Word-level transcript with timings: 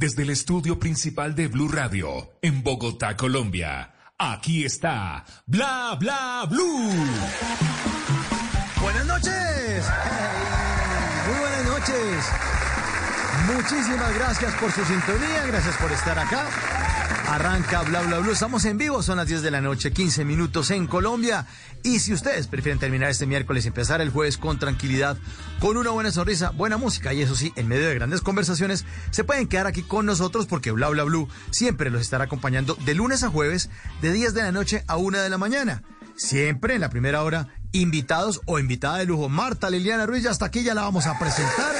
desde 0.00 0.22
el 0.22 0.30
estudio 0.30 0.78
principal 0.78 1.34
de 1.34 1.46
Blue 1.48 1.68
Radio, 1.68 2.32
en 2.40 2.62
Bogotá, 2.62 3.18
Colombia. 3.18 3.92
Aquí 4.18 4.64
está 4.64 5.26
Bla 5.44 5.94
Bla 6.00 6.46
Blue. 6.48 6.90
Buenas 8.80 9.04
noches. 9.04 9.84
Muy 11.26 11.38
buenas 11.38 11.64
noches. 11.66 12.24
Muchísimas 13.54 14.14
gracias 14.14 14.54
por 14.54 14.72
su 14.72 14.82
sintonía, 14.86 15.44
gracias 15.48 15.76
por 15.76 15.92
estar 15.92 16.18
acá. 16.18 17.09
Arranca 17.30 17.82
Bla 17.82 18.02
Bla 18.02 18.18
Blue, 18.18 18.32
estamos 18.32 18.64
en 18.64 18.76
vivo, 18.76 19.04
son 19.04 19.18
las 19.18 19.28
10 19.28 19.42
de 19.42 19.52
la 19.52 19.60
noche, 19.60 19.92
15 19.92 20.24
minutos 20.24 20.72
en 20.72 20.88
Colombia. 20.88 21.46
Y 21.84 22.00
si 22.00 22.12
ustedes 22.12 22.48
prefieren 22.48 22.80
terminar 22.80 23.08
este 23.08 23.24
miércoles 23.24 23.64
y 23.64 23.68
empezar 23.68 24.00
el 24.00 24.10
jueves 24.10 24.36
con 24.36 24.58
tranquilidad, 24.58 25.16
con 25.60 25.76
una 25.76 25.90
buena 25.90 26.10
sonrisa, 26.10 26.50
buena 26.50 26.76
música 26.76 27.14
y 27.14 27.22
eso 27.22 27.36
sí, 27.36 27.52
en 27.54 27.68
medio 27.68 27.86
de 27.86 27.94
grandes 27.94 28.20
conversaciones, 28.20 28.84
se 29.12 29.22
pueden 29.22 29.46
quedar 29.46 29.68
aquí 29.68 29.84
con 29.84 30.06
nosotros 30.06 30.46
porque 30.46 30.72
Bla 30.72 30.88
Bla 30.88 31.04
Blue 31.04 31.28
siempre 31.52 31.90
los 31.90 32.00
estará 32.00 32.24
acompañando 32.24 32.74
de 32.84 32.96
lunes 32.96 33.22
a 33.22 33.28
jueves, 33.28 33.70
de 34.02 34.10
10 34.10 34.34
de 34.34 34.42
la 34.42 34.50
noche 34.50 34.82
a 34.88 34.96
1 34.96 35.18
de 35.18 35.30
la 35.30 35.38
mañana. 35.38 35.84
Siempre 36.16 36.74
en 36.74 36.80
la 36.80 36.90
primera 36.90 37.22
hora, 37.22 37.46
invitados 37.70 38.40
o 38.46 38.58
invitada 38.58 38.98
de 38.98 39.04
lujo, 39.04 39.28
Marta 39.28 39.70
Liliana 39.70 40.04
Ruiz, 40.04 40.26
hasta 40.26 40.46
aquí 40.46 40.64
ya 40.64 40.74
la 40.74 40.82
vamos 40.82 41.06
a 41.06 41.16
presentar. 41.16 41.76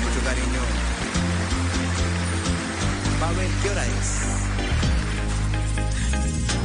mucho 0.04 0.22
cariño. 0.26 0.62
Pavel, 3.20 3.52
¿qué 3.64 3.70
hora 3.70 3.86
es? 3.86 4.22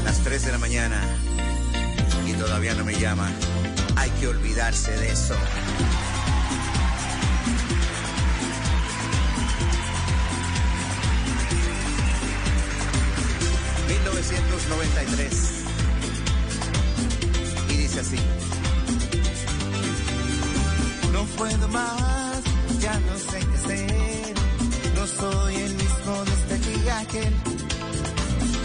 Las 0.05 0.19
3 0.25 0.45
de 0.47 0.53
la 0.53 0.59
mañana 0.59 1.01
y 2.27 2.33
todavía 2.35 2.75
no 2.75 2.85
me 2.85 2.95
llaman. 2.95 3.33
Hay 3.97 4.11
que 4.11 4.29
olvidarse 4.29 4.93
de 4.93 5.13
eso. 5.13 5.37
...1993... 13.89 15.63
...y 17.69 17.77
dice 17.77 18.01
así... 18.01 18.17
No 21.13 21.25
puedo 21.37 21.69
más, 21.69 22.41
ya 22.81 22.99
no 22.99 23.17
sé 23.19 23.39
qué 23.39 23.57
hacer. 23.57 24.35
No 24.97 25.07
soy 25.07 25.55
el 25.57 25.75
mismo 25.75 26.25
desde 26.25 26.55
aquel 26.55 26.91
aquel. 26.91 27.35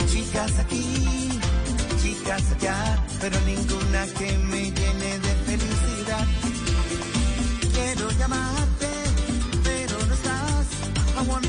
Chicas 0.10 0.60
aquí, 0.60 1.37
chicas 2.28 2.52
allá, 2.58 2.98
pero 3.22 3.40
ninguna 3.42 4.06
que 4.18 4.38
me 4.38 4.64
llene 4.72 5.20
de 5.20 5.36
felicidad. 5.46 6.26
Quiero 7.74 8.10
llamarte, 8.20 8.90
pero 9.64 10.06
no 10.08 10.14
estás. 10.14 10.68
I 11.20 11.28
wonder, 11.28 11.47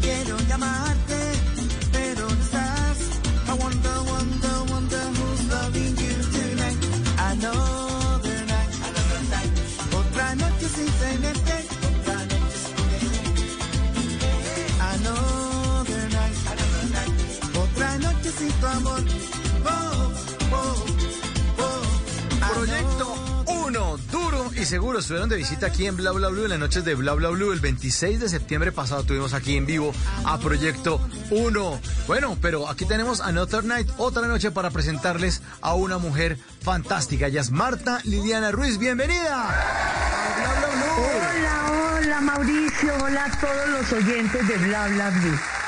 Quiero 0.00 0.38
llamarte, 0.48 1.32
pero 1.92 2.26
no 2.28 2.42
estás. 2.42 2.98
I 3.46 3.52
wonder, 3.52 4.59
y 24.60 24.66
seguro 24.66 24.98
estuvieron 24.98 25.30
de 25.30 25.36
visita 25.36 25.66
aquí 25.66 25.86
en 25.86 25.96
Bla 25.96 26.10
Bla 26.10 26.28
Blue 26.28 26.44
en 26.44 26.50
las 26.50 26.58
noches 26.58 26.84
de 26.84 26.94
Bla 26.94 27.14
Bla 27.14 27.30
Blue. 27.30 27.52
El 27.52 27.60
26 27.60 28.20
de 28.20 28.28
septiembre 28.28 28.72
pasado 28.72 29.04
tuvimos 29.04 29.32
aquí 29.32 29.56
en 29.56 29.64
vivo 29.64 29.94
a 30.24 30.38
Proyecto 30.38 31.00
1. 31.30 31.80
Bueno, 32.06 32.36
pero 32.42 32.68
aquí 32.68 32.84
tenemos 32.84 33.22
Another 33.22 33.64
Night, 33.64 33.88
otra 33.96 34.26
noche 34.26 34.50
para 34.50 34.70
presentarles 34.70 35.40
a 35.62 35.74
una 35.74 35.96
mujer 35.96 36.38
fantástica. 36.60 37.28
Ella 37.28 37.40
es 37.40 37.50
Marta 37.50 38.00
Liliana 38.04 38.50
Ruiz. 38.50 38.76
Bienvenida 38.76 39.48
a 39.48 40.36
Bla 40.36 40.58
Bla 40.58 40.68
Blue. 40.76 41.04
Hola, 41.38 41.98
hola 41.98 42.20
Mauricio, 42.20 42.94
hola 43.02 43.24
a 43.24 43.40
todos 43.40 43.68
los 43.70 43.92
oyentes 43.92 44.46
de 44.46 44.58
Bla 44.58 44.88
Bla 44.88 45.10
Blue. 45.10 45.59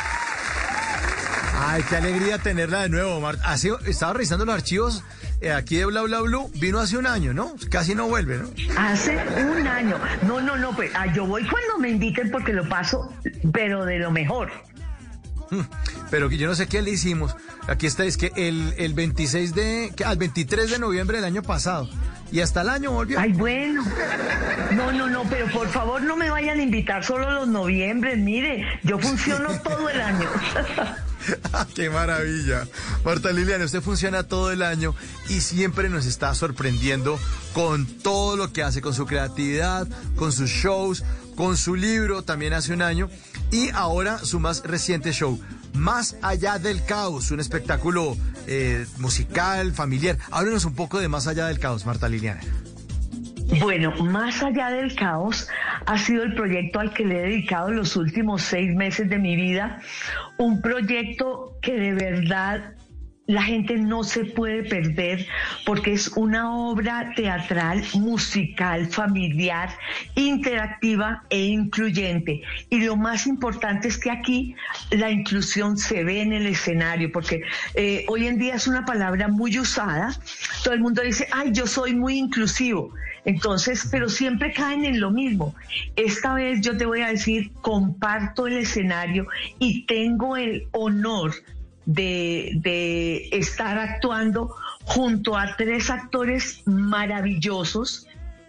Ay, 1.72 1.82
qué 1.88 1.96
alegría 1.96 2.36
tenerla 2.38 2.82
de 2.82 2.90
nuevo, 2.90 3.18
Marta. 3.20 3.42
Ha 3.50 3.56
sido- 3.56 3.78
estaba 3.86 4.12
revisando 4.12 4.44
los 4.44 4.54
archivos 4.54 5.02
eh, 5.40 5.52
aquí 5.52 5.76
de 5.76 5.86
Bla 5.86 6.02
Bla 6.02 6.20
Blue. 6.20 6.50
Vino 6.56 6.78
hace 6.80 6.98
un 6.98 7.06
año, 7.06 7.32
¿no? 7.32 7.54
Casi 7.70 7.94
no 7.94 8.08
vuelve, 8.08 8.36
¿no? 8.38 8.50
Hace 8.76 9.16
un 9.40 9.66
año. 9.66 9.96
No, 10.26 10.40
no, 10.42 10.56
no, 10.58 10.76
pues 10.76 10.90
ah, 10.94 11.06
yo 11.14 11.24
voy 11.26 11.42
cuando 11.48 11.78
me 11.78 11.88
inviten 11.88 12.30
porque 12.30 12.52
lo 12.52 12.68
paso, 12.68 13.10
pero 13.54 13.86
de 13.86 13.98
lo 13.98 14.10
mejor. 14.10 14.50
Pero 16.10 16.28
que 16.28 16.36
yo 16.36 16.46
no 16.46 16.54
sé 16.54 16.66
qué 16.66 16.82
le 16.82 16.90
hicimos. 16.90 17.34
Aquí 17.68 17.86
está, 17.86 18.04
es 18.04 18.16
que 18.18 18.32
el, 18.36 18.74
el 18.76 18.92
26 18.94 19.54
de, 19.54 19.94
al 20.04 20.16
23 20.18 20.70
de 20.70 20.78
noviembre 20.78 21.16
del 21.18 21.24
año 21.26 21.42
pasado. 21.42 21.88
Y 22.30 22.40
hasta 22.40 22.60
el 22.62 22.68
año 22.70 22.90
volvió. 22.92 23.18
Ay, 23.18 23.32
bueno. 23.32 23.82
No, 24.72 24.92
no, 24.92 25.08
no, 25.08 25.24
pero 25.24 25.46
por 25.48 25.68
favor 25.68 26.02
no 26.02 26.16
me 26.16 26.28
vayan 26.30 26.58
a 26.58 26.62
invitar 26.62 27.02
solo 27.04 27.30
los 27.30 27.48
noviembres. 27.48 28.18
Mire, 28.18 28.66
yo 28.82 28.98
funciono 28.98 29.48
todo 29.60 29.88
el 29.88 30.00
año. 30.00 30.28
¡Qué 31.74 31.90
maravilla! 31.90 32.66
Marta 33.04 33.32
Liliana, 33.32 33.64
usted 33.64 33.82
funciona 33.82 34.22
todo 34.22 34.50
el 34.50 34.62
año 34.62 34.94
y 35.28 35.40
siempre 35.40 35.88
nos 35.88 36.06
está 36.06 36.34
sorprendiendo 36.34 37.18
con 37.52 37.86
todo 37.86 38.36
lo 38.36 38.52
que 38.52 38.62
hace, 38.62 38.80
con 38.80 38.94
su 38.94 39.06
creatividad, 39.06 39.86
con 40.16 40.32
sus 40.32 40.50
shows, 40.50 41.04
con 41.36 41.56
su 41.56 41.74
libro 41.74 42.22
también 42.22 42.52
hace 42.52 42.72
un 42.72 42.82
año 42.82 43.08
y 43.50 43.70
ahora 43.70 44.18
su 44.18 44.40
más 44.40 44.62
reciente 44.64 45.12
show, 45.12 45.40
Más 45.74 46.16
allá 46.22 46.58
del 46.58 46.84
caos, 46.84 47.30
un 47.30 47.40
espectáculo 47.40 48.16
eh, 48.46 48.86
musical, 48.98 49.72
familiar. 49.72 50.18
Háblenos 50.30 50.64
un 50.64 50.74
poco 50.74 51.00
de 51.00 51.08
Más 51.08 51.26
allá 51.26 51.46
del 51.46 51.58
caos, 51.58 51.86
Marta 51.86 52.08
Liliana. 52.08 52.40
Bueno, 53.60 53.92
más 53.96 54.42
allá 54.42 54.70
del 54.70 54.94
caos, 54.94 55.48
ha 55.84 55.98
sido 55.98 56.22
el 56.22 56.34
proyecto 56.34 56.80
al 56.80 56.94
que 56.94 57.04
le 57.04 57.18
he 57.18 57.22
dedicado 57.22 57.70
los 57.70 57.96
últimos 57.96 58.42
seis 58.42 58.74
meses 58.74 59.10
de 59.10 59.18
mi 59.18 59.36
vida. 59.36 59.80
Un 60.38 60.62
proyecto 60.62 61.58
que 61.60 61.74
de 61.74 61.92
verdad 61.92 62.74
la 63.26 63.42
gente 63.42 63.76
no 63.76 64.04
se 64.04 64.24
puede 64.24 64.62
perder 64.64 65.26
porque 65.64 65.92
es 65.92 66.08
una 66.16 66.56
obra 66.56 67.12
teatral, 67.14 67.82
musical, 67.94 68.86
familiar, 68.86 69.70
interactiva 70.14 71.22
e 71.30 71.40
incluyente. 71.44 72.42
Y 72.70 72.80
lo 72.84 72.96
más 72.96 73.26
importante 73.26 73.88
es 73.88 73.98
que 73.98 74.10
aquí 74.10 74.56
la 74.90 75.10
inclusión 75.10 75.76
se 75.76 76.04
ve 76.04 76.22
en 76.22 76.32
el 76.32 76.46
escenario, 76.46 77.12
porque 77.12 77.42
eh, 77.74 78.04
hoy 78.08 78.26
en 78.26 78.38
día 78.38 78.54
es 78.54 78.66
una 78.66 78.84
palabra 78.84 79.28
muy 79.28 79.58
usada. 79.58 80.16
Todo 80.64 80.74
el 80.74 80.80
mundo 80.80 81.02
dice, 81.02 81.28
ay, 81.32 81.50
yo 81.52 81.66
soy 81.66 81.94
muy 81.94 82.16
inclusivo. 82.16 82.92
Entonces, 83.24 83.88
pero 83.90 84.08
siempre 84.08 84.52
caen 84.52 84.84
en 84.84 85.00
lo 85.00 85.10
mismo. 85.10 85.54
Esta 85.96 86.34
vez 86.34 86.60
yo 86.60 86.76
te 86.76 86.86
voy 86.86 87.02
a 87.02 87.08
decir, 87.08 87.52
comparto 87.60 88.46
el 88.46 88.58
escenario 88.58 89.26
y 89.58 89.86
tengo 89.86 90.36
el 90.36 90.66
honor 90.72 91.32
de, 91.86 92.52
de 92.56 93.28
estar 93.32 93.78
actuando 93.78 94.54
junto 94.84 95.36
a 95.36 95.56
tres 95.56 95.90
actores 95.90 96.62
maravillosos 96.66 98.06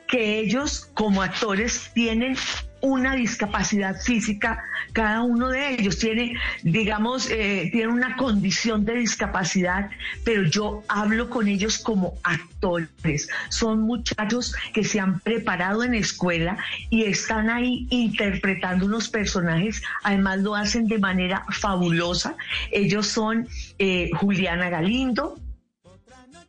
que 0.07 0.39
ellos 0.39 0.89
como 0.94 1.21
actores 1.21 1.91
tienen 1.94 2.35
una 2.83 3.15
discapacidad 3.15 3.95
física, 3.95 4.61
cada 4.91 5.21
uno 5.21 5.47
de 5.47 5.75
ellos 5.75 5.97
tiene, 6.00 6.35
digamos, 6.63 7.31
eh, 7.31 7.69
tiene 7.71 7.88
una 7.88 8.17
condición 8.17 8.83
de 8.83 8.95
discapacidad, 8.95 9.89
pero 10.25 10.44
yo 10.44 10.83
hablo 10.89 11.29
con 11.29 11.47
ellos 11.47 11.77
como 11.77 12.15
actores. 12.23 13.29
Son 13.47 13.83
muchachos 13.83 14.53
que 14.73 14.83
se 14.83 15.00
han 15.00 15.21
preparado 15.21 15.85
en 15.85 15.94
escuela 15.94 16.57
y 16.89 17.06
están 17.06 17.49
ahí 17.49 17.88
interpretando 17.89 18.85
unos 18.85 19.07
personajes, 19.07 19.81
además 20.03 20.39
lo 20.39 20.53
hacen 20.53 20.88
de 20.88 20.99
manera 20.99 21.45
fabulosa. 21.51 22.35
Ellos 22.69 23.07
son 23.07 23.47
eh, 23.79 24.09
Juliana 24.19 24.69
Galindo, 24.69 25.39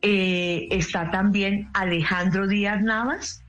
eh, 0.01 0.67
está 0.69 1.11
también 1.11 1.69
Alejandro 1.73 2.45
Díaz 2.45 2.81
Navas 2.81 3.44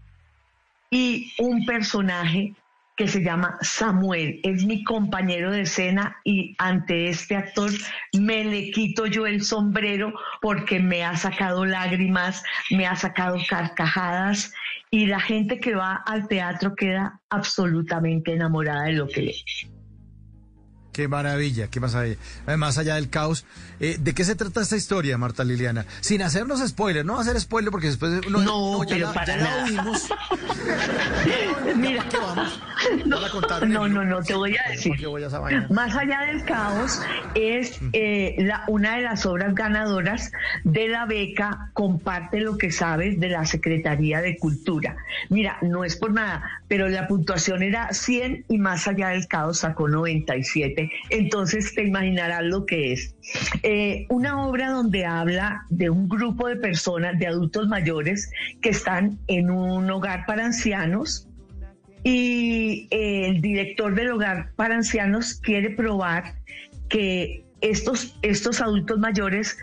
y 0.90 1.32
un 1.38 1.64
personaje 1.64 2.54
que 2.96 3.08
se 3.08 3.22
llama 3.22 3.58
Samuel. 3.60 4.40
Es 4.42 4.64
mi 4.64 4.82
compañero 4.82 5.52
de 5.52 5.62
escena 5.62 6.16
y 6.24 6.54
ante 6.58 7.08
este 7.08 7.36
actor 7.36 7.70
me 8.14 8.44
le 8.44 8.70
quito 8.70 9.06
yo 9.06 9.26
el 9.26 9.42
sombrero 9.42 10.14
porque 10.40 10.80
me 10.80 11.04
ha 11.04 11.16
sacado 11.16 11.66
lágrimas, 11.66 12.42
me 12.70 12.86
ha 12.86 12.96
sacado 12.96 13.36
carcajadas 13.48 14.52
y 14.90 15.06
la 15.06 15.20
gente 15.20 15.60
que 15.60 15.74
va 15.74 15.96
al 16.06 16.26
teatro 16.26 16.74
queda 16.74 17.20
absolutamente 17.28 18.32
enamorada 18.32 18.84
de 18.84 18.92
lo 18.94 19.08
que 19.08 19.22
lee. 19.22 19.75
Qué 20.96 21.08
maravilla, 21.08 21.68
qué 21.68 21.78
maravilla. 21.78 22.16
Eh, 22.46 22.56
Más 22.56 22.78
allá 22.78 22.94
del 22.94 23.10
caos. 23.10 23.44
Eh, 23.80 23.98
¿De 24.00 24.14
qué 24.14 24.24
se 24.24 24.34
trata 24.34 24.62
esta 24.62 24.76
historia, 24.76 25.18
Marta 25.18 25.44
Liliana? 25.44 25.84
Sin 26.00 26.22
hacernos 26.22 26.66
spoiler, 26.66 27.04
no 27.04 27.20
hacer 27.20 27.38
spoiler 27.38 27.70
porque 27.70 27.88
después... 27.88 28.26
No, 28.30 28.82
ya 28.84 28.88
pero 28.94 29.06
la, 29.08 29.12
para 29.12 29.26
ya 29.26 29.36
la 29.36 29.44
nada. 29.44 29.64
oímos. 29.64 30.08
Mira, 31.76 32.08
¿Qué 32.08 32.16
vamos? 32.16 32.60
no, 33.66 33.66
no, 33.66 33.88
no, 33.88 34.04
no, 34.04 34.22
te 34.22 34.34
voy 34.34 34.56
a 34.56 34.70
decir. 34.70 34.92
¿Por 34.92 34.98
qué 35.00 35.06
voy 35.06 35.22
a? 35.22 35.66
Más 35.70 35.94
allá 35.94 36.20
del 36.22 36.44
caos 36.44 37.02
es 37.34 37.78
eh, 37.92 38.34
la, 38.38 38.64
una 38.68 38.96
de 38.96 39.02
las 39.02 39.26
obras 39.26 39.54
ganadoras 39.54 40.32
de 40.64 40.88
la 40.88 41.04
beca 41.04 41.70
Comparte 41.74 42.40
lo 42.40 42.56
que 42.56 42.70
sabes 42.70 43.20
de 43.20 43.28
la 43.28 43.44
Secretaría 43.44 44.22
de 44.22 44.38
Cultura. 44.38 44.96
Mira, 45.28 45.58
no 45.60 45.84
es 45.84 45.96
por 45.96 46.12
nada, 46.12 46.62
pero 46.68 46.88
la 46.88 47.06
puntuación 47.06 47.62
era 47.62 47.92
100 47.92 48.46
y 48.48 48.58
más 48.58 48.88
allá 48.88 49.08
del 49.08 49.26
caos 49.26 49.58
sacó 49.58 49.88
97. 49.88 50.85
Entonces 51.10 51.74
te 51.74 51.84
imaginarás 51.84 52.44
lo 52.44 52.66
que 52.66 52.92
es. 52.92 53.14
Eh, 53.62 54.06
una 54.08 54.46
obra 54.46 54.70
donde 54.70 55.04
habla 55.04 55.66
de 55.70 55.90
un 55.90 56.08
grupo 56.08 56.48
de 56.48 56.56
personas, 56.56 57.18
de 57.18 57.26
adultos 57.26 57.68
mayores, 57.68 58.30
que 58.60 58.70
están 58.70 59.18
en 59.28 59.50
un 59.50 59.90
hogar 59.90 60.24
para 60.26 60.46
ancianos 60.46 61.28
y 62.02 62.86
eh, 62.90 63.26
el 63.26 63.40
director 63.40 63.94
del 63.94 64.12
hogar 64.12 64.52
para 64.54 64.76
ancianos 64.76 65.34
quiere 65.34 65.70
probar 65.70 66.36
que 66.88 67.44
estos, 67.60 68.16
estos 68.22 68.60
adultos 68.60 68.98
mayores 68.98 69.58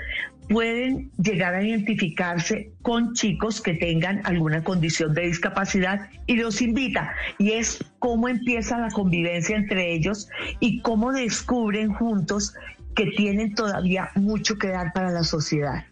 pueden 0.50 1.12
llegar 1.18 1.56
a 1.56 1.64
identificarse 1.64 2.72
con 2.82 3.14
chicos 3.14 3.62
que 3.62 3.74
tengan 3.74 4.22
alguna 4.26 4.64
condición 4.64 5.14
de 5.14 5.24
discapacidad 5.28 6.10
y 6.28 6.36
los 6.38 6.62
invita. 6.62 7.14
Y 7.38 7.52
es 7.52 7.84
cómo 8.00 8.28
empieza 8.28 8.78
la 8.78 8.90
convivencia 8.90 9.56
entre 9.56 9.94
ellos 9.94 10.30
y 10.60 10.82
cómo 10.82 11.12
descubren 11.12 11.94
juntos 11.94 12.54
que 12.96 13.08
tienen 13.08 13.56
todavía 13.56 14.10
mucho 14.16 14.58
que 14.58 14.68
dar 14.68 14.94
para 14.94 15.12
la 15.12 15.24
sociedad. 15.24 15.86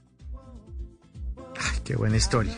Qué 1.83 1.95
buena 1.95 2.17
historia. 2.17 2.53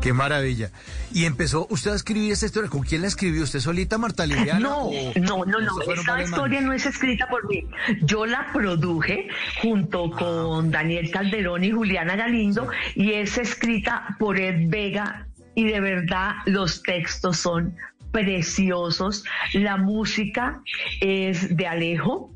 Qué 0.00 0.12
maravilla. 0.12 0.70
Y 1.12 1.24
empezó 1.24 1.66
usted 1.70 1.92
a 1.92 1.96
escribir 1.96 2.32
esta 2.32 2.46
historia. 2.46 2.70
¿Con 2.70 2.82
quién 2.82 3.02
la 3.02 3.08
escribió? 3.08 3.42
¿Usted 3.42 3.60
solita, 3.60 3.98
Marta 3.98 4.26
Liliana? 4.26 4.60
No, 4.60 4.90
no, 5.16 5.44
no, 5.44 5.60
no. 5.60 5.80
Esta 5.82 6.22
historia 6.22 6.60
no 6.60 6.72
es 6.72 6.86
escrita 6.86 7.28
por 7.28 7.48
mí. 7.48 7.64
Yo 8.02 8.26
la 8.26 8.50
produje 8.52 9.28
junto 9.60 10.10
con 10.10 10.70
Daniel 10.70 11.10
Calderón 11.10 11.64
y 11.64 11.70
Juliana 11.70 12.16
Galindo 12.16 12.68
y 12.94 13.12
es 13.12 13.38
escrita 13.38 14.16
por 14.18 14.38
Ed 14.38 14.68
Vega 14.68 15.26
y 15.54 15.64
de 15.64 15.80
verdad 15.80 16.34
los 16.46 16.82
textos 16.82 17.38
son 17.38 17.74
preciosos. 18.12 19.24
La 19.52 19.76
música 19.76 20.62
es 21.00 21.56
de 21.56 21.66
Alejo. 21.66 22.32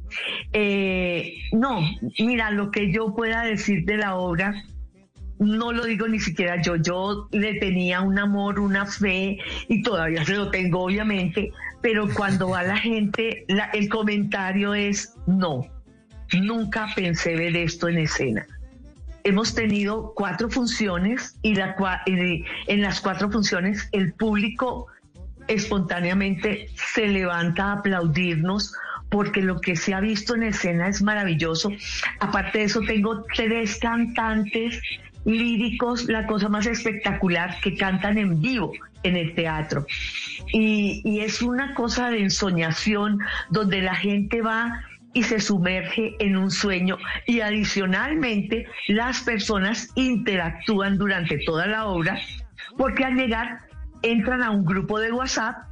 Eh, 0.53 1.35
no, 1.53 1.81
mira, 2.19 2.51
lo 2.51 2.71
que 2.71 2.93
yo 2.93 3.15
pueda 3.15 3.43
decir 3.43 3.85
de 3.85 3.97
la 3.97 4.17
obra 4.17 4.65
no 5.39 5.73
lo 5.73 5.85
digo 5.85 6.07
ni 6.09 6.21
siquiera 6.21 6.61
yo, 6.63 6.77
yo 6.77 7.29
le 7.33 7.55
tenía 7.55 8.01
un 8.01 8.19
amor, 8.19 8.61
una 8.61 8.87
fe 8.87 9.39
y 9.69 9.83
todavía 9.83 10.25
se 10.25 10.35
lo 10.35 10.51
tengo 10.51 10.85
obviamente, 10.85 11.53
pero 11.81 12.09
cuando 12.15 12.51
va 12.51 12.63
la 12.63 12.77
gente, 12.77 13.45
el 13.73 13.89
comentario 13.89 14.75
es 14.75 15.15
no, 15.27 15.67
nunca 16.33 16.89
pensé 16.95 17.37
ver 17.37 17.57
esto 17.57 17.89
en 17.89 17.99
escena. 17.99 18.47
Hemos 19.25 19.55
tenido 19.55 20.13
cuatro 20.17 20.51
funciones 20.51 21.37
y, 21.43 21.55
la, 21.55 21.77
en 22.07 22.83
las 22.83 23.01
cuatro 23.01 23.31
funciones 23.31 23.89
el 23.93 24.13
público 24.15 24.89
espontáneamente 25.49 26.69
se 26.75 27.07
levanta 27.07 27.67
a 27.67 27.73
aplaudirnos 27.75 28.75
porque 29.11 29.43
lo 29.43 29.61
que 29.61 29.77
se 29.77 29.95
ha 29.95 30.01
visto 30.01 30.35
en 30.35 30.45
escena 30.45 30.89
es 30.89 31.03
maravilloso. 31.03 31.71
Aparte 32.19 32.59
de 32.59 32.65
eso, 32.65 32.81
tengo 32.81 33.25
tres 33.35 33.79
cantantes 33.79 34.81
líricos, 35.25 36.05
la 36.09 36.27
cosa 36.27 36.49
más 36.49 36.67
espectacular 36.67 37.59
que 37.61 37.77
cantan 37.77 38.19
en 38.19 38.41
vivo 38.41 38.73
en 39.03 39.17
el 39.17 39.35
teatro. 39.35 39.87
Y, 40.53 41.03
y 41.05 41.21
es 41.21 41.43
una 41.43 41.75
cosa 41.75 42.11
de 42.11 42.23
ensoñación 42.23 43.19
donde 43.51 43.83
la 43.83 43.95
gente 43.95 44.43
va 44.43 44.83
y 45.15 45.23
se 45.25 45.41
sumerge 45.41 46.15
en 46.19 46.37
un 46.37 46.51
sueño 46.51 46.97
y 47.27 47.41
adicionalmente 47.41 48.67
las 48.89 49.21
personas 49.21 49.91
interactúan 49.95 50.97
durante 50.97 51.39
toda 51.45 51.67
la 51.67 51.87
obra 51.87 52.19
porque 52.77 53.05
al 53.05 53.17
llegar 53.17 53.61
entran 54.03 54.43
a 54.43 54.51
un 54.51 54.65
grupo 54.65 54.99
de 54.99 55.13
WhatsApp 55.13 55.72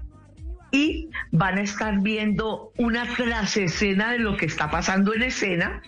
y 0.72 1.08
van 1.32 1.58
a 1.58 1.62
estar 1.62 2.00
viendo 2.00 2.72
una 2.76 3.06
clase 3.14 3.64
escena 3.64 4.12
de 4.12 4.18
lo 4.18 4.36
que 4.36 4.46
está 4.46 4.70
pasando 4.70 5.14
en 5.14 5.22
escena. 5.22 5.82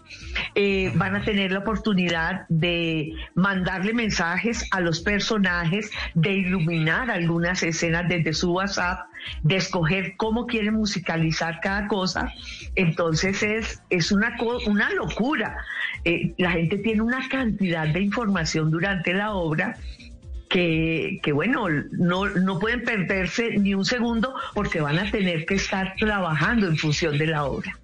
Eh, 0.54 0.92
van 0.96 1.16
a 1.16 1.22
tener 1.22 1.52
la 1.52 1.60
oportunidad 1.60 2.46
de 2.48 3.12
mandarle 3.34 3.92
mensajes 3.92 4.66
a 4.70 4.80
los 4.80 5.00
personajes, 5.00 5.90
de 6.14 6.32
iluminar 6.32 7.10
algunas 7.10 7.62
escenas 7.62 8.08
desde 8.08 8.32
su 8.32 8.52
WhatsApp, 8.52 9.06
de 9.42 9.56
escoger 9.56 10.14
cómo 10.16 10.46
quieren 10.46 10.74
musicalizar 10.74 11.60
cada 11.60 11.86
cosa. 11.86 12.32
Entonces 12.74 13.42
es, 13.42 13.82
es 13.90 14.12
una, 14.12 14.36
una 14.66 14.90
locura. 14.90 15.56
Eh, 16.04 16.34
la 16.38 16.50
gente 16.50 16.78
tiene 16.78 17.02
una 17.02 17.28
cantidad 17.28 17.86
de 17.86 18.00
información 18.00 18.70
durante 18.70 19.14
la 19.14 19.32
obra 19.32 19.76
que, 20.52 21.32
bueno, 21.32 21.66
no, 21.92 22.28
no 22.28 22.58
pueden 22.58 22.84
perderse 22.84 23.58
ni 23.58 23.74
un 23.74 23.84
segundo 23.84 24.34
porque 24.54 24.80
van 24.80 24.98
a 24.98 25.10
tener 25.10 25.46
que 25.46 25.54
estar 25.54 25.94
trabajando 25.98 26.66
en 26.66 26.76
función 26.76 27.16
de 27.16 27.26
la 27.26 27.44
obra. 27.44 27.78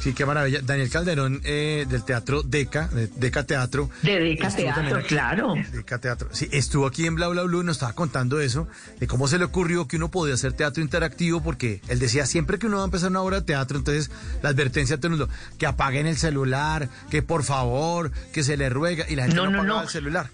Sí, 0.00 0.14
qué 0.14 0.26
maravilla. 0.26 0.60
Daniel 0.62 0.90
Calderón 0.90 1.40
eh, 1.44 1.86
del 1.88 2.04
Teatro 2.04 2.42
Deca, 2.42 2.88
de 2.88 3.06
Deca 3.06 3.44
Teatro. 3.44 3.88
De 4.02 4.18
Deca 4.18 4.50
Teatro, 4.50 5.00
claro. 5.06 5.54
Deca 5.72 5.98
Teatro. 5.98 6.28
Sí, 6.32 6.48
estuvo 6.50 6.88
aquí 6.88 7.06
en 7.06 7.14
Bla 7.14 7.28
Bla 7.28 7.44
Blue, 7.44 7.62
nos 7.62 7.76
estaba 7.76 7.92
contando 7.92 8.40
eso, 8.40 8.66
de 8.98 9.06
cómo 9.06 9.28
se 9.28 9.38
le 9.38 9.44
ocurrió 9.44 9.86
que 9.86 9.98
uno 9.98 10.10
podía 10.10 10.34
hacer 10.34 10.54
teatro 10.54 10.82
interactivo, 10.82 11.40
porque 11.40 11.80
él 11.86 12.00
decía 12.00 12.26
siempre 12.26 12.58
que 12.58 12.66
uno 12.66 12.78
va 12.78 12.82
a 12.82 12.86
empezar 12.86 13.10
una 13.10 13.22
obra 13.22 13.38
de 13.38 13.46
teatro, 13.46 13.78
entonces 13.78 14.10
la 14.42 14.48
advertencia 14.48 14.96
a 14.96 14.98
todo 14.98 15.12
el 15.12 15.18
mundo, 15.18 15.34
que 15.56 15.66
apaguen 15.66 16.08
el 16.08 16.16
celular, 16.16 16.88
que 17.08 17.22
por 17.22 17.44
favor, 17.44 18.10
que 18.32 18.42
se 18.42 18.56
le 18.56 18.70
ruega, 18.70 19.06
y 19.08 19.14
la 19.14 19.26
gente 19.26 19.36
no, 19.36 19.50
no, 19.50 19.62
no 19.62 19.82
el 19.82 19.88
celular. 19.88 20.30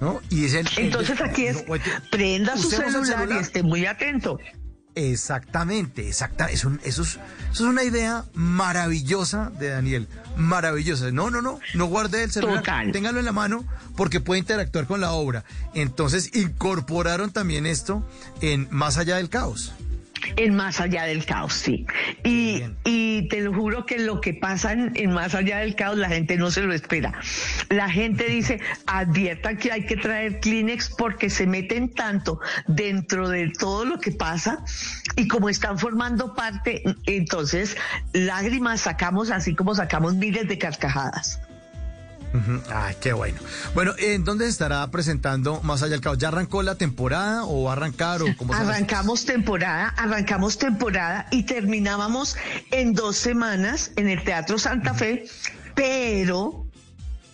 ¿No? 0.00 0.20
Y 0.30 0.46
Entonces 0.76 1.20
aquí 1.20 1.46
es, 1.46 1.64
prenda 2.10 2.56
su 2.56 2.70
celular, 2.70 3.28
y 3.30 3.38
esté 3.38 3.62
muy 3.62 3.86
atento. 3.86 4.38
Exactamente, 4.94 6.08
exacta. 6.08 6.46
Es 6.46 6.60
eso, 6.60 6.72
es, 6.82 6.98
eso 6.98 7.18
es 7.52 7.60
una 7.60 7.84
idea 7.84 8.24
maravillosa 8.34 9.52
de 9.58 9.68
Daniel. 9.68 10.08
Maravillosa. 10.36 11.12
No, 11.12 11.30
no, 11.30 11.40
no. 11.40 11.60
No 11.74 11.86
guarde 11.86 12.24
el 12.24 12.32
celular. 12.32 12.64
Téngalo 12.92 13.20
en 13.20 13.24
la 13.24 13.32
mano 13.32 13.64
porque 13.96 14.20
puede 14.20 14.40
interactuar 14.40 14.86
con 14.86 15.00
la 15.00 15.12
obra. 15.12 15.44
Entonces 15.74 16.34
incorporaron 16.34 17.30
también 17.30 17.64
esto 17.64 18.04
en 18.40 18.66
Más 18.70 18.98
allá 18.98 19.16
del 19.16 19.28
caos 19.28 19.72
en 20.36 20.54
Más 20.54 20.80
Allá 20.80 21.04
del 21.04 21.24
Caos, 21.24 21.54
sí. 21.54 21.86
Y, 22.24 22.62
y, 22.84 23.28
te 23.28 23.40
lo 23.40 23.52
juro 23.52 23.86
que 23.86 23.98
lo 23.98 24.20
que 24.20 24.34
pasa 24.34 24.72
en, 24.72 25.10
Más 25.12 25.34
Allá 25.34 25.58
del 25.58 25.74
Caos 25.74 25.98
la 25.98 26.08
gente 26.08 26.36
no 26.36 26.50
se 26.50 26.62
lo 26.62 26.72
espera. 26.72 27.12
La 27.68 27.90
gente 27.90 28.24
dice, 28.24 28.60
advierta 28.86 29.56
que 29.56 29.72
hay 29.72 29.84
que 29.84 29.96
traer 29.96 30.40
Kleenex 30.40 30.90
porque 30.90 31.30
se 31.30 31.46
meten 31.46 31.92
tanto 31.92 32.40
dentro 32.66 33.28
de 33.28 33.50
todo 33.50 33.84
lo 33.84 33.98
que 33.98 34.12
pasa 34.12 34.64
y 35.16 35.28
como 35.28 35.48
están 35.48 35.78
formando 35.78 36.34
parte, 36.34 36.82
entonces 37.06 37.76
lágrimas 38.12 38.82
sacamos 38.82 39.30
así 39.30 39.54
como 39.54 39.74
sacamos 39.74 40.14
miles 40.14 40.48
de 40.48 40.58
carcajadas. 40.58 41.40
Ay, 42.70 42.94
qué 43.00 43.12
bueno. 43.12 43.38
Bueno, 43.74 43.92
¿en 43.98 44.24
dónde 44.24 44.46
estará 44.46 44.86
presentando 44.90 45.60
Más 45.62 45.82
Allá 45.82 45.92
del 45.92 46.00
Caos? 46.00 46.18
¿Ya 46.18 46.28
arrancó 46.28 46.62
la 46.62 46.74
temporada 46.74 47.44
o 47.44 47.64
va 47.64 47.70
a 47.70 47.72
arrancar? 47.74 48.22
O 48.22 48.26
cómo 48.36 48.54
arrancamos 48.54 49.24
temporada, 49.24 49.88
arrancamos 49.96 50.58
temporada 50.58 51.26
y 51.30 51.44
terminábamos 51.44 52.36
en 52.70 52.92
dos 52.92 53.16
semanas 53.16 53.92
en 53.96 54.08
el 54.08 54.22
Teatro 54.24 54.58
Santa 54.58 54.94
Fe, 54.94 55.24
pero 55.74 56.66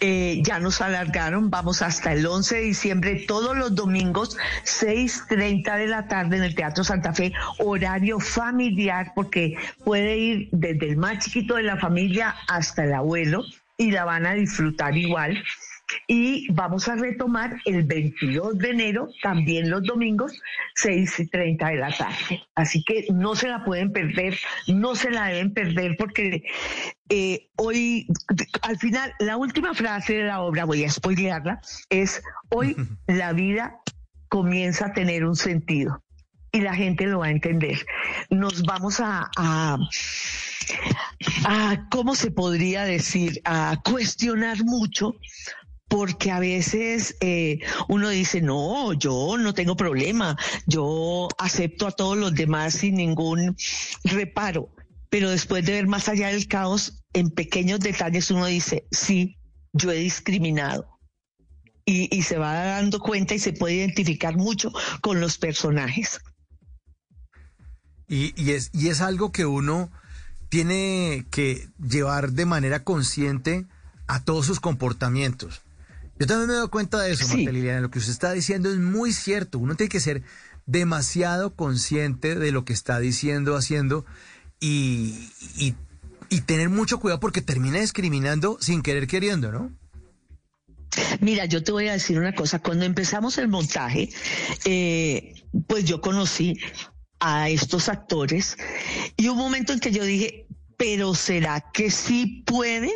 eh, 0.01 0.43
ya 0.45 0.59
nos 0.61 0.81
alargaron, 0.81 1.51
vamos 1.51 1.83
hasta 1.83 2.13
el 2.13 2.27
11 2.27 2.57
de 2.57 2.61
diciembre, 2.63 3.25
todos 3.27 3.57
los 3.57 3.75
domingos, 3.75 4.37
6.30 4.65 5.79
de 5.79 5.87
la 5.87 6.09
tarde 6.09 6.37
en 6.37 6.45
el 6.45 6.55
Teatro 6.55 6.85
Santa 6.85 7.13
Fe, 7.13 7.33
horario 7.59 8.21
familiar, 8.21 9.13
porque 9.15 9.57
puede 9.83 10.19
ir 10.19 10.49
desde 10.53 10.91
el 10.91 10.97
más 10.97 11.25
chiquito 11.25 11.55
de 11.55 11.65
la 11.65 11.79
familia 11.79 12.35
hasta 12.47 12.85
el 12.85 12.95
abuelo 12.95 13.45
y 13.77 13.91
la 13.91 14.05
van 14.05 14.27
a 14.27 14.35
disfrutar 14.35 14.97
igual. 14.97 15.43
Y 16.09 16.51
vamos 16.53 16.89
a 16.89 16.97
retomar 16.97 17.61
el 17.67 17.85
22 17.85 18.59
de 18.59 18.71
enero, 18.71 19.09
también 19.23 19.71
los 19.71 19.83
domingos, 19.83 20.33
6 20.77 21.21
y 21.21 21.29
30 21.29 21.69
de 21.69 21.77
la 21.77 21.93
tarde. 21.93 22.43
Así 22.55 22.83
que 22.83 23.07
no 23.13 23.37
se 23.37 23.49
la 23.49 23.65
pueden 23.65 23.93
perder, 23.93 24.39
no 24.67 24.95
se 24.95 25.11
la 25.11 25.27
deben 25.27 25.53
perder 25.53 25.97
porque 25.99 26.43
eh, 27.11 27.51
hoy, 27.57 28.09
al 28.63 28.79
final, 28.79 29.13
la 29.19 29.37
última 29.37 29.75
frase 29.75 30.15
de 30.15 30.25
la 30.25 30.41
obra, 30.41 30.65
voy 30.65 30.85
a 30.85 30.91
spoilearla, 30.91 31.61
es 31.91 32.23
hoy 32.51 32.75
la 33.07 33.33
vida 33.33 33.79
comienza 34.29 34.87
a 34.87 34.93
tener 34.95 35.25
un 35.25 35.37
sentido 35.37 36.03
y 36.51 36.61
la 36.61 36.75
gente 36.75 37.07
lo 37.07 37.19
va 37.21 37.27
a 37.27 37.31
entender. 37.31 37.85
Nos 38.31 38.63
vamos 38.63 39.01
a 39.01 39.31
a, 39.37 39.77
¿cómo 41.91 42.15
se 42.15 42.31
podría 42.31 42.85
decir? 42.85 43.41
A 43.45 43.81
cuestionar 43.85 44.65
mucho 44.65 45.15
porque 45.89 46.31
a 46.31 46.41
veces 46.41 47.17
eh, 47.21 47.61
uno 47.89 48.09
dice, 48.09 48.41
no, 48.41 48.93
yo 48.95 49.37
no 49.39 49.55
tengo 49.55 49.77
problema, 49.77 50.37
yo 50.67 51.29
acepto 51.39 51.87
a 51.87 51.93
todos 51.93 52.17
los 52.17 52.35
demás 52.35 52.75
sin 52.75 52.97
ningún 52.97 53.57
reparo, 54.03 54.71
pero 55.09 55.31
después 55.31 55.65
de 55.65 55.73
ver 55.73 55.87
más 55.87 56.09
allá 56.09 56.29
del 56.29 56.49
caos, 56.49 57.05
en 57.13 57.31
pequeños 57.31 57.81
detalles 57.81 58.31
uno 58.31 58.47
dice, 58.47 58.87
sí, 58.91 59.37
yo 59.73 59.93
he 59.93 59.97
discriminado. 59.97 60.89
Y, 61.87 62.23
se 62.23 62.39
va 62.39 62.55
dando 62.55 62.99
cuenta 62.99 63.35
y 63.35 63.39
se 63.39 63.53
puede 63.53 63.75
identificar 63.75 64.39
mucho 64.39 64.73
con 65.03 65.21
los 65.21 65.37
personajes. 65.37 66.19
Y, 68.09 68.51
es, 68.51 68.71
y 68.73 68.89
es 68.89 69.03
algo 69.03 69.33
que 69.33 69.45
uno 69.45 69.93
tiene 70.55 71.27
que 71.33 71.69
llevar 71.85 72.31
de 72.31 72.47
manera 72.47 72.85
consciente 72.85 73.67
a 74.07 74.23
todos 74.23 74.47
sus 74.47 74.61
comportamientos. 74.61 75.63
Yo 76.17 76.29
también 76.29 76.47
me 76.47 76.55
doy 76.55 76.69
cuenta 76.69 77.03
de 77.03 77.11
eso, 77.11 77.27
Marta 77.27 77.51
Liliana. 77.51 77.81
Lo 77.81 77.91
que 77.91 77.99
usted 77.99 78.13
está 78.13 78.31
diciendo 78.31 78.71
es 78.71 78.79
muy 78.79 79.13
cierto. 79.13 79.59
Uno 79.59 79.75
tiene 79.75 79.89
que 79.89 79.99
ser 79.99 80.23
demasiado 80.65 81.57
consciente 81.57 82.37
de 82.37 82.53
lo 82.53 82.65
que 82.65 82.73
está 82.73 83.01
diciendo, 83.01 83.57
haciendo 83.57 84.07
y, 84.61 85.29
y, 85.57 85.75
tener 86.43 86.69
mucho 86.69 87.01
cuidado 87.01 87.19
porque 87.19 87.43
termina 87.43 87.81
discriminando 87.81 88.57
sin 88.61 88.83
querer 88.83 89.09
queriendo, 89.09 89.51
¿no? 89.51 89.73
Mira, 91.19 91.47
yo 91.47 91.65
te 91.65 91.73
voy 91.73 91.89
a 91.89 91.95
decir 91.95 92.17
una 92.17 92.33
cosa. 92.33 92.61
Cuando 92.61 92.85
empezamos 92.85 93.39
el 93.39 93.49
montaje, 93.49 94.09
eh, 94.67 95.35
pues 95.67 95.85
yo 95.85 96.01
conocí 96.01 96.57
a 97.25 97.49
estos 97.49 97.89
actores 97.89 98.59
y 99.17 99.29
un 99.29 99.39
momento 99.39 99.73
en 99.73 99.81
que 99.81 99.91
yo 99.91 100.05
dije, 100.05 100.44
pero 100.77 101.15
¿será 101.15 101.61
que 101.73 101.91
sí 101.91 102.43
pueden? 102.47 102.91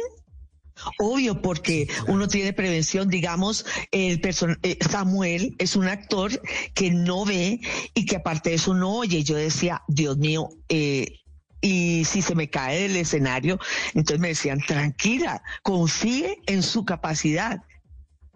Obvio, 0.99 1.43
porque 1.43 1.89
uno 2.07 2.29
tiene 2.29 2.53
prevención, 2.53 3.09
digamos, 3.09 3.67
el 3.91 4.21
eh, 4.63 4.79
Samuel 4.89 5.57
es 5.59 5.75
un 5.77 5.89
actor 5.89 6.41
que 6.75 6.91
no 6.91 7.25
ve 7.25 7.61
y 7.95 8.07
que 8.07 8.17
aparte 8.17 8.51
de 8.51 8.57
eso 8.57 8.75
no 8.75 8.97
oye. 8.97 9.25
Yo 9.25 9.37
decía, 9.37 9.83
Dios 9.89 10.19
mío, 10.19 10.49
eh, 10.69 11.19
y 11.61 12.05
si 12.05 12.23
se 12.23 12.35
me 12.35 12.49
cae 12.49 12.83
del 12.83 12.97
escenario, 12.97 13.59
entonces 13.95 14.21
me 14.21 14.29
decían, 14.29 14.61
tranquila, 14.61 15.43
confíe 15.63 16.39
en 16.47 16.63
su 16.63 16.85
capacidad. 16.85 17.63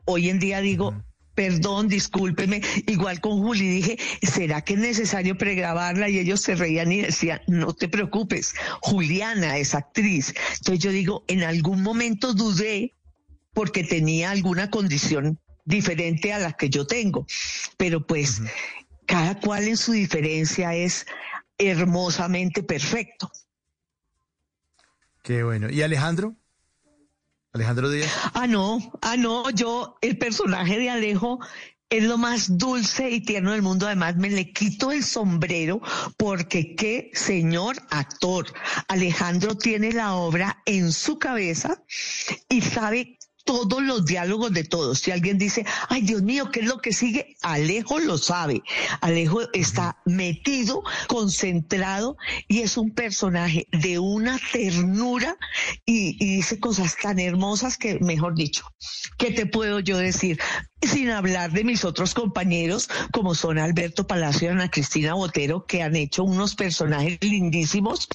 Hoy 0.05 0.29
en 0.29 0.41
día 0.41 0.61
digo, 0.61 0.95
perdón, 1.35 1.89
discúlpeme, 1.89 2.61
igual 2.87 3.21
con 3.21 3.39
Juli 3.43 3.69
dije, 3.69 3.99
¿será 4.23 4.63
que 4.63 4.75
es 4.75 4.79
necesario 4.79 5.37
pregrabarla? 5.39 6.09
Y 6.09 6.19
ellos 6.19 6.41
se 6.41 6.55
reían 6.55 6.93
y 6.93 7.03
decían, 7.03 7.41
no 7.47 7.73
te 7.73 7.89
preocupes, 7.89 8.55
Juliana 8.81 9.57
es 9.59 9.75
actriz. 9.75 10.35
Entonces 10.59 10.85
yo 10.85 10.91
digo, 10.91 11.25
en 11.29 11.43
algún 11.43 11.83
momento 11.83 12.35
dudé 12.35 12.95
porque 13.55 13.85
tenía 13.85 14.31
alguna 14.31 14.71
condición 14.71 15.39
diferente 15.65 16.33
a 16.33 16.39
la 16.39 16.53
que 16.53 16.69
yo 16.69 16.87
tengo, 16.87 17.27
pero 17.77 18.07
pues 18.07 18.43
cada 19.07 19.39
cual 19.39 19.69
en 19.69 19.77
su 19.77 19.93
diferencia 19.93 20.75
es 20.75 21.07
hermosamente 21.59 22.63
perfecto. 22.63 23.31
Qué 25.23 25.45
bueno. 25.45 25.71
¿Y 25.71 25.83
Alejandro? 25.83 26.35
Alejandro 27.55 27.91
Díaz. 27.91 28.11
Ah, 28.33 28.47
no, 28.47 28.79
ah, 29.03 29.17
no, 29.17 29.51
yo, 29.51 29.99
el 30.01 30.17
personaje 30.17 30.79
de 30.79 30.89
Alejo 30.89 31.39
es 31.91 32.05
lo 32.05 32.17
más 32.17 32.57
dulce 32.57 33.11
y 33.11 33.21
tierno 33.21 33.53
del 33.53 33.61
mundo. 33.61 33.87
Además, 33.87 34.17
me 34.17 34.31
le 34.31 34.51
quito 34.53 34.91
el 34.91 35.05
sombrero 35.05 35.83
porque 36.17 36.75
qué 36.75 37.11
señor 37.13 37.77
actor. 37.91 38.47
Alejandro 38.89 39.55
tiene 39.55 39.93
la 39.93 40.15
obra 40.15 40.63
en 40.65 40.93
su 40.93 41.19
cabeza 41.19 41.83
y 42.49 42.63
sabe 42.63 43.19
todos 43.45 43.83
los 43.83 44.05
diálogos 44.05 44.53
de 44.53 44.65
todos. 44.65 44.99
Si 45.01 45.11
alguien 45.11 45.39
dice, 45.39 45.65
ay 45.89 46.03
Dios 46.03 46.23
mío, 46.23 46.51
¿qué 46.51 46.61
es 46.61 46.67
lo 46.67 46.79
que 46.79 46.93
sigue? 46.93 47.37
Alejo 47.43 47.99
lo 47.99 48.19
sabe. 48.19 48.63
Alejo 49.01 49.41
está 49.53 49.99
metido, 50.05 50.83
concentrado 51.09 52.17
y 52.49 52.61
es 52.61 52.77
un 52.77 52.91
personaje 52.91 53.67
de 53.73 53.99
una 53.99 54.39
ternura 54.53 55.37
y, 55.85 56.17
y 56.23 56.37
dice 56.37 56.61
cosas 56.61 56.97
tan 57.01 57.19
hermosas 57.19 57.77
que, 57.77 57.99
mejor 58.01 58.35
dicho, 58.35 58.65
¿qué 59.19 59.31
te 59.31 59.47
puedo 59.47 59.81
yo 59.81 59.99
decir? 59.99 60.39
Sin 60.87 61.11
hablar 61.11 61.53
de 61.53 61.65
mis 61.65 61.85
otros 61.85 62.15
compañeros 62.15 62.89
como 63.13 63.35
son 63.35 63.59
Alberto 63.59 64.07
Palacio 64.07 64.49
y 64.49 64.53
Ana 64.53 64.71
Cristina 64.71 65.15
Botero, 65.15 65.67
que 65.67 65.83
han 65.83 65.97
hecho 65.97 66.25
unos 66.25 66.55
personajes 66.55 67.19
lindísimos, 67.21 68.09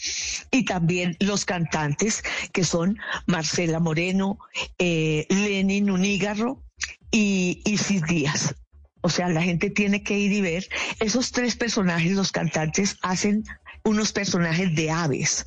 y 0.51 0.65
también 0.65 1.15
los 1.19 1.45
cantantes 1.45 2.23
que 2.51 2.63
son 2.63 2.99
Marcela 3.25 3.79
Moreno, 3.79 4.39
eh, 4.77 5.25
Lenin 5.29 5.89
Unígarro 5.89 6.63
y 7.11 7.61
Isis 7.65 8.03
Díaz. 8.03 8.55
O 9.01 9.09
sea, 9.09 9.29
la 9.29 9.41
gente 9.41 9.69
tiene 9.69 10.03
que 10.03 10.17
ir 10.17 10.33
y 10.33 10.41
ver. 10.41 10.67
Esos 10.99 11.31
tres 11.31 11.55
personajes, 11.55 12.11
los 12.13 12.31
cantantes, 12.31 12.97
hacen 13.01 13.45
unos 13.87 14.11
personajes 14.11 14.75
de 14.75 14.91
aves 14.91 15.45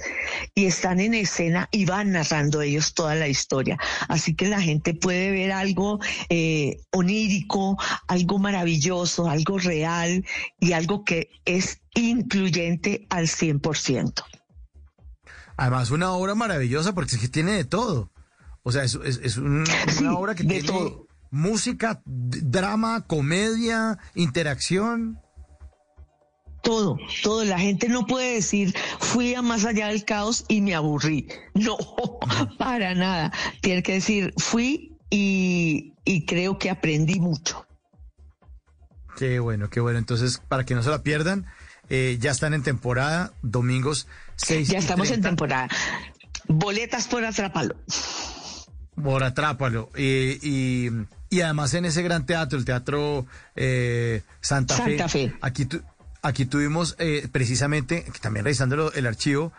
y 0.54 0.64
están 0.64 0.98
en 0.98 1.12
escena 1.14 1.68
y 1.70 1.84
van 1.84 2.12
narrando 2.12 2.62
ellos 2.62 2.94
toda 2.94 3.14
la 3.14 3.28
historia. 3.28 3.78
Así 4.08 4.34
que 4.34 4.48
la 4.48 4.60
gente 4.60 4.94
puede 4.94 5.30
ver 5.30 5.52
algo 5.52 6.00
eh, 6.30 6.78
onírico, 6.90 7.76
algo 8.08 8.38
maravilloso, 8.38 9.28
algo 9.28 9.58
real 9.58 10.24
y 10.58 10.72
algo 10.72 11.04
que 11.04 11.30
es 11.44 11.82
incluyente 11.94 13.06
al 13.10 13.26
100%. 13.26 14.24
Además, 15.56 15.90
una 15.90 16.12
obra 16.12 16.34
maravillosa 16.34 16.94
porque 16.94 17.16
es 17.16 17.20
que 17.20 17.28
tiene 17.28 17.52
de 17.52 17.64
todo. 17.64 18.10
O 18.62 18.72
sea, 18.72 18.84
es, 18.84 18.94
es, 18.94 19.36
una 19.36 20.14
obra 20.16 20.34
que 20.34 20.44
tiene 20.44 20.66
todo. 20.66 21.06
música, 21.30 22.00
drama, 22.06 23.06
comedia, 23.06 23.98
interacción 24.14 25.20
todo, 26.62 26.98
todo. 27.22 27.44
La 27.44 27.58
gente 27.58 27.88
no 27.88 28.06
puede 28.06 28.34
decir, 28.34 28.74
fui 28.98 29.34
a 29.34 29.42
más 29.42 29.64
allá 29.64 29.88
del 29.88 30.04
caos 30.04 30.44
y 30.48 30.60
me 30.60 30.74
aburrí. 30.74 31.28
No, 31.54 31.76
para 32.58 32.94
nada. 32.94 33.32
Tiene 33.60 33.82
que 33.82 33.94
decir, 33.94 34.34
fui 34.36 34.96
y, 35.10 36.24
creo 36.26 36.58
que 36.58 36.70
aprendí 36.70 37.20
mucho. 37.20 37.66
Qué 39.16 39.38
bueno, 39.38 39.68
qué 39.68 39.80
bueno. 39.80 39.98
Entonces, 39.98 40.40
para 40.48 40.64
que 40.64 40.74
no 40.74 40.82
se 40.82 40.90
la 40.90 41.02
pierdan, 41.02 41.46
eh, 41.88 42.16
ya 42.20 42.30
están 42.30 42.54
en 42.54 42.62
temporada, 42.62 43.32
domingos 43.42 44.06
6. 44.36 44.68
Ya 44.68 44.78
estamos 44.78 45.10
en 45.10 45.20
temporada. 45.20 45.68
Boletas 46.48 47.06
por 47.08 47.24
Atrápalo. 47.24 47.76
Por 49.02 49.24
Atrápalo. 49.24 49.90
y, 49.96 50.88
y, 51.30 51.40
además 51.40 51.74
en 51.74 51.84
ese 51.84 52.02
gran 52.02 52.26
teatro, 52.26 52.58
el 52.58 52.64
Teatro 52.64 53.26
eh, 53.56 54.22
Santa, 54.40 54.76
Santa 54.76 55.08
Fe. 55.08 55.32
Aquí 55.40 55.64
tú 55.64 55.80
Aquí 56.22 56.44
tuvimos 56.44 56.96
eh, 56.98 57.28
precisamente, 57.32 58.04
también 58.20 58.44
revisando 58.44 58.92
el 58.92 59.06
archivo, 59.06 59.52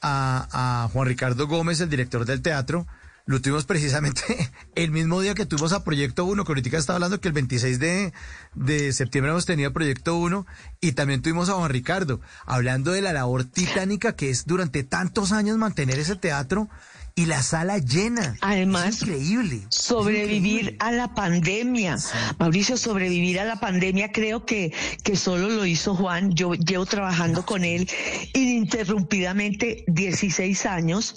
a, 0.00 0.88
Juan 0.92 1.08
Ricardo 1.08 1.46
Gómez, 1.46 1.80
el 1.80 1.88
director 1.88 2.24
del 2.24 2.42
teatro. 2.42 2.86
Lo 3.26 3.40
tuvimos 3.40 3.64
precisamente 3.64 4.20
el 4.74 4.90
mismo 4.90 5.20
día 5.20 5.34
que 5.34 5.46
tuvimos 5.46 5.72
a 5.72 5.82
Proyecto 5.82 6.24
1, 6.26 6.44
que 6.44 6.50
ahorita 6.52 6.76
estaba 6.76 6.96
hablando 6.96 7.20
que 7.20 7.28
el 7.28 7.34
26 7.34 7.78
de, 7.78 8.12
de 8.54 8.92
septiembre 8.92 9.30
hemos 9.30 9.46
tenido 9.46 9.72
Proyecto 9.72 10.14
1, 10.16 10.46
y 10.80 10.92
también 10.92 11.22
tuvimos 11.22 11.48
a 11.48 11.54
Juan 11.54 11.70
Ricardo, 11.70 12.20
hablando 12.44 12.92
de 12.92 13.00
la 13.00 13.12
labor 13.12 13.44
titánica 13.44 14.14
que 14.14 14.30
es 14.30 14.46
durante 14.46 14.84
tantos 14.84 15.32
años 15.32 15.56
mantener 15.56 15.98
ese 15.98 16.16
teatro 16.16 16.68
y 17.16 17.26
la 17.26 17.42
sala 17.42 17.78
llena. 17.78 18.36
Además, 18.40 19.02
increíble. 19.02 19.60
Sobrevivir 19.68 20.76
a 20.80 20.90
la 20.90 21.14
pandemia. 21.14 21.96
Mauricio, 22.38 22.76
sobrevivir 22.76 23.38
a 23.38 23.44
la 23.44 23.60
pandemia 23.60 24.10
creo 24.10 24.44
que, 24.44 24.72
que 25.04 25.14
solo 25.14 25.48
lo 25.48 25.64
hizo 25.64 25.94
Juan. 25.94 26.34
Yo 26.34 26.54
llevo 26.54 26.86
trabajando 26.86 27.46
con 27.46 27.64
él 27.64 27.88
ininterrumpidamente 28.32 29.84
16 29.86 30.66
años 30.66 31.14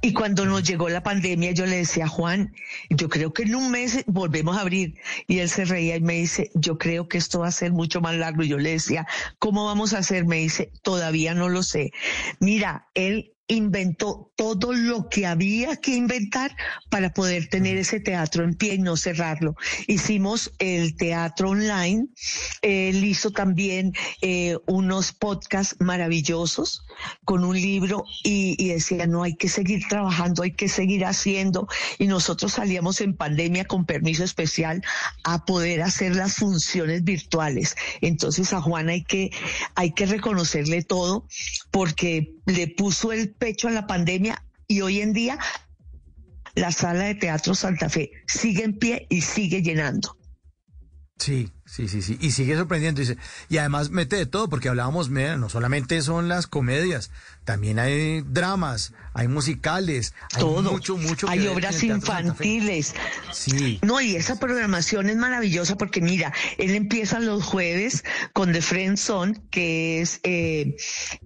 y 0.00 0.12
cuando 0.12 0.46
nos 0.46 0.64
llegó 0.64 0.88
la 0.88 1.04
pandemia 1.04 1.52
yo 1.52 1.64
le 1.66 1.76
decía, 1.76 2.08
Juan, 2.08 2.52
yo 2.90 3.08
creo 3.08 3.32
que 3.32 3.44
en 3.44 3.54
un 3.54 3.70
mes 3.70 4.02
volvemos 4.06 4.56
a 4.56 4.62
abrir. 4.62 4.96
Y 5.28 5.38
él 5.38 5.48
se 5.48 5.64
reía 5.64 5.94
y 5.94 6.00
me 6.00 6.14
dice, 6.14 6.50
yo 6.54 6.76
creo 6.76 7.08
que 7.08 7.18
esto 7.18 7.40
va 7.40 7.48
a 7.48 7.52
ser 7.52 7.72
mucho 7.72 8.00
más 8.00 8.16
largo. 8.16 8.42
Y 8.42 8.48
yo 8.48 8.58
le 8.58 8.70
decía, 8.70 9.06
¿cómo 9.38 9.66
vamos 9.66 9.94
a 9.94 9.98
hacer? 9.98 10.24
Me 10.24 10.38
dice, 10.38 10.72
todavía 10.82 11.34
no 11.34 11.48
lo 11.48 11.62
sé. 11.62 11.92
Mira, 12.40 12.88
él 12.94 13.35
inventó 13.48 14.32
todo 14.36 14.72
lo 14.72 15.08
que 15.08 15.26
había 15.26 15.76
que 15.76 15.94
inventar 15.94 16.56
para 16.90 17.12
poder 17.12 17.48
tener 17.48 17.76
ese 17.76 18.00
teatro 18.00 18.42
en 18.42 18.54
pie 18.54 18.74
y 18.74 18.78
no 18.78 18.96
cerrarlo. 18.96 19.54
Hicimos 19.86 20.52
el 20.58 20.96
teatro 20.96 21.50
online, 21.50 22.08
él 22.62 23.04
hizo 23.04 23.30
también 23.30 23.92
eh, 24.20 24.56
unos 24.66 25.12
podcasts 25.12 25.76
maravillosos 25.78 26.82
con 27.24 27.44
un 27.44 27.60
libro 27.60 28.04
y, 28.24 28.56
y, 28.58 28.68
decía, 28.70 29.06
no, 29.06 29.22
hay 29.22 29.36
que 29.36 29.48
seguir 29.48 29.86
trabajando, 29.88 30.42
hay 30.42 30.52
que 30.52 30.68
seguir 30.68 31.04
haciendo. 31.04 31.68
Y 31.98 32.08
nosotros 32.08 32.54
salíamos 32.54 33.00
en 33.00 33.16
pandemia 33.16 33.64
con 33.66 33.86
permiso 33.86 34.24
especial 34.24 34.82
a 35.22 35.44
poder 35.44 35.82
hacer 35.82 36.16
las 36.16 36.34
funciones 36.34 37.04
virtuales. 37.04 37.76
Entonces 38.00 38.52
a 38.52 38.60
Juan 38.60 38.88
hay 38.88 39.04
que, 39.04 39.30
hay 39.74 39.92
que 39.92 40.06
reconocerle 40.06 40.82
todo 40.82 41.26
porque 41.70 42.35
le 42.46 42.68
puso 42.68 43.12
el 43.12 43.30
pecho 43.34 43.68
a 43.68 43.72
la 43.72 43.86
pandemia 43.86 44.42
y 44.68 44.80
hoy 44.80 45.00
en 45.00 45.12
día 45.12 45.38
la 46.54 46.72
sala 46.72 47.04
de 47.04 47.14
teatro 47.14 47.54
Santa 47.54 47.88
Fe 47.88 48.10
sigue 48.26 48.64
en 48.64 48.78
pie 48.78 49.06
y 49.10 49.20
sigue 49.20 49.62
llenando. 49.62 50.15
Sí, 51.18 51.50
sí, 51.64 51.88
sí, 51.88 52.02
sí. 52.02 52.18
Y 52.20 52.32
sigue 52.32 52.56
sorprendiendo. 52.56 53.00
Dice, 53.00 53.16
y 53.48 53.56
además 53.56 53.90
mete 53.90 54.16
de 54.16 54.26
todo, 54.26 54.48
porque 54.48 54.68
hablábamos, 54.68 55.08
mira, 55.08 55.36
no 55.38 55.48
solamente 55.48 56.02
son 56.02 56.28
las 56.28 56.46
comedias, 56.46 57.10
también 57.44 57.78
hay 57.78 58.20
dramas, 58.20 58.92
hay 59.14 59.26
musicales, 59.26 60.12
hay 60.34 60.44
mucho, 60.44 60.98
mucho. 60.98 61.28
Hay 61.28 61.46
obras 61.46 61.82
infantiles. 61.82 62.94
Sí. 63.32 63.78
No, 63.82 64.00
y 64.00 64.16
esa 64.16 64.38
programación 64.38 65.08
es 65.08 65.16
maravillosa 65.16 65.76
porque 65.76 66.02
mira, 66.02 66.34
él 66.58 66.74
empieza 66.74 67.18
los 67.18 67.42
jueves 67.44 68.04
con 68.34 68.52
The 68.52 68.60
Friend 68.60 68.98
Zone, 68.98 69.40
que 69.50 70.02
es 70.02 70.20
eh, 70.22 70.76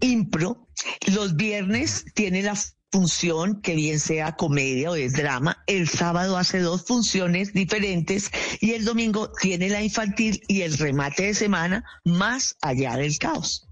impro. 0.01 0.69
Los 1.13 1.35
viernes 1.35 2.05
tiene 2.15 2.43
la 2.43 2.55
función, 2.91 3.61
que 3.61 3.75
bien 3.75 4.01
sea 4.01 4.37
comedia 4.37 4.91
o 4.91 4.97
es 4.97 5.13
drama. 5.13 5.63
El 5.67 5.89
sábado 5.89 6.37
hace 6.37 6.61
dos 6.61 6.85
funciones 6.85 7.53
diferentes 7.53 8.31
y 8.61 8.73
el 8.73 8.85
domingo 8.85 9.33
tiene 9.41 9.69
la 9.69 9.83
infantil 9.83 10.43
y 10.49 10.63
el 10.63 10.77
remate 10.77 11.25
de 11.25 11.35
semana 11.35 11.85
más 12.05 12.57
allá 12.61 12.97
del 12.97 13.19
caos. 13.19 13.67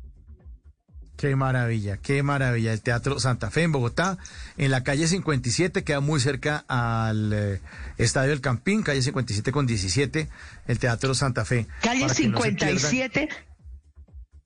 Qué 1.19 1.35
maravilla, 1.35 1.97
qué 1.97 2.23
maravilla. 2.23 2.73
El 2.73 2.81
Teatro 2.81 3.19
Santa 3.19 3.51
Fe 3.51 3.63
en 3.63 3.73
Bogotá, 3.73 4.19
en 4.57 4.71
la 4.71 4.85
calle 4.85 5.09
57, 5.09 5.83
queda 5.83 5.99
muy 5.99 6.21
cerca 6.21 6.65
al 6.69 7.33
eh, 7.33 7.61
Estadio 7.97 8.31
del 8.31 8.41
Campín, 8.41 8.85
calle 8.85 9.03
57 9.03 9.51
con 9.51 9.67
17, 9.67 10.29
el 10.69 10.79
Teatro 10.79 11.17
Santa 11.17 11.45
Fe. 11.45 11.67
Calle 11.83 12.09
57, 12.09 13.29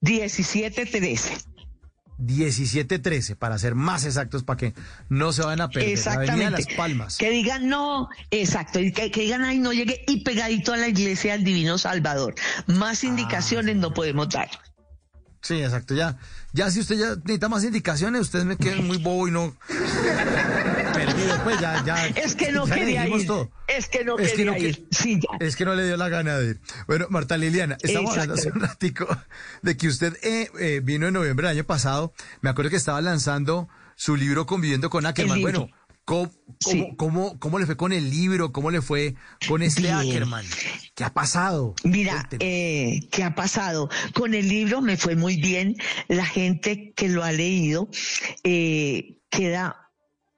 17 0.01 0.87
13. 0.87 1.52
1713, 2.19 3.37
para 3.37 3.59
ser 3.59 3.75
más 3.75 4.05
exactos, 4.05 4.45
para 4.45 4.57
que 4.57 4.75
no 5.09 5.33
se 5.33 5.43
vayan 5.43 5.63
a 5.63 5.69
perder. 5.69 5.91
Exactamente. 5.91 6.51
Las 6.51 6.67
Palmas. 6.77 7.17
Que 7.17 7.31
digan 7.31 7.69
no, 7.69 8.09
exacto, 8.31 8.79
que, 8.79 9.11
que, 9.11 9.21
digan 9.21 9.45
ahí 9.45 9.59
no 9.59 9.73
llegue 9.73 10.05
y 10.07 10.23
pegadito 10.23 10.73
a 10.73 10.77
la 10.77 10.89
iglesia 10.89 11.33
del 11.33 11.45
Divino 11.45 11.79
Salvador. 11.79 12.35
Más 12.67 13.03
ah, 13.03 13.07
indicaciones 13.07 13.77
no 13.77 13.93
podemos 13.93 14.29
dar. 14.29 14.51
Sí, 15.41 15.61
exacto, 15.61 15.95
ya. 15.95 16.19
Ya 16.53 16.71
si 16.71 16.81
usted 16.81 16.97
ya 16.97 17.17
necesita 17.17 17.49
más 17.49 17.65
indicaciones, 17.65 18.23
ustedes 18.23 18.45
me 18.45 18.57
quedan 18.57 18.87
muy 18.87 18.99
bobo 18.99 19.27
y 19.27 19.31
no 19.33 19.57
perdido, 21.07 21.41
pues 21.45 21.61
ya, 21.61 21.85
ya. 21.85 22.07
Es 22.09 22.35
que 22.35 22.53
no 22.53 22.65
quería 22.67 23.07
ir. 23.07 23.29
Es 23.67 23.89
que 23.89 24.05
no 24.05 24.17
quería 24.17 24.59
ir. 24.59 24.87
Sí, 24.91 25.21
ya. 25.21 25.45
Es 25.45 25.57
que 25.57 25.65
no 25.65 25.75
le 25.75 25.87
dio 25.87 25.97
la 25.97 26.09
gana 26.09 26.39
de 26.39 26.51
ir. 26.51 26.61
Bueno, 26.87 27.07
Marta 27.11 27.37
Liliana, 27.37 27.77
estamos 27.83 28.13
hablando 28.13 28.35
hace 28.35 28.49
un 28.51 28.61
ratico 28.61 29.07
de 29.63 29.77
que 29.77 29.89
usted 29.89 30.17
eh, 30.23 30.51
eh, 30.61 30.81
vino 30.83 31.07
en 31.07 31.15
noviembre 31.15 31.49
del 31.49 31.59
año 31.59 31.65
pasado. 31.65 32.13
Me 32.41 32.51
acuerdo 32.51 32.71
que 32.71 32.77
estaba 32.77 33.01
lanzando 33.01 33.69
su 33.97 34.17
libro 34.17 34.47
Conviviendo 34.47 34.91
con 34.91 35.07
Ackerman. 35.07 35.41
Bueno, 35.41 35.69
¿Cómo, 36.05 36.31
cómo, 36.97 37.39
cómo, 37.39 37.59
le 37.61 37.67
fue 37.67 37.77
con 37.77 37.93
el 37.93 38.11
libro? 38.11 38.53
¿Cómo 38.53 38.73
le 38.73 38.83
fue 38.83 39.15
con 39.47 39.63
este 39.63 39.93
Ackerman? 39.93 40.45
¿Qué 40.97 41.05
ha 41.05 41.15
pasado? 41.15 41.77
Mira, 41.85 42.29
eh, 42.41 43.09
¿qué 43.13 43.23
ha 43.23 43.37
pasado? 43.37 43.89
Con 44.13 44.35
el 44.35 44.49
libro 44.49 44.81
me 44.81 44.97
fue 44.97 45.15
muy 45.15 45.37
bien. 45.37 45.77
La 46.09 46.27
gente 46.27 46.93
que 46.97 47.09
lo 47.09 47.23
ha 47.23 47.31
leído 47.31 47.89
eh, 48.43 49.21
queda 49.31 49.82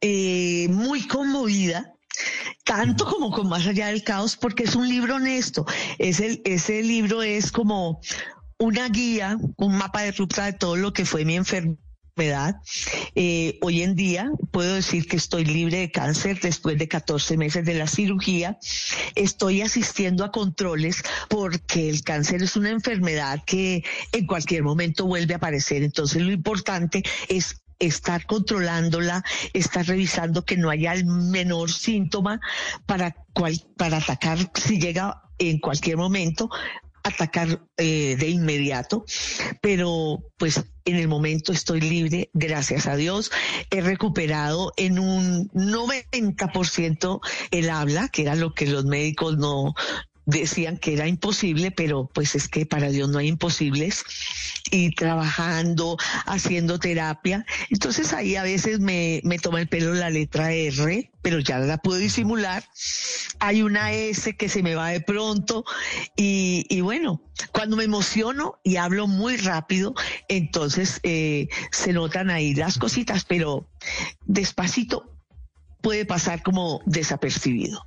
eh, 0.07 0.69
muy 0.69 1.07
conmovida 1.07 1.95
tanto 2.63 3.07
como 3.07 3.31
con 3.31 3.49
Más 3.49 3.67
allá 3.67 3.87
del 3.87 4.05
caos, 4.05 4.37
porque 4.37 4.65
es 4.65 4.75
un 4.75 4.87
libro 4.87 5.17
honesto. 5.17 5.67
Ese, 5.99 6.43
ese 6.45 6.83
libro 6.83 7.23
es 7.23 7.51
como 7.51 8.01
una 8.59 8.89
guía, 8.89 9.39
un 9.57 9.77
mapa 9.77 10.03
de 10.03 10.13
ruta 10.13 10.45
de 10.45 10.53
todo 10.53 10.77
lo 10.77 10.93
que 10.93 11.07
fue 11.07 11.25
mi 11.25 11.37
enfermedad 11.37 11.79
enfermedad. 12.17 12.61
Eh, 13.15 13.59
hoy 13.61 13.83
en 13.83 13.97
día 13.97 14.31
puedo 14.53 14.75
decir 14.75 15.07
que 15.09 15.17
estoy 15.17 15.45
libre 15.45 15.79
de 15.79 15.91
cáncer 15.91 16.39
después 16.41 16.79
de 16.79 16.89
14 16.89 17.37
meses 17.37 17.65
de 17.65 17.75
la 17.75 17.87
cirugía. 17.87 18.59
Estoy 19.15 19.63
asistiendo 19.63 20.25
a 20.25 20.31
controles 20.31 21.03
porque 21.29 21.89
el 21.89 22.03
cáncer 22.03 22.43
es 22.43 22.57
una 22.57 22.71
enfermedad 22.71 23.43
que 23.45 23.85
en 24.13 24.27
cualquier 24.27 24.63
momento 24.63 25.07
vuelve 25.07 25.35
a 25.35 25.39
aparecer. 25.39 25.83
Entonces 25.83 26.23
lo 26.23 26.33
importante 26.33 27.03
es 27.29 27.64
estar 27.79 28.27
controlándola, 28.27 29.25
estar 29.53 29.87
revisando 29.87 30.45
que 30.45 30.57
no 30.57 30.71
haya 30.71 30.93
el 30.93 31.07
menor 31.07 31.71
síntoma 31.71 32.41
para, 32.87 33.15
para 33.77 33.97
atacar 33.99 34.39
si 34.55 34.79
llega 34.79 35.23
en 35.39 35.59
cualquier 35.59 35.97
momento 35.97 36.51
atacar 37.05 37.61
eh, 37.77 38.17
de 38.19 38.29
inmediato, 38.31 39.05
pero 39.61 40.25
pues 40.39 40.65
en 40.87 40.97
el 40.97 41.07
momento 41.07 41.53
estoy 41.53 41.81
libre, 41.81 42.31
gracias 42.33 42.87
a 42.87 42.97
Dios. 42.97 43.31
He 43.71 43.83
recuperado 43.83 44.73
en 44.77 44.99
un 44.99 45.51
90% 45.51 47.21
el 47.51 47.71
habla, 47.71 48.09
que 48.09 48.23
era 48.23 48.35
lo 48.35 48.55
que 48.55 48.67
los 48.67 48.87
médicos 48.87 49.37
no, 49.37 49.75
decían 50.27 50.79
que 50.79 50.95
era 50.95 51.07
imposible, 51.07 51.71
pero 51.71 52.11
pues 52.13 52.35
es 52.35 52.49
que 52.49 52.67
para 52.67 52.91
Dios 52.91 53.09
no 53.09 53.19
hay 53.19 53.29
imposibles. 53.29 54.05
Y 54.71 54.95
trabajando, 54.95 55.99
haciendo 56.27 56.79
terapia. 56.79 57.45
Entonces 57.71 58.13
ahí 58.13 58.37
a 58.37 58.43
veces 58.43 58.81
me, 58.81 59.21
me 59.23 59.39
toma 59.39 59.61
el 59.61 59.69
pelo 59.69 59.93
la 59.93 60.11
letra 60.11 60.53
R, 60.53 61.11
pero 61.23 61.39
ya 61.39 61.59
la 61.59 61.77
puedo 61.79 61.99
disimular. 61.99 62.65
Hay 63.41 63.63
una 63.63 63.93
S 63.93 64.37
que 64.37 64.49
se 64.49 64.63
me 64.63 64.75
va 64.75 64.89
de 64.89 65.01
pronto. 65.01 65.65
Y, 66.17 66.67
y 66.71 66.81
bueno, 66.81 67.23
cuando 67.53 67.77
me 67.77 67.85
emociono 67.85 68.59
y 68.65 68.77
hablo 68.77 69.07
muy 69.07 69.37
rápido, 69.37 69.95
entonces 70.29 71.01
eh, 71.03 71.49
se 71.71 71.93
notan 71.93 72.31
ahí 72.31 72.55
las 72.55 72.79
cositas, 72.79 73.25
pero 73.25 73.69
despacito 74.25 75.15
puede 75.83 76.07
pasar 76.07 76.43
como 76.43 76.81
desapercibido. 76.87 77.87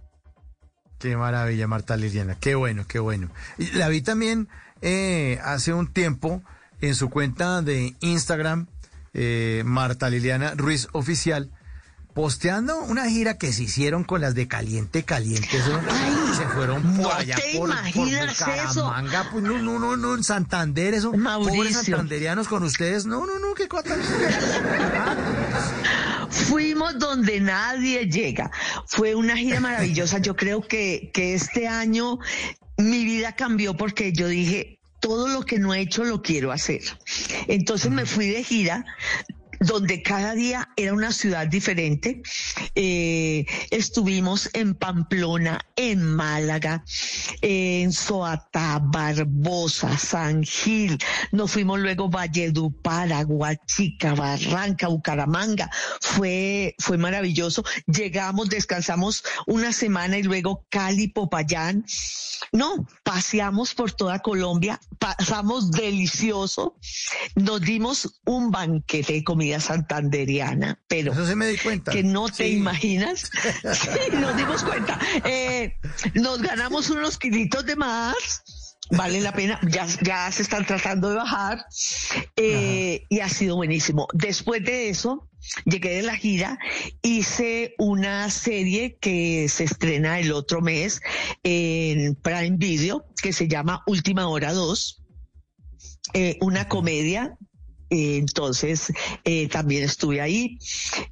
Qué 1.00 1.16
maravilla, 1.16 1.68
Marta 1.68 1.96
Liliana. 1.96 2.36
Qué 2.40 2.56
bueno, 2.56 2.86
qué 2.88 3.00
bueno. 3.00 3.30
Y 3.58 3.72
la 3.72 3.88
vi 3.88 4.02
también 4.02 4.48
eh, 4.82 5.40
hace 5.44 5.74
un 5.74 5.92
tiempo 5.92 6.42
en 6.82 6.96
su 6.96 7.10
cuenta 7.10 7.62
de 7.62 7.96
Instagram, 8.00 8.68
eh, 9.14 9.62
Marta 9.66 10.10
Liliana 10.10 10.54
Ruiz 10.56 10.88
Oficial, 10.94 11.52
posteando 12.16 12.80
una 12.80 13.08
gira 13.10 13.38
que 13.38 13.54
se 13.54 13.64
hicieron 13.64 14.04
con 14.04 14.22
las 14.22 14.34
de 14.34 14.48
Caliente 14.48 15.04
Caliente. 15.04 15.62
se 16.36 16.48
fueron 16.48 16.82
por 16.96 17.14
allá 17.14 17.38
por, 17.56 17.70
por 17.94 18.10
Bucaramanga. 18.10 19.30
Pues 19.32 19.44
no, 19.44 19.60
no, 19.60 19.78
no, 19.78 19.98
no, 19.98 20.16
en 20.16 20.24
Santander, 20.24 20.96
eso. 20.96 21.14
Mauricio. 21.14 21.56
Pobres 21.56 21.76
santanderianos 21.76 22.48
con 22.48 22.64
ustedes. 22.64 23.06
No, 23.06 23.28
no, 23.28 23.38
no, 23.38 23.54
qué 23.54 23.70
cuatro. 23.70 23.96
Fuimos 26.30 27.00
donde 27.00 27.40
nadie 27.40 28.10
llega. 28.10 28.52
Fue 28.86 29.16
una 29.16 29.38
gira 29.38 29.60
maravillosa. 29.60 30.20
Yo 30.20 30.36
creo 30.36 30.62
que, 30.62 31.12
que 31.14 31.34
este 31.34 31.68
año 31.68 32.20
mi 32.78 33.04
vida 33.06 33.36
cambió 33.36 33.76
porque 33.76 34.14
yo 34.14 34.28
dije, 34.28 34.80
todo 35.00 35.28
lo 35.28 35.44
que 35.44 35.60
no 35.60 35.74
he 35.74 35.82
hecho 35.82 36.04
lo 36.04 36.22
quiero 36.22 36.52
hacer. 36.52 36.82
Entonces 37.48 37.92
me 37.92 38.06
fui 38.06 38.28
de 38.28 38.44
gira 38.44 38.86
donde 39.60 40.02
cada 40.02 40.34
día 40.34 40.70
era 40.76 40.94
una 40.94 41.12
ciudad 41.12 41.48
diferente. 41.48 42.22
Eh, 42.76 43.46
estuvimos 43.72 44.50
en 44.54 44.76
Pamplona, 44.76 45.60
en 45.76 46.04
Málaga, 46.04 46.84
en 47.42 47.92
Soatá, 47.92 48.80
Barbosa, 48.82 49.98
San 49.98 50.44
Gil, 50.44 50.98
nos 51.32 51.52
fuimos 51.52 51.80
luego 51.80 52.10
Valledupar, 52.10 53.12
Aguachica, 53.12 54.14
Barranca, 54.16 54.88
Bucaramanga. 54.88 55.70
Fue, 56.02 56.76
fue 56.80 56.98
maravilloso. 56.98 57.64
Llegamos, 57.86 58.50
descansamos 58.50 59.24
una 59.46 59.74
semana 59.74 60.18
y 60.18 60.24
luego 60.24 60.66
Cali, 60.70 61.08
Popayán. 61.08 61.86
No, 62.52 62.88
paseamos 63.04 63.74
por 63.74 63.92
toda 63.92 64.20
Colombia, 64.20 64.80
pasamos 65.00 65.72
delicioso, 65.72 66.76
nos 67.36 67.62
dimos 67.62 68.22
un 68.26 68.52
banquete 68.52 69.14
de 69.14 69.24
comida 69.24 69.47
santanderiana, 69.60 70.80
pero 70.88 71.14
Eso 71.14 71.36
me 71.36 71.48
di 71.48 71.58
cuenta. 71.58 71.92
que 71.92 72.04
no 72.04 72.30
te 72.30 72.48
imaginas. 72.50 73.32
sí, 73.74 73.90
nos 74.14 74.36
dimos 74.36 74.64
cuenta. 74.64 75.00
Eh, 75.24 75.74
nos 76.14 76.42
ganamos 76.42 76.90
unos 76.90 77.18
kilitos 77.18 77.66
de 77.66 77.76
más. 77.76 78.44
Vale 78.90 79.20
la 79.20 79.34
pena, 79.34 79.60
ya, 79.70 79.86
ya 80.02 80.32
se 80.32 80.44
están 80.44 80.66
tratando 80.66 81.10
de 81.10 81.16
bajar 81.16 81.66
eh, 82.38 83.04
y 83.10 83.20
ha 83.20 83.28
sido 83.28 83.58
buenísimo. 83.58 84.08
Después 84.14 84.64
de 84.64 84.88
eso, 84.88 85.28
llegué 85.66 85.96
de 85.96 86.04
la 86.04 86.16
gira, 86.16 86.58
hice 87.02 87.76
una 87.78 88.30
serie 88.30 88.98
que 89.02 89.50
se 89.50 89.66
estrena 89.66 90.20
el 90.20 90.32
otro 90.32 90.62
mes 90.62 91.02
en 91.44 92.16
Prime 92.16 92.56
Video, 92.58 93.06
que 93.22 93.34
se 93.34 93.50
llama 93.50 93.84
Última 93.88 94.28
Hora 94.28 94.54
2. 94.54 95.04
Eh, 96.14 96.38
una 96.40 96.70
comedia 96.70 97.38
entonces, 97.90 98.92
eh, 99.24 99.48
también 99.48 99.84
estuve 99.84 100.22
ahí. 100.22 100.58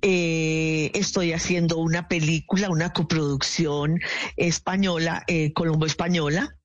Eh, 0.01 0.91
estoy 0.93 1.33
haciendo 1.33 1.77
una 1.77 2.07
película, 2.07 2.69
una 2.69 2.93
coproducción 2.93 3.99
española, 4.37 5.25
colombo-española. 5.53 6.55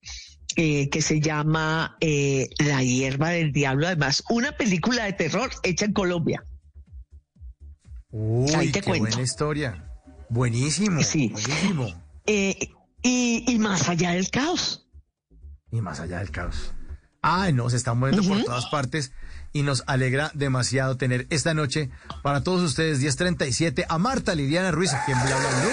que 0.57 1.01
se 1.01 1.21
llama 1.21 1.97
La 2.59 2.83
hierba 2.83 3.31
del 3.31 3.53
diablo, 3.53 3.87
además, 3.87 4.25
una 4.29 4.53
película 4.53 5.05
de 5.05 5.13
terror 5.13 5.51
hecha 5.63 5.87
en 5.87 5.93
Colombia. 5.93 6.43
Uy, 8.11 8.73
qué 8.73 8.83
buena 8.83 9.23
historia. 9.23 9.87
Buenísimo. 10.29 11.03
Sí. 11.03 11.29
Buenísimo. 11.29 11.95
Y, 13.03 13.57
más 13.59 13.89
allá 13.89 14.11
del 14.11 14.31
caos. 14.31 14.87
Y 15.71 15.81
más 15.81 16.01
allá 16.01 16.19
del 16.19 16.31
caos. 16.31 16.73
Ay, 17.23 17.53
no, 17.53 17.71
se 17.71 17.77
están 17.77 17.99
moviendo 17.99 18.23
por 18.27 18.43
todas 18.45 18.67
partes 18.67 19.13
y 19.53 19.63
nos 19.63 19.83
alegra 19.87 20.31
demasiado 20.35 20.97
tener 20.97 21.27
esta 21.31 21.55
noche 21.55 21.91
para 22.23 22.43
todos 22.43 22.63
ustedes 22.63 23.01
1037 23.01 23.87
a 23.89 23.99
Marta 23.99 24.35
Liliana 24.35 24.71
Ruiz 24.71 24.93
aquí 24.93 25.13
en 25.13 25.19
Bla 25.23 25.37
Bla 25.37 25.49
Blue. 25.61 25.71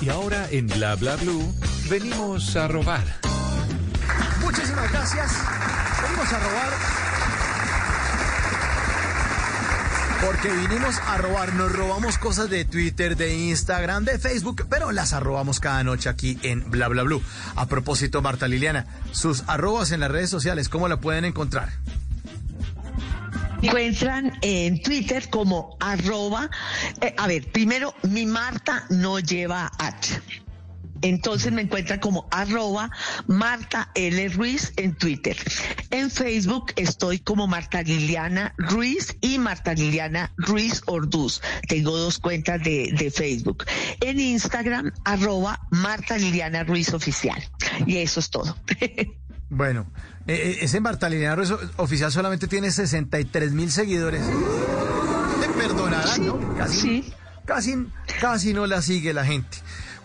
Y 0.00 0.08
ahora 0.10 0.48
en 0.50 0.68
Bla 0.68 0.94
Bla 0.94 1.16
Blue 1.16 1.54
venimos 1.90 2.56
a 2.56 2.68
robar. 2.68 3.04
Muchísimas 4.40 4.90
gracias. 4.90 5.32
Venimos 6.02 6.32
a 6.32 6.38
robar 6.38 7.07
Porque 10.24 10.48
vinimos 10.48 10.98
a 11.06 11.16
robar, 11.18 11.54
nos 11.54 11.72
robamos 11.72 12.18
cosas 12.18 12.50
de 12.50 12.64
Twitter, 12.64 13.16
de 13.16 13.34
Instagram, 13.34 14.04
de 14.04 14.18
Facebook, 14.18 14.66
pero 14.68 14.90
las 14.90 15.12
arrobamos 15.12 15.60
cada 15.60 15.84
noche 15.84 16.08
aquí 16.08 16.38
en 16.42 16.70
Bla 16.70 16.88
Bla. 16.88 17.04
A 17.54 17.66
propósito, 17.66 18.20
Marta 18.20 18.48
Liliana, 18.48 18.86
sus 19.12 19.44
arrobas 19.46 19.92
en 19.92 20.00
las 20.00 20.10
redes 20.10 20.30
sociales, 20.30 20.68
¿cómo 20.68 20.88
la 20.88 20.98
pueden 20.98 21.24
encontrar? 21.24 21.70
encuentran 23.62 24.32
en 24.42 24.80
Twitter 24.82 25.28
como 25.30 25.76
arroba, 25.80 26.50
eh, 27.00 27.14
a 27.16 27.26
ver, 27.26 27.50
primero 27.50 27.94
mi 28.02 28.26
Marta 28.26 28.84
no 28.90 29.18
lleva 29.18 29.70
H. 29.78 30.20
Entonces 31.02 31.52
me 31.52 31.62
encuentra 31.62 32.00
como 32.00 32.28
arroba 32.30 32.90
Marta 33.26 33.90
L. 33.94 34.28
Ruiz 34.30 34.72
en 34.76 34.94
Twitter. 34.94 35.36
En 35.90 36.10
Facebook 36.10 36.72
estoy 36.76 37.18
como 37.18 37.46
Marta 37.46 37.82
Liliana 37.82 38.54
Ruiz 38.56 39.16
y 39.20 39.38
Marta 39.38 39.74
Liliana 39.74 40.32
Ruiz 40.36 40.82
Orduz. 40.86 41.40
Tengo 41.68 41.96
dos 41.96 42.18
cuentas 42.18 42.62
de, 42.62 43.12
Facebook. 43.14 43.64
En 44.00 44.20
Instagram, 44.20 44.92
arroba 45.04 45.60
Marta 45.70 46.18
Liliana 46.18 46.64
Ruiz 46.64 46.92
Oficial. 46.92 47.42
Y 47.86 47.98
eso 47.98 48.20
es 48.20 48.30
todo. 48.30 48.56
Bueno, 49.50 49.90
eh, 50.26 50.34
eh, 50.34 50.58
ese 50.60 50.78
Marta 50.78 51.08
Liliana 51.08 51.36
Ruiz 51.36 51.50
Oficial 51.78 52.12
solamente 52.12 52.48
tiene 52.48 52.70
63 52.70 53.52
mil 53.52 53.72
seguidores. 53.72 54.20
Te 55.40 55.48
perdonarán, 55.48 56.26
¿no? 56.26 56.54
Casi, 56.54 57.14
casi, 57.46 57.86
casi 58.20 58.52
no 58.52 58.66
la 58.66 58.82
sigue 58.82 59.14
la 59.14 59.24
gente. 59.24 59.56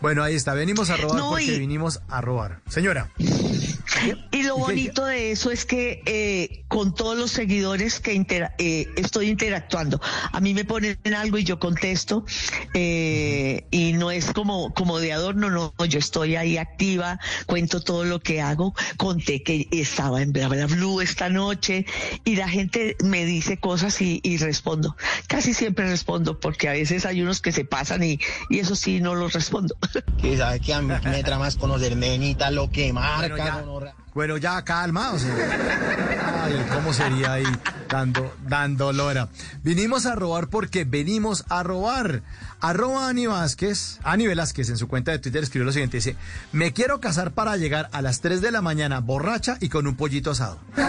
Bueno, 0.03 0.21
ahí 0.21 0.35
está. 0.35 0.53
Venimos 0.53 0.89
a 0.89 0.97
robar 0.97 1.21
porque 1.29 1.57
vinimos 1.57 2.01
a 2.09 2.19
robar. 2.19 2.59
Señora. 2.67 3.09
Y 4.31 4.43
lo 4.43 4.57
bonito 4.57 5.05
de 5.05 5.31
eso 5.31 5.51
es 5.51 5.65
que 5.65 6.01
eh, 6.05 6.65
con 6.67 6.93
todos 6.95 7.17
los 7.17 7.31
seguidores 7.31 7.99
que 7.99 8.13
intera- 8.13 8.53
eh, 8.57 8.87
estoy 8.97 9.29
interactuando, 9.29 10.01
a 10.31 10.39
mí 10.39 10.53
me 10.53 10.65
ponen 10.65 10.97
algo 11.15 11.37
y 11.37 11.43
yo 11.43 11.59
contesto 11.59 12.25
eh, 12.73 13.67
y 13.71 13.93
no 13.93 14.11
es 14.11 14.31
como, 14.33 14.73
como 14.73 14.99
de 14.99 15.13
adorno, 15.13 15.49
no, 15.49 15.73
yo 15.87 15.99
estoy 15.99 16.35
ahí 16.35 16.57
activa, 16.57 17.19
cuento 17.45 17.81
todo 17.81 18.03
lo 18.03 18.19
que 18.19 18.41
hago, 18.41 18.73
conté 18.97 19.43
que 19.43 19.67
estaba 19.71 20.21
en 20.21 20.33
Bla 20.33 20.47
Bla 20.47 20.65
Blue 20.65 21.01
esta 21.01 21.29
noche 21.29 21.85
y 22.23 22.35
la 22.35 22.49
gente 22.49 22.95
me 23.03 23.25
dice 23.25 23.57
cosas 23.57 24.01
y, 24.01 24.19
y 24.23 24.37
respondo. 24.37 24.95
Casi 25.27 25.53
siempre 25.53 25.87
respondo 25.87 26.39
porque 26.39 26.67
a 26.69 26.73
veces 26.73 27.05
hay 27.05 27.21
unos 27.21 27.41
que 27.41 27.51
se 27.51 27.65
pasan 27.65 28.03
y, 28.03 28.19
y 28.49 28.59
eso 28.59 28.75
sí 28.75 28.99
no 28.99 29.15
los 29.15 29.33
respondo. 29.33 29.75
Que 30.17 30.37
sabe 30.37 30.61
que 30.61 30.73
a 30.73 30.81
mí 30.81 30.93
me 31.03 31.21
trama 31.23 31.49
es 31.49 31.57
conocer 31.57 31.97
menita, 31.97 32.49
lo 32.49 32.69
que 32.71 32.93
Bueno, 32.93 33.01
marca. 33.01 33.59
gonorrea. 33.59 33.92
Bueno, 34.13 34.37
ya 34.37 34.63
calma, 34.63 35.11
o 35.11 35.19
sea. 35.19 35.33
Ay, 36.43 36.65
¿cómo 36.71 36.93
sería 36.93 37.33
ahí 37.33 37.45
dando, 37.89 38.31
dando 38.47 38.93
lora? 38.93 39.29
Vinimos 39.63 40.05
a 40.05 40.13
robar 40.13 40.49
porque 40.49 40.85
venimos 40.85 41.45
a 41.49 41.63
robar. 41.63 42.21
Arroba 42.59 43.09
Ani 43.09 43.25
Vázquez, 43.25 43.99
Ani 44.03 44.27
Velázquez 44.27 44.69
en 44.69 44.77
su 44.77 44.87
cuenta 44.87 45.11
de 45.11 45.19
Twitter 45.19 45.43
escribió 45.43 45.65
lo 45.65 45.73
siguiente, 45.73 45.97
dice, 45.97 46.15
me 46.51 46.73
quiero 46.73 47.01
casar 47.01 47.31
para 47.31 47.57
llegar 47.57 47.89
a 47.91 48.01
las 48.01 48.21
3 48.21 48.41
de 48.41 48.51
la 48.51 48.61
mañana 48.61 48.99
borracha 48.99 49.57
y 49.59 49.69
con 49.69 49.87
un 49.87 49.95
pollito 49.95 50.31
asado. 50.31 50.59
Que 50.73 50.81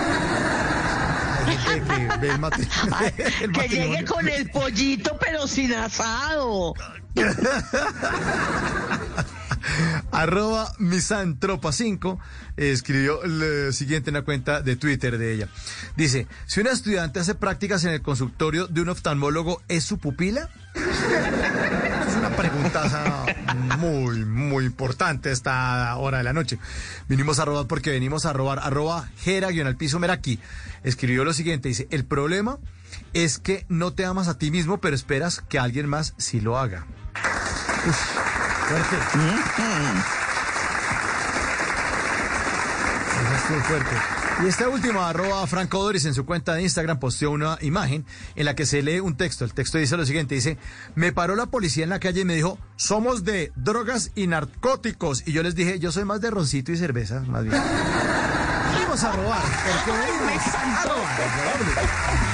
el 1.74 1.82
Ay, 2.92 3.12
el 3.42 3.52
que 3.52 3.68
llegue 3.68 4.04
con 4.04 4.28
el 4.28 4.50
pollito 4.50 5.16
pero 5.18 5.46
sin 5.46 5.72
asado. 5.74 6.74
Arroba 10.12 10.72
misantropa5 10.78 12.18
escribió 12.56 13.20
lo 13.24 13.72
siguiente 13.72 14.10
en 14.10 14.14
la 14.14 14.22
cuenta 14.22 14.60
de 14.62 14.76
Twitter 14.76 15.18
de 15.18 15.32
ella. 15.34 15.48
Dice, 15.96 16.26
si 16.46 16.60
una 16.60 16.70
estudiante 16.72 17.20
hace 17.20 17.34
prácticas 17.34 17.84
en 17.84 17.90
el 17.90 18.02
consultorio 18.02 18.66
de 18.66 18.80
un 18.80 18.88
oftalmólogo, 18.88 19.62
¿es 19.68 19.84
su 19.84 19.98
pupila? 19.98 20.48
Es 22.04 22.16
una 22.16 22.36
pregunta 22.36 23.26
muy, 23.78 24.24
muy 24.24 24.64
importante 24.66 25.32
esta 25.32 25.96
hora 25.96 26.18
de 26.18 26.24
la 26.24 26.32
noche. 26.32 26.58
Vinimos 27.08 27.38
a 27.38 27.44
robar 27.44 27.66
porque 27.66 27.90
venimos 27.90 28.26
a 28.26 28.32
robar. 28.32 28.60
Arroba 28.62 29.08
Jera 29.18 29.50
guion 29.50 29.66
al 29.66 29.76
piso 29.76 29.98
Meraki 29.98 30.38
escribió 30.84 31.24
lo 31.24 31.32
siguiente. 31.32 31.68
Dice, 31.68 31.88
el 31.90 32.04
problema 32.04 32.58
es 33.14 33.38
que 33.38 33.64
no 33.68 33.94
te 33.94 34.04
amas 34.04 34.28
a 34.28 34.38
ti 34.38 34.50
mismo, 34.50 34.78
pero 34.78 34.94
esperas 34.94 35.42
que 35.48 35.58
alguien 35.58 35.88
más 35.88 36.14
sí 36.18 36.40
lo 36.40 36.58
haga. 36.58 36.86
Fuerte. 38.64 38.96
Eso 43.22 43.34
estuvo 43.34 43.60
fuerte. 43.60 43.96
Y 44.42 44.46
esta 44.48 44.68
última, 44.68 45.08
arroba 45.08 45.46
Franco 45.46 45.80
Doris, 45.80 46.04
en 46.06 46.14
su 46.14 46.26
cuenta 46.26 46.54
de 46.54 46.62
Instagram 46.62 46.98
posteó 46.98 47.30
una 47.30 47.56
imagen 47.60 48.04
en 48.34 48.46
la 48.46 48.56
que 48.56 48.66
se 48.66 48.82
lee 48.82 48.98
un 48.98 49.16
texto. 49.16 49.44
El 49.44 49.54
texto 49.54 49.78
dice 49.78 49.96
lo 49.96 50.04
siguiente, 50.04 50.34
dice, 50.34 50.58
me 50.96 51.12
paró 51.12 51.36
la 51.36 51.46
policía 51.46 51.84
en 51.84 51.90
la 51.90 52.00
calle 52.00 52.22
y 52.22 52.24
me 52.24 52.34
dijo, 52.34 52.58
somos 52.76 53.24
de 53.24 53.52
drogas 53.54 54.10
y 54.16 54.26
narcóticos. 54.26 55.26
Y 55.26 55.32
yo 55.32 55.42
les 55.44 55.54
dije, 55.54 55.78
yo 55.78 55.92
soy 55.92 56.04
más 56.04 56.20
de 56.20 56.30
roncito 56.30 56.72
y 56.72 56.76
cerveza, 56.76 57.20
más 57.20 57.44
bien. 57.44 57.54
Venimos 58.74 59.04
a 59.04 59.12
robar, 59.12 59.42
porque 59.42 59.92
venimos 59.92 60.46
a 60.54 60.82
robar. 60.84 62.33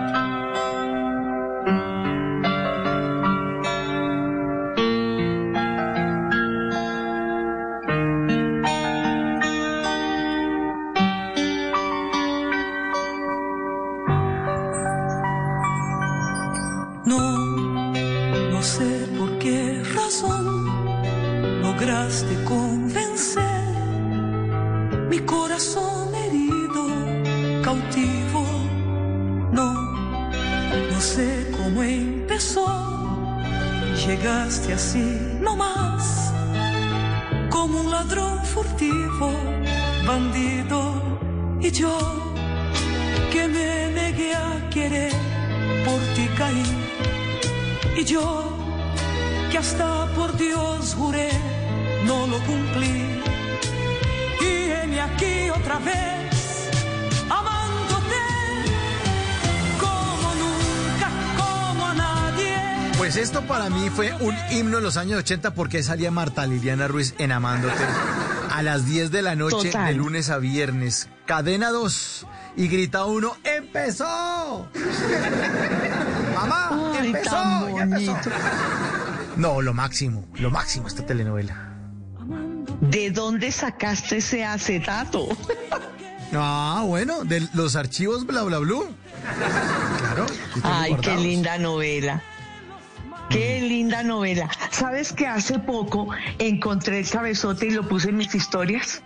Llegaste 34.05 34.73
así 34.73 35.37
nomás, 35.39 36.33
como 37.49 37.81
un 37.81 37.91
ladrón 37.91 38.43
furtivo, 38.45 39.31
bandido, 40.07 40.79
y 41.59 41.69
yo 41.71 41.95
que 43.31 43.47
me 43.47 43.91
negué 43.91 44.33
a 44.33 44.69
querer 44.69 45.13
por 45.85 45.99
ti 46.15 46.27
caí. 46.37 46.63
Y 47.95 48.03
yo, 48.03 48.57
que 49.51 49.57
hasta 49.57 50.07
por 50.15 50.35
Dios 50.35 50.95
juré, 50.95 51.29
no 52.05 52.25
lo 52.27 52.39
cumplí. 52.39 53.21
Y 54.41 54.97
aquí 54.99 55.49
otra 55.49 55.77
vez, 55.79 56.30
Pues 63.11 63.23
esto 63.23 63.41
para 63.41 63.69
mí 63.69 63.89
fue 63.89 64.13
un 64.21 64.33
himno 64.51 64.77
en 64.77 64.85
los 64.85 64.95
años 64.95 65.19
80 65.19 65.53
porque 65.53 65.83
salía 65.83 66.11
Marta 66.11 66.47
Liliana 66.47 66.87
Ruiz 66.87 67.13
en 67.17 67.33
Amándote 67.33 67.83
a 68.49 68.63
las 68.63 68.85
10 68.85 69.11
de 69.11 69.21
la 69.21 69.35
noche 69.35 69.67
Total. 69.67 69.87
de 69.87 69.95
lunes 69.95 70.29
a 70.29 70.37
viernes. 70.37 71.09
Cadena 71.25 71.71
2 71.71 72.25
y 72.55 72.69
grita 72.69 73.03
uno, 73.03 73.35
¡empezó! 73.43 74.65
¡Mamá! 76.33 76.93
Ay, 76.97 77.07
¡Empezó! 77.07 77.31
tan 77.31 77.75
¡Ya 77.75 77.81
empezó! 77.81 78.13
bonito. 78.13 78.29
No, 79.35 79.61
lo 79.61 79.73
máximo, 79.73 80.25
lo 80.35 80.49
máximo 80.49 80.87
esta 80.87 81.05
telenovela. 81.05 81.75
¿De 82.79 83.11
dónde 83.11 83.51
sacaste 83.51 84.19
ese 84.19 84.45
acetato? 84.45 85.27
Ah, 86.33 86.83
bueno, 86.85 87.25
de 87.25 87.45
los 87.55 87.75
archivos 87.75 88.25
bla 88.25 88.43
bla 88.43 88.59
blue. 88.59 88.87
Claro. 89.99 90.27
Ay, 90.63 90.95
qué 91.01 91.17
linda 91.17 91.57
novela. 91.57 92.23
Qué 93.31 93.61
linda 93.61 94.03
novela. 94.03 94.49
¿Sabes 94.71 95.13
que 95.13 95.27
hace 95.27 95.59
poco 95.59 96.09
encontré 96.39 96.99
el 96.99 97.09
cabezote 97.09 97.67
y 97.67 97.71
lo 97.71 97.87
puse 97.87 98.09
en 98.09 98.17
mis 98.17 98.35
historias? 98.35 99.01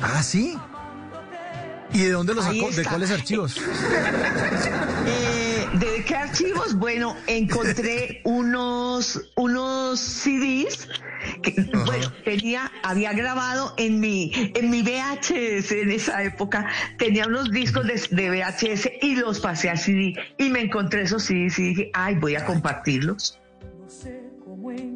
Ah, 0.00 0.22
sí. 0.22 0.56
¿Y 1.92 2.00
de 2.00 2.10
dónde 2.10 2.34
lo 2.34 2.42
sacó? 2.42 2.70
¿De 2.70 2.84
cuáles 2.84 3.10
archivos? 3.10 3.56
Eh, 5.08 5.68
¿De 5.74 6.04
qué 6.04 6.16
archivos? 6.16 6.74
Bueno, 6.74 7.16
encontré 7.28 8.22
unos, 8.24 9.20
unos 9.36 10.00
CDs 10.00 10.88
que 11.42 11.54
bueno, 11.84 12.12
tenía, 12.24 12.70
había 12.82 13.12
grabado 13.12 13.74
en 13.76 14.00
mi, 14.00 14.30
en 14.34 14.70
mi 14.70 14.82
VHS 14.82 15.72
en 15.72 15.90
esa 15.90 16.22
época, 16.22 16.68
tenía 16.98 17.26
unos 17.26 17.50
discos 17.50 17.86
de, 17.86 18.00
de 18.10 18.30
VHS 18.30 18.90
y 19.02 19.16
los 19.16 19.40
pasé 19.40 19.70
a 19.70 19.76
CD 19.76 20.14
y 20.38 20.50
me 20.50 20.60
encontré 20.60 21.02
esos 21.02 21.24
CDs 21.24 21.58
y 21.58 21.62
dije, 21.68 21.90
ay, 21.94 22.16
voy 22.16 22.36
a 22.36 22.44
compartirlos. 22.44 23.38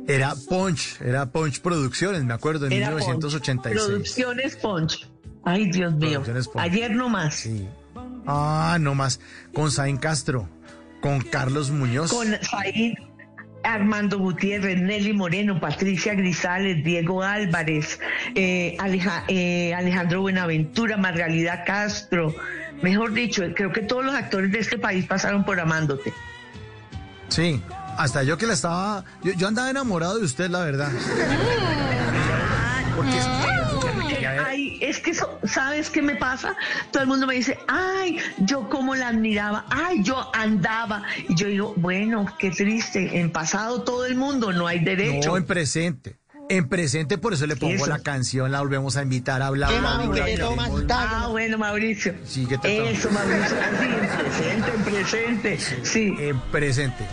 Era 0.06 0.34
Punch, 0.48 1.00
era 1.00 1.26
Punch 1.30 1.60
Producciones, 1.60 2.24
me 2.24 2.34
acuerdo, 2.34 2.66
en 2.66 2.72
Era 2.72 2.88
1986. 2.88 3.74
Punch, 3.74 3.88
Producciones 3.88 4.56
Punch. 4.56 5.08
Ay, 5.44 5.70
Dios 5.70 5.94
mío. 5.94 6.22
Punch. 6.22 6.48
Ayer 6.56 6.90
nomás. 6.90 7.34
Sí. 7.34 7.68
Ah, 8.26 8.78
no 8.80 8.94
más. 8.94 9.20
Con 9.54 9.70
Saín 9.70 9.96
Castro, 9.96 10.48
con 11.00 11.20
Carlos 11.20 11.70
Muñoz. 11.70 12.10
Con 12.10 12.28
Said, 12.42 12.94
Armando 13.62 14.18
Gutiérrez, 14.18 14.80
Nelly 14.80 15.12
Moreno, 15.12 15.60
Patricia 15.60 16.14
Grisales, 16.14 16.82
Diego 16.84 17.22
Álvarez, 17.22 18.00
eh, 18.34 18.76
Aleja- 18.78 19.24
eh, 19.28 19.74
Alejandro 19.74 20.22
Buenaventura, 20.22 20.96
Margalida 20.96 21.64
Castro. 21.64 22.34
Mejor 22.82 23.12
dicho, 23.12 23.42
creo 23.54 23.72
que 23.72 23.82
todos 23.82 24.04
los 24.04 24.14
actores 24.14 24.50
de 24.52 24.58
este 24.60 24.78
país 24.78 25.04
pasaron 25.06 25.44
por 25.44 25.60
Amándote. 25.60 26.12
Sí, 27.28 27.62
hasta 27.98 28.22
yo 28.22 28.38
que 28.38 28.46
la 28.46 28.54
estaba. 28.54 29.04
Yo, 29.22 29.32
yo 29.34 29.46
andaba 29.48 29.68
enamorado 29.70 30.18
de 30.18 30.24
usted, 30.24 30.48
la 30.50 30.60
verdad. 30.60 30.90
Porque 32.96 33.18
es- 33.18 33.26
Porque, 33.26 33.59
es 34.90 34.98
que 35.00 35.10
eso, 35.12 35.38
¿sabes 35.44 35.90
qué 35.90 36.02
me 36.02 36.16
pasa? 36.16 36.56
Todo 36.90 37.02
el 37.02 37.08
mundo 37.08 37.26
me 37.26 37.34
dice, 37.34 37.58
ay, 37.68 38.18
yo 38.38 38.68
como 38.68 38.94
la 38.94 39.08
admiraba, 39.08 39.64
ay, 39.70 40.02
yo 40.02 40.30
andaba. 40.34 41.02
Y 41.28 41.34
yo 41.34 41.46
digo, 41.46 41.74
bueno, 41.76 42.26
qué 42.38 42.50
triste, 42.50 43.18
en 43.20 43.30
pasado 43.32 43.82
todo 43.82 44.06
el 44.06 44.16
mundo 44.16 44.52
no 44.52 44.66
hay 44.66 44.80
derecho. 44.80 45.30
No, 45.30 45.36
en 45.36 45.44
presente. 45.46 46.16
En 46.48 46.68
presente, 46.68 47.16
por 47.16 47.32
eso 47.32 47.46
le 47.46 47.54
pongo 47.54 47.74
Eso. 47.74 47.86
la 47.86 48.00
canción, 48.00 48.50
la 48.50 48.58
volvemos 48.58 48.96
a 48.96 49.02
invitar 49.02 49.40
a 49.40 49.46
hablar. 49.46 49.70
¿Qué, 49.72 49.80
mami, 49.80 50.06
la 50.08 50.14
qué 50.14 50.20
te 50.20 50.26
queremos. 50.36 50.56
tomas? 50.56 50.84
Ah, 50.90 51.28
bueno, 51.30 51.58
Mauricio. 51.58 52.12
Sí. 52.24 52.48
Eso, 52.64 53.08
Mauricio. 53.12 53.56
Sí, 54.36 54.44
en 54.50 54.72
presente, 54.72 54.74
en 54.74 54.82
presente. 54.82 55.58
Sí. 55.84 56.14
En 56.18 56.40
presente. 56.40 57.04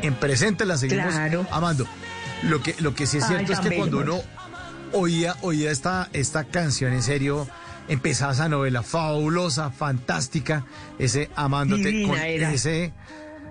En 0.00 0.14
presente 0.14 0.64
la 0.64 0.78
seguimos 0.78 1.12
Claro. 1.12 1.46
amando. 1.50 1.86
Lo 2.44 2.62
que, 2.62 2.74
lo 2.78 2.94
que 2.94 3.06
sí 3.06 3.18
es 3.18 3.24
Ay, 3.24 3.44
cierto 3.44 3.52
es 3.52 3.60
que 3.60 3.76
cuando 3.76 3.98
uno 3.98 4.20
oía, 4.92 5.36
oía 5.42 5.70
esta, 5.70 6.08
esta 6.12 6.44
canción, 6.44 6.92
en 6.92 7.02
serio, 7.02 7.46
empezaba 7.88 8.32
esa 8.32 8.48
novela 8.48 8.82
fabulosa, 8.82 9.70
fantástica, 9.70 10.64
ese 10.98 11.30
amándote 11.36 11.88
Divina 11.88 12.08
con 12.08 12.18
era. 12.18 12.52
ese. 12.52 12.92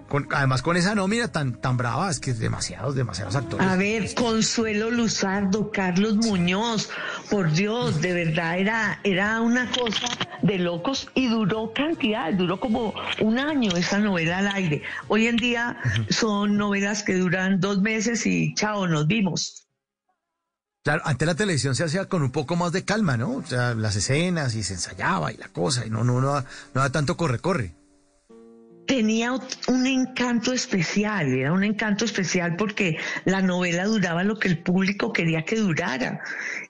Con, 0.07 0.27
además 0.31 0.61
con 0.61 0.77
esa 0.77 0.93
nómina 0.93 1.31
tan, 1.31 1.59
tan 1.59 1.77
brava, 1.77 2.11
es 2.11 2.19
que 2.19 2.29
es 2.29 2.37
demasiados, 2.37 2.93
demasiados 2.93 3.35
actores. 3.35 3.65
A 3.65 3.75
ver, 3.75 4.13
Consuelo 4.13 4.91
Luzardo, 4.91 5.71
Carlos 5.71 6.17
Muñoz, 6.17 6.89
por 7.31 7.51
Dios, 7.51 8.01
de 8.01 8.13
verdad 8.13 8.59
era, 8.59 8.99
era 9.03 9.41
una 9.41 9.67
cosa 9.71 10.07
de 10.43 10.59
locos 10.59 11.09
y 11.15 11.27
duró 11.27 11.73
cantidad, 11.73 12.31
duró 12.33 12.59
como 12.59 12.93
un 13.19 13.39
año 13.39 13.75
esa 13.75 13.97
novela 13.97 14.37
al 14.37 14.47
aire. 14.49 14.83
Hoy 15.07 15.25
en 15.25 15.37
día 15.37 15.77
son 16.09 16.55
novelas 16.55 17.01
que 17.01 17.15
duran 17.15 17.59
dos 17.59 17.81
meses 17.81 18.27
y 18.27 18.53
chao, 18.53 18.87
nos 18.87 19.07
vimos. 19.07 19.64
Claro, 20.85 21.01
antes 21.05 21.27
la 21.27 21.33
televisión 21.33 21.73
se 21.73 21.83
hacía 21.83 22.05
con 22.05 22.21
un 22.21 22.29
poco 22.29 22.55
más 22.55 22.71
de 22.71 22.85
calma, 22.85 23.17
¿no? 23.17 23.37
O 23.37 23.43
sea, 23.43 23.73
las 23.73 23.95
escenas 23.95 24.53
y 24.53 24.61
se 24.61 24.75
ensayaba 24.75 25.33
y 25.33 25.37
la 25.37 25.47
cosa, 25.47 25.83
y 25.83 25.89
no, 25.89 26.03
no, 26.03 26.21
no, 26.21 26.35
no 26.75 26.81
da 26.81 26.91
tanto 26.91 27.17
corre-corre. 27.17 27.73
tenía 28.85 29.33
un 29.67 29.87
encanto 29.87 30.53
especial, 30.53 31.33
era 31.33 31.53
un 31.53 31.63
encanto 31.63 32.05
especial 32.05 32.55
porque 32.55 32.99
la 33.25 33.41
novela 33.41 33.85
duraba 33.85 34.23
lo 34.23 34.37
que 34.37 34.47
el 34.47 34.59
público 34.59 35.11
quería 35.11 35.43
que 35.43 35.55
durara. 35.55 36.21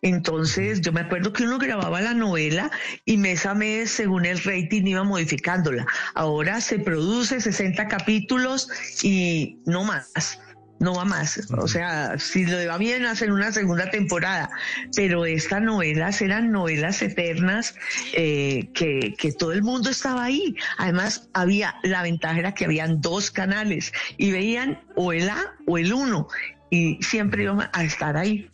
Entonces, 0.01 0.79
yo 0.79 0.93
me 0.93 1.01
acuerdo 1.01 1.33
que 1.33 1.43
uno 1.43 1.57
grababa 1.57 1.99
la 1.99 2.13
novela 2.13 2.71
y 3.03 3.17
mes 3.17 3.45
a 3.45 3.53
mes, 3.53 3.91
según 3.91 4.25
el 4.25 4.41
rating, 4.41 4.85
iba 4.85 5.03
modificándola. 5.03 5.85
Ahora 6.13 6.61
se 6.61 6.79
produce 6.79 7.41
60 7.41 7.89
capítulos 7.89 8.69
y 9.03 9.59
no 9.65 9.83
más. 9.83 10.39
No 10.77 10.93
va 10.93 11.05
más. 11.05 11.39
O 11.57 11.67
sea, 11.69 12.19
si 12.19 12.45
le 12.45 12.67
va 12.67 12.77
bien, 12.77 13.05
hacen 13.05 13.31
una 13.31 13.51
segunda 13.53 13.89
temporada. 13.89 14.49
Pero 14.95 15.25
estas 15.25 15.61
novelas 15.61 16.21
eran 16.21 16.51
novelas 16.51 17.01
eternas 17.01 17.75
eh, 18.13 18.69
que, 18.73 19.15
que 19.17 19.31
todo 19.31 19.53
el 19.53 19.63
mundo 19.63 19.89
estaba 19.89 20.25
ahí. 20.25 20.55
Además, 20.77 21.29
había, 21.33 21.75
la 21.83 22.01
ventaja 22.03 22.37
era 22.39 22.53
que 22.53 22.65
habían 22.65 22.99
dos 22.99 23.31
canales 23.31 23.93
y 24.17 24.31
veían 24.31 24.81
o 24.95 25.13
el 25.13 25.29
A 25.29 25.55
o 25.65 25.77
el 25.77 25.93
1 25.93 26.27
y 26.69 27.01
siempre 27.01 27.43
iban 27.43 27.69
a 27.71 27.83
estar 27.83 28.17
ahí. 28.17 28.49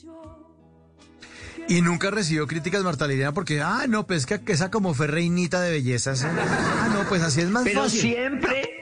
Y 1.68 1.82
nunca 1.82 2.12
recibió 2.12 2.48
críticas 2.48 2.84
Marta 2.84 3.08
Liliana 3.08 3.34
porque, 3.34 3.62
ah, 3.62 3.86
no, 3.88 4.06
pues 4.06 4.26
que, 4.26 4.42
que 4.42 4.52
esa 4.54 4.70
como 4.72 4.94
fue 4.94 5.08
reinita 5.08 5.62
de 5.62 5.72
belleza. 5.72 6.12
esa- 6.12 6.32
Ah, 6.38 6.90
no, 6.94 7.08
pues 7.08 7.22
así 7.22 7.42
es 7.42 7.50
más 7.50 7.64
Pero 7.64 7.84
fácil. 7.84 8.02
siempre, 8.02 8.81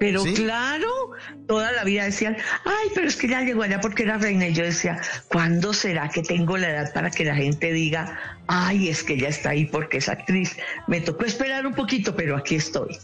pero 0.00 0.24
¿Sí? 0.24 0.32
claro, 0.32 0.88
toda 1.46 1.72
la 1.72 1.84
vida 1.84 2.04
decían, 2.04 2.34
ay, 2.64 2.88
pero 2.94 3.06
es 3.06 3.16
que 3.16 3.28
ya 3.28 3.42
llegó 3.42 3.64
allá 3.64 3.82
porque 3.82 4.04
era 4.04 4.16
reina. 4.16 4.48
Y 4.48 4.54
yo 4.54 4.64
decía, 4.64 4.98
¿cuándo 5.28 5.74
será 5.74 6.08
que 6.08 6.22
tengo 6.22 6.56
la 6.56 6.70
edad 6.70 6.94
para 6.94 7.10
que 7.10 7.22
la 7.22 7.34
gente 7.34 7.70
diga, 7.70 8.18
ay, 8.46 8.88
es 8.88 9.02
que 9.02 9.12
ella 9.12 9.28
está 9.28 9.50
ahí 9.50 9.66
porque 9.66 9.98
es 9.98 10.08
actriz? 10.08 10.56
Me 10.86 11.02
tocó 11.02 11.26
esperar 11.26 11.66
un 11.66 11.74
poquito, 11.74 12.16
pero 12.16 12.34
aquí 12.34 12.54
estoy. 12.54 12.96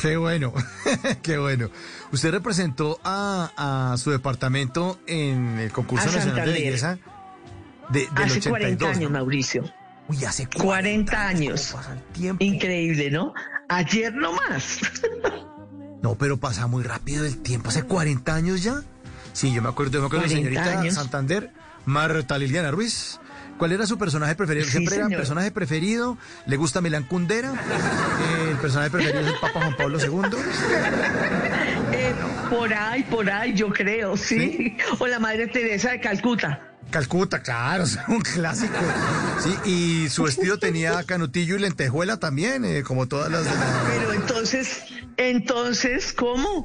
Qué 0.00 0.16
bueno, 0.16 0.54
qué 1.22 1.38
bueno. 1.38 1.70
Usted 2.12 2.30
representó 2.30 3.00
a, 3.02 3.90
a 3.92 3.96
su 3.96 4.12
departamento 4.12 5.00
en 5.08 5.58
el 5.58 5.72
concurso 5.72 6.08
A 6.08 6.12
nacional 6.12 6.46
de 6.46 6.52
belleza 6.52 6.98
de, 7.90 8.06
del 8.14 8.24
Hace 8.24 8.38
82. 8.38 8.48
40 8.50 8.88
años, 8.90 9.10
¿no? 9.10 9.18
Mauricio. 9.18 9.64
Uy, 10.06 10.24
hace 10.24 10.46
40 10.46 11.28
años. 11.28 11.70
¿cómo 11.72 11.82
pasa 11.82 11.94
el 11.94 12.02
tiempo? 12.12 12.44
Increíble, 12.44 13.10
¿no? 13.10 13.34
Ayer 13.68 14.14
nomás. 14.14 14.78
No, 16.06 16.14
pero 16.14 16.36
pasa 16.36 16.68
muy 16.68 16.84
rápido 16.84 17.24
el 17.24 17.38
tiempo. 17.38 17.68
¿Hace 17.70 17.82
40 17.82 18.32
años 18.32 18.62
ya? 18.62 18.80
Sí, 19.32 19.52
yo 19.52 19.60
me 19.60 19.68
acuerdo, 19.68 20.00
de 20.00 20.08
40 20.08 20.28
señorita 20.28 20.78
años. 20.78 20.94
Santander, 20.94 21.50
Marta 21.84 22.38
Liliana 22.38 22.70
Ruiz. 22.70 23.18
¿Cuál 23.58 23.72
era 23.72 23.86
su 23.86 23.98
personaje 23.98 24.36
preferido? 24.36 24.66
Sí, 24.66 24.70
¿Siempre 24.70 24.94
era 24.94 25.06
señor. 25.06 25.18
personaje 25.18 25.50
preferido? 25.50 26.16
¿Le 26.46 26.56
gusta 26.56 26.80
Milán 26.80 27.02
Kundera? 27.02 27.50
Eh, 27.50 28.50
¿El 28.52 28.56
personaje 28.58 28.88
preferido 28.90 29.20
es 29.20 29.26
el 29.34 29.40
Papa 29.40 29.60
Juan 29.62 29.76
Pablo 29.76 29.98
II? 29.98 30.38
Eh, 31.92 32.14
por 32.50 32.72
ahí, 32.72 33.02
por 33.02 33.28
ahí, 33.28 33.54
yo 33.54 33.68
creo, 33.72 34.16
sí. 34.16 34.38
¿Sí? 34.38 34.76
O 35.00 35.08
la 35.08 35.18
Madre 35.18 35.48
Teresa 35.48 35.90
de 35.90 36.00
Calcuta. 36.00 36.60
Calcuta, 36.90 37.42
claro, 37.42 37.84
es 37.84 37.98
un 38.08 38.20
clásico. 38.20 38.74
Sí, 39.42 39.54
y 39.70 40.08
su 40.08 40.22
vestido 40.22 40.58
tenía 40.58 41.02
canutillo 41.04 41.56
y 41.56 41.58
lentejuela 41.60 42.18
también, 42.18 42.64
eh, 42.64 42.82
como 42.82 43.06
todas 43.06 43.30
las 43.30 43.44
de 43.44 43.50
la... 43.50 43.84
Pero 43.88 44.12
entonces, 44.12 44.82
entonces, 45.16 46.12
¿cómo? 46.12 46.64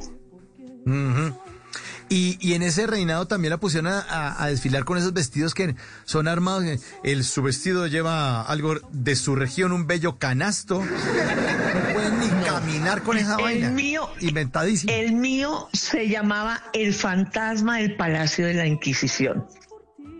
Y, 2.09 2.37
y 2.41 2.53
en 2.55 2.61
ese 2.63 2.87
reinado 2.87 3.25
también 3.25 3.51
la 3.51 3.57
pusieron 3.57 3.87
a, 3.91 3.99
a- 4.01 4.43
a 4.43 4.47
desfilar 4.47 4.83
con 4.83 4.97
esos 4.97 5.13
vestidos 5.13 5.53
que 5.53 5.75
son 6.03 6.27
armados. 6.27 6.65
El, 7.03 7.23
su 7.23 7.41
vestido 7.41 7.87
lleva 7.87 8.41
algo 8.41 8.75
de 8.91 9.15
su 9.15 9.35
región, 9.35 9.71
un 9.71 9.87
bello 9.87 10.17
canasto. 10.17 10.83
No 10.83 11.93
pueden 11.93 12.19
ni 12.19 12.27
caminar 12.45 13.01
con 13.03 13.17
esa 13.17 13.35
El 13.37 13.41
vaina. 13.43 13.69
mío- 13.69 14.09
Inventadísimo. 14.19 14.91
El 14.91 15.13
mío 15.13 15.69
se 15.71 16.09
llamaba 16.09 16.61
El 16.73 16.93
fantasma 16.93 17.77
del 17.77 17.95
Palacio 17.95 18.45
de 18.45 18.55
la 18.55 18.65
Inquisición. 18.67 19.45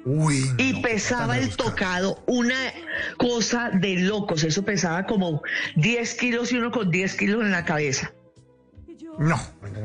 Uy, 0.03 0.51
Y 0.57 0.81
pesaba 0.81 1.37
el 1.37 1.55
tocado, 1.55 2.23
una 2.25 2.55
cosa 3.17 3.69
de 3.71 3.97
locos. 3.97 4.43
Eso 4.43 4.63
pesaba 4.65 5.05
como 5.05 5.41
10 5.75 6.13
kilos 6.15 6.51
y 6.51 6.57
uno 6.57 6.71
con 6.71 6.89
10 6.89 7.15
kilos 7.15 7.41
en 7.43 7.51
la 7.51 7.65
cabeza. 7.65 8.11
No, 9.19 9.39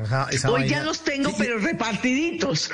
esa, 0.04 0.28
esa 0.30 0.50
Hoy 0.50 0.62
vaina- 0.62 0.78
ya 0.78 0.82
los 0.84 1.02
tengo, 1.04 1.30
pero 1.38 1.58
repartiditos. 1.58 2.70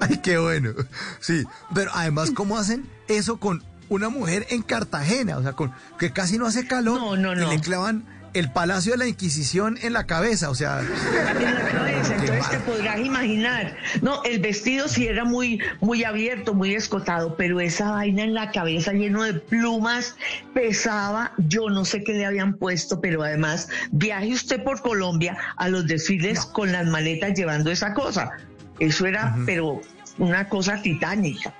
Ay, 0.00 0.18
qué 0.22 0.38
bueno. 0.38 0.72
Sí, 1.20 1.44
pero 1.74 1.90
además, 1.94 2.30
¿cómo 2.32 2.58
hacen 2.58 2.88
eso 3.08 3.38
con 3.38 3.64
una 3.88 4.08
mujer 4.08 4.46
en 4.50 4.62
Cartagena? 4.62 5.38
O 5.38 5.42
sea, 5.42 5.52
con 5.54 5.72
que 5.98 6.12
casi 6.12 6.38
no 6.38 6.46
hace 6.46 6.66
calor 6.66 7.00
No, 7.00 7.16
no, 7.16 7.34
no. 7.34 7.52
y 7.52 7.56
le 7.56 7.60
clavan 7.62 8.04
el 8.38 8.50
Palacio 8.50 8.92
de 8.92 8.98
la 8.98 9.06
Inquisición 9.06 9.78
en 9.82 9.92
la 9.92 10.06
cabeza. 10.06 10.50
O 10.50 10.54
sea, 10.54 10.80
en 11.40 11.54
la 11.54 11.68
cabeza, 11.68 12.14
entonces 12.14 12.50
te 12.50 12.58
podrás 12.60 12.98
imaginar. 12.98 13.76
No, 14.02 14.22
el 14.24 14.40
vestido 14.40 14.88
sí 14.88 15.06
era 15.06 15.24
muy, 15.24 15.60
muy 15.80 16.04
abierto, 16.04 16.54
muy 16.54 16.74
escotado, 16.74 17.36
pero 17.36 17.60
esa 17.60 17.92
vaina 17.92 18.22
en 18.22 18.34
la 18.34 18.50
cabeza 18.50 18.92
lleno 18.92 19.22
de 19.22 19.34
plumas 19.34 20.16
pesaba, 20.54 21.32
yo 21.38 21.70
no 21.70 21.84
sé 21.84 22.04
qué 22.04 22.12
le 22.12 22.26
habían 22.26 22.54
puesto, 22.54 23.00
pero 23.00 23.22
además 23.22 23.68
viaje 23.90 24.32
usted 24.32 24.62
por 24.62 24.82
Colombia 24.82 25.36
a 25.56 25.68
los 25.68 25.86
desfiles 25.86 26.44
con 26.44 26.72
las 26.72 26.86
maletas 26.86 27.34
llevando 27.34 27.70
esa 27.70 27.94
cosa. 27.94 28.30
Eso 28.78 29.06
era, 29.06 29.34
pero 29.46 29.80
una 30.18 30.48
cosa 30.48 30.82
titánica. 30.82 31.54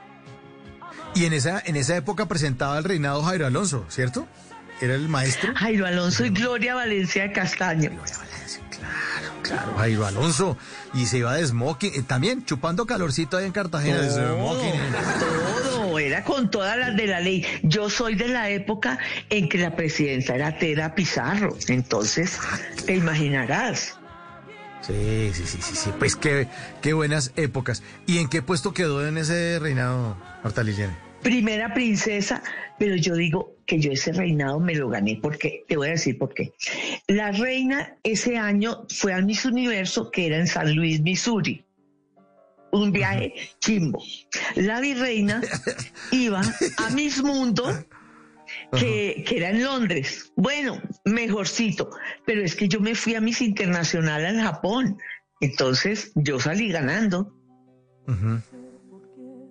y 1.14 1.24
en 1.24 1.32
esa, 1.32 1.62
en 1.64 1.76
esa 1.76 1.96
época 1.96 2.26
presentaba 2.26 2.76
el 2.76 2.84
reinado 2.84 3.22
Jairo 3.22 3.46
Alonso, 3.46 3.86
¿cierto? 3.88 4.26
Era 4.80 4.94
el 4.94 5.08
maestro. 5.08 5.54
Jairo 5.54 5.86
Alonso 5.86 6.24
y 6.24 6.30
Gloria 6.30 6.74
Valencia 6.74 7.22
de 7.22 7.32
Castaño. 7.32 7.90
Claro, 8.70 9.32
claro, 9.42 9.74
Jairo 9.78 10.06
Alonso. 10.06 10.56
Y 10.92 11.06
se 11.06 11.18
iba 11.18 11.34
de 11.34 11.46
smoking, 11.46 11.92
eh, 11.94 12.02
también 12.02 12.44
chupando 12.44 12.86
calorcito 12.86 13.36
ahí 13.36 13.46
en 13.46 13.52
Cartagena. 13.52 14.00
de 14.00 14.10
smoking. 14.10 14.72
todo, 15.20 15.98
era 15.98 16.24
con 16.24 16.50
todas 16.50 16.76
las 16.76 16.96
de 16.96 17.06
la 17.06 17.20
ley. 17.20 17.44
Yo 17.62 17.88
soy 17.88 18.14
de 18.14 18.28
la 18.28 18.50
época 18.50 18.98
en 19.30 19.48
que 19.48 19.58
la 19.58 19.74
presidenta 19.76 20.34
era 20.34 20.58
Tera 20.58 20.94
Pizarro, 20.94 21.56
entonces 21.68 22.38
te 22.84 22.96
imaginarás. 22.96 23.96
Sí, 24.82 25.30
sí, 25.32 25.46
sí, 25.46 25.58
sí, 25.60 25.74
sí. 25.74 25.90
Pues 25.98 26.16
qué, 26.16 26.48
qué 26.80 26.92
buenas 26.92 27.32
épocas. 27.36 27.82
¿Y 28.06 28.18
en 28.18 28.28
qué 28.28 28.42
puesto 28.42 28.72
quedó 28.72 29.06
en 29.06 29.18
ese 29.18 29.58
reinado, 29.58 30.16
Marta 30.44 30.62
Liliana? 30.62 30.96
Primera 31.22 31.74
princesa, 31.74 32.42
pero 32.78 32.94
yo 32.94 33.14
digo 33.14 33.55
que 33.66 33.80
yo 33.80 33.90
ese 33.90 34.12
reinado 34.12 34.60
me 34.60 34.74
lo 34.74 34.88
gané 34.88 35.18
porque, 35.20 35.64
te 35.68 35.76
voy 35.76 35.88
a 35.88 35.92
decir 35.92 36.18
por 36.18 36.32
qué. 36.32 36.52
La 37.08 37.32
reina 37.32 37.96
ese 38.02 38.38
año 38.38 38.86
fue 38.88 39.12
al 39.12 39.24
Miss 39.24 39.44
Universo 39.44 40.10
que 40.10 40.26
era 40.26 40.38
en 40.38 40.46
San 40.46 40.74
Luis, 40.74 41.00
Missouri. 41.00 41.64
Un 42.72 42.92
viaje 42.92 43.34
chimbo. 43.60 44.02
La 44.54 44.80
virreina 44.80 45.40
iba 46.12 46.40
a 46.40 46.90
Miss 46.90 47.22
Mundo 47.22 47.64
que, 48.78 49.24
que 49.26 49.38
era 49.38 49.50
en 49.50 49.64
Londres. 49.64 50.32
Bueno, 50.36 50.80
mejorcito, 51.04 51.90
pero 52.24 52.42
es 52.42 52.54
que 52.54 52.68
yo 52.68 52.80
me 52.80 52.94
fui 52.94 53.14
a 53.14 53.20
Miss 53.20 53.40
Internacional 53.40 54.24
al 54.24 54.40
Japón. 54.40 54.98
Entonces 55.40 56.12
yo 56.14 56.38
salí 56.40 56.70
ganando. 56.70 57.32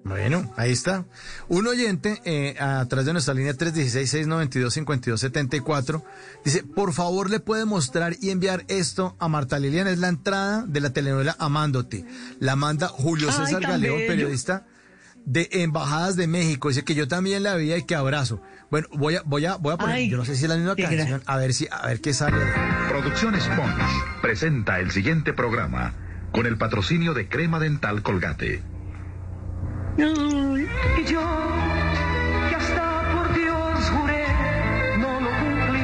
Bueno, 0.06 0.50
ahí 0.56 0.72
está. 0.72 1.04
Un 1.48 1.66
oyente 1.66 2.22
eh, 2.26 2.56
a 2.60 2.86
través 2.86 3.08
de 3.08 3.14
nuestra 3.14 3.34
línea 3.34 3.56
316-692-5274 3.56 6.04
dice, 6.46 6.64
por 6.64 6.94
favor 6.94 7.32
le 7.32 7.40
puede 7.40 7.66
mostrar 7.66 8.16
y 8.22 8.30
enviar 8.30 8.66
esto 8.68 9.16
a 9.18 9.28
Marta 9.28 9.58
Liliana. 9.58 9.90
Es 9.90 9.98
la 9.98 10.10
entrada 10.10 10.64
de 10.68 10.80
la 10.80 10.92
telenovela 10.92 11.36
Amándote. 11.40 12.06
La 12.40 12.56
manda 12.56 12.88
Julio 12.88 13.30
Ay, 13.32 13.36
César 13.36 13.62
tan 13.64 13.72
Galeón, 13.72 13.98
bello. 13.98 14.08
periodista 14.08 14.68
de 15.26 15.50
Embajadas 15.52 16.16
de 16.16 16.28
México. 16.28 16.70
Dice 16.70 16.84
que 16.84 16.94
yo 16.94 17.08
también 17.08 17.42
la 17.42 17.56
veía 17.56 17.76
y 17.76 17.82
que 17.84 17.96
abrazo. 17.96 18.44
Bueno, 18.70 18.88
voy 18.94 19.16
a, 19.16 19.24
voy 19.26 19.48
a, 19.48 19.56
voy 19.56 19.74
a 19.74 19.78
poner, 19.78 19.96
Ay, 19.96 20.08
yo 20.08 20.18
no 20.18 20.26
sé 20.26 20.36
si 20.36 20.44
es 20.44 20.50
la 20.50 20.56
misma 20.56 20.76
canción, 20.76 21.24
a 21.26 21.38
ver 21.38 21.52
si, 21.52 21.68
a 21.72 21.88
ver 21.88 22.00
qué 22.00 22.14
sale. 22.14 22.38
Producción 22.90 23.34
Sponge 23.42 23.82
presenta 24.22 24.80
el 24.80 24.92
siguiente 24.92 25.34
programa 25.34 25.96
con 26.32 26.46
el 26.46 26.60
patrocinio 26.60 27.16
de 27.16 27.28
Crema 27.28 27.58
Dental 27.60 28.04
Colgate. 28.04 28.62
Y 29.98 31.06
yo, 31.06 31.22
que 32.50 32.56
hasta 32.56 33.14
por 33.14 33.34
Dios 33.34 33.90
juré, 33.92 34.26
no 34.98 35.22
lo 35.22 35.30
cumplí. 35.30 35.80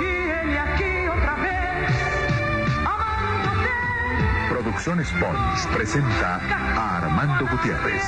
Y 0.00 0.30
él 0.30 0.58
aquí 0.58 1.08
otra 1.08 1.34
vez, 1.34 1.90
amándote. 2.86 3.68
Producción 4.48 5.04
Sponge 5.04 5.68
presenta 5.74 6.40
a 6.74 6.96
Armando 6.96 7.46
Gutiérrez, 7.48 8.02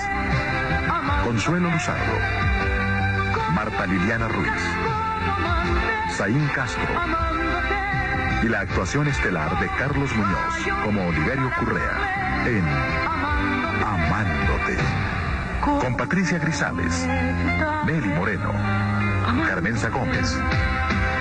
Consuelo 1.24 1.70
Luzardo, 1.70 2.18
Marta 3.52 3.86
Liliana 3.86 4.28
Ruiz, 4.28 4.62
Saín 6.16 6.48
Castro 6.54 6.82
y 8.42 8.48
la 8.48 8.60
actuación 8.60 9.06
estelar 9.06 9.60
de 9.60 9.68
Carlos 9.76 10.10
Muñoz 10.16 10.82
como 10.82 11.08
Oliverio 11.08 11.50
Currea 11.58 12.46
en. 12.46 13.15
Con 15.66 15.96
Patricia 15.96 16.38
Grisales, 16.38 17.04
Nelly 17.86 18.08
Moreno, 18.10 18.52
Carmenza 19.48 19.88
Gómez, 19.88 20.38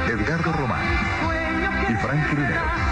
Edgardo 0.08 0.54
Román 0.54 0.86
y 1.90 1.96
Frank 1.96 2.32
Linero. 2.32 2.85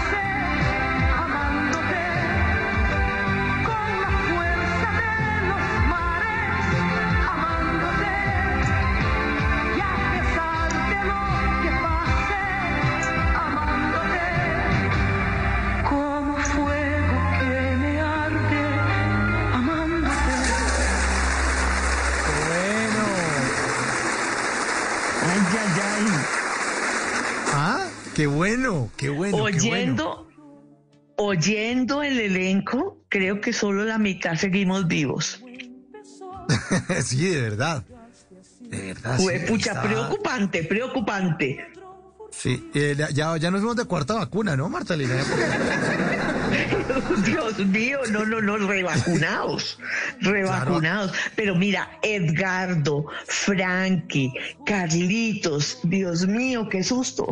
Qué 28.14 28.26
bueno, 28.26 28.90
qué 28.96 29.08
bueno. 29.08 29.36
qué 29.36 29.42
bueno. 29.42 29.44
Oyendo, 29.44 30.28
oyendo 31.16 32.02
el 32.02 32.20
elenco, 32.20 32.98
creo 33.08 33.40
que 33.40 33.52
solo 33.52 33.84
la 33.84 33.98
mitad 33.98 34.36
seguimos 34.36 34.86
vivos. 34.86 35.42
sí, 37.04 37.28
de 37.28 37.40
verdad. 37.40 37.84
De 38.60 38.94
verdad. 38.94 39.18
Fue 39.18 39.40
sí, 39.40 39.46
pucha, 39.46 39.70
está- 39.72 39.82
preocupante, 39.82 40.64
preocupante. 40.64 41.66
Sí, 42.30 42.68
eh, 42.74 42.96
ya, 43.12 43.36
ya 43.36 43.50
nos 43.50 43.60
fuimos 43.60 43.76
de 43.76 43.84
cuarta 43.84 44.14
vacuna, 44.14 44.56
¿no, 44.56 44.68
Marta 44.68 44.96
Liliana? 44.96 45.22
Dios 47.24 47.58
mío, 47.58 47.98
no, 48.10 48.24
no, 48.24 48.40
no, 48.40 48.56
revacunados, 48.56 49.78
revacunados. 50.20 51.12
Pero 51.36 51.54
mira, 51.54 51.98
Edgardo, 52.02 53.06
Frankie, 53.26 54.32
Carlitos, 54.66 55.78
Dios 55.84 56.26
mío, 56.26 56.68
qué 56.68 56.82
susto. 56.82 57.26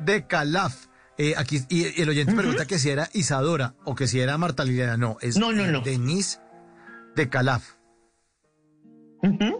de 0.00 0.26
Calaf. 0.26 0.86
Eh, 1.16 1.34
aquí, 1.36 1.60
y, 1.68 1.86
y 1.86 2.02
el 2.02 2.08
oyente 2.08 2.34
pregunta 2.34 2.66
que 2.66 2.80
si 2.80 2.90
era 2.90 3.08
Isadora 3.12 3.76
o 3.84 3.94
que 3.94 4.08
si 4.08 4.18
era 4.20 4.36
Marta 4.36 4.64
Liliana. 4.64 4.96
No, 4.96 5.16
es 5.20 5.36
No, 5.36 5.52
no, 5.52 5.64
no. 5.66 5.80
Denise 5.82 6.40
de 7.14 7.28
Calaf. 7.28 7.74
de, 9.22 9.54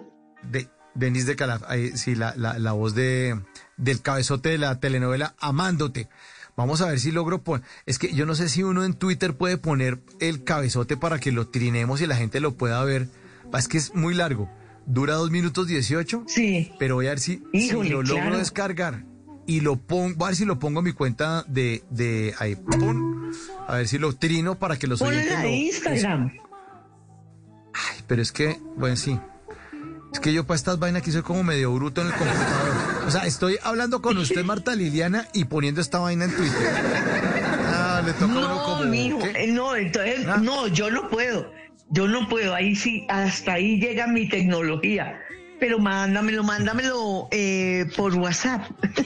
Denise 0.94 1.26
de 1.26 1.36
Calaf. 1.36 1.62
Ahí, 1.66 1.96
sí, 1.96 2.14
la, 2.14 2.34
la, 2.36 2.58
la 2.58 2.72
voz 2.72 2.94
de, 2.94 3.40
del 3.76 4.00
cabezote 4.00 4.50
de 4.50 4.58
la 4.58 4.80
telenovela 4.80 5.34
Amándote. 5.38 6.08
Vamos 6.56 6.80
a 6.80 6.86
ver 6.86 7.00
si 7.00 7.10
logro 7.10 7.42
poner. 7.42 7.66
Es 7.84 7.98
que 7.98 8.12
yo 8.14 8.26
no 8.26 8.34
sé 8.34 8.48
si 8.48 8.62
uno 8.62 8.84
en 8.84 8.94
Twitter 8.94 9.36
puede 9.36 9.58
poner 9.58 10.00
el 10.20 10.44
cabezote 10.44 10.96
para 10.96 11.18
que 11.18 11.32
lo 11.32 11.48
trinemos 11.48 12.00
y 12.00 12.06
la 12.06 12.16
gente 12.16 12.40
lo 12.40 12.54
pueda 12.54 12.82
ver. 12.84 13.08
Es 13.56 13.68
que 13.68 13.78
es 13.78 13.94
muy 13.94 14.14
largo. 14.14 14.48
Dura 14.86 15.14
dos 15.14 15.30
minutos 15.30 15.66
18. 15.66 16.24
Sí. 16.28 16.70
Pero 16.78 16.94
voy 16.94 17.06
a 17.06 17.10
ver 17.10 17.20
si, 17.20 17.42
lo 17.72 17.82
logro 17.82 18.14
claro. 18.14 18.38
descargar. 18.38 19.04
Y 19.46 19.60
lo 19.60 19.76
pongo, 19.76 20.14
voy 20.16 20.26
a 20.26 20.28
ver 20.28 20.36
si 20.36 20.44
lo 20.44 20.58
pongo 20.58 20.78
en 20.80 20.84
mi 20.84 20.92
cuenta 20.92 21.44
de, 21.48 21.82
de 21.90 22.34
ahí. 22.38 22.56
a 23.66 23.76
ver 23.76 23.88
si 23.88 23.98
lo 23.98 24.14
trino 24.14 24.54
para 24.58 24.78
que 24.78 24.86
los 24.86 25.00
Ponla 25.00 25.18
oyentes 25.18 25.42
lo. 25.42 25.48
Instagram. 25.48 26.32
Ay, 27.74 28.04
pero 28.06 28.22
es 28.22 28.30
que, 28.30 28.58
bueno, 28.76 28.96
sí. 28.96 29.18
Es 30.14 30.20
que 30.20 30.32
yo 30.32 30.46
para 30.46 30.56
estas 30.56 30.78
vainas 30.78 31.02
aquí 31.02 31.12
soy 31.12 31.22
como 31.22 31.42
medio 31.44 31.72
bruto 31.74 32.00
en 32.00 32.06
el 32.06 32.12
computador. 32.14 33.04
O 33.06 33.10
sea, 33.10 33.26
estoy 33.26 33.58
hablando 33.62 34.00
con 34.00 34.16
usted, 34.16 34.42
Marta 34.44 34.74
Liliana, 34.74 35.28
y 35.34 35.44
poniendo 35.44 35.80
esta 35.80 35.98
vaina 35.98 36.24
en 36.24 36.34
Twitter. 36.34 36.72
Ah, 37.66 38.00
le 38.04 38.12
toca 38.14 38.24
uno 38.26 38.40
No, 38.40 38.62
como. 38.62 38.84
mijo, 38.84 39.18
eh, 39.20 39.48
no, 39.48 39.74
entonces, 39.76 40.26
Ah. 40.26 40.38
no, 40.40 40.68
yo 40.68 40.90
no 40.90 41.10
puedo. 41.10 41.52
Yo 41.90 42.08
no 42.08 42.28
puedo, 42.28 42.54
ahí 42.54 42.74
sí, 42.74 43.06
hasta 43.10 43.52
ahí 43.54 43.78
llega 43.78 44.06
mi 44.06 44.28
tecnología. 44.28 45.20
Pero 45.60 45.78
mándamelo, 45.78 46.42
mándamelo 46.42 47.28
eh, 47.30 47.86
por 47.96 48.14
WhatsApp. 48.14 48.62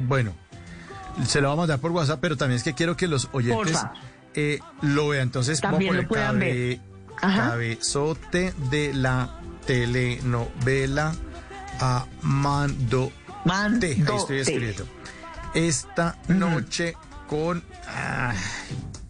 Bueno, 0.00 0.34
se 1.26 1.40
lo 1.40 1.48
vamos 1.48 1.64
a 1.64 1.66
dar 1.68 1.78
por 1.78 1.92
WhatsApp, 1.92 2.18
pero 2.20 2.36
también 2.36 2.56
es 2.58 2.62
que 2.62 2.74
quiero 2.74 2.94
que 2.96 3.06
los 3.06 3.28
oyentes 3.32 3.78
eh, 4.34 4.58
lo 4.82 5.08
vean. 5.08 5.22
Entonces, 5.28 5.60
También 5.62 5.92
vamos 5.92 6.00
a 6.00 6.02
lo 6.02 6.08
puedan 6.08 6.34
cabe- 6.34 6.68
ver. 6.68 6.80
Ajá. 7.22 7.48
cabezote 7.50 8.52
de 8.70 8.92
la 8.92 9.40
telenovela 9.66 11.14
Amando. 11.80 13.12
Mándote. 13.44 13.94
Ahí 14.08 14.16
estoy 14.16 14.38
escribiendo. 14.38 14.86
Esta 15.54 16.18
noche 16.28 16.94
con 17.28 17.62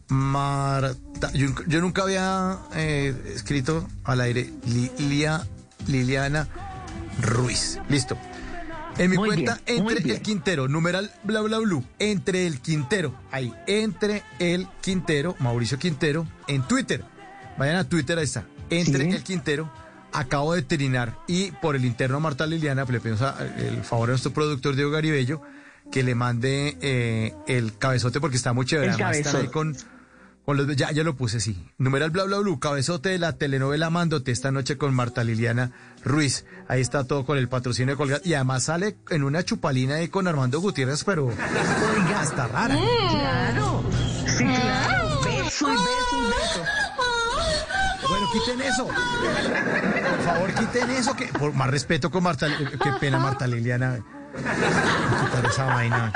Marta. 0.08 1.30
Yo, 1.32 1.48
yo 1.66 1.80
nunca 1.80 2.02
había 2.02 2.58
eh, 2.74 3.14
escrito 3.34 3.86
al 4.04 4.20
aire 4.20 4.50
Lilia, 4.66 5.46
Liliana 5.86 6.48
Ruiz. 7.20 7.78
Listo. 7.88 8.16
En 8.96 9.10
mi 9.10 9.16
Muy 9.16 9.28
cuenta, 9.28 9.60
bien, 9.66 9.88
entre 9.88 10.12
el 10.12 10.22
Quintero, 10.22 10.68
numeral 10.68 11.10
bla 11.24 11.40
bla 11.40 11.58
blue, 11.58 11.84
entre 11.98 12.46
el 12.46 12.60
Quintero, 12.60 13.12
ahí, 13.32 13.52
entre 13.66 14.22
el 14.38 14.68
Quintero, 14.82 15.34
Mauricio 15.40 15.80
Quintero, 15.80 16.28
en 16.46 16.62
Twitter. 16.62 17.04
Vayan 17.58 17.74
a 17.76 17.88
Twitter, 17.88 18.18
ahí 18.18 18.24
está. 18.24 18.46
Entre 18.70 19.04
Sí. 19.04 19.10
el 19.16 19.24
Quintero, 19.24 19.68
acabo 20.14 20.54
de 20.54 20.62
trinar 20.62 21.18
y 21.28 21.50
por 21.52 21.76
el 21.76 21.84
interno 21.84 22.20
Marta 22.20 22.46
Liliana 22.46 22.84
le 22.84 23.00
pedimos 23.00 23.22
a- 23.22 23.36
el 23.58 23.82
favor 23.84 24.08
a 24.08 24.12
nuestro 24.12 24.32
productor 24.32 24.74
Diego 24.76 24.90
Garibello 24.90 25.42
que 25.92 26.02
le 26.02 26.14
mande 26.14 26.78
eh, 26.80 27.34
el 27.46 27.76
cabezote 27.76 28.20
porque 28.20 28.36
está 28.36 28.52
muy 28.54 28.64
chévere. 28.64 28.88
El 28.88 28.94
Además, 28.94 29.16
están 29.18 29.36
ahí 29.42 29.48
con, 29.48 29.76
con 30.46 30.56
los, 30.56 30.74
ya, 30.76 30.90
ya 30.92 31.04
lo 31.04 31.14
puse, 31.14 31.40
sí. 31.40 31.62
Numeral 31.78 32.10
bla 32.10 32.24
bla 32.24 32.38
bla, 32.38 32.58
cabezote 32.58 33.10
de 33.10 33.18
la 33.18 33.34
telenovela 33.36 33.90
Mándote 33.90 34.32
esta 34.32 34.50
noche 34.50 34.78
con 34.78 34.94
Marta 34.94 35.24
Liliana 35.24 35.72
Ruiz. 36.02 36.46
Ahí 36.68 36.80
está 36.80 37.04
todo 37.04 37.26
con 37.26 37.36
el 37.36 37.48
patrocinio 37.48 37.94
de 37.94 37.98
Colgate. 37.98 38.26
Y 38.28 38.32
además 38.34 38.64
sale 38.64 38.96
en 39.10 39.24
una 39.24 39.42
chupalina 39.42 39.96
ahí 39.96 40.08
con 40.08 40.26
Armando 40.26 40.58
Gutiérrez, 40.60 41.04
pero 41.04 41.26
oiga, 41.26 42.22
está 42.22 42.46
rara. 42.48 42.76
Claro, 43.10 43.84
sí, 44.38 44.44
claro. 44.44 45.20
Y 45.22 45.42
beso 45.42 45.68
y 45.68 45.72
beso. 45.72 46.03
Quiten 48.34 48.60
eso. 48.62 48.86
Por 48.86 50.24
favor, 50.24 50.52
quiten 50.54 50.90
eso. 50.90 51.14
Que, 51.14 51.26
por 51.28 51.52
más 51.54 51.70
respeto 51.70 52.10
con 52.10 52.22
Marta. 52.24 52.48
eh, 52.48 52.70
Qué 52.82 52.90
pena, 53.00 53.18
Marta 53.18 53.46
Liliana. 53.46 54.00
Quitar 54.36 55.46
esa 55.48 55.64
vaina. 55.66 56.12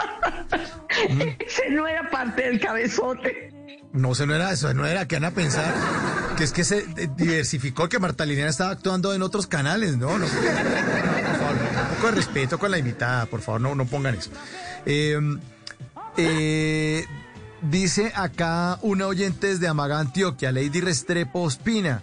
Ese 1.39 1.71
no 1.71 1.87
era 1.87 2.11
parte 2.11 2.43
del 2.43 2.61
cabezote. 2.61 3.55
No, 3.93 4.13
eso 4.13 4.27
no 4.27 4.35
era 4.35 4.51
eso, 4.53 4.75
no 4.75 4.85
era 4.85 5.07
que 5.07 5.17
van 5.17 5.25
a 5.27 5.31
pensar 5.31 5.73
que 6.37 6.45
es 6.45 6.53
que 6.53 6.63
se 6.65 6.85
diversificó, 7.17 7.89
que 7.89 7.99
Marta 7.99 8.27
Liliana 8.27 8.51
estaba 8.51 8.71
actuando 8.71 9.15
en 9.15 9.23
otros 9.23 9.47
canales, 9.47 9.97
¿no? 9.97 10.19
no 10.19 10.27
por 10.27 10.35
favor, 11.39 11.57
un 11.57 11.97
poco 11.97 12.07
de 12.09 12.13
respeto 12.13 12.59
con 12.59 12.71
la 12.71 12.79
invitada, 12.79 13.27
por 13.27 13.41
favor, 13.41 13.61
no, 13.61 13.75
no 13.75 13.87
pongan 13.87 14.15
eso. 14.15 14.31
Eh, 14.85 15.19
eh, 16.19 17.07
dice 17.63 18.13
acá 18.15 18.79
una 18.83 19.07
oyente 19.07 19.47
desde 19.49 19.69
Amaga, 19.69 19.99
Antioquia, 20.01 20.53
Lady 20.53 20.81
Restrepo 20.81 21.43
Ospina. 21.43 22.03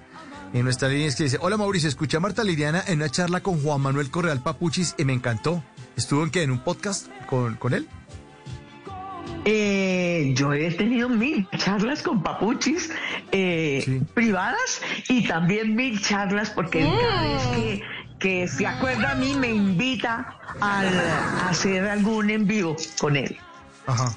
En 0.56 0.64
nuestra 0.64 0.88
línea 0.88 1.08
es 1.08 1.18
que 1.18 1.26
dice, 1.26 1.38
hola 1.42 1.58
Mauricio, 1.58 1.90
escuché 1.90 2.16
a 2.16 2.22
Marta 2.22 2.42
Liliana 2.42 2.82
en 2.88 3.00
una 3.00 3.10
charla 3.10 3.42
con 3.42 3.62
Juan 3.62 3.82
Manuel 3.82 4.10
Correal 4.10 4.40
Papuchis 4.42 4.96
y 4.98 5.04
me 5.04 5.12
encantó. 5.12 5.62
¿Estuvo 5.98 6.24
en 6.24 6.30
qué? 6.32 6.44
¿En 6.44 6.52
un 6.52 6.60
podcast 6.60 7.08
con, 7.28 7.56
con 7.56 7.74
él? 7.74 7.88
Eh, 9.44 10.32
yo 10.36 10.54
he 10.54 10.72
tenido 10.72 11.10
mil 11.10 11.46
charlas 11.58 12.02
con 12.02 12.24
papuchis 12.24 12.90
eh, 13.34 14.02
privadas 14.14 14.82
y 15.10 15.28
también 15.28 15.76
mil 15.76 16.02
charlas 16.02 16.50
porque 16.52 16.80
cada 16.80 17.22
vez 17.22 17.44
que, 17.48 17.82
que 18.18 18.48
se 18.48 18.66
acuerda 18.66 19.12
a 19.12 19.16
mí 19.16 19.36
me 19.36 19.50
invita 19.52 20.40
al- 20.62 20.88
a 21.42 21.50
hacer 21.50 21.86
algún 21.86 22.30
en 22.30 22.48
vivo 22.48 22.78
con 23.00 23.18
él. 23.18 23.38
Ajá. 23.88 24.16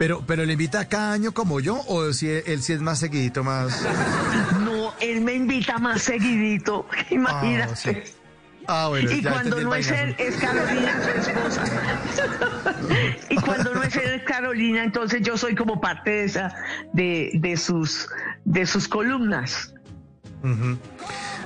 Pero, 0.00 0.24
pero 0.26 0.44
le 0.44 0.54
invita 0.54 0.88
cada 0.88 1.12
año 1.12 1.30
como 1.32 1.60
yo, 1.60 1.80
o 1.86 2.12
si 2.12 2.28
él 2.28 2.60
sí 2.62 2.72
es 2.72 2.80
más 2.80 2.98
seguidito, 2.98 3.44
más. 3.44 3.86
Él 5.04 5.20
me 5.20 5.34
invita 5.34 5.78
más 5.78 6.02
seguidito, 6.02 6.86
imagínate. 7.10 7.72
Ah, 7.72 7.76
sí. 7.76 7.90
Ah, 8.66 8.86
bueno, 8.88 9.10
y 9.12 9.20
ya 9.20 9.30
cuando 9.32 9.60
no 9.60 9.74
es 9.74 9.90
él, 9.90 10.14
es 10.18 10.36
Carolina, 10.36 10.98
su 11.02 11.30
esposa. 11.30 11.64
y 13.28 13.36
cuando 13.36 13.74
no 13.74 13.82
es 13.82 13.94
él, 13.94 14.12
es 14.14 14.22
Carolina, 14.22 14.82
entonces 14.82 15.20
yo 15.22 15.36
soy 15.36 15.54
como 15.54 15.80
parte 15.82 16.10
de 16.10 16.24
esa, 16.24 16.54
de, 16.94 17.30
de 17.34 17.56
sus, 17.58 18.08
de 18.46 18.64
sus 18.64 18.88
columnas. 18.88 19.74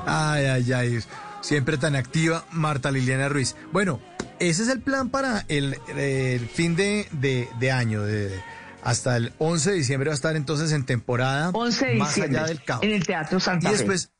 Ay, 0.07 0.45
ay, 0.47 0.73
ay. 0.73 0.99
Siempre 1.41 1.77
tan 1.79 1.97
activa 1.97 2.45
Marta 2.53 2.91
Liliana 2.91 3.29
Ruiz. 3.29 3.57
Bueno, 3.73 4.01
ese 4.39 4.63
es 4.63 4.69
el 4.69 4.81
plan 4.81 5.09
para 5.09 5.45
el, 5.49 5.77
el 5.97 6.49
fin 6.49 6.77
de, 6.77 7.09
de- 7.13 7.49
de 7.59 7.73
año. 7.73 8.03
de- 8.03 8.41
hasta 8.83 9.17
el 9.17 9.33
11 9.39 9.71
de 9.71 9.77
diciembre 9.77 10.09
va 10.09 10.15
a 10.15 10.15
estar 10.15 10.37
entonces 10.37 10.73
en 10.73 10.85
temporada 10.85 11.51
11 11.53 11.87
de 11.87 11.95
más 11.97 12.09
diciembre, 12.09 12.39
allá 12.39 12.49
del 12.49 12.63
caos. 12.63 12.83
en 12.83 12.91
el 12.91 13.07
Teatro 13.07 13.41
Santa 13.41 13.69
y 13.69 13.73
Fe. 13.73 13.79
después, 13.79 14.13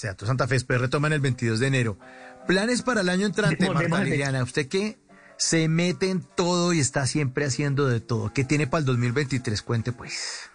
Teatro 0.00 0.26
Santa 0.26 0.46
Fe, 0.46 0.54
después 0.54 0.80
retoman 0.80 1.12
el 1.12 1.20
22 1.20 1.60
de 1.60 1.66
enero. 1.66 1.98
Planes 2.46 2.82
para 2.82 3.00
el 3.00 3.08
año 3.08 3.26
entrante, 3.26 3.68
Marta 3.68 4.04
Liliana. 4.04 4.42
Usted 4.42 4.68
que 4.68 4.98
se 5.36 5.68
mete 5.68 6.10
en 6.10 6.22
todo 6.22 6.72
y 6.72 6.80
está 6.80 7.06
siempre 7.06 7.44
haciendo 7.44 7.88
de 7.88 8.00
todo. 8.00 8.32
¿Qué 8.32 8.44
tiene 8.44 8.66
para 8.66 8.80
el 8.80 8.84
2023? 8.86 9.62
Cuente 9.62 9.92
pues. 9.92 10.50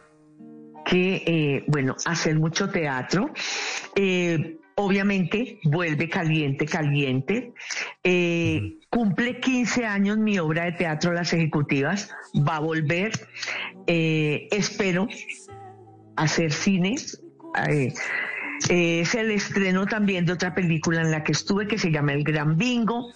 que, 0.86 1.24
eh, 1.26 1.66
bueno, 1.68 1.96
hacer 2.06 2.40
mucho 2.40 2.70
teatro. 2.70 3.32
Eh, 3.96 4.58
obviamente 4.76 5.60
vuelve 5.64 6.10
caliente, 6.10 6.66
caliente. 6.66 7.54
Eh, 8.04 8.78
cumple 8.90 9.40
15 9.40 9.86
años 9.86 10.18
mi 10.18 10.38
obra 10.40 10.66
de 10.66 10.74
teatro 10.74 11.14
Las 11.14 11.34
Ejecutivas. 11.34 12.12
Va 12.48 12.58
a 12.58 12.60
volver. 12.60 13.12
Eh, 13.88 14.48
espero 14.52 15.08
hacer 16.16 16.52
cine. 16.52 16.96
Eh, 17.70 17.94
eh, 18.70 19.02
es 19.02 19.16
el 19.16 19.32
estreno 19.32 19.86
también 19.86 20.26
de 20.26 20.34
otra 20.34 20.54
película 20.54 21.02
en 21.02 21.12
la 21.12 21.24
que 21.24 21.32
estuve 21.32 21.68
que 21.68 21.78
se 21.78 21.92
llama 21.92 22.14
El 22.14 22.24
Gran 22.24 22.58
Bingo. 22.58 23.12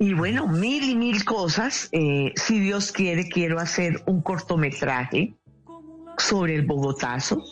Y 0.00 0.12
bueno, 0.12 0.48
mil 0.48 0.82
y 0.82 0.96
mil 0.96 1.24
cosas. 1.24 1.88
Si 2.34 2.60
Dios 2.60 2.90
quiere, 2.90 3.28
quiero 3.28 3.60
hacer 3.60 4.02
un 4.06 4.22
cortometraje 4.22 5.34
sobre 6.18 6.56
el 6.56 6.66
Bogotazo. 6.66 7.42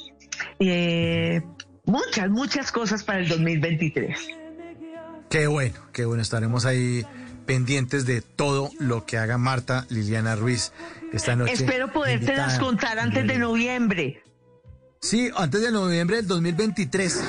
Muchas, 1.85 2.31
muchas 2.31 2.71
cosas 2.73 3.03
para 3.03 3.19
el 3.21 3.29
2023. 3.29 4.19
Qué 5.29 5.47
bueno, 5.47 5.75
qué 5.93 6.05
bueno. 6.05 6.23
Estaremos 6.23 6.65
ahí 6.65 7.05
pendientes 7.47 8.07
de 8.07 8.21
todo 8.23 8.71
lo 8.79 9.05
que 9.05 9.19
haga 9.19 9.39
Marta 9.39 9.87
Liliana 9.89 10.37
Ruiz 10.37 10.73
esta 11.13 11.35
noche. 11.35 11.55
Espero 11.55 11.93
podértelas 11.93 12.59
contar 12.59 12.99
antes 12.99 13.27
de 13.27 13.39
noviembre. 13.39 14.23
Sí, 15.01 15.31
antes 15.37 15.63
de 15.63 15.73
noviembre 15.73 16.19
del 16.19 16.27
2023. 16.29 17.21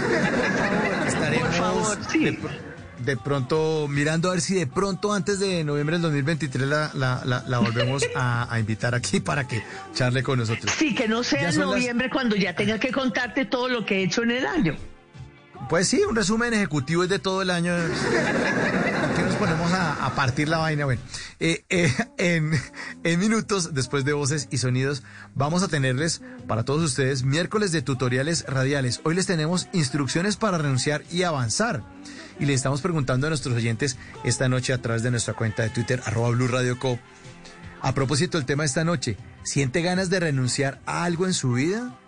Estaremos 1.07 1.47
Por 1.47 1.53
favor, 1.57 1.97
sí. 2.11 2.25
de, 2.25 2.33
pr- 2.39 2.51
de 2.99 3.17
pronto 3.17 3.87
mirando 3.89 4.29
a 4.29 4.33
ver 4.33 4.41
si 4.41 4.53
de 4.55 4.67
pronto 4.67 5.13
antes 5.13 5.39
de 5.39 5.63
noviembre 5.63 5.95
del 5.95 6.03
2023 6.03 6.67
la, 6.67 6.91
la, 6.93 7.21
la, 7.25 7.43
la 7.47 7.59
volvemos 7.59 8.03
a, 8.15 8.51
a 8.53 8.59
invitar 8.59 8.93
aquí 8.95 9.19
para 9.19 9.47
que 9.47 9.63
charle 9.93 10.23
con 10.23 10.39
nosotros. 10.39 10.71
Sí, 10.77 10.93
que 10.95 11.07
no 11.07 11.23
sea 11.23 11.39
en 11.39 11.45
las- 11.47 11.57
noviembre 11.57 12.09
cuando 12.09 12.35
ya 12.35 12.55
tenga 12.55 12.79
que 12.79 12.91
contarte 12.91 13.45
todo 13.45 13.67
lo 13.67 13.85
que 13.85 13.99
he 13.99 14.03
hecho 14.03 14.23
en 14.23 14.31
el 14.31 14.45
año. 14.45 14.75
Pues 15.69 15.87
sí, 15.87 16.01
un 16.07 16.15
resumen 16.15 16.53
ejecutivo 16.53 17.03
es 17.03 17.09
de 17.09 17.19
todo 17.19 17.41
el 17.41 17.49
año. 17.49 17.73
¿Por 17.73 19.15
qué 19.15 19.21
nos 19.23 19.35
ponemos 19.35 19.71
a, 19.71 20.05
a 20.05 20.13
partir 20.13 20.49
la 20.49 20.57
vaina? 20.57 20.83
Bueno, 20.85 21.01
eh, 21.39 21.63
eh, 21.69 21.91
en, 22.17 22.51
en 23.05 23.19
minutos, 23.19 23.73
después 23.73 24.03
de 24.03 24.11
voces 24.13 24.47
y 24.51 24.57
sonidos, 24.57 25.03
vamos 25.35 25.63
a 25.63 25.69
tenerles 25.69 26.21
para 26.47 26.63
todos 26.65 26.83
ustedes 26.83 27.23
miércoles 27.23 27.71
de 27.71 27.81
tutoriales 27.81 28.45
radiales. 28.47 28.99
Hoy 29.03 29.15
les 29.15 29.25
tenemos 29.25 29.67
instrucciones 29.71 30.35
para 30.35 30.57
renunciar 30.57 31.03
y 31.09 31.23
avanzar. 31.23 31.81
Y 32.39 32.45
le 32.45 32.53
estamos 32.53 32.81
preguntando 32.81 33.27
a 33.27 33.29
nuestros 33.29 33.55
oyentes 33.55 33.97
esta 34.23 34.49
noche 34.49 34.73
a 34.73 34.81
través 34.81 35.03
de 35.03 35.11
nuestra 35.11 35.33
cuenta 35.33 35.63
de 35.63 35.69
Twitter, 35.69 36.01
arroba 36.05 36.35
Radio 36.47 36.79
Co. 36.79 36.99
A 37.81 37.93
propósito 37.93 38.37
del 38.37 38.45
tema 38.45 38.63
de 38.63 38.67
esta 38.67 38.83
noche, 38.83 39.17
¿siente 39.43 39.81
ganas 39.81 40.09
de 40.09 40.19
renunciar 40.19 40.79
a 40.85 41.03
algo 41.03 41.25
en 41.25 41.33
su 41.33 41.53
vida? 41.53 41.99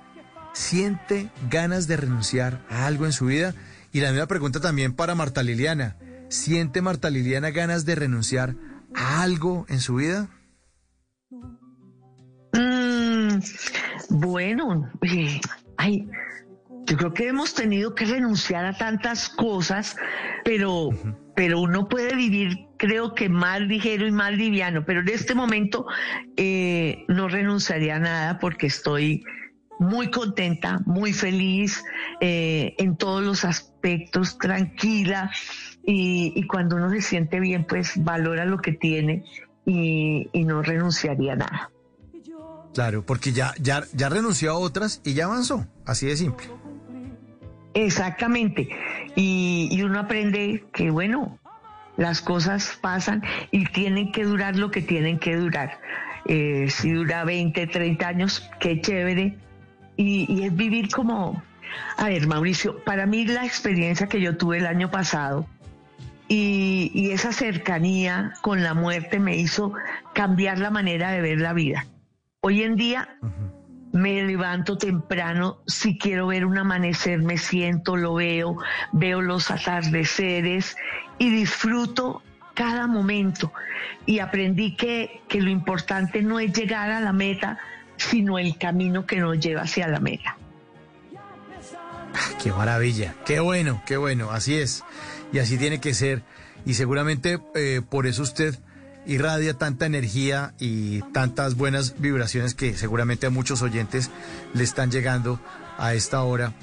¿Siente 0.53 1.29
ganas 1.49 1.87
de 1.87 1.97
renunciar 1.97 2.65
a 2.69 2.85
algo 2.87 3.05
en 3.05 3.11
su 3.11 3.25
vida? 3.25 3.53
Y 3.91 3.99
la 3.99 4.11
misma 4.11 4.27
pregunta 4.27 4.59
también 4.59 4.93
para 4.93 5.15
Marta 5.15 5.43
Liliana. 5.43 5.97
¿Siente 6.29 6.81
Marta 6.81 7.09
Liliana 7.09 7.51
ganas 7.51 7.85
de 7.85 7.95
renunciar 7.95 8.55
a 8.93 9.21
algo 9.21 9.65
en 9.69 9.79
su 9.79 9.95
vida? 9.95 10.29
Mm, 12.53 13.39
bueno, 14.09 14.89
eh, 15.01 15.41
ay, 15.77 16.09
yo 16.85 16.97
creo 16.97 17.13
que 17.13 17.27
hemos 17.27 17.53
tenido 17.53 17.95
que 17.95 18.05
renunciar 18.05 18.65
a 18.65 18.77
tantas 18.77 19.29
cosas, 19.29 19.95
pero, 20.43 20.89
pero 21.35 21.59
uno 21.59 21.87
puede 21.87 22.15
vivir, 22.15 22.67
creo 22.77 23.15
que 23.15 23.27
más 23.29 23.61
ligero 23.61 24.07
y 24.07 24.11
más 24.11 24.33
liviano. 24.33 24.85
Pero 24.85 25.01
en 25.01 25.09
este 25.09 25.33
momento 25.33 25.85
eh, 26.37 27.03
no 27.07 27.27
renunciaría 27.27 27.95
a 27.95 27.99
nada 27.99 28.39
porque 28.39 28.67
estoy 28.67 29.23
muy 29.79 30.09
contenta, 30.09 30.81
muy 30.85 31.11
feliz 31.11 31.83
eh, 32.21 32.75
en 32.77 32.97
todos 32.97 33.23
los 33.23 33.45
aspectos, 33.45 34.37
tranquila. 34.37 35.31
Y, 35.87 36.47
cuando 36.47 36.77
uno 36.77 36.89
se 36.89 37.01
siente 37.01 37.39
bien, 37.39 37.65
pues 37.65 37.93
valora 38.03 38.45
lo 38.45 38.57
que 38.57 38.71
tiene 38.71 39.23
y, 39.65 40.29
y 40.33 40.43
no 40.43 40.63
renunciaría 40.63 41.33
a 41.33 41.35
nada. 41.35 41.71
Claro, 42.73 43.05
porque 43.05 43.31
ya, 43.31 43.53
ya, 43.59 43.83
ya 43.93 44.09
renunció 44.09 44.51
a 44.51 44.57
otras 44.57 44.99
y 45.03 45.13
ya 45.13 45.25
avanzó. 45.25 45.65
Así 45.85 46.07
de 46.07 46.17
simple. 46.17 46.47
Exactamente. 47.75 48.69
Y, 49.15 49.81
uno 49.83 49.99
aprende 49.99 50.63
que, 50.73 50.89
bueno, 50.89 51.37
las 51.97 52.21
cosas 52.21 52.77
pasan 52.81 53.21
y 53.51 53.65
tienen 53.65 54.11
que 54.11 54.23
durar 54.23 54.55
lo 54.55 54.71
que 54.71 54.81
tienen 54.81 55.19
que 55.19 55.35
durar. 55.35 55.79
Eh, 56.25 56.67
si 56.69 56.91
dura 56.91 57.23
20, 57.25 57.67
30 57.67 58.07
años, 58.07 58.49
qué 58.59 58.81
chévere. 58.81 59.37
Y, 59.97 60.43
es 60.43 60.55
vivir 60.55 60.89
como... 60.89 61.43
A 61.97 62.05
ver, 62.05 62.25
Mauricio, 62.25 62.83
para 62.85 63.05
mí 63.05 63.25
la 63.25 63.45
experiencia 63.45 64.07
que 64.07 64.21
yo 64.21 64.37
tuve 64.37 64.59
el 64.59 64.65
año 64.65 64.89
pasado 64.89 65.45
y 66.27 67.11
esa 67.11 67.33
cercanía 67.33 68.33
con 68.41 68.63
la 68.63 68.73
muerte 68.73 69.19
me 69.19 69.35
hizo 69.35 69.73
cambiar 70.13 70.57
la 70.57 70.71
manera 70.71 71.11
de 71.11 71.21
ver 71.21 71.39
la 71.39 71.53
vida. 71.53 71.85
Hoy 72.47 72.61
en 72.61 72.75
día 72.75 73.09
me 73.95 74.21
levanto 74.23 74.77
temprano, 74.77 75.59
si 75.67 75.97
quiero 75.97 76.27
ver 76.27 76.45
un 76.45 76.57
amanecer 76.57 77.21
me 77.21 77.37
siento, 77.37 77.95
lo 77.95 78.15
veo, 78.15 78.57
veo 78.91 79.21
los 79.21 79.49
atardeceres 79.49 80.75
y 81.17 81.29
disfruto 81.29 82.21
cada 82.53 82.87
momento. 82.87 83.53
Y 84.05 84.19
aprendí 84.19 84.75
que, 84.75 85.21
que 85.29 85.39
lo 85.39 85.49
importante 85.49 86.21
no 86.21 86.41
es 86.41 86.51
llegar 86.51 86.91
a 86.91 86.99
la 86.99 87.13
meta, 87.13 87.57
sino 87.95 88.37
el 88.37 88.57
camino 88.57 89.05
que 89.05 89.21
nos 89.21 89.39
lleva 89.39 89.61
hacia 89.61 89.87
la 89.87 90.01
meta. 90.01 90.35
Qué 92.43 92.51
maravilla, 92.51 93.15
qué 93.25 93.39
bueno, 93.39 93.81
qué 93.85 93.95
bueno, 93.95 94.29
así 94.31 94.55
es. 94.55 94.83
Y 95.31 95.39
así 95.39 95.57
tiene 95.57 95.79
que 95.79 95.93
ser. 95.93 96.21
Y 96.65 96.73
seguramente 96.73 97.39
eh, 97.55 97.81
por 97.89 98.07
eso 98.07 98.23
usted 98.23 98.59
irradia 99.05 99.55
tanta 99.55 99.85
energía 99.85 100.53
y 100.59 101.01
tantas 101.13 101.55
buenas 101.55 101.99
vibraciones 101.99 102.55
que 102.55 102.77
seguramente 102.77 103.27
a 103.27 103.29
muchos 103.29 103.61
oyentes 103.61 104.09
le 104.53 104.63
están 104.63 104.91
llegando 104.91 105.39
a 105.77 105.93
esta 105.93 106.21
hora 106.23 106.53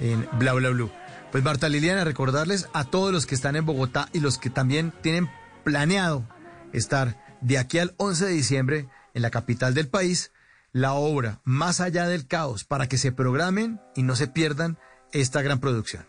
en 0.00 0.26
Bla 0.38 0.52
Bla 0.54 0.70
Blue. 0.70 0.90
Pues 1.30 1.44
Marta 1.44 1.68
Liliana, 1.68 2.04
recordarles 2.04 2.68
a 2.72 2.84
todos 2.84 3.12
los 3.12 3.26
que 3.26 3.34
están 3.34 3.56
en 3.56 3.66
Bogotá 3.66 4.08
y 4.12 4.20
los 4.20 4.38
que 4.38 4.50
también 4.50 4.92
tienen 5.02 5.28
planeado 5.64 6.26
estar 6.72 7.22
de 7.40 7.58
aquí 7.58 7.78
al 7.78 7.94
11 7.98 8.26
de 8.26 8.32
diciembre 8.32 8.88
en 9.14 9.22
la 9.22 9.30
capital 9.30 9.74
del 9.74 9.88
país, 9.88 10.32
la 10.72 10.94
obra 10.94 11.40
Más 11.44 11.80
allá 11.80 12.06
del 12.06 12.26
caos, 12.26 12.64
para 12.64 12.88
que 12.88 12.98
se 12.98 13.12
programen 13.12 13.80
y 13.94 14.02
no 14.02 14.16
se 14.16 14.28
pierdan 14.28 14.78
esta 15.12 15.42
gran 15.42 15.60
producción. 15.60 16.06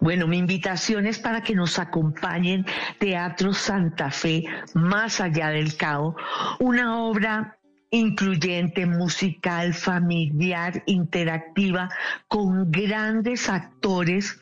Bueno, 0.00 0.26
mi 0.26 0.38
invitación 0.38 1.06
es 1.06 1.18
para 1.18 1.42
que 1.42 1.54
nos 1.54 1.78
acompañen 1.78 2.66
Teatro 2.98 3.52
Santa 3.52 4.10
Fe, 4.10 4.44
Más 4.74 5.20
allá 5.20 5.48
del 5.48 5.76
caos, 5.76 6.14
una 6.58 6.98
obra 6.98 7.58
incluyente, 7.90 8.86
musical, 8.86 9.72
familiar, 9.72 10.82
interactiva, 10.86 11.88
con 12.26 12.70
grandes 12.72 13.48
actores, 13.48 14.36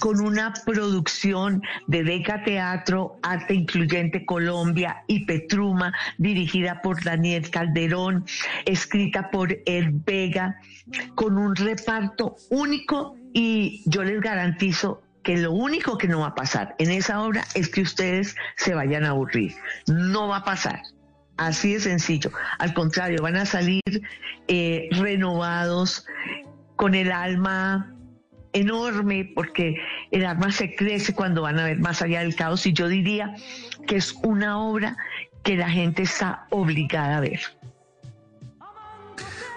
con 0.00 0.20
una 0.20 0.54
producción 0.64 1.60
de 1.86 2.02
Deca 2.02 2.42
Teatro, 2.44 3.18
Arte 3.22 3.54
Incluyente 3.54 4.24
Colombia 4.24 5.04
y 5.06 5.26
Petruma, 5.26 5.92
dirigida 6.16 6.80
por 6.80 7.04
Daniel 7.04 7.50
Calderón, 7.50 8.24
escrita 8.64 9.30
por 9.30 9.52
Ed 9.66 9.90
Vega, 10.06 10.58
con 11.14 11.36
un 11.36 11.54
reparto 11.54 12.36
único 12.50 13.16
y 13.34 13.82
yo 13.84 14.04
les 14.04 14.20
garantizo 14.20 15.02
que 15.24 15.36
lo 15.36 15.52
único 15.52 15.98
que 15.98 16.06
no 16.06 16.20
va 16.20 16.28
a 16.28 16.34
pasar 16.34 16.76
en 16.78 16.90
esa 16.90 17.20
obra 17.22 17.44
es 17.54 17.68
que 17.68 17.82
ustedes 17.82 18.36
se 18.56 18.74
vayan 18.74 19.04
a 19.04 19.10
aburrir. 19.10 19.54
No 19.88 20.28
va 20.28 20.38
a 20.38 20.44
pasar. 20.44 20.80
Así 21.36 21.74
de 21.74 21.80
sencillo. 21.80 22.30
Al 22.58 22.72
contrario, 22.74 23.20
van 23.22 23.36
a 23.36 23.44
salir 23.44 23.82
eh, 24.46 24.88
renovados, 24.92 26.06
con 26.76 26.94
el 26.94 27.10
alma 27.10 27.92
enorme, 28.52 29.32
porque 29.34 29.76
el 30.12 30.24
alma 30.24 30.52
se 30.52 30.76
crece 30.76 31.14
cuando 31.14 31.42
van 31.42 31.58
a 31.58 31.64
ver 31.64 31.80
más 31.80 32.02
allá 32.02 32.20
del 32.20 32.36
caos. 32.36 32.66
Y 32.66 32.72
yo 32.72 32.86
diría 32.86 33.34
que 33.88 33.96
es 33.96 34.12
una 34.22 34.58
obra 34.60 34.96
que 35.42 35.56
la 35.56 35.70
gente 35.70 36.02
está 36.02 36.46
obligada 36.50 37.16
a 37.16 37.20
ver. 37.20 37.40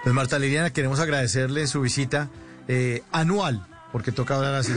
Pues 0.02 0.14
Marta 0.14 0.38
Liliana, 0.38 0.70
queremos 0.72 0.98
agradecerle 0.98 1.66
su 1.68 1.80
visita 1.80 2.28
eh, 2.68 3.02
anual, 3.12 3.66
porque 3.92 4.12
toca 4.12 4.36
hablar 4.36 4.54
así. 4.54 4.72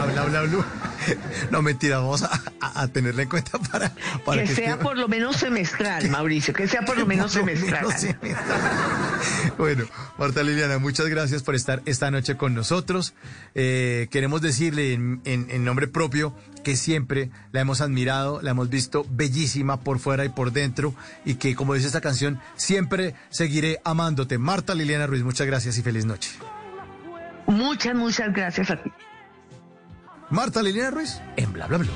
habla, 0.00 0.22
habla, 0.22 0.38
habla. 0.40 0.85
No, 1.50 1.62
mentira, 1.62 1.98
vamos 1.98 2.22
a, 2.22 2.30
a- 2.60 2.82
a 2.82 2.88
tenerla 2.88 3.22
en 3.22 3.28
cuenta 3.28 3.58
para, 3.58 3.92
para 4.24 4.42
que 4.42 4.48
sea 4.54 4.78
por 4.78 4.96
lo 4.96 5.08
menos 5.08 5.36
semestral, 5.36 6.08
Mauricio, 6.10 6.52
que 6.54 6.66
sea 6.68 6.82
por 6.82 6.98
lo 6.98 7.06
menos 7.06 7.32
Por 7.36 7.46
semestral. 7.46 7.86
menos 7.86 8.00
semestral. 8.00 8.60
Bueno, 9.58 9.84
Marta 10.18 10.42
Liliana, 10.42 10.78
muchas 10.78 11.06
gracias 11.06 11.42
por 11.42 11.54
estar 11.54 11.82
esta 11.86 12.10
noche 12.10 12.36
con 12.36 12.54
nosotros. 12.54 13.14
Eh, 13.54 14.08
queremos 14.10 14.40
decirle 14.42 14.92
en, 14.92 15.20
en- 15.24 15.50
en 15.50 15.64
nombre 15.64 15.86
propio 15.88 16.34
que 16.64 16.76
siempre 16.76 17.30
la 17.52 17.60
hemos 17.60 17.80
admirado, 17.80 18.40
la 18.42 18.50
hemos 18.50 18.68
visto 18.68 19.06
bellísima 19.10 19.80
por 19.80 19.98
fuera 20.00 20.24
y 20.24 20.28
por 20.30 20.52
dentro 20.52 20.94
y 21.24 21.34
que, 21.34 21.54
como 21.54 21.74
dice 21.74 21.86
esta 21.86 22.00
canción, 22.00 22.40
siempre 22.56 23.14
seguiré 23.30 23.80
amándote. 23.84 24.38
Marta 24.38 24.74
Liliana 24.74 25.06
Ruiz, 25.06 25.22
muchas 25.22 25.46
gracias 25.46 25.78
y 25.78 25.82
feliz 25.82 26.04
noche. 26.04 26.30
Muchas, 27.46 27.94
muchas 27.94 28.32
gracias 28.32 28.70
a 28.72 28.82
ti. 28.82 28.90
Marta 30.30 30.62
Liliana 30.62 30.90
Ruiz 30.90 31.20
en 31.36 31.52
Bla 31.52 31.66
Bla 31.66 31.78
Bla. 31.78 31.90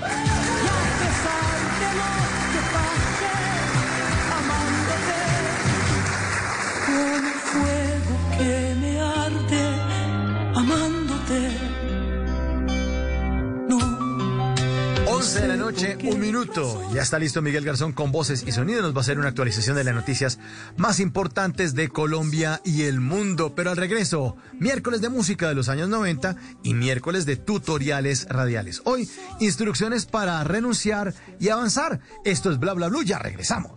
11 15.20 15.40
de 15.42 15.48
la 15.48 15.56
noche, 15.56 15.98
un 16.04 16.18
minuto. 16.18 16.80
Ya 16.94 17.02
está 17.02 17.18
listo 17.18 17.42
Miguel 17.42 17.62
Garzón 17.62 17.92
con 17.92 18.10
voces 18.10 18.42
y 18.46 18.52
sonido. 18.52 18.80
Nos 18.80 18.94
va 18.94 18.98
a 18.98 19.00
hacer 19.02 19.18
una 19.18 19.28
actualización 19.28 19.76
de 19.76 19.84
las 19.84 19.94
noticias 19.94 20.38
más 20.78 20.98
importantes 20.98 21.74
de 21.74 21.90
Colombia 21.90 22.62
y 22.64 22.84
el 22.84 23.00
mundo. 23.00 23.54
Pero 23.54 23.68
al 23.68 23.76
regreso, 23.76 24.38
miércoles 24.58 25.02
de 25.02 25.10
música 25.10 25.46
de 25.46 25.54
los 25.54 25.68
años 25.68 25.90
90 25.90 26.36
y 26.62 26.72
miércoles 26.72 27.26
de 27.26 27.36
tutoriales 27.36 28.28
radiales. 28.30 28.80
Hoy, 28.86 29.10
instrucciones 29.40 30.06
para 30.06 30.42
renunciar 30.42 31.12
y 31.38 31.50
avanzar. 31.50 32.00
Esto 32.24 32.50
es 32.50 32.58
Bla 32.58 32.72
Bla 32.72 32.88
Blue. 32.88 33.02
Ya 33.02 33.18
regresamos. 33.18 33.72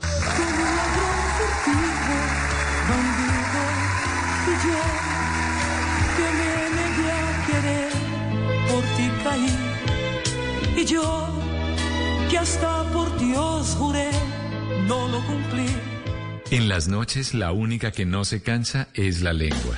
Por 8.70 8.84
ti 8.96 9.12
caí. 9.26 9.53
Yo 10.86 11.30
que 12.30 12.38
hasta 12.38 12.84
por 12.92 13.18
Dios 13.18 13.76
juré, 13.80 14.10
no 14.88 15.08
lo 15.08 15.26
cumplí. 15.26 15.66
En 16.52 16.68
las 16.68 16.88
noches 16.90 17.34
la 17.34 17.52
única 17.54 17.92
que 17.92 18.06
no 18.06 18.26
se 18.26 18.42
cansa 18.42 18.90
es 18.94 19.22
la 19.22 19.32
lengua. 19.32 19.78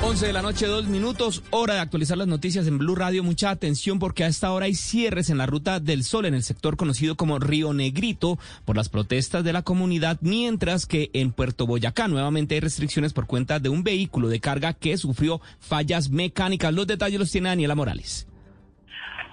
11 0.00 0.26
de 0.28 0.32
la 0.32 0.42
noche, 0.42 0.66
dos 0.66 0.86
minutos, 0.86 1.42
hora 1.50 1.74
de 1.74 1.80
actualizar 1.80 2.16
las 2.16 2.28
noticias 2.28 2.68
en 2.68 2.78
Blue 2.78 2.94
Radio. 2.94 3.24
Mucha 3.24 3.50
atención 3.50 3.98
porque 3.98 4.22
a 4.22 4.28
esta 4.28 4.52
hora 4.52 4.66
hay 4.66 4.76
cierres 4.76 5.28
en 5.28 5.38
la 5.38 5.46
Ruta 5.46 5.80
del 5.80 6.04
Sol 6.04 6.24
en 6.24 6.34
el 6.34 6.44
sector 6.44 6.76
conocido 6.76 7.16
como 7.16 7.40
Río 7.40 7.72
Negrito 7.72 8.38
por 8.64 8.76
las 8.76 8.88
protestas 8.88 9.42
de 9.42 9.52
la 9.52 9.62
comunidad, 9.62 10.18
mientras 10.20 10.86
que 10.86 11.10
en 11.14 11.32
Puerto 11.32 11.66
Boyacá 11.66 12.06
nuevamente 12.06 12.54
hay 12.54 12.60
restricciones 12.60 13.12
por 13.12 13.26
cuenta 13.26 13.58
de 13.58 13.70
un 13.70 13.82
vehículo 13.82 14.28
de 14.28 14.38
carga 14.38 14.72
que 14.72 14.96
sufrió 14.96 15.40
fallas 15.58 16.10
mecánicas. 16.10 16.72
Los 16.72 16.86
detalles 16.86 17.18
los 17.18 17.32
tiene 17.32 17.48
Daniela 17.48 17.74
Morales. 17.74 18.28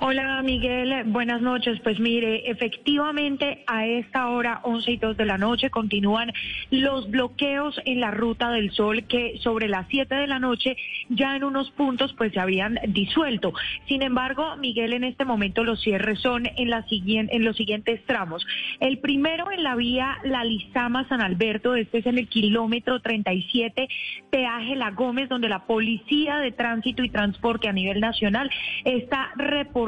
Hola 0.02 0.42
Miguel, 0.44 1.06
buenas 1.06 1.42
noches. 1.42 1.80
Pues 1.82 2.02
mire, 2.02 2.50
efectivamente 2.52 3.64
a 3.66 3.88
esta 3.88 4.28
hora, 4.28 4.60
11 4.64 4.92
y 4.92 4.98
2 4.98 5.16
de 5.16 5.26
la 5.26 5.38
noche, 5.38 5.70
continúan 5.70 6.34
los 6.70 7.10
bloqueos 7.10 7.80
en 7.86 8.02
la 8.02 8.12
Ruta 8.12 8.52
del 8.52 8.72
Sol 8.72 9.06
que 9.08 9.40
sobre 9.42 9.70
las 9.70 9.88
7 9.88 10.14
de 10.14 10.28
la 10.28 10.38
noche 10.38 10.76
ya 11.08 11.38
en 11.38 11.46
unos 11.46 11.72
puntos 11.72 12.14
pues 12.18 12.34
se 12.34 12.42
habían 12.42 12.78
disuelto. 12.90 13.54
Sin 13.88 14.02
embargo, 14.02 14.58
Miguel, 14.58 14.92
en 14.92 15.06
este 15.06 15.24
momento 15.24 15.64
los 15.64 15.82
cierres 15.82 16.20
son 16.20 16.46
en, 16.46 16.70
los 16.70 17.56
siguientes 17.56 18.06
tramos. 18.06 18.46
El 18.82 19.00
primero 19.00 19.50
en 19.50 19.64
la 19.64 19.76
vía 19.76 20.18
La 20.26 20.44
Lizama 20.44 21.08
San 21.08 21.22
Alberto, 21.22 21.74
este 21.74 22.00
es 22.00 22.06
en 22.06 22.18
el 22.18 22.28
kilómetro 22.28 23.00
37, 23.00 23.88
peaje 24.30 24.76
La 24.76 24.92
Gómez, 24.92 25.30
donde 25.30 25.48
la 25.48 25.66
Policía 25.66 26.40
de 26.40 26.52
Tránsito 26.52 27.02
y 27.02 27.10
Transporte 27.10 27.70
a 27.70 27.74
nivel 27.74 28.02
nacional 28.02 28.52
está 28.84 29.32
reportando 29.38 29.85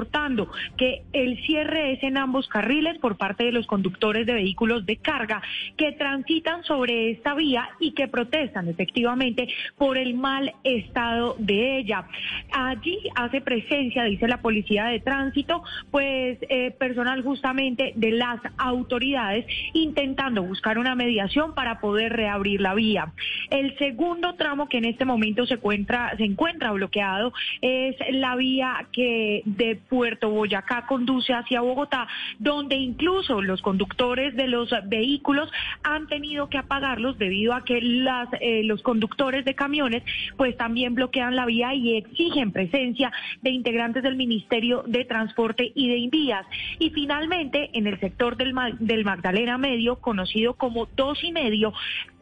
que 0.78 1.04
el 1.14 1.38
cierre 1.46 1.94
es 1.94 2.04
en 2.04 2.18
ambos 2.18 2.48
carriles 2.48 2.98
por 3.00 3.18
parte 3.18 3.46
de 3.46 3.52
los 3.52 3.66
conductores 3.66 4.26
de 4.26 4.34
vehículos 4.34 4.86
de 4.86 4.98
carga 4.98 5.42
que 5.76 5.92
transitan 5.94 6.64
sobre 6.64 7.12
esta 7.12 7.34
vía 7.34 7.70
y 7.80 7.92
que 7.92 8.08
protestan 8.08 8.68
efectivamente 8.68 9.48
por 9.78 9.98
el 9.98 10.14
mal 10.14 10.54
estado 10.64 11.36
de 11.40 11.78
ella. 11.80 12.06
Allí 12.52 13.00
hace 13.16 13.42
presencia, 13.42 14.04
dice 14.04 14.28
la 14.28 14.42
Policía 14.42 14.86
de 14.86 15.00
Tránsito, 15.00 15.64
pues 15.92 16.38
eh, 16.50 16.72
personal 16.72 17.24
justamente 17.24 17.94
de 17.96 18.12
las 18.12 18.40
autoridades 18.58 19.46
intentando 19.74 20.44
buscar 20.44 20.78
una 20.78 20.96
mediación 20.96 21.56
para 21.56 21.80
poder 21.80 22.14
reabrir 22.14 22.62
la 22.62 22.74
vía. 22.74 23.14
El 23.50 23.78
segundo 23.78 24.36
tramo 24.36 24.68
que 24.70 24.78
en 24.78 24.86
este 24.86 25.06
momento 25.06 25.46
se 25.46 25.56
encuentra, 25.56 26.16
se 26.18 26.24
encuentra 26.24 26.72
bloqueado 26.72 27.34
es 27.62 27.96
la 28.12 28.36
vía 28.36 28.88
que 28.92 29.42
de 29.46 29.76
Puerto 29.88 30.30
Boyacá 30.30 30.86
conduce 30.86 31.34
hacia 31.34 31.62
Bogotá, 31.62 32.08
donde 32.40 32.76
incluso 32.76 33.42
los 33.42 33.62
conductores 33.62 34.36
de 34.36 34.48
los 34.48 34.70
vehículos 34.86 35.52
han 35.84 36.08
tenido 36.08 36.50
que 36.50 36.58
apagarlos 36.58 37.18
debido 37.18 37.54
a 37.54 37.64
que 37.64 37.78
eh, 37.78 38.64
los 38.64 38.82
conductores 38.82 39.46
de 39.46 39.56
camiones 39.56 40.04
pues 40.36 40.56
también 40.58 40.96
bloquean 40.96 41.36
la 41.36 41.46
vía 41.46 41.74
y 41.74 41.98
exigen 41.98 42.52
presencia 42.52 43.12
de 43.42 43.52
integrantes 43.52 44.04
del 44.04 44.16
Ministerio 44.16 44.84
de 44.86 45.06
Transporte 45.06 45.72
y 45.74 45.90
de 45.90 45.98
Invías. 45.98 46.46
Y 46.80 46.90
finalmente, 46.92 47.70
en 47.74 47.88
el 47.88 48.00
sector 48.00 48.38
del, 48.38 48.54
Magdalena 49.04 49.58
Medio, 49.58 49.98
conocido 49.98 50.54
como 50.54 50.88
dos 50.96 51.24
y 51.24 51.32
medio, 51.32 51.74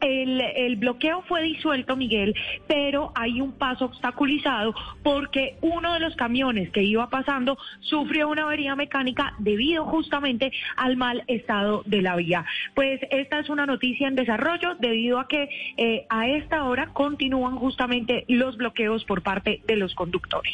el 0.02 0.76
bloqueo 0.76 1.24
fue 1.24 1.42
disuelto, 1.42 1.96
Miguel, 1.96 2.36
pero 2.68 3.12
hay 3.16 3.42
un 3.42 3.54
paso 3.54 3.86
obstaculizado 3.86 4.76
porque 5.04 5.56
uno 5.62 5.94
de 5.94 6.00
los 6.00 6.16
camiones 6.16 6.70
que 6.72 6.84
iba 6.84 7.10
pasando 7.10 7.55
sufrió 7.82 8.30
una 8.30 8.44
avería 8.44 8.76
mecánica 8.76 9.34
debido 9.40 9.86
justamente 9.86 10.52
al 10.78 10.98
mal 10.98 11.24
estado 11.28 11.84
de 11.86 12.02
la 12.02 12.16
vía. 12.16 12.46
Pues 12.74 13.00
esta 13.12 13.40
es 13.40 13.50
una 13.50 13.66
noticia 13.66 14.08
en 14.08 14.16
desarrollo 14.16 14.76
debido 14.76 15.20
a 15.20 15.28
que 15.28 15.50
eh, 15.78 16.06
a 16.10 16.28
esta 16.28 16.64
hora 16.64 16.92
continúan 16.94 17.58
justamente 17.58 18.26
los 18.28 18.58
bloqueos 18.58 19.04
por 19.06 19.22
parte 19.22 19.62
de 19.66 19.76
los 19.76 19.94
conductores. 19.96 20.54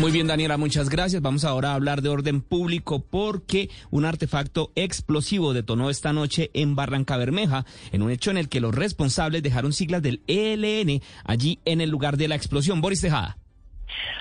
Muy 0.00 0.12
bien, 0.12 0.28
Daniela, 0.28 0.56
muchas 0.56 0.88
gracias. 0.88 1.20
Vamos 1.20 1.44
ahora 1.44 1.72
a 1.72 1.74
hablar 1.74 2.00
de 2.00 2.08
orden 2.08 2.40
público 2.40 3.04
porque 3.04 3.68
un 3.90 4.06
artefacto 4.06 4.72
explosivo 4.74 5.52
detonó 5.52 5.90
esta 5.90 6.14
noche 6.14 6.50
en 6.54 6.74
Barranca 6.74 7.18
Bermeja, 7.18 7.66
en 7.92 8.00
un 8.00 8.10
hecho 8.10 8.30
en 8.30 8.38
el 8.38 8.48
que 8.48 8.60
los 8.60 8.74
responsables 8.74 9.42
dejaron 9.42 9.74
siglas 9.74 10.00
del 10.00 10.22
ELN 10.26 11.02
allí 11.24 11.58
en 11.66 11.82
el 11.82 11.90
lugar 11.90 12.16
de 12.16 12.28
la 12.28 12.34
explosión. 12.34 12.80
Boris 12.80 13.02
Tejada. 13.02 13.39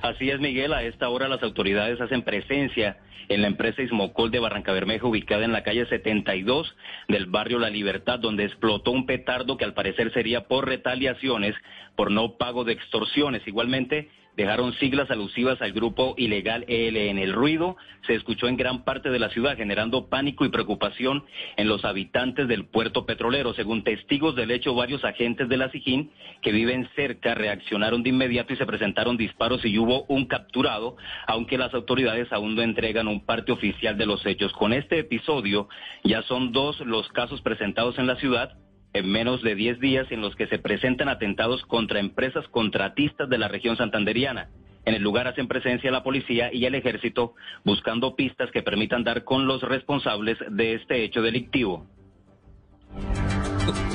Así 0.02 0.30
es, 0.30 0.40
Miguel. 0.40 0.74
A 0.74 0.84
esta 0.84 1.10
hora 1.10 1.28
las 1.28 1.44
autoridades 1.44 2.00
hacen 2.02 2.24
presencia 2.24 2.98
en 3.28 3.42
la 3.42 3.48
empresa 3.48 3.82
Ismocol 3.82 4.32
de 4.32 4.40
Barranca 4.40 4.74
Bermeja, 4.74 5.06
ubicada 5.06 5.46
en 5.46 5.52
la 5.52 5.64
calle 5.64 5.86
72 5.86 6.76
del 7.08 7.28
barrio 7.28 7.60
La 7.60 7.70
Libertad, 7.70 8.20
donde 8.20 8.46
explotó 8.46 8.92
un 8.92 9.06
petardo 9.06 9.58
que 9.58 9.66
al 9.66 9.74
parecer 9.74 10.12
sería 10.14 10.48
por 10.48 10.68
retaliaciones 10.68 11.56
por 11.96 12.12
no 12.12 12.38
pago 12.38 12.64
de 12.64 12.74
extorsiones. 12.74 13.48
Igualmente, 13.48 14.10
dejaron 14.40 14.72
siglas 14.76 15.12
alusivas 15.12 15.62
al 15.62 15.74
grupo 15.74 16.16
ilegal 16.18 16.64
ELN. 16.70 17.20
El 17.20 17.34
ruido 17.34 17.76
se 18.08 18.16
escuchó 18.16 18.48
en 18.48 18.56
gran 18.56 18.86
parte 18.86 19.10
de 19.10 19.20
la 19.20 19.28
ciudad, 19.32 19.58
generando 19.58 20.08
pánico 20.08 20.46
y 20.46 20.50
preocupación 20.50 21.26
en 21.58 21.68
los 21.68 21.84
habitantes 21.84 22.48
del 22.48 22.66
puerto 22.66 23.06
petrolero. 23.06 23.54
Según 23.54 23.84
testigos 23.84 24.38
del 24.38 24.52
hecho, 24.52 24.74
varios 24.74 25.04
agentes 25.04 25.50
de 25.50 25.58
la 25.58 25.70
SIGIN 25.72 26.12
que 26.42 26.54
viven 26.54 26.88
cerca 26.96 27.36
reaccionaron 27.36 28.02
de 28.02 28.12
inmediato 28.12 28.54
y 28.54 28.56
se 28.56 28.66
presentaron 28.66 29.18
disparos 29.18 29.66
y 29.66 29.78
hubo 29.78 30.06
un 30.06 30.26
capturado, 30.26 30.96
aunque 31.28 31.58
las 31.58 31.74
autoridades 31.74 32.32
aún 32.32 32.56
no 32.56 32.62
entregan 32.62 33.10
un 33.10 33.26
parte 33.26 33.52
oficial 33.52 33.98
de 33.98 34.06
los 34.06 34.26
hechos. 34.26 34.54
Con 34.54 34.72
este 34.72 35.00
episodio 35.00 35.68
ya 36.06 36.22
son 36.22 36.54
dos 36.54 36.80
los 36.80 37.10
casos 37.10 37.42
presentados 37.42 38.00
en 38.00 38.08
la 38.08 38.16
ciudad 38.16 38.54
en 38.94 39.12
menos 39.12 39.42
de 39.44 39.56
10 39.56 39.80
días 39.80 40.08
en 40.12 40.22
los 40.22 40.36
que 40.36 40.48
se 40.48 40.60
presentan 40.60 41.10
atentados 41.10 41.64
contra 41.66 42.00
empresas 42.00 42.48
contratistas 42.48 43.30
de 43.30 43.38
la 43.38 43.48
región 43.48 43.78
santanderiana. 43.78 44.50
En 44.86 44.96
el 44.96 45.04
lugar 45.04 45.28
hacen 45.28 45.48
presencia 45.48 45.92
la 45.92 46.04
policía 46.04 46.50
y 46.54 46.66
el 46.66 46.76
ejército 46.76 47.36
buscando 47.64 48.16
pistas 48.16 48.50
que 48.52 48.64
permitan 48.64 49.04
dar 49.04 49.24
con 49.24 49.46
los 49.46 49.62
responsables 49.62 50.38
de 50.50 50.74
este 50.74 51.04
hecho 51.04 51.22
delictivo. 51.22 51.86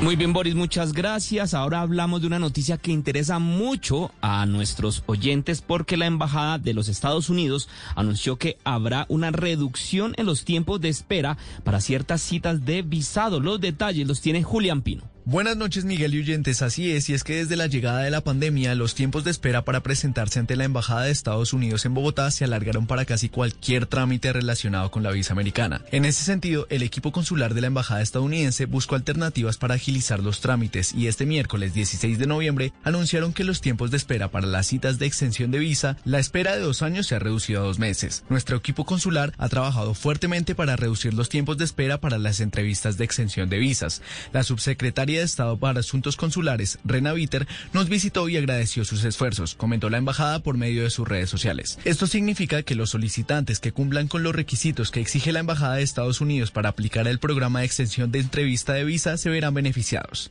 Muy 0.03 0.17
bien, 0.17 0.33
Boris, 0.33 0.55
muchas 0.55 0.93
gracias. 0.93 1.55
Ahora 1.55 1.81
hablamos 1.81 2.21
de 2.21 2.27
una 2.27 2.39
noticia 2.39 2.77
que 2.77 2.93
interesa 2.93 3.39
mucho 3.39 4.11
a 4.21 4.47
nuestros 4.47 5.03
oyentes 5.07 5.63
porque 5.63 5.97
la 5.97 6.07
Embajada 6.07 6.59
de 6.59 6.75
los 6.75 6.89
Estados 6.89 7.31
Unidos 7.31 7.69
anunció 7.95 8.37
que 8.37 8.59
habrá 8.65 9.07
una 9.09 9.31
reducción 9.31 10.15
en 10.17 10.27
los 10.27 10.45
tiempos 10.45 10.81
de 10.81 10.89
espera 10.89 11.39
para 11.63 11.81
ciertas 11.81 12.23
citas 12.23 12.65
de 12.65 12.83
visado. 12.83 13.41
Los 13.41 13.61
detalles 13.61 14.07
los 14.07 14.21
tiene 14.21 14.43
Julián 14.43 14.83
Pino. 14.83 15.14
Buenas 15.27 15.57
noches, 15.57 15.87
Miguel 15.87 16.15
y 16.15 16.19
oyentes. 16.19 16.61
Así 16.61 16.93
es, 16.93 17.09
y 17.09 17.15
es 17.15 17.25
que 17.25 17.37
desde 17.37 17.57
la 17.57 17.67
llegada 17.67 18.01
de 18.01 18.11
la 18.11 18.21
pandemia, 18.21 18.75
los 18.75 18.95
tiempos 18.95 19.25
de 19.25 19.31
espera 19.31 19.65
para 19.65 19.83
presentarse 19.83 20.39
ante 20.39 20.55
la 20.55 20.65
Embajada 20.65 21.05
de 21.05 21.13
Estados 21.13 21.55
Unidos 21.55 21.87
en 21.87 21.95
Bogotá 21.95 22.31
se 22.31 22.45
alargaron 22.45 22.87
para 22.87 23.07
casi 23.07 23.31
cualquier 23.31 23.87
trámite 23.87 24.35
relacionado 24.35 24.91
con 24.91 25.03
la 25.03 25.13
visa 25.13 25.33
americana. 25.33 25.81
En 25.93 26.05
ese 26.05 26.25
sentido, 26.25 26.67
el 26.69 26.83
equipo 26.83 27.11
consular 27.11 27.55
de 27.55 27.63
la 27.63 27.69
Embajada 27.69 28.03
estadounidense 28.03 28.67
buscó 28.67 28.97
alternativas 28.97 29.57
para 29.57 29.77
agilizar 29.77 30.21
los 30.21 30.41
trámites 30.41 30.93
y 30.93 31.07
este 31.07 31.25
miércoles 31.25 31.73
16 31.73 32.19
de 32.19 32.27
noviembre 32.27 32.75
anunciaron 32.83 33.33
que 33.33 33.45
los 33.45 33.63
tiempos 33.63 33.91
de 33.91 33.97
espera 33.97 34.31
para 34.31 34.47
las 34.47 34.67
citas 34.67 34.99
de 34.99 35.07
extensión 35.07 35.51
de 35.51 35.59
visa, 35.59 35.97
la 36.05 36.19
espera 36.19 36.55
de 36.55 36.61
dos 36.61 36.83
años 36.83 37.07
se 37.07 37.15
ha 37.15 37.19
reducido 37.19 37.63
a 37.63 37.65
dos 37.65 37.79
meses. 37.79 38.25
Nuestro 38.29 38.59
equipo 38.59 38.85
consular 38.85 39.33
ha 39.39 39.49
trabajado 39.49 39.95
fuertemente 39.95 40.55
para 40.55 40.77
reducir 40.77 41.15
los 41.15 41.31
tiempos 41.31 41.57
de 41.57 41.65
espera 41.65 41.99
para 41.99 42.19
las 42.19 42.41
entrevistas 42.41 42.99
de 42.99 43.07
extensión 43.07 43.49
de 43.49 43.59
visas. 43.59 44.03
La 44.35 44.43
subsecretaria 44.43 45.14
de 45.21 45.25
Estado 45.25 45.57
para 45.59 45.81
Asuntos 45.81 46.17
Consulares, 46.17 46.79
Rena 46.85 47.13
Viter, 47.13 47.47
nos 47.73 47.89
visitó 47.89 48.29
y 48.29 48.37
agradeció 48.37 48.85
sus 48.85 49.05
esfuerzos, 49.05 49.55
comentó 49.55 49.91
la 49.91 49.99
embajada 49.99 50.41
por 50.41 50.57
medio 50.57 50.83
de 50.83 50.91
sus 50.91 51.09
redes 51.09 51.31
sociales. 51.31 51.79
Esto 51.85 52.07
significa 52.07 52.63
que 52.63 52.75
los 52.75 52.91
solicitantes 52.91 53.61
que 53.61 53.73
cumplan 53.73 54.09
con 54.09 54.23
los 54.23 54.35
requisitos 54.35 54.91
que 54.91 55.01
exige 55.01 55.33
la 55.33 55.41
Embajada 55.41 55.77
de 55.77 55.83
Estados 55.83 56.21
Unidos 56.21 56.51
para 56.51 56.69
aplicar 56.69 57.09
el 57.09 57.19
programa 57.19 57.61
de 57.61 57.67
extensión 57.67 58.11
de 58.11 58.21
entrevista 58.21 58.73
de 58.73 58.85
visa 58.85 59.17
se 59.17 59.31
verán 59.31 59.55
beneficiados. 59.55 60.31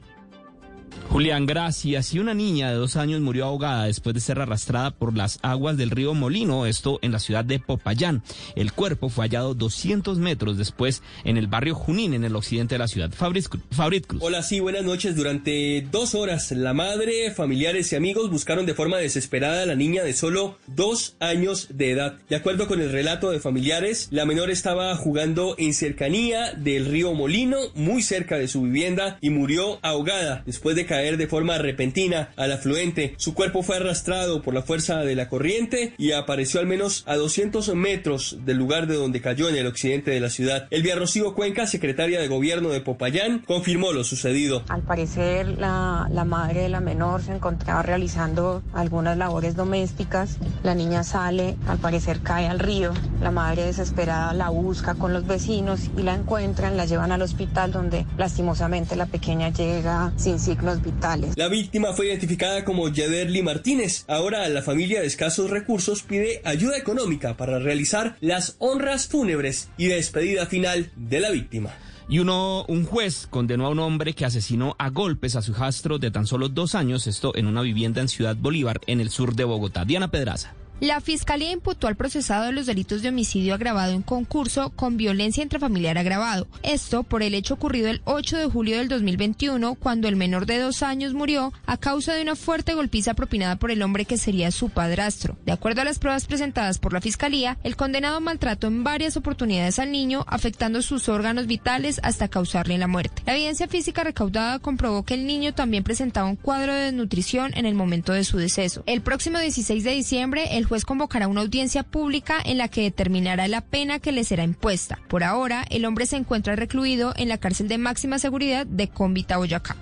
Julián, 1.09 1.45
gracias. 1.45 2.13
Y 2.13 2.19
una 2.19 2.33
niña 2.33 2.71
de 2.71 2.75
dos 2.75 2.95
años 2.95 3.21
murió 3.21 3.45
ahogada 3.45 3.85
después 3.85 4.15
de 4.15 4.19
ser 4.19 4.39
arrastrada 4.39 4.91
por 4.91 5.15
las 5.15 5.37
aguas 5.43 5.77
del 5.77 5.91
río 5.91 6.13
Molino, 6.13 6.65
esto 6.65 6.97
en 7.03 7.11
la 7.11 7.19
ciudad 7.19 7.45
de 7.45 7.59
Popayán. 7.59 8.23
El 8.55 8.73
cuerpo 8.73 9.09
fue 9.09 9.25
hallado 9.25 9.53
200 9.53 10.17
metros 10.17 10.57
después 10.57 11.03
en 11.23 11.37
el 11.37 11.47
barrio 11.47 11.75
Junín, 11.75 12.13
en 12.13 12.23
el 12.23 12.35
occidente 12.35 12.75
de 12.75 12.79
la 12.79 12.87
ciudad. 12.87 13.11
Fabrit 13.11 13.47
Cruz. 13.47 14.21
Hola, 14.21 14.41
sí, 14.41 14.59
buenas 14.59 14.83
noches. 14.83 15.15
Durante 15.15 15.85
dos 15.91 16.15
horas, 16.15 16.51
la 16.51 16.73
madre, 16.73 17.31
familiares 17.31 17.91
y 17.93 17.95
amigos 17.95 18.31
buscaron 18.31 18.65
de 18.65 18.73
forma 18.73 18.97
desesperada 18.97 19.63
a 19.63 19.65
la 19.67 19.75
niña 19.75 20.03
de 20.03 20.13
solo 20.13 20.57
dos 20.67 21.15
años 21.19 21.67
de 21.69 21.91
edad. 21.91 22.17
De 22.27 22.35
acuerdo 22.35 22.67
con 22.67 22.81
el 22.81 22.91
relato 22.91 23.29
de 23.29 23.39
familiares, 23.39 24.07
la 24.09 24.25
menor 24.25 24.49
estaba 24.49 24.95
jugando 24.95 25.55
en 25.59 25.73
cercanía 25.73 26.53
del 26.53 26.85
río 26.85 27.13
Molino, 27.13 27.57
muy 27.75 28.01
cerca 28.01 28.37
de 28.37 28.47
su 28.47 28.63
vivienda, 28.63 29.19
y 29.21 29.29
murió 29.29 29.79
ahogada 29.83 30.43
después 30.45 30.75
de 30.75 30.87
caer 30.93 31.17
de 31.17 31.25
forma 31.25 31.57
repentina 31.57 32.29
al 32.37 32.51
afluente. 32.51 33.15
Su 33.17 33.33
cuerpo 33.33 33.63
fue 33.63 33.77
arrastrado 33.77 34.43
por 34.43 34.53
la 34.53 34.61
fuerza 34.61 34.99
de 34.99 35.15
la 35.15 35.27
corriente 35.27 35.95
y 35.97 36.11
apareció 36.11 36.59
al 36.59 36.67
menos 36.67 37.03
a 37.07 37.15
200 37.15 37.73
metros 37.73 38.37
del 38.45 38.57
lugar 38.57 38.85
de 38.85 38.93
donde 38.93 39.19
cayó 39.19 39.49
en 39.49 39.55
el 39.55 39.65
occidente 39.65 40.11
de 40.11 40.19
la 40.19 40.29
ciudad. 40.29 40.67
Elvia 40.69 40.95
Rocío 40.95 41.33
Cuenca, 41.33 41.65
secretaria 41.65 42.21
de 42.21 42.27
gobierno 42.27 42.69
de 42.69 42.81
Popayán, 42.81 43.39
confirmó 43.39 43.91
lo 43.91 44.03
sucedido. 44.03 44.61
Al 44.69 44.83
parecer, 44.83 45.47
la, 45.57 46.07
la 46.11 46.25
madre 46.25 46.61
de 46.61 46.69
la 46.69 46.79
menor 46.79 47.23
se 47.23 47.33
encontraba 47.33 47.81
realizando 47.81 48.61
algunas 48.75 49.17
labores 49.17 49.55
domésticas. 49.55 50.37
La 50.61 50.75
niña 50.75 51.03
sale, 51.03 51.55
al 51.67 51.79
parecer 51.79 52.19
cae 52.21 52.47
al 52.47 52.59
río. 52.59 52.93
La 53.19 53.31
madre 53.31 53.63
desesperada 53.63 54.31
la 54.33 54.49
busca 54.49 54.93
con 54.93 55.11
los 55.11 55.25
vecinos 55.25 55.89
y 55.97 56.03
la 56.03 56.13
encuentran, 56.13 56.77
la 56.77 56.85
llevan 56.85 57.11
al 57.11 57.23
hospital 57.23 57.71
donde 57.71 58.05
lastimosamente 58.15 58.95
la 58.95 59.07
pequeña 59.07 59.49
llega 59.49 60.13
sin 60.17 60.37
signos 60.37 60.72
vitales. 60.81 61.37
La 61.37 61.47
víctima 61.47 61.93
fue 61.93 62.07
identificada 62.07 62.63
como 62.65 62.89
Yederly 62.89 63.41
Martínez. 63.41 64.05
Ahora 64.07 64.47
la 64.49 64.61
familia 64.61 65.01
de 65.01 65.07
escasos 65.07 65.49
recursos 65.49 66.03
pide 66.03 66.41
ayuda 66.45 66.77
económica 66.77 67.35
para 67.37 67.59
realizar 67.59 68.15
las 68.21 68.55
honras 68.59 69.07
fúnebres 69.07 69.69
y 69.77 69.87
despedida 69.87 70.45
final 70.45 70.91
de 70.95 71.19
la 71.19 71.31
víctima. 71.31 71.71
Y 72.09 72.19
uno, 72.19 72.65
un 72.67 72.85
juez 72.85 73.27
condenó 73.29 73.65
a 73.65 73.69
un 73.69 73.79
hombre 73.79 74.13
que 74.13 74.25
asesinó 74.25 74.75
a 74.77 74.89
golpes 74.89 75.35
a 75.35 75.41
su 75.41 75.51
hijastro 75.51 75.99
de 75.99 76.11
tan 76.11 76.27
solo 76.27 76.49
dos 76.49 76.75
años, 76.75 77.07
esto 77.07 77.35
en 77.35 77.47
una 77.47 77.61
vivienda 77.61 78.01
en 78.01 78.09
Ciudad 78.09 78.35
Bolívar, 78.35 78.81
en 78.87 78.99
el 78.99 79.09
sur 79.09 79.35
de 79.35 79.45
Bogotá. 79.45 79.85
Diana 79.85 80.11
Pedraza. 80.11 80.53
La 80.83 80.99
Fiscalía 80.99 81.49
imputó 81.49 81.87
al 81.87 81.95
procesado 81.95 82.43
de 82.43 82.51
los 82.51 82.65
delitos 82.65 83.01
de 83.01 83.07
homicidio 83.07 83.53
agravado 83.53 83.93
en 83.93 84.01
concurso 84.01 84.69
con 84.71 84.97
violencia 84.97 85.41
intrafamiliar 85.41 85.97
agravado. 85.97 86.45
Esto 86.61 87.03
por 87.03 87.23
el 87.23 87.35
hecho 87.35 87.53
ocurrido 87.53 87.87
el 87.87 88.01
8 88.03 88.37
de 88.37 88.47
julio 88.47 88.77
del 88.77 88.89
2021, 88.89 89.75
cuando 89.75 90.09
el 90.09 90.17
menor 90.17 90.45
de 90.45 90.59
dos 90.59 90.83
años 90.83 91.13
murió 91.13 91.53
a 91.65 91.77
causa 91.77 92.13
de 92.13 92.21
una 92.21 92.35
fuerte 92.35 92.73
golpiza 92.73 93.13
propinada 93.13 93.55
por 93.55 93.71
el 93.71 93.81
hombre 93.81 94.03
que 94.03 94.17
sería 94.17 94.51
su 94.51 94.71
padrastro. 94.71 95.37
De 95.45 95.53
acuerdo 95.53 95.79
a 95.79 95.85
las 95.85 95.99
pruebas 95.99 96.25
presentadas 96.25 96.79
por 96.79 96.91
la 96.91 96.99
Fiscalía, 96.99 97.57
el 97.63 97.77
condenado 97.77 98.19
maltrató 98.19 98.67
en 98.67 98.83
varias 98.83 99.15
oportunidades 99.15 99.79
al 99.79 99.89
niño, 99.89 100.25
afectando 100.27 100.81
sus 100.81 101.07
órganos 101.07 101.47
vitales 101.47 102.01
hasta 102.03 102.27
causarle 102.27 102.77
la 102.77 102.89
muerte. 102.89 103.23
La 103.25 103.35
evidencia 103.35 103.69
física 103.69 104.03
recaudada 104.03 104.59
comprobó 104.59 105.03
que 105.03 105.13
el 105.13 105.27
niño 105.27 105.53
también 105.53 105.85
presentaba 105.85 106.27
un 106.27 106.35
cuadro 106.35 106.73
de 106.73 106.91
desnutrición 106.91 107.53
en 107.55 107.65
el 107.65 107.73
momento 107.73 108.11
de 108.11 108.25
su 108.25 108.37
deceso. 108.37 108.83
El 108.85 108.99
próximo 108.99 109.39
16 109.39 109.81
de 109.85 109.91
diciembre, 109.91 110.57
el 110.57 110.72
juez 110.73 110.85
convocará 110.85 111.27
una 111.27 111.41
audiencia 111.41 111.83
pública 111.83 112.41
en 112.43 112.57
la 112.57 112.67
que 112.67 112.81
determinará 112.81 113.47
la 113.47 113.61
pena 113.61 113.99
que 113.99 114.11
le 114.11 114.23
será 114.23 114.43
impuesta. 114.43 114.97
Por 115.07 115.23
ahora, 115.23 115.63
el 115.69 115.85
hombre 115.85 116.07
se 116.07 116.15
encuentra 116.15 116.55
recluido 116.55 117.13
en 117.15 117.29
la 117.29 117.37
cárcel 117.37 117.67
de 117.67 117.77
máxima 117.77 118.17
seguridad 118.17 118.65
de 118.65 118.87
Cómbita, 118.87 119.37
Boyacá. 119.37 119.75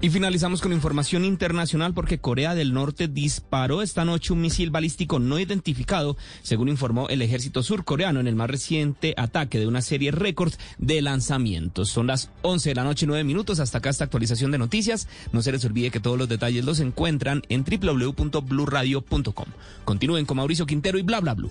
Y 0.00 0.10
finalizamos 0.10 0.60
con 0.60 0.72
información 0.72 1.24
internacional 1.24 1.92
porque 1.92 2.20
Corea 2.20 2.54
del 2.54 2.72
Norte 2.72 3.08
disparó 3.08 3.82
esta 3.82 4.04
noche 4.04 4.32
un 4.32 4.40
misil 4.40 4.70
balístico 4.70 5.18
no 5.18 5.40
identificado, 5.40 6.16
según 6.42 6.68
informó 6.68 7.08
el 7.08 7.20
ejército 7.20 7.64
surcoreano 7.64 8.20
en 8.20 8.28
el 8.28 8.36
más 8.36 8.48
reciente 8.48 9.14
ataque 9.16 9.58
de 9.58 9.66
una 9.66 9.82
serie 9.82 10.12
récord 10.12 10.52
de 10.78 11.02
lanzamientos. 11.02 11.88
Son 11.88 12.06
las 12.06 12.30
11 12.42 12.68
de 12.68 12.74
la 12.76 12.84
noche, 12.84 13.06
9 13.06 13.24
minutos. 13.24 13.58
Hasta 13.58 13.78
acá 13.78 13.90
esta 13.90 14.04
actualización 14.04 14.52
de 14.52 14.58
noticias. 14.58 15.08
No 15.32 15.42
se 15.42 15.50
les 15.50 15.64
olvide 15.64 15.90
que 15.90 15.98
todos 15.98 16.16
los 16.16 16.28
detalles 16.28 16.64
los 16.64 16.78
encuentran 16.78 17.42
en 17.48 17.64
www.bluradio.com. 17.64 19.46
Continúen 19.84 20.26
con 20.26 20.36
Mauricio 20.36 20.64
Quintero 20.64 20.98
y 20.98 21.02
bla 21.02 21.20
bla 21.20 21.34
blue. 21.34 21.50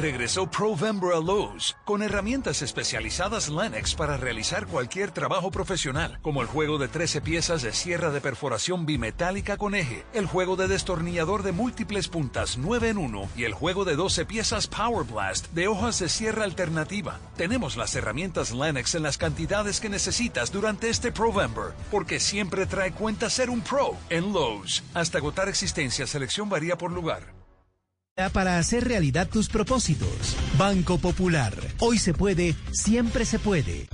Regresó 0.00 0.50
Provember 0.50 1.12
a 1.12 1.18
Lowe's 1.18 1.76
con 1.84 2.02
herramientas 2.02 2.62
especializadas 2.62 3.50
Lennox 3.50 3.94
para 3.94 4.16
realizar 4.16 4.66
cualquier 4.66 5.10
trabajo 5.10 5.50
profesional, 5.50 6.18
como 6.22 6.40
el 6.40 6.48
juego 6.48 6.78
de 6.78 6.88
13 6.88 7.20
piezas 7.20 7.60
de 7.60 7.74
sierra 7.74 8.10
de 8.10 8.22
perforación 8.22 8.86
bimetálica 8.86 9.58
con 9.58 9.74
eje, 9.74 10.06
el 10.14 10.24
juego 10.24 10.56
de 10.56 10.68
destornillador 10.68 11.42
de 11.42 11.52
múltiples 11.52 12.08
puntas 12.08 12.56
9 12.56 12.88
en 12.88 12.96
1 12.96 13.28
y 13.36 13.44
el 13.44 13.52
juego 13.52 13.84
de 13.84 13.94
12 13.94 14.24
piezas 14.24 14.68
Power 14.68 15.04
Blast 15.04 15.48
de 15.52 15.68
hojas 15.68 15.98
de 15.98 16.08
sierra 16.08 16.44
alternativa. 16.44 17.20
Tenemos 17.36 17.76
las 17.76 17.94
herramientas 17.94 18.52
Lennox 18.52 18.94
en 18.94 19.02
las 19.02 19.18
cantidades 19.18 19.80
que 19.80 19.90
necesitas 19.90 20.50
durante 20.50 20.88
este 20.88 21.12
Provember, 21.12 21.74
porque 21.90 22.20
siempre 22.20 22.64
trae 22.64 22.92
cuenta 22.92 23.28
ser 23.28 23.50
un 23.50 23.60
pro 23.60 23.98
en 24.08 24.32
Lowe's. 24.32 24.82
Hasta 24.94 25.18
agotar 25.18 25.50
existencia, 25.50 26.06
selección 26.06 26.48
varía 26.48 26.78
por 26.78 26.90
lugar 26.90 27.39
para 28.28 28.58
hacer 28.58 28.84
realidad 28.86 29.28
tus 29.28 29.48
propósitos. 29.48 30.36
Banco 30.58 30.98
Popular. 30.98 31.54
Hoy 31.78 31.98
se 31.98 32.12
puede, 32.12 32.54
siempre 32.72 33.24
se 33.24 33.38
puede. 33.38 33.88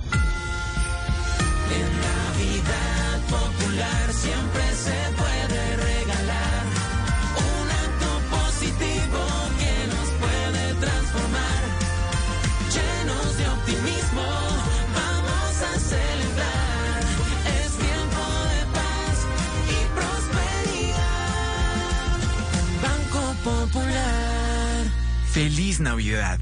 Feliz 25.37 25.79
Navidad. 25.79 26.39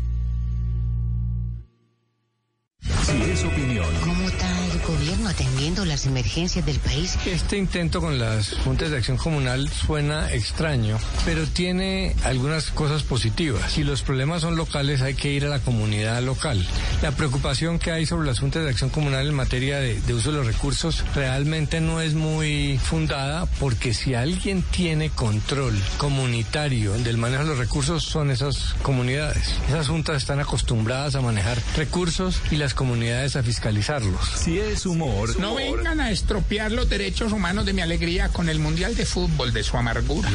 Si 2.79 3.21
es 3.23 3.43
opinión. 3.43 3.93
¿Cómo 4.01 4.29
está 4.29 4.49
el 4.63 4.64
gobierno 4.85 5.29
atendiendo 5.29 5.85
las 5.85 6.05
emergencias 6.05 6.65
del 6.65 6.79
país? 6.79 7.17
Este 7.25 7.57
intento 7.57 8.01
con 8.01 8.19
las 8.19 8.53
juntas 8.63 8.91
de 8.91 8.97
acción 8.97 9.17
comunal 9.17 9.69
suena 9.69 10.31
extraño, 10.31 10.97
pero 11.25 11.45
tiene 11.47 12.15
algunas 12.23 12.71
cosas 12.71 13.03
positivas. 13.03 13.71
Si 13.71 13.83
los 13.83 14.01
problemas 14.01 14.41
son 14.41 14.55
locales, 14.55 15.01
hay 15.01 15.15
que 15.15 15.31
ir 15.31 15.45
a 15.45 15.49
la 15.49 15.59
comunidad 15.59 16.21
local. 16.21 16.65
La 17.01 17.11
preocupación 17.11 17.79
que 17.79 17.91
hay 17.91 18.05
sobre 18.05 18.27
las 18.27 18.39
juntas 18.39 18.63
de 18.63 18.69
acción 18.69 18.89
comunal 18.89 19.27
en 19.27 19.33
materia 19.33 19.79
de, 19.79 19.99
de 20.01 20.13
uso 20.13 20.31
de 20.31 20.37
los 20.37 20.47
recursos 20.47 21.03
realmente 21.15 21.81
no 21.81 22.01
es 22.01 22.13
muy 22.13 22.79
fundada, 22.83 23.45
porque 23.59 23.93
si 23.93 24.13
alguien 24.13 24.63
tiene 24.63 25.09
control 25.09 25.79
comunitario 25.97 26.93
del 26.93 27.17
manejo 27.17 27.43
de 27.43 27.49
los 27.49 27.57
recursos, 27.57 28.03
son 28.03 28.31
esas 28.31 28.75
comunidades. 28.81 29.55
Esas 29.67 29.87
juntas 29.87 30.17
están 30.17 30.39
acostumbradas 30.39 31.15
a 31.15 31.21
manejar 31.21 31.57
recursos 31.75 32.41
y 32.51 32.57
las 32.57 32.73
comunidades 32.73 33.35
a 33.35 33.43
fiscalizarlos. 33.43 34.27
Si 34.35 34.59
es 34.59 34.74
humor. 34.85 35.39
No 35.39 35.55
vengan 35.55 35.99
a 35.99 36.11
estropear 36.11 36.71
los 36.71 36.87
derechos 36.89 37.31
humanos 37.31 37.65
de 37.65 37.73
mi 37.73 37.81
alegría 37.81 38.29
con 38.29 38.49
el 38.49 38.59
Mundial 38.59 38.95
de 38.95 39.05
Fútbol 39.05 39.53
de 39.53 39.63
su 39.63 39.77
amargura. 39.77 40.29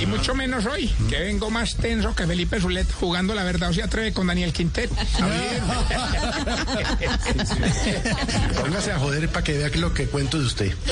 Y 0.00 0.06
mucho 0.06 0.34
menos 0.34 0.66
hoy, 0.66 0.90
que 1.08 1.20
vengo 1.20 1.50
más 1.50 1.76
tenso 1.76 2.14
que 2.14 2.26
Felipe 2.26 2.60
Zulet 2.60 2.90
jugando 2.92 3.34
la 3.34 3.44
verdad 3.44 3.70
o 3.70 3.72
se 3.72 3.82
atreve 3.82 4.12
con 4.12 4.26
Daniel 4.26 4.52
Quintero. 4.52 4.90
Póngase 8.60 8.92
a 8.92 8.98
joder 8.98 9.28
para 9.28 9.44
que 9.44 9.58
vea 9.58 9.70
que 9.70 9.78
lo 9.78 9.94
que 9.94 10.06
cuento 10.06 10.38
de 10.38 10.46
usted. 10.46 10.74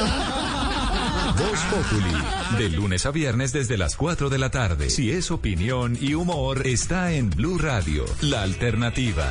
Voz 1.36 1.60
Populi, 1.70 2.14
de 2.58 2.70
lunes 2.70 3.04
a 3.04 3.10
viernes 3.10 3.52
desde 3.52 3.76
las 3.76 3.96
4 3.96 4.30
de 4.30 4.38
la 4.38 4.50
tarde. 4.50 4.88
Si 4.90 5.10
es 5.10 5.30
opinión 5.30 5.98
y 6.00 6.14
humor, 6.14 6.66
está 6.66 7.12
en 7.12 7.30
Blue 7.30 7.58
Radio, 7.58 8.04
la 8.22 8.42
alternativa. 8.42 9.30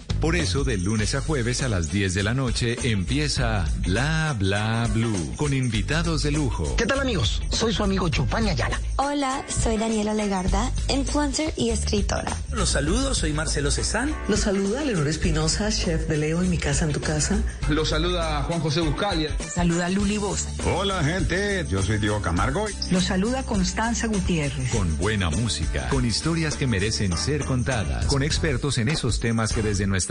Por 0.21 0.35
eso, 0.35 0.63
de 0.63 0.77
lunes 0.77 1.15
a 1.15 1.21
jueves 1.21 1.63
a 1.63 1.67
las 1.67 1.91
10 1.91 2.13
de 2.13 2.21
la 2.21 2.35
noche 2.35 2.77
empieza 2.83 3.65
Bla 3.79 4.35
Bla 4.37 4.87
Blue 4.93 5.33
con 5.35 5.51
invitados 5.51 6.21
de 6.21 6.29
lujo. 6.29 6.75
¿Qué 6.75 6.85
tal 6.85 6.99
amigos? 6.99 7.41
Soy 7.49 7.73
su 7.73 7.83
amigo 7.83 8.07
Chupán 8.07 8.47
Ayala. 8.47 8.79
Hola, 8.97 9.43
soy 9.47 9.77
Daniela 9.77 10.13
Legarda, 10.13 10.71
influencer 10.89 11.51
y 11.57 11.71
escritora. 11.71 12.37
Los 12.51 12.69
saludo, 12.69 13.15
soy 13.15 13.33
Marcelo 13.33 13.71
Cezán. 13.71 14.15
Los 14.27 14.41
saluda 14.41 14.85
Leonor 14.85 15.07
Espinosa, 15.07 15.71
chef 15.71 16.07
de 16.07 16.17
Leo 16.17 16.43
en 16.43 16.51
mi 16.51 16.59
casa 16.59 16.85
en 16.85 16.91
tu 16.91 17.01
casa. 17.01 17.41
Los 17.67 17.89
saluda 17.89 18.43
Juan 18.43 18.59
José 18.59 18.81
Buscalia. 18.81 19.35
Saluda 19.39 19.89
Luli 19.89 20.19
Bosa. 20.19 20.51
Hola 20.65 21.03
gente, 21.03 21.65
yo 21.67 21.81
soy 21.81 21.97
Diego 21.97 22.21
Camargo. 22.21 22.67
Los 22.91 23.05
saluda 23.05 23.41
Constanza 23.41 24.05
Gutiérrez. 24.05 24.69
Con 24.69 24.95
buena 24.99 25.31
música, 25.31 25.89
con 25.89 26.05
historias 26.05 26.57
que 26.57 26.67
merecen 26.67 27.17
ser 27.17 27.43
contadas, 27.43 28.05
con 28.05 28.21
expertos 28.21 28.77
en 28.77 28.87
esos 28.87 29.19
temas 29.19 29.51
que 29.51 29.63
desde 29.63 29.87
nuestra 29.87 30.10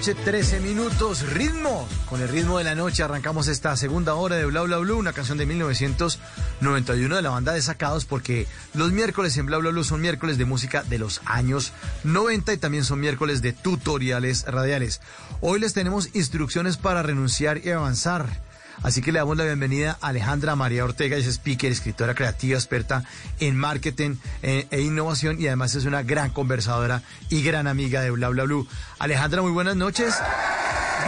Noche, 0.00 0.14
13 0.14 0.60
minutos, 0.60 1.30
ritmo. 1.34 1.86
Con 2.08 2.22
el 2.22 2.28
ritmo 2.30 2.56
de 2.56 2.64
la 2.64 2.74
noche 2.74 3.02
arrancamos 3.02 3.48
esta 3.48 3.76
segunda 3.76 4.14
hora 4.14 4.36
de 4.36 4.46
Bla 4.46 4.62
Bla 4.62 4.78
Blue, 4.78 4.96
una 4.96 5.12
canción 5.12 5.36
de 5.36 5.44
1991 5.44 7.16
de 7.16 7.20
la 7.20 7.28
banda 7.28 7.52
de 7.52 7.60
Sacados, 7.60 8.06
porque 8.06 8.46
los 8.72 8.92
miércoles 8.92 9.36
en 9.36 9.44
Bla 9.44 9.58
Bla 9.58 9.72
Blue 9.72 9.84
son 9.84 10.00
miércoles 10.00 10.38
de 10.38 10.46
música 10.46 10.84
de 10.84 10.98
los 10.98 11.20
años 11.26 11.74
90 12.04 12.54
y 12.54 12.56
también 12.56 12.84
son 12.84 12.98
miércoles 12.98 13.42
de 13.42 13.52
tutoriales 13.52 14.46
radiales. 14.46 15.02
Hoy 15.42 15.60
les 15.60 15.74
tenemos 15.74 16.08
instrucciones 16.14 16.78
para 16.78 17.02
renunciar 17.02 17.60
y 17.62 17.70
avanzar. 17.70 18.49
Así 18.82 19.02
que 19.02 19.12
le 19.12 19.18
damos 19.18 19.36
la 19.36 19.44
bienvenida 19.44 19.98
a 20.00 20.08
Alejandra 20.08 20.56
María 20.56 20.84
Ortega, 20.84 21.16
es 21.16 21.26
speaker, 21.26 21.70
escritora 21.70 22.14
creativa, 22.14 22.56
experta 22.56 23.04
en 23.38 23.56
marketing 23.56 24.16
eh, 24.42 24.66
e 24.70 24.80
innovación 24.80 25.40
y 25.40 25.46
además 25.46 25.74
es 25.74 25.84
una 25.84 26.02
gran 26.02 26.30
conversadora 26.30 27.02
y 27.28 27.42
gran 27.42 27.66
amiga 27.66 28.00
de 28.00 28.10
Bla 28.10 28.30
Bla 28.30 28.44
Blue. 28.44 28.66
Alejandra, 28.98 29.42
muy 29.42 29.52
buenas 29.52 29.76
noches. 29.76 30.14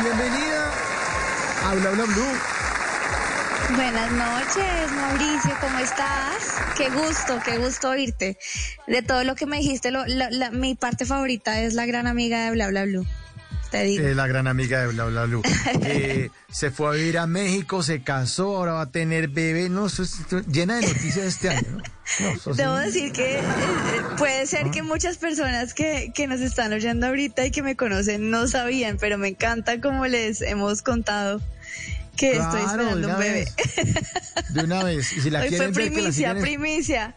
Bienvenida 0.02 0.70
a 1.66 1.74
Bla 1.74 1.90
Bla 1.90 2.04
Blue. 2.04 2.38
Buenas 3.74 4.12
noches, 4.12 4.92
Mauricio, 4.92 5.56
¿cómo 5.60 5.78
estás? 5.78 6.56
Qué 6.76 6.90
gusto, 6.90 7.40
qué 7.42 7.56
gusto 7.56 7.88
oírte. 7.88 8.36
De 8.86 9.00
todo 9.00 9.24
lo 9.24 9.34
que 9.34 9.46
me 9.46 9.58
dijiste, 9.58 9.90
lo, 9.90 10.04
la, 10.06 10.50
mi 10.50 10.74
parte 10.74 11.06
favorita 11.06 11.60
es 11.60 11.72
la 11.72 11.86
gran 11.86 12.06
amiga 12.06 12.44
de 12.44 12.50
Bla 12.50 12.68
Bla 12.68 12.84
Blue. 12.84 13.06
Eh, 13.74 14.14
la 14.14 14.26
gran 14.26 14.46
amiga 14.46 14.80
de 14.80 14.88
Bla 14.88 15.04
Bla 15.06 15.24
Blue. 15.24 15.42
Eh, 15.84 16.30
se 16.50 16.70
fue 16.70 16.88
a 16.88 16.90
vivir 16.92 17.18
a 17.18 17.26
México, 17.26 17.82
se 17.82 18.02
casó, 18.02 18.56
ahora 18.56 18.72
va 18.72 18.80
a 18.82 18.90
tener 18.90 19.28
bebé. 19.28 19.68
No, 19.68 19.86
eso 19.86 20.02
es 20.02 20.16
llena 20.48 20.76
de 20.76 20.86
noticias 20.86 21.26
este 21.26 21.48
año. 21.50 21.78
Debo 22.56 22.76
decir 22.76 23.12
que 23.12 23.38
eh, 23.38 23.42
puede 24.18 24.46
ser 24.46 24.70
que 24.70 24.82
muchas 24.82 25.16
personas 25.18 25.74
que, 25.74 26.12
que 26.14 26.26
nos 26.26 26.40
están 26.40 26.72
oyendo 26.72 27.06
ahorita 27.06 27.44
y 27.46 27.50
que 27.50 27.62
me 27.62 27.76
conocen 27.76 28.30
no 28.30 28.46
sabían, 28.48 28.96
pero 28.98 29.18
me 29.18 29.28
encanta 29.28 29.80
como 29.80 30.06
les 30.06 30.40
hemos 30.42 30.82
contado 30.82 31.40
que 32.16 32.32
estoy 32.36 32.60
esperando 32.62 33.08
un 33.08 33.18
bebé. 33.18 33.48
De 34.50 34.64
una 34.64 34.84
vez. 34.84 35.12
Y 35.16 35.20
si 35.22 35.30
la 35.30 35.40
Hoy 35.40 35.48
quieren 35.48 35.72
fue 35.74 35.84
ver, 35.84 35.90
que 35.92 35.96
la 35.96 36.02
primicia, 36.02 36.30
en- 36.32 36.40
primicia. 36.42 37.16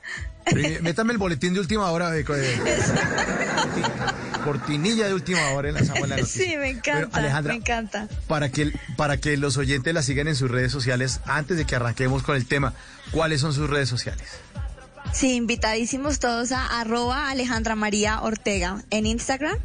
Métame 0.82 1.12
el 1.12 1.18
boletín 1.18 1.54
de 1.54 1.60
última 1.60 1.90
hora. 1.92 2.12
De, 2.12 2.24
de- 2.24 2.56
cortinilla 4.46 5.08
de 5.08 5.14
última 5.14 5.50
hora 5.52 5.70
en 5.70 5.76
la 5.76 5.82
la 5.82 5.88
noticia. 6.16 6.26
Sí, 6.46 6.56
me 6.56 6.70
encanta, 6.70 7.08
Bueno, 7.08 7.10
Alejandra, 7.14 7.54
me 7.54 7.60
encanta. 7.60 8.08
Para 8.28 8.50
que, 8.50 8.72
para 8.96 9.18
que 9.18 9.36
los 9.36 9.58
oyentes 9.58 9.94
la 9.94 10.04
sigan 10.04 10.28
en 10.28 10.36
sus 10.36 10.50
redes 10.50 10.72
sociales, 10.72 11.20
antes 11.26 11.58
de 11.58 11.66
que 11.66 11.76
arranquemos 11.76 12.24
con 12.24 12.36
el 12.36 12.46
tema, 12.46 12.74
¿cuáles 13.12 13.42
son 13.42 13.54
sus 13.54 13.70
redes 13.70 13.90
sociales? 13.90 14.28
Sí, 15.12 15.36
invitadísimos 15.36 16.20
todos 16.20 16.52
a 16.52 16.80
arroba 16.80 17.30
Alejandra 17.30 17.76
María 17.76 18.22
Ortega 18.22 18.84
en 18.92 19.06
Instagram 19.06 19.58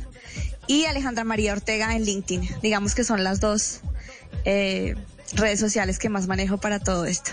y 0.67 0.87
Alejandra 0.87 1.25
María 1.25 1.53
Ortega 1.53 1.95
en 1.95 2.05
LinkedIn. 2.05 2.49
Digamos 2.63 2.95
que 2.95 3.05
son 3.05 3.25
las 3.25 3.41
dos 3.41 3.81
eh, 4.45 4.95
redes 5.35 5.61
sociales 5.61 5.99
que 5.99 6.09
más 6.09 6.27
manejo 6.27 6.59
para 6.59 6.79
todo 6.79 7.05
esto. 7.05 7.33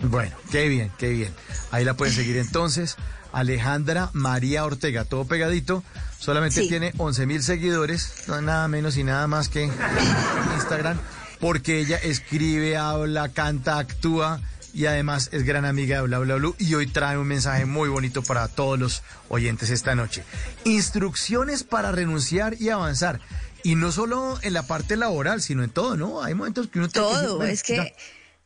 Bueno, 0.00 0.34
qué 0.50 0.68
bien, 0.68 0.90
qué 0.98 1.10
bien. 1.10 1.32
Ahí 1.70 1.84
la 1.84 1.94
pueden 1.94 2.14
seguir 2.14 2.38
entonces. 2.38 2.96
Alejandra 3.32 4.10
María 4.12 4.64
Ortega, 4.64 5.04
todo 5.04 5.24
pegadito. 5.26 5.84
Solamente 6.20 6.60
Sí. 6.62 6.68
tiene 6.68 6.92
11 6.98 7.26
mil 7.26 7.42
seguidores, 7.42 8.24
no, 8.28 8.40
nada 8.42 8.68
menos 8.68 8.96
y 8.96 9.02
nada 9.04 9.26
más 9.26 9.48
que 9.48 9.64
Instagram, 10.54 10.98
porque 11.40 11.80
ella 11.80 11.96
escribe, 11.96 12.76
habla, 12.76 13.30
canta, 13.30 13.78
actúa 13.78 14.40
y 14.74 14.86
además 14.86 15.30
es 15.32 15.42
gran 15.44 15.64
amiga 15.64 15.96
de 15.96 16.02
Bla 16.06 16.18
Bla 16.18 16.36
Blue 16.36 16.54
y 16.58 16.74
hoy 16.74 16.86
trae 16.86 17.16
un 17.18 17.26
mensaje 17.26 17.64
muy 17.64 17.88
bonito 17.88 18.22
para 18.22 18.46
todos 18.48 18.78
los 18.78 19.02
oyentes 19.30 19.70
esta 19.70 19.94
noche. 19.94 20.22
Instrucciones 20.64 21.64
para 21.64 21.90
renunciar 21.90 22.54
y 22.60 22.68
avanzar. 22.68 23.20
Y 23.62 23.74
no 23.74 23.90
solo 23.90 24.38
en 24.42 24.52
la 24.54 24.62
parte 24.66 24.96
laboral, 24.96 25.42
sino 25.42 25.64
en 25.64 25.70
todo, 25.70 25.96
¿no? 25.96 26.22
Hay 26.22 26.34
momentos 26.34 26.68
que 26.68 26.78
uno 26.78 26.88
Todo, 26.88 27.36
bueno, 27.38 27.50
es 27.52 27.62
que... 27.62 27.76
ya, 27.76 27.84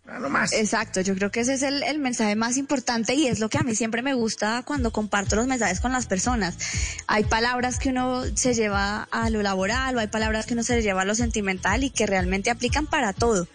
no 0.05 0.29
más. 0.29 0.53
Exacto, 0.53 1.01
yo 1.01 1.15
creo 1.15 1.31
que 1.31 1.41
ese 1.41 1.55
es 1.55 1.63
el, 1.63 1.83
el 1.83 1.99
mensaje 1.99 2.37
más 2.37 2.57
importante 2.57 3.15
y 3.15 3.27
es 3.27 3.41
lo 3.41 3.49
que 3.49 3.59
a 3.59 3.63
mí 3.63 3.75
siempre 3.75 4.03
me 4.03 4.15
gusta 4.15 4.63
cuando 4.65 4.93
comparto 4.93 5.37
los 5.37 5.47
mensajes 5.47 5.81
con 5.81 5.93
las 5.93 6.07
personas. 6.07 6.57
Hay 7.07 7.25
palabras 7.25 7.79
que 7.79 7.89
uno 7.89 8.23
se 8.35 8.55
lleva 8.55 9.09
a 9.11 9.31
lo 9.31 9.43
laboral 9.43 9.97
o 9.97 10.01
hay 10.01 10.09
palabras 10.09 10.47
que 10.47 10.55
uno 10.55 10.63
se 10.63 10.83
lleva 10.83 11.03
a 11.03 11.05
lo 11.05 11.15
sentimental 11.15 11.85
y 11.85 11.91
que 11.91 12.07
realmente 12.07 12.51
aplican 12.51 12.87
para 12.87 13.13
todo. 13.13 13.49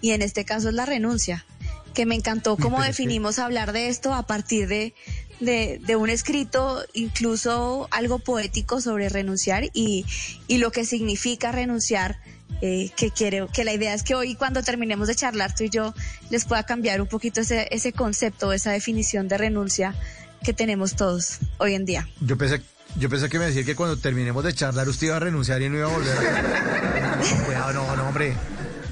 Y 0.00 0.12
en 0.12 0.22
este 0.22 0.44
caso 0.44 0.70
es 0.70 0.74
la 0.74 0.86
renuncia, 0.86 1.44
que 1.92 2.06
me 2.06 2.14
encantó 2.14 2.56
cómo 2.56 2.82
definimos 2.82 3.38
hablar 3.38 3.72
de 3.72 3.88
esto 3.88 4.14
a 4.14 4.26
partir 4.26 4.68
de, 4.68 4.94
de, 5.40 5.80
de 5.84 5.96
un 5.96 6.08
escrito, 6.08 6.82
incluso 6.94 7.88
algo 7.90 8.18
poético 8.18 8.80
sobre 8.80 9.10
renunciar 9.10 9.64
y, 9.74 10.06
y 10.46 10.58
lo 10.58 10.72
que 10.72 10.86
significa 10.86 11.52
renunciar 11.52 12.18
eh, 12.60 12.90
que 12.96 13.10
quiero, 13.10 13.48
que 13.48 13.64
la 13.64 13.72
idea 13.72 13.94
es 13.94 14.02
que 14.02 14.14
hoy 14.14 14.34
cuando 14.34 14.62
terminemos 14.62 15.08
de 15.08 15.14
charlar 15.14 15.54
tú 15.54 15.64
y 15.64 15.70
yo 15.70 15.94
les 16.30 16.44
pueda 16.44 16.64
cambiar 16.64 17.00
un 17.00 17.06
poquito 17.06 17.40
ese, 17.40 17.68
ese 17.70 17.92
concepto, 17.92 18.52
esa 18.52 18.72
definición 18.72 19.28
de 19.28 19.38
renuncia 19.38 19.94
que 20.42 20.52
tenemos 20.52 20.96
todos 20.96 21.38
hoy 21.58 21.74
en 21.74 21.84
día. 21.84 22.08
Yo 22.20 22.36
pensé, 22.36 22.62
yo 22.96 23.08
pensé 23.08 23.28
que 23.28 23.38
me 23.38 23.46
decía 23.46 23.64
que 23.64 23.74
cuando 23.74 23.96
terminemos 23.96 24.44
de 24.44 24.52
charlar 24.52 24.88
usted 24.88 25.08
iba 25.08 25.16
a 25.16 25.20
renunciar 25.20 25.60
y 25.62 25.68
no 25.68 25.78
iba 25.78 25.86
a 25.86 25.92
volver 25.92 26.16
a... 26.18 27.16
No, 27.20 27.44
cuidado, 27.44 27.72
no, 27.74 27.96
no, 27.96 28.08
hombre. 28.08 28.34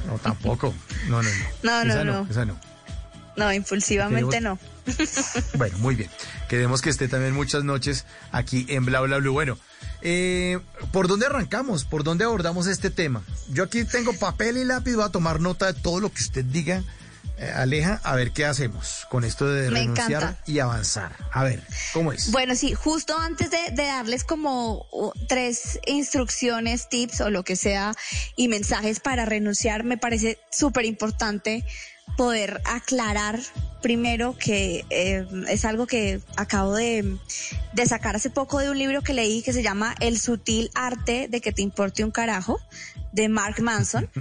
No, 0.07 0.19
tampoco. 0.19 0.75
No, 1.09 1.23
no, 1.23 1.29
no. 1.29 1.45
No, 1.63 1.85
no, 1.85 1.93
Esa 1.95 2.05
no. 2.05 2.27
Esa 2.31 2.45
no. 2.45 2.61
No, 3.37 3.53
impulsivamente 3.53 4.41
no. 4.41 4.59
Bueno, 5.55 5.79
muy 5.79 5.95
bien. 5.95 6.11
Queremos 6.49 6.81
que 6.83 6.91
esté 6.91 7.09
también 7.09 7.35
muchas 7.35 7.63
noches 7.65 8.07
aquí 8.33 8.67
en 8.69 8.85
Bla 8.85 9.01
Bla 9.01 9.19
Blue. 9.19 9.33
Bueno, 9.33 9.59
eh, 10.03 10.59
¿por 10.93 11.09
dónde 11.09 11.27
arrancamos? 11.27 11.85
¿Por 11.85 12.05
dónde 12.05 12.25
abordamos 12.25 12.67
este 12.67 12.91
tema? 12.91 13.23
Yo 13.51 13.65
aquí 13.65 13.85
tengo 13.85 14.13
papel 14.13 14.57
y 14.59 14.65
lápiz, 14.65 14.95
voy 14.95 15.05
a 15.05 15.09
tomar 15.11 15.41
nota 15.41 15.73
de 15.73 15.81
todo 15.81 16.01
lo 16.01 16.13
que 16.13 16.23
usted 16.23 16.45
diga. 16.45 16.83
Eh, 17.41 17.53
Aleja, 17.55 18.01
a 18.03 18.17
ver 18.17 18.33
qué 18.33 18.45
hacemos 18.47 19.07
con 19.11 19.23
esto 19.23 19.47
de 19.47 19.71
Me 19.71 19.79
renunciar 19.81 20.11
encanta. 20.23 20.43
y 20.45 20.59
avanzar. 20.59 21.13
A 21.33 21.45
ver, 21.45 21.63
¿cómo 21.93 22.13
es? 22.13 22.33
Bueno, 22.33 22.57
sí, 22.57 22.75
justo 22.75 23.17
antes 23.17 23.49
de, 23.53 23.59
de 23.71 23.85
darles 23.85 24.25
como 24.25 24.87
tres 25.29 25.79
instrucciones, 25.87 26.89
tips 26.89 27.21
o 27.21 27.31
lo 27.31 27.45
que 27.45 27.55
sea 27.55 27.95
y 28.35 28.49
mensajes 28.49 28.99
para 28.99 29.25
renunciar, 29.25 29.85
me 29.85 29.97
parece 29.97 30.41
súper 30.51 30.85
importante 30.85 31.65
poder 32.17 32.61
aclarar 32.65 33.41
primero 33.83 34.37
que 34.37 34.85
eh, 34.91 35.27
es 35.49 35.65
algo 35.65 35.87
que 35.87 36.21
acabo 36.37 36.75
de, 36.75 37.17
de 37.73 37.87
sacar 37.87 38.17
hace 38.17 38.31
poco 38.31 38.59
de 38.59 38.71
un 38.71 38.79
libro 38.79 39.03
que 39.03 39.15
leí 39.15 39.43
que 39.43 39.53
se 39.53 39.63
llama 39.63 39.95
El 40.01 40.19
sutil 40.19 40.71
arte 40.75 41.29
de 41.29 41.41
que 41.41 41.53
te 41.53 41.63
importe 41.63 42.05
un 42.05 42.11
carajo 42.11 42.61
de 43.13 43.29
Mark 43.29 43.61
Manson. 43.63 44.09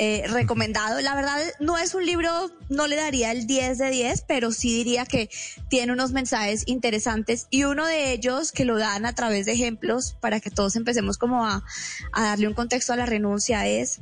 Eh, 0.00 0.22
recomendado. 0.28 1.00
La 1.00 1.16
verdad, 1.16 1.40
no 1.58 1.76
es 1.76 1.92
un 1.92 2.06
libro, 2.06 2.30
no 2.68 2.86
le 2.86 2.94
daría 2.94 3.32
el 3.32 3.48
10 3.48 3.78
de 3.78 3.90
10, 3.90 4.22
pero 4.28 4.52
sí 4.52 4.72
diría 4.72 5.04
que 5.04 5.28
tiene 5.68 5.92
unos 5.92 6.12
mensajes 6.12 6.62
interesantes 6.66 7.48
y 7.50 7.64
uno 7.64 7.84
de 7.84 8.12
ellos 8.12 8.52
que 8.52 8.64
lo 8.64 8.78
dan 8.78 9.06
a 9.06 9.16
través 9.16 9.46
de 9.46 9.52
ejemplos 9.54 10.16
para 10.20 10.38
que 10.38 10.50
todos 10.50 10.76
empecemos 10.76 11.18
como 11.18 11.44
a, 11.44 11.64
a 12.12 12.22
darle 12.22 12.46
un 12.46 12.54
contexto 12.54 12.92
a 12.92 12.96
la 12.96 13.06
renuncia 13.06 13.66
es, 13.66 14.00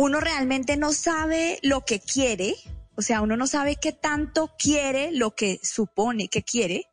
uno 0.00 0.18
realmente 0.18 0.78
no 0.78 0.94
sabe 0.94 1.58
lo 1.60 1.84
que 1.84 2.00
quiere, 2.00 2.54
o 2.96 3.02
sea, 3.02 3.20
uno 3.20 3.36
no 3.36 3.46
sabe 3.46 3.76
qué 3.76 3.92
tanto 3.92 4.50
quiere 4.58 5.12
lo 5.12 5.34
que 5.34 5.60
supone 5.62 6.28
que 6.28 6.42
quiere 6.42 6.86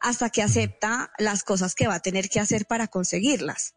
hasta 0.00 0.28
que 0.30 0.42
acepta 0.42 1.12
las 1.18 1.44
cosas 1.44 1.76
que 1.76 1.86
va 1.86 1.94
a 1.94 2.02
tener 2.02 2.28
que 2.28 2.40
hacer 2.40 2.66
para 2.66 2.88
conseguirlas. 2.88 3.76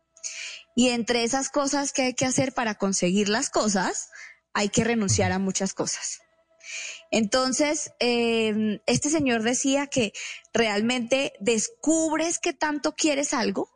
Y 0.76 0.90
entre 0.90 1.24
esas 1.24 1.50
cosas 1.50 1.94
que 1.94 2.02
hay 2.02 2.14
que 2.16 2.26
hacer 2.26 2.54
para 2.54 2.74
conseguir 2.74 3.30
las 3.30 3.52
cosas, 3.52 4.10
hay 4.52 4.70
que 4.70 4.84
renunciar 4.84 5.32
a 5.32 5.38
muchas 5.38 5.76
cosas. 5.76 6.22
Entonces, 7.12 7.92
eh, 8.00 8.82
este 8.88 9.12
señor 9.12 9.44
decía 9.44 9.86
que 9.86 10.12
realmente 10.56 11.34
descubres 11.40 12.40
que 12.40 12.54
tanto 12.54 12.96
quieres 12.96 13.36
algo 13.36 13.70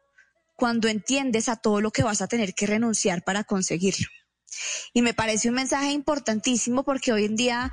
cuando 0.56 0.88
entiendes 0.88 1.48
a 1.48 1.58
todo 1.58 1.80
lo 1.80 1.92
que 1.92 2.02
vas 2.02 2.24
a 2.24 2.28
tener 2.28 2.56
que 2.56 2.66
renunciar 2.66 3.24
para 3.24 3.44
conseguirlo. 3.44 4.08
Y 4.94 5.02
me 5.02 5.14
parece 5.14 5.50
un 5.50 5.56
mensaje 5.56 5.92
importantísimo 5.92 6.84
porque 6.84 7.12
hoy 7.14 7.26
en 7.26 7.36
día 7.36 7.72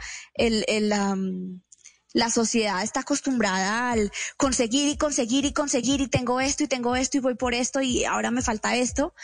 la 2.15 2.31
sociedad 2.31 2.83
está 2.83 3.01
acostumbrada 3.01 3.91
al 3.91 4.13
conseguir 4.37 4.89
y 4.89 4.97
conseguir 4.97 5.45
y 5.45 5.53
conseguir 5.53 6.01
y 6.01 6.09
tengo 6.09 6.41
esto 6.41 6.65
y 6.65 6.69
tengo 6.69 6.95
esto 6.97 7.17
y 7.17 7.21
voy 7.21 7.35
por 7.35 7.55
esto 7.55 7.81
y 7.81 8.05
ahora 8.05 8.31
me 8.31 8.43
falta 8.43 8.77
esto. 8.77 9.15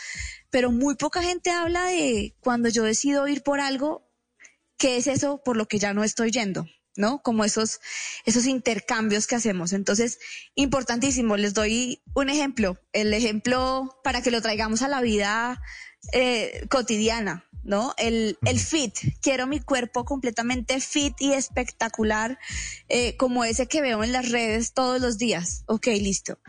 Pero 0.49 0.71
muy 0.71 0.95
poca 0.95 1.21
gente 1.21 1.51
habla 1.51 1.85
de 1.85 2.35
cuando 2.39 2.69
yo 2.69 2.83
decido 2.83 3.27
ir 3.27 3.43
por 3.43 3.59
algo, 3.59 4.09
¿qué 4.77 4.97
es 4.97 5.07
eso 5.07 5.41
por 5.43 5.57
lo 5.57 5.67
que 5.67 5.77
ya 5.77 5.93
no 5.93 6.03
estoy 6.03 6.31
yendo? 6.31 6.65
¿No? 6.95 7.21
Como 7.21 7.45
esos, 7.45 7.79
esos 8.25 8.45
intercambios 8.45 9.27
que 9.27 9.35
hacemos. 9.35 9.71
Entonces, 9.71 10.19
importantísimo. 10.55 11.37
Les 11.37 11.53
doy 11.53 12.01
un 12.13 12.29
ejemplo. 12.29 12.77
El 12.91 13.13
ejemplo 13.13 13.99
para 14.03 14.21
que 14.21 14.31
lo 14.31 14.41
traigamos 14.41 14.81
a 14.81 14.87
la 14.87 14.99
vida 14.99 15.61
eh, 16.11 16.65
cotidiana, 16.69 17.45
¿no? 17.63 17.93
El, 17.97 18.37
el 18.45 18.59
fit, 18.59 18.95
quiero 19.21 19.45
mi 19.45 19.59
cuerpo 19.59 20.05
completamente 20.05 20.79
fit 20.79 21.13
y 21.19 21.33
espectacular, 21.33 22.39
eh, 22.87 23.15
como 23.17 23.43
ese 23.43 23.67
que 23.67 23.81
veo 23.81 24.03
en 24.03 24.11
las 24.11 24.29
redes 24.29 24.73
todos 24.73 24.99
los 25.01 25.17
días. 25.17 25.63
Ok, 25.67 25.87
listo. 25.87 26.39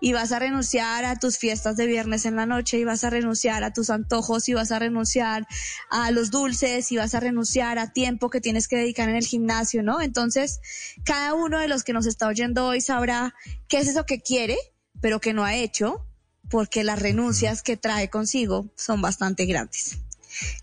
Y 0.00 0.12
vas 0.12 0.32
a 0.32 0.38
renunciar 0.38 1.06
a 1.06 1.18
tus 1.18 1.38
fiestas 1.38 1.76
de 1.76 1.86
viernes 1.86 2.26
en 2.26 2.36
la 2.36 2.44
noche, 2.44 2.78
y 2.78 2.84
vas 2.84 3.04
a 3.04 3.10
renunciar 3.10 3.64
a 3.64 3.72
tus 3.72 3.88
antojos, 3.88 4.48
y 4.48 4.54
vas 4.54 4.70
a 4.70 4.78
renunciar 4.78 5.46
a 5.88 6.10
los 6.10 6.30
dulces, 6.30 6.92
y 6.92 6.98
vas 6.98 7.14
a 7.14 7.20
renunciar 7.20 7.78
a 7.78 7.92
tiempo 7.92 8.28
que 8.28 8.42
tienes 8.42 8.68
que 8.68 8.76
dedicar 8.76 9.08
en 9.08 9.16
el 9.16 9.24
gimnasio, 9.24 9.82
¿no? 9.82 10.02
Entonces, 10.02 10.60
cada 11.04 11.32
uno 11.32 11.58
de 11.58 11.68
los 11.68 11.84
que 11.84 11.94
nos 11.94 12.06
está 12.06 12.26
oyendo 12.26 12.66
hoy 12.66 12.82
sabrá 12.82 13.34
qué 13.68 13.78
es 13.78 13.88
eso 13.88 14.04
que 14.04 14.20
quiere, 14.20 14.58
pero 15.00 15.20
que 15.20 15.32
no 15.32 15.44
ha 15.44 15.54
hecho, 15.54 16.06
porque 16.50 16.84
las 16.84 17.00
renuncias 17.00 17.62
que 17.62 17.76
trae 17.76 18.10
consigo 18.10 18.66
son 18.76 19.02
bastante 19.02 19.46
grandes. 19.46 19.98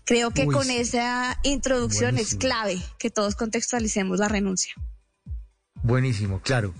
Creo 0.04 0.30
que 0.30 0.46
con 0.46 0.70
esa 0.70 1.38
introducción 1.42 2.18
es 2.18 2.34
clave 2.36 2.80
que 2.98 3.10
todos 3.10 3.34
contextualicemos 3.34 4.18
la 4.18 4.28
renuncia. 4.28 4.74
Buenísimo, 5.82 6.40
claro. 6.40 6.74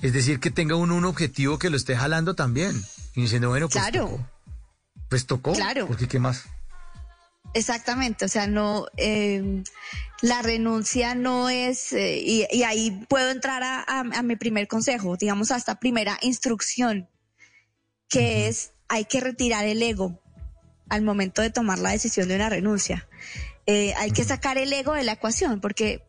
Es 0.00 0.12
decir, 0.12 0.40
que 0.40 0.50
tenga 0.50 0.76
uno 0.76 0.96
un 0.96 1.04
objetivo 1.04 1.58
que 1.58 1.70
lo 1.70 1.76
esté 1.76 1.96
jalando 1.96 2.34
también. 2.34 2.72
Y 3.14 3.22
diciendo, 3.22 3.48
bueno, 3.48 3.68
pues 3.68 3.84
claro. 3.84 4.06
tocó. 4.06 4.26
Pues 5.08 5.26
tocó. 5.26 5.52
Claro. 5.52 5.86
Porque 5.86 6.08
qué 6.08 6.18
más. 6.18 6.44
Exactamente, 7.54 8.24
o 8.26 8.28
sea, 8.28 8.46
no, 8.46 8.86
eh, 8.98 9.62
la 10.20 10.42
renuncia 10.42 11.14
no 11.14 11.48
es, 11.48 11.92
eh, 11.94 12.18
y, 12.22 12.46
y, 12.50 12.62
ahí 12.64 13.06
puedo 13.08 13.30
entrar 13.30 13.62
a, 13.62 13.80
a, 13.80 14.00
a, 14.00 14.22
mi 14.22 14.36
primer 14.36 14.68
consejo, 14.68 15.16
digamos, 15.16 15.50
a 15.50 15.56
esta 15.56 15.80
primera 15.80 16.18
instrucción, 16.20 17.08
que 18.08 18.48
es, 18.48 18.72
hay 18.88 19.04
que 19.04 19.20
retirar 19.20 19.66
el 19.66 19.82
ego 19.82 20.20
al 20.88 21.02
momento 21.02 21.42
de 21.42 21.50
tomar 21.50 21.78
la 21.78 21.90
decisión 21.90 22.28
de 22.28 22.36
una 22.36 22.48
renuncia. 22.48 23.06
Eh, 23.66 23.92
hay 23.98 24.12
que 24.12 24.24
sacar 24.24 24.56
el 24.56 24.72
ego 24.72 24.94
de 24.94 25.04
la 25.04 25.12
ecuación 25.12 25.60
porque 25.60 26.02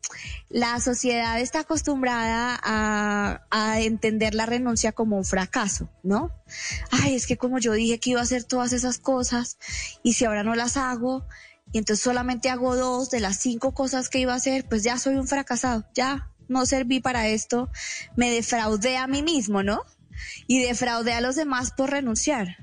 la 0.48 0.80
sociedad 0.80 1.38
está 1.38 1.60
acostumbrada 1.60 2.58
a, 2.62 3.46
a, 3.50 3.80
entender 3.82 4.32
la 4.32 4.46
renuncia 4.46 4.92
como 4.92 5.18
un 5.18 5.26
fracaso, 5.26 5.90
¿no? 6.02 6.30
Ay, 6.90 7.14
es 7.14 7.26
que 7.26 7.36
como 7.36 7.58
yo 7.58 7.74
dije 7.74 8.00
que 8.00 8.10
iba 8.10 8.20
a 8.20 8.22
hacer 8.22 8.44
todas 8.44 8.72
esas 8.72 8.96
cosas 8.96 9.58
y 10.02 10.14
si 10.14 10.24
ahora 10.24 10.42
no 10.42 10.54
las 10.54 10.78
hago 10.78 11.26
y 11.70 11.76
entonces 11.76 12.02
solamente 12.02 12.48
hago 12.48 12.76
dos 12.76 13.10
de 13.10 13.20
las 13.20 13.36
cinco 13.36 13.74
cosas 13.74 14.08
que 14.08 14.20
iba 14.20 14.32
a 14.32 14.36
hacer, 14.36 14.66
pues 14.66 14.82
ya 14.82 14.96
soy 14.96 15.16
un 15.16 15.28
fracasado, 15.28 15.84
ya 15.94 16.30
no 16.48 16.64
serví 16.64 17.00
para 17.00 17.28
esto, 17.28 17.68
me 18.16 18.30
defraudé 18.30 18.96
a 18.96 19.06
mí 19.06 19.22
mismo, 19.22 19.62
¿no? 19.62 19.84
Y 20.46 20.62
defraudé 20.62 21.12
a 21.12 21.20
los 21.20 21.36
demás 21.36 21.72
por 21.72 21.90
renunciar. 21.90 22.56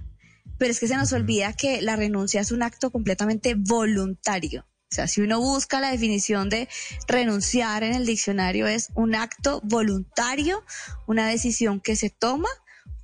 Pero 0.58 0.72
es 0.72 0.80
que 0.80 0.88
se 0.88 0.96
nos 0.96 1.14
olvida 1.14 1.54
que 1.54 1.82
la 1.82 1.96
renuncia 1.96 2.42
es 2.42 2.52
un 2.52 2.64
acto 2.64 2.92
completamente 2.92 3.56
voluntario. 3.56 4.66
O 4.90 4.96
sea, 4.96 5.08
si 5.08 5.22
uno 5.22 5.40
busca 5.40 5.82
la 5.82 5.92
definición 5.92 6.50
de 6.50 6.70
renunciar 7.08 7.84
en 7.84 7.94
el 7.94 8.06
diccionario 8.06 8.68
es 8.68 8.90
un 8.96 9.16
acto 9.16 9.60
voluntario, 9.64 10.64
una 11.08 11.28
decisión 11.28 11.82
que 11.82 11.98
se 11.98 12.10
toma 12.10 12.50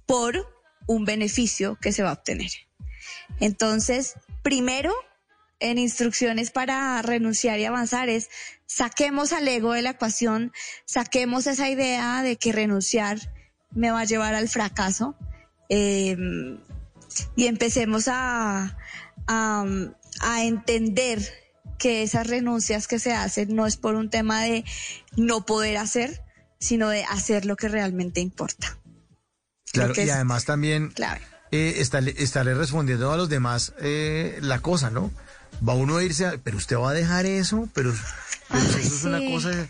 por 0.06 0.48
un 0.88 1.04
beneficio 1.04 1.78
que 1.82 1.91
se 1.91 2.02
va 2.02 2.12
a 2.12 2.14
obtener. 2.14 2.52
Entonces, 3.39 4.14
primero, 4.44 4.94
en 5.60 5.78
instrucciones 5.78 6.52
para 6.52 7.02
renunciar 7.02 7.60
y 7.60 7.66
avanzar 7.66 8.10
es 8.10 8.30
saquemos 8.66 9.34
al 9.34 9.48
ego 9.48 9.74
de 9.74 9.82
la 9.82 9.91
ecuación, 9.91 10.52
saquemos 10.86 11.48
esa 11.48 11.70
idea 11.70 12.22
de 12.22 12.38
que 12.38 12.52
renunciar 12.54 13.20
me 13.76 13.91
va 13.91 14.01
a 14.01 14.05
llevar 14.05 14.34
al 14.36 14.49
fracaso 14.49 15.15
eh, 15.69 16.17
y 17.36 17.47
empecemos 17.47 18.07
a, 18.07 18.78
a, 19.28 19.65
a 20.21 20.43
entender 20.43 21.21
que 21.78 22.03
esas 22.03 22.28
renuncias 22.28 22.88
que 22.88 22.99
se 22.99 23.13
hacen 23.13 23.55
no 23.55 23.65
es 23.65 23.78
por 23.78 23.95
un 23.95 24.09
tema 24.09 24.41
de 24.43 24.63
no 25.17 25.45
poder 25.45 25.78
hacer, 25.78 26.21
sino 26.59 26.89
de 26.89 27.03
hacer 27.03 27.45
lo 27.45 27.55
que 27.55 27.67
realmente 27.67 28.21
importa. 28.21 28.78
Claro, 29.71 29.93
y 29.97 30.09
además 30.09 30.45
también 30.45 30.93
eh, 31.51 31.76
estarle, 31.78 32.13
estarle, 32.17 32.53
respondiendo 32.53 33.11
a 33.11 33.17
los 33.17 33.28
demás 33.28 33.74
eh, 33.80 34.38
la 34.41 34.59
cosa, 34.59 34.91
¿no? 34.91 35.11
Va 35.67 35.74
uno 35.74 35.97
a 35.97 36.03
irse, 36.03 36.26
a, 36.26 36.38
pero 36.38 36.57
usted 36.57 36.78
va 36.78 36.91
a 36.91 36.93
dejar 36.93 37.26
eso, 37.26 37.67
pero, 37.74 37.91
pero 38.49 38.63
Ay, 38.63 38.82
eso 38.82 38.89
sí. 38.89 38.95
es 38.95 39.03
una 39.03 39.19
cosa, 39.19 39.67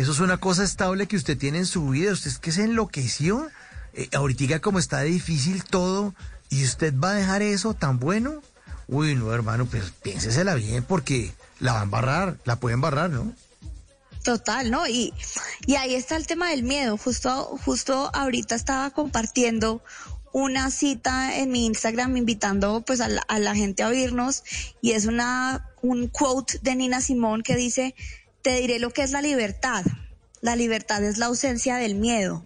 eso 0.00 0.12
es 0.12 0.20
una 0.20 0.38
cosa 0.38 0.64
estable 0.64 1.06
que 1.06 1.16
usted 1.16 1.36
tiene 1.36 1.58
en 1.58 1.66
su 1.66 1.88
vida, 1.88 2.12
usted 2.12 2.30
es 2.30 2.38
que 2.38 2.52
se 2.52 2.64
enloqueció, 2.64 3.48
eh, 3.92 4.08
ahorita 4.14 4.60
como 4.60 4.78
está 4.78 5.02
difícil 5.02 5.62
todo, 5.64 6.14
y 6.48 6.64
usted 6.64 6.94
va 6.98 7.10
a 7.10 7.14
dejar 7.14 7.42
eso 7.42 7.74
tan 7.74 7.98
bueno, 7.98 8.42
uy, 8.88 9.14
no, 9.14 9.32
hermano, 9.32 9.66
pues 9.66 9.92
piénsesela 10.02 10.54
bien 10.54 10.84
porque 10.84 11.32
la 11.60 11.74
va 11.74 11.80
a 11.80 11.84
embarrar, 11.84 12.38
la 12.44 12.56
puede 12.56 12.74
embarrar, 12.74 13.10
¿no? 13.10 13.32
Total, 14.24 14.70
¿no? 14.70 14.86
Y, 14.86 15.14
y 15.66 15.76
ahí 15.76 15.94
está 15.94 16.16
el 16.16 16.26
tema 16.26 16.50
del 16.50 16.62
miedo. 16.62 16.98
Justo, 16.98 17.58
justo 17.64 18.10
ahorita 18.12 18.54
estaba 18.54 18.90
compartiendo 18.90 19.82
una 20.32 20.70
cita 20.70 21.36
en 21.38 21.50
mi 21.50 21.66
Instagram 21.66 22.16
invitando 22.16 22.82
pues 22.82 23.00
a 23.00 23.08
la, 23.08 23.22
a 23.22 23.38
la 23.38 23.54
gente 23.54 23.82
a 23.82 23.88
oírnos 23.88 24.44
y 24.80 24.92
es 24.92 25.06
una, 25.06 25.68
un 25.82 26.08
quote 26.08 26.58
de 26.62 26.76
Nina 26.76 27.00
Simón 27.00 27.42
que 27.42 27.56
dice, 27.56 27.94
te 28.42 28.56
diré 28.60 28.78
lo 28.78 28.90
que 28.90 29.02
es 29.02 29.10
la 29.10 29.22
libertad. 29.22 29.84
La 30.40 30.56
libertad 30.56 31.04
es 31.04 31.18
la 31.18 31.26
ausencia 31.26 31.76
del 31.76 31.94
miedo. 31.94 32.44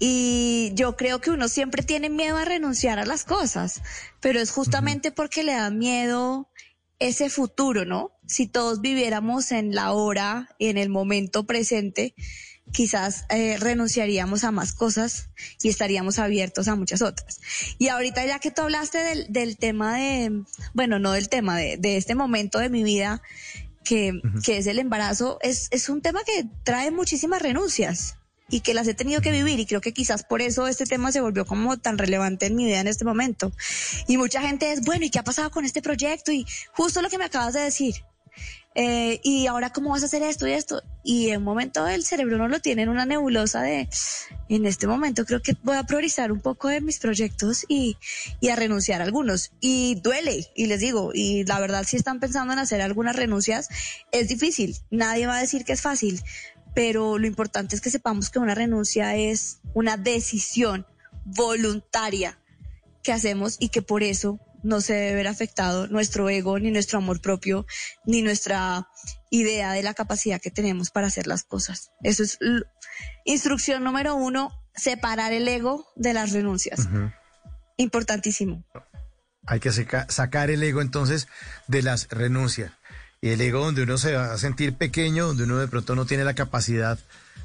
Y 0.00 0.70
yo 0.74 0.96
creo 0.96 1.20
que 1.20 1.30
uno 1.30 1.48
siempre 1.48 1.82
tiene 1.82 2.08
miedo 2.08 2.36
a 2.36 2.44
renunciar 2.44 2.98
a 2.98 3.06
las 3.06 3.24
cosas, 3.24 3.82
pero 4.20 4.40
es 4.40 4.50
justamente 4.50 5.10
porque 5.10 5.42
le 5.42 5.54
da 5.54 5.70
miedo 5.70 6.48
ese 7.00 7.30
futuro, 7.30 7.84
¿no? 7.84 8.12
Si 8.26 8.46
todos 8.46 8.80
viviéramos 8.80 9.50
en 9.50 9.74
la 9.74 9.92
hora, 9.92 10.48
en 10.58 10.78
el 10.78 10.88
momento 10.88 11.46
presente, 11.46 12.14
quizás 12.72 13.24
eh, 13.30 13.56
renunciaríamos 13.58 14.44
a 14.44 14.50
más 14.50 14.72
cosas 14.72 15.30
y 15.62 15.68
estaríamos 15.68 16.18
abiertos 16.18 16.68
a 16.68 16.76
muchas 16.76 17.02
otras. 17.02 17.40
Y 17.78 17.88
ahorita 17.88 18.24
ya 18.26 18.38
que 18.38 18.50
tú 18.50 18.62
hablaste 18.62 18.98
del, 18.98 19.32
del 19.32 19.56
tema 19.56 19.96
de, 19.96 20.44
bueno, 20.74 20.98
no 20.98 21.12
del 21.12 21.28
tema, 21.28 21.56
de, 21.56 21.76
de 21.76 21.96
este 21.96 22.14
momento 22.14 22.58
de 22.58 22.68
mi 22.68 22.84
vida, 22.84 23.22
que, 23.88 24.12
uh 24.12 24.16
-huh. 24.16 24.44
que 24.44 24.58
es 24.58 24.66
el 24.66 24.78
embarazo, 24.78 25.38
es, 25.40 25.68
es 25.70 25.88
un 25.88 26.02
tema 26.02 26.20
que 26.24 26.46
trae 26.62 26.90
muchísimas 26.90 27.40
renuncias 27.40 28.16
y 28.50 28.60
que 28.60 28.74
las 28.74 28.86
he 28.86 28.94
tenido 28.94 29.20
que 29.20 29.32
vivir 29.32 29.60
y 29.60 29.66
creo 29.66 29.80
que 29.80 29.92
quizás 29.92 30.24
por 30.24 30.42
eso 30.42 30.66
este 30.66 30.84
tema 30.84 31.12
se 31.12 31.20
volvió 31.20 31.46
como 31.46 31.76
tan 31.78 31.98
relevante 31.98 32.46
en 32.46 32.56
mi 32.56 32.66
vida 32.66 32.80
en 32.80 32.88
este 32.88 33.04
momento. 33.04 33.52
Y 34.06 34.16
mucha 34.16 34.40
gente 34.42 34.72
es, 34.72 34.82
bueno, 34.82 35.04
¿y 35.04 35.10
qué 35.10 35.18
ha 35.18 35.24
pasado 35.24 35.50
con 35.50 35.64
este 35.64 35.82
proyecto? 35.82 36.32
Y 36.32 36.46
justo 36.72 37.02
lo 37.02 37.08
que 37.08 37.18
me 37.18 37.24
acabas 37.24 37.54
de 37.54 37.60
decir. 37.60 37.94
Eh, 38.74 39.20
y 39.24 39.46
ahora 39.46 39.70
cómo 39.70 39.90
vas 39.90 40.02
a 40.02 40.06
hacer 40.06 40.22
esto 40.22 40.46
y 40.46 40.52
esto. 40.52 40.82
Y 41.02 41.30
en 41.30 41.38
un 41.38 41.44
momento 41.44 41.86
el 41.88 42.04
cerebro 42.04 42.38
no 42.38 42.48
lo 42.48 42.60
tiene 42.60 42.82
en 42.82 42.88
una 42.90 43.06
nebulosa 43.06 43.62
de, 43.62 43.88
en 44.48 44.66
este 44.66 44.86
momento 44.86 45.24
creo 45.24 45.42
que 45.42 45.56
voy 45.62 45.76
a 45.76 45.84
priorizar 45.84 46.30
un 46.30 46.40
poco 46.40 46.68
de 46.68 46.80
mis 46.80 46.98
proyectos 46.98 47.64
y, 47.66 47.96
y 48.40 48.50
a 48.50 48.56
renunciar 48.56 49.00
a 49.00 49.04
algunos. 49.04 49.52
Y 49.60 49.96
duele, 49.96 50.46
y 50.54 50.66
les 50.66 50.80
digo, 50.80 51.10
y 51.12 51.44
la 51.44 51.58
verdad 51.58 51.84
si 51.84 51.96
están 51.96 52.20
pensando 52.20 52.52
en 52.52 52.58
hacer 52.58 52.80
algunas 52.82 53.16
renuncias, 53.16 53.68
es 54.12 54.28
difícil. 54.28 54.76
Nadie 54.90 55.26
va 55.26 55.38
a 55.38 55.40
decir 55.40 55.64
que 55.64 55.72
es 55.72 55.82
fácil, 55.82 56.22
pero 56.74 57.18
lo 57.18 57.26
importante 57.26 57.74
es 57.74 57.80
que 57.80 57.90
sepamos 57.90 58.30
que 58.30 58.38
una 58.38 58.54
renuncia 58.54 59.16
es 59.16 59.58
una 59.74 59.96
decisión 59.96 60.86
voluntaria 61.24 62.38
que 63.02 63.12
hacemos 63.12 63.56
y 63.58 63.70
que 63.70 63.82
por 63.82 64.02
eso 64.02 64.38
no 64.62 64.80
se 64.80 64.94
debe 64.94 65.14
ver 65.14 65.28
afectado 65.28 65.86
nuestro 65.88 66.28
ego, 66.28 66.58
ni 66.58 66.70
nuestro 66.70 66.98
amor 66.98 67.20
propio, 67.20 67.66
ni 68.04 68.22
nuestra 68.22 68.88
idea 69.30 69.72
de 69.72 69.82
la 69.82 69.94
capacidad 69.94 70.40
que 70.40 70.50
tenemos 70.50 70.90
para 70.90 71.06
hacer 71.06 71.26
las 71.26 71.44
cosas. 71.44 71.90
Eso 72.02 72.22
es 72.22 72.38
instrucción 73.24 73.84
número 73.84 74.14
uno, 74.14 74.50
separar 74.74 75.32
el 75.32 75.46
ego 75.48 75.86
de 75.96 76.14
las 76.14 76.32
renuncias. 76.32 76.80
Uh 76.80 76.82
-huh. 76.82 77.14
Importantísimo. 77.76 78.64
Hay 79.46 79.60
que 79.60 79.70
sacar 80.08 80.50
el 80.50 80.62
ego 80.62 80.82
entonces 80.82 81.28
de 81.68 81.82
las 81.82 82.08
renuncias 82.08 82.72
y 83.20 83.30
el 83.30 83.40
ego 83.40 83.64
donde 83.64 83.82
uno 83.82 83.98
se 83.98 84.14
va 84.14 84.32
a 84.32 84.38
sentir 84.38 84.74
pequeño, 84.74 85.28
donde 85.28 85.44
uno 85.44 85.58
de 85.58 85.68
pronto 85.68 85.94
no 85.94 86.06
tiene 86.06 86.24
la 86.24 86.34
capacidad 86.34 86.98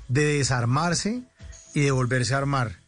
de 0.07 0.37
desarmarse 0.37 1.21
y 1.73 1.81
de 1.81 1.91
volverse 1.91 2.33
a 2.33 2.37
armar. 2.37 2.82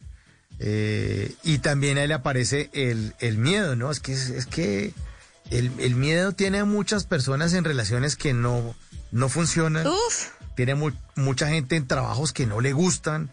Eh, 0.58 1.34
y 1.42 1.58
también 1.58 1.98
ahí 1.98 2.08
le 2.08 2.14
aparece 2.14 2.70
el, 2.72 3.14
el 3.18 3.36
miedo, 3.36 3.76
¿no? 3.76 3.90
Es 3.90 4.00
que, 4.00 4.12
es, 4.12 4.46
que 4.46 4.94
el, 5.50 5.70
el, 5.78 5.94
miedo 5.94 6.32
tiene 6.32 6.58
a 6.58 6.64
muchas 6.64 7.04
personas 7.04 7.52
en 7.52 7.64
relaciones 7.64 8.16
que 8.16 8.32
no, 8.32 8.74
no 9.10 9.28
funcionan. 9.28 9.86
Uf. 9.86 10.30
Tiene 10.54 10.74
mu 10.74 10.90
mucha 11.14 11.48
gente 11.48 11.76
en 11.76 11.86
trabajos 11.86 12.32
que 12.32 12.46
no 12.46 12.60
le 12.60 12.72
gustan. 12.72 13.30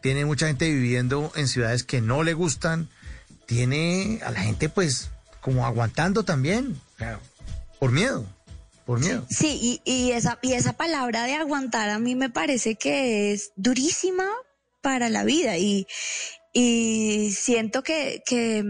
Tiene 0.00 0.24
mucha 0.24 0.48
gente 0.48 0.68
viviendo 0.70 1.32
en 1.36 1.46
ciudades 1.46 1.84
que 1.84 2.00
no 2.00 2.24
le 2.24 2.34
gustan. 2.34 2.88
Tiene 3.46 4.20
a 4.24 4.30
la 4.30 4.40
gente 4.40 4.68
pues 4.68 5.10
como 5.40 5.66
aguantando 5.66 6.24
también, 6.24 6.80
claro, 6.96 7.20
por 7.78 7.92
miedo 7.92 8.26
por 8.84 9.00
miedo. 9.00 9.26
Sí, 9.30 9.80
y, 9.84 9.90
y, 9.90 10.12
esa, 10.12 10.38
y 10.42 10.52
esa 10.52 10.74
palabra 10.74 11.24
de 11.24 11.34
aguantar 11.34 11.88
a 11.88 11.98
mí 11.98 12.14
me 12.14 12.28
parece 12.28 12.74
que 12.74 13.32
es 13.32 13.52
durísima 13.56 14.26
para 14.82 15.08
la 15.08 15.24
vida 15.24 15.56
y, 15.56 15.86
y 16.56 17.32
siento 17.32 17.82
que, 17.82 18.22
que, 18.24 18.64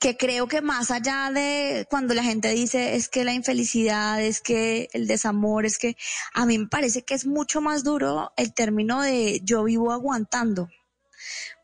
que 0.00 0.16
creo 0.16 0.48
que 0.48 0.60
más 0.60 0.90
allá 0.90 1.30
de 1.32 1.86
cuando 1.88 2.14
la 2.14 2.24
gente 2.24 2.48
dice 2.48 2.96
es 2.96 3.08
que 3.08 3.24
la 3.24 3.32
infelicidad, 3.32 4.20
es 4.20 4.40
que 4.40 4.88
el 4.92 5.06
desamor, 5.06 5.66
es 5.66 5.78
que 5.78 5.96
a 6.34 6.44
mí 6.46 6.58
me 6.58 6.66
parece 6.66 7.02
que 7.02 7.14
es 7.14 7.26
mucho 7.26 7.60
más 7.60 7.84
duro 7.84 8.32
el 8.36 8.52
término 8.52 9.00
de 9.02 9.40
yo 9.44 9.62
vivo 9.62 9.92
aguantando, 9.92 10.68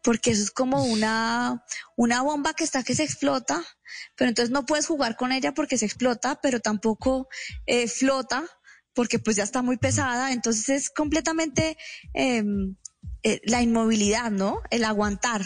porque 0.05 0.31
eso 0.31 0.45
es 0.45 0.53
como 0.53 0.85
una, 0.85 1.65
una 1.97 2.23
bomba 2.23 2.55
que 2.55 2.63
está 2.63 2.85
que 2.85 2.95
se 2.95 3.03
explota, 3.03 3.65
pero 4.17 4.29
entonces 4.29 4.53
no 4.53 4.65
puedes 4.65 4.87
jugar 4.87 5.17
con 5.17 5.33
ella 5.33 5.53
porque 5.55 5.77
se 5.77 5.87
explota, 5.87 6.39
pero 6.41 6.61
tampoco 6.61 7.29
eh, 7.67 7.89
flota 7.89 8.45
porque 8.95 9.19
pues 9.19 9.37
ya 9.37 9.45
está 9.45 9.63
muy 9.63 9.77
pesada, 9.77 10.33
entonces 10.33 10.69
es 10.69 10.91
completamente 10.91 11.77
em, 12.15 12.77
eh, 13.23 13.41
la 13.45 13.61
inmovilidad, 13.63 14.31
¿no? 14.31 14.63
El 14.71 14.85
aguantar. 14.85 15.43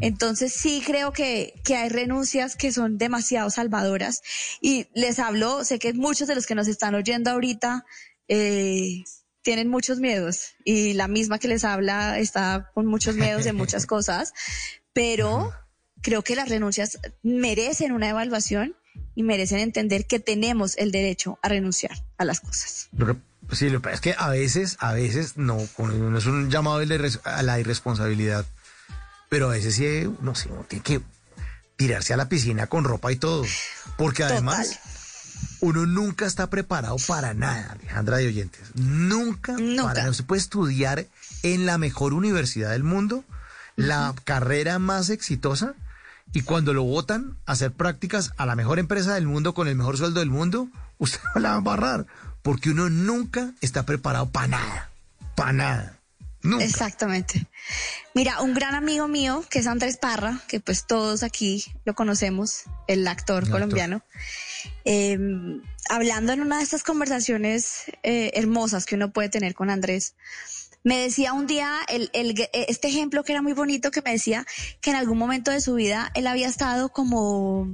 Entonces 0.00 0.52
sí 0.52 0.82
creo 0.84 1.12
que, 1.12 1.54
que 1.64 1.76
hay 1.76 1.88
renuncias 1.88 2.54
que 2.54 2.70
son 2.70 2.98
demasiado 2.98 3.48
salvadoras 3.48 4.20
y 4.60 4.88
les 4.94 5.18
hablo, 5.18 5.64
sé 5.64 5.78
que 5.78 5.94
muchos 5.94 6.28
de 6.28 6.34
los 6.34 6.46
que 6.46 6.54
nos 6.54 6.68
están 6.68 6.94
oyendo 6.94 7.30
ahorita 7.30 7.86
eh, 8.28 9.04
tienen 9.42 9.68
muchos 9.68 10.00
miedos 10.00 10.54
y 10.64 10.94
la 10.94 11.08
misma 11.08 11.38
que 11.38 11.48
les 11.48 11.64
habla 11.64 12.18
está 12.18 12.70
con 12.74 12.86
muchos 12.86 13.16
miedos 13.16 13.44
de 13.44 13.52
muchas 13.54 13.86
cosas, 13.86 14.32
pero 14.92 15.52
creo 16.02 16.22
que 16.22 16.36
las 16.36 16.48
renuncias 16.48 16.98
merecen 17.22 17.92
una 17.92 18.10
evaluación 18.10 18.76
y 19.14 19.22
merecen 19.22 19.60
entender 19.60 20.06
que 20.06 20.20
tenemos 20.20 20.76
el 20.76 20.92
derecho 20.92 21.38
a 21.42 21.48
renunciar 21.48 21.96
a 22.18 22.24
las 22.24 22.40
cosas. 22.40 22.90
Sí, 23.52 23.70
lo 23.70 23.78
que 23.78 23.84
pasa 23.84 23.94
es 23.94 24.00
que 24.00 24.14
a 24.18 24.28
veces, 24.28 24.76
a 24.80 24.92
veces 24.92 25.36
no, 25.36 25.58
no 25.78 26.18
es 26.18 26.26
un 26.26 26.50
llamado 26.50 26.78
a 26.78 27.42
la 27.42 27.60
irresponsabilidad, 27.60 28.44
pero 29.28 29.48
a 29.48 29.52
veces 29.52 29.74
sí, 29.74 30.10
no 30.20 30.34
sé, 30.34 30.48
uno 30.48 30.64
tiene 30.68 30.82
que 30.82 31.02
tirarse 31.76 32.14
a 32.14 32.16
la 32.16 32.28
piscina 32.28 32.66
con 32.66 32.84
ropa 32.84 33.12
y 33.12 33.16
todo, 33.16 33.44
porque 33.96 34.24
además 34.24 34.78
uno 35.60 35.86
nunca 35.86 36.26
está 36.26 36.48
preparado 36.48 36.96
para 37.06 37.34
nada, 37.34 37.72
Alejandra 37.72 38.18
de 38.18 38.26
oyentes, 38.28 38.70
nunca, 38.74 39.52
nunca. 39.52 40.12
se 40.12 40.22
puede 40.22 40.40
estudiar 40.40 41.06
en 41.42 41.66
la 41.66 41.78
mejor 41.78 42.14
universidad 42.14 42.70
del 42.70 42.84
mundo, 42.84 43.24
la 43.76 44.14
carrera 44.24 44.78
más 44.78 45.10
exitosa, 45.10 45.74
y 46.32 46.42
cuando 46.42 46.72
lo 46.72 46.82
votan 46.82 47.36
a 47.46 47.52
hacer 47.52 47.72
prácticas 47.72 48.32
a 48.36 48.46
la 48.46 48.56
mejor 48.56 48.78
empresa 48.78 49.14
del 49.14 49.26
mundo 49.26 49.54
con 49.54 49.68
el 49.68 49.76
mejor 49.76 49.96
sueldo 49.96 50.20
del 50.20 50.30
mundo, 50.30 50.68
usted 50.98 51.20
no 51.34 51.40
la 51.40 51.50
va 51.50 51.56
a 51.56 51.60
barrar 51.60 52.06
porque 52.44 52.68
uno 52.68 52.90
nunca 52.90 53.54
está 53.62 53.86
preparado 53.86 54.30
para 54.30 54.48
nada, 54.48 54.90
para 55.34 55.52
nada. 55.54 55.98
Exactamente. 56.60 57.46
Mira, 58.12 58.42
un 58.42 58.52
gran 58.52 58.74
amigo 58.74 59.08
mío, 59.08 59.42
que 59.48 59.60
es 59.60 59.66
Andrés 59.66 59.96
Parra, 59.96 60.42
que 60.46 60.60
pues 60.60 60.86
todos 60.86 61.22
aquí 61.22 61.64
lo 61.86 61.94
conocemos, 61.94 62.64
el 62.86 63.08
actor 63.08 63.48
colombiano, 63.48 64.02
em, 64.84 65.62
hablando 65.88 66.34
en 66.34 66.42
una 66.42 66.58
de 66.58 66.64
estas 66.64 66.82
conversaciones 66.82 67.84
eh, 68.02 68.32
hermosas 68.34 68.84
que 68.84 68.96
uno 68.96 69.10
puede 69.10 69.30
tener 69.30 69.54
con 69.54 69.70
Andrés, 69.70 70.14
me 70.82 70.98
decía 70.98 71.32
un 71.32 71.46
día 71.46 71.78
el, 71.88 72.10
este 72.12 72.88
ejemplo 72.88 73.24
que 73.24 73.32
era 73.32 73.40
muy 73.40 73.54
bonito, 73.54 73.90
que 73.90 74.02
me 74.02 74.12
decía 74.12 74.46
que 74.82 74.90
en 74.90 74.96
algún 74.96 75.16
momento 75.16 75.50
de 75.50 75.62
su 75.62 75.72
vida 75.76 76.10
él 76.12 76.26
había 76.26 76.48
estado 76.48 76.90
como, 76.90 77.70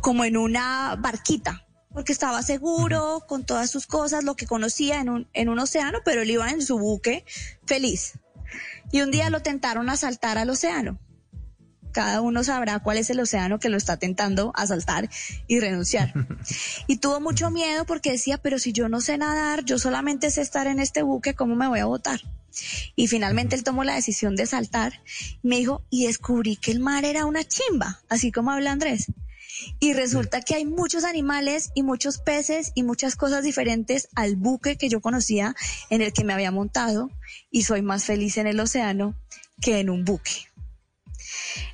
como 0.00 0.24
en 0.24 0.36
una 0.36 0.94
barquita 1.00 1.66
porque 1.92 2.12
estaba 2.12 2.42
seguro 2.42 3.24
con 3.26 3.44
todas 3.44 3.70
sus 3.70 3.86
cosas, 3.86 4.24
lo 4.24 4.36
que 4.36 4.46
conocía 4.46 5.00
en 5.00 5.08
un, 5.08 5.28
en 5.32 5.48
un 5.48 5.58
océano, 5.58 5.98
pero 6.04 6.22
él 6.22 6.30
iba 6.30 6.50
en 6.50 6.62
su 6.62 6.78
buque 6.78 7.24
feliz. 7.66 8.14
Y 8.90 9.00
un 9.00 9.10
día 9.10 9.30
lo 9.30 9.40
tentaron 9.40 9.88
a 9.88 9.96
saltar 9.96 10.38
al 10.38 10.50
océano. 10.50 10.98
Cada 11.92 12.22
uno 12.22 12.42
sabrá 12.42 12.78
cuál 12.78 12.96
es 12.96 13.10
el 13.10 13.20
océano 13.20 13.60
que 13.60 13.68
lo 13.68 13.76
está 13.76 13.98
tentando 13.98 14.52
a 14.54 14.66
saltar 14.66 15.10
y 15.46 15.60
renunciar. 15.60 16.12
Y 16.86 16.96
tuvo 16.96 17.20
mucho 17.20 17.50
miedo 17.50 17.84
porque 17.84 18.12
decía, 18.12 18.38
pero 18.38 18.58
si 18.58 18.72
yo 18.72 18.88
no 18.88 19.00
sé 19.00 19.18
nadar, 19.18 19.64
yo 19.64 19.78
solamente 19.78 20.30
sé 20.30 20.40
estar 20.40 20.66
en 20.66 20.80
este 20.80 21.02
buque, 21.02 21.34
¿cómo 21.34 21.54
me 21.54 21.68
voy 21.68 21.80
a 21.80 21.84
botar? 21.84 22.20
Y 22.96 23.06
finalmente 23.06 23.56
él 23.56 23.64
tomó 23.64 23.84
la 23.84 23.94
decisión 23.94 24.36
de 24.36 24.46
saltar. 24.46 25.02
Me 25.42 25.56
dijo, 25.56 25.84
y 25.90 26.06
descubrí 26.06 26.56
que 26.56 26.72
el 26.72 26.80
mar 26.80 27.04
era 27.04 27.24
una 27.26 27.44
chimba, 27.44 28.00
así 28.08 28.32
como 28.32 28.50
habla 28.50 28.72
Andrés. 28.72 29.06
Y 29.80 29.92
resulta 29.92 30.40
que 30.42 30.54
hay 30.54 30.64
muchos 30.64 31.04
animales 31.04 31.70
y 31.74 31.82
muchos 31.82 32.18
peces 32.18 32.72
y 32.74 32.82
muchas 32.82 33.16
cosas 33.16 33.44
diferentes 33.44 34.08
al 34.14 34.36
buque 34.36 34.76
que 34.76 34.88
yo 34.88 35.00
conocía 35.00 35.54
en 35.90 36.02
el 36.02 36.12
que 36.12 36.24
me 36.24 36.32
había 36.32 36.50
montado 36.50 37.10
y 37.50 37.64
soy 37.64 37.82
más 37.82 38.04
feliz 38.04 38.36
en 38.38 38.46
el 38.46 38.60
océano 38.60 39.14
que 39.60 39.80
en 39.80 39.90
un 39.90 40.04
buque. 40.04 40.48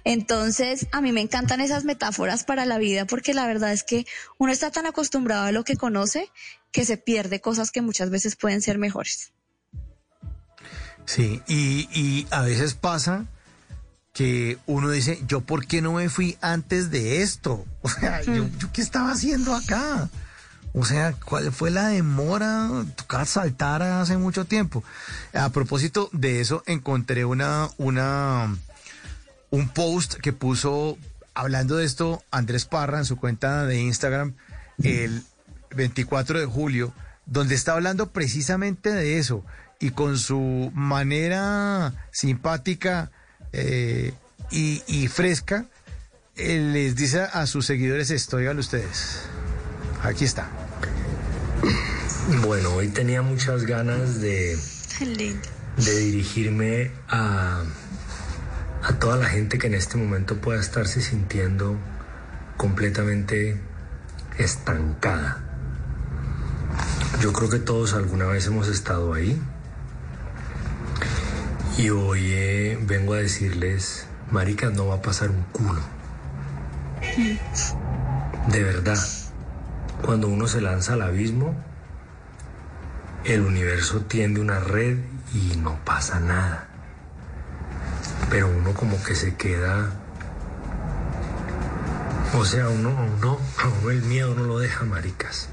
Entonces, 0.05 0.87
a 0.93 1.01
mí 1.01 1.13
me 1.13 1.21
encantan 1.21 1.61
esas 1.61 1.85
metáforas 1.85 2.45
para 2.45 2.67
la 2.67 2.79
vida 2.79 3.07
porque 3.07 3.35
la 3.35 3.47
verdad 3.47 3.73
es 3.73 3.83
que 3.83 4.07
uno 4.39 4.53
está 4.53 4.71
tan 4.71 4.87
acostumbrado 4.87 5.47
a 5.47 5.53
lo 5.53 5.65
que 5.65 5.77
conoce 5.77 6.31
que 6.73 6.85
se 6.85 6.97
pierde 6.97 7.41
cosas 7.41 7.71
que 7.71 7.83
muchas 7.83 8.11
veces 8.11 8.37
pueden 8.37 8.63
ser 8.63 8.79
mejores. 8.79 9.33
Sí, 11.07 11.41
y, 11.49 11.89
y 11.93 12.27
a 12.31 12.43
veces 12.43 12.75
pasa 12.75 13.27
que 14.13 14.59
uno 14.67 14.91
dice, 14.91 15.23
yo 15.27 15.43
por 15.43 15.67
qué 15.67 15.81
no 15.83 15.95
me 15.95 16.09
fui 16.09 16.37
antes 16.41 16.91
de 16.91 17.23
esto? 17.23 17.65
O 17.83 17.89
sea, 17.89 18.23
yo, 18.23 18.47
qué 18.73 18.83
estaba 18.83 19.13
haciendo 19.13 19.55
acá? 19.55 20.09
O 20.75 20.85
sea, 20.85 21.13
¿cuál 21.13 21.53
fue 21.53 21.71
la 21.71 21.89
demora? 21.89 22.69
Tocar 22.97 23.27
saltar 23.27 23.83
hace 23.83 24.17
mucho 24.17 24.45
tiempo. 24.45 24.85
A 25.33 25.49
propósito 25.51 26.11
de 26.13 26.41
eso, 26.41 26.63
encontré 26.67 27.25
una, 27.25 27.69
una, 27.79 28.55
un 29.51 29.69
post 29.71 30.15
que 30.15 30.33
puso 30.33 30.99
hablando 31.35 31.77
de 31.77 31.85
esto 31.85 32.23
Andrés 32.31 32.65
Parra 32.65 32.99
en 32.99 33.05
su 33.05 33.17
cuenta 33.17 33.65
de 33.65 33.81
Instagram 33.81 34.35
el 34.83 35.23
24 35.75 36.41
de 36.41 36.47
julio, 36.47 36.93
donde 37.27 37.55
está 37.55 37.73
hablando 37.73 38.11
precisamente 38.11 38.93
de 38.93 39.19
eso 39.19 39.45
y 39.81 39.91
con 39.91 40.19
su 40.19 40.71
manera 40.75 41.95
simpática 42.11 43.11
eh, 43.53 44.13
y, 44.51 45.09
fresca, 45.09 45.67
eh, 46.37 46.59
les 46.73 46.97
dice 46.97 47.21
a 47.21 47.47
sus 47.47 47.67
seguidores 47.67 48.11
esto, 48.11 48.37
oigan 48.37 48.59
ustedes. 48.59 49.23
Aquí 50.03 50.25
está. 50.25 50.49
Bueno, 52.47 52.75
hoy 52.75 52.89
tenía 52.89 53.23
muchas 53.23 53.65
ganas 53.65 54.21
de, 54.21 54.57
de 55.77 55.99
dirigirme 55.99 56.91
a, 57.09 57.63
a 58.83 58.93
toda 58.99 59.17
la 59.17 59.27
gente 59.27 59.59
que 59.59 59.67
en 59.67 59.75
este 59.75 59.97
momento 59.97 60.41
pueda 60.41 60.61
estarse 60.61 61.01
sintiendo 61.01 61.77
completamente 62.57 63.61
estancada. 64.39 65.45
Yo 67.21 67.33
creo 67.33 67.51
que 67.51 67.59
todos 67.59 67.95
alguna 67.95 68.27
vez 68.27 68.47
hemos 68.47 68.69
estado 68.69 69.15
ahí 69.15 69.41
y 71.79 71.91
hoy 71.91 72.77
vengo 72.83 73.15
a 73.15 73.19
decirles, 73.19 74.09
marica, 74.33 74.69
no 74.69 74.89
va 74.89 74.97
a 74.97 75.03
pasar 75.03 75.31
un 75.31 75.45
culo. 75.45 75.81
De 78.49 78.63
verdad, 78.65 78.99
cuando 80.03 80.27
uno 80.27 80.49
se 80.49 80.61
lanza 80.61 80.95
al 80.95 81.03
abismo, 81.03 81.55
el 83.25 83.43
universo 83.43 84.01
tiende 84.01 84.41
una 84.41 84.59
red 84.59 84.99
y 85.33 85.57
no 85.57 85.79
pasa 85.85 86.19
nada. 86.19 86.67
Pero 88.29 88.49
uno 88.49 88.75
como 88.75 89.01
que 89.05 89.15
se 89.15 89.37
queda... 89.37 89.93
O 92.35 92.45
sea, 92.45 92.69
uno, 92.69 92.91
uno, 92.91 93.39
uno 93.83 93.91
el 93.91 94.03
miedo 94.03 94.35
no 94.35 94.45
lo 94.45 94.59
deja, 94.59 94.85
maricas. 94.85 95.49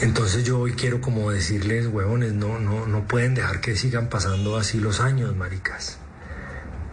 Entonces 0.00 0.44
yo 0.44 0.58
hoy 0.58 0.72
quiero 0.72 1.02
como 1.02 1.30
decirles, 1.30 1.86
huevones, 1.86 2.32
no, 2.32 2.58
no, 2.58 2.86
no 2.86 3.06
pueden 3.06 3.34
dejar 3.34 3.60
que 3.60 3.76
sigan 3.76 4.08
pasando 4.08 4.56
así 4.56 4.80
los 4.80 4.98
años, 4.98 5.36
maricas. 5.36 5.98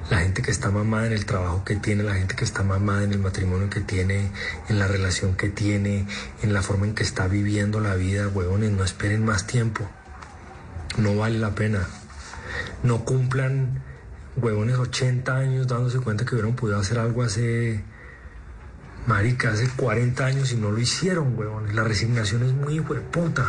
La 0.10 0.18
gente 0.20 0.42
que 0.42 0.52
está 0.52 0.72
mamada 0.72 1.08
en 1.08 1.14
el 1.14 1.26
trabajo 1.26 1.64
que 1.64 1.78
tiene, 1.78 2.04
la 2.04 2.16
gente 2.16 2.36
que 2.36 2.44
está 2.44 2.64
mamada 2.64 3.04
en 3.04 3.14
el 3.14 3.20
matrimonio 3.20 3.70
que 3.70 3.80
tiene, 3.80 4.30
en 4.68 4.78
la 4.78 4.88
relación 4.88 5.36
que 5.36 5.48
tiene, 5.48 6.06
en 6.44 6.54
la 6.54 6.62
forma 6.62 6.86
en 6.86 6.96
que 6.96 7.04
está 7.04 7.30
viviendo 7.30 7.80
la 7.80 7.96
vida, 7.96 8.28
huevones, 8.28 8.72
no 8.72 8.84
esperen 8.84 9.24
más 9.24 9.48
tiempo. 9.48 9.90
No 10.98 11.16
vale 11.16 11.40
la 11.40 11.56
pena. 11.56 11.88
No 12.84 13.06
cumplan, 13.06 13.84
huevones, 14.36 14.76
80 14.76 15.34
años 15.34 15.68
dándose 15.68 16.00
cuenta 16.00 16.26
que 16.26 16.36
hubieran 16.36 16.58
podido 16.58 16.78
hacer 16.78 17.00
algo 17.00 17.24
hace 17.24 17.86
Marica, 19.08 19.52
hace 19.52 19.70
40 19.70 20.26
años 20.26 20.52
y 20.52 20.58
no 20.58 20.70
lo 20.70 20.80
hicieron, 20.80 21.38
huevón. 21.40 21.74
La 21.74 21.86
resignación 21.86 22.44
es 22.44 22.52
muy 22.52 22.82
hueputa. 22.82 23.46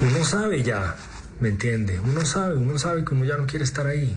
Uno 0.00 0.24
sabe 0.24 0.62
ya, 0.62 0.96
¿me 1.38 1.50
entiende? 1.50 2.00
Uno 2.00 2.24
sabe, 2.24 2.56
uno 2.56 2.78
sabe 2.78 3.04
que 3.04 3.14
uno 3.14 3.26
ya 3.26 3.36
no 3.36 3.46
quiere 3.46 3.64
estar 3.64 3.86
ahí. 3.86 4.16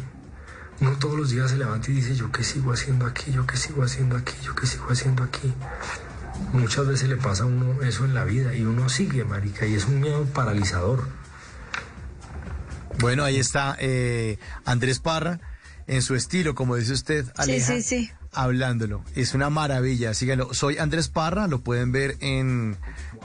Uno 0.80 0.92
todos 0.98 1.18
los 1.18 1.30
días 1.32 1.52
se 1.52 1.58
levanta 1.58 1.92
y 1.92 1.96
dice, 1.96 2.16
yo 2.16 2.32
qué 2.32 2.46
sigo 2.46 2.72
haciendo 2.72 3.06
aquí, 3.06 3.34
yo 3.34 3.46
qué 3.46 3.58
sigo 3.58 3.84
haciendo 3.84 4.16
aquí, 4.16 4.34
yo 4.42 4.56
qué 4.56 4.68
sigo 4.68 4.88
haciendo 4.90 5.24
aquí. 5.24 5.54
Muchas 6.54 6.88
veces 6.88 7.10
le 7.10 7.18
pasa 7.18 7.44
a 7.44 7.48
uno 7.48 7.82
eso 7.82 8.06
en 8.06 8.14
la 8.14 8.24
vida 8.24 8.56
y 8.56 8.64
uno 8.64 8.88
sigue, 8.88 9.26
marica, 9.26 9.66
y 9.66 9.76
es 9.76 9.86
un 9.86 10.00
miedo 10.00 10.24
paralizador. 10.26 11.08
Bueno, 13.00 13.26
ahí 13.26 13.38
está 13.38 13.76
eh, 13.80 14.40
Andrés 14.64 15.00
Parra 15.00 15.42
en 15.88 16.02
su 16.02 16.16
estilo, 16.16 16.56
como 16.56 16.76
dice 16.76 16.94
usted, 16.94 17.26
Aleja, 17.36 17.76
sí, 17.76 17.82
sí. 17.82 18.12
hablándolo. 18.32 19.04
Es 19.16 19.34
una 19.34 19.50
maravilla, 19.50 20.14
síganlo. 20.14 20.54
Soy 20.54 20.78
Andrés 20.78 21.10
Parra, 21.10 21.48
lo 21.48 21.62
pueden 21.62 21.92
ver 21.92 22.18
en 22.22 22.78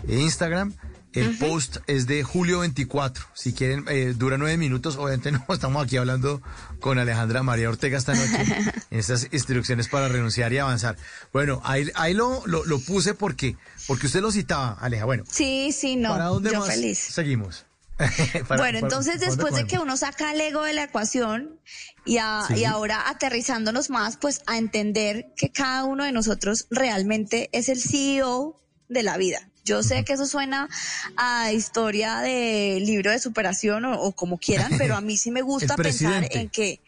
Instagram. 0.09 0.74
El 1.12 1.37
post 1.39 1.78
es 1.89 2.07
de 2.07 2.23
julio 2.23 2.61
24. 2.61 3.24
Si 3.35 3.53
quieren, 3.53 3.85
eh, 3.89 4.15
dura 4.16 4.39
nueve 4.39 4.57
minutos. 4.57 4.97
Obviamente 4.97 5.32
no 5.32 5.45
estamos 5.49 5.85
aquí 5.85 5.97
hablando 5.97 6.41
con 6.78 6.99
Alejandra 6.99 7.43
María 7.43 7.69
Ortega 7.69 7.99
esta 7.99 8.15
noche 8.15 8.47
en 8.91 8.99
estas 8.99 9.27
instrucciones 9.32 9.89
para 9.89 10.09
renunciar 10.09 10.53
y 10.53 10.59
avanzar. 10.59 10.97
Bueno, 11.32 11.61
ahí, 11.65 11.91
ahí 11.97 12.15
lo, 12.15 12.47
lo, 12.47 12.65
lo 12.65 12.78
puse 12.78 13.15
porque, 13.15 13.57
porque 13.89 14.07
usted 14.07 14.20
lo 14.20 14.31
citaba, 14.31 14.77
Aleja. 14.81 15.05
Bueno. 15.05 15.24
Sí, 15.28 15.73
sí, 15.73 15.97
no. 15.97 16.11
¿Para 16.11 16.27
dónde 16.27 16.53
yo 16.53 16.61
más 16.61 16.69
feliz. 16.69 16.99
seguimos? 16.99 17.66
bueno, 18.56 18.78
entonces 18.78 19.16
para- 19.16 19.27
después 19.27 19.52
de 19.55 19.60
¿dónde 19.60 19.66
que 19.66 19.78
uno 19.78 19.97
saca 19.97 20.32
el 20.32 20.40
ego 20.40 20.62
de 20.64 20.72
la 20.72 20.85
ecuación 20.85 21.60
y, 22.05 22.18
a- 22.18 22.44
Sí. 22.48 22.55
y 22.60 22.64
ahora 22.64 23.09
aterrizándonos 23.09 23.90
más, 23.90 24.16
pues 24.16 24.43
a 24.47 24.59
entender 24.59 25.32
que 25.36 25.51
cada 25.51 25.85
uno 25.85 26.05
de 26.05 26.12
nosotros 26.12 26.66
realmente 26.70 27.48
es 27.52 27.68
el 27.68 27.81
CEO 27.81 28.60
de 28.89 29.02
la 29.02 29.16
vida. 29.16 29.47
Yo 29.64 29.82
sé 29.82 30.05
que 30.05 30.14
eso 30.14 30.27
suena 30.27 30.68
a 31.16 31.52
historia 31.52 32.20
de 32.20 32.81
libro 32.85 33.10
de 33.10 33.18
superación 33.18 33.85
o, 33.85 34.01
o 34.01 34.12
como 34.12 34.39
quieran, 34.39 34.72
pero 34.78 34.97
a 34.97 35.01
mí 35.01 35.16
sí 35.16 35.31
me 35.31 35.43
gusta 35.43 35.77
pensar 35.77 36.27
en 36.31 36.48
que 36.48 36.81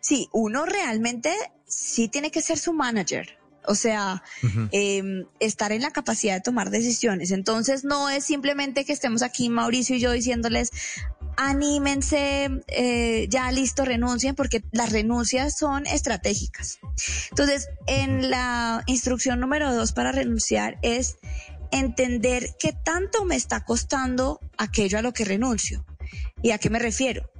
sí, 0.00 0.28
uno 0.32 0.66
realmente 0.66 1.32
sí 1.66 2.08
tiene 2.08 2.30
que 2.30 2.42
ser 2.42 2.58
su 2.58 2.72
manager. 2.72 3.37
O 3.68 3.74
sea, 3.74 4.22
eh, 4.72 5.24
estar 5.40 5.72
en 5.72 5.82
la 5.82 5.90
capacidad 5.90 6.34
de 6.34 6.40
tomar 6.40 6.70
decisiones. 6.70 7.30
Entonces 7.30 7.84
no 7.84 8.08
es 8.08 8.24
simplemente 8.24 8.84
que 8.84 8.92
estemos 8.92 9.22
aquí 9.22 9.50
Mauricio 9.50 9.96
y 9.96 10.00
yo 10.00 10.10
diciéndoles 10.10 10.72
anímense, 11.36 12.50
eh, 12.66 13.28
ya 13.30 13.52
listo, 13.52 13.84
renuncien, 13.84 14.34
porque 14.34 14.64
las 14.72 14.90
renuncias 14.90 15.56
son 15.56 15.86
estratégicas. 15.86 16.80
Entonces, 17.30 17.68
en 17.86 18.28
la 18.28 18.82
instrucción 18.86 19.38
número 19.38 19.72
dos 19.72 19.92
para 19.92 20.10
renunciar 20.10 20.78
es 20.82 21.18
entender 21.70 22.56
qué 22.58 22.72
tanto 22.72 23.24
me 23.24 23.36
está 23.36 23.64
costando 23.64 24.40
aquello 24.56 24.98
a 24.98 25.02
lo 25.02 25.12
que 25.12 25.24
renuncio. 25.24 25.84
¿Y 26.42 26.50
a 26.50 26.58
qué 26.58 26.70
me 26.70 26.80
refiero? 26.80 27.30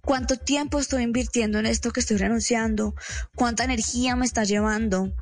¿Cuánto 0.00 0.36
tiempo 0.36 0.78
estoy 0.78 1.02
invirtiendo 1.02 1.58
en 1.58 1.66
esto 1.66 1.92
que 1.92 2.00
estoy 2.00 2.16
renunciando? 2.16 2.94
¿Cuánta 3.34 3.64
energía 3.64 4.16
me 4.16 4.24
está 4.24 4.44
llevando? 4.44 5.12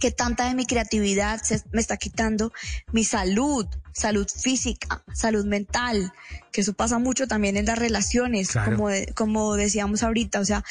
¿Qué 0.00 0.10
tanta 0.10 0.48
de 0.48 0.54
mi 0.54 0.66
creatividad 0.66 1.40
se- 1.42 1.62
me 1.72 1.80
está 1.80 1.96
quitando? 1.96 2.52
Mi 2.92 3.04
salud, 3.04 3.66
salud 3.92 4.26
física, 4.28 5.04
salud 5.12 5.44
mental, 5.44 6.12
que 6.50 6.62
eso 6.62 6.72
pasa 6.72 6.98
mucho 6.98 7.28
también 7.28 7.56
en 7.56 7.66
las 7.66 7.78
relaciones, 7.78 8.50
Claro. 8.50 8.72
como, 8.72 8.88
de- 8.88 9.06
como 9.14 9.54
decíamos 9.54 10.02
ahorita, 10.02 10.40
o 10.40 10.44
sea, 10.44 10.64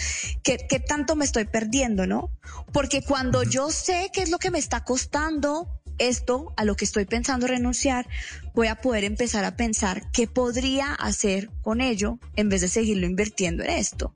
¿qué, 0.43 0.57
¿qué 0.67 0.79
tanto 0.79 1.15
me 1.15 1.23
estoy 1.25 1.45
perdiendo, 1.45 2.07
no? 2.07 2.29
Porque 2.73 3.03
cuando 3.03 3.43
yo 3.43 3.69
sé 3.71 4.09
qué 4.11 4.21
es 4.21 4.29
lo 4.31 4.37
que 4.39 4.51
me 4.51 4.59
está 4.59 4.83
costando 4.83 5.80
esto 5.97 6.53
a 6.57 6.65
lo 6.65 6.75
que 6.75 6.85
estoy 6.85 7.05
pensando 7.05 7.47
renunciar, 7.47 8.07
voy 8.53 8.67
a 8.67 8.75
poder 8.75 9.03
empezar 9.03 9.45
a 9.45 9.55
pensar 9.55 10.09
qué 10.11 10.27
podría 10.27 10.93
hacer 10.93 11.49
con 11.61 11.81
ello 11.81 12.19
en 12.35 12.49
vez 12.49 12.61
de 12.61 12.67
seguirlo 12.67 13.05
invirtiendo 13.05 13.63
en 13.63 13.71
esto. 13.71 14.13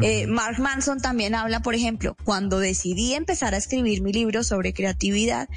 Eh, 0.00 0.26
Mark 0.26 0.60
Manson 0.60 1.00
también 1.00 1.34
habla, 1.34 1.60
por 1.60 1.74
ejemplo, 1.74 2.16
cuando 2.24 2.58
decidí 2.58 3.14
empezar 3.14 3.54
a 3.54 3.58
escribir 3.58 4.02
mi 4.02 4.12
libro 4.12 4.44
sobre 4.44 4.72
creatividad, 4.72 5.48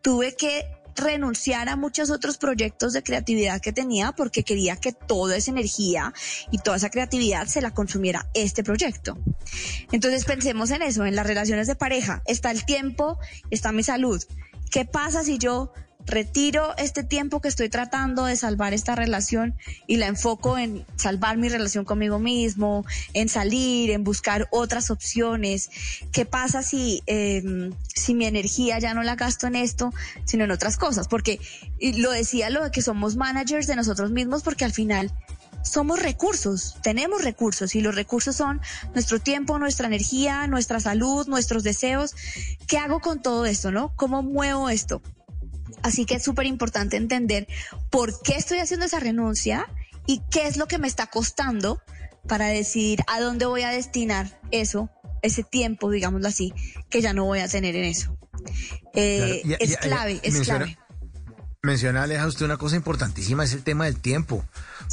tuve 0.00 0.34
que 0.34 0.64
renunciar 0.96 1.68
a 1.68 1.76
muchos 1.76 2.10
otros 2.10 2.38
proyectos 2.38 2.92
de 2.92 3.02
creatividad 3.02 3.60
que 3.60 3.72
tenía 3.72 4.12
porque 4.12 4.42
quería 4.42 4.76
que 4.76 4.92
toda 4.92 5.36
esa 5.36 5.50
energía 5.50 6.12
y 6.50 6.58
toda 6.58 6.76
esa 6.76 6.90
creatividad 6.90 7.46
se 7.46 7.62
la 7.62 7.72
consumiera 7.72 8.28
este 8.34 8.62
proyecto. 8.62 9.18
Entonces 9.90 10.24
pensemos 10.24 10.70
en 10.70 10.82
eso, 10.82 11.04
en 11.04 11.16
las 11.16 11.26
relaciones 11.26 11.66
de 11.66 11.74
pareja. 11.74 12.22
Está 12.26 12.50
el 12.50 12.64
tiempo, 12.64 13.18
está 13.50 13.72
mi 13.72 13.82
salud. 13.82 14.22
¿Qué 14.72 14.86
pasa 14.86 15.22
si 15.22 15.36
yo 15.36 15.70
retiro 16.06 16.74
este 16.78 17.04
tiempo 17.04 17.42
que 17.42 17.48
estoy 17.48 17.68
tratando 17.68 18.24
de 18.24 18.36
salvar 18.36 18.72
esta 18.72 18.94
relación 18.96 19.54
y 19.86 19.96
la 19.96 20.06
enfoco 20.06 20.56
en 20.56 20.86
salvar 20.96 21.36
mi 21.36 21.50
relación 21.50 21.84
conmigo 21.84 22.18
mismo, 22.18 22.86
en 23.12 23.28
salir, 23.28 23.90
en 23.90 24.02
buscar 24.02 24.48
otras 24.50 24.90
opciones? 24.90 25.70
¿Qué 26.10 26.24
pasa 26.24 26.62
si, 26.62 27.02
eh, 27.06 27.70
si 27.94 28.14
mi 28.14 28.24
energía 28.24 28.78
ya 28.78 28.94
no 28.94 29.02
la 29.02 29.14
gasto 29.14 29.46
en 29.46 29.56
esto, 29.56 29.92
sino 30.24 30.44
en 30.44 30.50
otras 30.50 30.78
cosas? 30.78 31.06
Porque 31.06 31.38
lo 31.98 32.10
decía 32.10 32.48
lo 32.48 32.64
de 32.64 32.70
que 32.70 32.80
somos 32.80 33.14
managers 33.16 33.66
de 33.66 33.76
nosotros 33.76 34.10
mismos 34.10 34.42
porque 34.42 34.64
al 34.64 34.72
final 34.72 35.12
somos 35.62 36.00
recursos, 36.02 36.76
tenemos 36.82 37.22
recursos 37.22 37.74
y 37.74 37.80
los 37.80 37.94
recursos 37.94 38.34
son 38.36 38.60
nuestro 38.94 39.20
tiempo, 39.20 39.58
nuestra 39.58 39.86
energía, 39.86 40.46
nuestra 40.46 40.80
salud, 40.80 41.26
nuestros 41.28 41.62
deseos. 41.62 42.14
¿Qué 42.66 42.78
hago 42.78 43.00
con 43.00 43.22
todo 43.22 43.46
esto, 43.46 43.70
no? 43.70 43.94
¿Cómo 43.96 44.22
muevo 44.22 44.68
esto? 44.68 45.02
Así 45.82 46.04
que 46.04 46.14
es 46.16 46.22
súper 46.22 46.46
importante 46.46 46.96
entender 46.96 47.46
por 47.90 48.20
qué 48.22 48.34
estoy 48.36 48.58
haciendo 48.58 48.86
esa 48.86 49.00
renuncia 49.00 49.68
y 50.06 50.22
qué 50.30 50.46
es 50.46 50.56
lo 50.56 50.66
que 50.66 50.78
me 50.78 50.86
está 50.88 51.06
costando 51.06 51.80
para 52.28 52.46
decidir 52.46 53.00
a 53.08 53.20
dónde 53.20 53.46
voy 53.46 53.62
a 53.62 53.70
destinar 53.70 54.40
eso, 54.52 54.90
ese 55.22 55.42
tiempo, 55.42 55.90
digámoslo 55.90 56.28
así, 56.28 56.52
que 56.88 57.00
ya 57.00 57.12
no 57.14 57.24
voy 57.24 57.40
a 57.40 57.48
tener 57.48 57.74
en 57.76 57.84
eso. 57.84 58.16
Eh, 58.94 59.40
Claro, 59.44 59.56
es 59.60 59.76
clave, 59.78 60.20
es 60.22 60.34
menciona- 60.34 60.64
clave. 60.64 60.78
Menciona, 61.66 62.02
Aleja, 62.02 62.26
usted 62.26 62.44
una 62.44 62.56
cosa 62.56 62.74
importantísima, 62.74 63.44
es 63.44 63.52
el 63.52 63.62
tema 63.62 63.84
del 63.84 63.96
tiempo. 63.96 64.44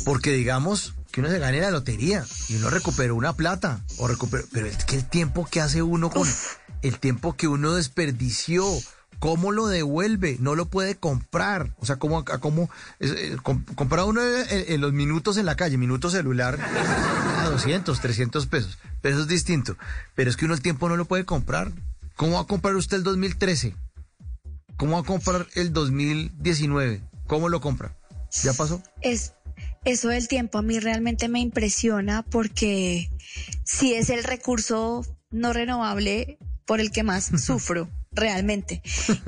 Porque 0.05 0.31
digamos 0.31 0.93
que 1.11 1.19
uno 1.19 1.31
se 1.31 1.39
gane 1.39 1.59
la 1.61 1.71
lotería 1.71 2.23
y 2.47 2.57
uno 2.57 2.69
recuperó 2.69 3.15
una 3.15 3.33
plata, 3.33 3.81
o 3.97 4.07
recuperó, 4.07 4.43
pero 4.53 4.67
es 4.67 4.85
que 4.85 4.95
el 4.97 5.05
tiempo 5.09 5.47
que 5.49 5.61
hace 5.61 5.81
uno 5.81 6.11
con 6.11 6.27
el 6.83 6.99
tiempo 6.99 7.35
que 7.35 7.47
uno 7.47 7.73
desperdició, 7.73 8.63
¿cómo 9.17 9.51
lo 9.51 9.65
devuelve? 9.65 10.37
No 10.39 10.53
lo 10.53 10.67
puede 10.67 10.95
comprar. 10.95 11.73
O 11.79 11.87
sea, 11.87 11.95
¿cómo, 11.95 12.23
cómo 12.23 12.69
eh, 12.99 13.35
com- 13.41 13.65
compra 13.73 14.05
uno 14.05 14.21
en, 14.23 14.45
en 14.71 14.79
los 14.79 14.93
minutos 14.93 15.37
en 15.37 15.47
la 15.47 15.55
calle, 15.55 15.75
minuto 15.79 16.11
celular, 16.11 16.59
a 17.39 17.49
200, 17.49 17.99
300 17.99 18.45
pesos. 18.45 18.77
Pero 19.01 19.15
eso 19.15 19.23
es 19.23 19.27
distinto. 19.27 19.75
Pero 20.13 20.29
es 20.29 20.37
que 20.37 20.45
uno 20.45 20.53
el 20.53 20.61
tiempo 20.61 20.87
no 20.87 20.97
lo 20.97 21.05
puede 21.05 21.25
comprar. 21.25 21.71
¿Cómo 22.15 22.33
va 22.35 22.41
a 22.41 22.47
comprar 22.47 22.75
usted 22.75 22.97
el 22.97 23.03
2013? 23.03 23.75
¿Cómo 24.79 24.93
va 24.93 24.99
a 25.01 25.03
comprar 25.03 25.45
el 25.55 25.73
2019? 25.73 27.01
¿Cómo 27.27 27.49
lo 27.49 27.59
compra? 27.59 27.97
¿Ya 28.43 28.53
pasó? 28.53 28.81
Es, 29.01 29.33
eso 29.83 30.07
del 30.07 30.29
tiempo 30.29 30.57
a 30.57 30.61
mí 30.61 30.79
realmente 30.79 31.27
me 31.27 31.41
impresiona 31.41 32.23
porque 32.23 33.11
si 33.65 33.93
es 33.93 34.09
el 34.09 34.23
recurso 34.23 35.05
no 35.31 35.51
renovable 35.51 36.37
por 36.65 36.79
el 36.79 36.91
que 36.91 37.03
más 37.03 37.25
sufro 37.45 37.89
realmente. 38.13 38.81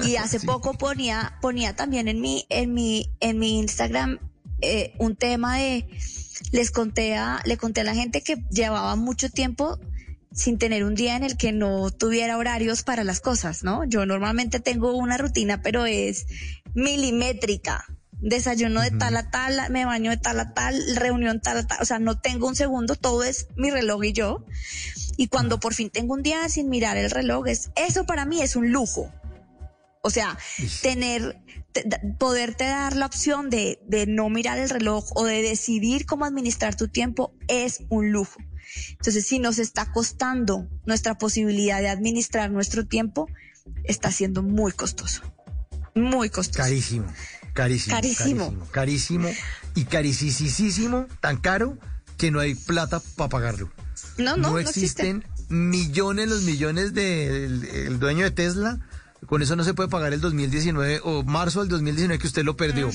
Y 0.06 0.16
hace 0.16 0.40
poco 0.40 0.74
ponía, 0.76 1.38
ponía 1.42 1.76
también 1.76 2.08
en 2.08 2.22
mi, 2.22 2.46
en 2.48 2.74
mi, 2.74 3.12
en 3.20 3.38
mi 3.38 3.60
Instagram 3.60 4.20
eh, 4.62 4.94
un 5.00 5.18
tema 5.18 5.58
de, 5.58 5.86
les 6.54 6.72
conté 6.72 7.18
a, 7.18 7.42
le 7.44 7.58
conté 7.58 7.82
a 7.82 7.84
la 7.84 7.94
gente 7.94 8.24
que 8.24 8.38
llevaba 8.52 8.96
mucho 8.96 9.30
tiempo 9.30 9.82
sin 10.34 10.58
tener 10.58 10.84
un 10.84 10.96
día 10.96 11.16
en 11.16 11.24
el 11.24 11.38
que 11.38 11.52
no 11.52 11.92
tuviera 11.92 12.38
horarios 12.38 12.84
para 12.84 13.04
las 13.04 13.20
cosas, 13.20 13.64
¿no? 13.64 13.84
Yo 13.86 14.06
normalmente 14.06 14.60
tengo 14.60 14.96
una 14.96 15.18
rutina, 15.18 15.62
pero 15.62 15.86
es 15.86 16.26
milimétrica. 16.74 17.86
Desayuno 18.14 18.82
de 18.82 18.92
tal 18.92 19.18
a 19.18 19.32
tal, 19.32 19.60
me 19.72 19.84
baño 19.84 20.12
de 20.12 20.18
tal 20.18 20.40
a 20.40 20.54
tal, 20.54 20.80
reunión 20.96 21.42
tal 21.42 21.58
a 21.58 21.68
tal, 21.68 21.80
o 21.82 21.86
sea, 21.86 21.98
no 21.98 22.20
tengo 22.20 22.48
un 22.48 22.56
segundo, 22.56 22.96
todo 22.96 23.24
es 23.24 23.48
mi 23.56 23.72
reloj 23.72 24.04
y 24.06 24.14
yo. 24.14 24.46
Y 25.18 25.28
cuando 25.28 25.60
por 25.60 25.74
fin 25.74 25.90
tengo 25.90 26.14
un 26.14 26.22
día 26.22 26.48
sin 26.48 26.70
mirar 26.70 26.98
el 26.98 27.10
reloj, 27.10 27.48
es, 27.48 27.72
eso 27.76 28.06
para 28.06 28.26
mí 28.26 28.42
es 28.42 28.56
un 28.56 28.72
lujo. 28.72 29.12
O 30.04 30.10
sea, 30.10 30.38
tener, 30.82 31.40
poderte 32.20 32.64
dar 32.66 32.96
la 32.96 33.08
opción 33.08 33.50
de, 33.50 33.80
de 33.88 34.06
no 34.08 34.30
mirar 34.30 34.60
el 34.60 34.70
reloj 34.70 35.06
o 35.16 35.26
de 35.26 35.42
decidir 35.42 36.06
cómo 36.06 36.26
administrar 36.26 36.76
tu 36.76 36.88
tiempo 36.88 37.34
es 37.48 37.84
un 37.90 38.12
lujo. 38.12 38.40
Entonces, 38.92 39.26
si 39.26 39.40
nos 39.40 39.60
está 39.60 39.92
costando 39.92 40.68
nuestra 40.86 41.18
posibilidad 41.18 41.80
de 41.80 41.90
administrar 41.90 42.52
nuestro 42.52 42.86
tiempo, 42.86 43.28
está 43.84 44.12
siendo 44.12 44.44
muy 44.44 44.72
costoso. 44.72 45.22
Muy 45.96 46.30
costoso. 46.30 46.60
Carísimo, 46.60 47.08
carísimo. 47.54 47.96
Carísimo. 47.96 48.68
Carísimo, 48.72 49.30
y 49.76 49.86
carísimo, 49.86 51.08
tan 51.20 51.38
caro 51.38 51.78
que 52.18 52.32
no 52.32 52.40
hay 52.40 52.56
plata 52.56 53.02
para 53.16 53.30
pagarlo. 53.30 53.72
No, 54.18 54.38
no, 54.38 54.52
no 54.52 54.60
existen 54.60 55.26
millones, 55.50 56.30
los 56.30 56.44
millones 56.44 56.94
del 56.94 57.66
el 57.66 58.00
dueño 58.00 58.24
de 58.24 58.32
Tesla. 58.32 58.80
Con 59.26 59.42
eso 59.42 59.56
no 59.56 59.64
se 59.64 59.74
puede 59.74 59.90
pagar 59.90 60.14
el 60.14 60.22
2019 60.22 61.02
o 61.04 61.24
marzo 61.24 61.60
del 61.60 61.70
2019 61.70 62.20
que 62.20 62.28
usted 62.28 62.44
lo 62.44 62.58
perdió. 62.58 62.90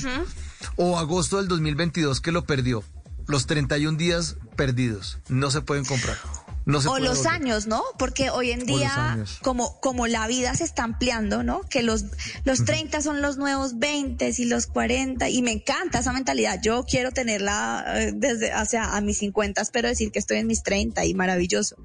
O 0.77 0.99
agosto 0.99 1.39
del 1.39 1.49
2022 1.49 2.21
que 2.21 2.33
lo 2.33 2.45
perdió. 2.45 2.83
Los 3.27 3.47
31 3.47 3.99
días 3.99 4.37
perdidos 4.57 5.19
no 5.29 5.51
se 5.51 5.61
pueden 5.61 5.85
comprar. 5.85 6.17
No 6.65 6.81
se 6.81 6.89
o 6.89 6.99
los 6.99 7.19
volver. 7.19 7.33
años, 7.33 7.67
¿no? 7.69 7.83
Porque 7.97 8.29
hoy 8.29 8.51
en 8.51 8.67
día, 8.67 9.25
como, 9.43 9.81
como 9.81 10.09
la 10.09 10.27
vida 10.27 10.53
se 10.57 10.65
está 10.65 10.83
ampliando, 10.83 11.45
¿no? 11.45 11.61
Que 11.63 11.85
los, 11.85 12.07
los 12.45 12.65
30 12.65 13.03
son 13.03 13.23
los 13.23 13.37
nuevos 13.37 13.79
20 13.79 14.33
y 14.37 14.45
los 14.47 14.67
40, 14.67 15.29
y 15.29 15.43
me 15.43 15.53
encanta 15.53 16.01
esa 16.01 16.13
mentalidad. 16.13 16.61
Yo 16.61 16.85
quiero 16.85 17.13
tenerla 17.13 17.85
eh, 17.95 18.13
desde 18.13 18.51
hacia 18.53 18.97
a 18.97 19.01
mis 19.01 19.19
50, 19.19 19.63
pero 19.73 19.87
decir 19.87 20.11
que 20.11 20.19
estoy 20.19 20.39
en 20.39 20.49
mis 20.49 20.65
30 20.65 21.05
y 21.05 21.15
maravilloso. 21.15 21.77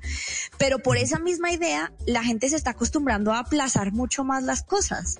Pero 0.57 0.79
por 0.79 0.97
esa 0.97 1.19
misma 1.19 1.51
idea, 1.51 1.93
la 2.07 2.23
gente 2.23 2.49
se 2.49 2.55
está 2.55 2.71
acostumbrando 2.71 3.33
a 3.33 3.39
aplazar 3.39 3.91
mucho 3.91 4.23
más 4.23 4.43
las 4.43 4.63
cosas. 4.63 5.19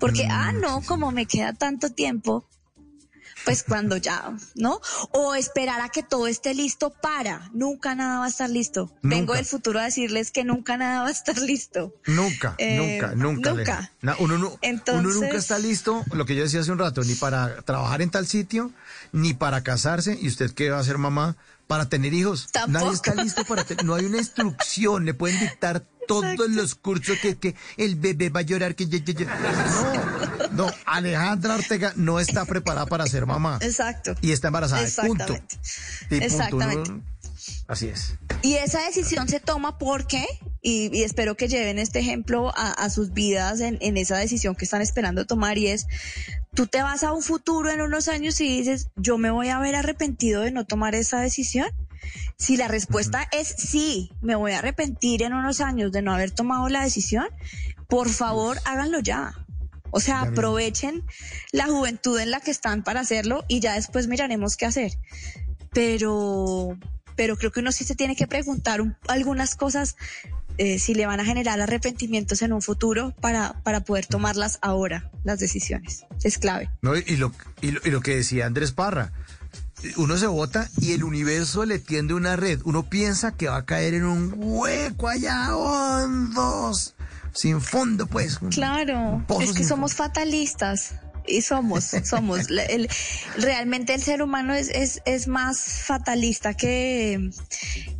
Porque, 0.00 0.26
Mm, 0.26 0.30
ah, 0.32 0.52
no, 0.52 0.82
como 0.82 1.12
me 1.12 1.26
queda 1.26 1.52
tanto 1.52 1.90
tiempo, 1.90 2.48
pues 3.48 3.62
cuando 3.62 3.96
ya, 3.96 4.32
¿no? 4.54 4.80
O 5.12 5.34
esperar 5.34 5.80
a 5.80 5.88
que 5.88 6.02
todo 6.02 6.26
esté 6.26 6.54
listo 6.54 6.90
para. 6.90 7.50
Nunca 7.52 7.94
nada 7.94 8.18
va 8.20 8.26
a 8.26 8.28
estar 8.28 8.48
listo. 8.50 8.92
Vengo 9.02 9.20
Nunca. 9.26 9.34
del 9.36 9.44
futuro 9.46 9.80
a 9.80 9.84
decirles 9.84 10.30
que 10.30 10.44
nunca 10.44 10.76
nada 10.76 11.02
va 11.02 11.08
a 11.08 11.12
estar 11.12 11.36
listo. 11.38 11.94
Nunca, 12.06 12.54
Eh, 12.58 13.00
nunca, 13.00 13.14
nunca. 13.14 13.52
nunca. 13.54 13.92
Uno, 14.18 14.38
no- 14.38 14.48
uno 14.48 14.58
Entonces- 14.62 15.14
nunca 15.20 15.36
está 15.36 15.58
listo, 15.58 16.04
lo 16.12 16.24
que 16.26 16.34
yo 16.36 16.42
decía 16.42 16.60
hace 16.60 16.72
un 16.72 16.78
rato, 16.78 17.02
ni 17.02 17.14
para 17.14 17.62
trabajar 17.62 18.02
en 18.02 18.10
tal 18.10 18.26
sitio, 18.26 18.70
ni 19.12 19.34
para 19.34 19.62
casarse, 19.62 20.18
y 20.20 20.28
usted 20.28 20.50
que 20.52 20.70
va 20.70 20.78
a 20.78 20.84
ser 20.84 20.98
mamá, 20.98 21.36
para 21.66 21.88
tener 21.88 22.14
hijos. 22.14 22.48
Tampoco. 22.50 22.84
Nadie 22.84 22.94
está 22.94 23.14
listo 23.14 23.44
para 23.44 23.62
tener, 23.64 23.84
no 23.84 23.94
hay 23.94 24.04
una 24.06 24.18
instrucción, 24.18 25.04
le 25.04 25.12
pueden 25.14 25.38
dictar 25.40 25.84
todos 26.06 26.48
los 26.48 26.74
cursos 26.74 27.18
que, 27.20 27.36
que 27.36 27.54
el 27.76 27.94
bebé 27.96 28.30
va 28.30 28.40
a 28.40 28.42
llorar, 28.42 28.74
que. 28.74 28.86
No, 28.86 30.17
no, 30.52 30.70
Alejandra 30.86 31.56
Ortega 31.56 31.92
no 31.96 32.20
está 32.20 32.44
preparada 32.44 32.86
para 32.86 33.06
ser 33.06 33.26
mamá. 33.26 33.58
Exacto. 33.60 34.14
Y 34.20 34.32
está 34.32 34.48
embarazada, 34.48 34.82
punto. 35.06 35.34
Exactamente. 35.34 35.56
Y 36.02 36.08
punto. 36.08 36.24
Exactamente. 36.24 36.90
Así 37.66 37.88
es. 37.88 38.14
Y 38.42 38.54
esa 38.54 38.82
decisión 38.82 39.28
se 39.28 39.40
toma 39.40 39.78
porque, 39.78 40.26
y, 40.62 40.90
y 40.96 41.02
espero 41.02 41.36
que 41.36 41.48
lleven 41.48 41.78
este 41.78 41.98
ejemplo 41.98 42.52
a, 42.56 42.72
a 42.72 42.90
sus 42.90 43.12
vidas 43.12 43.60
en, 43.60 43.78
en 43.80 43.96
esa 43.96 44.16
decisión 44.16 44.54
que 44.54 44.64
están 44.64 44.80
esperando 44.80 45.26
tomar, 45.26 45.58
y 45.58 45.68
es, 45.68 45.86
tú 46.54 46.66
te 46.66 46.82
vas 46.82 47.04
a 47.04 47.12
un 47.12 47.22
futuro 47.22 47.70
en 47.70 47.80
unos 47.82 48.08
años 48.08 48.40
y 48.40 48.58
dices, 48.58 48.88
yo 48.96 49.18
me 49.18 49.30
voy 49.30 49.48
a 49.48 49.56
haber 49.56 49.76
arrepentido 49.76 50.42
de 50.42 50.50
no 50.50 50.64
tomar 50.64 50.94
esa 50.94 51.20
decisión. 51.20 51.68
Si 52.38 52.56
la 52.56 52.68
respuesta 52.68 53.28
es 53.32 53.48
sí, 53.48 54.12
me 54.22 54.34
voy 54.34 54.52
a 54.52 54.60
arrepentir 54.60 55.22
en 55.22 55.34
unos 55.34 55.60
años 55.60 55.92
de 55.92 56.00
no 56.00 56.14
haber 56.14 56.30
tomado 56.30 56.68
la 56.68 56.82
decisión, 56.82 57.26
por 57.88 58.08
favor 58.08 58.58
háganlo 58.64 59.00
ya. 59.00 59.34
O 59.90 60.00
sea, 60.00 60.22
aprovechen 60.22 61.02
la 61.52 61.66
juventud 61.66 62.18
en 62.20 62.30
la 62.30 62.40
que 62.40 62.50
están 62.50 62.82
para 62.82 63.00
hacerlo 63.00 63.44
y 63.48 63.60
ya 63.60 63.74
después 63.74 64.06
miraremos 64.08 64.56
qué 64.56 64.66
hacer. 64.66 64.92
Pero, 65.72 66.76
pero 67.16 67.36
creo 67.36 67.52
que 67.52 67.60
uno 67.60 67.72
sí 67.72 67.84
se 67.84 67.94
tiene 67.94 68.16
que 68.16 68.26
preguntar 68.26 68.80
un- 68.80 68.96
algunas 69.08 69.54
cosas 69.54 69.96
eh, 70.56 70.78
si 70.80 70.92
le 70.94 71.06
van 71.06 71.20
a 71.20 71.24
generar 71.24 71.60
arrepentimientos 71.60 72.42
en 72.42 72.52
un 72.52 72.62
futuro 72.62 73.14
para, 73.20 73.62
para 73.62 73.80
poder 73.84 74.06
tomarlas 74.06 74.58
ahora, 74.60 75.10
las 75.22 75.38
decisiones. 75.38 76.04
Es 76.24 76.36
clave. 76.38 76.68
No, 76.82 76.96
y, 76.96 77.16
lo, 77.16 77.32
y, 77.60 77.70
lo, 77.70 77.80
y 77.84 77.90
lo 77.90 78.00
que 78.00 78.16
decía 78.16 78.46
Andrés 78.46 78.72
Parra, 78.72 79.12
uno 79.96 80.16
se 80.16 80.26
vota 80.26 80.68
y 80.80 80.92
el 80.94 81.04
universo 81.04 81.64
le 81.64 81.78
tiende 81.78 82.14
una 82.14 82.34
red. 82.34 82.60
Uno 82.64 82.90
piensa 82.90 83.36
que 83.36 83.46
va 83.48 83.58
a 83.58 83.64
caer 83.66 83.94
en 83.94 84.04
un 84.04 84.34
hueco 84.36 85.06
allá 85.08 85.54
hondos, 85.56 86.96
sin 87.38 87.60
fondo, 87.60 88.06
pues. 88.06 88.38
Claro, 88.50 89.24
es 89.40 89.52
que 89.52 89.64
somos 89.64 89.94
fatalistas. 89.94 90.94
Y 91.30 91.42
somos, 91.42 91.90
somos. 92.04 92.48
El- 92.70 92.88
realmente 93.36 93.92
el 93.92 94.02
ser 94.02 94.22
humano 94.22 94.54
es, 94.54 94.70
es, 94.70 95.02
es 95.04 95.28
más 95.28 95.60
fatalista 95.84 96.54
que, 96.54 97.30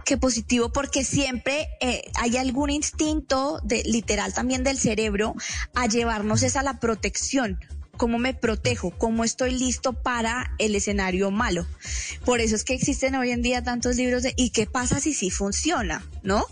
que 0.07 0.17
positivo 0.17 0.73
porque 0.73 1.05
siempre 1.05 1.69
eh, 1.83 2.11
hay 2.15 2.39
algún 2.39 2.71
instinto 2.71 3.61
de, 3.65 3.83
literal 3.85 4.33
también 4.33 4.65
del 4.65 4.79
cerebro 4.79 5.35
a 5.75 5.87
llevarnos 5.87 6.43
es 6.43 6.57
a 6.57 6.63
la 6.63 6.81
protección. 6.81 7.61
¿Cómo 7.99 8.19
me 8.19 8.33
protejo? 8.33 8.93
¿Cómo 8.93 9.25
estoy 9.25 9.51
listo 9.51 9.93
para 9.93 10.53
el 10.59 10.77
escenario 10.77 11.33
malo? 11.33 11.67
Por 12.25 12.41
eso 12.41 12.55
es 12.55 12.63
que 12.63 12.73
existen 12.73 13.17
hoy 13.17 13.33
en 13.33 13.43
día 13.43 13.65
tantos 13.65 13.97
libros 13.97 14.23
de 14.23 14.33
¿y 14.37 14.51
qué 14.51 14.67
pasa 14.67 15.01
si 15.01 15.13
sí 15.13 15.31
funciona? 15.31 16.07
¿No? 16.23 16.47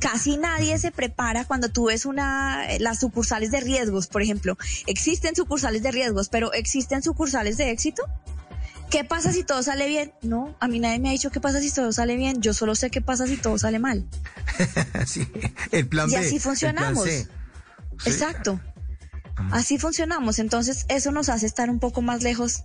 Casi 0.00 0.38
nadie 0.38 0.78
se 0.78 0.90
prepara 0.90 1.44
cuando 1.44 1.68
tú 1.68 1.86
ves 1.86 2.06
una, 2.06 2.66
las 2.80 3.00
sucursales 3.00 3.50
de 3.50 3.60
riesgos, 3.60 4.06
por 4.06 4.22
ejemplo. 4.22 4.56
Existen 4.86 5.36
sucursales 5.36 5.82
de 5.82 5.92
riesgos, 5.92 6.30
pero 6.30 6.52
¿existen 6.54 7.02
sucursales 7.02 7.58
de 7.58 7.70
éxito? 7.70 8.02
¿Qué 8.90 9.04
pasa 9.04 9.32
si 9.32 9.44
todo 9.44 9.62
sale 9.62 9.88
bien? 9.88 10.14
No, 10.22 10.56
a 10.60 10.68
mí 10.68 10.78
nadie 10.78 10.98
me 10.98 11.10
ha 11.10 11.12
dicho 11.12 11.30
qué 11.30 11.40
pasa 11.40 11.60
si 11.60 11.70
todo 11.72 11.92
sale 11.92 12.16
bien. 12.16 12.40
Yo 12.40 12.54
solo 12.54 12.74
sé 12.74 12.88
qué 12.88 13.02
pasa 13.02 13.26
si 13.26 13.36
todo 13.36 13.58
sale 13.58 13.78
mal. 13.78 14.06
Sí, 15.06 15.28
el 15.72 15.86
plan 15.86 16.08
Y 16.08 16.12
B. 16.12 16.18
así 16.18 16.36
el 16.36 16.40
plan 16.40 16.42
funcionamos. 16.42 17.04
C. 17.04 17.24
Sí. 17.98 18.10
Exacto. 18.10 18.60
Así 19.50 19.78
funcionamos. 19.78 20.38
Entonces, 20.38 20.86
eso 20.88 21.12
nos 21.12 21.28
hace 21.28 21.46
estar 21.46 21.70
un 21.70 21.78
poco 21.78 22.02
más 22.02 22.22
lejos 22.22 22.64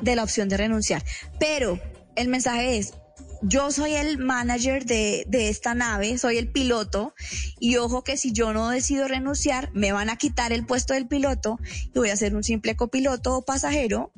de 0.00 0.16
la 0.16 0.24
opción 0.24 0.48
de 0.48 0.56
renunciar. 0.56 1.04
Pero 1.38 1.80
el 2.16 2.28
mensaje 2.28 2.78
es, 2.78 2.94
yo 3.42 3.70
soy 3.70 3.94
el 3.94 4.18
manager 4.18 4.84
de, 4.84 5.24
de 5.26 5.48
esta 5.48 5.74
nave, 5.74 6.18
soy 6.18 6.36
el 6.36 6.48
piloto, 6.48 7.14
y 7.58 7.76
ojo 7.76 8.04
que 8.04 8.16
si 8.16 8.32
yo 8.32 8.52
no 8.52 8.68
decido 8.68 9.08
renunciar, 9.08 9.70
me 9.72 9.92
van 9.92 10.10
a 10.10 10.16
quitar 10.16 10.52
el 10.52 10.66
puesto 10.66 10.92
del 10.94 11.08
piloto 11.08 11.58
y 11.94 11.98
voy 11.98 12.10
a 12.10 12.16
ser 12.16 12.34
un 12.34 12.44
simple 12.44 12.76
copiloto 12.76 13.36
o 13.36 13.44
pasajero 13.44 14.12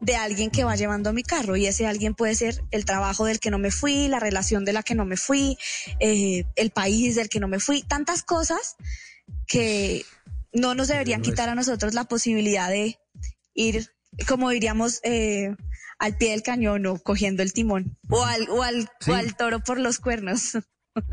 de 0.00 0.16
alguien 0.16 0.50
que 0.50 0.64
va 0.64 0.76
llevando 0.76 1.12
mi 1.12 1.22
carro 1.22 1.56
y 1.56 1.66
ese 1.66 1.86
alguien 1.86 2.14
puede 2.14 2.34
ser 2.34 2.62
el 2.70 2.84
trabajo 2.84 3.24
del 3.24 3.40
que 3.40 3.50
no 3.50 3.58
me 3.58 3.70
fui, 3.70 4.08
la 4.08 4.20
relación 4.20 4.64
de 4.64 4.72
la 4.72 4.82
que 4.82 4.94
no 4.94 5.04
me 5.04 5.16
fui, 5.16 5.58
eh, 5.98 6.44
el 6.56 6.70
país 6.70 7.16
del 7.16 7.28
que 7.28 7.40
no 7.40 7.48
me 7.48 7.58
fui, 7.58 7.82
tantas 7.82 8.22
cosas 8.22 8.76
que 9.46 10.04
no 10.52 10.74
nos 10.74 10.88
deberían 10.88 11.22
quitar 11.22 11.48
a 11.48 11.54
nosotros 11.54 11.94
la 11.94 12.04
posibilidad 12.04 12.68
de 12.68 12.98
ir, 13.54 13.90
como 14.26 14.50
diríamos, 14.50 15.00
eh, 15.04 15.54
al 15.98 16.16
pie 16.16 16.30
del 16.30 16.42
cañón 16.42 16.86
o 16.86 16.98
cogiendo 16.98 17.42
el 17.42 17.52
timón 17.52 17.96
o 18.08 18.24
al, 18.24 18.48
o 18.50 18.62
al, 18.62 18.88
Sí. 19.00 19.10
o 19.10 19.14
al 19.14 19.36
toro 19.36 19.60
por 19.60 19.78
los 19.78 19.98
cuernos. 19.98 20.52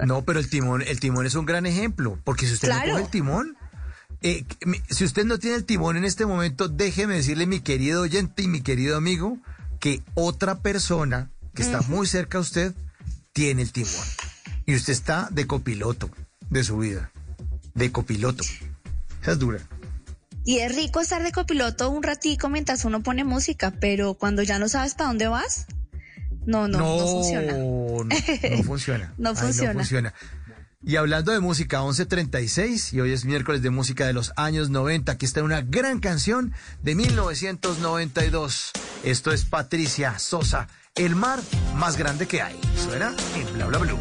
No, 0.07 0.23
pero 0.25 0.39
el 0.39 0.49
timón, 0.49 0.81
el 0.81 0.99
timón 0.99 1.27
es 1.27 1.35
un 1.35 1.45
gran 1.45 1.67
ejemplo, 1.67 2.19
porque 2.23 2.47
si 2.47 2.53
usted 2.53 2.69
Claro. 2.69 2.87
no 2.87 2.93
coge 2.93 3.03
el 3.05 3.11
timón, 3.11 3.55
eh, 4.21 4.43
si 4.89 5.03
usted 5.03 5.25
no 5.25 5.37
tiene 5.37 5.57
el 5.57 5.65
timón 5.65 5.95
en 5.95 6.05
este 6.05 6.25
momento, 6.25 6.67
déjeme 6.69 7.13
decirle, 7.15 7.45
mi 7.45 7.59
querido 7.59 8.01
oyente 8.01 8.41
y 8.41 8.47
mi 8.47 8.61
querido 8.61 8.97
amigo, 8.97 9.37
que 9.79 10.01
otra 10.15 10.59
persona 10.61 11.29
que 11.53 11.61
está 11.61 11.81
muy 11.81 12.07
cerca 12.07 12.39
a 12.39 12.41
usted 12.41 12.73
tiene 13.31 13.61
el 13.61 13.71
timón. 13.71 13.91
Y 14.65 14.73
usted 14.75 14.93
está 14.93 15.27
de 15.29 15.45
copiloto 15.45 16.09
de 16.49 16.63
su 16.63 16.77
vida. 16.79 17.11
De 17.75 17.91
copiloto. 17.91 18.43
Esa 19.25 19.31
es 19.31 19.39
dura. 19.39 19.57
Y 20.43 20.59
es 20.59 20.75
rico 20.75 20.99
estar 20.99 21.23
de 21.23 21.31
copiloto 21.31 21.89
un 21.89 22.03
ratico 22.03 22.47
mientras 22.47 22.85
uno 22.85 23.01
pone 23.01 23.23
música, 23.23 23.73
pero 23.81 24.13
cuando 24.13 24.43
ya 24.43 24.59
no 24.59 24.69
sabes 24.69 24.93
para 24.93 25.07
dónde 25.07 25.27
vas, 25.27 25.65
no, 26.45 26.67
no, 26.67 26.77
no, 26.77 26.99
funciona. 27.07 27.53
No, 27.53 28.03
no 28.03 28.63
funciona. 28.63 29.13
No 29.17 29.29
Ay, 29.31 29.35
funciona. 29.35 29.73
no 29.73 29.79
funciona. 29.79 30.13
Y 30.83 30.97
hablando 30.97 31.31
de 31.31 31.39
música, 31.39 31.81
11.36, 31.81 32.93
y 32.93 33.01
hoy 33.01 33.13
es 33.13 33.25
miércoles 33.25 33.63
de 33.63 33.71
música 33.71 34.05
de 34.05 34.13
los 34.13 34.31
años 34.35 34.69
90, 34.69 35.13
aquí 35.13 35.25
está 35.25 35.41
una 35.41 35.61
gran 35.61 35.99
canción 35.99 36.53
de 36.83 36.93
1992. 36.93 38.73
Esto 39.03 39.31
es 39.31 39.43
Patricia 39.45 40.19
Sosa, 40.19 40.67
El 40.93 41.15
mar 41.15 41.39
más 41.73 41.97
grande 41.97 42.27
que 42.27 42.43
hay. 42.43 42.59
Suena 42.77 43.11
en 43.35 43.51
Bla 43.55 43.65
Bla 43.65 43.79
Blue. 43.79 43.97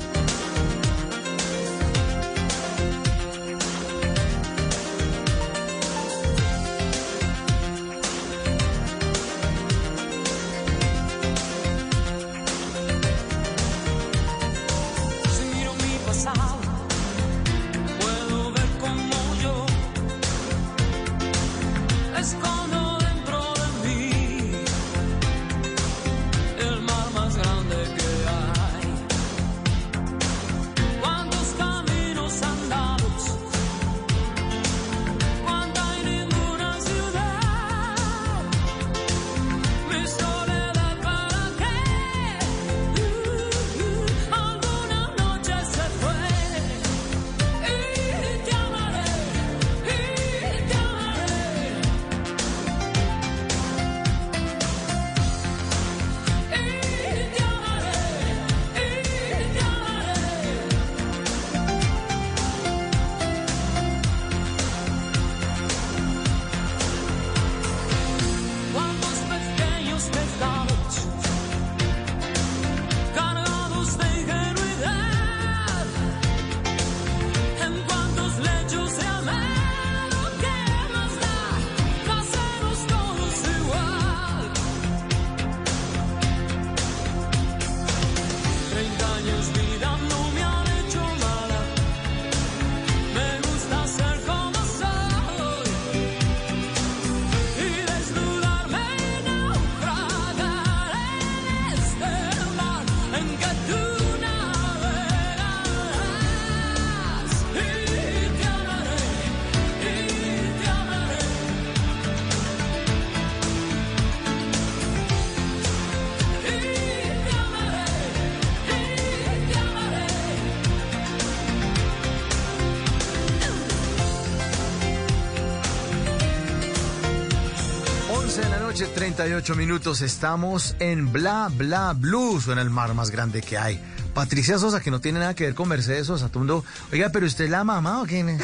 38 129.16 129.54
minutos. 129.54 130.00
Estamos 130.00 130.74
en 130.80 131.12
Bla 131.12 131.48
Bla 131.56 131.92
Blue. 131.96 132.40
Suena 132.40 132.62
el 132.62 132.70
mar 132.70 132.94
más 132.94 133.12
grande 133.12 133.42
que 133.42 133.56
hay. 133.56 133.80
Patricia 134.12 134.58
Sosa, 134.58 134.80
que 134.80 134.90
no 134.90 135.00
tiene 135.00 135.20
nada 135.20 135.34
que 135.34 135.44
ver 135.44 135.54
con 135.54 135.68
Mercedes 135.68 136.08
Sosa. 136.08 136.30
Tundo, 136.30 136.64
oiga, 136.92 137.10
pero 137.10 137.24
usted 137.24 137.44
es 137.44 137.50
la 137.50 137.62
mamá 137.62 138.02
o 138.02 138.06
quién 138.06 138.28
es? 138.28 138.40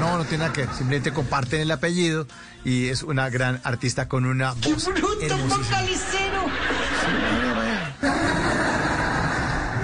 no, 0.00 0.18
no 0.18 0.24
tiene 0.24 0.44
nada 0.44 0.52
que 0.54 0.62
ver. 0.62 0.74
Simplemente 0.74 1.12
comparten 1.12 1.60
el 1.60 1.70
apellido 1.70 2.26
y 2.64 2.86
es 2.86 3.02
una 3.02 3.28
gran 3.28 3.60
artista 3.64 4.08
con 4.08 4.24
una 4.24 4.52
voz 4.52 4.88
hermosísima. 5.20 5.72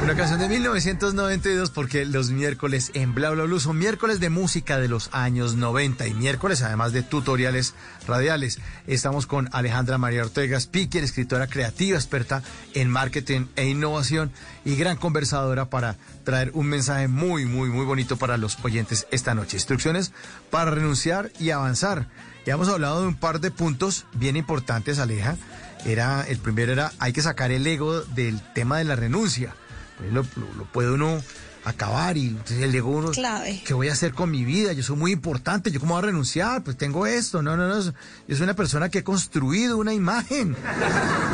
Una 0.08 0.16
canción 0.16 0.40
de 0.40 0.48
1992 0.48 1.68
porque 1.68 2.06
los 2.06 2.30
miércoles 2.30 2.92
en 2.94 3.14
Bla 3.14 3.28
Bla 3.28 3.44
Blue 3.44 3.60
son 3.60 3.76
miércoles 3.76 4.20
de 4.20 4.30
música 4.30 4.78
de 4.78 4.88
los 4.88 5.10
años 5.12 5.54
90 5.54 6.06
y 6.06 6.14
miércoles 6.14 6.62
además 6.62 6.92
de 6.92 7.02
tutoriales 7.02 7.74
radiales. 8.06 8.58
Estamos 8.86 9.26
con 9.26 9.50
Alejandra 9.52 9.98
María 9.98 10.22
Ortega 10.22 10.56
Speaker, 10.56 11.04
escritora 11.04 11.46
creativa, 11.46 11.98
experta 11.98 12.42
en 12.72 12.88
marketing 12.88 13.48
e 13.56 13.68
innovación 13.68 14.32
y 14.64 14.76
gran 14.76 14.96
conversadora 14.96 15.68
para 15.68 15.96
traer 16.24 16.52
un 16.54 16.68
mensaje 16.68 17.06
muy, 17.06 17.44
muy, 17.44 17.68
muy 17.68 17.84
bonito 17.84 18.16
para 18.16 18.38
los 18.38 18.56
oyentes 18.64 19.06
esta 19.10 19.34
noche. 19.34 19.58
Instrucciones 19.58 20.12
para 20.48 20.70
renunciar 20.70 21.30
y 21.38 21.50
avanzar. 21.50 22.08
Ya 22.46 22.54
hemos 22.54 22.70
hablado 22.70 23.02
de 23.02 23.08
un 23.08 23.14
par 23.14 23.40
de 23.40 23.50
puntos 23.50 24.06
bien 24.14 24.36
importantes, 24.36 25.00
Aleja. 25.00 25.36
Era, 25.84 26.22
el 26.22 26.38
primero 26.38 26.72
era, 26.72 26.92
hay 26.98 27.12
que 27.12 27.20
sacar 27.20 27.50
el 27.50 27.66
ego 27.66 28.00
del 28.00 28.40
tema 28.54 28.78
de 28.78 28.84
la 28.84 28.96
renuncia. 28.96 29.54
Lo, 30.00 30.22
lo, 30.22 30.54
lo, 30.56 30.64
puede 30.72 30.90
uno 30.90 31.20
acabar 31.64 32.16
y 32.16 32.28
entonces 32.28 32.62
el 32.62 32.74
ego 32.74 32.90
uno, 32.90 33.10
Clave. 33.10 33.62
¿qué 33.66 33.74
voy 33.74 33.88
a 33.88 33.92
hacer 33.92 34.14
con 34.14 34.30
mi 34.30 34.44
vida? 34.44 34.72
Yo 34.72 34.82
soy 34.82 34.96
muy 34.96 35.12
importante, 35.12 35.70
¿yo 35.70 35.80
cómo 35.80 35.94
voy 35.94 36.02
a 36.02 36.06
renunciar? 36.06 36.62
Pues 36.62 36.76
tengo 36.76 37.06
esto, 37.06 37.42
no, 37.42 37.56
no, 37.56 37.68
no, 37.68 37.82
yo 37.82 38.36
soy 38.36 38.42
una 38.42 38.54
persona 38.54 38.88
que 38.88 38.98
he 38.98 39.04
construido 39.04 39.76
una 39.76 39.92
imagen. 39.92 40.56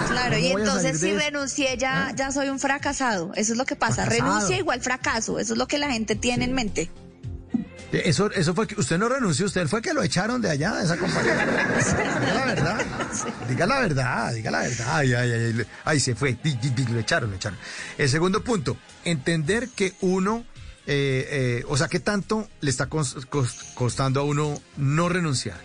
Claro, 0.08 0.38
y 0.38 0.42
¿Cómo 0.42 0.52
voy 0.54 0.62
a 0.62 0.64
entonces 0.64 1.00
si 1.00 1.12
renuncié 1.12 1.76
ya, 1.76 2.12
ya 2.16 2.32
soy 2.32 2.48
un 2.48 2.58
fracasado, 2.58 3.32
eso 3.34 3.52
es 3.52 3.58
lo 3.58 3.64
que 3.64 3.76
pasa, 3.76 4.06
Fracasado. 4.06 4.30
renuncia 4.32 4.58
igual 4.58 4.80
fracaso, 4.80 5.38
eso 5.38 5.52
es 5.52 5.58
lo 5.58 5.68
que 5.68 5.78
la 5.78 5.90
gente 5.90 6.16
tiene 6.16 6.44
en 6.44 6.52
mente. 6.54 6.90
Eso, 8.04 8.30
eso 8.32 8.54
fue 8.54 8.66
que 8.66 8.78
usted 8.80 8.98
no 8.98 9.08
renunció, 9.08 9.46
usted 9.46 9.66
fue 9.68 9.80
que 9.82 9.92
lo 9.94 10.02
echaron 10.02 10.40
de 10.40 10.50
allá, 10.50 10.74
de 10.76 10.84
esa 10.84 10.96
compañía. 10.96 11.34
Diga 12.18 12.34
la 12.34 12.44
verdad, 12.46 12.86
diga 13.48 13.66
la 13.66 13.80
verdad, 13.80 14.32
diga 14.34 14.50
la 14.50 14.60
verdad. 14.62 14.86
Ay, 14.96 15.12
ay, 15.14 15.30
ay, 15.32 15.66
ay, 15.84 16.00
se 16.00 16.14
fue, 16.14 16.38
lo 16.90 16.98
echaron, 16.98 17.30
lo 17.30 17.36
echaron. 17.36 17.58
El 17.98 18.08
segundo 18.08 18.42
punto, 18.42 18.76
entender 19.04 19.68
que 19.68 19.94
uno, 20.00 20.44
eh, 20.86 21.28
eh, 21.60 21.64
o 21.68 21.76
sea, 21.76 21.88
¿qué 21.88 22.00
tanto 22.00 22.48
le 22.60 22.70
está 22.70 22.88
cos- 22.88 23.26
cos- 23.28 23.74
costando 23.74 24.20
a 24.20 24.24
uno 24.24 24.60
no 24.76 25.08
renunciar? 25.08 25.58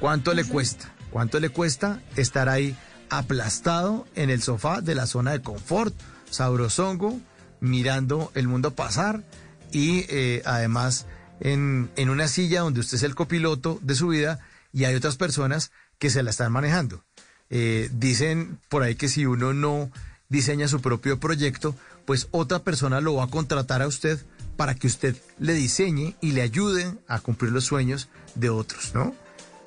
¿Cuánto 0.00 0.34
le 0.34 0.44
cuesta? 0.44 0.92
¿Cuánto 1.10 1.40
le 1.40 1.48
cuesta 1.50 2.00
estar 2.16 2.48
ahí 2.48 2.76
aplastado 3.10 4.06
en 4.14 4.30
el 4.30 4.42
sofá 4.42 4.80
de 4.80 4.94
la 4.94 5.06
zona 5.06 5.32
de 5.32 5.42
confort, 5.42 5.94
sabrosongo, 6.30 7.20
mirando 7.60 8.32
el 8.34 8.48
mundo 8.48 8.74
pasar 8.74 9.22
y 9.70 10.04
eh, 10.08 10.42
además 10.44 11.06
en, 11.42 11.90
en 11.96 12.08
una 12.08 12.26
silla 12.28 12.60
donde 12.62 12.80
usted 12.80 12.96
es 12.96 13.02
el 13.02 13.14
copiloto 13.14 13.78
de 13.82 13.94
su 13.94 14.08
vida 14.08 14.40
y 14.72 14.84
hay 14.84 14.94
otras 14.94 15.16
personas 15.16 15.70
que 15.98 16.08
se 16.08 16.22
la 16.22 16.30
están 16.30 16.50
manejando? 16.52 17.04
Eh, 17.50 17.90
dicen 17.92 18.58
por 18.70 18.82
ahí 18.82 18.94
que 18.94 19.08
si 19.08 19.26
uno 19.26 19.52
no 19.52 19.90
diseña 20.30 20.66
su 20.68 20.80
propio 20.80 21.20
proyecto, 21.20 21.74
pues 22.06 22.28
otra 22.30 22.60
persona 22.60 23.00
lo 23.02 23.14
va 23.16 23.24
a 23.24 23.28
contratar 23.28 23.82
a 23.82 23.86
usted 23.86 24.18
para 24.56 24.74
que 24.74 24.86
usted 24.86 25.14
le 25.38 25.52
diseñe 25.52 26.14
y 26.22 26.32
le 26.32 26.40
ayude 26.42 26.94
a 27.08 27.20
cumplir 27.20 27.52
los 27.52 27.64
sueños 27.64 28.08
de 28.34 28.48
otros, 28.48 28.94
¿no? 28.94 29.14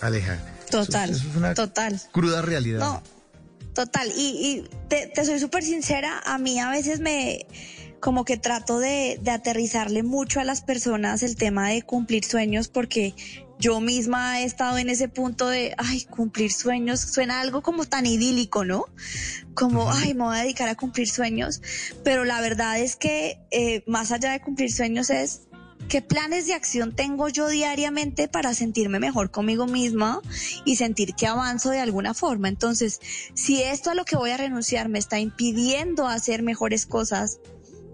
Aleja. 0.02 0.40
Total, 0.72 1.12
Eso- 1.12 1.20
eso 1.20 1.30
es 1.30 1.36
una 1.36 1.54
total. 1.54 2.02
cruda 2.12 2.42
realidad. 2.42 2.80
No, 2.80 3.04
total. 3.74 4.12
Y, 4.18 4.66
y 4.66 4.70
te, 4.90 5.12
te 5.14 5.24
soy 5.26 5.40
súper 5.40 5.64
sincera, 5.64 6.22
a 6.26 6.38
mí 6.40 6.60
a 6.60 6.70
veces 6.72 7.00
me 7.00 7.46
como 8.06 8.24
que 8.24 8.38
trato 8.38 8.78
de, 8.78 9.18
de 9.20 9.32
aterrizarle 9.32 10.04
mucho 10.04 10.40
a 10.40 10.44
las 10.44 10.62
personas 10.62 11.24
el 11.24 11.36
tema 11.36 11.70
de 11.70 11.82
cumplir 11.82 12.24
sueños 12.24 12.68
porque 12.68 13.16
yo 13.58 13.82
misma 13.82 14.42
he 14.42 14.44
estado 14.44 14.78
en 14.78 14.90
ese 14.90 15.10
punto 15.10 15.48
de, 15.48 15.74
ay, 15.80 16.04
cumplir 16.04 16.52
sueños, 16.52 17.00
suena 17.00 17.42
algo 17.42 17.64
como 17.64 17.86
tan 17.86 18.06
idílico, 18.06 18.64
¿no? 18.64 18.86
Como, 19.56 19.92
ay, 19.92 20.14
me 20.14 20.24
voy 20.24 20.38
a 20.38 20.42
dedicar 20.42 20.70
a 20.70 20.76
cumplir 20.76 21.10
sueños, 21.10 21.64
pero 22.04 22.26
la 22.26 22.42
verdad 22.42 22.78
es 22.78 22.96
que 22.96 23.40
eh, 23.50 23.84
más 23.88 24.12
allá 24.12 24.34
de 24.34 24.40
cumplir 24.40 24.72
sueños 24.72 25.10
es 25.10 25.48
¿Qué 25.90 26.02
planes 26.02 26.48
de 26.48 26.54
acción 26.54 26.96
tengo 26.96 27.30
yo 27.30 27.48
diariamente 27.48 28.28
para 28.28 28.56
sentirme 28.56 29.00
mejor 29.00 29.30
conmigo 29.30 29.68
misma 29.68 30.20
y 30.66 30.78
sentir 30.78 31.14
que 31.14 31.28
avanzo 31.28 31.70
de 31.70 31.80
alguna 31.80 32.16
forma? 32.16 32.50
Entonces, 32.50 33.00
si 33.36 33.62
esto 33.62 33.92
a 33.92 33.94
lo 33.94 34.04
que 34.04 34.16
voy 34.16 34.32
a 34.32 34.38
renunciar 34.38 34.90
me 34.90 34.98
está 34.98 35.20
impidiendo 35.20 36.08
hacer 36.08 36.42
mejores 36.42 36.88
cosas 36.88 37.40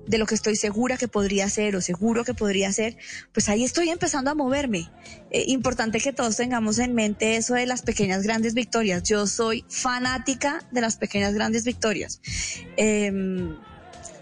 de 0.07 0.17
lo 0.17 0.25
que 0.25 0.35
estoy 0.35 0.55
segura 0.55 0.97
que 0.97 1.07
podría 1.07 1.45
hacer 1.45 1.75
o 1.75 1.81
seguro 1.81 2.23
que 2.23 2.33
podría 2.33 2.69
hacer, 2.69 2.97
pues 3.33 3.49
ahí 3.49 3.63
estoy 3.63 3.89
empezando 3.89 4.31
a 4.31 4.35
moverme. 4.35 4.89
Eh, 5.29 5.45
importante 5.47 5.99
que 5.99 6.13
todos 6.13 6.37
tengamos 6.37 6.79
en 6.79 6.93
mente 6.93 7.37
eso 7.37 7.53
de 7.53 7.65
las 7.65 7.81
pequeñas 7.81 8.23
grandes 8.23 8.53
victorias. 8.53 9.03
Yo 9.03 9.27
soy 9.27 9.65
fanática 9.69 10.63
de 10.71 10.81
las 10.81 10.97
pequeñas 10.97 11.33
grandes 11.33 11.63
victorias. 11.63 12.21
Em, 12.77 13.55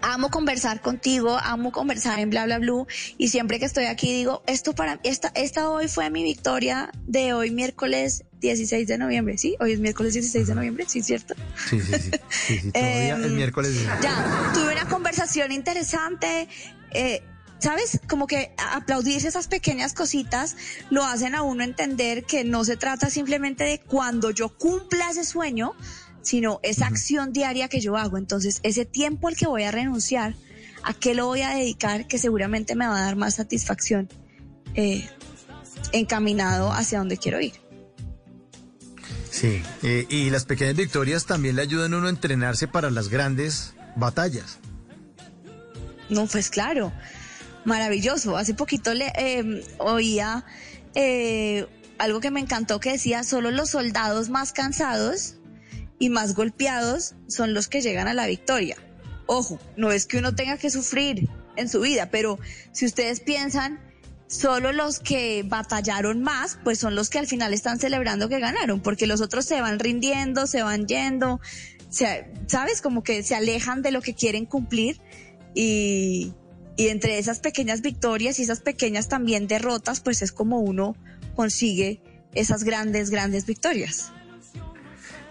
amo 0.02 0.30
conversar 0.30 0.80
contigo, 0.80 1.38
amo 1.42 1.72
conversar 1.72 2.20
en 2.20 2.30
bla 2.30 2.44
bla 2.46 2.58
blue 2.58 2.86
y 3.18 3.28
siempre 3.28 3.58
que 3.58 3.66
estoy 3.66 3.84
aquí 3.84 4.12
digo, 4.12 4.42
esto 4.46 4.74
para 4.74 5.00
esta 5.02 5.30
esta 5.34 5.70
hoy 5.70 5.88
fue 5.88 6.10
mi 6.10 6.22
victoria 6.22 6.90
de 7.06 7.32
hoy 7.32 7.50
miércoles 7.50 8.24
16 8.40 8.88
de 8.88 8.98
noviembre, 8.98 9.38
¿sí? 9.38 9.56
Hoy 9.60 9.72
es 9.72 9.80
miércoles 9.80 10.14
16 10.14 10.46
de 10.48 10.54
noviembre, 10.54 10.84
¿sí 10.88 11.02
cierto? 11.02 11.34
Sí, 11.68 11.80
sí, 11.80 11.92
sí. 11.92 12.10
sí, 12.28 12.58
sí, 12.58 12.72
todavía 12.72 13.14
Em, 13.14 13.24
el 13.24 13.32
miércoles. 13.32 13.74
Ya, 14.02 14.50
tuve 14.54 14.72
una 14.72 14.88
conversación 14.88 15.52
interesante. 15.52 16.48
eh, 16.92 17.22
¿Sabes? 17.58 18.00
Como 18.08 18.26
que 18.26 18.52
aplaudirse 18.56 19.28
esas 19.28 19.46
pequeñas 19.46 19.92
cositas 19.92 20.56
lo 20.88 21.04
hacen 21.04 21.34
a 21.34 21.42
uno 21.42 21.62
entender 21.62 22.24
que 22.24 22.42
no 22.42 22.64
se 22.64 22.78
trata 22.78 23.10
simplemente 23.10 23.64
de 23.64 23.80
cuando 23.80 24.30
yo 24.30 24.48
cumpla 24.56 25.10
ese 25.10 25.24
sueño, 25.24 25.74
sino 26.22 26.60
esa 26.62 26.86
acción 26.86 27.34
diaria 27.34 27.68
que 27.68 27.80
yo 27.80 27.98
hago. 27.98 28.16
Entonces, 28.16 28.60
ese 28.62 28.86
tiempo 28.86 29.28
al 29.28 29.36
que 29.36 29.46
voy 29.46 29.64
a 29.64 29.70
renunciar, 29.72 30.36
¿a 30.82 30.94
qué 30.94 31.14
lo 31.14 31.26
voy 31.26 31.42
a 31.42 31.50
dedicar? 31.50 32.06
Que 32.08 32.16
seguramente 32.16 32.74
me 32.76 32.86
va 32.86 32.96
a 32.96 33.02
dar 33.04 33.16
más 33.16 33.34
satisfacción 33.34 34.08
eh, 34.74 35.06
encaminado 35.92 36.72
hacia 36.72 36.98
donde 36.98 37.18
quiero 37.18 37.42
ir. 37.42 37.59
Sí, 39.40 39.62
eh, 39.82 40.04
y 40.10 40.28
las 40.28 40.44
pequeñas 40.44 40.76
victorias 40.76 41.24
también 41.24 41.56
le 41.56 41.62
ayudan 41.62 41.94
a 41.94 41.96
uno 41.96 42.08
a 42.08 42.10
entrenarse 42.10 42.68
para 42.68 42.90
las 42.90 43.08
grandes 43.08 43.72
batallas. 43.96 44.58
No, 46.10 46.26
pues 46.26 46.50
claro, 46.50 46.92
maravilloso. 47.64 48.36
Hace 48.36 48.52
poquito 48.52 48.92
le 48.92 49.10
eh, 49.16 49.64
oía 49.78 50.44
eh, 50.94 51.66
algo 51.96 52.20
que 52.20 52.30
me 52.30 52.40
encantó 52.40 52.80
que 52.80 52.92
decía, 52.92 53.24
solo 53.24 53.50
los 53.50 53.70
soldados 53.70 54.28
más 54.28 54.52
cansados 54.52 55.36
y 55.98 56.10
más 56.10 56.34
golpeados 56.34 57.14
son 57.26 57.54
los 57.54 57.68
que 57.68 57.80
llegan 57.80 58.08
a 58.08 58.12
la 58.12 58.26
victoria. 58.26 58.76
Ojo, 59.24 59.58
no 59.74 59.90
es 59.90 60.04
que 60.04 60.18
uno 60.18 60.34
tenga 60.34 60.58
que 60.58 60.68
sufrir 60.68 61.30
en 61.56 61.70
su 61.70 61.80
vida, 61.80 62.10
pero 62.10 62.38
si 62.72 62.84
ustedes 62.84 63.20
piensan, 63.20 63.80
solo 64.30 64.70
los 64.72 65.00
que 65.00 65.42
batallaron 65.44 66.22
más, 66.22 66.56
pues 66.62 66.78
son 66.78 66.94
los 66.94 67.10
que 67.10 67.18
al 67.18 67.26
final 67.26 67.52
están 67.52 67.80
celebrando 67.80 68.28
que 68.28 68.38
ganaron, 68.38 68.80
porque 68.80 69.08
los 69.08 69.20
otros 69.20 69.44
se 69.44 69.60
van 69.60 69.80
rindiendo, 69.80 70.46
se 70.46 70.62
van 70.62 70.86
yendo, 70.86 71.40
se- 71.88 72.30
¿sabes? 72.46 72.80
Como 72.80 73.02
que 73.02 73.24
se 73.24 73.34
alejan 73.34 73.82
de 73.82 73.90
lo 73.90 74.00
que 74.00 74.14
quieren 74.14 74.46
cumplir 74.46 75.00
y, 75.52 76.32
y 76.76 76.88
entre 76.88 77.18
esas 77.18 77.40
pequeñas 77.40 77.80
victorias 77.82 78.38
y 78.38 78.42
esas 78.44 78.60
pequeñas 78.60 79.08
también 79.08 79.48
derrotas, 79.48 79.98
pues 80.00 80.22
es 80.22 80.30
como 80.30 80.60
uno 80.60 80.94
consigue 81.34 82.00
esas 82.32 82.62
grandes, 82.62 83.10
grandes 83.10 83.46
victorias. 83.46 84.12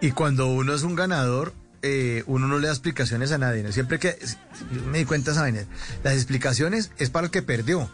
Y 0.01 0.11
cuando 0.11 0.47
uno 0.51 0.73
es 0.75 0.83
un 0.83 0.95
ganador, 0.95 1.53
eh, 1.83 2.23
uno 2.27 2.47
no 2.49 2.59
le 2.59 2.67
da 2.67 2.73
explicaciones 2.73 3.31
a 3.31 3.37
nadie. 3.37 3.63
¿no? 3.63 3.71
Siempre 3.71 3.97
que 3.97 4.17
me 4.91 4.97
di 4.97 5.05
cuenta 5.05 5.31
vaina, 5.33 5.63
las 6.03 6.15
explicaciones 6.15 6.91
es 6.97 7.09
para 7.09 7.27
el 7.27 7.31
que 7.31 7.41
perdió. 7.41 7.89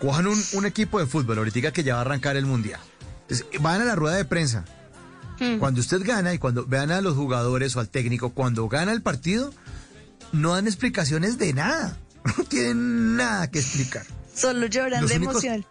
Cojan 0.00 0.26
un, 0.26 0.42
un 0.52 0.66
equipo 0.66 0.98
de 0.98 1.06
fútbol, 1.06 1.38
ahorita 1.38 1.72
que 1.72 1.82
ya 1.82 1.94
va 1.94 2.00
a 2.00 2.02
arrancar 2.02 2.36
el 2.36 2.46
mundial. 2.46 2.80
Entonces, 3.22 3.46
van 3.60 3.80
a 3.80 3.84
la 3.84 3.94
rueda 3.94 4.16
de 4.16 4.24
prensa. 4.24 4.64
Cuando 5.58 5.80
usted 5.80 6.00
gana 6.02 6.32
y 6.32 6.38
cuando 6.38 6.64
vean 6.64 6.90
a 6.90 7.02
los 7.02 7.14
jugadores 7.14 7.76
o 7.76 7.80
al 7.80 7.90
técnico, 7.90 8.30
cuando 8.30 8.68
gana 8.68 8.92
el 8.92 9.02
partido, 9.02 9.52
no 10.32 10.54
dan 10.54 10.66
explicaciones 10.66 11.38
de 11.38 11.52
nada. 11.52 11.96
No 12.38 12.42
tienen 12.44 13.14
nada 13.16 13.48
que 13.52 13.60
explicar. 13.60 14.04
Solo 14.34 14.66
lloran 14.66 15.02
Los 15.02 15.10
de 15.10 15.16
únicos- 15.18 15.44
emoción. 15.44 15.66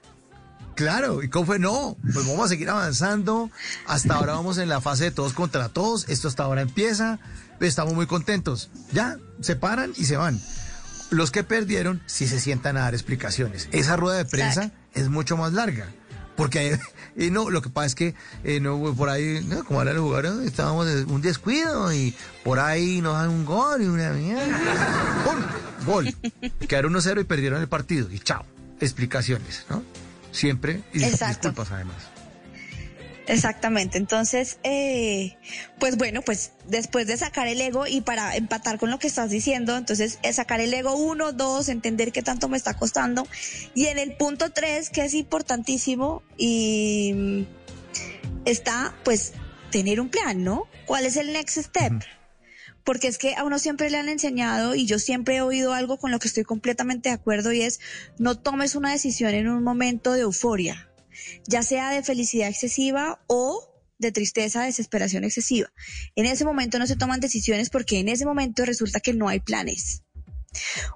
Claro, 0.75 1.21
¿y 1.23 1.29
cómo 1.29 1.45
fue? 1.45 1.59
No, 1.59 1.97
pues 2.01 2.25
vamos 2.27 2.45
a 2.45 2.47
seguir 2.49 2.69
avanzando. 2.69 3.49
Hasta 3.87 4.13
ahora 4.15 4.33
vamos 4.35 4.57
en 4.57 4.69
la 4.69 4.79
fase 4.81 5.05
de 5.05 5.11
todos 5.11 5.33
contra 5.33 5.67
todos. 5.69 6.07
Esto 6.09 6.27
hasta 6.29 6.43
ahora 6.43 6.61
empieza. 6.61 7.19
Estamos 7.59 7.93
muy 7.93 8.05
contentos. 8.07 8.69
Ya, 8.93 9.17
se 9.41 9.55
paran 9.57 9.91
y 9.97 10.05
se 10.05 10.15
van. 10.17 10.39
Los 11.11 11.31
que 11.31 11.43
perdieron 11.43 12.01
sí 12.05 12.27
se 12.27 12.39
sientan 12.39 12.77
a 12.77 12.81
dar 12.81 12.93
explicaciones. 12.93 13.69
Esa 13.71 13.95
rueda 13.95 14.17
de 14.17 14.25
prensa 14.25 14.71
es 14.93 15.09
mucho 15.09 15.37
más 15.37 15.53
larga. 15.53 15.87
Porque 16.35 16.77
y 17.15 17.31
no, 17.31 17.49
lo 17.49 17.61
que 17.61 17.69
pasa 17.69 17.87
es 17.87 17.95
que 17.95 18.15
eh, 18.43 18.59
no, 18.59 18.93
por 18.95 19.09
ahí, 19.09 19.45
no, 19.47 19.63
como 19.63 19.79
ahora 19.79 19.93
los 19.93 20.03
jugadores, 20.03 20.45
estábamos 20.45 20.87
en 20.87 21.09
un 21.09 21.21
descuido 21.21 21.93
y 21.93 22.13
por 22.43 22.59
ahí 22.59 23.01
nos 23.01 23.13
dan 23.13 23.29
un 23.29 23.45
gol 23.45 23.81
y 23.81 23.85
una 23.85 24.11
mierda. 24.11 25.23
¡Pum! 25.25 25.85
Gol. 25.85 26.15
Quedaron 26.67 26.93
1-0 26.93 27.21
y 27.21 27.23
perdieron 27.25 27.61
el 27.61 27.67
partido. 27.67 28.09
Y 28.11 28.19
chao. 28.19 28.45
Explicaciones, 28.79 29.65
¿no? 29.69 29.83
Siempre. 30.31 30.83
Y 30.93 30.99
disculpas 30.99 31.71
además. 31.71 32.14
Exactamente. 33.27 33.97
Entonces, 33.97 34.59
eh, 34.63 35.37
pues 35.79 35.97
bueno, 35.97 36.21
pues 36.21 36.51
después 36.67 37.07
de 37.07 37.17
sacar 37.17 37.47
el 37.47 37.59
ego 37.59 37.87
y 37.87 38.01
para 38.01 38.35
empatar 38.35 38.77
con 38.77 38.91
lo 38.91 38.99
que 38.99 39.07
estás 39.07 39.29
diciendo, 39.31 39.75
entonces 39.77 40.19
es 40.21 40.35
sacar 40.35 40.61
el 40.61 40.73
ego 40.73 40.95
uno, 40.95 41.31
dos, 41.31 41.69
entender 41.69 42.11
qué 42.11 42.21
tanto 42.21 42.49
me 42.49 42.57
está 42.57 42.75
costando. 42.75 43.27
Y 43.73 43.87
en 43.87 43.97
el 43.97 44.15
punto 44.15 44.51
tres, 44.51 44.89
que 44.89 45.05
es 45.05 45.13
importantísimo, 45.13 46.21
y 46.37 47.13
mm, 47.15 47.41
está 48.45 48.95
pues 49.03 49.33
tener 49.71 49.99
un 49.99 50.09
plan, 50.09 50.43
¿no? 50.43 50.67
¿Cuál 50.85 51.05
es 51.05 51.17
el 51.17 51.33
next 51.33 51.57
step? 51.57 51.93
Porque 52.83 53.07
es 53.07 53.17
que 53.17 53.33
a 53.33 53.43
uno 53.43 53.57
siempre 53.57 53.89
le 53.89 53.97
han 53.97 54.09
enseñado 54.09 54.75
y 54.75 54.85
yo 54.85 54.99
siempre 54.99 55.37
he 55.37 55.41
oído 55.41 55.73
algo 55.73 55.97
con 55.97 56.11
lo 56.11 56.19
que 56.19 56.27
estoy 56.27 56.43
completamente 56.43 57.09
de 57.09 57.15
acuerdo 57.15 57.51
y 57.51 57.61
es 57.61 57.79
no 58.19 58.37
tomes 58.37 58.75
una 58.75 58.91
decisión 58.91 59.33
en 59.33 59.49
un 59.49 59.63
momento 59.63 60.13
de 60.13 60.21
euforia 60.21 60.87
ya 61.47 61.63
sea 61.63 61.89
de 61.89 62.03
felicidad 62.03 62.49
excesiva 62.49 63.23
o 63.27 63.71
de 63.97 64.11
tristeza, 64.11 64.63
desesperación 64.63 65.23
excesiva. 65.23 65.71
En 66.15 66.25
ese 66.25 66.45
momento 66.45 66.79
no 66.79 66.87
se 66.87 66.95
toman 66.95 67.19
decisiones 67.19 67.69
porque 67.69 67.99
en 67.99 68.09
ese 68.09 68.25
momento 68.25 68.65
resulta 68.65 68.99
que 68.99 69.13
no 69.13 69.29
hay 69.29 69.39
planes. 69.39 70.03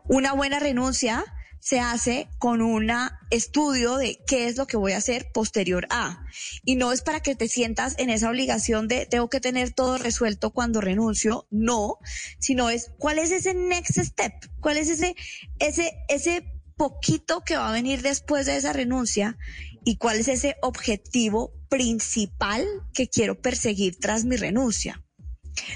Una 0.08 0.34
buena 0.34 0.60
renuncia 0.60 1.26
se 1.60 1.80
hace 1.80 2.30
con 2.40 2.62
un 2.62 2.90
estudio 3.30 3.98
de 3.98 4.20
qué 4.26 4.48
es 4.48 4.58
lo 4.58 4.66
que 4.66 4.78
voy 4.78 4.94
a 4.94 4.98
hacer 4.98 5.32
posterior 5.34 5.88
a. 5.90 6.26
Y 6.64 6.76
no 6.76 6.92
es 6.92 7.02
para 7.02 7.20
que 7.20 7.36
te 7.36 7.48
sientas 7.48 7.96
en 7.98 8.10
esa 8.10 8.30
obligación 8.30 8.88
de 8.88 9.06
tengo 9.06 9.30
que 9.30 9.42
tener 9.42 9.72
todo 9.72 9.98
resuelto 9.98 10.52
cuando 10.52 10.82
renuncio, 10.82 11.48
no, 11.52 11.98
sino 12.40 12.70
es 12.70 12.92
cuál 12.98 13.20
es 13.20 13.32
ese 13.32 13.54
next 13.54 14.00
step, 14.00 14.34
cuál 14.62 14.78
es 14.78 14.90
ese, 14.90 15.16
ese, 15.60 15.92
ese 16.08 16.44
poquito 16.78 17.42
que 17.42 17.58
va 17.58 17.70
a 17.70 17.74
venir 17.74 18.02
después 18.02 18.46
de 18.46 18.56
esa 18.56 18.72
renuncia 18.72 19.38
y 19.84 19.98
cuál 19.98 20.20
es 20.20 20.28
ese 20.28 20.56
objetivo 20.62 21.54
principal 21.70 22.66
que 22.94 23.08
quiero 23.08 23.42
perseguir 23.42 23.98
tras 24.00 24.26
mi 24.26 24.36
renuncia. 24.36 25.04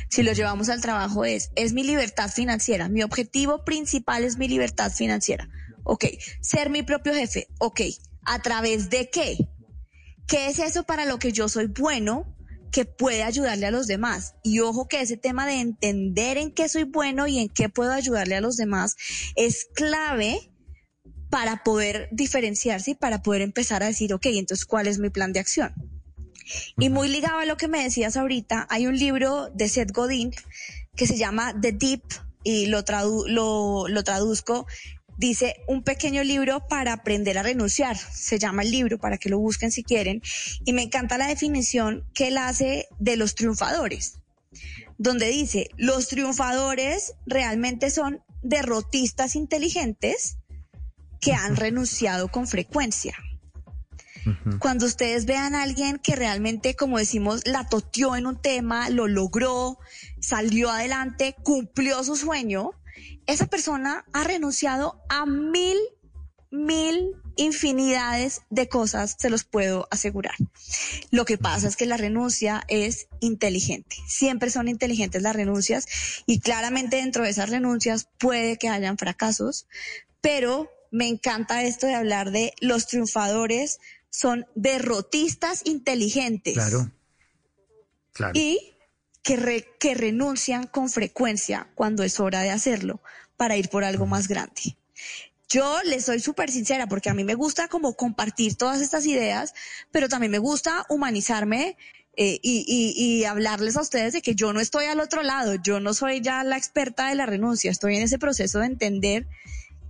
Si 0.09 0.23
lo 0.23 0.33
llevamos 0.33 0.69
al 0.69 0.81
trabajo 0.81 1.25
es, 1.25 1.51
es 1.55 1.73
mi 1.73 1.83
libertad 1.83 2.29
financiera. 2.29 2.89
Mi 2.89 3.03
objetivo 3.03 3.63
principal 3.63 4.23
es 4.23 4.37
mi 4.37 4.47
libertad 4.47 4.91
financiera. 4.91 5.49
Ok, 5.83 6.05
ser 6.41 6.69
mi 6.69 6.83
propio 6.83 7.13
jefe. 7.13 7.47
Ok, 7.59 7.81
¿a 8.25 8.39
través 8.39 8.89
de 8.89 9.09
qué? 9.09 9.37
¿Qué 10.27 10.47
es 10.47 10.59
eso 10.59 10.83
para 10.83 11.05
lo 11.05 11.19
que 11.19 11.31
yo 11.31 11.49
soy 11.49 11.67
bueno 11.67 12.35
que 12.71 12.85
puede 12.85 13.23
ayudarle 13.23 13.65
a 13.65 13.71
los 13.71 13.87
demás? 13.87 14.35
Y 14.43 14.59
ojo 14.59 14.87
que 14.87 15.01
ese 15.01 15.17
tema 15.17 15.45
de 15.45 15.59
entender 15.59 16.37
en 16.37 16.51
qué 16.51 16.69
soy 16.69 16.83
bueno 16.83 17.27
y 17.27 17.39
en 17.39 17.49
qué 17.49 17.67
puedo 17.67 17.91
ayudarle 17.91 18.35
a 18.35 18.41
los 18.41 18.55
demás 18.55 18.95
es 19.35 19.67
clave 19.75 20.52
para 21.33 21.63
poder 21.63 22.09
diferenciarse 22.11 22.91
y 22.91 22.93
para 22.93 23.23
poder 23.23 23.41
empezar 23.41 23.81
a 23.81 23.87
decir, 23.87 24.13
ok, 24.13 24.27
entonces, 24.27 24.67
¿cuál 24.67 24.85
es 24.85 24.99
mi 24.99 25.09
plan 25.09 25.33
de 25.33 25.39
acción? 25.39 25.73
Y 26.77 26.89
muy 26.89 27.09
ligado 27.09 27.39
a 27.39 27.45
lo 27.45 27.57
que 27.57 27.67
me 27.67 27.81
decías 27.81 28.17
ahorita, 28.17 28.67
hay 28.69 28.85
un 28.85 28.95
libro 28.95 29.49
de 29.49 29.67
Seth 29.67 29.91
Godin 29.91 30.29
que 30.95 31.07
se 31.07 31.17
llama 31.17 31.59
The 31.59 31.71
Deep 31.71 32.03
y 32.43 32.67
lo, 32.67 32.83
lo, 33.25 33.87
lo 33.87 34.03
traduzco 34.03 34.67
dice 35.17 35.55
un 35.67 35.81
pequeño 35.81 36.21
libro 36.23 36.67
para 36.67 36.93
aprender 36.93 37.39
a 37.39 37.43
renunciar. 37.43 37.97
Se 37.97 38.37
llama 38.37 38.61
el 38.61 38.69
libro 38.69 38.99
para 38.99 39.17
que 39.17 39.29
lo 39.29 39.39
busquen 39.39 39.71
si 39.71 39.81
quieren. 39.81 40.21
Y 40.65 40.73
me 40.73 40.83
encanta 40.83 41.17
la 41.17 41.25
definición 41.25 42.07
que 42.13 42.27
él 42.27 42.37
hace 42.37 42.87
de 42.99 43.17
los 43.17 43.33
triunfadores, 43.33 44.19
donde 44.99 45.29
dice, 45.29 45.71
los 45.77 46.09
triunfadores 46.09 47.15
realmente 47.25 47.89
son 47.89 48.21
derrotistas 48.43 49.35
inteligentes 49.35 50.37
que 51.23 51.33
han 51.33 51.55
renunciado 51.55 52.27
con 52.27 52.47
frecuencia. 52.47 53.15
Cuando 54.59 54.85
ustedes 54.85 55.25
vean 55.25 55.53
a 55.55 55.63
alguien 55.63 55.99
que 55.99 56.15
realmente, 56.15 56.75
como 56.75 56.97
decimos, 56.97 57.45
la 57.45 57.67
toteó 57.67 58.15
en 58.15 58.25
un 58.25 58.41
tema, 58.41 58.89
lo 58.89 59.07
logró, 59.07 59.79
salió 60.21 60.69
adelante, 60.69 61.35
cumplió 61.43 62.03
su 62.03 62.15
sueño, 62.15 62.71
esa 63.25 63.47
persona 63.47 64.05
ha 64.13 64.23
renunciado 64.23 65.01
a 65.09 65.25
mil, 65.25 65.77
mil 66.51 67.15
infinidades 67.35 68.41
de 68.49 68.69
cosas, 68.69 69.15
se 69.17 69.29
los 69.29 69.43
puedo 69.43 69.87
asegurar. 69.91 70.35
Lo 71.09 71.25
que 71.25 71.37
pasa 71.37 71.67
es 71.67 71.75
que 71.75 71.85
la 71.85 71.97
renuncia 71.97 72.63
es 72.67 73.07
inteligente. 73.19 73.97
Siempre 74.07 74.51
son 74.51 74.67
inteligentes 74.67 75.21
las 75.21 75.35
renuncias 75.35 75.85
y 76.25 76.39
claramente 76.39 76.97
dentro 76.97 77.23
de 77.23 77.29
esas 77.29 77.49
renuncias 77.49 78.07
puede 78.19 78.57
que 78.57 78.69
hayan 78.69 78.97
fracasos, 78.97 79.67
pero 80.21 80.69
me 80.93 81.07
encanta 81.07 81.63
esto 81.63 81.87
de 81.87 81.95
hablar 81.95 82.29
de 82.29 82.53
los 82.61 82.85
triunfadores 82.85 83.79
son 84.11 84.45
derrotistas 84.53 85.63
inteligentes. 85.65 86.53
Claro. 86.53 86.91
Claro. 88.13 88.33
Y 88.35 88.75
que, 89.23 89.65
que 89.79 89.95
renuncian 89.95 90.67
con 90.67 90.89
frecuencia 90.89 91.67
cuando 91.73 92.03
es 92.03 92.19
hora 92.19 92.41
de 92.41 92.51
hacerlo 92.51 93.01
para 93.37 93.57
ir 93.57 93.69
por 93.69 93.83
algo 93.83 94.05
más 94.05 94.27
grande. 94.27 94.77
Yo 95.49 95.81
les 95.83 96.05
soy 96.05 96.19
súper 96.19 96.51
sincera 96.51 96.85
porque 96.85 97.09
a 97.09 97.15
mí 97.15 97.23
me 97.23 97.33
gusta 97.33 97.67
como 97.67 97.95
compartir 97.95 98.55
todas 98.55 98.79
estas 98.79 99.07
ideas, 99.07 99.55
pero 99.89 100.07
también 100.09 100.31
me 100.31 100.37
gusta 100.37 100.85
humanizarme 100.89 101.75
eh, 102.15 102.39
y, 102.43 102.65
y, 102.67 102.93
y, 103.03 103.25
hablarles 103.25 103.77
a 103.77 103.81
ustedes 103.81 104.13
de 104.13 104.21
que 104.21 104.35
yo 104.35 104.53
no 104.53 104.59
estoy 104.59 104.85
al 104.85 104.99
otro 104.99 105.23
lado, 105.23 105.55
yo 105.55 105.79
no 105.79 105.95
soy 105.95 106.21
ya 106.21 106.43
la 106.43 106.57
experta 106.57 107.09
de 107.09 107.15
la 107.15 107.25
renuncia, 107.25 107.71
estoy 107.71 107.95
en 107.95 108.03
ese 108.03 108.19
proceso 108.19 108.59
de 108.59 108.67
entender 108.67 109.27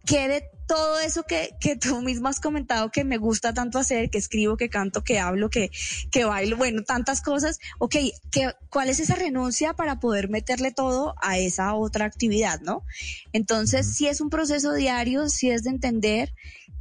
que 0.05 0.27
de 0.27 0.43
todo 0.67 0.99
eso 0.99 1.23
que, 1.23 1.55
que 1.59 1.75
tú 1.75 2.01
mismo 2.01 2.27
has 2.27 2.39
comentado 2.39 2.91
que 2.91 3.03
me 3.03 3.17
gusta 3.17 3.53
tanto 3.53 3.79
hacer, 3.79 4.09
que 4.09 4.17
escribo, 4.17 4.57
que 4.57 4.69
canto, 4.69 5.03
que 5.03 5.19
hablo, 5.19 5.49
que, 5.49 5.71
que 6.11 6.25
bailo, 6.25 6.57
bueno, 6.57 6.83
tantas 6.83 7.21
cosas, 7.21 7.59
ok, 7.79 7.95
¿qué, 8.31 8.53
¿cuál 8.69 8.89
es 8.89 8.99
esa 8.99 9.15
renuncia 9.15 9.73
para 9.73 9.99
poder 9.99 10.29
meterle 10.29 10.71
todo 10.71 11.15
a 11.21 11.37
esa 11.37 11.73
otra 11.75 12.05
actividad, 12.05 12.61
no? 12.61 12.83
Entonces, 13.33 13.95
si 13.95 14.07
es 14.07 14.21
un 14.21 14.29
proceso 14.29 14.73
diario, 14.73 15.29
si 15.29 15.51
es 15.51 15.63
de 15.63 15.69
entender 15.69 16.33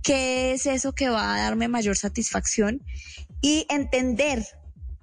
qué 0.03 0.53
es 0.53 0.67
eso 0.67 0.93
que 0.93 1.09
va 1.09 1.35
a 1.35 1.39
darme 1.39 1.69
mayor 1.69 1.97
satisfacción 1.97 2.83
y 3.41 3.67
entender 3.69 4.45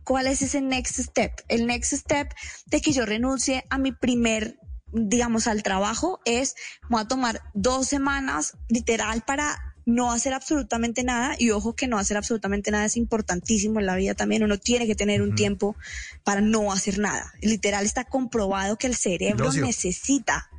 cuál 0.03 0.27
es 0.27 0.41
ese 0.41 0.61
next 0.61 0.99
step, 0.99 1.33
el 1.47 1.67
next 1.67 1.93
step 1.93 2.33
de 2.65 2.81
que 2.81 2.91
yo 2.91 3.05
renuncie 3.05 3.65
a 3.69 3.77
mi 3.77 3.91
primer 3.91 4.58
digamos, 4.91 5.47
al 5.47 5.63
trabajo 5.63 6.19
es, 6.25 6.55
voy 6.89 7.01
a 7.01 7.07
tomar 7.07 7.41
dos 7.53 7.87
semanas 7.87 8.57
literal 8.69 9.23
para 9.25 9.69
no 9.85 10.11
hacer 10.11 10.33
absolutamente 10.33 11.03
nada. 11.03 11.35
Y 11.37 11.51
ojo 11.51 11.75
que 11.75 11.87
no 11.87 11.97
hacer 11.97 12.17
absolutamente 12.17 12.71
nada 12.71 12.85
es 12.85 12.97
importantísimo 12.97 13.79
en 13.79 13.85
la 13.85 13.95
vida 13.95 14.13
también. 14.13 14.43
Uno 14.43 14.57
tiene 14.57 14.87
que 14.87 14.95
tener 14.95 15.21
un 15.21 15.35
tiempo 15.35 15.75
para 16.23 16.41
no 16.41 16.71
hacer 16.71 16.99
nada. 16.99 17.33
Literal 17.41 17.85
está 17.85 18.05
comprobado 18.05 18.77
que 18.77 18.87
el 18.87 18.95
cerebro 18.95 19.51
necesita 19.53 20.49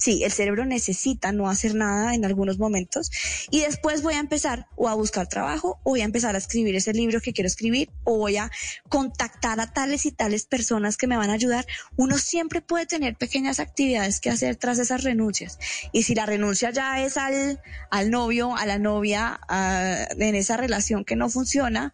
Sí, 0.00 0.24
el 0.24 0.32
cerebro 0.32 0.64
necesita 0.64 1.30
no 1.30 1.50
hacer 1.50 1.74
nada 1.74 2.14
en 2.14 2.24
algunos 2.24 2.58
momentos 2.58 3.10
y 3.50 3.60
después 3.60 4.00
voy 4.00 4.14
a 4.14 4.18
empezar 4.18 4.66
o 4.76 4.88
a 4.88 4.94
buscar 4.94 5.28
trabajo 5.28 5.78
o 5.84 5.90
voy 5.90 6.00
a 6.00 6.04
empezar 6.04 6.34
a 6.34 6.38
escribir 6.38 6.74
ese 6.74 6.94
libro 6.94 7.20
que 7.20 7.34
quiero 7.34 7.48
escribir 7.48 7.90
o 8.04 8.16
voy 8.16 8.38
a 8.38 8.50
contactar 8.88 9.60
a 9.60 9.66
tales 9.66 10.06
y 10.06 10.12
tales 10.12 10.46
personas 10.46 10.96
que 10.96 11.06
me 11.06 11.18
van 11.18 11.28
a 11.28 11.34
ayudar. 11.34 11.66
Uno 11.96 12.16
siempre 12.16 12.62
puede 12.62 12.86
tener 12.86 13.16
pequeñas 13.16 13.60
actividades 13.60 14.20
que 14.20 14.30
hacer 14.30 14.56
tras 14.56 14.78
esas 14.78 15.04
renuncias 15.04 15.58
y 15.92 16.04
si 16.04 16.14
la 16.14 16.24
renuncia 16.24 16.70
ya 16.70 17.04
es 17.04 17.18
al, 17.18 17.60
al 17.90 18.10
novio, 18.10 18.56
a 18.56 18.64
la 18.64 18.78
novia, 18.78 19.38
en 19.50 20.34
esa 20.34 20.56
relación 20.56 21.04
que 21.04 21.14
no 21.14 21.28
funciona, 21.28 21.92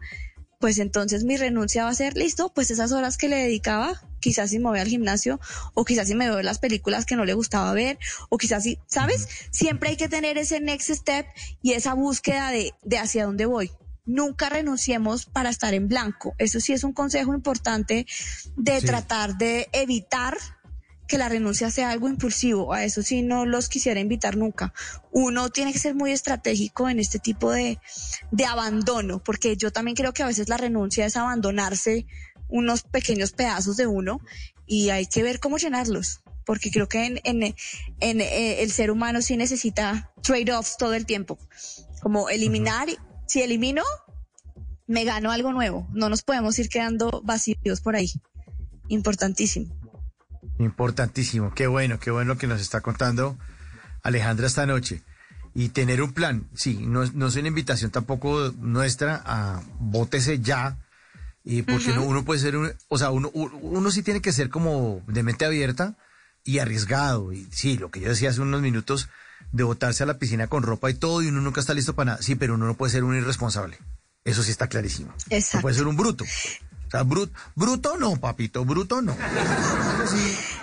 pues 0.67 0.81
entonces 0.81 1.23
mi 1.23 1.37
renuncia 1.37 1.85
va 1.85 1.91
a 1.91 1.95
ser, 1.95 2.17
listo, 2.17 2.53
pues 2.53 2.73
esas 2.73 2.91
horas 2.91 3.17
que 3.17 3.29
le 3.29 3.37
dedicaba, 3.37 4.03
quizás 4.19 4.51
si 4.51 4.59
me 4.59 4.65
voy 4.65 4.81
al 4.81 4.89
gimnasio, 4.89 5.39
o 5.75 5.85
quizás 5.85 6.09
si 6.09 6.17
me 6.17 6.29
veo 6.29 6.43
las 6.43 6.59
películas 6.59 7.07
que 7.07 7.15
no 7.15 7.25
le 7.25 7.35
gustaba 7.35 7.73
ver, 7.73 8.01
o 8.31 8.37
quizás 8.37 8.65
si, 8.65 8.77
¿sabes? 8.89 9.29
Siempre 9.53 9.91
hay 9.91 9.97
que 9.97 10.09
tener 10.09 10.39
ese 10.39 10.59
next 10.59 10.91
step 10.91 11.25
y 11.63 11.75
esa 11.75 11.95
búsqueda 11.95 12.51
de, 12.51 12.75
de 12.83 12.99
hacia 12.99 13.27
dónde 13.27 13.47
voy. 13.47 13.71
Nunca 14.07 14.49
renunciemos 14.49 15.27
para 15.27 15.51
estar 15.51 15.73
en 15.73 15.87
blanco. 15.87 16.35
Eso 16.37 16.59
sí 16.59 16.73
es 16.73 16.83
un 16.83 16.93
consejo 16.93 17.33
importante 17.33 18.05
de 18.57 18.81
tratar 18.81 19.39
de 19.39 19.69
evitar 19.71 20.37
que 21.07 21.19
la 21.19 21.29
renuncia 21.29 21.71
sea 21.71 21.91
algo 21.91 22.09
impulsivo. 22.09 22.73
A 22.73 22.85
eso 22.85 23.03
sí 23.03 23.23
no 23.23 23.47
los 23.47 23.69
quisiera 23.69 24.01
invitar 24.01 24.37
nunca. 24.37 24.73
Uno 25.11 25.49
tiene 25.51 25.73
que 25.73 25.79
ser 25.79 25.95
muy 25.95 26.13
estratégico 26.13 26.89
en 26.89 26.99
este 26.99 27.19
tipo 27.19 27.51
de, 27.53 27.79
de 28.31 28.45
abandono, 28.45 29.23
porque 29.23 29.57
yo 29.57 29.71
también 29.71 29.97
creo 29.97 30.13
que 30.13 30.23
a 30.23 30.27
veces 30.27 30.49
la 30.49 30.57
renuncia 30.57 31.07
es 31.07 31.17
abandonarse 31.17 32.07
unos 32.49 32.83
pequeños 32.83 33.33
pedazos 33.33 33.77
de 33.77 33.87
uno 33.87 34.21
y 34.67 34.91
hay 34.91 35.07
que 35.07 35.23
ver 35.23 35.41
cómo 35.41 35.59
llenarlos. 35.59 36.21
Porque 36.45 36.71
creo 36.71 36.89
que 36.89 37.05
en, 37.05 37.21
en, 37.25 37.43
en 38.01 38.21
eh, 38.21 38.63
el 38.63 38.71
ser 38.71 38.93
humano 38.93 39.21
sí 39.21 39.37
necesita 39.37 40.13
trade-offs 40.23 40.77
todo 40.77 40.95
el 40.95 41.05
tiempo. 41.05 41.39
Como 42.01 42.29
eliminar, 42.29 42.89
si 43.27 43.43
elimino, 43.43 43.83
me 44.87 45.05
gano 45.05 45.33
algo 45.33 45.53
nuevo. 45.53 45.89
No 45.93 46.09
nos 46.09 46.23
podemos 46.23 46.57
ir 46.61 46.69
quedando 46.69 47.21
vacíos 47.25 47.81
por 47.81 47.97
ahí. 47.97 48.13
Importantísimo. 48.89 49.75
Importantísimo. 50.59 51.53
Qué 51.55 51.67
bueno, 51.67 51.99
qué 51.99 52.11
bueno 52.11 52.39
que 52.39 52.47
nos 52.47 52.61
está 52.61 52.81
contando 52.81 53.37
Alejandra 54.03 54.47
esta 54.47 54.67
noche. 54.67 55.03
Y 55.55 55.71
tener 55.71 56.03
un 56.03 56.13
plan, 56.13 56.47
sí, 56.55 56.85
no, 56.87 57.05
no 57.15 57.29
es 57.29 57.37
una 57.37 57.49
invitación 57.49 57.91
tampoco 57.91 58.53
nuestra 58.59 59.23
a 59.25 59.63
bótese 59.79 60.41
ya, 60.41 60.77
y 61.49 61.63
porque 61.63 61.95
no, 61.95 62.03
uno 62.03 62.25
puede 62.25 62.41
ser 62.41 62.57
un, 62.57 62.73
o 62.89 62.99
sea, 62.99 63.11
uno, 63.11 63.31
uno 63.31 63.91
sí 63.91 64.03
tiene 64.03 64.21
que 64.21 64.33
ser 64.33 64.51
como 64.51 65.01
de 65.07 65.23
mente 65.23 65.45
abierta 65.45 65.97
y 66.45 66.59
arriesgado. 66.59 67.33
Y 67.33 67.49
sí, 67.53 67.79
lo 67.79 67.91
que 67.91 68.01
yo 68.01 68.09
decía 68.09 68.31
hace 68.31 68.41
unos 68.41 68.61
minutos, 68.61 69.09
de 69.53 69.63
botarse 69.63 70.03
a 70.03 70.07
la 70.07 70.19
piscina 70.19 70.49
con 70.49 70.65
ropa 70.65 70.91
y 70.91 70.95
todo, 70.95 71.23
y 71.23 71.29
uno 71.29 71.41
nunca 71.41 71.61
está 71.61 71.73
listo 71.73 71.95
para 71.95 72.13
nada. 72.13 72.23
Sí, 72.23 72.35
pero 72.35 72.55
uno 72.55 72.67
no 72.67 72.75
puede 72.77 72.93
ser 72.93 73.05
un 73.05 73.17
irresponsable. 73.17 73.79
Eso 74.25 74.43
sí 74.43 74.51
está 74.51 74.67
clarísimo. 74.67 75.15
Exacto. 75.31 75.59
No 75.59 75.63
puede 75.63 75.77
ser 75.77 75.87
un 75.87 75.97
bruto. 75.97 76.25
O 76.87 76.91
sea, 76.91 77.03
bruto 77.03 77.97
no, 77.99 78.17
papito, 78.17 78.65
bruto 78.65 79.03
no. 79.03 79.17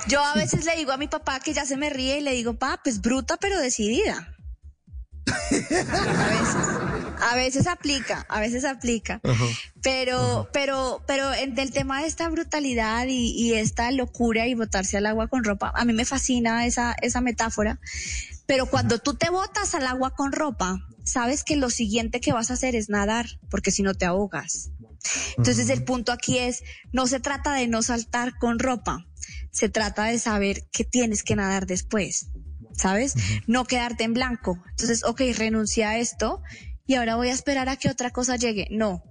Yo 0.07 0.23
a 0.23 0.33
veces 0.35 0.65
le 0.65 0.75
digo 0.75 0.91
a 0.91 0.97
mi 0.97 1.07
papá 1.07 1.39
que 1.39 1.53
ya 1.53 1.65
se 1.65 1.77
me 1.77 1.89
ríe 1.89 2.19
y 2.19 2.21
le 2.21 2.31
digo, 2.31 2.53
papá, 2.53 2.79
pues 2.83 3.01
bruta 3.01 3.37
pero 3.37 3.59
decidida. 3.59 4.29
A 5.25 6.29
veces, 6.29 6.55
a 7.21 7.35
veces 7.35 7.67
aplica, 7.67 8.25
a 8.27 8.39
veces 8.39 8.65
aplica. 8.65 9.21
Pero, 9.81 10.49
pero, 10.51 11.01
pero 11.07 11.33
en 11.33 11.57
el 11.57 11.71
tema 11.71 12.01
de 12.01 12.07
esta 12.07 12.27
brutalidad 12.29 13.07
y, 13.07 13.31
y, 13.31 13.53
esta 13.53 13.91
locura 13.91 14.47
y 14.47 14.55
botarse 14.55 14.97
al 14.97 15.05
agua 15.05 15.27
con 15.27 15.43
ropa, 15.43 15.71
a 15.75 15.85
mí 15.85 15.93
me 15.93 16.05
fascina 16.05 16.65
esa, 16.65 16.95
esa 17.01 17.21
metáfora. 17.21 17.79
Pero 18.45 18.65
cuando 18.65 18.99
tú 18.99 19.13
te 19.13 19.29
botas 19.29 19.73
al 19.75 19.87
agua 19.87 20.11
con 20.11 20.31
ropa, 20.31 20.85
sabes 21.03 21.43
que 21.43 21.55
lo 21.55 21.69
siguiente 21.69 22.19
que 22.19 22.33
vas 22.33 22.51
a 22.51 22.55
hacer 22.55 22.75
es 22.75 22.89
nadar, 22.89 23.27
porque 23.49 23.71
si 23.71 23.83
no 23.83 23.93
te 23.93 24.05
ahogas. 24.05 24.71
Entonces 25.37 25.69
el 25.69 25.83
punto 25.83 26.11
aquí 26.11 26.37
es, 26.39 26.63
no 26.91 27.07
se 27.07 27.19
trata 27.19 27.53
de 27.53 27.67
no 27.67 27.81
saltar 27.83 28.37
con 28.37 28.59
ropa, 28.59 29.05
se 29.51 29.69
trata 29.69 30.05
de 30.05 30.19
saber 30.19 30.67
que 30.71 30.83
tienes 30.83 31.23
que 31.23 31.35
nadar 31.35 31.65
después, 31.65 32.27
¿sabes? 32.77 33.15
No 33.47 33.65
quedarte 33.65 34.03
en 34.03 34.13
blanco. 34.13 34.61
Entonces, 34.71 35.03
ok, 35.03 35.21
renuncia 35.37 35.91
a 35.91 35.99
esto 35.99 36.41
y 36.85 36.95
ahora 36.95 37.15
voy 37.15 37.29
a 37.29 37.33
esperar 37.33 37.69
a 37.69 37.77
que 37.77 37.89
otra 37.89 38.11
cosa 38.11 38.35
llegue. 38.35 38.67
No. 38.71 39.03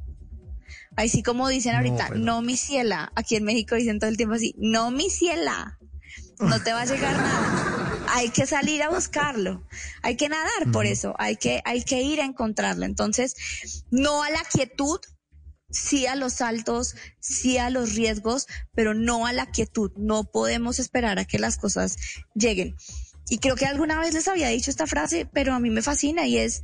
Así 0.97 1.23
como 1.23 1.49
dicen 1.49 1.75
ahorita, 1.75 2.11
no, 2.11 2.17
no 2.17 2.43
mi 2.43 2.57
ciela. 2.57 3.13
Aquí 3.15 3.37
en 3.37 3.45
México 3.45 3.75
dicen 3.75 3.99
todo 3.99 4.11
el 4.11 4.17
tiempo 4.17 4.35
así, 4.35 4.55
no 4.59 4.91
mi 4.91 5.11
ciela. 5.11 5.79
No 6.39 6.61
te 6.63 6.73
va 6.73 6.83
a 6.83 6.87
llegar 6.87 7.17
nada. 7.17 8.05
Hay 8.09 8.31
que 8.31 8.47
salir 8.47 8.83
a 8.83 8.91
buscarlo. 8.91 9.65
Hay 10.03 10.17
que 10.17 10.29
nadar 10.29 10.73
por 10.73 10.87
eso. 10.87 11.15
Hay 11.19 11.37
que, 11.37 11.63
hay 11.65 11.85
que 11.85 12.03
ir 12.03 12.21
a 12.21 12.25
encontrarlo. 12.25 12.85
Entonces, 12.85 13.85
no 13.91 14.23
a 14.25 14.31
la 14.31 14.43
quietud, 14.53 14.99
sí 15.73 16.07
a 16.07 16.15
los 16.15 16.35
saltos, 16.35 16.95
sí 17.21 17.59
a 17.59 17.71
los 17.71 17.95
riesgos, 17.95 18.47
pero 18.75 18.95
no 18.95 19.27
a 19.27 19.33
la 19.33 19.47
quietud. 19.47 19.91
No 19.97 20.25
podemos 20.25 20.79
esperar 20.79 21.19
a 21.19 21.25
que 21.25 21.39
las 21.39 21.57
cosas 21.57 21.97
lleguen. 22.35 22.77
Y 23.29 23.39
creo 23.39 23.57
que 23.57 23.67
alguna 23.67 23.99
vez 23.99 24.15
les 24.15 24.29
había 24.29 24.49
dicho 24.49 24.71
esta 24.71 24.87
frase, 24.87 25.27
pero 25.33 25.55
a 25.55 25.59
mí 25.59 25.71
me 25.71 25.83
fascina 25.83 26.27
y 26.27 26.39
es, 26.39 26.63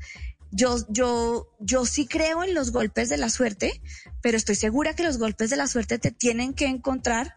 yo, 0.51 0.76
yo, 0.89 1.48
yo 1.60 1.86
sí 1.86 2.06
creo 2.06 2.44
en 2.44 2.55
los 2.55 2.72
golpes 2.72 3.09
de 3.09 3.16
la 3.16 3.30
suerte, 3.30 3.80
pero 4.22 4.36
estoy 4.36 4.55
segura 4.55 4.94
que 4.94 5.02
los 5.02 5.18
golpes 5.18 5.51
de 5.51 5.56
la 5.56 5.66
suerte 5.66 5.98
te 5.98 6.10
tienen 6.10 6.55
que 6.55 6.66
encontrar 6.66 7.36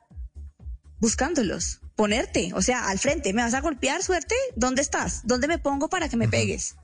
buscándolos, 0.99 1.81
ponerte, 1.95 2.51
o 2.53 2.61
sea, 2.61 2.87
al 2.89 2.99
frente, 2.99 3.33
¿me 3.33 3.41
vas 3.41 3.53
a 3.53 3.61
golpear 3.61 4.03
suerte? 4.03 4.35
¿Dónde 4.55 4.81
estás? 4.81 5.21
¿Dónde 5.25 5.47
me 5.47 5.57
pongo 5.57 5.89
para 5.89 6.09
que 6.09 6.17
me 6.17 6.27
pegues? 6.27 6.75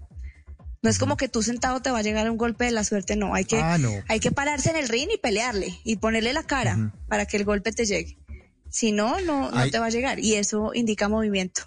No 0.88 0.92
es 0.92 1.00
como 1.00 1.18
que 1.18 1.28
tú 1.28 1.44
sentado 1.44 1.82
te 1.82 1.92
va 1.92 1.98
a 2.00 2.02
llegar 2.02 2.32
un 2.32 2.38
golpe 2.38 2.64
de 2.64 2.72
la 2.72 2.86
suerte, 2.86 3.18
no, 3.18 3.34
hay 3.36 3.44
que, 3.44 3.60
Ah, 3.60 3.78
no. 3.78 3.92
hay 4.08 4.22
que 4.22 4.32
pararse 4.32 4.70
en 4.70 4.78
el 4.78 4.88
ring 4.88 5.10
y 5.14 5.18
pelearle 5.18 5.78
y 5.84 5.98
ponerle 5.98 6.32
la 6.32 6.44
cara 6.44 6.94
para 7.10 7.26
que 7.26 7.36
el 7.36 7.44
golpe 7.44 7.74
te 7.74 7.86
llegue. 7.86 8.18
Si 8.70 8.94
no, 8.94 9.20
no, 9.20 9.52
no 9.52 9.58
Ay. 9.58 9.70
te 9.70 9.80
va 9.80 9.88
a 9.88 9.90
llegar 9.90 10.18
y 10.18 10.36
eso 10.36 10.72
indica 10.74 11.10
movimiento. 11.10 11.64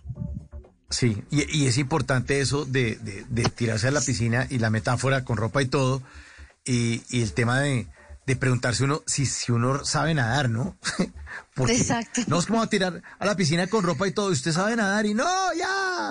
Sí, 0.88 1.22
y, 1.30 1.54
y 1.54 1.66
es 1.66 1.76
importante 1.76 2.40
eso 2.40 2.64
de, 2.64 2.96
de- 2.96 3.26
de 3.28 3.42
tirarse 3.50 3.88
a 3.88 3.90
la 3.90 4.00
piscina 4.00 4.46
y 4.48 4.56
la 4.58 4.70
metáfora 4.70 5.22
con 5.22 5.36
ropa 5.36 5.60
y 5.60 5.66
todo, 5.66 6.02
y, 6.64 7.02
y 7.10 7.20
el 7.20 7.34
tema 7.34 7.60
de, 7.60 7.88
de 8.30 8.36
preguntarse 8.36 8.84
uno 8.84 9.02
si, 9.06 9.26
si 9.26 9.50
uno 9.50 9.84
sabe 9.84 10.14
nadar, 10.14 10.48
¿no? 10.48 10.76
Porque 11.54 11.76
Exacto. 11.76 12.22
No 12.28 12.38
es 12.38 12.46
como 12.46 12.62
a 12.62 12.68
tirar 12.68 13.02
a 13.18 13.26
la 13.26 13.34
piscina 13.36 13.66
con 13.66 13.82
ropa 13.84 14.06
y 14.06 14.12
todo, 14.12 14.30
y 14.30 14.32
usted 14.34 14.52
sabe 14.52 14.76
nadar 14.76 15.04
y 15.06 15.14
no, 15.14 15.26
ya. 15.54 16.10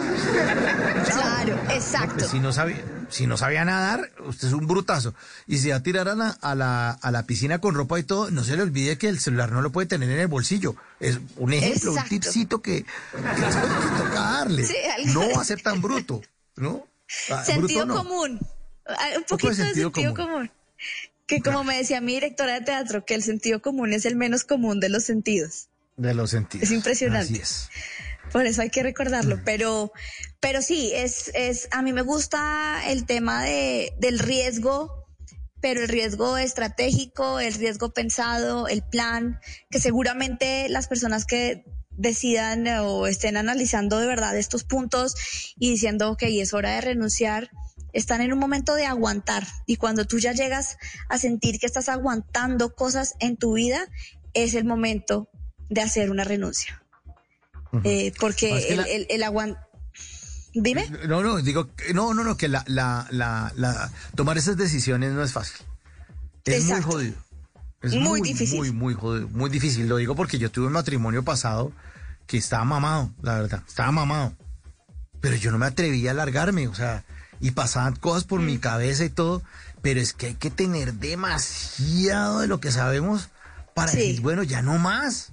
Claro, 1.12 1.60
exacto. 1.70 2.28
Si 2.28 2.40
no 2.40 2.52
sabe, 2.52 2.84
si 3.10 3.26
no 3.26 3.38
sabía 3.38 3.64
nadar, 3.66 4.12
usted 4.26 4.50
es 4.50 4.54
un 4.54 4.68
brutazo. 4.68 5.14
Y 5.48 5.58
si 5.60 5.70
va 5.70 5.78
a 5.78 5.84
tirar 5.84 6.08
a 6.10 6.16
la, 6.16 6.30
a 6.30 6.56
la, 6.56 6.92
a 6.92 7.12
la 7.12 7.24
piscina 7.24 7.60
con 7.60 7.74
ropa 7.74 7.98
y 8.00 8.04
todo, 8.04 8.32
no 8.32 8.44
se 8.44 8.56
le 8.58 8.64
olvide 8.64 8.98
que 8.98 9.08
el 9.10 9.20
celular 9.20 9.52
no 9.52 9.62
lo 9.62 9.72
puede 9.72 9.88
tener 9.88 10.10
en 10.10 10.20
el 10.20 10.28
bolsillo. 10.28 10.76
Es 11.00 11.20
un 11.38 11.54
ejemplo, 11.54 11.92
Exacto. 11.92 12.02
un 12.16 12.20
tipcito 12.22 12.62
que, 12.62 12.84
que 12.84 12.88
toca 13.98 14.20
darle. 14.22 14.66
Sí, 14.66 14.76
no 15.14 15.22
va 15.36 15.42
a 15.42 15.46
ser 15.46 15.62
tan 15.62 15.82
bruto, 15.82 16.22
¿no? 16.58 16.86
Ah, 17.32 17.44
sentido 17.44 17.86
bruto 17.86 17.86
no. 17.86 17.96
común. 17.96 18.40
Ah, 18.88 19.08
Un 19.18 19.24
poquito 19.24 19.50
de 19.50 19.56
de 19.56 19.64
sentido 19.66 19.90
sentido, 19.90 20.14
común. 20.14 20.30
común. 20.32 20.52
Que 21.30 21.42
como 21.42 21.64
me 21.64 21.78
decía 21.78 22.02
mi 22.02 22.16
directora 22.16 22.56
de 22.56 22.62
teatro, 22.62 23.06
que 23.06 23.14
el 23.14 23.22
sentido 23.22 23.62
común 23.62 23.94
es 23.94 24.06
el 24.06 24.16
menos 24.16 24.44
común 24.44 24.80
de 24.80 24.90
los 24.90 25.04
sentidos. 25.04 25.70
De 25.96 26.16
los 26.16 26.32
sentidos. 26.32 26.64
Es 26.64 26.72
impresionante. 26.72 27.34
Así 27.34 27.42
es. 27.42 27.70
Por 28.32 28.48
eso 28.48 28.64
hay 28.64 28.72
que 28.72 28.82
recordarlo. 28.82 29.40
Pero, 29.46 29.92
pero 30.40 30.64
sí, 30.64 30.92
es, 30.94 31.32
es, 31.36 31.68
a 31.72 31.84
mí 31.84 31.94
me 31.94 32.02
gusta 32.02 32.82
el 32.88 33.06
tema 33.06 33.44
de, 33.44 33.94
del 34.00 34.18
riesgo, 34.18 35.08
pero 35.62 35.82
el 35.82 35.88
riesgo 35.88 36.38
estratégico, 36.38 37.40
el 37.40 37.54
riesgo 37.54 37.94
pensado, 37.94 38.68
el 38.68 38.82
plan, 38.82 39.40
que 39.70 39.80
seguramente 39.80 40.68
las 40.68 40.88
personas 40.88 41.26
que 41.26 41.64
decidan 41.92 42.66
o 42.82 43.06
estén 43.06 43.38
analizando 43.38 44.00
de 44.00 44.08
verdad 44.08 44.36
estos 44.36 44.64
puntos 44.64 45.16
y 45.58 45.70
diciendo, 45.70 46.12
ok, 46.12 46.24
es 46.24 46.54
hora 46.54 46.72
de 46.72 46.82
renunciar, 46.82 47.52
están 47.94 48.22
en 48.22 48.34
un 48.34 48.40
momento 48.40 48.76
de 48.76 48.86
aguantar. 48.86 49.46
Y 49.66 49.78
cuando 49.78 50.06
tú 50.06 50.20
ya 50.20 50.34
llegas 50.34 50.78
a 51.10 51.18
sentir 51.18 51.60
que 51.60 51.66
estás 51.66 51.90
aguantando 51.90 52.76
cosas 52.76 53.16
en 53.20 53.38
tu 53.38 53.54
vida, 53.54 53.80
es 54.34 54.54
el 54.54 54.66
momento 54.66 55.30
de 55.70 55.82
hacer 55.82 56.12
una 56.12 56.24
renuncia. 56.24 56.82
Eh, 57.84 58.14
porque 58.20 58.58
Es 58.58 58.66
que 58.66 58.72
el, 58.74 58.78
la- 58.78 58.84
el, 58.88 59.08
el. 59.10 59.56
Dime. 60.54 60.90
No, 61.08 61.22
no, 61.22 61.38
digo, 61.42 61.76
que- 61.76 61.94
no, 61.94 62.14
no, 62.14 62.24
no, 62.24 62.36
que 62.36 62.48
la, 62.48 62.64
la, 62.68 63.08
la, 63.12 63.54
la- 63.56 63.92
tomar 64.16 64.38
esas 64.38 64.58
decisiones 64.58 65.12
no 65.12 65.24
es 65.24 65.32
fácil. 65.32 65.58
Es 66.46 66.64
Exacto. 66.64 66.88
muy 66.88 66.94
jodido. 66.96 67.16
Es 67.82 67.96
Muy 67.96 68.22
difícil. 68.22 68.58
Muy, 68.58 68.72
muy 68.72 68.94
jodido, 68.94 69.28
muy 69.30 69.50
difícil. 69.50 69.88
Lo 69.88 69.98
digo 69.98 70.16
porque 70.16 70.38
yo 70.40 70.52
tuve 70.52 70.68
un 70.68 70.74
matrimonio 70.74 71.24
pasado 71.24 71.72
que 72.28 72.38
estaba 72.38 72.66
mamado, 72.66 73.12
la 73.22 73.40
verdad, 73.40 73.64
estaba 73.68 73.92
mamado. 73.92 74.34
Pero 75.22 75.36
yo 75.36 75.52
no 75.52 75.58
me 75.60 75.68
atrevía 75.68 76.12
a 76.12 76.14
largarme, 76.14 76.68
o 76.68 76.74
sea, 76.76 77.06
y 77.40 77.52
pasaban 77.52 77.96
cosas 77.96 78.24
por 78.24 78.42
Mm. 78.42 78.46
mi 78.46 78.58
cabeza 78.58 79.06
y 79.06 79.10
todo, 79.10 79.42
pero 79.82 80.00
es 80.00 80.14
que 80.14 80.28
hay 80.28 80.34
que 80.36 80.50
tener 80.50 80.94
demasiado 80.96 82.40
de 82.40 82.48
lo 82.48 82.60
que 82.60 82.72
sabemos 82.72 83.30
para 83.74 83.92
Sí. 83.92 83.98
decir, 83.98 84.22
bueno, 84.22 84.44
ya 84.44 84.62
no 84.62 84.78
más, 84.78 85.32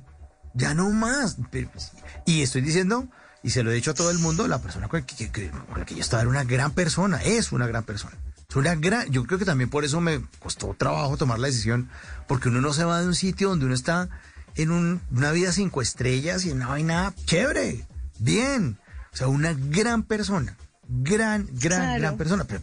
ya 0.54 0.74
no 0.74 0.90
más. 0.90 1.36
Pues, 1.50 1.92
y 2.24 2.42
estoy 2.42 2.62
diciendo, 2.62 3.08
y 3.42 3.50
se 3.50 3.62
lo 3.62 3.70
he 3.70 3.74
dicho 3.74 3.90
a 3.90 3.94
todo 3.94 4.10
el 4.10 4.18
mundo, 4.18 4.46
la 4.48 4.60
persona 4.60 4.88
con 4.88 5.00
la 5.00 5.06
que, 5.06 5.30
que- 5.30 5.50
con 5.50 5.78
la 5.78 5.84
que 5.84 5.94
yo 5.94 6.00
estaba 6.00 6.22
era 6.22 6.30
una 6.30 6.44
gran 6.44 6.72
persona, 6.72 7.22
es 7.22 7.52
una 7.52 7.66
gran 7.66 7.84
persona. 7.84 8.16
Es 8.48 8.54
una 8.56 8.74
gran, 8.76 9.10
yo 9.10 9.24
creo 9.24 9.38
que 9.38 9.44
también 9.44 9.68
por 9.70 9.84
eso 9.84 10.00
me 10.00 10.24
costó 10.38 10.74
trabajo 10.78 11.16
tomar 11.16 11.38
la 11.40 11.48
decisión, 11.48 11.90
porque 12.28 12.48
uno 12.48 12.60
no 12.60 12.72
se 12.72 12.84
va 12.84 13.00
de 13.00 13.06
un 13.08 13.14
sitio 13.14 13.48
donde 13.48 13.66
uno 13.66 13.74
está 13.74 14.08
en 14.54 14.70
un- 14.70 15.00
una 15.10 15.32
vida 15.32 15.52
cinco 15.52 15.82
estrellas 15.82 16.44
y 16.44 16.54
no 16.54 16.72
hay 16.72 16.82
nada 16.84 17.12
chévere, 17.26 17.84
bien. 18.18 18.78
O 19.12 19.16
sea, 19.16 19.28
una 19.28 19.52
gran 19.54 20.02
persona, 20.04 20.56
gran, 20.88 21.46
gran, 21.52 21.80
Claro. 21.82 22.00
gran 22.00 22.16
persona. 22.16 22.44
Pero, 22.44 22.62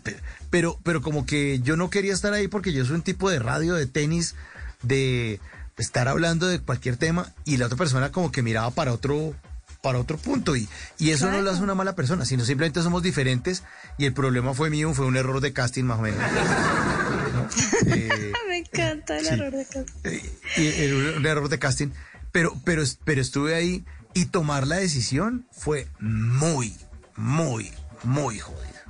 pero, 0.50 0.80
pero, 0.84 1.02
como 1.02 1.26
que 1.26 1.60
yo 1.60 1.76
no 1.78 1.90
quería 1.90 2.14
estar 2.14 2.34
ahí 2.34 2.48
porque 2.48 2.74
yo 2.74 2.86
soy 2.86 2.96
un 2.96 3.02
tipo 3.02 3.30
de 3.30 3.40
radio, 3.40 3.74
de 3.76 3.86
tenis, 3.88 4.36
de 4.82 5.40
estar 5.78 6.08
hablando 6.08 6.48
de 6.48 6.60
cualquier 6.60 6.98
tema 6.98 7.32
y 7.46 7.58
la 7.58 7.66
otra 7.66 7.78
persona 7.78 8.12
como 8.12 8.32
que 8.32 8.42
miraba 8.44 8.72
para 8.72 8.94
otro 8.94 9.34
para 9.82 10.00
otro 10.00 10.18
punto 10.18 10.56
y, 10.56 10.70
y 10.98 11.10
eso 11.10 11.30
no 11.30 11.42
lo 11.42 11.52
hace 11.52 11.62
una 11.62 11.76
mala 11.76 11.94
persona, 11.94 12.24
sino 12.24 12.46
simplemente 12.46 12.82
somos 12.82 13.04
diferentes 13.04 13.64
y 13.98 14.06
el 14.06 14.14
problema 14.14 14.54
fue 14.54 14.70
mío, 14.70 14.94
fue 14.94 15.06
un 15.06 15.18
error 15.18 15.42
de 15.42 15.52
casting 15.52 15.84
más 15.84 16.00
o 16.00 16.04
menos. 16.04 16.22
¿no? 17.34 17.94
Eh, 17.94 18.32
Me 18.48 18.58
encanta 18.60 19.18
el 19.18 19.26
sí. 19.26 19.34
error 19.34 19.52
de 19.52 20.32
era 20.56 20.96
un, 20.96 21.18
un 21.18 21.26
error 21.26 21.50
de 21.50 21.60
casting, 21.60 21.90
pero, 22.32 22.54
pero, 22.64 22.84
pero 23.04 23.20
estuve 23.22 23.56
ahí 23.56 23.84
y 24.14 24.26
tomar 24.28 24.68
la 24.68 24.78
decisión 24.78 25.46
fue 25.52 25.90
muy, 26.00 26.74
muy, 27.18 27.70
muy 28.04 28.40
jodida. 28.40 28.86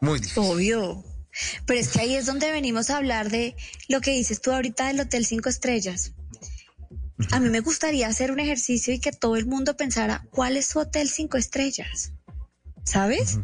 Muy 0.00 0.18
difícil. 0.18 0.42
Obvio. 0.44 1.04
Pero 1.66 1.80
es 1.80 1.88
que 1.88 2.00
ahí 2.00 2.14
es 2.14 2.26
donde 2.26 2.50
venimos 2.52 2.90
a 2.90 2.98
hablar 2.98 3.30
de 3.30 3.56
lo 3.88 4.00
que 4.00 4.10
dices 4.10 4.40
tú 4.40 4.52
ahorita 4.52 4.88
del 4.88 5.00
Hotel 5.00 5.24
Cinco 5.24 5.48
Estrellas. 5.48 6.12
A 7.30 7.40
mí 7.40 7.48
me 7.48 7.60
gustaría 7.60 8.08
hacer 8.08 8.32
un 8.32 8.40
ejercicio 8.40 8.92
y 8.92 8.98
que 8.98 9.12
todo 9.12 9.36
el 9.36 9.46
mundo 9.46 9.76
pensara 9.76 10.26
cuál 10.30 10.56
es 10.56 10.66
su 10.66 10.80
hotel 10.80 11.08
cinco 11.08 11.36
estrellas. 11.36 12.12
¿sabes? 12.84 13.38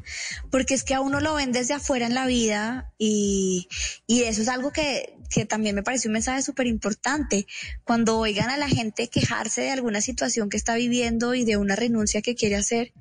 Porque 0.51 0.75
es 0.75 0.83
que 0.83 0.95
a 0.95 1.01
uno 1.01 1.21
lo 1.21 1.35
ven 1.35 1.53
desde 1.53 1.75
afuera 1.75 2.07
en 2.07 2.15
la 2.15 2.27
vida 2.27 2.93
y, 2.99 3.69
y 4.07 4.25
eso 4.25 4.43
es 4.43 4.49
algo 4.49 4.73
que, 4.73 5.15
que 5.31 5.45
también 5.45 5.75
me 5.75 5.83
pareció 5.83 6.09
un 6.09 6.15
mensaje 6.15 6.43
súper 6.43 6.67
importante. 6.67 7.47
Cuando 7.85 8.19
oigan 8.19 8.51
a 8.51 8.57
la 8.57 8.69
gente 8.69 9.09
quejarse 9.09 9.63
de 9.63 9.71
alguna 9.71 10.01
situación 10.01 10.49
que 10.49 10.57
está 10.57 10.75
viviendo 10.75 11.35
y 11.35 11.45
de 11.45 11.57
una 11.57 11.77
renuncia 11.77 12.23
que 12.23 12.35
quiere 12.35 12.57
hacer, 12.57 12.93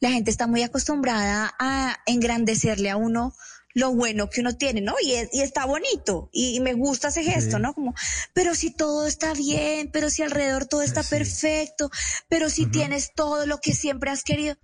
la 0.00 0.10
gente 0.10 0.30
está 0.30 0.46
muy 0.46 0.62
acostumbrada 0.62 1.54
a 1.58 1.96
engrandecerle 2.06 2.90
a 2.90 2.96
uno 2.96 3.34
lo 3.76 3.92
bueno 3.92 4.30
que 4.30 4.40
uno 4.40 4.56
tiene, 4.56 4.80
¿no? 4.80 4.94
Y, 5.02 5.12
y 5.32 5.42
está 5.42 5.66
bonito 5.66 6.30
y, 6.32 6.60
me 6.60 6.72
gusta 6.72 7.08
ese 7.08 7.22
gesto, 7.22 7.58
¿no? 7.58 7.74
Como, 7.74 7.94
pero 8.32 8.54
si 8.54 8.70
todo 8.70 9.06
está 9.06 9.34
bien, 9.34 9.90
pero 9.92 10.08
si 10.08 10.22
alrededor 10.22 10.64
todo 10.64 10.80
está 10.80 11.02
perfecto, 11.02 11.90
pero 12.26 12.48
si 12.48 12.64
tienes 12.64 13.12
todo 13.14 13.44
lo 13.44 13.58
que 13.58 13.74
siempre 13.74 14.10
has 14.10 14.24
querido. 14.24 14.56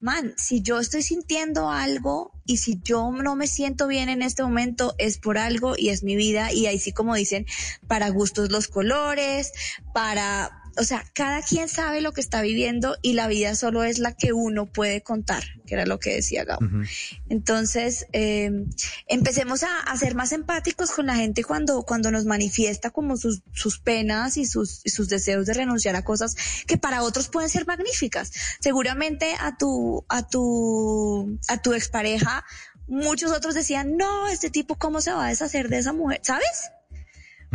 Man, 0.00 0.34
si 0.36 0.60
yo 0.60 0.80
estoy 0.80 1.04
sintiendo 1.04 1.70
algo 1.70 2.32
y 2.44 2.56
si 2.56 2.80
yo 2.82 3.12
no 3.12 3.36
me 3.36 3.46
siento 3.46 3.86
bien 3.86 4.08
en 4.08 4.22
este 4.22 4.42
momento 4.42 4.96
es 4.98 5.18
por 5.18 5.38
algo 5.38 5.74
y 5.78 5.90
es 5.90 6.02
mi 6.02 6.16
vida. 6.16 6.52
Y 6.52 6.66
ahí 6.66 6.80
sí 6.80 6.92
como 6.92 7.14
dicen, 7.14 7.46
para 7.86 8.08
gustos 8.08 8.50
los 8.50 8.66
colores, 8.66 9.52
para 9.94 10.61
o 10.78 10.84
sea, 10.84 11.04
cada 11.14 11.42
quien 11.42 11.68
sabe 11.68 12.00
lo 12.00 12.12
que 12.12 12.20
está 12.20 12.42
viviendo 12.42 12.96
y 13.02 13.12
la 13.12 13.28
vida 13.28 13.54
solo 13.54 13.84
es 13.84 13.98
la 13.98 14.14
que 14.14 14.32
uno 14.32 14.66
puede 14.66 15.02
contar, 15.02 15.42
que 15.66 15.74
era 15.74 15.86
lo 15.86 15.98
que 15.98 16.14
decía 16.14 16.44
Gabo. 16.44 16.66
Entonces, 17.28 18.06
eh, 18.12 18.50
empecemos 19.06 19.62
a, 19.62 19.96
ser 19.96 20.14
más 20.14 20.32
empáticos 20.32 20.90
con 20.90 21.06
la 21.06 21.14
gente 21.14 21.44
cuando, 21.44 21.82
cuando 21.82 22.10
nos 22.10 22.24
manifiesta 22.24 22.90
como 22.90 23.16
sus, 23.16 23.42
sus 23.52 23.78
penas 23.78 24.36
y 24.36 24.46
sus, 24.46 24.82
sus 24.84 25.08
deseos 25.08 25.46
de 25.46 25.54
renunciar 25.54 25.96
a 25.96 26.04
cosas 26.04 26.36
que 26.66 26.78
para 26.78 27.02
otros 27.02 27.28
pueden 27.28 27.50
ser 27.50 27.66
magníficas. 27.66 28.32
Seguramente 28.60 29.34
a 29.38 29.56
tu, 29.56 30.04
a 30.08 30.26
tu, 30.26 31.38
a 31.48 31.60
tu 31.60 31.74
expareja, 31.74 32.44
muchos 32.86 33.32
otros 33.32 33.54
decían, 33.54 33.96
no, 33.96 34.28
este 34.28 34.50
tipo, 34.50 34.76
¿cómo 34.76 35.00
se 35.00 35.12
va 35.12 35.26
a 35.26 35.28
deshacer 35.28 35.68
de 35.68 35.78
esa 35.78 35.92
mujer? 35.92 36.20
¿Sabes? 36.22 36.70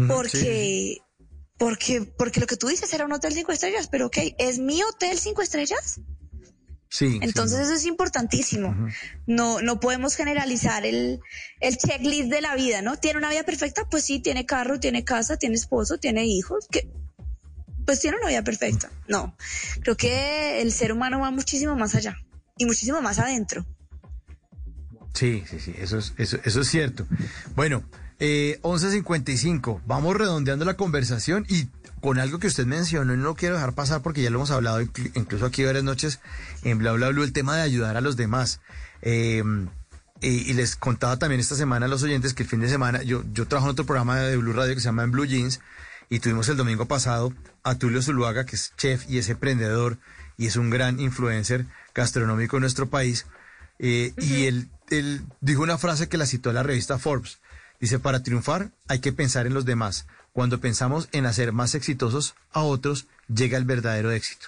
Porque, 0.08 1.02
porque, 1.58 2.02
porque 2.18 2.40
lo 2.40 2.48
que 2.48 2.58
tú 2.58 2.68
dices 2.68 2.94
era 2.94 3.06
un 3.06 3.14
hotel 3.14 3.34
cinco 3.34 3.52
estrellas, 3.52 3.88
pero 3.88 4.08
ok, 4.08 4.18
¿es 4.38 4.60
mi 4.60 4.82
hotel 4.84 5.18
cinco 5.18 5.42
estrellas? 5.42 6.00
Sí. 6.90 7.20
Entonces 7.22 7.60
eso 7.60 7.74
es 7.74 7.86
importantísimo. 7.86 8.74
No, 9.26 9.62
no 9.62 9.80
podemos 9.80 10.16
generalizar 10.16 10.86
el, 10.86 11.20
el 11.60 11.78
checklist 11.78 12.30
de 12.30 12.42
la 12.42 12.56
vida, 12.56 12.82
¿no? 12.82 12.98
¿Tiene 12.98 13.20
una 13.20 13.30
vida 13.30 13.44
perfecta? 13.44 13.90
Pues 13.90 14.06
sí, 14.06 14.20
tiene 14.20 14.46
carro, 14.46 14.80
tiene 14.80 15.04
casa, 15.04 15.38
tiene 15.38 15.56
esposo, 15.56 15.98
tiene 15.98 16.26
hijos, 16.26 16.68
que 16.72 16.90
pues 17.86 18.00
tiene 18.02 18.18
una 18.18 18.28
vida 18.28 18.44
perfecta. 18.44 18.90
No, 19.08 19.36
creo 19.82 19.98
que 19.98 20.62
el 20.62 20.72
ser 20.72 20.92
humano 20.92 21.20
va 21.20 21.32
muchísimo 21.32 21.76
más 21.76 21.96
allá 21.96 22.18
y 22.58 22.66
muchísimo 22.66 23.02
más 23.02 23.20
adentro. 23.20 23.66
Sí, 25.14 25.44
sí, 25.50 25.60
sí, 25.60 25.74
eso 25.78 25.98
es, 25.98 26.14
eso, 26.18 26.38
eso 26.44 26.62
es 26.62 26.68
cierto. 26.68 27.08
Bueno, 27.56 27.90
eh, 28.20 28.60
11.55, 28.64 29.82
vamos 29.86 30.16
redondeando 30.16 30.66
la 30.66 30.76
conversación 30.76 31.46
y 31.50 31.68
con 32.02 32.20
algo 32.20 32.40
que 32.40 32.48
usted 32.48 32.66
mencionó 32.66 33.14
y 33.14 33.18
no 33.18 33.24
lo 33.24 33.36
quiero 33.36 33.56
dejar 33.56 33.74
pasar 33.74 34.02
porque 34.02 34.22
ya 34.22 34.30
lo 34.30 34.38
hemos 34.38 34.52
hablado 34.52 34.82
incluso 34.82 35.46
aquí 35.46 35.64
varias 35.64 35.84
noches 35.84 36.20
en 36.64 36.80
Bla 36.80 36.94
Bla 36.94 37.10
Bla, 37.10 37.24
el 37.24 37.34
tema 37.34 37.56
de 37.56 37.62
ayudar 37.62 37.96
a 37.96 38.02
los 38.02 38.16
demás. 38.18 38.60
Em, 39.02 39.70
y, 40.20 40.52
les 40.54 40.76
contaba 40.76 41.18
también 41.20 41.40
esta 41.40 41.54
semana 41.54 41.86
a 41.86 41.90
los 41.90 42.02
oyentes 42.02 42.34
que 42.34 42.42
el 42.42 42.50
fin 42.50 42.60
de 42.60 42.70
semana 42.70 43.04
yo, 43.04 43.24
yo 43.34 43.48
trabajo 43.48 43.68
en 43.68 43.74
otro 43.74 43.86
programa 43.86 44.18
de 44.18 44.36
Blue 44.38 44.54
Radio 44.54 44.74
que 44.74 44.82
se 44.82 44.86
llama 44.86 45.04
En 45.04 45.12
Blue 45.12 45.26
Jeans 45.26 45.60
y 46.10 46.20
tuvimos 46.20 46.50
el 46.50 46.58
domingo 46.58 46.88
pasado 46.88 47.34
a 47.62 47.76
Tulio 47.76 48.02
Zuluaga, 48.02 48.46
que 48.46 48.56
es 48.56 48.74
chef 48.78 49.08
y 49.08 49.20
es 49.20 49.30
emprendedor 49.30 50.00
y 50.38 50.48
es 50.48 50.56
un 50.56 50.72
gran 50.72 51.00
influencer 51.00 51.66
gastronómico 51.94 52.58
en 52.58 52.62
nuestro 52.62 52.90
país. 52.90 53.28
Eh, 53.78 54.14
y 54.18 54.46
él, 54.46 54.70
él 54.90 55.22
dijo 55.42 55.62
una 55.62 55.78
frase 55.78 56.10
que 56.10 56.18
la 56.18 56.26
citó 56.26 56.50
a 56.50 56.54
la 56.54 56.64
revista 56.64 56.98
Forbes 56.98 57.40
Dice, 57.80 58.00
para 58.00 58.24
triunfar 58.24 58.72
hay 58.88 59.00
que 59.00 59.14
pensar 59.14 59.46
en 59.46 59.54
los 59.54 59.66
demás. 59.66 60.08
Cuando 60.34 60.60
pensamos 60.60 61.10
en 61.12 61.26
hacer 61.26 61.52
más 61.52 61.76
exitosos 61.76 62.36
a 62.52 62.62
otros, 62.62 63.08
llega 63.34 63.58
el 63.58 63.66
verdadero 63.66 64.12
éxito. 64.12 64.48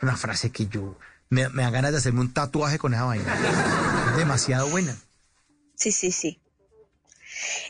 Una 0.00 0.16
frase 0.16 0.50
que 0.50 0.66
yo 0.66 0.98
me, 1.28 1.48
me 1.48 1.62
da 1.62 1.70
ganas 1.70 1.92
de 1.92 1.98
hacerme 1.98 2.20
un 2.20 2.32
tatuaje 2.32 2.78
con 2.78 2.94
esa 2.94 3.04
vaina. 3.04 3.36
Demasiado 4.16 4.68
buena. 4.68 4.96
Sí, 5.74 5.92
sí, 5.92 6.12
sí. 6.12 6.40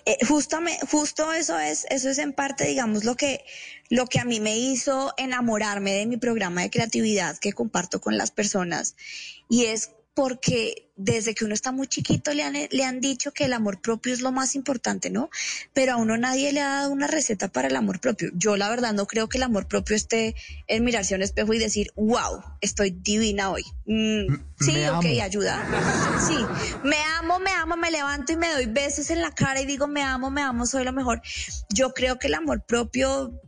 Eh, 0.07 0.17
justamente, 0.27 0.87
justo 0.87 1.33
eso 1.33 1.59
es, 1.59 1.87
eso 1.91 2.09
es 2.09 2.19
en 2.19 2.33
parte, 2.33 2.67
digamos, 2.67 3.05
lo 3.05 3.17
que, 3.17 3.45
lo 3.91 4.07
que 4.07 4.21
a 4.21 4.25
mí 4.25 4.41
me 4.41 4.57
hizo 4.57 5.13
enamorarme 5.17 5.93
de 5.93 6.07
mi 6.07 6.17
programa 6.17 6.63
de 6.63 6.71
creatividad 6.71 7.39
que 7.39 7.53
comparto 7.53 8.01
con 8.01 8.17
las 8.17 8.31
personas. 8.31 8.97
Y 9.49 9.67
es 9.67 9.91
porque 10.19 10.91
desde 10.97 11.33
que 11.33 11.45
uno 11.45 11.55
está 11.55 11.71
muy 11.71 11.87
chiquito 11.87 12.35
le 12.35 12.43
han, 12.43 12.57
le 12.73 12.85
han 12.85 13.01
dicho 13.01 13.31
que 13.31 13.45
el 13.45 13.53
amor 13.53 13.81
propio 13.81 14.13
es 14.13 14.21
lo 14.21 14.33
más 14.33 14.57
importante, 14.57 15.11
¿no? 15.11 15.31
Pero 15.73 15.93
a 15.93 15.97
uno 15.97 16.17
nadie 16.19 16.53
le 16.53 16.61
ha 16.61 16.71
dado 16.71 16.91
una 16.91 17.07
receta 17.07 17.47
para 17.47 17.69
el 17.69 17.77
amor 17.77 18.01
propio. 18.01 18.31
Yo 18.35 18.57
la 18.57 18.69
verdad 18.69 18.93
no 18.95 19.07
creo 19.07 19.29
que 19.29 19.39
el 19.39 19.45
amor 19.45 19.69
propio 19.69 19.95
esté 19.95 20.35
en 20.67 20.83
mirarse 20.83 21.15
a 21.15 21.19
un 21.19 21.23
espejo 21.23 21.55
y 21.55 21.61
decir, 21.61 21.93
wow, 21.95 22.43
estoy 22.61 22.91
divina 22.91 23.51
hoy. 23.51 23.63
Mm, 23.87 24.35
sí, 24.59 24.85
ok, 24.93 25.05
ayuda. 25.23 25.65
Sí, 26.27 26.37
me 26.83 26.97
amo, 27.21 27.39
me 27.39 27.53
amo, 27.53 27.77
me 27.77 27.93
levanto 27.93 28.33
y 28.33 28.37
me 28.37 28.53
doy 28.53 28.67
besos 28.67 29.11
en 29.11 29.23
la 29.23 29.31
cara 29.31 29.61
y 29.61 29.67
digo, 29.67 29.87
me 29.87 30.03
amo, 30.03 30.33
me 30.33 30.43
amo, 30.43 30.67
soy 30.67 30.83
lo 30.83 30.93
mejor. 30.93 31.23
Yo 31.69 31.95
creo 31.95 32.19
que 32.19 32.27
el 32.27 32.35
amor 32.35 32.65
propio, 32.67 33.41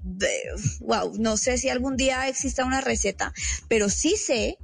wow, 0.82 1.16
no 1.18 1.36
sé 1.36 1.58
si 1.58 1.68
algún 1.68 1.96
día 1.96 2.28
exista 2.28 2.64
una 2.64 2.80
receta, 2.80 3.34
pero 3.66 3.88
sí 3.88 4.14
sé 4.14 4.56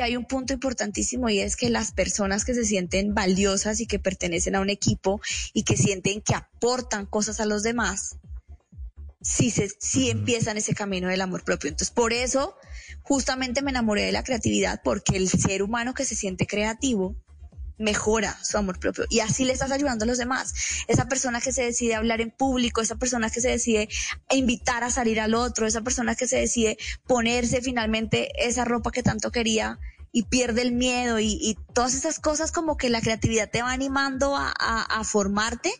que 0.00 0.04
hay 0.04 0.16
un 0.16 0.24
punto 0.24 0.54
importantísimo 0.54 1.28
y 1.28 1.40
es 1.40 1.56
que 1.56 1.68
las 1.68 1.92
personas 1.92 2.46
que 2.46 2.54
se 2.54 2.64
sienten 2.64 3.12
valiosas 3.12 3.80
y 3.80 3.86
que 3.86 3.98
pertenecen 3.98 4.56
a 4.56 4.62
un 4.62 4.70
equipo 4.70 5.20
y 5.52 5.64
que 5.64 5.76
sienten 5.76 6.22
que 6.22 6.34
aportan 6.34 7.04
cosas 7.04 7.38
a 7.38 7.44
los 7.44 7.62
demás, 7.62 8.16
sí, 9.20 9.50
se, 9.50 9.68
sí 9.78 10.08
empiezan 10.08 10.56
ese 10.56 10.74
camino 10.74 11.08
del 11.08 11.20
amor 11.20 11.44
propio. 11.44 11.68
Entonces, 11.68 11.90
por 11.90 12.14
eso 12.14 12.56
justamente 13.02 13.60
me 13.60 13.72
enamoré 13.72 14.04
de 14.04 14.12
la 14.12 14.24
creatividad, 14.24 14.80
porque 14.82 15.18
el 15.18 15.28
ser 15.28 15.62
humano 15.62 15.92
que 15.92 16.06
se 16.06 16.16
siente 16.16 16.46
creativo 16.46 17.14
mejora 17.80 18.38
su 18.44 18.58
amor 18.58 18.78
propio 18.78 19.06
y 19.08 19.20
así 19.20 19.44
le 19.44 19.52
estás 19.52 19.72
ayudando 19.72 20.04
a 20.04 20.06
los 20.06 20.18
demás. 20.18 20.54
Esa 20.86 21.08
persona 21.08 21.40
que 21.40 21.52
se 21.52 21.64
decide 21.64 21.94
hablar 21.94 22.20
en 22.20 22.30
público, 22.30 22.80
esa 22.80 22.96
persona 22.96 23.30
que 23.30 23.40
se 23.40 23.48
decide 23.48 23.88
invitar 24.30 24.84
a 24.84 24.90
salir 24.90 25.18
al 25.18 25.34
otro, 25.34 25.66
esa 25.66 25.80
persona 25.80 26.14
que 26.14 26.28
se 26.28 26.36
decide 26.36 26.78
ponerse 27.06 27.62
finalmente 27.62 28.30
esa 28.46 28.64
ropa 28.64 28.92
que 28.92 29.02
tanto 29.02 29.32
quería 29.32 29.78
y 30.12 30.24
pierde 30.24 30.62
el 30.62 30.72
miedo 30.72 31.20
y, 31.20 31.56
todas 31.72 31.94
esas 31.94 32.18
cosas 32.18 32.52
como 32.52 32.76
que 32.76 32.90
la 32.90 33.00
creatividad 33.00 33.48
te 33.50 33.62
va 33.62 33.72
animando 33.72 34.36
a, 34.36 34.50
a 34.50 35.04
formarte 35.04 35.72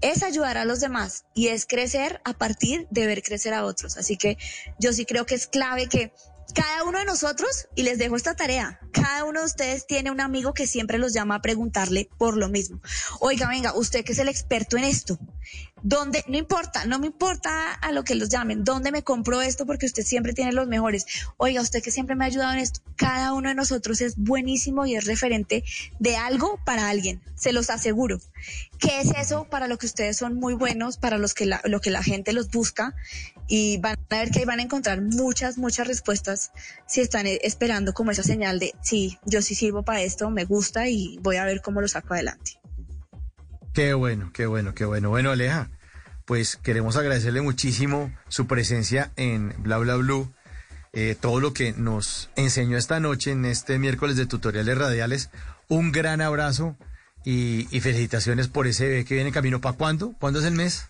es 0.00 0.22
ayudar 0.22 0.56
a 0.56 0.64
los 0.64 0.80
demás 0.80 1.24
y 1.34 1.48
es 1.48 1.66
crecer 1.66 2.20
a 2.24 2.32
partir 2.32 2.86
de 2.90 3.06
ver 3.06 3.22
crecer 3.22 3.54
a 3.54 3.64
otros. 3.64 3.96
Así 3.96 4.16
que 4.16 4.38
yo 4.78 4.92
sí 4.92 5.04
creo 5.04 5.26
que 5.26 5.34
es 5.34 5.46
clave 5.46 5.88
que 5.88 6.12
cada 6.54 6.84
uno 6.84 6.98
de 6.98 7.04
nosotros, 7.04 7.68
y 7.74 7.82
les 7.82 7.98
dejo 7.98 8.16
esta 8.16 8.34
tarea, 8.34 8.80
cada 8.92 9.24
uno 9.24 9.40
de 9.40 9.46
ustedes 9.46 9.86
tiene 9.86 10.10
un 10.10 10.20
amigo 10.20 10.54
que 10.54 10.66
siempre 10.66 10.98
los 10.98 11.12
llama 11.12 11.36
a 11.36 11.42
preguntarle 11.42 12.08
por 12.18 12.36
lo 12.36 12.48
mismo. 12.48 12.80
Oiga, 13.20 13.48
venga, 13.48 13.74
usted 13.74 14.04
que 14.04 14.12
es 14.12 14.18
el 14.18 14.28
experto 14.28 14.76
en 14.76 14.84
esto, 14.84 15.18
¿dónde? 15.82 16.24
No 16.28 16.36
importa, 16.36 16.84
no 16.86 16.98
me 16.98 17.06
importa 17.06 17.72
a 17.72 17.92
lo 17.92 18.04
que 18.04 18.14
los 18.14 18.28
llamen, 18.28 18.64
¿dónde 18.64 18.92
me 18.92 19.02
compro 19.02 19.42
esto? 19.42 19.66
Porque 19.66 19.86
usted 19.86 20.04
siempre 20.04 20.32
tiene 20.32 20.52
los 20.52 20.66
mejores. 20.66 21.06
Oiga, 21.36 21.60
usted 21.60 21.82
que 21.82 21.90
siempre 21.90 22.16
me 22.16 22.24
ha 22.24 22.28
ayudado 22.28 22.52
en 22.52 22.58
esto, 22.58 22.80
cada 22.96 23.32
uno 23.32 23.48
de 23.48 23.54
nosotros 23.54 24.00
es 24.00 24.16
buenísimo 24.16 24.86
y 24.86 24.96
es 24.96 25.04
referente 25.04 25.64
de 25.98 26.16
algo 26.16 26.58
para 26.64 26.88
alguien, 26.88 27.22
se 27.34 27.52
los 27.52 27.70
aseguro. 27.70 28.20
¿Qué 28.78 29.00
es 29.00 29.10
eso 29.16 29.48
para 29.48 29.68
lo 29.68 29.78
que 29.78 29.86
ustedes 29.86 30.16
son 30.16 30.34
muy 30.34 30.54
buenos, 30.54 30.96
para 30.96 31.18
los 31.18 31.34
que 31.34 31.46
lo 31.46 31.80
que 31.80 31.90
la 31.90 32.02
gente 32.02 32.32
los 32.32 32.50
busca? 32.50 32.94
Y 33.48 33.78
van 33.78 33.96
a 34.10 34.16
ver 34.16 34.30
que 34.30 34.44
van 34.44 34.60
a 34.60 34.62
encontrar 34.62 35.00
muchas, 35.02 35.56
muchas 35.56 35.86
respuestas 35.86 36.52
si 36.86 37.00
están 37.00 37.26
esperando 37.26 37.94
como 37.94 38.10
esa 38.10 38.22
señal 38.22 38.58
de, 38.58 38.74
sí, 38.82 39.18
yo 39.24 39.42
sí 39.42 39.54
sirvo 39.54 39.82
para 39.82 40.02
esto, 40.02 40.30
me 40.30 40.44
gusta 40.44 40.88
y 40.88 41.18
voy 41.22 41.36
a 41.36 41.44
ver 41.44 41.60
cómo 41.62 41.80
lo 41.80 41.88
saco 41.88 42.14
adelante. 42.14 42.58
Qué 43.76 43.92
bueno, 43.92 44.30
qué 44.32 44.46
bueno, 44.46 44.74
qué 44.74 44.86
bueno. 44.86 45.10
Bueno, 45.10 45.30
Aleja, 45.32 45.68
pues 46.24 46.56
queremos 46.56 46.96
agradecerle 46.96 47.42
muchísimo 47.42 48.10
su 48.26 48.46
presencia 48.46 49.12
en 49.16 49.52
Bla 49.58 49.76
Bla 49.76 49.96
Blue, 49.96 50.32
eh, 50.94 51.14
todo 51.20 51.40
lo 51.40 51.52
que 51.52 51.74
nos 51.74 52.30
enseñó 52.36 52.78
esta 52.78 53.00
noche 53.00 53.32
en 53.32 53.44
este 53.44 53.78
miércoles 53.78 54.16
de 54.16 54.24
tutoriales 54.24 54.78
radiales. 54.78 55.28
Un 55.68 55.92
gran 55.92 56.22
abrazo 56.22 56.78
y, 57.22 57.64
felicitaciones 57.80 58.48
por 58.48 58.66
ese 58.66 58.88
bebé 58.88 59.04
que 59.04 59.12
viene 59.12 59.28
en 59.28 59.34
camino. 59.34 59.60
¿Para 59.60 59.76
cuándo? 59.76 60.14
¿Cuándo 60.18 60.38
es 60.38 60.46
el 60.46 60.54
mes? 60.54 60.86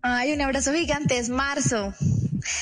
Ay, 0.00 0.32
un 0.32 0.42
abrazo 0.42 0.72
gigante, 0.72 1.18
es 1.18 1.28
marzo. 1.28 1.92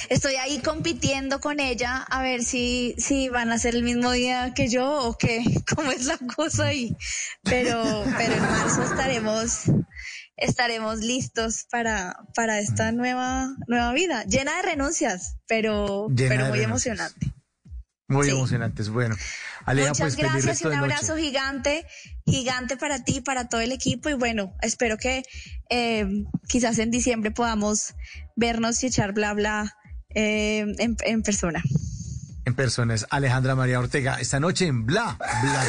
Estoy 0.09 0.37
ahí 0.37 0.61
compitiendo 0.61 1.41
con 1.41 1.61
ella 1.61 2.03
a 2.03 2.23
ver 2.23 2.43
si, 2.43 2.95
si 2.99 3.29
van 3.29 3.53
a 3.53 3.59
ser 3.59 3.75
el 3.75 3.83
mismo 3.83 4.13
día 4.13 4.55
que 4.55 4.69
yo 4.69 4.91
o 4.91 5.17
qué, 5.17 5.43
cómo 5.77 5.91
es 5.91 6.07
la 6.07 6.19
cosa 6.37 6.67
ahí. 6.67 6.97
Pero, 7.43 8.05
pero 8.17 8.35
en 8.35 8.43
marzo 8.43 8.83
estaremos, 8.83 9.63
estaremos 10.37 11.01
listos 11.01 11.67
para, 11.71 12.17
para 12.35 12.59
esta 12.59 12.93
nueva, 12.93 13.49
nueva 13.67 13.93
vida, 13.93 14.25
llena 14.25 14.57
de 14.57 14.63
renuncias, 14.63 15.37
pero, 15.47 16.09
pero 16.17 16.47
muy 16.47 16.61
emocionante. 16.61 17.33
Muy 18.11 18.31
emocionante, 18.31 18.81
es 18.81 18.89
bueno. 18.89 19.17
Aleja, 19.67 19.91
Muchas 19.91 20.17
pues, 20.17 20.17
gracias 20.17 20.63
y 20.63 20.65
un 20.65 20.71
noche. 20.71 20.81
abrazo 20.81 21.17
gigante, 21.19 21.87
gigante 22.25 22.79
para 22.79 23.05
ti, 23.05 23.21
para 23.21 23.51
todo 23.51 23.61
el 23.61 23.71
equipo 23.71 24.09
y 24.09 24.15
bueno, 24.15 24.57
espero 24.63 24.97
que 24.97 25.25
eh, 25.69 26.07
quizás 26.49 26.79
en 26.79 26.91
diciembre 26.91 27.33
podamos 27.33 27.95
vernos 28.35 28.83
y 28.83 28.87
echar 28.87 29.13
bla 29.13 29.35
bla 29.35 29.77
eh, 30.15 30.65
en, 30.79 31.23
persona. 31.23 31.63
En 32.45 32.55
persona 32.55 32.95
es 32.95 33.07
Alejandra 33.11 33.55
María 33.55 33.79
Ortega. 33.79 34.19
Esta 34.21 34.41
noche 34.41 34.67
en 34.67 34.87
Bla, 34.87 35.17
Bla. 35.19 35.65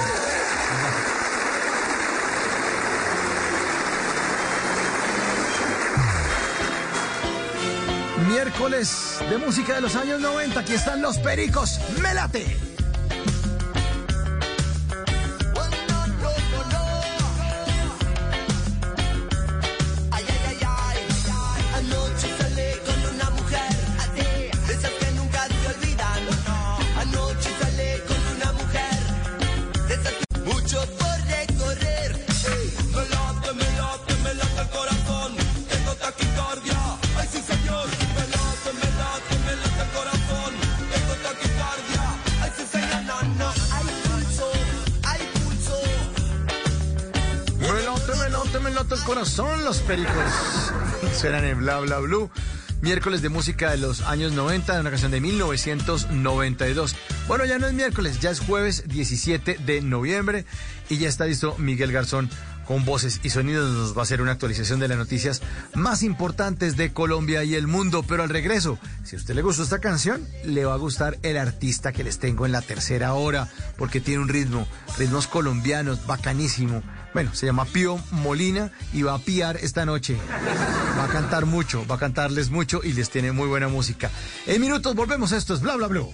Miércoles 8.27 9.19
de 9.29 9.37
música 9.37 9.75
de 9.75 9.81
los 9.81 9.95
años 9.95 10.21
90. 10.21 10.59
Aquí 10.59 10.73
están 10.73 11.01
los 11.01 11.17
pericos. 11.17 11.79
¡Mélate! 12.01 12.45
Corazón, 49.09 49.65
los 49.65 49.79
pericos. 49.79 50.13
Suenan 51.19 51.43
en 51.43 51.57
Bla 51.57 51.79
Bla 51.79 51.97
Blue. 51.97 52.29
Miércoles 52.81 53.23
de 53.23 53.29
música 53.29 53.71
de 53.71 53.77
los 53.77 54.01
años 54.01 54.33
90, 54.33 54.75
de 54.75 54.81
una 54.81 54.91
canción 54.91 55.09
de 55.09 55.19
1992. 55.19 56.95
Bueno, 57.27 57.43
ya 57.43 57.57
no 57.57 57.65
es 57.65 57.73
miércoles, 57.73 58.19
ya 58.19 58.29
es 58.29 58.39
jueves 58.39 58.83
17 58.87 59.57
de 59.65 59.81
noviembre 59.81 60.45
y 60.89 60.99
ya 60.99 61.09
está 61.09 61.25
listo 61.25 61.55
Miguel 61.57 61.91
Garzón 61.91 62.29
con 62.65 62.85
voces 62.85 63.19
y 63.23 63.31
sonidos. 63.31 63.75
Nos 63.75 63.97
va 63.97 64.01
a 64.01 64.03
hacer 64.03 64.21
una 64.21 64.33
actualización 64.33 64.79
de 64.79 64.87
las 64.87 64.99
noticias 64.99 65.41
más 65.73 66.03
importantes 66.03 66.77
de 66.77 66.93
Colombia 66.93 67.43
y 67.43 67.55
el 67.55 67.65
mundo. 67.65 68.05
Pero 68.07 68.21
al 68.21 68.29
regreso, 68.29 68.77
si 69.03 69.15
a 69.15 69.17
usted 69.17 69.33
le 69.33 69.41
gustó 69.41 69.63
esta 69.63 69.79
canción, 69.79 70.23
le 70.45 70.65
va 70.65 70.75
a 70.75 70.77
gustar 70.77 71.17
el 71.23 71.37
artista 71.37 71.93
que 71.93 72.03
les 72.03 72.19
tengo 72.19 72.45
en 72.45 72.51
la 72.51 72.61
tercera 72.61 73.15
hora, 73.15 73.49
porque 73.75 74.01
tiene 74.01 74.21
un 74.21 74.29
ritmo, 74.29 74.67
ritmos 74.99 75.25
colombianos, 75.25 76.05
bacanísimo. 76.05 76.83
Bueno, 77.13 77.33
se 77.33 77.45
llama 77.45 77.65
Pío 77.65 77.99
Molina 78.11 78.71
y 78.93 79.01
va 79.01 79.15
a 79.15 79.19
piar 79.19 79.57
esta 79.57 79.85
noche. 79.85 80.17
Va 80.97 81.05
a 81.05 81.07
cantar 81.07 81.45
mucho, 81.45 81.85
va 81.87 81.95
a 81.95 81.99
cantarles 81.99 82.49
mucho 82.49 82.81
y 82.83 82.93
les 82.93 83.09
tiene 83.09 83.31
muy 83.31 83.47
buena 83.47 83.67
música. 83.67 84.11
En 84.45 84.61
minutos 84.61 84.95
volvemos, 84.95 85.31
esto 85.31 85.53
es 85.53 85.61
Bla 85.61 85.75
Bla 85.75 85.87
Blue. 85.87 86.09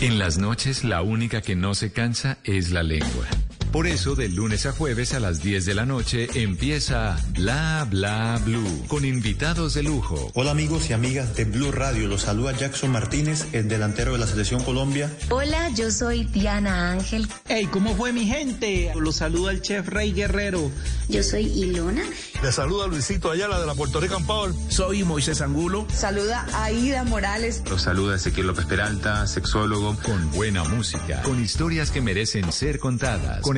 En 0.00 0.20
las 0.20 0.38
noches 0.38 0.84
la 0.84 1.02
única 1.02 1.42
que 1.42 1.56
no 1.56 1.74
se 1.74 1.90
cansa 1.90 2.38
es 2.44 2.70
la 2.70 2.84
lengua. 2.84 3.26
Por 3.72 3.86
eso, 3.86 4.14
de 4.14 4.30
lunes 4.30 4.64
a 4.64 4.72
jueves 4.72 5.12
a 5.12 5.20
las 5.20 5.42
10 5.42 5.66
de 5.66 5.74
la 5.74 5.84
noche 5.84 6.28
empieza 6.34 7.22
Bla 7.34 7.86
Bla 7.88 8.40
Blue 8.42 8.86
con 8.88 9.04
invitados 9.04 9.74
de 9.74 9.82
lujo. 9.82 10.30
Hola 10.34 10.52
amigos 10.52 10.88
y 10.88 10.94
amigas 10.94 11.36
de 11.36 11.44
Blue 11.44 11.70
Radio, 11.70 12.08
los 12.08 12.22
saluda 12.22 12.52
Jackson 12.52 12.90
Martínez, 12.90 13.46
el 13.52 13.68
delantero 13.68 14.12
de 14.12 14.18
la 14.18 14.26
Selección 14.26 14.64
Colombia. 14.64 15.14
Hola, 15.28 15.68
yo 15.74 15.90
soy 15.90 16.24
Diana 16.24 16.92
Ángel. 16.92 17.28
Hey, 17.46 17.68
¿cómo 17.70 17.94
fue 17.94 18.12
mi 18.12 18.24
gente? 18.26 18.90
Los 18.96 19.16
saluda 19.16 19.50
el 19.50 19.60
chef 19.60 19.86
Rey 19.86 20.12
Guerrero. 20.12 20.70
Yo 21.08 21.22
soy 21.22 21.44
Ilona. 21.44 22.04
Le 22.42 22.52
saluda 22.52 22.86
Luisito 22.86 23.30
Ayala 23.30 23.60
de 23.60 23.66
la 23.66 23.74
Puerto 23.74 24.00
Rican 24.00 24.24
Power. 24.24 24.52
Soy 24.68 25.04
Moisés 25.04 25.42
Angulo. 25.42 25.86
Saluda 25.92 26.46
a 26.54 26.64
Aida 26.64 27.04
Morales. 27.04 27.62
Los 27.68 27.82
saluda 27.82 28.16
Ezequiel 28.16 28.46
López 28.46 28.64
Peralta, 28.64 29.26
sexólogo. 29.26 29.96
Con 30.04 30.30
buena 30.30 30.64
música, 30.64 31.20
con 31.22 31.42
historias 31.42 31.90
que 31.90 32.00
merecen 32.00 32.50
ser 32.52 32.78
contadas, 32.78 33.42
con 33.42 33.57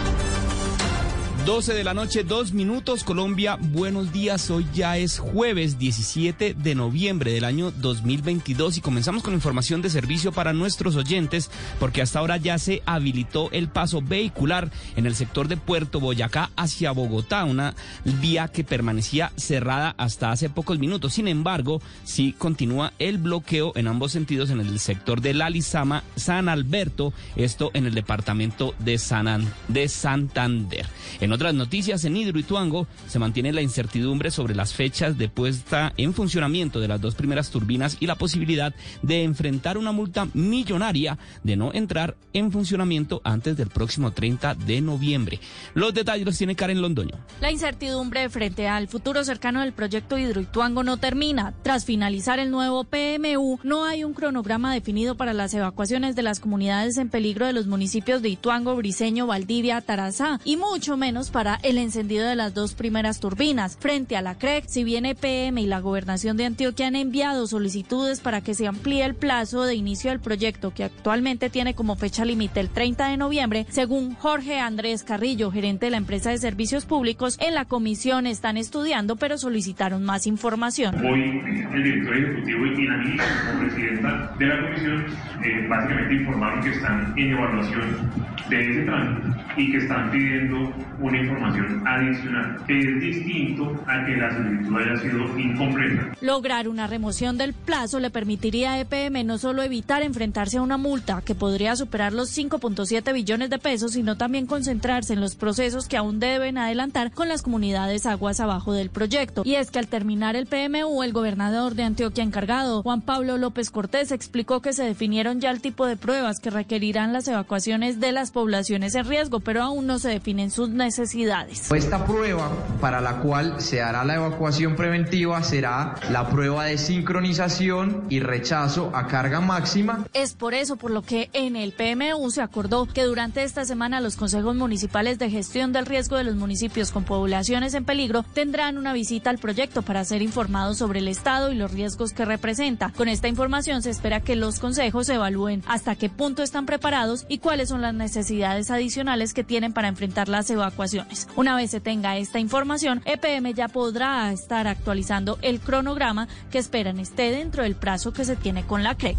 12 1.45 1.73
de 1.73 1.83
la 1.83 1.95
noche, 1.95 2.23
dos 2.23 2.53
minutos, 2.53 3.03
Colombia, 3.03 3.57
buenos 3.59 4.13
días. 4.13 4.51
Hoy 4.51 4.67
ya 4.75 4.97
es 4.97 5.17
jueves 5.17 5.79
17 5.79 6.53
de 6.53 6.75
noviembre 6.75 7.33
del 7.33 7.45
año 7.45 7.71
2022 7.71 8.77
y 8.77 8.81
comenzamos 8.81 9.23
con 9.23 9.33
información 9.33 9.81
de 9.81 9.89
servicio 9.89 10.31
para 10.31 10.53
nuestros 10.53 10.95
oyentes 10.95 11.49
porque 11.79 12.03
hasta 12.03 12.19
ahora 12.19 12.37
ya 12.37 12.59
se 12.59 12.83
habilitó 12.85 13.49
el 13.53 13.69
paso 13.69 14.03
vehicular 14.03 14.69
en 14.95 15.07
el 15.07 15.15
sector 15.15 15.47
de 15.47 15.57
Puerto 15.57 15.99
Boyacá 15.99 16.51
hacia 16.55 16.91
Bogotá, 16.91 17.43
una 17.45 17.73
vía 18.21 18.47
que 18.47 18.63
permanecía 18.63 19.31
cerrada 19.35 19.95
hasta 19.97 20.31
hace 20.31 20.47
pocos 20.47 20.77
minutos. 20.77 21.15
Sin 21.15 21.27
embargo, 21.27 21.81
sí 22.03 22.35
continúa 22.37 22.93
el 22.99 23.17
bloqueo 23.17 23.71
en 23.75 23.87
ambos 23.87 24.11
sentidos 24.11 24.51
en 24.51 24.59
el 24.59 24.79
sector 24.79 25.21
de 25.21 25.33
La 25.33 25.49
Lizama, 25.49 26.03
San 26.15 26.49
Alberto, 26.49 27.13
esto 27.35 27.71
en 27.73 27.87
el 27.87 27.95
departamento 27.95 28.75
de, 28.77 28.99
San, 28.99 29.51
de 29.69 29.89
Santander. 29.89 30.85
Otras 31.33 31.53
noticias, 31.53 32.03
en 32.05 32.17
Hidroituango 32.17 32.87
se 33.07 33.19
mantiene 33.19 33.53
la 33.53 33.61
incertidumbre 33.61 34.31
sobre 34.31 34.55
las 34.55 34.73
fechas 34.73 35.17
de 35.17 35.29
puesta 35.29 35.93
en 35.97 36.13
funcionamiento 36.13 36.79
de 36.79 36.87
las 36.87 37.01
dos 37.01 37.15
primeras 37.15 37.49
turbinas 37.49 37.97
y 37.99 38.07
la 38.07 38.15
posibilidad 38.15 38.73
de 39.01 39.23
enfrentar 39.23 39.77
una 39.77 39.91
multa 39.91 40.27
millonaria 40.33 41.17
de 41.43 41.55
no 41.55 41.73
entrar 41.73 42.15
en 42.33 42.51
funcionamiento 42.51 43.21
antes 43.23 43.57
del 43.57 43.69
próximo 43.69 44.11
30 44.11 44.55
de 44.55 44.81
noviembre. 44.81 45.39
Los 45.73 45.93
detalles 45.93 46.25
los 46.25 46.37
tiene 46.37 46.55
Karen 46.55 46.81
Londoño. 46.81 47.15
La 47.39 47.51
incertidumbre 47.51 48.29
frente 48.29 48.67
al 48.67 48.87
futuro 48.87 49.23
cercano 49.23 49.61
del 49.61 49.73
proyecto 49.73 50.17
Hidroituango 50.17 50.83
no 50.83 50.97
termina. 50.97 51.53
Tras 51.63 51.85
finalizar 51.85 52.39
el 52.39 52.51
nuevo 52.51 52.83
PMU, 52.83 53.59
no 53.63 53.85
hay 53.85 54.03
un 54.03 54.13
cronograma 54.13 54.73
definido 54.73 55.15
para 55.15 55.33
las 55.33 55.53
evacuaciones 55.53 56.15
de 56.15 56.23
las 56.23 56.39
comunidades 56.39 56.97
en 56.97 57.09
peligro 57.09 57.45
de 57.45 57.53
los 57.53 57.67
municipios 57.67 58.21
de 58.21 58.29
Ituango, 58.29 58.75
Briseño, 58.75 59.27
Valdivia, 59.27 59.81
Tarazá 59.81 60.39
y 60.43 60.57
mucho 60.57 60.97
menos 60.97 61.20
para 61.29 61.59
el 61.63 61.77
encendido 61.77 62.27
de 62.27 62.35
las 62.35 62.53
dos 62.53 62.73
primeras 62.73 63.19
turbinas. 63.19 63.77
Frente 63.79 64.17
a 64.17 64.21
la 64.21 64.35
CREC, 64.35 64.65
si 64.67 64.83
bien 64.83 65.05
EPM 65.05 65.59
y 65.59 65.67
la 65.67 65.79
gobernación 65.79 66.37
de 66.37 66.45
Antioquia 66.45 66.87
han 66.87 66.95
enviado 66.95 67.45
solicitudes 67.47 68.19
para 68.21 68.41
que 68.41 68.53
se 68.53 68.67
amplíe 68.67 69.05
el 69.05 69.15
plazo 69.15 69.63
de 69.63 69.75
inicio 69.75 70.09
del 70.09 70.19
proyecto, 70.19 70.73
que 70.73 70.83
actualmente 70.83 71.49
tiene 71.49 71.75
como 71.75 71.95
fecha 71.95 72.25
límite 72.25 72.59
el 72.59 72.69
30 72.69 73.09
de 73.09 73.17
noviembre, 73.17 73.67
según 73.69 74.15
Jorge 74.15 74.59
Andrés 74.59 75.03
Carrillo, 75.03 75.51
gerente 75.51 75.85
de 75.85 75.91
la 75.91 75.97
empresa 75.97 76.31
de 76.31 76.37
servicios 76.37 76.85
públicos, 76.85 77.37
en 77.39 77.53
la 77.53 77.65
comisión 77.65 78.25
están 78.25 78.57
estudiando, 78.57 79.17
pero 79.17 79.37
solicitaron 79.37 80.03
más 80.03 80.25
información. 80.25 80.95
Hoy 81.05 81.41
el 81.73 81.83
director 81.83 82.17
ejecutivo 82.17 82.65
y 82.65 82.87
la 82.87 83.03
como 83.51 83.59
presidenta 83.61 84.35
de 84.39 84.45
la 84.45 84.61
comisión 84.61 85.05
eh, 85.43 85.67
básicamente 85.67 86.13
informaron 86.15 86.63
que 86.63 86.69
están 86.71 87.13
en 87.17 87.31
evaluación 87.31 88.11
de 88.49 88.71
ese 88.71 88.81
trámite 88.83 89.41
y 89.57 89.71
que 89.71 89.77
están 89.77 90.11
pidiendo 90.11 90.73
una 90.99 91.10
información 91.17 91.87
adicional 91.87 92.63
que 92.67 92.79
es 92.79 93.01
distinto 93.01 93.75
a 93.87 94.05
que 94.05 94.15
la 94.15 94.31
solicitud 94.35 94.77
haya 94.77 94.97
sido 94.97 95.39
incompleta. 95.39 96.15
Lograr 96.21 96.67
una 96.67 96.87
remoción 96.87 97.37
del 97.37 97.53
plazo 97.53 97.99
le 97.99 98.09
permitiría 98.09 98.73
a 98.73 98.79
EPM 98.79 99.25
no 99.25 99.37
solo 99.37 99.63
evitar 99.63 100.03
enfrentarse 100.03 100.57
a 100.57 100.61
una 100.61 100.77
multa 100.77 101.21
que 101.25 101.35
podría 101.35 101.75
superar 101.75 102.13
los 102.13 102.35
5.7 102.37 103.13
billones 103.13 103.49
de 103.49 103.59
pesos, 103.59 103.93
sino 103.93 104.17
también 104.17 104.45
concentrarse 104.45 105.13
en 105.13 105.21
los 105.21 105.35
procesos 105.35 105.87
que 105.87 105.97
aún 105.97 106.19
deben 106.19 106.57
adelantar 106.57 107.11
con 107.11 107.27
las 107.27 107.41
comunidades 107.41 108.05
aguas 108.05 108.39
abajo 108.39 108.73
del 108.73 108.89
proyecto. 108.89 109.41
Y 109.45 109.55
es 109.55 109.71
que 109.71 109.79
al 109.79 109.87
terminar 109.87 110.35
el 110.35 110.45
PMU, 110.45 111.03
el 111.03 111.13
gobernador 111.13 111.75
de 111.75 111.83
Antioquia 111.83 112.23
encargado, 112.23 112.83
Juan 112.83 113.01
Pablo 113.01 113.37
López 113.37 113.71
Cortés, 113.71 114.11
explicó 114.11 114.61
que 114.61 114.73
se 114.73 114.83
definieron 114.83 115.39
ya 115.41 115.51
el 115.51 115.61
tipo 115.61 115.85
de 115.85 115.97
pruebas 115.97 116.39
que 116.39 116.49
requerirán 116.49 117.13
las 117.13 117.27
evacuaciones 117.27 117.99
de 117.99 118.11
las 118.11 118.31
poblaciones 118.31 118.95
en 118.95 119.05
riesgo, 119.05 119.39
pero 119.39 119.63
aún 119.63 119.87
no 119.87 119.99
se 119.99 120.09
definen 120.09 120.51
sus 120.51 120.69
necesidades 120.69 121.00
necesidades. 121.01 121.71
Esta 121.71 122.05
prueba 122.05 122.51
para 122.79 123.01
la 123.01 123.17
cual 123.17 123.59
se 123.59 123.81
hará 123.81 124.03
la 124.05 124.15
evacuación 124.15 124.75
preventiva 124.75 125.41
será 125.43 125.95
la 126.11 126.29
prueba 126.29 126.65
de 126.65 126.77
sincronización 126.77 128.05
y 128.09 128.19
rechazo 128.19 128.91
a 128.93 129.07
carga 129.07 129.41
máxima. 129.41 130.05
Es 130.13 130.33
por 130.33 130.53
eso 130.53 130.77
por 130.77 130.91
lo 130.91 131.01
que 131.01 131.29
en 131.33 131.55
el 131.55 131.73
PMU 131.73 132.29
se 132.29 132.41
acordó 132.41 132.85
que 132.85 133.03
durante 133.03 133.43
esta 133.43 133.65
semana 133.65 133.99
los 133.99 134.15
consejos 134.15 134.55
municipales 134.55 135.17
de 135.17 135.29
gestión 135.29 135.73
del 135.73 135.85
riesgo 135.85 136.17
de 136.17 136.23
los 136.23 136.35
municipios 136.35 136.91
con 136.91 137.03
poblaciones 137.03 137.73
en 137.73 137.85
peligro 137.85 138.23
tendrán 138.23 138.77
una 138.77 138.93
visita 138.93 139.29
al 139.29 139.39
proyecto 139.39 139.81
para 139.81 140.05
ser 140.05 140.21
informados 140.21 140.77
sobre 140.77 140.99
el 140.99 141.07
estado 141.07 141.51
y 141.51 141.55
los 141.55 141.71
riesgos 141.71 142.13
que 142.13 142.25
representa. 142.25 142.91
Con 142.95 143.09
esta 143.09 143.27
información 143.27 143.81
se 143.81 143.89
espera 143.89 144.21
que 144.21 144.35
los 144.35 144.59
consejos 144.59 145.09
evalúen 145.09 145.63
hasta 145.67 145.95
qué 145.95 146.09
punto 146.09 146.43
están 146.43 146.65
preparados 146.65 147.25
y 147.27 147.39
cuáles 147.39 147.69
son 147.69 147.81
las 147.81 147.93
necesidades 147.93 148.69
adicionales 148.69 149.33
que 149.33 149.43
tienen 149.43 149.73
para 149.73 149.87
enfrentar 149.87 150.29
las 150.29 150.49
evacuaciones. 150.49 150.90
Una 151.35 151.55
vez 151.55 151.71
se 151.71 151.79
tenga 151.79 152.17
esta 152.17 152.39
información, 152.39 153.01
EPM 153.05 153.53
ya 153.53 153.67
podrá 153.67 154.31
estar 154.31 154.67
actualizando 154.67 155.37
el 155.41 155.59
cronograma 155.59 156.27
que 156.51 156.57
esperan 156.57 156.99
esté 156.99 157.31
dentro 157.31 157.63
del 157.63 157.75
plazo 157.75 158.13
que 158.13 158.25
se 158.25 158.35
tiene 158.35 158.63
con 158.65 158.83
la 158.83 158.95
CREC. 158.95 159.17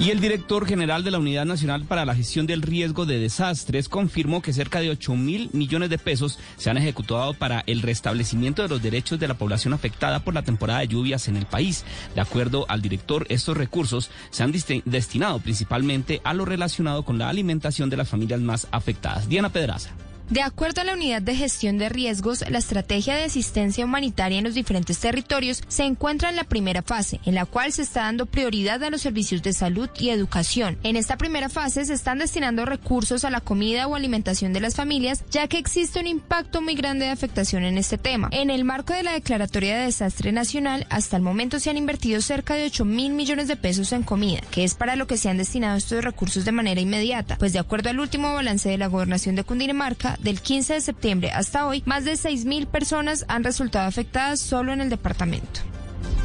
Y 0.00 0.08
el 0.08 0.20
director 0.20 0.66
general 0.66 1.04
de 1.04 1.10
la 1.10 1.18
Unidad 1.18 1.44
Nacional 1.44 1.84
para 1.84 2.06
la 2.06 2.14
Gestión 2.14 2.46
del 2.46 2.62
Riesgo 2.62 3.04
de 3.04 3.18
Desastres 3.18 3.90
confirmó 3.90 4.40
que 4.40 4.54
cerca 4.54 4.80
de 4.80 4.88
8 4.88 5.14
mil 5.14 5.50
millones 5.52 5.90
de 5.90 5.98
pesos 5.98 6.38
se 6.56 6.70
han 6.70 6.78
ejecutado 6.78 7.34
para 7.34 7.64
el 7.66 7.82
restablecimiento 7.82 8.62
de 8.62 8.68
los 8.70 8.82
derechos 8.82 9.20
de 9.20 9.28
la 9.28 9.36
población 9.36 9.74
afectada 9.74 10.24
por 10.24 10.32
la 10.32 10.42
temporada 10.42 10.80
de 10.80 10.88
lluvias 10.88 11.28
en 11.28 11.36
el 11.36 11.44
país. 11.44 11.84
De 12.14 12.22
acuerdo 12.22 12.64
al 12.70 12.80
director, 12.80 13.26
estos 13.28 13.58
recursos 13.58 14.10
se 14.30 14.42
han 14.42 14.52
destinado 14.86 15.38
principalmente 15.38 16.22
a 16.24 16.32
lo 16.32 16.46
relacionado 16.46 17.04
con 17.04 17.18
la 17.18 17.28
alimentación 17.28 17.90
de 17.90 17.98
las 17.98 18.08
familias 18.08 18.40
más 18.40 18.68
afectadas. 18.70 19.28
Diana 19.28 19.50
Pedraza. 19.50 19.90
De 20.30 20.42
acuerdo 20.42 20.80
a 20.80 20.84
la 20.84 20.92
Unidad 20.92 21.22
de 21.22 21.34
Gestión 21.34 21.76
de 21.76 21.88
Riesgos, 21.88 22.44
la 22.48 22.58
estrategia 22.58 23.16
de 23.16 23.24
asistencia 23.24 23.84
humanitaria 23.84 24.38
en 24.38 24.44
los 24.44 24.54
diferentes 24.54 25.00
territorios 25.00 25.60
se 25.66 25.82
encuentra 25.82 26.30
en 26.30 26.36
la 26.36 26.44
primera 26.44 26.82
fase, 26.82 27.18
en 27.24 27.34
la 27.34 27.46
cual 27.46 27.72
se 27.72 27.82
está 27.82 28.02
dando 28.02 28.26
prioridad 28.26 28.84
a 28.84 28.90
los 28.90 29.00
servicios 29.00 29.42
de 29.42 29.52
salud 29.52 29.90
y 29.98 30.10
educación. 30.10 30.78
En 30.84 30.94
esta 30.94 31.16
primera 31.16 31.48
fase 31.48 31.84
se 31.84 31.94
están 31.94 32.18
destinando 32.18 32.64
recursos 32.64 33.24
a 33.24 33.30
la 33.30 33.40
comida 33.40 33.88
o 33.88 33.96
alimentación 33.96 34.52
de 34.52 34.60
las 34.60 34.76
familias, 34.76 35.24
ya 35.32 35.48
que 35.48 35.58
existe 35.58 35.98
un 35.98 36.06
impacto 36.06 36.62
muy 36.62 36.76
grande 36.76 37.06
de 37.06 37.10
afectación 37.10 37.64
en 37.64 37.76
este 37.76 37.98
tema. 37.98 38.28
En 38.30 38.50
el 38.50 38.62
marco 38.62 38.92
de 38.92 39.02
la 39.02 39.14
Declaratoria 39.14 39.78
de 39.78 39.86
Desastre 39.86 40.30
Nacional, 40.30 40.86
hasta 40.90 41.16
el 41.16 41.24
momento 41.24 41.58
se 41.58 41.70
han 41.70 41.76
invertido 41.76 42.20
cerca 42.20 42.54
de 42.54 42.66
8 42.66 42.84
mil 42.84 43.14
millones 43.14 43.48
de 43.48 43.56
pesos 43.56 43.92
en 43.92 44.04
comida, 44.04 44.42
que 44.52 44.62
es 44.62 44.76
para 44.76 44.94
lo 44.94 45.08
que 45.08 45.16
se 45.16 45.28
han 45.28 45.38
destinado 45.38 45.76
estos 45.76 46.04
recursos 46.04 46.44
de 46.44 46.52
manera 46.52 46.80
inmediata, 46.80 47.36
pues 47.36 47.52
de 47.52 47.58
acuerdo 47.58 47.90
al 47.90 47.98
último 47.98 48.32
balance 48.32 48.68
de 48.68 48.78
la 48.78 48.86
Gobernación 48.86 49.34
de 49.34 49.42
Cundinamarca, 49.42 50.18
del 50.22 50.40
15 50.40 50.74
de 50.74 50.80
septiembre 50.80 51.30
hasta 51.32 51.66
hoy, 51.66 51.82
más 51.86 52.04
de 52.04 52.12
6.000 52.12 52.66
personas 52.66 53.24
han 53.28 53.44
resultado 53.44 53.86
afectadas 53.86 54.40
solo 54.40 54.72
en 54.72 54.80
el 54.80 54.90
departamento. 54.90 55.60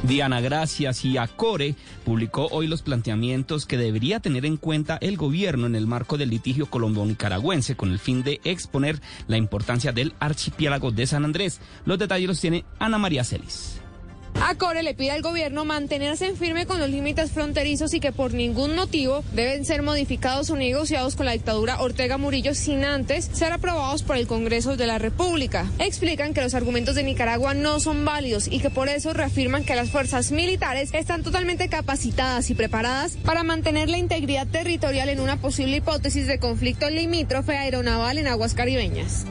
Diana, 0.04 0.40
gracias. 0.40 1.04
Y 1.04 1.18
Acore 1.18 1.76
publicó 2.04 2.48
hoy 2.52 2.68
los 2.68 2.82
planteamientos 2.82 3.66
que 3.66 3.78
debería 3.78 4.20
tener 4.20 4.46
en 4.46 4.58
cuenta 4.58 4.98
el 5.02 5.18
gobierno 5.18 5.66
en 5.66 5.76
el 5.76 5.88
marco 5.88 6.18
del 6.18 6.30
litigio 6.30 6.68
colombo-nicaragüense 6.68 7.76
con 7.76 7.92
el 7.92 8.00
fin 8.00 8.24
de 8.24 8.40
exponer 8.44 9.02
la 9.28 9.38
importancia 9.38 9.92
del 9.92 10.14
archipiélago 10.20 10.92
de 10.92 11.08
San 11.08 11.26
Andrés. 11.26 11.60
Los 11.86 11.98
detalles 11.98 12.28
los 12.28 12.42
tiene 12.42 12.66
Ana 12.80 12.98
María 12.98 13.24
Celis. 13.24 13.82
Acore 14.42 14.84
le 14.84 14.94
pide 14.94 15.12
al 15.12 15.22
gobierno 15.22 15.66
mantenerse 15.66 16.28
en 16.28 16.38
firme 16.38 16.66
con 16.66 16.80
los 16.80 16.90
límites 16.90 17.32
fronterizos 17.32 17.94
y 17.94 18.00
que 18.00 18.12
por 18.12 18.34
ningún 18.34 18.76
motivo 18.76 19.24
deben 19.34 19.66
ser 19.66 19.82
modificados 19.82 20.50
o 20.50 20.56
negociados 20.56 21.16
con 21.16 21.26
la 21.26 21.32
dictadura 21.32 21.82
Ortega 21.82 22.18
Murillo 22.18 22.54
sin 22.54 22.84
antes 22.84 23.30
ser 23.34 23.54
aprobados 23.54 24.04
por 24.04 24.18
el 24.18 24.28
Congreso 24.28 24.78
de 24.78 24.88
la 24.88 25.00
República. 25.00 25.66
Explican 25.80 26.34
que 26.34 26.42
los 26.42 26.54
argumentos 26.54 26.96
de 26.96 27.04
Nicaragua 27.04 27.54
no 27.54 27.80
son 27.80 28.06
válidos 28.06 28.48
y 28.48 28.60
que 28.60 28.70
por 28.70 28.90
eso 28.90 29.14
reafirman 29.14 29.64
que 29.64 29.76
las 29.76 29.90
fuerzas 29.90 30.32
militares 30.32 30.90
están 30.94 31.24
totalmente 31.24 31.70
capacitadas 31.70 32.50
y 32.50 32.56
preparadas 32.56 33.18
para 33.24 33.44
mantener 33.44 33.90
la 33.90 33.98
integridad 33.98 34.48
territorial 34.48 35.10
en 35.10 35.22
una 35.22 35.38
posible 35.38 35.78
hipótesis 35.78 36.28
de 36.28 36.40
conflicto 36.40 36.90
limítrofe 36.90 37.58
aeronaval 37.58 38.18
en 38.18 38.28
aguas 38.28 38.54
caribeñas. 38.54 39.26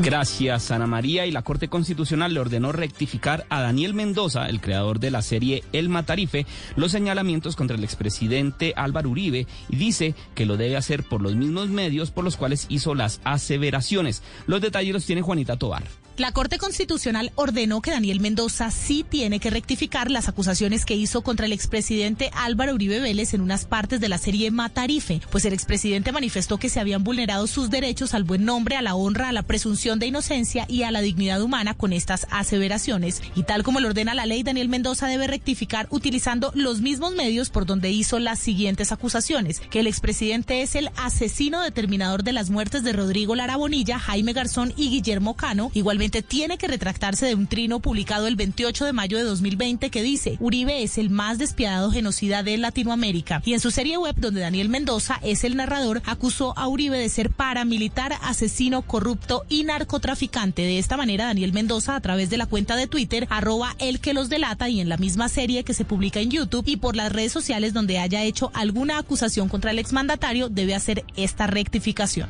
Gracias, 0.00 0.70
Ana 0.70 0.86
María. 0.86 1.26
Y 1.26 1.30
la 1.30 1.42
Corte 1.42 1.68
Constitucional 1.68 2.34
le 2.34 2.40
ordenó 2.40 2.72
rectificar 2.72 3.46
a 3.50 3.60
Daniel 3.60 3.94
Mendoza, 3.94 4.48
el 4.48 4.60
creador 4.60 4.98
de 4.98 5.10
la 5.10 5.22
serie 5.22 5.62
El 5.72 5.88
Matarife, 5.88 6.46
los 6.76 6.92
señalamientos 6.92 7.56
contra 7.56 7.76
el 7.76 7.84
expresidente 7.84 8.72
Álvaro 8.74 9.10
Uribe 9.10 9.46
y 9.68 9.76
dice 9.76 10.14
que 10.34 10.46
lo 10.46 10.56
debe 10.56 10.76
hacer 10.76 11.04
por 11.04 11.20
los 11.20 11.36
mismos 11.36 11.68
medios 11.68 12.10
por 12.10 12.24
los 12.24 12.36
cuales 12.36 12.66
hizo 12.68 12.94
las 12.94 13.20
aseveraciones. 13.24 14.22
Los 14.46 14.60
detalles 14.60 14.94
los 14.94 15.06
tiene 15.06 15.22
Juanita 15.22 15.56
Tobar. 15.56 15.84
La 16.18 16.32
Corte 16.32 16.58
Constitucional 16.58 17.32
ordenó 17.36 17.80
que 17.80 17.90
Daniel 17.90 18.20
Mendoza 18.20 18.70
sí 18.70 19.02
tiene 19.08 19.40
que 19.40 19.48
rectificar 19.48 20.10
las 20.10 20.28
acusaciones 20.28 20.84
que 20.84 20.94
hizo 20.94 21.22
contra 21.22 21.46
el 21.46 21.54
expresidente 21.54 22.30
Álvaro 22.34 22.74
Uribe 22.74 23.00
Vélez 23.00 23.32
en 23.32 23.40
unas 23.40 23.64
partes 23.64 23.98
de 23.98 24.10
la 24.10 24.18
serie 24.18 24.50
Matarife, 24.50 25.22
pues 25.30 25.46
el 25.46 25.54
expresidente 25.54 26.12
manifestó 26.12 26.58
que 26.58 26.68
se 26.68 26.80
habían 26.80 27.02
vulnerado 27.02 27.46
sus 27.46 27.70
derechos 27.70 28.12
al 28.12 28.24
buen 28.24 28.44
nombre, 28.44 28.76
a 28.76 28.82
la 28.82 28.94
honra, 28.94 29.30
a 29.30 29.32
la 29.32 29.42
presunción 29.42 29.98
de 29.98 30.06
inocencia 30.06 30.66
y 30.68 30.82
a 30.82 30.90
la 30.90 31.00
dignidad 31.00 31.40
humana 31.40 31.72
con 31.72 31.94
estas 31.94 32.26
aseveraciones. 32.30 33.22
Y 33.34 33.44
tal 33.44 33.62
como 33.62 33.80
lo 33.80 33.88
ordena 33.88 34.14
la 34.14 34.26
ley, 34.26 34.42
Daniel 34.42 34.68
Mendoza 34.68 35.06
debe 35.06 35.28
rectificar 35.28 35.86
utilizando 35.88 36.52
los 36.54 36.82
mismos 36.82 37.14
medios 37.14 37.48
por 37.48 37.64
donde 37.64 37.90
hizo 37.90 38.18
las 38.18 38.38
siguientes 38.38 38.92
acusaciones, 38.92 39.60
que 39.60 39.80
el 39.80 39.86
expresidente 39.86 40.60
es 40.60 40.74
el 40.74 40.90
asesino 40.98 41.62
determinador 41.62 42.22
de 42.22 42.32
las 42.32 42.50
muertes 42.50 42.84
de 42.84 42.92
Rodrigo 42.92 43.34
Lara 43.34 43.56
Bonilla, 43.56 43.98
Jaime 43.98 44.34
Garzón 44.34 44.74
y 44.76 44.90
Guillermo 44.90 45.36
Cano, 45.36 45.70
igualmente 45.72 46.02
tiene 46.20 46.58
que 46.58 46.68
retractarse 46.68 47.24
de 47.24 47.34
un 47.34 47.46
trino 47.46 47.80
publicado 47.80 48.26
el 48.26 48.36
28 48.36 48.84
de 48.84 48.92
mayo 48.92 49.16
de 49.16 49.24
2020 49.24 49.88
que 49.88 50.02
dice 50.02 50.36
Uribe 50.40 50.82
es 50.82 50.98
el 50.98 51.08
más 51.08 51.38
despiadado 51.38 51.90
genocida 51.90 52.42
de 52.42 52.58
Latinoamérica. 52.58 53.40
Y 53.46 53.54
en 53.54 53.60
su 53.60 53.70
serie 53.70 53.96
web, 53.96 54.14
donde 54.18 54.40
Daniel 54.40 54.68
Mendoza 54.68 55.18
es 55.22 55.44
el 55.44 55.56
narrador, 55.56 56.02
acusó 56.04 56.58
a 56.58 56.68
Uribe 56.68 56.98
de 56.98 57.08
ser 57.08 57.30
paramilitar, 57.30 58.14
asesino, 58.22 58.82
corrupto 58.82 59.44
y 59.48 59.64
narcotraficante. 59.64 60.62
De 60.62 60.78
esta 60.78 60.96
manera, 60.96 61.26
Daniel 61.26 61.52
Mendoza, 61.52 61.96
a 61.96 62.00
través 62.00 62.28
de 62.28 62.36
la 62.36 62.46
cuenta 62.46 62.76
de 62.76 62.86
Twitter, 62.86 63.26
arroba 63.30 63.76
el 63.78 64.00
que 64.00 64.12
los 64.12 64.28
delata 64.28 64.68
y 64.68 64.80
en 64.80 64.88
la 64.88 64.96
misma 64.96 65.28
serie 65.28 65.64
que 65.64 65.74
se 65.74 65.84
publica 65.84 66.20
en 66.20 66.30
YouTube 66.30 66.66
y 66.66 66.76
por 66.76 66.96
las 66.96 67.12
redes 67.12 67.32
sociales 67.32 67.72
donde 67.72 67.98
haya 67.98 68.22
hecho 68.22 68.50
alguna 68.54 68.98
acusación 68.98 69.48
contra 69.48 69.70
el 69.70 69.78
exmandatario, 69.78 70.48
debe 70.48 70.74
hacer 70.74 71.04
esta 71.16 71.46
rectificación. 71.46 72.28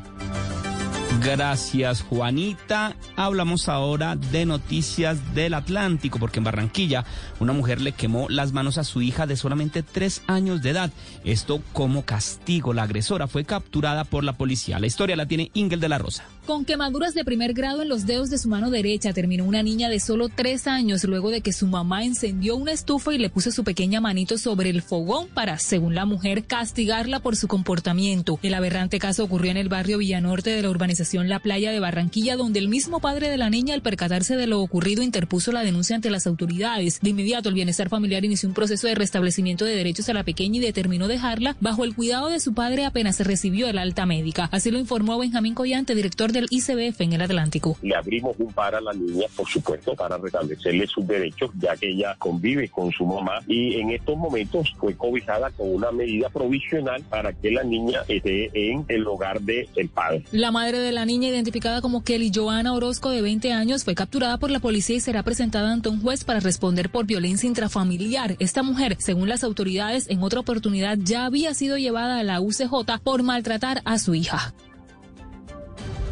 Gracias, 1.21 2.01
Juanita. 2.01 2.95
Hablamos 3.15 3.69
ahora 3.69 4.15
de 4.15 4.45
noticias 4.45 5.33
del 5.33 5.53
Atlántico, 5.53 6.19
porque 6.19 6.39
en 6.39 6.43
Barranquilla 6.43 7.05
una 7.39 7.53
mujer 7.53 7.81
le 7.81 7.91
quemó 7.91 8.27
las 8.29 8.51
manos 8.53 8.77
a 8.77 8.83
su 8.83 9.01
hija 9.01 9.27
de 9.27 9.35
solamente 9.35 9.83
tres 9.83 10.21
años 10.27 10.61
de 10.61 10.71
edad. 10.71 10.91
Esto 11.23 11.61
como 11.73 12.03
castigo. 12.03 12.73
La 12.73 12.83
agresora 12.83 13.27
fue 13.27 13.45
capturada 13.45 14.03
por 14.03 14.23
la 14.23 14.33
policía. 14.33 14.79
La 14.79 14.87
historia 14.87 15.15
la 15.15 15.25
tiene 15.25 15.51
Ingel 15.53 15.79
de 15.79 15.89
la 15.89 15.97
Rosa. 15.97 16.25
Con 16.45 16.65
quemaduras 16.65 17.13
de 17.13 17.23
primer 17.23 17.53
grado 17.53 17.83
en 17.83 17.87
los 17.87 18.05
dedos 18.05 18.29
de 18.29 18.37
su 18.37 18.49
mano 18.49 18.69
derecha 18.69 19.13
terminó 19.13 19.45
una 19.45 19.63
niña 19.63 19.87
de 19.87 20.01
solo 20.01 20.27
tres 20.27 20.67
años 20.67 21.05
luego 21.05 21.31
de 21.31 21.39
que 21.39 21.53
su 21.53 21.67
mamá 21.67 22.03
encendió 22.03 22.57
una 22.57 22.73
estufa 22.73 23.13
y 23.13 23.17
le 23.17 23.29
puso 23.29 23.49
su 23.49 23.63
pequeña 23.63 24.01
manito 24.01 24.37
sobre 24.37 24.69
el 24.69 24.81
fogón 24.81 25.29
para, 25.29 25.57
según 25.57 25.95
la 25.95 26.05
mujer, 26.05 26.43
castigarla 26.43 27.21
por 27.21 27.37
su 27.37 27.47
comportamiento. 27.47 28.39
El 28.43 28.55
aberrante 28.55 28.99
caso 28.99 29.23
ocurrió 29.23 29.51
en 29.51 29.57
el 29.57 29.69
barrio 29.69 29.99
Villanorte 29.99 30.49
de 30.49 30.61
la 30.61 30.69
urbanización 30.69 31.29
La 31.29 31.39
Playa 31.39 31.71
de 31.71 31.79
Barranquilla, 31.79 32.35
donde 32.35 32.59
el 32.59 32.67
mismo 32.67 32.99
padre 32.99 33.29
de 33.29 33.37
la 33.37 33.49
niña, 33.49 33.73
al 33.73 33.81
percatarse 33.81 34.35
de 34.35 34.47
lo 34.47 34.59
ocurrido, 34.59 35.01
interpuso 35.01 35.53
la 35.53 35.63
denuncia 35.63 35.95
ante 35.95 36.09
las 36.09 36.27
autoridades. 36.27 36.99
De 37.01 37.11
inmediato, 37.11 37.47
el 37.47 37.55
bienestar 37.55 37.87
familiar 37.87 38.25
inició 38.25 38.49
un 38.49 38.55
proceso 38.55 38.87
de 38.87 38.95
restablecimiento 38.95 39.63
de 39.63 39.77
derechos 39.77 40.09
a 40.09 40.13
la 40.13 40.25
pequeña 40.25 40.57
y 40.57 40.61
determinó 40.61 41.07
dejarla 41.07 41.55
bajo 41.61 41.85
el 41.85 41.95
cuidado 41.95 42.27
de 42.27 42.41
su 42.41 42.53
padre 42.53 42.83
apenas 42.83 43.21
recibió 43.21 43.69
el 43.69 43.77
alta 43.77 44.05
médica. 44.05 44.49
Así 44.51 44.71
lo 44.71 44.77
informó 44.77 45.17
Benjamín 45.17 45.53
Collante, 45.53 45.95
director 45.95 46.32
del 46.33 46.47
ICBF 46.49 46.99
en 47.01 47.13
el 47.13 47.21
Atlántico. 47.21 47.77
Le 47.81 47.95
abrimos 47.95 48.35
un 48.39 48.51
par 48.51 48.75
a 48.75 48.81
la 48.81 48.93
niña, 48.93 49.27
por 49.35 49.47
supuesto, 49.47 49.95
para 49.95 50.17
restablecerle 50.17 50.87
sus 50.87 51.07
derechos, 51.07 51.51
ya 51.59 51.75
que 51.77 51.91
ella 51.91 52.15
convive 52.19 52.67
con 52.69 52.91
su 52.91 53.05
mamá 53.05 53.39
y 53.47 53.79
en 53.79 53.91
estos 53.91 54.17
momentos 54.17 54.73
fue 54.77 54.95
cobijada 54.95 55.49
con 55.51 55.73
una 55.73 55.91
medida 55.91 56.29
provisional 56.29 57.01
para 57.03 57.31
que 57.33 57.51
la 57.51 57.63
niña 57.63 58.01
esté 58.07 58.49
en 58.53 58.85
el 58.87 59.07
hogar 59.07 59.41
del 59.41 59.69
el 59.75 59.89
padre. 59.89 60.25
La 60.31 60.51
madre 60.51 60.79
de 60.79 60.91
la 60.91 61.05
niña, 61.05 61.29
identificada 61.29 61.81
como 61.81 62.03
Kelly 62.03 62.31
Joana 62.33 62.73
Orozco, 62.73 63.09
de 63.09 63.21
20 63.21 63.53
años, 63.53 63.83
fue 63.83 63.95
capturada 63.95 64.37
por 64.37 64.51
la 64.51 64.59
policía 64.59 64.97
y 64.97 64.99
será 64.99 65.23
presentada 65.23 65.71
ante 65.71 65.89
un 65.89 66.01
juez 66.01 66.23
para 66.23 66.39
responder 66.39 66.89
por 66.89 67.05
violencia 67.05 67.47
intrafamiliar. 67.47 68.35
Esta 68.39 68.63
mujer, 68.63 68.97
según 68.99 69.29
las 69.29 69.43
autoridades, 69.43 70.09
en 70.09 70.23
otra 70.23 70.39
oportunidad 70.39 70.97
ya 70.99 71.25
había 71.25 71.53
sido 71.53 71.77
llevada 71.77 72.19
a 72.19 72.23
la 72.23 72.41
UCJ 72.41 72.99
por 73.03 73.23
maltratar 73.23 73.81
a 73.85 73.99
su 73.99 74.15
hija. 74.15 74.53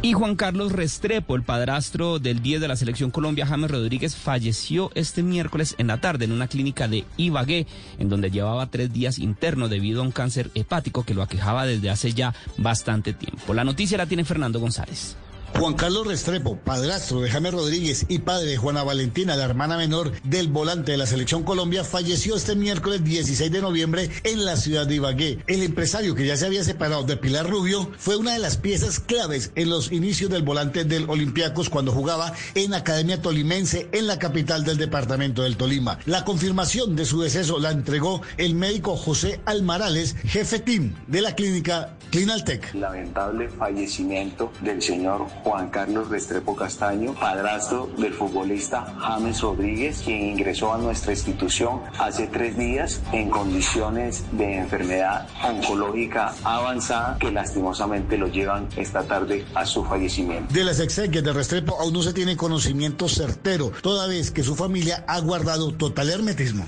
Y 0.04 0.14
Juan 0.14 0.34
Carlos 0.34 0.72
Restrepo, 0.72 1.36
el 1.36 1.44
padrastro 1.44 2.18
del 2.18 2.42
10 2.42 2.60
de 2.60 2.66
la 2.66 2.74
selección 2.74 3.12
Colombia, 3.12 3.46
James 3.46 3.70
Rodríguez, 3.70 4.16
falleció 4.16 4.90
este 4.96 5.22
miércoles 5.22 5.76
en 5.78 5.86
la 5.86 6.00
tarde 6.00 6.24
en 6.24 6.32
una 6.32 6.48
clínica 6.48 6.88
de 6.88 7.04
Ibagué, 7.16 7.68
en 8.00 8.08
donde 8.08 8.32
llevaba 8.32 8.66
tres 8.66 8.92
días 8.92 9.20
interno 9.20 9.68
debido 9.68 10.00
a 10.00 10.04
un 10.04 10.10
cáncer 10.10 10.50
hepático 10.56 11.04
que 11.04 11.14
lo 11.14 11.22
aquejaba 11.22 11.66
desde 11.66 11.88
hace 11.88 12.14
ya 12.14 12.34
bastante 12.56 13.12
tiempo. 13.12 13.54
La 13.54 13.62
noticia 13.62 13.96
la 13.96 14.06
tiene 14.06 14.24
Fernando 14.24 14.58
González. 14.58 15.16
Juan 15.58 15.74
Carlos 15.74 16.06
Restrepo, 16.06 16.56
padrastro 16.56 17.20
de 17.20 17.30
Jaime 17.30 17.50
Rodríguez 17.50 18.06
y 18.08 18.18
padre 18.18 18.50
de 18.50 18.56
Juana 18.56 18.82
Valentina, 18.82 19.36
la 19.36 19.44
hermana 19.44 19.76
menor 19.76 20.10
del 20.22 20.48
volante 20.48 20.92
de 20.92 20.98
la 20.98 21.06
Selección 21.06 21.44
Colombia, 21.44 21.84
falleció 21.84 22.34
este 22.34 22.56
miércoles 22.56 23.04
16 23.04 23.52
de 23.52 23.60
noviembre 23.60 24.10
en 24.24 24.44
la 24.44 24.56
ciudad 24.56 24.86
de 24.86 24.96
Ibagué. 24.96 25.38
El 25.46 25.62
empresario 25.62 26.14
que 26.14 26.26
ya 26.26 26.36
se 26.36 26.46
había 26.46 26.64
separado 26.64 27.04
de 27.04 27.16
Pilar 27.16 27.48
Rubio 27.48 27.90
fue 27.96 28.16
una 28.16 28.32
de 28.32 28.40
las 28.40 28.56
piezas 28.56 28.98
claves 28.98 29.52
en 29.54 29.70
los 29.70 29.92
inicios 29.92 30.30
del 30.30 30.42
volante 30.42 30.84
del 30.84 31.08
Olympiacos 31.08 31.68
cuando 31.68 31.92
jugaba 31.92 32.32
en 32.54 32.74
Academia 32.74 33.22
Tolimense 33.22 33.88
en 33.92 34.06
la 34.08 34.18
capital 34.18 34.64
del 34.64 34.78
departamento 34.78 35.42
del 35.42 35.56
Tolima. 35.56 35.98
La 36.06 36.24
confirmación 36.24 36.96
de 36.96 37.04
su 37.04 37.20
deceso 37.20 37.58
la 37.58 37.70
entregó 37.70 38.22
el 38.36 38.54
médico 38.54 38.96
José 38.96 39.40
Almarales, 39.44 40.16
jefe 40.24 40.58
team 40.58 40.94
de 41.06 41.20
la 41.20 41.34
clínica 41.34 41.96
Clinaltec. 42.10 42.74
Lamentable 42.74 43.48
fallecimiento 43.48 44.52
del 44.60 44.82
señor 44.82 45.26
Juan 45.44 45.70
Carlos 45.70 46.08
Restrepo 46.08 46.54
Castaño, 46.54 47.14
padrastro 47.14 47.88
del 47.98 48.12
futbolista 48.12 48.94
James 48.98 49.40
Rodríguez, 49.40 50.02
quien 50.04 50.30
ingresó 50.30 50.72
a 50.72 50.78
nuestra 50.78 51.12
institución 51.12 51.80
hace 51.98 52.26
tres 52.26 52.56
días 52.56 53.00
en 53.12 53.30
condiciones 53.30 54.24
de 54.32 54.58
enfermedad 54.58 55.28
oncológica 55.44 56.34
avanzada 56.44 57.16
que 57.18 57.30
lastimosamente 57.30 58.16
lo 58.18 58.28
llevan 58.28 58.68
esta 58.76 59.02
tarde 59.04 59.44
a 59.54 59.64
su 59.66 59.84
fallecimiento. 59.84 60.52
De 60.52 60.64
las 60.64 60.80
exequias 60.80 61.24
de 61.24 61.32
Restrepo 61.32 61.78
aún 61.80 61.92
no 61.92 62.02
se 62.02 62.12
tiene 62.12 62.36
conocimiento 62.36 63.08
certero, 63.08 63.72
toda 63.82 64.06
vez 64.06 64.30
que 64.30 64.42
su 64.42 64.54
familia 64.54 65.04
ha 65.06 65.20
guardado 65.20 65.72
total 65.72 66.10
hermetismo. 66.10 66.66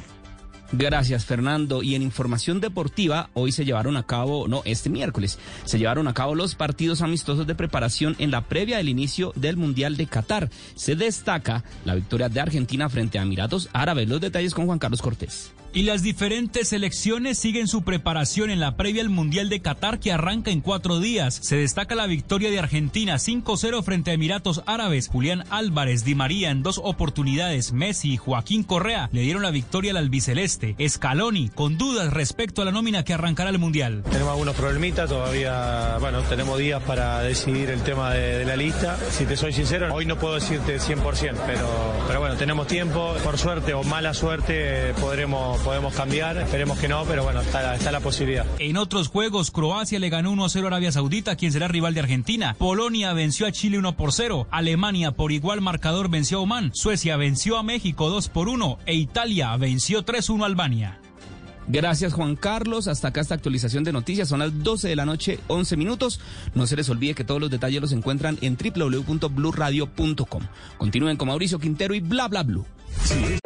Gracias, 0.77 1.25
Fernando. 1.25 1.85
Y 1.85 1.95
en 1.95 2.03
información 2.03 2.61
deportiva, 2.61 3.31
hoy 3.35 3.53
se 3.53 3.65
llevaron 3.65 3.97
a 3.97 4.03
cabo, 4.03 4.49
no, 4.49 4.63
este 4.65 4.91
miércoles, 4.91 5.39
se 5.65 5.79
llevaron 5.79 6.09
a 6.09 6.15
cabo 6.15 6.35
los 6.35 6.57
partidos 6.57 7.01
amistosos 7.01 7.47
de 7.47 7.55
preparación 7.55 8.17
en 8.19 8.33
la 8.33 8.49
previa 8.49 8.79
del 8.79 8.89
inicio 8.89 9.33
del 9.37 9.57
Mundial 9.57 9.97
de 9.97 10.07
Qatar. 10.07 10.51
Se 10.75 10.97
destaca 10.97 11.63
la 11.85 11.95
victoria 11.95 12.29
de 12.29 12.41
Argentina 12.41 12.89
frente 12.89 13.21
a 13.21 13.23
Emiratos 13.23 13.69
Árabes. 13.73 14.09
Los 14.09 14.21
detalles 14.21 14.53
con 14.53 14.67
Juan 14.67 14.81
Carlos 14.81 15.01
Cortés. 15.01 15.54
Y 15.75 15.83
las 15.83 16.05
diferentes 16.05 16.69
selecciones 16.69 17.37
siguen 17.37 17.67
su 17.67 17.83
preparación 17.83 18.49
en 18.51 18.61
la 18.61 18.77
previa 18.77 19.03
al 19.03 19.09
Mundial 19.09 19.49
de 19.49 19.61
Qatar 19.61 19.99
que 19.99 20.13
arranca 20.13 20.53
en 20.53 20.61
cuatro 20.61 21.01
días. 21.01 21.41
Se 21.43 21.57
destaca 21.57 21.97
la 21.97 22.07
victoria 22.07 22.49
de 22.49 22.61
Argentina 22.61 23.17
5-0 23.17 23.83
frente 23.83 24.13
a 24.13 24.15
Emiratos 24.15 24.63
Árabes. 24.67 25.09
Julián 25.09 25.43
Álvarez, 25.51 26.05
Di 26.05 26.15
María 26.15 26.53
en 26.53 26.63
dos 26.63 26.81
oportunidades. 26.81 27.73
Messi 27.73 28.13
y 28.13 28.17
Joaquín 28.17 28.63
Correa 28.63 29.09
le 29.11 29.23
dieron 29.23 29.43
la 29.43 29.51
victoria 29.51 29.91
al 29.91 29.97
albiceleste. 29.97 30.77
Scaloni 30.89 31.49
con 31.49 31.77
dudas 31.77 32.13
respecto 32.13 32.63
a 32.63 32.65
la 32.65 32.71
nómina 32.71 33.03
que 33.03 33.15
arrancará 33.15 33.51
el 33.51 33.59
Mundial. 33.59 34.05
Tenemos 34.09 34.31
algunos 34.31 34.55
problemitas, 34.55 35.11
todavía, 35.11 35.97
bueno, 35.99 36.21
tenemos 36.23 36.57
días 36.57 36.85
para 36.85 37.19
decidir 37.23 37.71
el 37.71 37.83
tema 37.83 38.15
de, 38.15 38.39
de 38.39 38.45
la 38.45 38.55
lista. 38.55 38.97
Si 39.11 39.25
te 39.25 39.37
soy 39.37 39.53
sincero, 39.53 39.93
hoy 39.93 40.07
no 40.07 40.21
puedo 40.21 40.37
decirte 40.37 40.79
100%, 40.79 41.35
pero, 41.49 41.69
pero 42.07 42.21
bueno, 42.21 42.37
tenemos 42.37 42.69
tiempo. 42.69 43.17
Por 43.25 43.39
suerte 43.39 43.75
o 43.75 43.83
mala 43.83 44.15
suerte 44.15 44.91
eh, 44.91 44.95
podremos 45.01 45.64
podemos 45.65 45.95
cambiar, 45.95 46.37
esperemos 46.37 46.79
que 46.79 46.89
no, 46.89 47.05
pero 47.05 47.25
bueno, 47.25 47.41
está, 47.41 47.75
está 47.75 47.91
la 47.91 48.01
posibilidad. 48.01 48.45
En 48.59 48.77
otros 48.77 49.09
juegos, 49.09 49.51
Croacia 49.51 49.99
le 49.99 50.11
ganó 50.11 50.33
1-0 50.33 50.63
a 50.63 50.67
Arabia 50.67 50.93
Saudita, 50.93 51.37
quien 51.37 51.53
será 51.53 51.67
rival 51.69 51.95
de 51.95 52.01
Argentina. 52.01 52.55
Polonia 52.59 53.13
venció 53.15 53.47
a 53.47 53.53
Chile 53.53 53.79
1 53.79 53.97
por 53.97 54.13
0. 54.13 54.47
Alemania 54.51 55.13
por 55.13 55.33
igual 55.33 55.61
marcador 55.61 56.11
venció 56.11 56.39
a 56.39 56.43
Oman. 56.43 56.71
Suecia 56.75 57.17
venció 57.17 57.57
a 57.57 57.63
México 57.63 58.11
2 58.11 58.29
por 58.29 58.49
1 58.49 58.79
e 58.87 58.95
Italia 58.95 59.57
venció 59.57 60.05
3-1 60.05 60.43
a 60.43 60.47
Albania. 60.47 61.01
Gracias 61.67 62.13
Juan 62.13 62.37
Carlos. 62.37 62.89
Hasta 62.89 63.09
acá 63.09 63.21
esta 63.23 63.35
actualización 63.35 63.85
de 63.85 63.93
noticias. 63.93 64.29
Son 64.29 64.41
las 64.41 64.63
12 64.63 64.89
de 64.89 64.97
la 64.97 65.07
noche, 65.07 65.41
11 65.49 65.77
minutos. 65.77 66.21
No 66.55 66.67
se 66.67 66.77
les 66.77 66.89
olvide 66.91 67.15
que 67.15 67.25
todos 67.25 67.41
los 67.41 67.51
detalles 67.51 67.81
los 67.81 67.93
encuentran 67.93 68.39
en 68.43 68.57
www.bluradio.com. 68.57 70.43
Continúen 70.77 71.17
con 71.17 71.29
Mauricio 71.29 71.59
Quintero 71.59 71.95
y 71.95 72.01
bla 72.01 72.29
bla 72.29 72.43
blue. 72.43 72.67
Sí. 73.03 73.39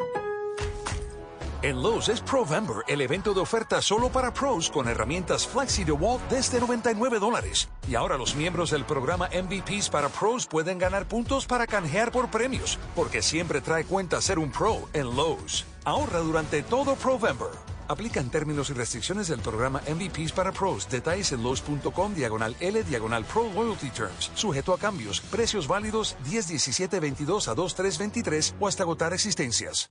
En 1.61 1.83
Lowe's 1.83 2.09
es 2.09 2.21
Provember, 2.21 2.85
el 2.87 3.01
evento 3.01 3.35
de 3.35 3.41
oferta 3.41 3.83
solo 3.83 4.11
para 4.11 4.33
pros 4.33 4.71
con 4.71 4.87
herramientas 4.87 5.45
Flexi 5.45 5.83
DeWalt 5.83 6.23
desde 6.31 6.61
99 6.61 7.19
dólares. 7.19 7.69
Y 7.89 7.97
ahora 7.97 8.17
los 8.17 8.37
miembros 8.37 8.71
del 8.71 8.85
programa 8.85 9.29
MVPs 9.29 9.91
para 9.91 10.09
pros 10.09 10.47
pueden 10.47 10.79
ganar 10.79 11.09
puntos 11.09 11.47
para 11.47 11.67
canjear 11.67 12.13
por 12.13 12.31
premios, 12.31 12.79
porque 12.95 13.23
siempre 13.23 13.61
trae 13.61 13.83
cuenta 13.83 14.21
ser 14.21 14.39
un 14.39 14.53
pro 14.53 14.89
en 14.93 15.07
Lowe's. 15.17 15.65
Ahorra 15.85 16.21
durante 16.21 16.63
todo 16.63 16.95
Provember. 16.95 17.49
Aplican 17.89 18.31
términos 18.31 18.71
y 18.71 18.75
restricciones 18.75 19.27
del 19.27 19.41
programa 19.41 19.83
MVPs 19.89 20.31
para 20.31 20.53
pros. 20.53 20.89
Detalles 20.89 21.33
en 21.33 21.43
Lowe's.com 21.43 22.15
diagonal 22.15 22.55
L 22.61 22.85
diagonal 22.85 23.25
Pro 23.25 23.51
Loyalty 23.53 23.91
Terms. 23.91 24.31
Sujeto 24.35 24.75
a 24.75 24.79
cambios. 24.79 25.23
Precios 25.23 25.67
válidos 25.67 26.17
10 26.23 26.49
17 26.51 27.01
22 27.01 27.49
a 27.49 27.55
2 27.57 27.75
3 27.75 27.99
23 27.99 28.55
o 28.61 28.69
hasta 28.69 28.85
agotar 28.85 29.13
existencias. 29.13 29.91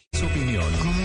Su 0.13 0.25
opinión. 0.25 1.00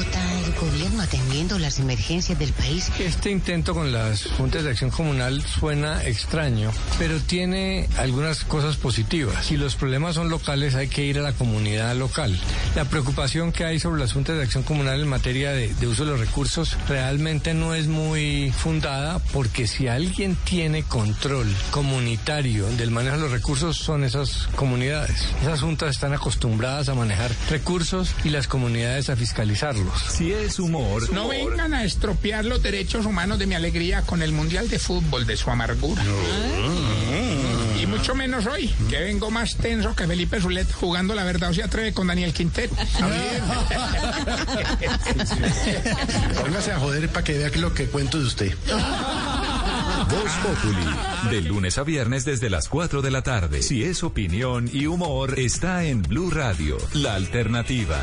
¿Cómo 0.97 1.05
está 1.05 1.17
el 1.19 1.23
gobierno 1.25 1.27
atendiendo 1.27 1.59
las 1.59 1.79
emergencias 1.79 2.39
del 2.39 2.53
país? 2.55 2.91
Este 2.99 3.31
intento 3.31 3.75
con 3.75 3.93
las 3.93 4.25
juntas 4.39 4.65
de 4.65 4.71
acción 4.71 4.91
comunal 4.91 5.43
suena 5.43 6.03
extraño, 6.03 6.73
pero 6.99 7.21
tiene 7.21 7.87
algunas 7.99 8.45
cosas 8.45 8.77
positivas. 8.77 9.45
Si 9.45 9.59
los 9.59 9.75
problemas 9.77 10.15
son 10.15 10.31
locales, 10.31 10.75
hay 10.75 10.89
que 10.89 11.05
ir 11.05 11.19
a 11.19 11.23
la 11.23 11.35
comunidad 11.35 11.95
local. 11.97 12.35
La 12.75 12.87
preocupación 12.87 13.53
que 13.53 13.65
hay 13.67 13.79
sobre 13.79 14.01
las 14.01 14.15
juntas 14.15 14.39
de 14.39 14.45
acción 14.45 14.63
comunal 14.63 14.99
en 14.99 15.09
materia 15.09 15.51
de, 15.51 15.75
de 15.75 15.87
uso 15.87 16.07
de 16.07 16.13
los 16.13 16.21
recursos 16.21 16.79
realmente 16.89 17.53
no 17.53 17.75
es 17.75 17.89
muy 17.89 18.51
fundada, 18.57 19.19
porque 19.35 19.67
si 19.67 19.89
alguien 19.89 20.35
tiene 20.45 20.83
control 20.83 21.47
comunitario 21.73 22.69
del 22.69 22.91
manejo 22.91 23.17
de 23.17 23.23
los 23.23 23.33
recursos, 23.33 23.77
son 23.77 24.03
esas 24.03 24.49
comunidades. 24.57 25.27
Esas 25.43 25.61
juntas 25.61 25.91
están 25.91 26.15
acostumbradas 26.15 26.89
a 26.89 26.95
manejar 26.95 27.31
recursos 27.51 28.15
y 28.25 28.31
las 28.31 28.49
comunidades 28.49 29.11
a 29.11 29.17
fiscalizarlos. 29.17 30.01
Si 30.09 30.33
es 30.33 30.59
humor. 30.59 30.86
No 31.13 31.29
vengan 31.29 31.75
a 31.75 31.85
estropear 31.85 32.45
los 32.45 32.63
derechos 32.63 33.07
humanos 33.07 33.39
de 33.39 33.47
mi 33.47 33.55
alegría 33.55 34.03
con 34.03 34.23
el 34.23 34.33
Mundial 34.33 34.69
de 34.69 34.79
Fútbol 34.79 35.27
de 35.27 35.37
su 35.37 35.51
amargura. 35.51 36.03
Y 37.81 37.87
mucho 37.87 38.15
menos 38.15 38.47
hoy, 38.47 38.73
que 38.89 39.01
vengo 39.01 39.31
más 39.31 39.57
tenso 39.57 39.95
que 39.95 40.07
Felipe 40.07 40.41
Zulet 40.41 40.73
jugando 40.73 41.15
la 41.15 41.25
verdad 41.25 41.51
o 41.51 41.55
se 41.55 41.63
atreve 41.63 41.93
con 41.93 42.07
Daniel 42.07 42.33
Quintero. 42.33 42.75
Póngase 46.41 46.73
a 46.73 46.79
joder 46.79 47.09
para 47.11 47.25
que 47.25 47.37
vea 47.39 47.51
que 47.51 47.59
lo 47.59 47.75
que 47.75 47.87
cuento 47.87 48.19
de 48.19 48.25
usted. 48.25 48.55
Voz 50.09 50.33
Populi, 50.43 50.87
de 51.31 51.43
lunes 51.43 51.77
a 51.79 51.83
viernes 51.83 52.25
desde 52.25 52.49
las 52.49 52.69
4 52.69 53.03
de 53.03 53.11
la 53.11 53.23
tarde. 53.23 53.63
Si 53.63 53.83
es 53.83 54.05
opinión 54.05 54.71
y 54.73 54.87
humor, 54.87 55.39
está 55.39 55.85
en 55.85 56.03
Blue 56.03 56.31
Radio, 56.31 56.79
la 56.95 57.15
alternativa. 57.15 58.03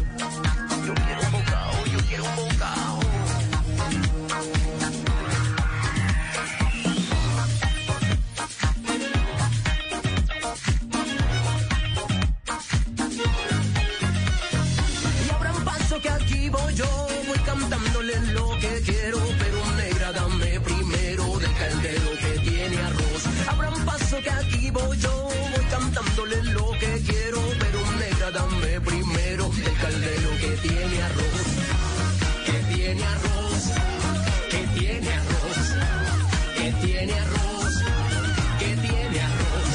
Que 24.21 24.29
aquí 24.29 24.71
voy 24.71 24.97
yo, 24.97 25.29
voy 25.55 25.65
cantándole 25.69 26.43
lo 26.43 26.71
que 26.79 27.01
quiero, 27.07 27.41
pero 27.59 27.79
negra 27.99 28.31
dame 28.31 28.81
primero 28.81 29.49
del 29.49 29.77
caldero 29.77 30.29
que 30.39 30.49
tiene 30.67 31.01
arroz. 31.01 31.41
Que 32.45 32.73
tiene 32.73 33.03
arroz, 33.03 33.71
que 34.49 34.79
tiene 34.79 35.09
arroz, 35.11 35.59
que 36.57 36.71
tiene 36.85 37.13
arroz, 37.13 37.73
que 38.59 38.75
tiene 38.87 39.21
arroz, 39.21 39.71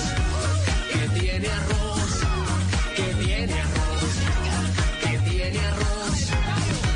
que 0.93 1.09
tiene 1.21 1.49
arroz, 1.49 2.13
que 2.97 3.09
tiene 3.25 3.61
arroz. 3.61 4.17
Que 5.07 5.19
tiene 5.31 5.61
arroz, 5.61 6.19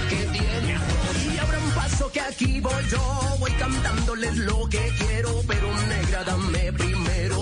que 0.09 0.17
tiene 0.39 0.75
arroz. 0.75 1.35
Y 1.35 1.39
abran 1.39 1.71
paso 1.75 2.11
que 2.13 2.21
aquí 2.21 2.61
voy 2.61 2.85
yo, 2.91 3.37
voy 3.39 3.53
cantándoles 3.53 4.37
lo 4.39 4.69
que 4.69 4.93
quiero, 4.99 5.43
pero 5.47 5.69
negra 5.89 6.25
dame 6.25 6.73
primero 6.73 7.00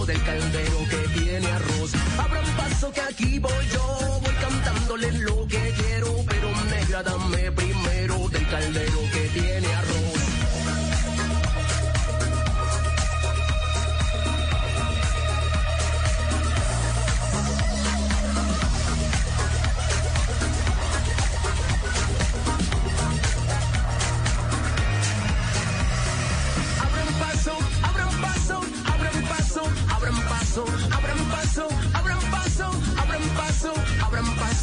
del 0.08 0.22
caldero 0.22 0.78
que 0.88 1.20
tiene 1.20 1.46
arroz. 1.48 1.92
Abran 2.18 2.44
paso 2.56 2.90
que 2.90 3.00
aquí 3.02 3.38
voy 3.38 3.52
yo, 3.74 4.20
voy 4.22 4.34
cantándoles 4.40 5.14
lo 5.20 5.46
que 5.46 5.74
quiero, 5.76 6.24
pero 6.26 6.48
negra 6.70 7.02
dame 7.02 7.52
primero 7.52 7.67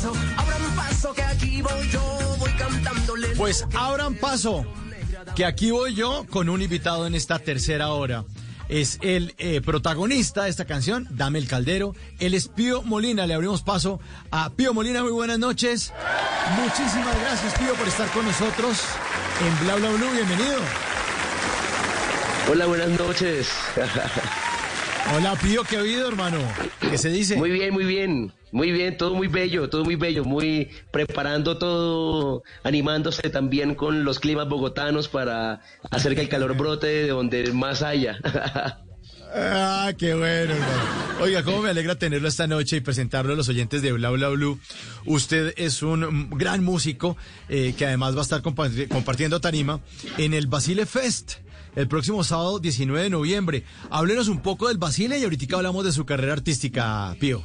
paso, 0.05 0.19
abran 0.37 0.75
paso, 0.75 1.13
que 1.13 1.21
aquí 1.23 1.61
voy 1.61 1.89
yo, 1.89 2.35
voy 2.39 2.51
cantándole. 2.51 3.27
Pues 3.29 3.65
abran 3.75 4.15
paso, 4.15 4.65
que 5.35 5.45
aquí 5.45 5.71
voy 5.71 5.95
yo 5.95 6.25
con 6.29 6.49
un 6.49 6.61
invitado 6.61 7.07
en 7.07 7.15
esta 7.15 7.39
tercera 7.39 7.89
hora. 7.89 8.25
Es 8.67 8.97
el 9.03 9.35
eh, 9.37 9.61
protagonista 9.61 10.45
de 10.45 10.49
esta 10.49 10.65
canción, 10.65 11.07
Dame 11.11 11.37
el 11.37 11.47
Caldero. 11.47 11.93
Él 12.19 12.33
es 12.33 12.47
Pío 12.47 12.81
Molina. 12.81 13.27
Le 13.27 13.35
abrimos 13.35 13.61
paso 13.61 13.99
a 14.31 14.49
Pío 14.49 14.73
Molina. 14.73 15.03
Muy 15.03 15.11
buenas 15.11 15.37
noches. 15.37 15.93
Muchísimas 16.59 17.19
gracias, 17.21 17.53
Pío, 17.59 17.75
por 17.75 17.87
estar 17.87 18.09
con 18.09 18.25
nosotros 18.25 18.81
en 19.45 19.65
Bla 19.65 19.75
Bla 19.75 19.89
Blue. 19.91 20.11
Bienvenido. 20.11 20.57
Hola, 22.49 22.65
buenas 22.65 22.89
noches. 22.89 23.49
Hola, 25.15 25.35
Pío, 25.35 25.63
¿qué 25.63 25.77
ha 25.77 25.81
habido, 25.81 26.07
hermano? 26.07 26.39
¿Qué 26.79 26.97
se 26.97 27.09
dice? 27.09 27.35
Muy 27.35 27.51
bien, 27.51 27.71
muy 27.71 27.85
bien. 27.85 28.33
Muy 28.55 28.71
bien, 28.71 28.95
todo 28.95 29.13
muy 29.15 29.27
bello, 29.27 29.69
todo 29.69 29.83
muy 29.83 29.97
bello, 29.97 30.23
muy 30.23 30.69
preparando 30.89 31.57
todo, 31.57 32.41
animándose 32.63 33.29
también 33.29 33.75
con 33.75 34.05
los 34.05 34.21
climas 34.21 34.47
bogotanos 34.47 35.09
para 35.09 35.59
hacer 35.91 36.15
que 36.15 36.21
el 36.21 36.29
calor 36.29 36.55
brote 36.55 36.87
de 36.87 37.07
donde 37.09 37.51
más 37.51 37.81
haya. 37.83 38.17
Ah, 39.37 39.91
qué 39.97 40.13
bueno, 40.13 40.53
hermano. 40.53 41.19
Oiga, 41.19 41.43
cómo 41.43 41.61
me 41.61 41.69
alegra 41.69 41.95
tenerlo 41.95 42.29
esta 42.29 42.47
noche 42.47 42.77
y 42.77 42.79
presentarlo 42.79 43.33
a 43.33 43.35
los 43.35 43.49
oyentes 43.49 43.81
de 43.81 43.91
Bla 43.91 44.09
Bla 44.11 44.29
Blue. 44.29 44.57
Usted 45.05 45.53
es 45.57 45.81
un 45.83 46.29
gran 46.29 46.63
músico 46.63 47.17
eh, 47.49 47.73
que 47.77 47.85
además 47.85 48.15
va 48.15 48.19
a 48.19 48.23
estar 48.23 48.41
compa- 48.41 48.87
compartiendo 48.87 49.41
tarima 49.41 49.81
en 50.17 50.33
el 50.33 50.47
Basile 50.47 50.85
Fest 50.85 51.33
el 51.75 51.89
próximo 51.89 52.23
sábado 52.23 52.59
19 52.59 53.03
de 53.03 53.09
noviembre. 53.09 53.63
Háblenos 53.89 54.29
un 54.29 54.41
poco 54.41 54.69
del 54.69 54.77
Basile 54.77 55.19
y 55.19 55.23
ahorita 55.25 55.57
hablamos 55.57 55.83
de 55.83 55.91
su 55.91 56.05
carrera 56.05 56.31
artística, 56.33 57.13
Pío. 57.19 57.43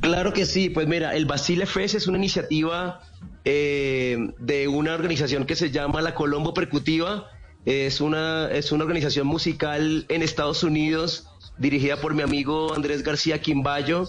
Claro 0.00 0.32
que 0.32 0.46
sí, 0.46 0.70
pues 0.70 0.86
mira, 0.86 1.16
el 1.16 1.26
Basile 1.26 1.66
Fest 1.66 1.94
es 1.94 2.06
una 2.06 2.18
iniciativa 2.18 3.00
eh, 3.44 4.32
de 4.38 4.68
una 4.68 4.94
organización 4.94 5.46
que 5.46 5.56
se 5.56 5.70
llama 5.70 6.00
la 6.02 6.14
Colombo 6.14 6.54
Percutiva. 6.54 7.30
Es 7.64 8.00
una, 8.00 8.48
es 8.52 8.70
una 8.70 8.84
organización 8.84 9.26
musical 9.26 10.06
en 10.08 10.22
Estados 10.22 10.62
Unidos 10.62 11.26
dirigida 11.58 11.96
por 11.96 12.14
mi 12.14 12.22
amigo 12.22 12.74
Andrés 12.74 13.02
García 13.02 13.40
Quimbayo, 13.40 14.08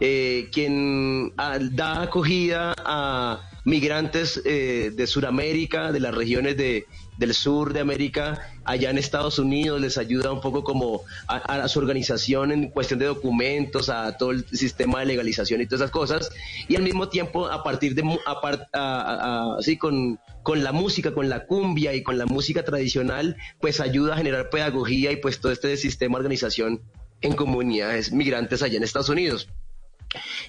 eh, 0.00 0.48
quien 0.52 1.32
ah, 1.36 1.58
da 1.60 2.02
acogida 2.02 2.74
a 2.78 3.48
migrantes 3.64 4.42
eh, 4.44 4.92
de 4.94 5.06
Sudamérica, 5.06 5.92
de 5.92 6.00
las 6.00 6.14
regiones 6.14 6.56
de, 6.56 6.86
del 7.18 7.34
sur 7.34 7.72
de 7.72 7.80
América, 7.80 8.52
allá 8.64 8.90
en 8.90 8.96
Estados 8.96 9.38
Unidos, 9.38 9.80
les 9.80 9.98
ayuda 9.98 10.32
un 10.32 10.40
poco 10.40 10.62
como 10.64 11.02
a, 11.26 11.66
su 11.68 11.80
organización 11.80 12.52
en 12.52 12.70
cuestión 12.70 13.00
de 13.00 13.06
documentos, 13.06 13.88
a 13.88 14.16
todo 14.16 14.30
el 14.30 14.46
sistema 14.48 15.00
de 15.00 15.06
legalización 15.06 15.60
y 15.60 15.66
todas 15.66 15.82
esas 15.82 15.90
cosas, 15.90 16.30
y 16.68 16.76
al 16.76 16.82
mismo 16.82 17.08
tiempo 17.08 17.46
a 17.46 17.62
partir 17.62 17.94
de, 17.94 18.18
a 18.24 19.56
así 19.58 19.76
con, 19.76 20.20
con 20.42 20.62
la 20.62 20.72
música, 20.72 21.12
con 21.12 21.28
la 21.28 21.44
cumbia 21.44 21.92
y 21.92 22.02
con 22.02 22.16
la 22.18 22.26
música 22.26 22.64
tradicional, 22.64 23.36
pues 23.60 23.80
ayuda 23.80 24.14
a 24.14 24.16
generar 24.16 24.48
pedagogía 24.48 25.10
y 25.10 25.16
pues 25.16 25.40
todo 25.40 25.50
este 25.50 25.76
sistema 25.76 26.18
de 26.18 26.20
organización 26.20 26.82
en 27.20 27.34
comunidades 27.34 28.12
migrantes 28.12 28.62
allá 28.62 28.76
en 28.76 28.84
Estados 28.84 29.08
Unidos. 29.08 29.48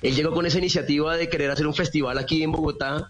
Él 0.02 0.16
llegó 0.16 0.32
con 0.32 0.46
esa 0.46 0.60
iniciativa 0.60 1.18
de 1.18 1.30
querer 1.30 1.52
hacer 1.52 1.68
un 1.68 1.74
festival 1.74 2.18
aquí 2.18 2.44
en 2.44 2.52
Bogotá, 2.52 3.10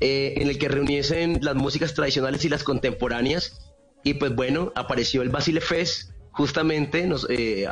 eh, 0.00 0.34
en 0.36 0.48
el 0.48 0.58
que 0.58 0.68
reuniesen 0.68 1.38
las 1.42 1.54
músicas 1.54 1.94
tradicionales 1.94 2.44
y 2.44 2.48
las 2.48 2.64
contemporáneas. 2.64 3.60
Y 4.02 4.14
pues 4.14 4.34
bueno, 4.34 4.72
apareció 4.74 5.22
el 5.22 5.28
Basile 5.28 5.60
Fest. 5.60 6.10
Justamente 6.32 7.06
nos, 7.06 7.26
eh, 7.28 7.66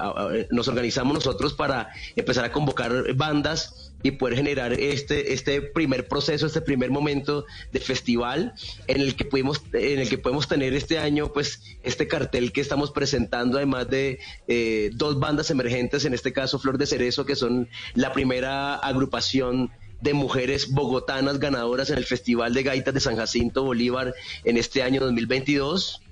nos 0.51 0.67
organizamos 0.67 1.15
nosotros 1.15 1.55
para 1.55 1.91
empezar 2.17 2.45
a 2.45 2.53
convocar 2.53 3.15
bandas 3.15 3.89
y 4.03 4.13
poder 4.13 4.37
generar 4.37 4.73
este, 4.73 5.33
este 5.33 5.61
primer 5.63 6.07
proceso, 6.09 6.47
este 6.47 6.61
primer 6.61 6.91
momento 6.91 7.47
de 7.73 7.81
festival 7.81 8.55
en 8.87 9.01
el 9.01 9.17
que 9.17 9.25
pudimos, 9.25 9.63
en 9.73 9.99
el 9.99 10.09
que 10.09 10.19
podemos 10.19 10.49
tener 10.49 10.75
este 10.75 10.99
año, 10.99 11.33
pues, 11.33 11.63
este 11.83 12.07
cartel 12.07 12.53
que 12.53 12.61
estamos 12.61 12.91
presentando, 12.91 13.57
además 13.57 13.89
de 13.89 14.21
eh, 14.47 14.91
dos 14.95 15.19
bandas 15.19 15.51
emergentes, 15.51 16.05
en 16.05 16.15
este 16.15 16.33
caso 16.33 16.59
Flor 16.59 16.79
de 16.79 16.87
Cerezo, 16.87 17.27
que 17.27 17.37
son 17.37 17.69
la 17.95 18.13
primera 18.13 18.75
agrupación 18.75 19.71
de 20.01 20.15
mujeres 20.15 20.71
bogotanas 20.71 21.39
ganadoras 21.39 21.91
en 21.91 21.99
el 21.99 22.05
Festival 22.05 22.55
de 22.55 22.63
Gaitas 22.63 22.95
de 22.95 23.01
San 23.01 23.17
Jacinto 23.17 23.65
Bolívar 23.65 24.15
en 24.45 24.57
este 24.57 24.83
año 24.83 25.01
2022. 25.01 26.03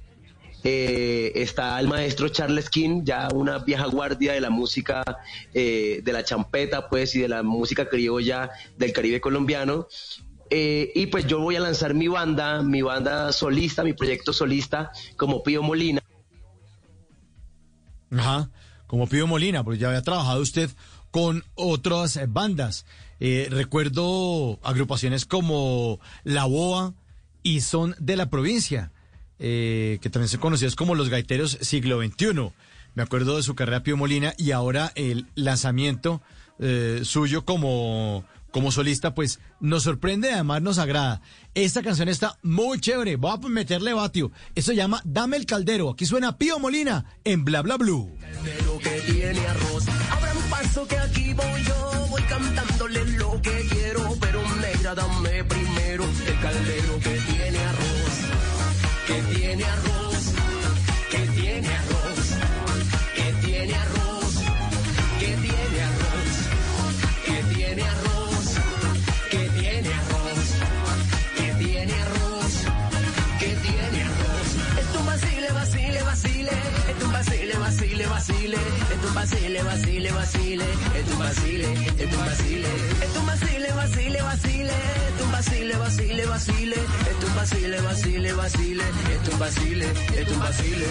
Eh, 0.64 1.32
está 1.36 1.78
el 1.78 1.86
maestro 1.86 2.28
Charles 2.28 2.68
King, 2.68 3.02
ya 3.04 3.28
una 3.32 3.58
vieja 3.58 3.86
guardia 3.86 4.32
de 4.32 4.40
la 4.40 4.50
música, 4.50 5.04
eh, 5.54 6.00
de 6.02 6.12
la 6.12 6.24
champeta, 6.24 6.88
pues, 6.88 7.14
y 7.14 7.20
de 7.20 7.28
la 7.28 7.44
música 7.44 7.88
criolla 7.88 8.50
del 8.76 8.92
Caribe 8.92 9.20
colombiano. 9.20 9.86
Eh, 10.50 10.90
y 10.94 11.06
pues 11.06 11.26
yo 11.26 11.40
voy 11.40 11.56
a 11.56 11.60
lanzar 11.60 11.94
mi 11.94 12.08
banda, 12.08 12.62
mi 12.62 12.82
banda 12.82 13.32
solista, 13.32 13.84
mi 13.84 13.92
proyecto 13.92 14.32
solista, 14.32 14.90
como 15.16 15.42
Pío 15.42 15.62
Molina. 15.62 16.02
Ajá. 18.10 18.50
como 18.86 19.08
Pío 19.08 19.26
Molina, 19.26 19.64
porque 19.64 19.80
ya 19.80 19.88
había 19.88 20.02
trabajado 20.02 20.40
usted 20.40 20.70
con 21.10 21.44
otras 21.54 22.20
bandas. 22.28 22.86
Eh, 23.20 23.48
recuerdo 23.50 24.58
agrupaciones 24.62 25.24
como 25.24 26.00
La 26.24 26.44
Boa 26.44 26.94
y 27.42 27.60
Son 27.60 27.94
de 27.98 28.16
la 28.16 28.28
Provincia, 28.28 28.92
eh, 29.38 29.98
que 30.02 30.10
también 30.10 30.28
son 30.28 30.40
conocidos 30.40 30.76
como 30.76 30.94
los 30.94 31.08
Gaiteros 31.08 31.58
Siglo 31.60 32.02
XXI. 32.02 32.52
Me 32.94 33.02
acuerdo 33.02 33.36
de 33.36 33.42
su 33.42 33.54
carrera 33.54 33.82
Pío 33.82 33.96
Molina 33.96 34.34
y 34.36 34.52
ahora 34.52 34.92
el 34.94 35.26
lanzamiento 35.34 36.22
eh, 36.58 37.00
suyo 37.04 37.44
como, 37.44 38.24
como 38.50 38.72
solista, 38.72 39.14
pues 39.14 39.38
nos 39.60 39.82
sorprende, 39.82 40.32
además 40.32 40.62
nos 40.62 40.78
agrada. 40.78 41.20
Esta 41.54 41.82
canción 41.82 42.08
está 42.08 42.38
muy 42.42 42.80
chévere, 42.80 43.16
voy 43.16 43.32
a 43.32 43.48
meterle 43.48 43.92
vatio. 43.92 44.32
Esto 44.54 44.72
se 44.72 44.76
llama 44.76 45.02
Dame 45.04 45.36
el 45.36 45.46
Caldero. 45.46 45.90
Aquí 45.90 46.06
suena 46.06 46.38
Pío 46.38 46.58
Molina 46.58 47.04
en 47.24 47.44
Bla 47.44 47.62
Bla 47.62 47.76
Blue. 47.76 48.14
caldero 48.20 48.78
que 48.78 49.12
tiene 49.12 49.46
arroz. 49.46 49.84
Abra 50.10 50.32
un 50.32 50.50
paso 50.50 50.86
que 50.88 50.98
aquí 50.98 51.34
voy 51.34 51.62
yo, 51.64 52.06
voy 52.10 52.22
quiero, 52.22 52.75
dame 54.94 55.42
primero 55.44 56.04
el 56.04 56.40
caldero 56.40 56.98
que 57.00 57.18
tiene 57.28 57.58
arroz, 57.58 58.14
que 59.06 59.34
tiene 59.34 59.64
arroz, 59.64 60.32
que 61.10 61.18
tiene 61.18 61.68
arroz, 61.68 62.26
que 63.16 63.32
tiene 63.46 63.74
arroz, 63.74 64.34
que 65.18 65.36
tiene 65.42 65.82
arroz, 65.82 66.34
que 67.24 67.42
tiene 67.54 67.82
arroz, 67.82 68.46
que 69.30 69.48
tiene 69.58 69.92
arroz, 69.94 70.54
que 71.36 71.54
tiene 71.64 71.94
arroz, 71.94 72.52
que 73.40 73.56
tiene 73.56 74.02
arroz. 74.02 74.48
Es 74.78 75.00
un 75.00 75.06
vacile, 75.06 75.52
vacile, 75.52 76.02
vacile, 76.02 76.52
es 76.96 77.04
un 77.04 77.12
vacile, 77.12 77.56
vacile, 77.58 78.06
vacile, 78.06 78.58
vacile, 79.16 79.62
vacile, 79.62 80.12
vacile, 80.12 80.64
es 80.94 81.10
un 81.10 81.18
vacile, 81.18 81.72
es 81.98 82.14
un 82.14 82.26
vacile, 82.26 82.68
es 83.02 83.16
un 83.16 83.26
vacile, 83.26 83.72
vacile, 83.72 84.22
vacile, 84.22 84.72
es 85.16 85.24
un 85.24 85.32
vacile, 85.32 85.76
vacile, 85.76 86.26
vacile, 86.26 86.76
es 86.76 87.24
un 87.24 87.34
vacile, 87.34 87.80
vacile, 87.80 88.32
vacile, 88.34 88.84
es 88.84 89.28
un 89.32 89.38
vacile, 89.38 89.86
es 90.20 90.28
un 90.28 90.38
vacile. 90.38 90.86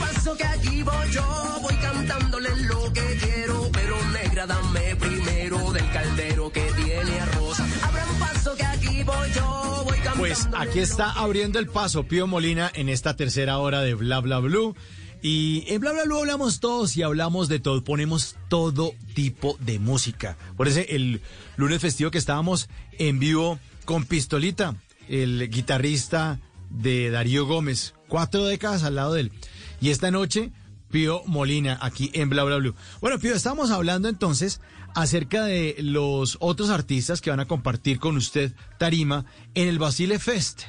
Paso 0.00 0.36
que 0.36 0.44
aquí 0.44 0.82
voy 0.82 1.10
yo, 1.12 1.58
voy 1.62 1.74
cantándole 1.76 2.48
lo 2.64 2.92
que 2.92 3.18
quiero, 3.22 3.70
pero 3.72 3.96
negra 4.10 4.46
dame 4.46 4.96
primero 4.96 5.72
del 5.72 5.90
caldero 5.92 6.50
que 6.50 6.66
tiene 6.76 7.20
arroz. 7.20 7.60
Abra 7.82 8.04
un 8.12 8.18
paso 8.18 8.56
que 8.56 8.64
aquí 8.64 9.02
voy 9.04 9.30
yo, 9.32 9.82
voy 9.84 9.96
cantando. 9.98 10.18
Pues 10.18 10.48
aquí 10.56 10.80
está 10.80 11.12
abriendo 11.12 11.60
el 11.60 11.68
paso 11.68 12.02
Pío 12.02 12.26
Molina 12.26 12.72
en 12.74 12.88
esta 12.88 13.14
tercera 13.14 13.58
hora 13.58 13.80
de 13.80 13.94
Bla 13.94 14.18
Bla 14.18 14.40
Blue. 14.40 14.74
Y 15.22 15.64
en 15.68 15.80
Bla 15.80 15.92
Bla 15.92 16.04
Blue 16.04 16.18
hablamos 16.18 16.60
todos 16.60 16.96
y 16.96 17.02
hablamos 17.02 17.48
de 17.48 17.60
todo, 17.60 17.84
ponemos 17.84 18.36
todo 18.48 18.94
tipo 19.14 19.56
de 19.60 19.78
música. 19.78 20.38
Por 20.56 20.66
eso 20.66 20.80
el 20.88 21.20
lunes 21.56 21.80
festivo 21.80 22.10
que 22.10 22.18
estábamos 22.18 22.68
en 22.92 23.18
vivo 23.18 23.58
con 23.84 24.04
Pistolita, 24.04 24.76
el 25.08 25.50
guitarrista 25.50 26.40
de 26.70 27.10
Darío 27.10 27.46
Gómez, 27.46 27.94
cuatro 28.08 28.46
décadas 28.46 28.82
al 28.82 28.94
lado 28.94 29.14
de 29.14 29.22
él. 29.22 29.32
Y 29.80 29.90
esta 29.90 30.10
noche, 30.10 30.52
Pío 30.90 31.22
Molina, 31.26 31.78
aquí 31.82 32.10
en 32.14 32.30
Bla 32.30 32.44
Bla 32.44 32.56
Blue. 32.56 32.74
Bueno, 33.02 33.18
Pío, 33.18 33.34
estamos 33.34 33.70
hablando 33.70 34.08
entonces 34.08 34.62
acerca 34.94 35.44
de 35.44 35.76
los 35.80 36.38
otros 36.40 36.70
artistas 36.70 37.20
que 37.20 37.30
van 37.30 37.40
a 37.40 37.46
compartir 37.46 37.98
con 37.98 38.16
usted 38.16 38.52
tarima 38.78 39.26
en 39.54 39.68
el 39.68 39.78
Basile 39.78 40.18
Fest. 40.18 40.62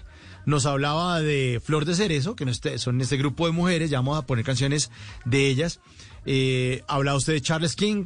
Nos 0.45 0.65
hablaba 0.65 1.21
de 1.21 1.61
Flor 1.63 1.85
de 1.85 1.95
Cerezo, 1.95 2.35
que 2.35 2.45
no 2.45 2.51
este- 2.51 2.77
son 2.79 2.99
este 3.01 3.17
grupo 3.17 3.45
de 3.45 3.51
mujeres, 3.51 3.89
ya 3.89 3.99
vamos 3.99 4.17
a 4.17 4.25
poner 4.25 4.43
canciones 4.45 4.89
de 5.25 5.47
ellas. 5.47 5.79
Eh, 6.25 6.83
hablaba 6.87 7.17
usted 7.17 7.33
de 7.33 7.41
Charles 7.41 7.75
King 7.75 8.05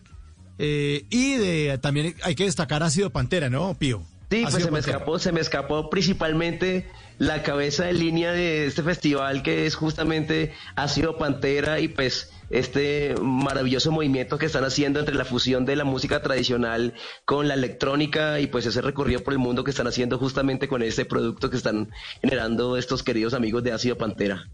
eh, 0.57 1.06
y 1.10 1.36
de 1.36 1.78
también 1.82 2.16
hay 2.24 2.36
que 2.36 2.45
destacar 2.45 2.82
Ácido 2.84 3.10
Pantera, 3.10 3.49
¿no, 3.49 3.74
Pío? 3.78 4.03
Sí, 4.32 4.44
pues 4.49 4.64
se 4.64 4.72
me 4.72 4.80
escapó, 4.80 5.20
se 5.20 5.32
me 5.32 5.40
escapó 5.40 5.90
principalmente 5.90 6.90
la 7.20 7.44
cabeza 7.44 7.86
de 7.86 7.94
línea 7.94 8.32
de 8.32 8.66
este 8.66 8.84
festival 8.84 9.44
que 9.44 9.66
es 9.66 9.76
justamente 9.76 10.53
Ácido 10.76 11.18
Pantera 11.18 11.80
y 11.80 11.88
pues 11.90 12.32
este 12.49 13.15
maravilloso 13.22 13.91
movimiento 13.91 14.38
que 14.38 14.45
están 14.45 14.63
haciendo 14.63 14.99
entre 14.99 15.15
la 15.15 15.26
fusión 15.26 15.65
de 15.65 15.76
la 15.76 15.84
música 15.84 16.22
tradicional 16.22 16.93
con 17.26 17.47
la 17.47 17.53
electrónica 17.53 18.39
y 18.39 18.47
pues 18.47 18.65
ese 18.65 18.81
recorrido 18.81 19.23
por 19.23 19.34
el 19.34 19.39
mundo 19.39 19.63
que 19.63 19.72
están 19.72 19.88
haciendo 19.88 20.17
justamente 20.17 20.67
con 20.67 20.81
este 20.81 21.05
producto 21.05 21.49
que 21.49 21.57
están 21.57 21.89
generando 22.22 22.77
estos 22.77 23.03
queridos 23.03 23.34
amigos 23.34 23.63
de 23.63 23.72
Ácido 23.72 23.97
Pantera. 23.97 24.49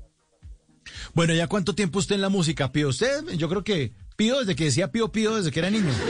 Bueno, 1.13 1.34
¿ya 1.34 1.47
cuánto 1.47 1.76
tiempo 1.76 1.99
usted 1.99 2.15
en 2.15 2.22
la 2.22 2.30
música, 2.30 2.72
Pío? 2.72 2.89
Usted, 2.89 3.23
yo 3.35 3.49
creo 3.49 3.63
que 3.63 3.93
Pío 4.15 4.39
desde 4.39 4.55
que 4.55 4.65
decía 4.65 4.91
Pío 4.91 5.11
Pío 5.11 5.35
desde 5.35 5.51
que 5.51 5.59
era 5.59 5.69
niño. 5.69 5.91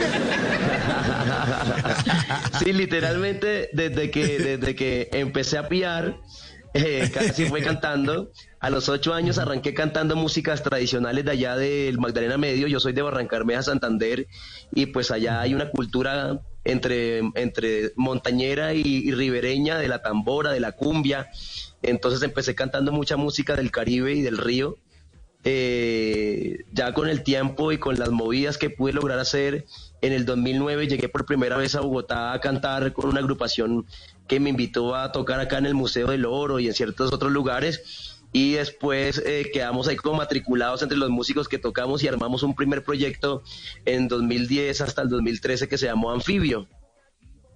Sí, 2.58 2.72
literalmente 2.72 3.70
desde 3.72 4.10
que, 4.10 4.38
desde 4.38 4.74
que 4.74 5.08
empecé 5.12 5.58
a 5.58 5.68
piar, 5.68 6.20
eh, 6.74 7.10
casi 7.12 7.46
fue 7.46 7.62
cantando. 7.62 8.30
A 8.60 8.70
los 8.70 8.88
ocho 8.88 9.12
años 9.14 9.38
arranqué 9.38 9.74
cantando 9.74 10.16
músicas 10.16 10.62
tradicionales 10.62 11.24
de 11.24 11.30
allá 11.30 11.56
del 11.56 11.98
Magdalena 11.98 12.38
Medio. 12.38 12.66
Yo 12.68 12.80
soy 12.80 12.92
de 12.92 13.02
Barrancarmeja, 13.02 13.62
Santander, 13.62 14.26
y 14.74 14.86
pues 14.86 15.10
allá 15.10 15.40
hay 15.40 15.54
una 15.54 15.70
cultura 15.70 16.40
entre, 16.64 17.18
entre 17.34 17.92
montañera 17.96 18.74
y, 18.74 18.82
y 18.82 19.12
ribereña, 19.12 19.78
de 19.78 19.88
la 19.88 20.02
tambora, 20.02 20.52
de 20.52 20.60
la 20.60 20.72
cumbia. 20.72 21.30
Entonces 21.82 22.22
empecé 22.22 22.54
cantando 22.54 22.92
mucha 22.92 23.16
música 23.16 23.56
del 23.56 23.70
Caribe 23.70 24.14
y 24.14 24.22
del 24.22 24.38
río. 24.38 24.78
Eh, 25.44 26.58
ya 26.70 26.94
con 26.94 27.08
el 27.08 27.24
tiempo 27.24 27.72
y 27.72 27.78
con 27.78 27.98
las 27.98 28.10
movidas 28.10 28.58
que 28.58 28.70
pude 28.70 28.92
lograr 28.92 29.18
hacer, 29.18 29.66
en 30.00 30.12
el 30.12 30.24
2009 30.24 30.86
llegué 30.86 31.08
por 31.08 31.26
primera 31.26 31.56
vez 31.56 31.74
a 31.74 31.80
Bogotá 31.80 32.32
a 32.32 32.40
cantar 32.40 32.92
con 32.92 33.08
una 33.08 33.18
agrupación 33.18 33.86
que 34.28 34.40
me 34.40 34.50
invitó 34.50 34.94
a 34.94 35.12
tocar 35.12 35.40
acá 35.40 35.58
en 35.58 35.66
el 35.66 35.74
Museo 35.74 36.08
del 36.08 36.24
Oro 36.26 36.58
y 36.58 36.66
en 36.66 36.74
ciertos 36.74 37.12
otros 37.12 37.32
lugares. 37.32 38.18
Y 38.32 38.52
después 38.52 39.22
eh, 39.26 39.50
quedamos 39.52 39.88
ahí 39.88 39.96
como 39.96 40.16
matriculados 40.16 40.82
entre 40.82 40.96
los 40.96 41.10
músicos 41.10 41.48
que 41.48 41.58
tocamos 41.58 42.02
y 42.02 42.08
armamos 42.08 42.42
un 42.42 42.54
primer 42.54 42.82
proyecto 42.82 43.42
en 43.84 44.08
2010 44.08 44.80
hasta 44.80 45.02
el 45.02 45.10
2013 45.10 45.68
que 45.68 45.76
se 45.76 45.86
llamó 45.86 46.10
Anfibio 46.12 46.66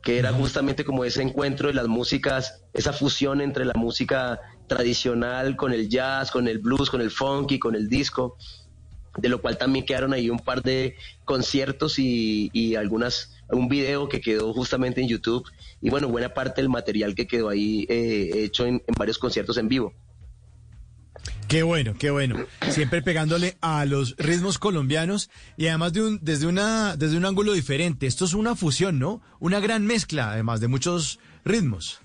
que 0.07 0.21
era 0.21 0.33
justamente 0.33 0.85
como 0.85 1.05
ese 1.05 1.21
encuentro 1.21 1.67
de 1.67 1.75
las 1.75 1.89
músicas, 1.89 2.63
esa 2.73 2.93
fusión 2.93 3.41
entre 3.41 3.65
la 3.65 3.73
música 3.75 4.41
tradicional 4.69 5.57
con 5.57 5.73
el 5.73 5.89
jazz, 5.89 6.31
con 6.31 6.47
el 6.47 6.59
blues, 6.59 6.91
con 6.91 7.01
el 7.01 7.11
funky, 7.11 7.59
con 7.59 7.75
el 7.75 7.89
disco, 7.89 8.37
de 9.17 9.29
lo 9.29 9.43
cual 9.43 9.59
también 9.59 9.85
quedaron 9.85 10.13
ahí 10.13 10.31
un 10.31 10.39
par 10.39 10.63
de 10.63 10.95
conciertos 11.25 11.99
y, 11.99 12.51
y 12.53 12.77
algunas 12.77 13.36
un 13.51 13.68
video 13.68 14.09
que 14.09 14.20
quedó 14.20 14.52
justamente 14.52 15.01
en 15.01 15.09
YouTube 15.09 15.47
y 15.81 15.90
bueno, 15.90 16.09
buena 16.09 16.35
parte 16.35 16.60
del 16.60 16.68
material 16.68 17.14
que 17.14 17.27
quedó 17.27 17.48
ahí 17.48 17.86
eh, 17.89 18.31
hecho 18.44 18.66
en, 18.66 18.82
en 18.86 18.94
varios 18.98 19.18
conciertos 19.18 19.56
en 19.59 19.68
vivo. 19.68 19.94
Qué 21.48 21.62
bueno, 21.62 21.94
qué 21.97 22.10
bueno. 22.10 22.44
Siempre 22.70 23.02
pegándole 23.02 23.56
a 23.60 23.85
los 23.85 24.16
ritmos 24.16 24.59
colombianos 24.59 25.31
y 25.56 25.68
además 25.68 25.93
de 25.93 26.02
un, 26.02 26.18
desde, 26.20 26.47
una, 26.47 26.97
desde 26.97 27.16
un 27.16 27.24
ángulo 27.24 27.52
diferente. 27.52 28.06
Esto 28.06 28.24
es 28.24 28.35
una 28.35 28.56
fusión, 28.56 28.98
¿no? 28.98 29.23
Una 29.39 29.60
gran 29.60 29.86
mezcla, 29.86 30.32
además 30.32 30.60
de 30.60 30.68
muchos 30.68 31.20
ritmos. 31.44 32.01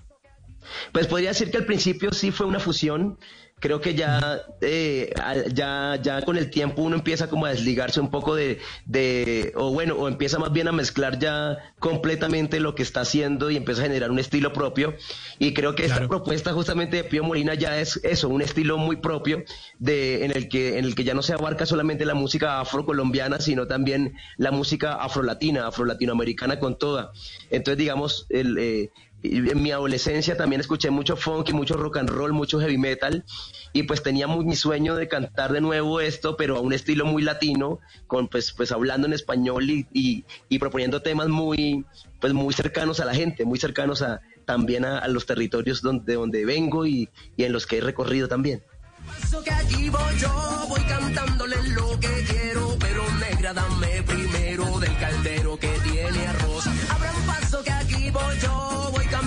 Pues 0.92 1.08
podría 1.08 1.30
decir 1.30 1.50
que 1.50 1.58
al 1.58 1.66
principio 1.66 2.12
sí 2.12 2.30
fue 2.30 2.46
una 2.46 2.60
fusión. 2.60 3.18
Creo 3.62 3.80
que 3.80 3.94
ya, 3.94 4.42
eh, 4.60 5.14
ya, 5.54 5.96
ya 6.02 6.22
con 6.22 6.36
el 6.36 6.50
tiempo 6.50 6.82
uno 6.82 6.96
empieza 6.96 7.28
como 7.28 7.46
a 7.46 7.50
desligarse 7.50 8.00
un 8.00 8.10
poco 8.10 8.34
de, 8.34 8.58
de, 8.86 9.52
o 9.54 9.72
bueno, 9.72 9.94
o 9.94 10.08
empieza 10.08 10.40
más 10.40 10.52
bien 10.52 10.66
a 10.66 10.72
mezclar 10.72 11.20
ya 11.20 11.58
completamente 11.78 12.58
lo 12.58 12.74
que 12.74 12.82
está 12.82 13.02
haciendo 13.02 13.52
y 13.52 13.56
empieza 13.56 13.82
a 13.82 13.84
generar 13.84 14.10
un 14.10 14.18
estilo 14.18 14.52
propio. 14.52 14.94
Y 15.38 15.54
creo 15.54 15.76
que 15.76 15.84
esta 15.84 16.08
propuesta 16.08 16.52
justamente 16.52 16.96
de 16.96 17.04
Pío 17.04 17.22
Molina 17.22 17.54
ya 17.54 17.78
es 17.78 18.00
eso, 18.02 18.28
un 18.28 18.42
estilo 18.42 18.78
muy 18.78 18.96
propio 18.96 19.44
de, 19.78 20.24
en 20.24 20.32
el 20.36 20.48
que, 20.48 20.78
en 20.78 20.84
el 20.84 20.96
que 20.96 21.04
ya 21.04 21.14
no 21.14 21.22
se 21.22 21.32
abarca 21.32 21.64
solamente 21.64 22.04
la 22.04 22.14
música 22.14 22.58
afrocolombiana, 22.58 23.38
sino 23.38 23.68
también 23.68 24.14
la 24.38 24.50
música 24.50 24.94
afrolatina, 24.94 25.68
afrolatinoamericana 25.68 26.58
con 26.58 26.76
toda. 26.78 27.12
Entonces, 27.48 27.78
digamos, 27.78 28.26
el, 28.28 28.58
eh, 28.58 28.90
en 29.22 29.62
mi 29.62 29.70
adolescencia 29.70 30.36
también 30.36 30.60
escuché 30.60 30.90
mucho 30.90 31.16
funk 31.16 31.50
y 31.50 31.52
mucho 31.52 31.74
rock 31.74 31.98
and 31.98 32.10
roll, 32.10 32.32
mucho 32.32 32.60
heavy 32.60 32.78
metal 32.78 33.24
y 33.72 33.84
pues 33.84 34.02
tenía 34.02 34.26
muy 34.26 34.44
mi 34.44 34.56
sueño 34.56 34.96
de 34.96 35.08
cantar 35.08 35.52
de 35.52 35.60
nuevo 35.60 36.00
esto, 36.00 36.36
pero 36.36 36.56
a 36.56 36.60
un 36.60 36.72
estilo 36.72 37.06
muy 37.06 37.22
latino, 37.22 37.80
con 38.06 38.28
pues 38.28 38.52
pues 38.52 38.72
hablando 38.72 39.06
en 39.06 39.12
español 39.12 39.70
y, 39.70 39.86
y, 39.92 40.24
y 40.48 40.58
proponiendo 40.58 41.02
temas 41.02 41.28
muy 41.28 41.84
pues 42.20 42.32
muy 42.32 42.52
cercanos 42.52 43.00
a 43.00 43.04
la 43.04 43.14
gente, 43.14 43.44
muy 43.44 43.58
cercanos 43.58 44.02
a 44.02 44.20
también 44.44 44.84
a, 44.84 44.98
a 44.98 45.08
los 45.08 45.26
territorios 45.26 45.82
donde, 45.82 46.12
de 46.12 46.14
donde 46.14 46.44
vengo 46.44 46.86
y, 46.86 47.08
y 47.36 47.44
en 47.44 47.52
los 47.52 47.66
que 47.66 47.78
he 47.78 47.80
recorrido 47.80 48.28
también. 48.28 48.62
Paso 49.06 49.42
que 49.42 49.50
aquí 49.50 49.88
voy 49.88 50.18
yo, 50.18 50.66
voy 50.68 50.80
cantándole 50.82 51.56
lo 51.70 51.98
que 51.98 52.24
quiero, 52.28 52.76
pero 52.78 53.02
negra 53.18 53.52
dame 53.52 54.02
primero 54.04 54.78
del 54.78 54.96
caldero 54.98 55.56
que 55.56 55.68
tiene 55.82 56.26
arroz. 56.26 56.66
Abra 56.88 57.12
un 57.12 57.26
paso 57.26 57.64
que 57.64 57.72
aquí 57.72 58.10
voy 58.10 58.38
yo, 58.40 58.71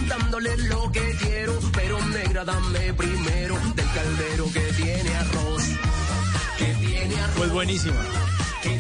cantándole 0.08 0.56
lo 0.70 0.92
que 0.92 1.16
quiero, 1.20 1.60
pero 1.74 2.04
negra 2.08 2.46
dame 2.46 2.94
primero 2.94 3.56
del 3.76 3.86
caldero 3.94 4.46
que 4.54 4.60
tiene 4.74 5.16
arroz. 5.16 5.64
Que 6.58 6.74
tiene 6.76 7.20
arroz. 7.20 7.36
Pues 7.38 7.52
buenísima. 7.52 8.02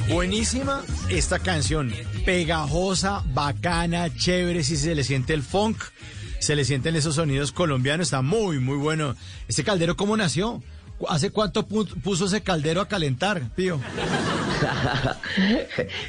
Buenísima 0.10 0.84
esta 1.10 1.39
canción, 1.39 1.93
pegajosa, 2.26 3.23
bacana, 3.34 4.14
chévere, 4.15 4.64
si 4.64 4.77
se 4.77 4.93
le 4.95 5.03
siente 5.03 5.34
el 5.34 5.41
funk, 5.41 5.77
se 6.39 6.56
le 6.56 6.65
sienten 6.65 6.95
esos 6.95 7.15
sonidos 7.15 7.52
colombianos, 7.52 8.07
está 8.07 8.22
muy, 8.22 8.60
muy 8.60 8.77
bueno. 8.77 9.15
¿Este 9.47 9.64
caldero 9.64 9.95
cómo 9.95 10.15
nació? 10.18 10.61
¿Hace 11.09 11.30
cuánto 11.30 11.67
pu- 11.67 11.88
puso 12.01 12.26
ese 12.26 12.41
caldero 12.41 12.80
a 12.81 12.88
calentar, 12.88 13.41
Pío? 13.55 13.80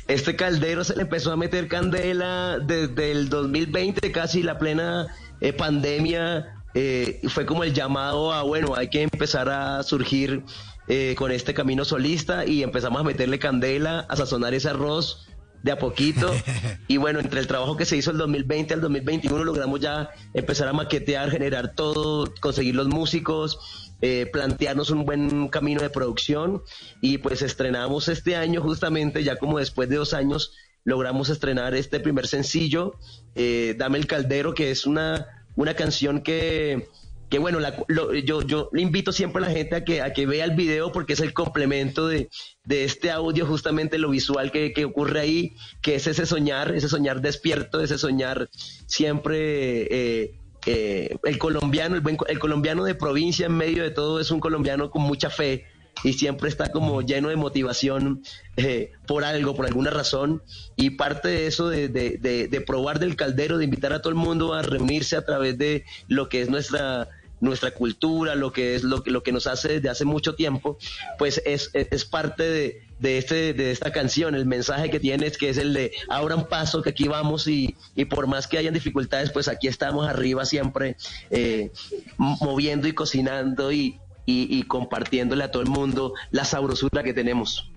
Este 0.08 0.36
caldero 0.36 0.84
se 0.84 0.96
le 0.96 1.02
empezó 1.02 1.32
a 1.32 1.36
meter 1.36 1.68
candela 1.68 2.58
desde 2.64 3.10
el 3.12 3.28
2020, 3.28 4.12
casi 4.12 4.42
la 4.42 4.58
plena 4.58 5.06
eh, 5.40 5.52
pandemia. 5.52 6.54
eh, 6.74 7.20
fue 7.28 7.46
como 7.46 7.64
el 7.64 7.72
llamado 7.74 8.32
a, 8.32 8.42
bueno, 8.42 8.74
hay 8.76 8.88
que 8.88 9.02
empezar 9.02 9.48
a 9.48 9.82
surgir 9.82 10.42
eh, 10.88 11.14
con 11.18 11.32
este 11.32 11.54
camino 11.54 11.84
solista 11.84 12.46
y 12.46 12.62
empezamos 12.62 13.00
a 13.00 13.04
meterle 13.04 13.38
candela, 13.38 14.00
a 14.08 14.16
sazonar 14.16 14.54
ese 14.54 14.68
arroz 14.68 15.26
de 15.62 15.72
a 15.72 15.78
poquito. 15.78 16.32
Y 16.88 16.98
bueno, 16.98 17.18
entre 17.18 17.40
el 17.40 17.48
trabajo 17.48 17.76
que 17.76 17.84
se 17.84 17.96
hizo 17.96 18.12
el 18.12 18.18
2020 18.18 18.74
al 18.74 18.80
2021 18.80 19.42
logramos 19.42 19.80
ya 19.80 20.10
empezar 20.34 20.68
a 20.68 20.72
maquetear, 20.72 21.30
generar 21.32 21.72
todo, 21.74 22.32
conseguir 22.40 22.76
los 22.76 22.86
músicos, 22.86 23.85
eh, 24.02 24.26
plantearnos 24.32 24.90
un 24.90 25.04
buen 25.04 25.48
camino 25.48 25.80
de 25.82 25.90
producción. 25.90 26.62
Y 27.00 27.18
pues 27.18 27.42
estrenamos 27.42 28.08
este 28.08 28.36
año 28.36 28.60
justamente, 28.62 29.22
ya 29.24 29.36
como 29.36 29.58
después 29.58 29.88
de 29.88 29.96
dos 29.96 30.14
años, 30.14 30.52
logramos 30.84 31.30
estrenar 31.30 31.74
este 31.74 31.98
primer 32.00 32.26
sencillo, 32.28 32.94
eh, 33.34 33.74
Dame 33.76 33.98
el 33.98 34.06
Caldero, 34.06 34.54
que 34.54 34.70
es 34.70 34.86
una, 34.86 35.26
una 35.56 35.74
canción 35.74 36.20
que, 36.22 36.86
que 37.28 37.40
bueno, 37.40 37.58
la- 37.58 37.84
yo, 38.24 38.42
yo 38.42 38.70
le 38.72 38.82
invito 38.82 39.10
siempre 39.10 39.42
a 39.44 39.48
la 39.48 39.52
gente 39.52 39.74
a 39.74 39.84
que, 39.84 40.00
a 40.00 40.12
que 40.12 40.26
vea 40.26 40.44
el 40.44 40.54
video 40.54 40.92
porque 40.92 41.14
es 41.14 41.20
el 41.20 41.32
complemento 41.34 42.06
de, 42.06 42.28
de 42.64 42.84
este 42.84 43.10
audio, 43.10 43.46
justamente 43.46 43.98
lo 43.98 44.10
visual 44.10 44.52
que, 44.52 44.72
que 44.72 44.84
ocurre 44.84 45.18
ahí, 45.18 45.56
que 45.82 45.96
es 45.96 46.06
ese 46.06 46.24
soñar, 46.24 46.72
ese 46.72 46.88
soñar 46.88 47.20
despierto, 47.20 47.80
ese 47.80 47.98
soñar 47.98 48.48
siempre... 48.86 49.88
eh, 49.90 50.38
eh, 50.66 51.16
el 51.24 51.38
colombiano, 51.38 51.94
el, 51.94 52.00
buen, 52.00 52.18
el 52.28 52.38
colombiano 52.38 52.84
de 52.84 52.94
provincia 52.94 53.46
en 53.46 53.56
medio 53.56 53.82
de 53.82 53.90
todo 53.90 54.20
es 54.20 54.30
un 54.30 54.40
colombiano 54.40 54.90
con 54.90 55.02
mucha 55.02 55.30
fe 55.30 55.64
y 56.04 56.12
siempre 56.12 56.48
está 56.50 56.70
como 56.70 57.00
lleno 57.00 57.30
de 57.30 57.36
motivación 57.36 58.22
eh, 58.58 58.92
por 59.06 59.24
algo, 59.24 59.54
por 59.56 59.64
alguna 59.64 59.90
razón. 59.90 60.42
Y 60.76 60.90
parte 60.90 61.28
de 61.28 61.46
eso, 61.46 61.68
de, 61.70 61.88
de- 61.88 62.18
de- 62.18 62.48
de 62.48 62.60
probar 62.60 62.98
del 62.98 63.16
caldero, 63.16 63.56
de 63.56 63.64
invitar 63.64 63.92
a 63.94 64.00
todo 64.02 64.10
el 64.10 64.16
mundo 64.16 64.52
a 64.52 64.60
reunirse 64.62 65.16
a 65.16 65.24
través 65.24 65.56
de 65.56 65.84
lo 66.08 66.28
que 66.28 66.42
es 66.42 66.50
nuestra 66.50 67.08
nuestra 67.38 67.72
cultura, 67.72 68.34
lo 68.34 68.50
que 68.50 68.74
es 68.74 68.82
lo 68.82 69.02
que, 69.02 69.10
lo 69.10 69.22
que 69.22 69.30
nos 69.30 69.46
hace 69.46 69.68
desde 69.74 69.90
hace 69.90 70.06
mucho 70.06 70.34
tiempo, 70.34 70.78
pues 71.18 71.42
es, 71.44 71.70
es, 71.74 71.86
es 71.90 72.04
parte 72.06 72.42
de, 72.42 72.82
de, 72.98 73.18
este, 73.18 73.54
de 73.54 73.70
esta 73.70 73.92
canción. 73.92 74.34
El 74.34 74.46
mensaje 74.46 74.90
que 74.90 75.00
tiene 75.00 75.26
es 75.26 75.36
que 75.36 75.50
es 75.50 75.58
el 75.58 75.74
de 75.74 75.92
abran 76.08 76.48
paso, 76.48 76.82
que 76.82 76.90
aquí 76.90 77.08
vamos 77.08 77.46
y, 77.46 77.76
y 77.94 78.04
por 78.06 78.26
más 78.26 78.46
que 78.46 78.58
hayan 78.58 78.74
dificultades, 78.74 79.30
pues 79.30 79.48
aquí 79.48 79.68
estamos 79.68 80.08
arriba 80.08 80.44
siempre 80.44 80.96
eh, 81.30 81.70
moviendo 82.18 82.88
y 82.88 82.92
cocinando 82.92 83.72
y, 83.72 83.98
y, 84.26 84.62
compartiéndole 84.64 85.44
a 85.44 85.50
todo 85.50 85.62
el 85.62 85.68
mundo 85.68 86.14
la 86.30 86.44
sabrosura 86.44 87.02
que 87.02 87.14
tenemos. 87.14 87.70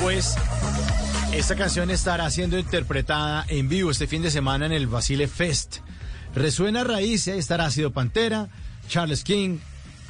Pues 0.00 0.36
esta 1.32 1.56
canción 1.56 1.90
estará 1.90 2.30
siendo 2.30 2.58
interpretada 2.58 3.44
en 3.48 3.68
vivo 3.68 3.90
este 3.90 4.06
fin 4.06 4.22
de 4.22 4.30
semana 4.30 4.66
en 4.66 4.72
el 4.72 4.86
Basile 4.86 5.26
Fest. 5.26 5.78
Resuena 6.34 6.84
raíz, 6.84 7.28
ahí 7.28 7.38
estará 7.38 7.66
Ácido 7.66 7.92
Pantera, 7.92 8.48
Charles 8.88 9.24
King 9.24 9.58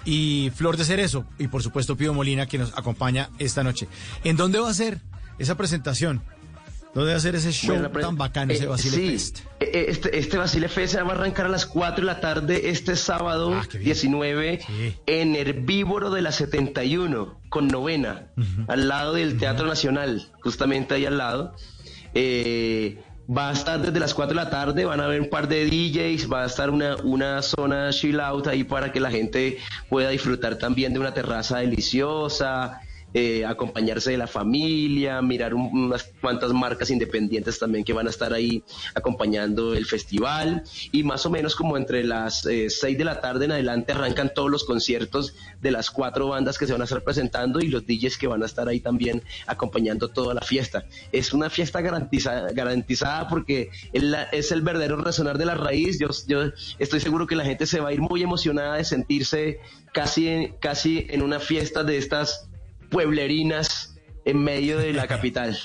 y 0.04 0.50
Flor 0.54 0.76
de 0.76 0.84
Cerezo. 0.84 1.24
Y 1.38 1.48
por 1.48 1.62
supuesto 1.62 1.96
Pío 1.96 2.12
Molina 2.14 2.46
que 2.46 2.58
nos 2.58 2.76
acompaña 2.76 3.30
esta 3.38 3.62
noche. 3.62 3.88
¿En 4.24 4.36
dónde 4.36 4.58
va 4.58 4.70
a 4.70 4.74
ser 4.74 5.00
esa 5.38 5.56
presentación? 5.56 6.22
¿Dónde 6.96 7.12
va 7.12 7.18
a 7.18 7.20
ser 7.20 7.34
ese 7.36 7.52
show 7.52 7.76
Bueno, 7.76 7.90
tan 8.00 8.16
bacano, 8.16 8.52
ese 8.52 8.64
eh, 8.64 8.68
Basile 8.68 8.96
sí, 8.96 9.08
Fest? 9.10 9.38
eh, 9.60 9.70
eh, 9.72 9.84
Este, 9.88 10.18
este 10.18 10.38
Basile 10.38 10.68
Fest 10.68 10.94
se 10.94 11.02
va 11.02 11.12
a 11.12 11.14
arrancar 11.14 11.44
a 11.46 11.48
las 11.50 11.66
4 11.66 11.96
de 12.00 12.06
la 12.06 12.20
tarde 12.20 12.70
este 12.70 12.96
sábado 12.96 13.52
Ah, 13.54 13.66
19 13.78 14.60
en 15.06 15.36
Herbívoro 15.36 16.10
de 16.10 16.22
la 16.22 16.32
71 16.32 17.38
con 17.50 17.68
novena, 17.68 18.28
al 18.66 18.88
lado 18.88 19.12
del 19.14 19.36
Teatro 19.38 19.66
Nacional, 19.66 20.28
justamente 20.40 20.94
ahí 20.94 21.04
al 21.06 21.18
lado. 21.18 21.54
Eh, 22.14 22.98
va 23.28 23.50
a 23.50 23.52
estar 23.52 23.80
desde 23.82 23.98
las 24.00 24.14
4 24.14 24.36
de 24.36 24.44
la 24.44 24.50
tarde, 24.50 24.84
van 24.84 25.00
a 25.00 25.04
haber 25.04 25.20
un 25.20 25.28
par 25.28 25.48
de 25.48 25.64
DJs, 25.66 26.32
va 26.32 26.44
a 26.44 26.46
estar 26.46 26.70
una, 26.70 26.96
una 27.02 27.42
zona 27.42 27.90
chill 27.90 28.20
out 28.20 28.46
ahí 28.46 28.64
para 28.64 28.92
que 28.92 29.00
la 29.00 29.10
gente 29.10 29.58
pueda 29.90 30.08
disfrutar 30.10 30.56
también 30.58 30.92
de 30.92 31.00
una 31.00 31.12
terraza 31.12 31.58
deliciosa, 31.58 32.80
eh, 33.14 33.44
acompañarse 33.46 34.10
de 34.10 34.18
la 34.18 34.26
familia, 34.26 35.22
mirar 35.22 35.54
un- 35.54 35.70
unas 35.86 36.04
cuantas 36.20 36.52
marcas 36.52 36.90
independientes 36.90 37.58
también 37.58 37.84
que 37.84 37.92
van 37.92 38.06
a 38.06 38.10
estar 38.10 38.32
ahí 38.32 38.62
acompañando 38.94 39.74
el 39.74 39.86
festival 39.86 40.64
y 40.92 41.02
más 41.02 41.24
o 41.26 41.30
menos 41.30 41.54
como 41.56 41.76
entre 41.76 42.04
las 42.04 42.44
eh, 42.46 42.68
6 42.70 42.98
de 42.98 43.04
la 43.04 43.20
tarde 43.20 43.46
en 43.46 43.52
adelante 43.52 43.92
arrancan 43.92 44.32
todos 44.34 44.50
los 44.50 44.64
conciertos 44.64 45.34
de 45.60 45.70
las 45.70 45.90
cuatro 45.90 46.28
bandas 46.28 46.58
que 46.58 46.66
se 46.66 46.72
van 46.72 46.80
a 46.82 46.84
estar 46.84 47.02
presentando 47.02 47.60
y 47.60 47.68
los 47.68 47.86
DJs 47.86 48.18
que 48.18 48.26
van 48.26 48.42
a 48.42 48.46
estar 48.46 48.68
ahí 48.68 48.80
también 48.80 49.22
acompañando 49.46 50.08
toda 50.08 50.34
la 50.34 50.40
fiesta. 50.42 50.84
Es 51.12 51.32
una 51.32 51.48
fiesta 51.50 51.80
garantizada, 51.80 52.50
garantizada 52.52 53.28
porque 53.28 53.70
es 53.92 54.52
el 54.52 54.62
verdadero 54.62 54.96
resonar 54.96 55.38
de 55.38 55.46
la 55.46 55.54
raíz. 55.54 55.98
Yo, 55.98 56.08
yo 56.26 56.50
estoy 56.78 57.00
seguro 57.00 57.26
que 57.26 57.36
la 57.36 57.44
gente 57.44 57.66
se 57.66 57.80
va 57.80 57.88
a 57.88 57.92
ir 57.92 58.00
muy 58.00 58.22
emocionada 58.22 58.76
de 58.76 58.84
sentirse 58.84 59.60
casi, 59.92 60.50
casi 60.60 61.06
en 61.08 61.22
una 61.22 61.40
fiesta 61.40 61.82
de 61.84 61.96
estas 61.98 62.48
pueblerinas 62.90 63.94
en 64.24 64.42
medio 64.42 64.78
de 64.78 64.92
la 64.92 65.06
capital. 65.06 65.58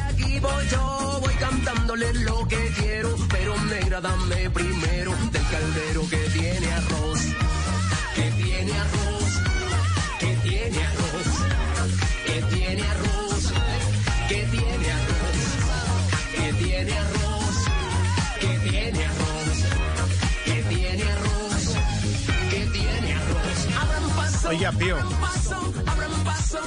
Aquí 0.00 0.40
voy 0.40 0.66
yo, 0.70 1.18
voy 1.22 1.34
cantándole 1.34 2.12
lo 2.14 2.46
que 2.48 2.72
quiero, 2.78 3.14
pero 3.30 3.54
negra 3.64 4.00
dame 4.00 4.50
primero 4.50 5.12
del 5.32 5.42
caldero 5.48 6.08
que 6.10 6.16
tiene 6.30 6.72
arroz, 6.72 7.20
que 8.14 8.30
tiene 8.42 8.72
arroz, 8.72 9.40
que 10.18 10.36
tiene 10.42 10.84
arroz, 10.84 11.42
que 12.26 12.42
tiene 12.54 12.82
arroz, 12.82 13.52
que 14.28 14.42
tiene 14.44 14.90
arroz, 14.92 15.52
que 16.34 16.52
tiene 16.64 16.92
arroz, 16.94 17.56
que 18.40 18.58
tiene 18.68 19.04
arroz, 19.04 19.58
que 20.44 20.62
tiene 20.68 21.04
arroz, 21.04 21.76
que 22.50 22.66
tiene 22.72 23.14
arroz. 23.14 24.44
Oiga, 24.46 24.72
Pío. 24.72 24.96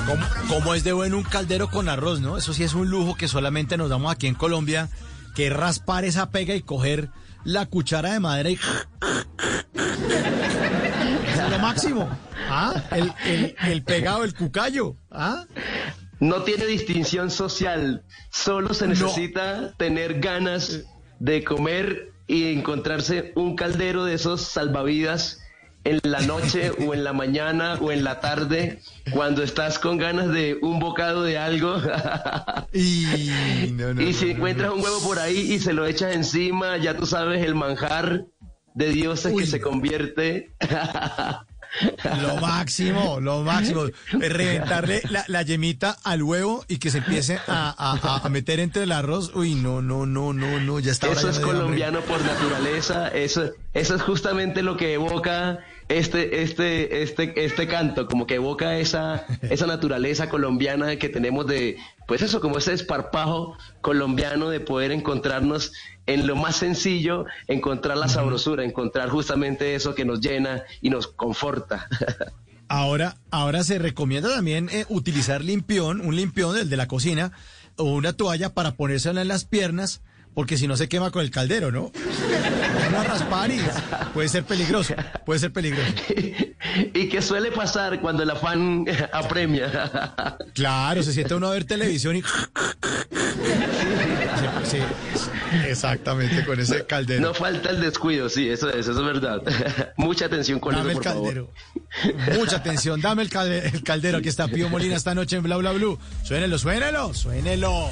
¿Cómo, 0.05 0.26
cómo 0.47 0.73
es 0.73 0.84
de 0.84 0.93
bueno 0.93 1.18
un 1.18 1.23
caldero 1.23 1.69
con 1.69 1.89
arroz, 1.89 2.19
no? 2.22 2.38
Eso 2.38 2.53
sí 2.53 2.64
es 2.64 2.73
un 2.73 2.89
lujo 2.89 3.15
que 3.15 3.27
solamente 3.27 3.77
nos 3.77 3.89
damos 3.89 4.11
aquí 4.11 4.27
en 4.27 4.35
Colombia, 4.35 4.89
que 5.35 5.49
raspar 5.49 6.05
esa 6.05 6.30
pega 6.30 6.55
y 6.55 6.61
coger 6.61 7.09
la 7.43 7.65
cuchara 7.65 8.14
de 8.14 8.19
madera 8.19 8.49
y... 8.49 8.55
es 9.73 11.49
lo 11.49 11.59
máximo. 11.59 12.09
¿Ah? 12.49 12.73
El, 12.91 13.14
el- 13.26 13.55
el 13.68 13.84
pegado, 13.84 14.23
el 14.23 14.34
cucayo. 14.34 14.95
¿Ah? 15.11 15.45
No 16.19 16.41
tiene 16.43 16.65
distinción 16.65 17.30
social, 17.30 18.03
solo 18.31 18.73
se 18.73 18.88
necesita 18.88 19.73
tener 19.77 20.19
ganas 20.19 20.81
de 21.19 21.43
comer 21.43 22.11
y 22.27 22.51
encontrarse 22.53 23.34
un 23.35 23.55
caldero 23.55 24.03
de 24.03 24.15
esos 24.15 24.41
salvavidas 24.41 25.39
en 25.89 25.99
la 26.03 26.22
noche 26.22 26.72
o 26.72 26.93
en 26.93 27.03
la 27.03 27.14
mañana 27.14 27.76
o 27.81 27.91
en 27.91 28.03
la 28.03 28.19
tarde 28.19 28.80
cuando 29.11 29.41
estás 29.43 29.80
con 29.80 29.97
ganas 29.97 30.30
de 30.30 30.57
un 30.61 30.80
bocado 30.80 31.23
de 31.23 31.38
algo 31.38 31.77
y, 32.73 33.05
y 33.99 34.14
si 34.14 34.31
encuentras 34.31 34.72
un 34.73 34.81
huevo 34.81 34.99
por 35.01 35.19
ahí 35.19 35.53
y 35.53 35.59
se 35.59 35.73
lo 35.73 35.85
echas 35.85 36.14
encima 36.14 36.77
ya 36.77 36.95
tú 36.97 37.05
sabes 37.05 37.43
el 37.45 37.55
manjar 37.55 38.26
de 38.73 38.89
dioses 38.89 39.34
que 39.38 39.45
se 39.45 39.59
convierte 39.61 40.51
Lo 42.22 42.38
máximo, 42.38 43.19
lo 43.19 43.41
máximo. 43.43 43.84
Reventarle 44.14 45.01
la, 45.09 45.26
la 45.27 45.41
yemita 45.43 45.97
al 46.03 46.23
huevo 46.23 46.64
y 46.68 46.77
que 46.77 46.89
se 46.89 46.99
empiece 46.99 47.39
a, 47.47 47.76
a- 47.77 48.22
a 48.26 48.30
meter 48.30 48.59
entre 48.59 48.84
el 48.84 48.91
arroz. 48.91 49.31
Uy, 49.35 49.53
no, 49.53 49.81
no, 49.81 50.05
no, 50.05 50.34
no, 50.34 50.59
no, 50.59 50.80
ya 50.80 50.91
está. 50.91 51.07
Eso 51.11 51.30
es 51.30 51.38
hambre. 51.38 51.53
colombiano 51.53 51.99
por 52.01 52.22
naturaleza, 52.23 53.09
eso, 53.09 53.51
eso 53.73 53.95
es 53.95 54.01
justamente 54.01 54.64
lo 54.64 54.77
que 54.77 54.93
evoca 54.93 55.59
este, 55.89 56.41
este, 56.41 57.01
este, 57.01 57.45
este 57.45 57.68
canto, 57.68 58.07
como 58.07 58.27
que 58.27 58.35
evoca 58.35 58.77
esa, 58.77 59.26
esa 59.41 59.68
naturaleza 59.68 60.30
colombiana 60.30 60.97
que 60.97 61.09
tenemos 61.09 61.47
de, 61.47 61.77
pues 62.07 62.22
eso, 62.22 62.41
como 62.41 62.57
ese 62.57 62.73
esparpajo 62.73 63.57
colombiano 63.81 64.49
de 64.49 64.59
poder 64.59 64.91
encontrarnos 64.91 65.72
en 66.05 66.27
lo 66.27 66.35
más 66.35 66.57
sencillo, 66.57 67.26
encontrar 67.47 67.97
la 67.97 68.07
sabrosura, 68.07 68.64
encontrar 68.64 69.09
justamente 69.09 69.76
eso 69.76 69.95
que 69.95 70.05
nos 70.05 70.19
llena 70.22 70.64
y 70.81 70.89
nos 70.89 71.07
conforta. 71.07 71.88
Ahora, 72.69 73.15
ahora 73.31 73.64
se 73.64 73.80
recomienda 73.80 74.27
también 74.27 74.68
eh, 74.73 74.85
utilizar 74.89 75.41
limpión, 75.41 76.01
un 76.01 76.18
limpión, 76.18 76.57
el 76.57 76.69
de 76.69 76.76
la 76.76 76.89
cocina, 76.89 77.31
o 77.77 77.85
una 77.85 78.11
toalla 78.11 78.53
para 78.53 78.76
ponérsela 78.76 79.22
en 79.22 79.30
las 79.30 79.45
piernas, 79.45 80.01
porque 80.38 80.55
si 80.55 80.68
no 80.68 80.77
se 80.77 80.88
quema 80.88 81.09
con 81.09 81.23
el 81.23 81.31
caldero, 81.31 81.72
¿no? 81.72 81.91
Una 82.89 83.03
raspar 83.03 83.49
y 83.49 83.59
puede 84.14 84.30
ser 84.30 84.43
peligroso, 84.43 84.93
puede 85.26 85.39
ser 85.39 85.51
peligroso. 85.51 85.91
¿Y 86.93 87.09
qué 87.09 87.23
suele 87.23 87.51
pasar 87.51 87.99
cuando 88.01 88.22
el 88.22 88.30
afán 88.30 88.85
apremia? 89.14 90.38
Claro, 90.53 91.01
se 91.01 91.11
siente 91.14 91.34
uno 91.34 91.47
a 91.47 91.53
ver 91.53 91.64
televisión 91.65 92.18
y... 92.18 92.22
Sí, 94.64 94.77
exactamente, 95.68 96.45
con 96.45 96.59
ese 96.59 96.85
caldero. 96.85 97.19
No 97.22 97.34
falta 97.34 97.72
el 97.72 97.81
descuido, 97.81 98.30
sí, 98.30 98.47
eso 98.47 98.69
es, 98.69 98.88
eso 98.88 98.91
es 98.91 98.97
verdad. 99.05 99.41
Mucha 99.97 100.26
atención 100.26 100.59
con 100.59 100.76
Dame 100.76 100.91
eso, 100.91 100.99
el 100.99 101.03
por 101.03 101.14
favor. 101.14 101.49
caldero. 102.03 102.38
Mucha 102.39 102.57
atención, 102.57 103.01
dame 103.01 103.23
el, 103.23 103.31
calde- 103.31 103.72
el 103.73 103.81
caldero. 103.81 104.19
Aquí 104.19 104.30
está 104.30 104.47
Pío 104.47 104.69
Molina 104.69 104.95
esta 104.97 105.15
noche 105.15 105.38
en 105.38 105.41
Bla 105.41 105.57
Bla 105.57 105.72
Blue. 105.72 105.97
Suénelo, 106.23 106.59
suénelo, 106.59 107.11
suénelo. 107.15 107.89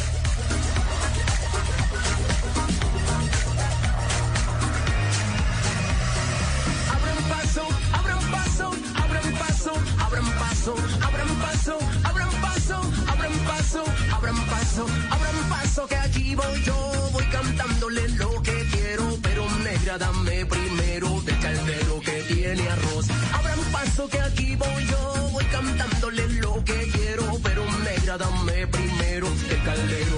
Paso, 11.41 11.77
abran 12.03 12.29
paso, 12.41 12.81
abran 13.07 13.33
paso, 13.45 13.83
abran 14.11 14.45
paso, 14.45 14.85
abran 15.11 15.49
paso, 15.49 15.87
que 15.87 15.95
aquí 15.95 16.35
voy 16.35 16.63
yo, 16.63 17.09
voy 17.11 17.23
cantándole 17.25 18.07
lo 18.09 18.41
que 18.41 18.65
quiero, 18.71 19.17
pero 19.21 19.45
negra 19.63 19.97
dame 19.97 20.45
primero 20.45 21.21
del 21.21 21.39
caldero 21.39 21.99
que 22.01 22.23
tiene 22.33 22.69
arroz. 22.69 23.07
Abran 23.33 23.59
paso, 23.71 24.07
que 24.09 24.21
aquí 24.21 24.55
voy 24.55 24.85
yo, 24.91 25.29
voy 25.31 25.45
cantándole 25.45 26.27
lo 26.41 26.63
que 26.63 26.89
quiero, 26.93 27.39
pero 27.43 27.63
negra 27.83 28.17
dame 28.17 28.67
primero 28.67 29.29
del 29.29 29.63
caldero 29.63 30.14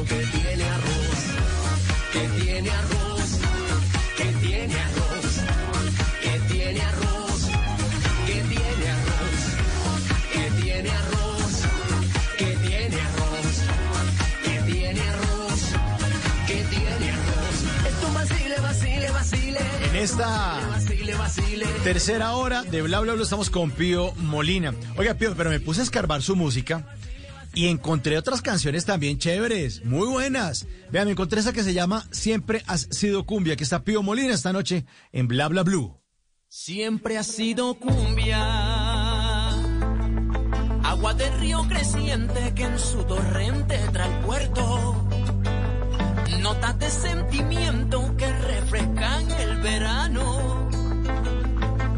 esta 20.08 20.62
tercera 21.84 22.34
hora 22.38 22.64
de 22.64 22.82
Bla 22.82 23.02
Bla 23.02 23.12
Blue 23.12 23.24
estamos 23.24 23.50
con 23.50 23.72
Pío 23.72 24.14
Molina. 24.16 24.74
Oiga, 24.96 25.16
Pío, 25.16 25.36
pero 25.36 25.50
me 25.50 25.60
puse 25.60 25.82
a 25.82 25.84
escarbar 25.84 26.22
su 26.22 26.38
música 26.38 26.96
y 27.54 27.68
encontré 27.68 28.18
otras 28.18 28.42
canciones 28.42 28.86
también 28.86 29.18
chéveres, 29.18 29.84
muy 29.84 30.08
buenas. 30.08 30.66
Vean, 30.92 31.08
me 31.08 31.12
encontré 31.12 31.42
esa 31.42 31.52
que 31.52 31.62
se 31.62 31.74
llama 31.74 32.08
Siempre 32.12 32.64
has 32.68 32.88
sido 32.90 33.26
cumbia, 33.26 33.58
que 33.58 33.66
está 33.66 33.84
Pío 33.84 34.02
Molina 34.02 34.34
esta 34.34 34.54
noche 34.54 34.86
en 35.12 35.28
Bla 35.28 35.50
Bla 35.50 35.64
Blue. 35.64 36.00
Siempre 36.48 37.18
ha 37.18 37.24
sido 37.24 37.74
cumbia, 37.74 39.50
agua 40.84 41.16
de 41.16 41.30
río 41.38 41.68
creciente 41.68 42.54
que 42.56 42.64
en 42.64 42.80
su 42.80 43.04
torrente 43.04 43.78
trae 43.92 44.10
el 44.10 44.26
puerto. 44.26 45.08
Notas 46.40 46.80
de 46.80 46.90
sentimiento 46.90 48.16
que 48.16 48.27
verano. 49.72 50.69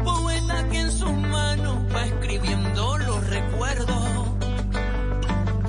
Poeta 0.04 0.68
que 0.70 0.78
en 0.80 0.90
sus 0.90 1.12
manos 1.12 1.76
va 1.94 2.04
escribiendo 2.06 2.98
los 2.98 3.26
recuerdos 3.28 4.08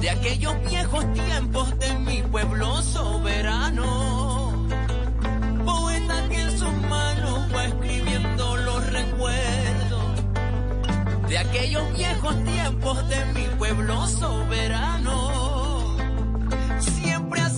de 0.02 0.10
aquellos 0.10 0.56
viejos 0.70 1.14
tiempos 1.14 1.80
de 1.80 1.94
mi 2.00 2.22
pueblo 2.24 2.82
soberano. 2.82 3.88
Poeta 5.66 6.16
que 6.30 6.42
en 6.42 6.52
sus 6.58 6.74
manos 6.96 7.40
va 7.56 7.66
escribiendo 7.66 8.58
los 8.58 8.82
recuerdos 9.00 10.06
de 11.30 11.38
aquellos 11.38 11.86
viejos 11.98 12.36
tiempos 12.44 13.10
de 13.10 13.26
mi 13.36 13.46
pueblo 13.60 14.08
soberano. 14.08 15.18
Siempre 16.80 17.42
ha 17.42 17.50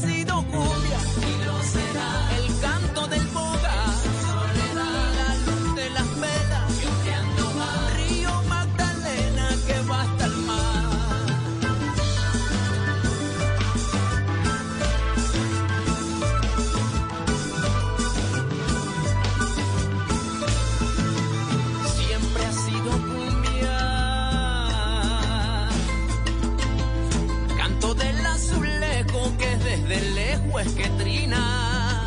desde 29.76 30.02
lejos 30.12 30.62
es 30.62 30.74
que 30.74 30.88
trina. 31.02 32.06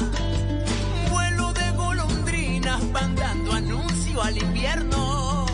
Vuelo 1.11 1.53
de 1.53 1.71
golondrinas 1.73 2.93
van 2.93 3.17
dando 3.17 3.53
anuncio 3.53 4.23
al 4.23 4.37
invierno. 4.37 5.47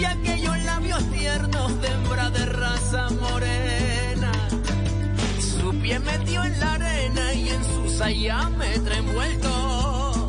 Y 0.00 0.04
aquellos 0.04 0.58
labios 0.64 1.02
tiernos 1.10 1.80
de 1.82 1.88
hembra 1.88 2.30
de 2.30 2.46
raza 2.46 3.08
morena. 3.20 4.32
Su 5.40 5.78
pie 5.80 5.98
metió 5.98 6.42
en 6.44 6.58
la 6.58 6.72
arena 6.74 7.34
y 7.34 7.48
en 7.50 7.64
su 7.64 7.90
saya 7.90 8.48
me 8.48 8.78
trae 8.78 8.98
envuelto 8.98 10.28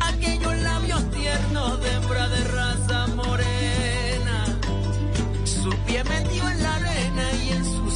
aquellos 0.00 0.56
labios 0.58 1.10
tiernos 1.10 1.80
de 1.80 1.90
hembra 1.94 2.28
de 2.28 2.44
raza 2.44 3.06
morena. 3.08 4.44
Su 5.44 5.70
pie 5.86 6.04
metió 6.04 6.48
en 6.48 6.62
la 6.62 6.77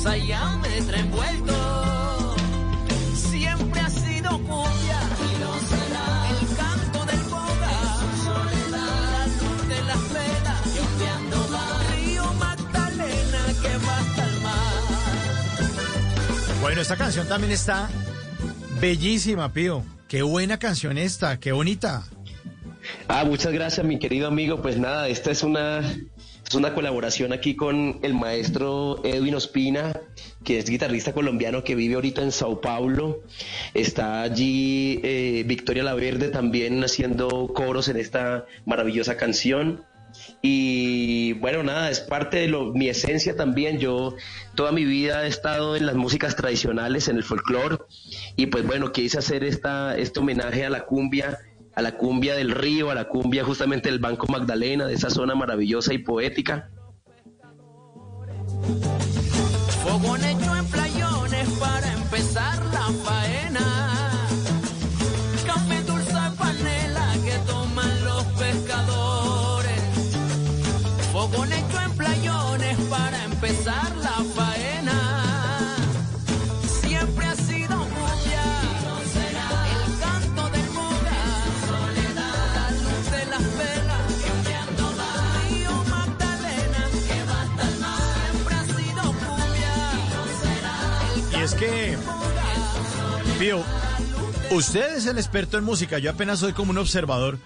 y 0.05 0.33
en 0.33 0.39
su 0.39 0.39
saya 0.39 0.57
me 0.57 0.83
trae 0.83 1.01
envuelto. 1.01 2.37
Siempre 3.15 3.81
ha 3.81 3.91
sido 3.91 4.31
cumbia 4.31 5.01
y 5.19 5.41
lo 5.41 5.53
será. 5.61 6.29
El 6.31 6.57
canto 6.57 7.05
del 7.07 7.23
boga, 7.31 7.77
soledad, 8.25 9.03
la 9.13 9.27
luz 9.27 9.69
de 9.69 9.83
las 9.85 10.13
velas, 10.13 10.61
ondeando 10.83 11.39
va. 11.53 11.67
Río 11.95 12.25
Magdalena 12.35 13.43
que 13.63 13.77
va 13.87 13.99
hasta 13.99 14.25
el 14.25 14.41
mar. 14.41 14.83
Bueno, 16.61 16.81
esta 16.81 16.97
canción 16.97 17.29
también 17.29 17.53
está 17.53 17.89
bellísima, 18.81 19.53
Pío. 19.53 19.85
Qué 20.09 20.23
buena 20.23 20.59
canción 20.59 20.99
esta, 20.99 21.39
qué 21.41 21.53
bonita. 21.53 22.05
Ah, 23.09 23.25
muchas 23.25 23.53
gracias, 23.53 23.87
mi 23.87 23.99
querido 23.99 24.29
amigo. 24.29 24.61
Pues 24.61 24.79
nada, 24.79 25.09
esta 25.09 25.31
es 25.31 25.43
una, 25.43 25.83
es 26.53 26.57
una 26.57 26.75
colaboración 26.75 27.33
aquí 27.33 27.57
con 27.57 27.99
el 28.03 28.13
maestro 28.13 29.01
Edwin 29.05 29.37
Ospina, 29.37 29.99
que 30.45 30.59
es 30.59 30.69
guitarrista 30.69 31.15
colombiano 31.15 31.65
que 31.65 31.75
vive 31.75 31.95
ahorita 31.95 32.21
en 32.21 32.31
Sao 32.31 32.61
Paulo. 32.61 33.23
Está 33.73 34.21
allí 34.21 35.01
eh, 35.03 35.45
Victoria 35.47 35.83
Laverde 35.83 36.29
también 36.29 36.85
haciendo 36.85 37.49
coros 37.55 37.89
en 37.89 37.97
esta 37.97 38.45
maravillosa 38.67 39.17
canción. 39.17 39.87
Y 40.43 41.33
bueno, 41.35 41.63
nada, 41.63 41.89
es 41.89 42.01
parte 42.01 42.37
de 42.37 42.49
lo, 42.49 42.75
mi 42.75 42.91
esencia 42.91 43.35
también. 43.35 43.79
Yo 43.79 44.15
toda 44.55 44.73
mi 44.73 44.85
vida 44.85 45.25
he 45.25 45.29
estado 45.29 45.75
en 45.75 45.87
las 45.87 45.95
músicas 45.95 46.37
tradicionales, 46.37 47.09
en 47.09 47.17
el 47.17 47.25
folclore. 47.25 47.79
Y 48.37 48.49
pues 48.49 48.67
bueno, 48.67 48.93
quise 48.93 49.19
hacer 49.19 49.43
esta, 49.43 49.97
este 49.97 50.21
homenaje 50.21 50.67
a 50.67 50.71
la 50.71 50.85
cumbia, 50.85 51.39
a 51.75 51.83
la 51.83 51.97
cumbia 51.97 52.35
del 52.35 52.51
río, 52.51 52.91
a 52.91 52.95
la 52.95 53.09
cumbia 53.09 53.45
justamente 53.45 53.91
del 53.91 53.99
Banco 53.99 54.27
Magdalena, 54.29 54.87
de 54.87 54.95
esa 54.95 55.11
zona 55.11 55.35
maravillosa 55.35 55.95
y 55.95 55.99
poética. 55.99 56.71
Fogón 59.85 60.25
hecho 60.25 60.57
en 60.57 60.67
playones 60.67 61.49
para 61.59 61.93
empezar. 61.93 62.53
Que, 91.63 91.97
usted 94.51 94.97
es 94.97 95.07
el 95.07 95.17
experto 95.19 95.59
en 95.59 95.65
música, 95.65 95.99
yo 95.99 96.11
apenas 96.11 96.41
soy 96.41 96.53
como 96.53 96.71
un 96.73 96.79
observador, 96.79 97.39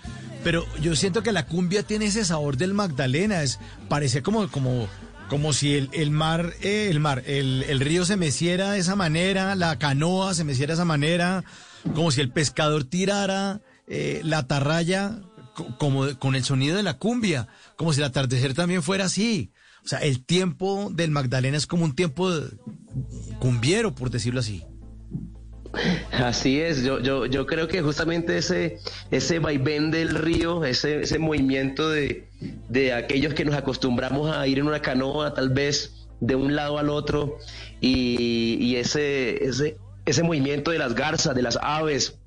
pero 0.42 0.64
yo 0.80 0.96
siento 0.96 1.22
que 1.22 1.32
la 1.32 1.46
cumbia 1.46 1.82
tiene 1.82 2.06
ese 2.06 2.24
sabor 2.24 2.56
del 2.56 2.72
Magdalena, 2.74 3.42
es, 3.42 3.58
parece 3.88 4.22
como, 4.22 4.48
como, 4.48 4.88
como 5.28 5.52
si 5.52 5.74
el, 5.74 5.90
el 5.92 6.10
mar, 6.10 6.54
eh, 6.62 6.88
el 6.90 7.00
mar, 7.00 7.22
el, 7.26 7.64
el 7.68 7.80
río 7.80 8.04
se 8.04 8.16
meciera 8.16 8.72
de 8.72 8.78
esa 8.78 8.96
manera, 8.96 9.54
la 9.54 9.78
canoa 9.78 10.34
se 10.34 10.44
meciera 10.44 10.72
de 10.72 10.74
esa 10.76 10.84
manera, 10.84 11.44
como 11.94 12.10
si 12.10 12.20
el 12.20 12.30
pescador 12.30 12.84
tirara 12.84 13.60
eh, 13.86 14.20
la 14.24 14.38
atarraya 14.38 15.20
co- 15.54 15.76
como 15.78 16.18
con 16.18 16.34
el 16.34 16.44
sonido 16.44 16.76
de 16.76 16.82
la 16.82 16.96
cumbia, 16.98 17.48
como 17.76 17.92
si 17.92 18.00
el 18.00 18.06
atardecer 18.06 18.54
también 18.54 18.82
fuera 18.82 19.04
así. 19.06 19.50
O 19.86 19.88
sea, 19.88 20.00
el 20.00 20.24
tiempo 20.24 20.90
del 20.92 21.12
Magdalena 21.12 21.56
es 21.56 21.68
como 21.68 21.84
un 21.84 21.94
tiempo 21.94 22.28
cumbiero, 23.38 23.94
por 23.94 24.10
decirlo 24.10 24.40
así. 24.40 24.64
Así 26.10 26.60
es, 26.60 26.82
yo, 26.82 26.98
yo, 26.98 27.26
yo 27.26 27.46
creo 27.46 27.68
que 27.68 27.82
justamente 27.82 28.36
ese, 28.36 28.78
ese 29.12 29.38
vaivén 29.38 29.92
del 29.92 30.16
río, 30.16 30.64
ese, 30.64 31.02
ese 31.02 31.20
movimiento 31.20 31.88
de, 31.88 32.28
de 32.68 32.94
aquellos 32.94 33.32
que 33.34 33.44
nos 33.44 33.54
acostumbramos 33.54 34.34
a 34.36 34.44
ir 34.48 34.58
en 34.58 34.66
una 34.66 34.82
canoa, 34.82 35.34
tal 35.34 35.50
vez 35.50 36.08
de 36.18 36.34
un 36.34 36.56
lado 36.56 36.78
al 36.78 36.90
otro, 36.90 37.38
y, 37.80 38.56
y 38.58 38.76
ese, 38.76 39.44
ese, 39.44 39.76
ese 40.04 40.22
movimiento 40.24 40.72
de 40.72 40.78
las 40.78 40.96
garzas, 40.96 41.36
de 41.36 41.42
las 41.42 41.60
aves, 41.62 42.18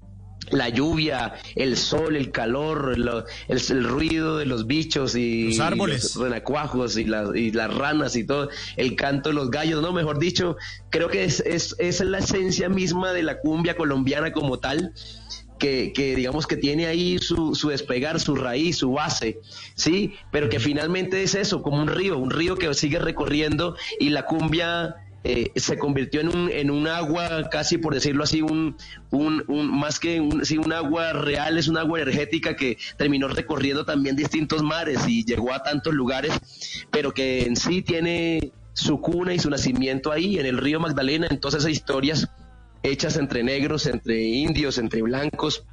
la 0.51 0.69
lluvia, 0.69 1.33
el 1.55 1.77
sol, 1.77 2.15
el 2.15 2.31
calor, 2.31 2.97
lo- 2.97 3.25
el, 3.47 3.61
el 3.69 3.83
ruido 3.83 4.37
de 4.37 4.45
los 4.45 4.67
bichos 4.67 5.15
y 5.15 5.49
Los 5.49 5.59
árboles. 5.59 6.15
los 6.15 6.23
renacuajos 6.25 6.97
y, 6.97 7.05
las 7.05 7.35
y 7.35 7.51
las 7.51 7.73
ranas 7.73 8.15
y 8.15 8.23
todo, 8.25 8.49
el 8.77 8.95
canto 8.95 9.29
de 9.29 9.35
los 9.35 9.51
gallos, 9.51 9.81
no, 9.81 9.91
mejor 9.93 10.19
dicho, 10.19 10.57
creo 10.89 11.07
que 11.09 11.23
es, 11.23 11.39
es, 11.41 11.75
es 11.79 11.99
la 12.01 12.19
esencia 12.19 12.69
misma 12.69 13.13
de 13.13 13.23
la 13.23 13.39
cumbia 13.39 13.75
colombiana 13.75 14.31
como 14.31 14.59
tal. 14.59 14.93
Que, 15.57 15.91
que 15.91 16.15
digamos 16.15 16.47
que 16.47 16.55
tiene 16.55 16.87
ahí 16.87 17.17
su, 17.19 17.53
su 17.53 17.67
despegar, 17.67 18.21
su 18.21 18.33
raíz, 18.37 18.77
su 18.77 18.93
base, 18.93 19.41
¿sí? 19.75 20.13
Pero 20.31 20.47
que 20.47 20.57
finalmente 20.57 21.21
es 21.21 21.35
eso, 21.35 21.61
como 21.61 21.81
un 21.81 21.89
río, 21.89 22.17
un 22.17 22.29
río 22.31 22.55
que 22.55 22.73
sigue 22.73 22.97
recorriendo 22.97 23.75
y 23.99 24.07
la 24.11 24.25
cumbia 24.25 24.95
eh, 25.23 25.51
se 25.56 25.77
convirtió 25.77 26.22
en 26.22 26.30
un, 26.30 26.49
en 26.49 26.72
un 26.72 26.88
agua, 26.88 27.49
casi 27.49 27.77
por 27.77 27.93
decirlo 27.93 28.23
así, 28.23 28.41
un, 28.41 28.77
un, 29.11 29.43
más 29.80 29.99
que 29.99 30.19
un, 30.19 30.45
sí, 30.45 30.57
un 30.57 30.73
agua 30.73 31.14
real, 31.14 31.57
es 31.57 31.67
un 31.67 31.77
agua 31.77 32.01
energética 32.01 32.56
que 32.56 32.77
terminó 32.98 33.27
recorriendo 33.27 33.85
también 33.85 34.15
distintos 34.15 34.64
mares 34.64 35.07
y 35.07 35.25
llegó 35.25 35.53
a 35.53 35.64
tantos 35.64 35.93
lugares, 35.93 36.31
pero 36.91 37.14
que 37.14 37.43
en 37.43 37.56
sí 37.56 37.81
tiene 37.81 38.51
su 38.73 39.01
cuna 39.01 39.33
y 39.33 39.39
su 39.39 39.49
nacimiento 39.49 40.11
ahí, 40.11 40.39
en 40.39 40.45
el 40.45 40.57
río 40.57 40.80
Magdalena, 40.80 41.27
en 41.30 41.39
todas 41.39 41.61
esas 41.61 41.72
historias 41.72 42.30
hechas 42.81 43.17
entre 43.17 43.43
negros, 43.43 43.88
entre 43.88 44.22
indios, 44.22 44.77
entre 44.77 45.01
blancos, 45.01 45.65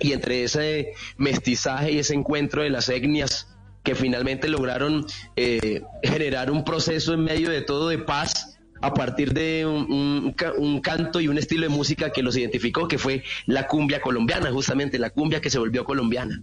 y 0.00 0.12
entre 0.12 0.44
ese 0.44 0.92
mestizaje 1.16 1.92
y 1.92 1.98
ese 1.98 2.14
encuentro 2.14 2.62
de 2.62 2.70
las 2.70 2.88
etnias 2.88 3.48
que 3.82 3.94
finalmente 3.94 4.48
lograron 4.48 5.06
eh, 5.36 5.82
generar 6.02 6.50
un 6.50 6.64
proceso 6.64 7.14
en 7.14 7.24
medio 7.24 7.50
de 7.50 7.62
todo 7.62 7.88
de 7.88 7.98
paz 7.98 8.57
a 8.80 8.94
partir 8.94 9.32
de 9.32 9.66
un, 9.66 9.90
un 9.92 10.32
ca- 10.32 10.52
un 10.56 10.80
canto 10.80 11.20
y 11.20 11.28
un 11.28 11.38
estilo 11.38 11.62
de 11.62 11.68
música 11.68 12.10
que 12.10 12.22
los 12.22 12.36
identificó, 12.36 12.88
que 12.88 12.98
fue 12.98 13.22
la 13.46 13.66
cumbia 13.66 14.00
colombiana, 14.00 14.50
justamente 14.50 14.98
la 14.98 15.10
cumbia 15.10 15.40
que 15.40 15.50
se 15.50 15.58
volvió 15.58 15.84
colombiana. 15.84 16.42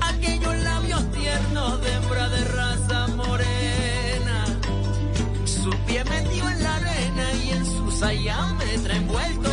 Aquellos 0.00 0.56
labios 0.62 1.12
tiernos 1.12 1.82
de 1.82 1.92
hembra 1.92 2.28
de 2.28 2.44
raza 2.44 3.06
morena. 3.08 4.44
Su 5.44 5.70
pie 5.86 6.04
metido 6.04 6.48
en 6.48 6.62
la 6.62 6.76
arena 6.76 7.24
y 7.44 7.50
en 7.50 7.66
sus 7.66 8.00
me 8.58 8.96
envuelto. 8.96 9.45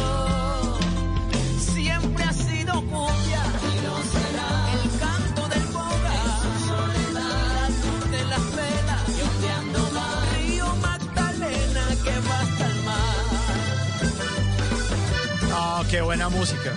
Qué 15.89 16.01
buena 16.01 16.29
música. 16.29 16.73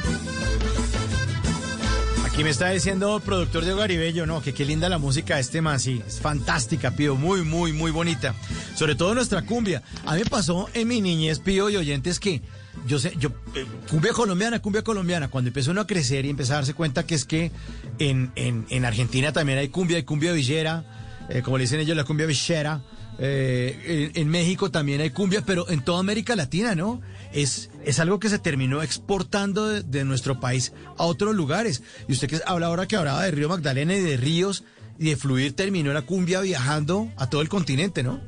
Aquí 2.24 2.44
me 2.44 2.50
está 2.50 2.68
diciendo 2.68 3.18
productor 3.24 3.64
de 3.64 3.74
Garibello, 3.74 4.26
no, 4.26 4.42
que 4.42 4.52
qué 4.52 4.66
linda 4.66 4.90
la 4.90 4.98
música 4.98 5.36
de 5.36 5.40
este 5.40 5.62
man, 5.62 5.76
es 5.76 6.20
fantástica, 6.20 6.90
Pío, 6.90 7.16
muy, 7.16 7.42
muy, 7.42 7.72
muy 7.72 7.90
bonita. 7.90 8.34
Sobre 8.74 8.94
todo 8.94 9.14
nuestra 9.14 9.42
cumbia. 9.42 9.82
A 10.04 10.14
mí 10.14 10.20
me 10.22 10.28
pasó 10.28 10.68
en 10.74 10.86
mi 10.86 11.00
niñez, 11.00 11.38
Pío 11.38 11.70
y 11.70 11.76
oyentes, 11.76 12.20
que 12.20 12.42
yo 12.86 12.98
sé, 12.98 13.14
yo, 13.18 13.30
eh, 13.54 13.64
cumbia 13.88 14.12
colombiana, 14.12 14.60
cumbia 14.60 14.82
colombiana, 14.82 15.28
cuando 15.28 15.48
empezó 15.48 15.70
uno 15.70 15.80
a 15.80 15.86
crecer 15.86 16.26
y 16.26 16.30
empezó 16.30 16.52
a 16.52 16.56
darse 16.56 16.74
cuenta 16.74 17.06
que 17.06 17.14
es 17.14 17.24
que 17.24 17.52
en, 17.98 18.32
en, 18.36 18.66
en 18.68 18.84
Argentina 18.84 19.32
también 19.32 19.58
hay 19.58 19.68
cumbia, 19.68 19.96
hay 19.96 20.02
cumbia 20.02 20.32
villera, 20.32 20.84
eh, 21.30 21.40
como 21.40 21.56
le 21.56 21.64
dicen 21.64 21.80
ellos, 21.80 21.96
la 21.96 22.04
cumbia 22.04 22.26
villera. 22.26 22.82
Eh, 23.18 24.12
en, 24.14 24.20
en 24.20 24.28
México 24.28 24.70
también 24.70 25.00
hay 25.00 25.08
cumbia, 25.08 25.40
pero 25.40 25.70
en 25.70 25.80
toda 25.82 26.00
América 26.00 26.36
Latina, 26.36 26.74
¿no? 26.74 27.00
Es, 27.32 27.70
es 27.86 27.98
algo 28.00 28.18
que 28.20 28.28
se 28.28 28.38
terminó 28.38 28.82
exportando 28.82 29.66
de, 29.82 30.04
nuestro 30.04 30.38
país 30.40 30.72
a 30.98 31.04
otros 31.04 31.34
lugares. 31.34 31.82
Y 32.08 32.12
usted 32.12 32.28
que 32.28 32.40
habla 32.44 32.66
ahora 32.66 32.86
que 32.86 32.96
hablaba 32.96 33.22
de 33.24 33.30
Río 33.30 33.48
Magdalena 33.48 33.94
y 33.94 34.00
de 34.00 34.16
ríos 34.16 34.64
y 34.98 35.10
de 35.10 35.16
fluir, 35.16 35.54
terminó 35.56 35.92
la 35.92 36.02
cumbia 36.02 36.40
viajando 36.40 37.08
a 37.16 37.30
todo 37.30 37.40
el 37.42 37.48
continente, 37.48 38.02
¿no? 38.02 38.20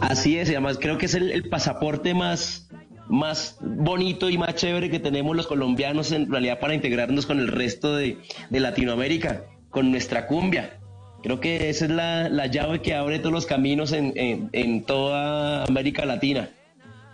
Así 0.00 0.38
es, 0.38 0.48
y 0.48 0.52
además 0.52 0.78
creo 0.80 0.98
que 0.98 1.06
es 1.06 1.14
el, 1.14 1.30
el 1.30 1.48
pasaporte 1.48 2.14
más, 2.14 2.68
más 3.08 3.56
bonito 3.60 4.28
y 4.30 4.38
más 4.38 4.54
chévere 4.54 4.90
que 4.90 4.98
tenemos 5.00 5.34
los 5.36 5.46
colombianos 5.46 6.12
en 6.12 6.30
realidad 6.30 6.60
para 6.60 6.74
integrarnos 6.74 7.26
con 7.26 7.38
el 7.38 7.48
resto 7.48 7.94
de, 7.96 8.18
de 8.50 8.60
Latinoamérica, 8.60 9.44
con 9.70 9.90
nuestra 9.90 10.26
cumbia. 10.26 10.78
Creo 11.22 11.40
que 11.40 11.70
esa 11.70 11.86
es 11.86 11.90
la, 11.90 12.28
la 12.28 12.46
llave 12.46 12.82
que 12.82 12.94
abre 12.94 13.18
todos 13.18 13.32
los 13.32 13.46
caminos 13.46 13.92
en, 13.92 14.12
en- 14.16 14.50
en 14.52 14.84
toda 14.84 15.64
América 15.64 16.04
Latina. 16.04 16.50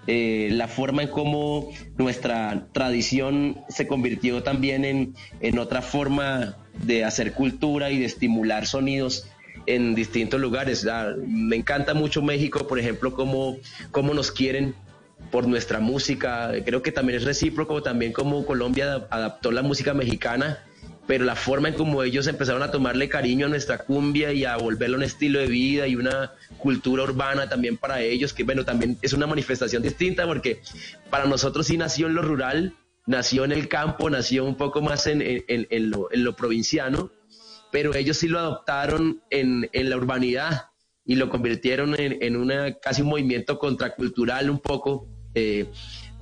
Eh, 0.07 0.49
la 0.53 0.67
forma 0.67 1.03
en 1.03 1.09
cómo 1.09 1.71
nuestra 1.99 2.67
tradición 2.73 3.59
se 3.69 3.87
convirtió 3.87 4.43
también 4.43 4.85
en, 4.85 5.15
en 5.41 5.59
otra 5.59 5.83
forma 5.83 6.57
de 6.85 7.05
hacer 7.05 7.33
cultura 7.33 7.91
y 7.91 7.99
de 7.99 8.07
estimular 8.07 8.67
sonidos 8.67 9.29
en 9.67 9.95
distintos 9.95 10.41
lugares. 10.41 10.87
Ah, 10.91 11.15
me 11.27 11.57
encanta 11.57 11.93
mucho 11.95 12.23
México, 12.23 12.67
por 12.67 12.79
ejemplo, 12.79 13.13
cómo, 13.15 13.59
cómo 13.91 14.15
nos 14.15 14.33
quieren 14.33 14.75
por 15.31 15.47
nuestra 15.47 15.81
música. 15.81 16.51
Creo 16.65 16.83
que 16.83 16.93
también 16.93 17.19
es 17.19 17.25
recíproco, 17.25 17.83
también 17.83 18.13
como 18.13 18.47
Colombia 18.47 18.87
adap- 18.87 19.07
adaptó 19.11 19.53
la 19.53 19.63
música 19.63 19.93
mexicana, 19.93 20.65
pero 21.11 21.25
la 21.25 21.35
forma 21.35 21.67
en 21.67 21.75
cómo 21.75 22.05
ellos 22.05 22.29
empezaron 22.29 22.63
a 22.63 22.71
tomarle 22.71 23.09
cariño 23.09 23.47
a 23.47 23.49
nuestra 23.49 23.79
cumbia 23.79 24.33
y 24.33 24.45
a 24.45 24.57
volverlo 24.57 24.97
un 24.97 25.03
estilo 25.03 25.41
de 25.41 25.49
vida 25.49 25.89
y 25.89 25.97
una 25.97 26.35
cultura 26.57 27.03
urbana 27.03 27.49
también 27.49 27.79
para 27.79 28.01
ellos, 28.01 28.33
que 28.33 28.45
bueno, 28.45 28.65
también 28.65 28.97
es 29.03 29.13
una 29.13 29.27
manifestación 29.27 29.83
distinta 29.83 30.25
porque 30.25 30.63
para 31.11 31.25
nosotros 31.25 31.67
sí 31.67 31.77
nació 31.77 32.07
en 32.07 32.15
lo 32.15 32.23
rural, 32.23 32.75
nació 33.07 33.45
en 33.45 33.51
el 33.51 33.67
campo, 33.67 34.09
nació 34.09 34.45
un 34.45 34.55
poco 34.55 34.83
más 34.83 35.09
en, 35.09 35.21
en- 35.21 35.91
lo, 35.91 36.37
provinciano, 36.37 37.11
pero 37.73 37.93
ellos 37.97 38.17
sí 38.17 38.29
lo 38.29 38.39
adoptaron 38.39 39.21
en, 39.31 39.69
la 39.73 39.97
urbanidad 39.97 40.67
y 41.05 41.17
lo 41.17 41.29
convirtieron 41.29 41.97
en, 41.99 42.37
una 42.37 42.75
casi 42.75 43.03
un 43.03 43.09
movimiento 43.09 43.59
contracultural 43.59 44.49
un 44.49 44.61
poco 44.61 45.09
eh, 45.35 45.67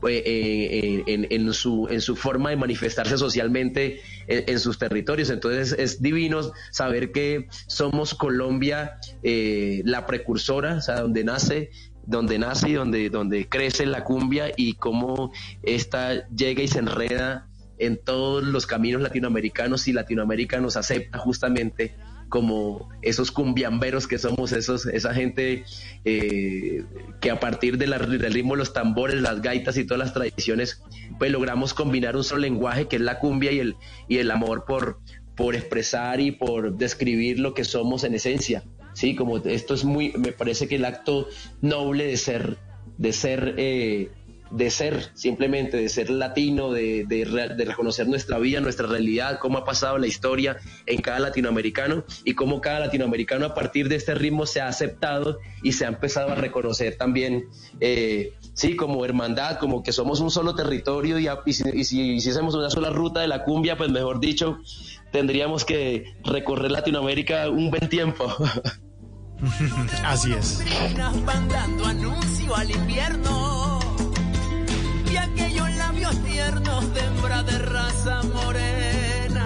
eh, 0.06 1.02
en, 1.06 1.26
en- 1.30 1.52
su, 1.52 1.88
en 1.90 2.00
su 2.00 2.14
forma 2.16 2.50
de 2.50 2.56
manifestarse 2.56 3.16
socialmente 3.18 4.00
en, 4.26 4.44
en 4.46 4.60
sus 4.60 4.78
territorios. 4.78 5.30
Entonces 5.30 5.74
es 5.78 6.00
divino 6.02 6.40
saber 6.70 7.10
que 7.12 7.48
somos 7.66 8.14
Colombia 8.14 8.98
eh, 9.22 9.82
la 9.84 10.06
precursora, 10.06 10.76
o 10.76 10.80
sea, 10.80 11.00
donde 11.00 11.24
nace 11.24 11.70
donde 12.06 12.38
nace 12.38 12.70
y 12.70 12.72
donde, 12.72 13.10
donde 13.10 13.50
crece 13.50 13.84
la 13.84 14.02
cumbia 14.02 14.50
y 14.56 14.72
cómo 14.74 15.30
esta 15.62 16.26
llega 16.30 16.62
y 16.62 16.68
se 16.68 16.78
enreda 16.78 17.48
en 17.76 17.98
todos 18.02 18.42
los 18.44 18.66
caminos 18.66 19.02
latinoamericanos 19.02 19.86
y 19.88 19.92
Latinoamérica 19.92 20.58
nos 20.58 20.78
acepta 20.78 21.18
justamente 21.18 21.94
como 22.28 22.89
esos 23.02 23.31
cumbiamberos 23.31 24.07
que 24.07 24.18
somos, 24.18 24.52
esos, 24.52 24.86
esa 24.86 25.15
gente 25.15 25.65
eh, 26.05 26.84
que 27.20 27.31
a 27.31 27.40
partir 27.40 27.78
de 27.78 27.86
del 27.86 28.32
ritmo 28.32 28.57
los 28.57 28.73
tambores, 28.73 29.20
las 29.20 29.40
gaitas 29.40 29.76
y 29.78 29.84
todas 29.84 29.98
las 29.98 30.15
tradiciones, 30.15 30.82
pues 31.18 31.31
logramos 31.31 31.74
combinar 31.74 32.16
un 32.16 32.24
solo 32.24 32.42
lenguaje 32.42 32.86
que 32.86 32.97
es 32.97 33.02
la 33.02 33.18
cumbia 33.18 33.52
y 33.52 33.60
el, 33.60 33.76
y 34.08 34.18
el 34.18 34.31
amor 34.31 34.65
por, 34.66 35.00
por 35.36 35.55
expresar 35.55 36.20
y 36.20 36.32
por 36.32 36.76
describir 36.76 37.39
lo 37.39 37.55
que 37.55 37.65
somos 37.65 38.05
en 38.05 38.15
esencia. 38.15 38.62
Sí, 38.92 39.15
como 39.15 39.39
esto 39.39 39.74
es 39.74 39.84
muy, 39.84 40.12
me 40.18 40.32
parece 40.32 40.66
que 40.66 40.74
el 40.74 40.84
acto 40.84 41.28
noble 41.60 42.05
de 42.05 42.16
ser, 42.16 42.58
de 42.97 43.12
ser 43.12 43.55
eh, 43.57 44.10
de 44.50 44.70
ser, 44.70 45.10
simplemente 45.14 45.76
de 45.76 45.88
ser 45.88 46.10
latino, 46.10 46.72
de, 46.72 47.04
de, 47.06 47.24
de, 47.24 47.64
reconocer 47.64 48.08
nuestra 48.08 48.38
vida, 48.38 48.60
nuestra 48.60 48.86
realidad, 48.86 49.38
cómo 49.40 49.58
ha 49.58 49.64
pasado 49.64 49.98
la 49.98 50.06
historia 50.06 50.56
en 50.86 51.00
cada 51.00 51.18
latinoamericano 51.18 52.04
y 52.24 52.34
cómo 52.34 52.60
cada 52.60 52.80
latinoamericano 52.80 53.46
a 53.46 53.54
partir 53.54 53.88
de 53.88 53.96
este 53.96 54.14
ritmo 54.14 54.46
se 54.46 54.60
ha 54.60 54.68
aceptado 54.68 55.38
y 55.62 55.72
se 55.72 55.84
ha 55.84 55.88
empezado 55.88 56.30
a 56.30 56.34
reconocer 56.34 56.96
también, 56.96 57.46
eh, 57.80 58.32
sí, 58.54 58.76
como 58.76 59.04
hermandad, 59.04 59.58
como 59.58 59.82
que 59.82 59.92
somos 59.92 60.20
un 60.20 60.30
solo 60.30 60.54
territorio 60.54 61.18
y, 61.18 61.28
y, 61.46 61.52
si, 61.52 61.68
y 61.68 61.84
si 61.84 62.12
hiciésemos 62.12 62.54
una 62.54 62.70
sola 62.70 62.90
ruta 62.90 63.20
de 63.20 63.28
la 63.28 63.44
cumbia, 63.44 63.76
pues 63.76 63.90
mejor 63.90 64.20
dicho, 64.20 64.58
tendríamos 65.12 65.64
que 65.64 66.14
recorrer 66.24 66.70
Latinoamérica 66.70 67.48
un 67.50 67.70
buen 67.70 67.88
tiempo. 67.88 68.34
Así 70.04 70.32
es. 70.32 70.64
Van 71.24 71.48
dando 71.48 71.84
anuncio 71.84 72.56
al 72.56 72.70
invierno 72.70 73.77
aquellos 75.18 75.70
labios 75.76 76.24
tiernos 76.24 76.94
de 76.94 77.00
hembra 77.00 77.42
de 77.42 77.58
raza 77.58 78.22
morena. 78.34 79.44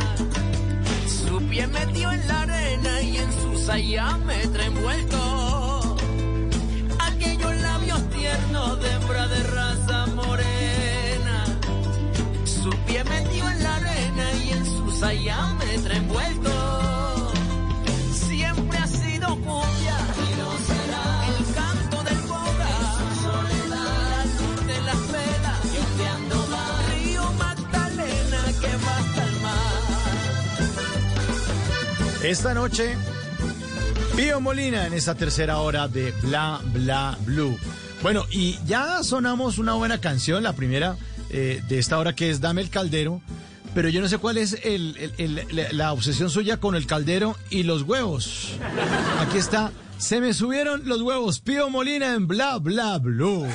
Su 1.07 1.43
pie 1.49 1.67
metió 1.67 2.13
en 2.13 2.29
la 2.29 2.43
arena 2.43 3.01
y 3.03 3.19
en 3.19 3.33
su 3.33 3.59
sayámetra 3.59 4.67
envuelto. 4.67 5.97
Aquellos 6.99 7.55
labios 7.57 8.11
tiernos 8.11 8.81
de 8.81 8.91
hembra 8.93 9.29
de 9.29 9.43
raza 9.45 10.07
morena. 10.07 11.45
Su 12.45 12.71
pie 12.87 13.05
metió 13.05 13.49
en 13.49 13.63
la 13.63 13.77
arena 13.77 14.33
y 14.45 14.51
en 14.51 14.67
su 14.67 14.91
sayámetra 14.91 15.97
envuelto. 15.97 16.92
Esta 32.23 32.55
noche, 32.55 32.97
Pío 34.15 34.41
Molina 34.41 34.87
en 34.87 34.93
esta 34.93 35.17
tercera 35.17 35.59
hora 35.59 35.89
de 35.89 36.13
Bla 36.23 36.61
Bla 36.67 37.19
Blue. 37.27 37.59
Bueno, 38.01 38.25
y 38.31 38.61
ya 38.65 39.03
sonamos 39.03 39.59
una 39.59 39.75
buena 39.75 39.99
canción, 39.99 40.45
la 40.45 40.53
primera 40.53 40.97
eh, 41.31 41.61
de 41.69 41.79
esta 41.81 41.99
hora 41.99 42.15
que 42.15 42.31
es 42.31 42.41
Dame 42.41 42.63
el 42.63 42.71
Caldero, 42.71 43.21
pero 43.75 43.89
yo 43.89 44.01
no 44.01 44.07
sé 44.07 44.19
cuál 44.19 44.39
es 44.39 44.57
la 45.73 45.93
obsesión 45.93 46.31
suya 46.31 46.59
con 46.59 46.77
el 46.77 46.87
caldero 46.87 47.37
y 47.51 47.65
los 47.65 47.83
huevos. 47.83 48.51
Aquí 49.19 49.39
está, 49.39 49.73
se 49.99 50.21
me 50.21 50.33
subieron 50.33 50.83
los 50.85 51.03
huevos, 51.03 51.41
Pío 51.41 51.71
Molina 51.71 52.15
en 52.15 52.29
Bla 52.29 52.59
Bla 52.59 52.99
Blue. 52.99 53.49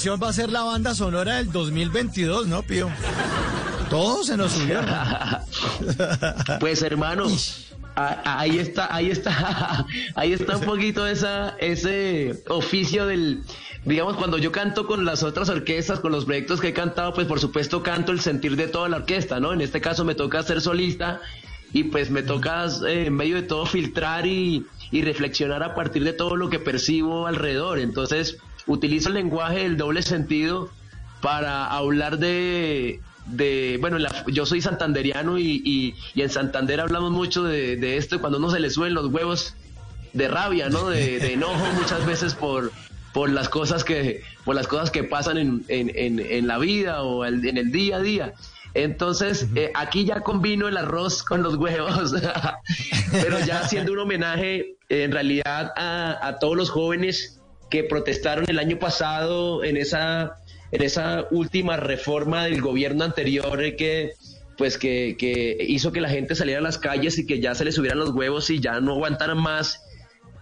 Canción 0.00 0.18
va 0.22 0.30
a 0.30 0.32
ser 0.32 0.50
la 0.50 0.62
banda 0.62 0.94
sonora 0.94 1.36
del 1.36 1.52
2022, 1.52 2.46
¿no, 2.46 2.62
Pío? 2.62 2.88
Todos 3.90 4.28
se 4.28 4.36
nos 4.38 4.52
subieron. 4.52 4.86
Pues 6.58 6.80
hermano, 6.80 7.26
ahí 7.94 8.58
está, 8.58 8.94
ahí 8.94 9.10
está, 9.10 9.84
ahí 10.14 10.32
está 10.32 10.56
un 10.56 10.64
poquito 10.64 11.06
esa, 11.06 11.54
ese 11.58 12.42
oficio 12.48 13.04
del, 13.04 13.42
digamos, 13.84 14.16
cuando 14.16 14.38
yo 14.38 14.50
canto 14.52 14.86
con 14.86 15.04
las 15.04 15.22
otras 15.22 15.50
orquestas, 15.50 16.00
con 16.00 16.12
los 16.12 16.24
proyectos 16.24 16.62
que 16.62 16.68
he 16.68 16.72
cantado, 16.72 17.12
pues 17.12 17.26
por 17.26 17.38
supuesto 17.38 17.82
canto 17.82 18.10
el 18.10 18.20
sentir 18.20 18.56
de 18.56 18.68
toda 18.68 18.88
la 18.88 18.96
orquesta, 18.96 19.38
¿no? 19.38 19.52
En 19.52 19.60
este 19.60 19.82
caso 19.82 20.06
me 20.06 20.14
toca 20.14 20.42
ser 20.42 20.62
solista 20.62 21.20
y 21.74 21.84
pues 21.84 22.10
me 22.10 22.22
toca 22.22 22.64
eh, 22.86 23.04
en 23.08 23.14
medio 23.14 23.36
de 23.36 23.42
todo 23.42 23.66
filtrar 23.66 24.26
y, 24.26 24.64
y 24.90 25.02
reflexionar 25.02 25.62
a 25.62 25.74
partir 25.74 26.04
de 26.04 26.14
todo 26.14 26.36
lo 26.36 26.48
que 26.48 26.58
percibo 26.58 27.26
alrededor. 27.26 27.78
Entonces 27.78 28.38
utilizo 28.72 29.08
el 29.08 29.14
lenguaje 29.14 29.58
del 29.60 29.76
doble 29.76 30.02
sentido 30.02 30.70
para 31.20 31.66
hablar 31.66 32.18
de, 32.18 33.00
de 33.26 33.78
bueno, 33.80 33.98
la- 33.98 34.24
yo 34.28 34.46
soy 34.46 34.60
santanderiano 34.62 35.38
y, 35.38 35.60
y- 35.64 35.94
y 36.14 36.22
en 36.22 36.30
Santander 36.30 36.80
hablamos 36.80 37.10
mucho 37.10 37.42
de, 37.44 37.76
de 37.76 37.96
esto, 37.96 38.20
cuando 38.20 38.38
uno 38.38 38.50
se 38.50 38.60
le 38.60 38.70
suben 38.70 38.94
los 38.94 39.06
huevos 39.06 39.54
de 40.12 40.28
rabia, 40.28 40.68
¿no? 40.70 40.88
De, 40.88 41.18
de 41.18 41.32
enojo 41.34 41.64
muchas 41.80 42.06
veces 42.06 42.34
por, 42.34 42.72
por 43.12 43.28
las 43.30 43.48
cosas 43.48 43.82
que, 43.84 44.22
por 44.44 44.54
las 44.54 44.66
cosas 44.66 44.90
que 44.90 45.02
pasan 45.04 45.36
en, 45.38 45.64
en- 45.68 45.90
en- 45.94 46.20
en 46.20 46.46
la 46.46 46.58
vida 46.58 47.02
o 47.02 47.24
el- 47.24 47.44
en 47.46 47.58
el 47.58 47.72
día 47.72 47.96
a 47.96 48.00
día. 48.00 48.34
Entonces, 48.74 49.48
eh, 49.56 49.72
aquí 49.74 50.04
ya 50.04 50.20
combino 50.20 50.68
el 50.68 50.76
arroz 50.76 51.24
con 51.24 51.42
los 51.42 51.56
huevos, 51.56 52.14
pero 53.10 53.40
ya 53.40 53.60
haciendo 53.60 53.92
un 53.92 53.98
homenaje 53.98 54.76
eh, 54.88 55.02
en 55.04 55.10
realidad 55.12 55.72
a, 55.76 56.18
a 56.24 56.38
todos 56.38 56.56
los 56.56 56.70
jóvenes 56.70 57.39
que 57.70 57.84
protestaron 57.84 58.44
el 58.48 58.58
año 58.58 58.78
pasado 58.78 59.64
en 59.64 59.76
esa, 59.76 60.36
en 60.72 60.82
esa 60.82 61.26
última 61.30 61.76
reforma 61.76 62.44
del 62.44 62.60
gobierno 62.60 63.04
anterior 63.04 63.62
eh, 63.62 63.76
que 63.76 64.12
pues 64.58 64.76
que, 64.76 65.16
que 65.18 65.56
hizo 65.58 65.90
que 65.90 66.02
la 66.02 66.10
gente 66.10 66.34
saliera 66.34 66.60
a 66.60 66.62
las 66.62 66.76
calles 66.76 67.16
y 67.16 67.26
que 67.26 67.40
ya 67.40 67.54
se 67.54 67.64
les 67.64 67.76
subieran 67.76 67.98
los 67.98 68.10
huevos 68.10 68.50
y 68.50 68.60
ya 68.60 68.78
no 68.80 68.92
aguantaran 68.92 69.38
más. 69.38 69.86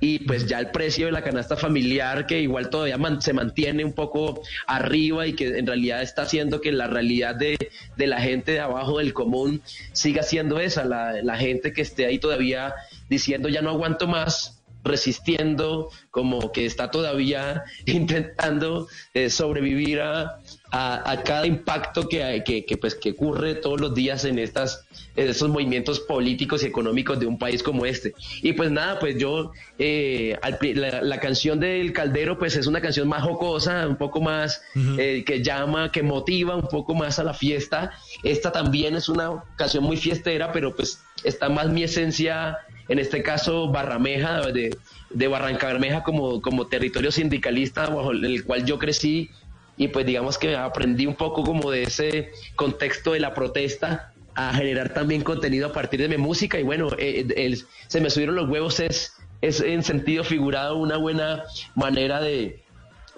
Y 0.01 0.21
pues 0.21 0.47
ya 0.47 0.59
el 0.59 0.73
precio 0.73 1.07
de 1.07 1.13
la 1.13 1.23
canasta 1.23 1.57
familiar 1.57 2.27
que 2.27 2.41
igual 2.41 2.69
todavía 2.69 2.99
se 3.21 3.33
mantiene 3.33 3.85
un 3.85 3.93
poco 3.93 4.43
arriba 4.67 5.27
y 5.29 5.35
que 5.35 5.59
en 5.59 5.67
realidad 5.69 6.03
está 6.03 6.23
haciendo 6.23 6.61
que 6.61 6.73
la 6.73 6.89
realidad 6.89 7.37
de, 7.37 7.57
de 7.97 8.07
la 8.09 8.21
gente 8.21 8.53
de 8.53 8.61
abajo 8.61 8.99
del 8.99 9.13
común 9.13 9.63
siga 9.93 10.25
siendo 10.25 10.59
esa, 10.59 10.85
la 10.85 11.37
gente 11.37 11.73
que 11.73 11.83
esté 11.83 12.07
ahí 12.07 12.19
todavía 12.19 12.75
diciendo 13.09 13.49
ya 13.49 13.63
no 13.63 13.71
aguanto 13.71 14.09
más, 14.09 14.58
resistiendo, 14.89 15.91
como 16.11 16.53
que 16.53 16.67
está 16.67 16.91
todavía 16.91 17.63
intentando 17.87 18.89
eh, 19.15 19.31
sobrevivir 19.31 20.01
a, 20.01 20.41
a, 20.71 21.11
a, 21.11 21.23
cada 21.23 21.47
impacto 21.47 22.09
que, 22.09 22.43
que, 22.45 22.65
que, 22.65 22.77
pues, 22.77 22.95
que 22.95 23.11
ocurre 23.13 23.55
todos 23.55 23.81
los 23.81 23.95
días 23.95 24.25
en 24.25 24.39
estas 24.39 24.87
en 25.19 25.29
estos 25.29 25.49
movimientos 25.49 25.99
políticos 25.99 26.63
y 26.63 26.67
económicos 26.67 27.19
de 27.19 27.27
un 27.27 27.39
país 27.39 27.63
como 27.63 27.85
este. 27.85 28.15
Y 28.41 28.53
pues 28.53 28.71
nada, 28.71 29.01
pues 29.01 29.19
yo, 29.19 29.51
eh, 29.79 30.39
la, 30.75 31.03
la, 31.03 31.21
canción 31.21 31.59
del 31.59 31.93
Caldero, 31.93 32.39
pues 32.39 32.57
es 32.57 32.69
una 32.69 32.81
canción 32.81 33.09
más 33.09 33.25
jocosa, 33.25 33.87
un 33.89 33.97
poco 33.97 34.21
más 34.21 34.63
eh, 34.77 35.25
que 35.27 35.43
llama, 35.43 35.91
que 35.91 36.05
motiva 36.05 36.55
un 36.55 36.69
poco 36.69 36.95
más 36.95 37.19
a 37.19 37.25
la 37.25 37.35
fiesta. 37.35 37.93
Esta 38.23 38.53
también 38.53 38.95
es 38.95 39.09
una 39.09 39.43
canción 39.57 39.83
muy 39.83 39.97
fiestera, 39.97 40.53
pero 40.53 40.75
pues 40.77 41.01
está 41.25 41.49
más 41.49 41.69
mi 41.69 41.83
esencia, 41.83 42.59
en 42.89 42.99
este 42.99 43.23
caso 43.23 43.69
Barrameja, 43.69 44.41
de, 44.53 44.77
de 45.11 45.29
Barranca 45.29 45.67
Bermeja 45.67 46.03
como, 46.03 46.41
como 46.41 46.67
territorio 46.67 47.13
sindicalista 47.13 47.87
bajo 47.87 48.13
el 48.13 48.45
cual 48.45 48.65
yo 48.65 48.79
crecí 48.79 49.31
y 49.77 49.89
pues 49.89 50.05
digamos 50.05 50.39
que 50.39 50.57
aprendí 50.57 51.07
un 51.07 51.15
poco 51.15 51.45
como 51.45 51.71
de 51.71 51.85
ese 51.85 52.33
contexto 52.57 53.13
de 53.13 53.21
la 53.21 53.33
protesta 53.33 54.13
a 54.35 54.53
generar 54.53 54.93
también 54.93 55.23
contenido 55.23 55.69
a 55.69 55.73
partir 55.73 56.01
de 56.01 56.09
mi 56.09 56.17
música. 56.17 56.59
Y 56.59 56.65
bueno, 56.65 56.89
eh, 56.99 57.27
el, 57.37 57.65
se 57.87 58.01
me 58.01 58.11
subieron 58.11 58.35
los 58.35 58.49
huevos 58.49 58.81
es, 58.81 59.17
es 59.41 59.61
en 59.61 59.83
sentido 59.83 60.25
figurado 60.25 60.77
una 60.77 60.97
buena 60.97 61.45
manera 61.75 62.21
de, 62.21 62.61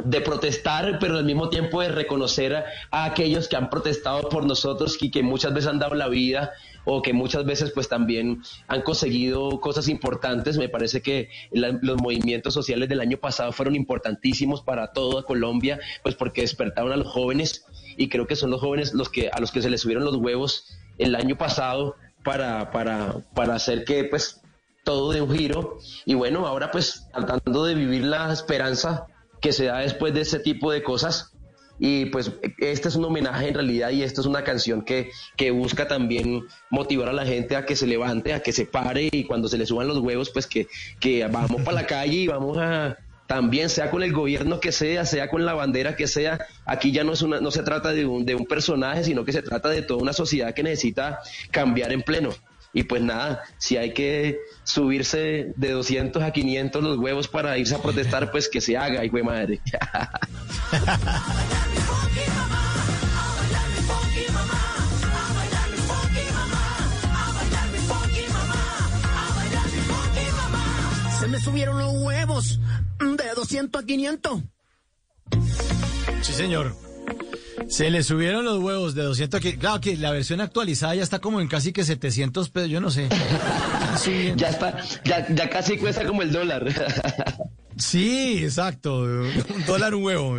de 0.04 0.20
protestar, 0.20 0.98
pero 0.98 1.18
al 1.18 1.24
mismo 1.24 1.48
tiempo 1.48 1.80
de 1.80 1.88
reconocer 1.88 2.64
a, 2.90 3.04
aquellos 3.04 3.48
que 3.48 3.56
han 3.56 3.70
protestado 3.70 4.28
por 4.28 4.44
nosotros 4.44 4.96
y 5.00 5.10
que 5.10 5.22
muchas 5.22 5.52
veces 5.52 5.68
han 5.68 5.78
dado 5.78 5.94
la 5.94 6.08
vida 6.08 6.52
o 6.84 7.02
que 7.02 7.12
muchas 7.12 7.44
veces 7.44 7.70
pues 7.72 7.88
también 7.88 8.42
han 8.68 8.82
conseguido 8.82 9.60
cosas 9.60 9.88
importantes. 9.88 10.58
Me 10.58 10.68
parece 10.68 11.02
que 11.02 11.28
los 11.50 12.00
movimientos 12.00 12.54
sociales 12.54 12.88
del 12.88 13.00
año 13.00 13.18
pasado 13.18 13.52
fueron 13.52 13.74
importantísimos 13.74 14.62
para 14.62 14.92
toda 14.92 15.22
Colombia, 15.22 15.80
pues 16.02 16.14
porque 16.14 16.42
despertaron 16.42 16.92
a 16.92 16.96
los 16.96 17.08
jóvenes 17.08 17.64
y 17.96 18.08
creo 18.08 18.26
que 18.26 18.36
son 18.36 18.50
los 18.50 18.60
jóvenes 18.60 18.94
los 18.94 19.08
que 19.08 19.28
a 19.30 19.40
los 19.40 19.52
que 19.52 19.62
se 19.62 19.70
les 19.70 19.80
subieron 19.80 20.04
los 20.04 20.16
huevos 20.16 20.66
el 20.98 21.14
año 21.14 21.36
pasado 21.36 21.96
para, 22.22 22.70
para, 22.70 23.24
para 23.34 23.54
hacer 23.54 23.84
que 23.84 24.04
pues 24.04 24.40
todo 24.84 25.12
dé 25.12 25.20
un 25.20 25.34
giro 25.36 25.78
y 26.04 26.14
bueno, 26.14 26.46
ahora 26.46 26.70
pues 26.70 27.06
tratando 27.12 27.64
de 27.64 27.74
vivir 27.74 28.04
la 28.04 28.32
esperanza 28.32 29.06
que 29.40 29.52
se 29.52 29.66
da 29.66 29.78
después 29.78 30.14
de 30.14 30.22
ese 30.22 30.38
tipo 30.38 30.70
de 30.72 30.82
cosas 30.82 31.32
y 31.80 32.04
pues 32.06 32.30
este 32.58 32.88
es 32.88 32.94
un 32.94 33.06
homenaje 33.06 33.48
en 33.48 33.54
realidad 33.54 33.90
y 33.90 34.02
esto 34.02 34.20
es 34.20 34.26
una 34.26 34.44
canción 34.44 34.82
que, 34.82 35.10
que 35.36 35.50
busca 35.50 35.88
también 35.88 36.44
motivar 36.68 37.08
a 37.08 37.12
la 37.14 37.24
gente 37.24 37.56
a 37.56 37.64
que 37.64 37.74
se 37.74 37.86
levante, 37.86 38.34
a 38.34 38.40
que 38.40 38.52
se 38.52 38.66
pare 38.66 39.08
y 39.10 39.24
cuando 39.24 39.48
se 39.48 39.56
le 39.56 39.64
suban 39.64 39.88
los 39.88 39.98
huevos 39.98 40.28
pues 40.28 40.46
que, 40.46 40.68
que 41.00 41.26
vamos 41.26 41.62
para 41.62 41.80
la 41.80 41.86
calle 41.86 42.16
y 42.16 42.26
vamos 42.28 42.58
a 42.58 42.98
también 43.26 43.70
sea 43.70 43.90
con 43.90 44.02
el 44.02 44.12
gobierno 44.12 44.58
que 44.58 44.72
sea, 44.72 45.06
sea 45.06 45.30
con 45.30 45.46
la 45.46 45.54
bandera 45.54 45.94
que 45.94 46.08
sea, 46.08 46.44
aquí 46.66 46.90
ya 46.90 47.04
no, 47.04 47.12
es 47.12 47.22
una, 47.22 47.40
no 47.40 47.52
se 47.52 47.62
trata 47.62 47.92
de 47.92 48.04
un, 48.04 48.26
de 48.26 48.34
un 48.34 48.44
personaje, 48.44 49.04
sino 49.04 49.24
que 49.24 49.32
se 49.32 49.40
trata 49.40 49.68
de 49.68 49.82
toda 49.82 50.02
una 50.02 50.12
sociedad 50.12 50.52
que 50.52 50.64
necesita 50.64 51.20
cambiar 51.52 51.92
en 51.92 52.02
pleno. 52.02 52.30
Y 52.72 52.84
pues 52.84 53.02
nada, 53.02 53.42
si 53.58 53.76
hay 53.76 53.92
que 53.92 54.38
subirse 54.62 55.52
de 55.56 55.72
200 55.72 56.22
a 56.22 56.30
500 56.30 56.82
los 56.82 56.98
huevos 56.98 57.26
para 57.26 57.58
irse 57.58 57.74
a 57.74 57.82
protestar, 57.82 58.30
pues 58.30 58.48
que 58.48 58.60
se 58.60 58.76
haga, 58.76 59.04
hijo 59.04 59.16
de 59.16 59.22
madre. 59.24 59.60
Se 71.18 71.26
me 71.26 71.40
subieron 71.40 71.78
los 71.78 71.92
huevos 72.02 72.60
de 72.98 73.34
200 73.34 73.82
a 73.82 73.86
500. 73.86 74.42
Sí, 76.22 76.32
señor. 76.32 76.74
Se 77.68 77.90
le 77.90 78.02
subieron 78.02 78.44
los 78.44 78.58
huevos 78.60 78.94
de 78.94 79.02
200 79.02 79.38
a 79.38 79.40
500. 79.40 79.60
Claro 79.60 79.80
que 79.80 79.96
la 79.96 80.10
versión 80.10 80.40
actualizada 80.40 80.94
ya 80.94 81.02
está 81.02 81.18
como 81.18 81.40
en 81.40 81.48
casi 81.48 81.72
que 81.72 81.84
700 81.84 82.50
pesos, 82.50 82.70
yo 82.70 82.80
no 82.80 82.90
sé. 82.90 83.08
Sí, 83.96 84.32
ya 84.36 84.48
está, 84.48 84.78
ya, 85.04 85.26
ya 85.28 85.50
casi 85.50 85.76
cuesta 85.76 86.06
como 86.06 86.22
el 86.22 86.32
dólar. 86.32 86.64
Sí, 87.76 88.44
exacto. 88.44 89.00
Un 89.00 89.64
dólar 89.66 89.94
un 89.94 90.04
huevo. 90.04 90.38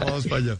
Vamos 0.00 0.26
para 0.26 0.42
allá. 0.42 0.58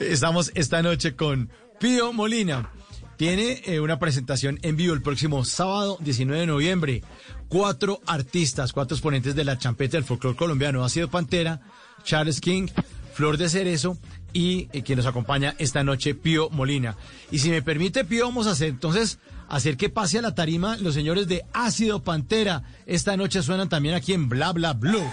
Estamos 0.00 0.50
esta 0.54 0.82
noche 0.82 1.14
con 1.14 1.50
Pío 1.78 2.12
Molina. 2.12 2.70
Tiene 3.16 3.62
eh, 3.64 3.80
una 3.80 3.98
presentación 3.98 4.58
en 4.62 4.76
vivo 4.76 4.94
el 4.94 5.02
próximo 5.02 5.44
sábado 5.44 5.96
19 6.00 6.40
de 6.40 6.46
noviembre. 6.46 7.02
Cuatro 7.48 8.00
artistas, 8.06 8.72
cuatro 8.72 8.96
exponentes 8.96 9.34
de 9.34 9.44
la 9.44 9.58
champeta 9.58 9.96
del 9.96 10.04
folclore 10.04 10.36
colombiano. 10.36 10.84
Ha 10.84 10.88
sido 10.88 11.08
Pantera, 11.08 11.60
Charles 12.08 12.40
King, 12.40 12.68
Flor 13.12 13.36
de 13.36 13.50
Cerezo 13.50 13.98
y 14.32 14.68
eh, 14.72 14.82
quien 14.82 14.96
nos 14.96 15.04
acompaña 15.04 15.54
esta 15.58 15.84
noche, 15.84 16.14
Pío 16.14 16.48
Molina. 16.48 16.96
Y 17.30 17.40
si 17.40 17.50
me 17.50 17.60
permite, 17.60 18.06
Pío, 18.06 18.24
vamos 18.24 18.46
a 18.46 18.52
hacer 18.52 18.68
entonces 18.68 19.18
hacer 19.46 19.76
que 19.76 19.90
pase 19.90 20.18
a 20.18 20.22
la 20.22 20.34
tarima 20.34 20.78
los 20.78 20.94
señores 20.94 21.28
de 21.28 21.44
Ácido 21.52 22.02
Pantera. 22.02 22.62
Esta 22.86 23.14
noche 23.18 23.42
suenan 23.42 23.68
también 23.68 23.94
aquí 23.94 24.14
en 24.14 24.30
Bla 24.30 24.52
Bla 24.52 24.72
Blue. 24.72 25.04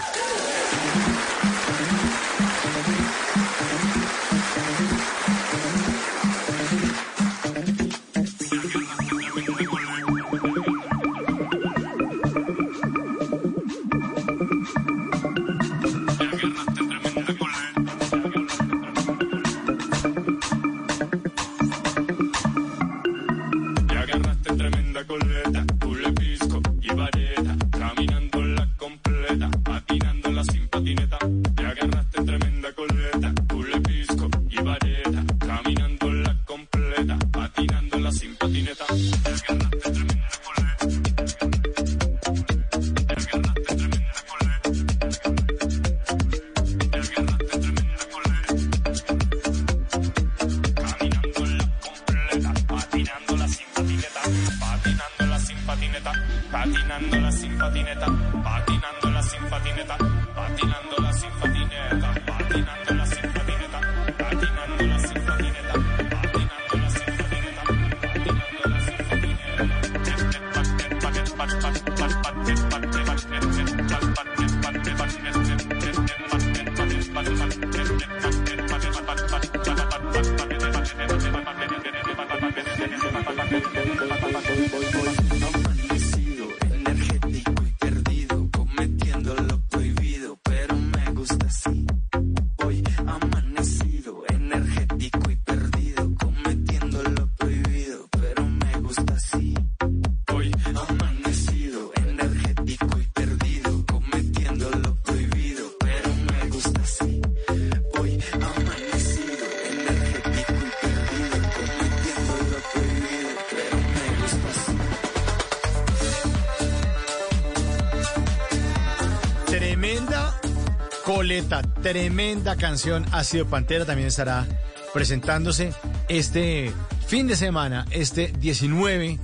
Tremenda 121.81 122.55
canción. 122.55 123.03
Ha 123.11 123.23
sido 123.23 123.47
Pantera, 123.47 123.83
también 123.83 124.09
estará 124.09 124.45
presentándose 124.93 125.73
este 126.07 126.71
fin 127.07 127.25
de 127.25 127.35
semana, 127.35 127.85
este 127.89 128.31
19 128.39 129.19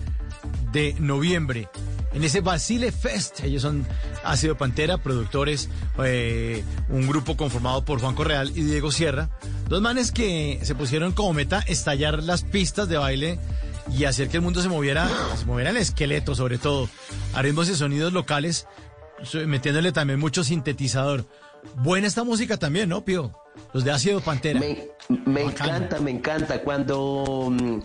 de 0.71 0.95
noviembre. 0.99 1.69
en 2.13 2.23
ese 2.23 2.41
Basile 2.41 2.91
Fest. 2.91 3.41
Ellos 3.41 3.61
son 3.61 3.85
Ácido 4.23 4.57
Pantera, 4.57 4.97
productores, 4.97 5.69
eh, 6.03 6.63
un 6.89 7.07
grupo 7.07 7.37
conformado 7.37 7.85
por 7.85 8.01
Juan 8.01 8.15
Correal 8.15 8.51
y 8.55 8.63
Diego 8.63 8.91
Sierra. 8.91 9.29
Dos 9.69 9.81
manes 9.81 10.11
que 10.11 10.59
se 10.63 10.75
pusieron 10.75 11.13
como 11.13 11.33
meta 11.33 11.59
estallar 11.67 12.23
las 12.23 12.43
pistas 12.43 12.89
de 12.89 12.97
baile 12.97 13.39
y 13.95 14.05
hacer 14.05 14.27
que 14.27 14.37
el 14.37 14.43
mundo 14.43 14.61
se 14.61 14.69
moviera, 14.69 15.07
se 15.37 15.45
moviera 15.45 15.69
el 15.69 15.77
esqueleto 15.77 16.35
sobre 16.35 16.57
todo, 16.57 16.89
a 17.33 17.41
ritmos 17.43 17.69
y 17.69 17.75
sonidos 17.75 18.11
locales, 18.11 18.67
metiéndole 19.45 19.91
también 19.91 20.19
mucho 20.19 20.43
sintetizador. 20.43 21.25
Buena 21.75 22.07
esta 22.07 22.23
música 22.23 22.57
también, 22.57 22.89
¿no, 22.89 23.03
Pío? 23.05 23.31
Los 23.73 23.83
de 23.83 23.91
Ácido 23.91 24.19
Pantera. 24.21 24.59
Me, 24.59 24.77
me 25.25 25.41
encanta, 25.41 25.99
me 25.99 26.11
encanta. 26.11 26.61
Cuando 26.61 27.49
mm, 27.51 27.79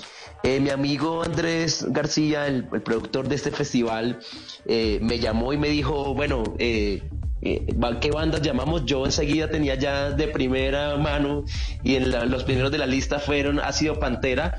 eh, 0.45 0.61
mi 0.61 0.71
amigo 0.71 1.23
Andrés 1.25 1.85
García, 1.89 2.47
el, 2.47 2.67
el 2.73 2.83
productor 2.83 3.29
de 3.29 3.35
este 3.35 3.51
festival, 3.51 4.19
eh, 4.67 4.99
me 5.03 5.19
llamó 5.19 5.53
y 5.53 5.59
me 5.59 5.69
dijo, 5.69 6.15
bueno, 6.15 6.43
eh, 6.59 7.03
eh, 7.43 7.67
¿qué 8.01 8.11
bandas 8.11 8.43
llamamos? 8.43 8.85
Yo 8.87 9.05
enseguida 9.05 9.49
tenía 9.51 9.75
ya 9.75 10.11
de 10.11 10.29
primera 10.29 10.97
mano 10.97 11.45
y 11.83 11.97
en 11.97 12.11
la- 12.11 12.25
los 12.25 12.45
primeros 12.45 12.71
de 12.71 12.79
la 12.79 12.87
lista 12.87 13.19
fueron 13.19 13.61
Ácido 13.61 13.99
Pantera. 13.99 14.55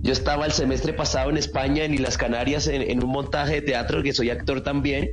Yo 0.00 0.12
estaba 0.12 0.46
el 0.46 0.52
semestre 0.52 0.92
pasado 0.92 1.28
en 1.30 1.36
España, 1.36 1.84
en 1.84 1.92
Islas 1.92 2.16
Canarias, 2.16 2.68
en, 2.68 2.82
en 2.82 3.02
un 3.02 3.10
montaje 3.10 3.54
de 3.54 3.62
teatro, 3.62 4.02
que 4.02 4.12
soy 4.12 4.30
actor 4.30 4.60
también. 4.62 5.10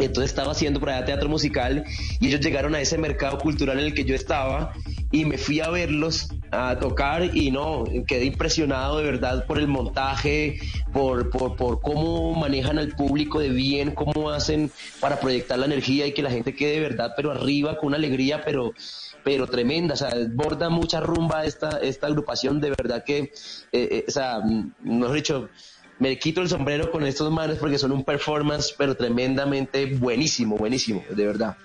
Entonces 0.00 0.30
estaba 0.30 0.52
haciendo 0.52 0.80
por 0.80 0.90
allá 0.90 1.04
teatro 1.04 1.28
musical 1.28 1.84
y 2.20 2.28
ellos 2.28 2.40
llegaron 2.40 2.74
a 2.74 2.80
ese 2.80 2.98
mercado 2.98 3.38
cultural 3.38 3.78
en 3.78 3.86
el 3.86 3.94
que 3.94 4.04
yo 4.04 4.14
estaba 4.14 4.72
y 5.12 5.24
me 5.24 5.38
fui 5.38 5.60
a 5.60 5.70
verlos 5.70 6.28
a 6.52 6.78
tocar 6.78 7.36
y 7.36 7.50
no, 7.50 7.84
quedé 8.06 8.24
impresionado 8.24 8.98
de 8.98 9.04
verdad 9.04 9.46
por 9.46 9.58
el 9.58 9.68
montaje, 9.68 10.58
por, 10.92 11.30
por, 11.30 11.80
cómo 11.80 12.34
manejan 12.34 12.78
al 12.78 12.94
público 12.94 13.40
de 13.40 13.50
bien, 13.50 13.92
cómo 13.92 14.30
hacen 14.30 14.70
para 15.00 15.20
proyectar 15.20 15.58
la 15.58 15.66
energía 15.66 16.06
y 16.06 16.12
que 16.12 16.22
la 16.22 16.30
gente 16.30 16.54
quede 16.54 16.74
de 16.74 16.80
verdad, 16.80 17.12
pero 17.16 17.32
arriba 17.32 17.76
con 17.76 17.88
una 17.88 17.96
alegría, 17.96 18.42
pero 18.44 18.72
pero 19.22 19.46
tremenda, 19.46 19.92
o 19.92 19.96
sea, 19.98 20.14
borda 20.32 20.70
mucha 20.70 20.98
rumba 21.00 21.44
esta, 21.44 21.78
esta 21.82 22.06
agrupación, 22.06 22.58
de 22.58 22.70
verdad 22.70 23.04
que, 23.04 23.18
eh, 23.18 23.30
eh, 23.72 24.04
o 24.08 24.10
sea, 24.10 24.40
mm, 24.40 24.72
mejor 24.80 25.14
dicho, 25.14 25.48
me 26.00 26.18
quito 26.18 26.40
el 26.40 26.48
sombrero 26.48 26.90
con 26.90 27.06
estos 27.06 27.30
manes 27.30 27.58
porque 27.58 27.78
son 27.78 27.92
un 27.92 28.04
performance, 28.04 28.74
pero 28.76 28.96
tremendamente 28.96 29.86
buenísimo, 29.86 30.56
buenísimo, 30.56 31.04
de 31.10 31.26
verdad. 31.26 31.56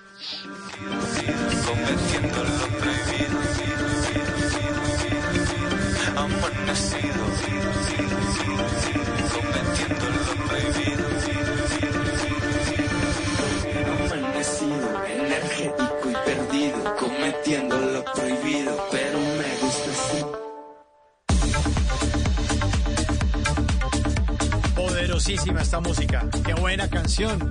Poderosísima 25.26 25.62
esta 25.62 25.80
música. 25.80 26.24
Qué 26.44 26.54
buena 26.54 26.88
canción. 26.88 27.50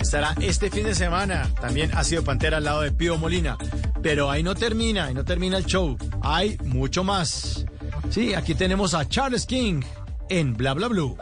Estará 0.00 0.32
este 0.40 0.70
fin 0.70 0.84
de 0.84 0.94
semana. 0.94 1.50
También 1.60 1.90
ha 1.96 2.04
sido 2.04 2.22
Pantera 2.22 2.58
al 2.58 2.64
lado 2.64 2.82
de 2.82 2.92
Pío 2.92 3.18
Molina. 3.18 3.58
Pero 4.00 4.30
ahí 4.30 4.44
no 4.44 4.54
termina, 4.54 5.06
ahí 5.06 5.14
no 5.14 5.24
termina 5.24 5.58
el 5.58 5.66
show. 5.66 5.98
Hay 6.22 6.56
mucho 6.62 7.02
más. 7.02 7.66
Sí, 8.10 8.34
aquí 8.34 8.54
tenemos 8.54 8.94
a 8.94 9.08
Charles 9.08 9.44
King 9.44 9.82
en 10.28 10.56
Bla 10.56 10.74
Bla 10.74 10.86
Blue. 10.86 11.18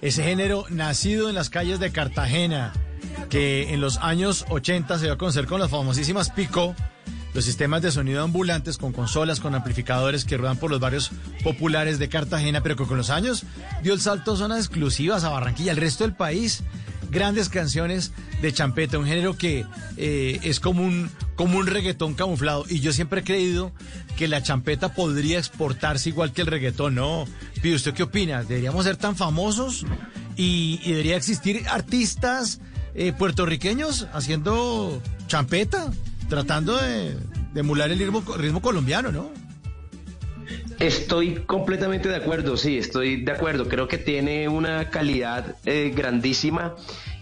Ese 0.00 0.22
género 0.22 0.64
nacido 0.70 1.28
en 1.28 1.34
las 1.34 1.50
calles 1.50 1.78
de 1.78 1.92
Cartagena, 1.92 2.72
que 3.28 3.74
en 3.74 3.80
los 3.80 3.98
años 3.98 4.46
80 4.48 4.98
se 4.98 5.04
dio 5.04 5.12
a 5.12 5.18
conocer 5.18 5.46
con 5.46 5.60
las 5.60 5.70
famosísimas 5.70 6.30
Pico, 6.30 6.74
los 7.34 7.44
sistemas 7.44 7.82
de 7.82 7.92
sonido 7.92 8.22
ambulantes 8.22 8.76
con 8.76 8.92
consolas, 8.92 9.40
con 9.40 9.54
amplificadores 9.54 10.24
que 10.24 10.36
ruedan 10.36 10.56
por 10.56 10.70
los 10.70 10.80
barrios 10.80 11.10
populares 11.44 11.98
de 11.98 12.08
Cartagena, 12.08 12.62
pero 12.62 12.76
que 12.76 12.86
con 12.86 12.96
los 12.96 13.10
años 13.10 13.44
dio 13.82 13.92
el 13.92 14.00
salto 14.00 14.32
a 14.32 14.36
zonas 14.36 14.58
exclusivas 14.58 15.24
a 15.24 15.30
Barranquilla, 15.30 15.72
al 15.72 15.78
resto 15.78 16.04
del 16.04 16.14
país. 16.14 16.62
Grandes 17.10 17.48
canciones 17.48 18.12
de 18.40 18.52
champeta, 18.52 18.96
un 18.96 19.06
género 19.06 19.36
que 19.36 19.66
eh, 19.96 20.38
es 20.44 20.60
como 20.60 20.84
un, 20.84 21.10
como 21.34 21.58
un 21.58 21.66
reggaetón 21.66 22.14
camuflado. 22.14 22.64
Y 22.68 22.80
yo 22.80 22.92
siempre 22.92 23.20
he 23.20 23.24
creído 23.24 23.72
que 24.16 24.28
la 24.28 24.42
champeta 24.42 24.94
podría 24.94 25.38
exportarse 25.38 26.08
igual 26.08 26.32
que 26.32 26.42
el 26.42 26.46
reggaetón, 26.46 26.94
¿no? 26.94 27.26
Pío, 27.62 27.76
¿usted 27.76 27.92
qué 27.92 28.02
opina? 28.02 28.42
¿Deberíamos 28.42 28.84
ser 28.84 28.96
tan 28.96 29.16
famosos? 29.16 29.84
¿Y, 30.36 30.80
y 30.82 30.90
debería 30.92 31.16
existir 31.16 31.62
artistas 31.68 32.60
eh, 32.94 33.12
puertorriqueños 33.12 34.08
haciendo 34.12 35.02
champeta? 35.26 35.90
Tratando 36.28 36.76
de, 36.76 37.16
emular 37.54 37.90
el 37.90 37.98
ritmo, 37.98 38.22
ritmo 38.36 38.62
colombiano, 38.62 39.12
¿no? 39.12 39.30
Estoy 40.78 41.42
completamente 41.46 42.08
de 42.08 42.16
acuerdo, 42.16 42.56
sí, 42.56 42.78
estoy 42.78 43.22
de 43.22 43.32
acuerdo. 43.32 43.68
Creo 43.68 43.86
que 43.86 43.98
tiene 43.98 44.48
una 44.48 44.88
calidad 44.88 45.56
eh, 45.66 45.92
grandísima. 45.94 46.74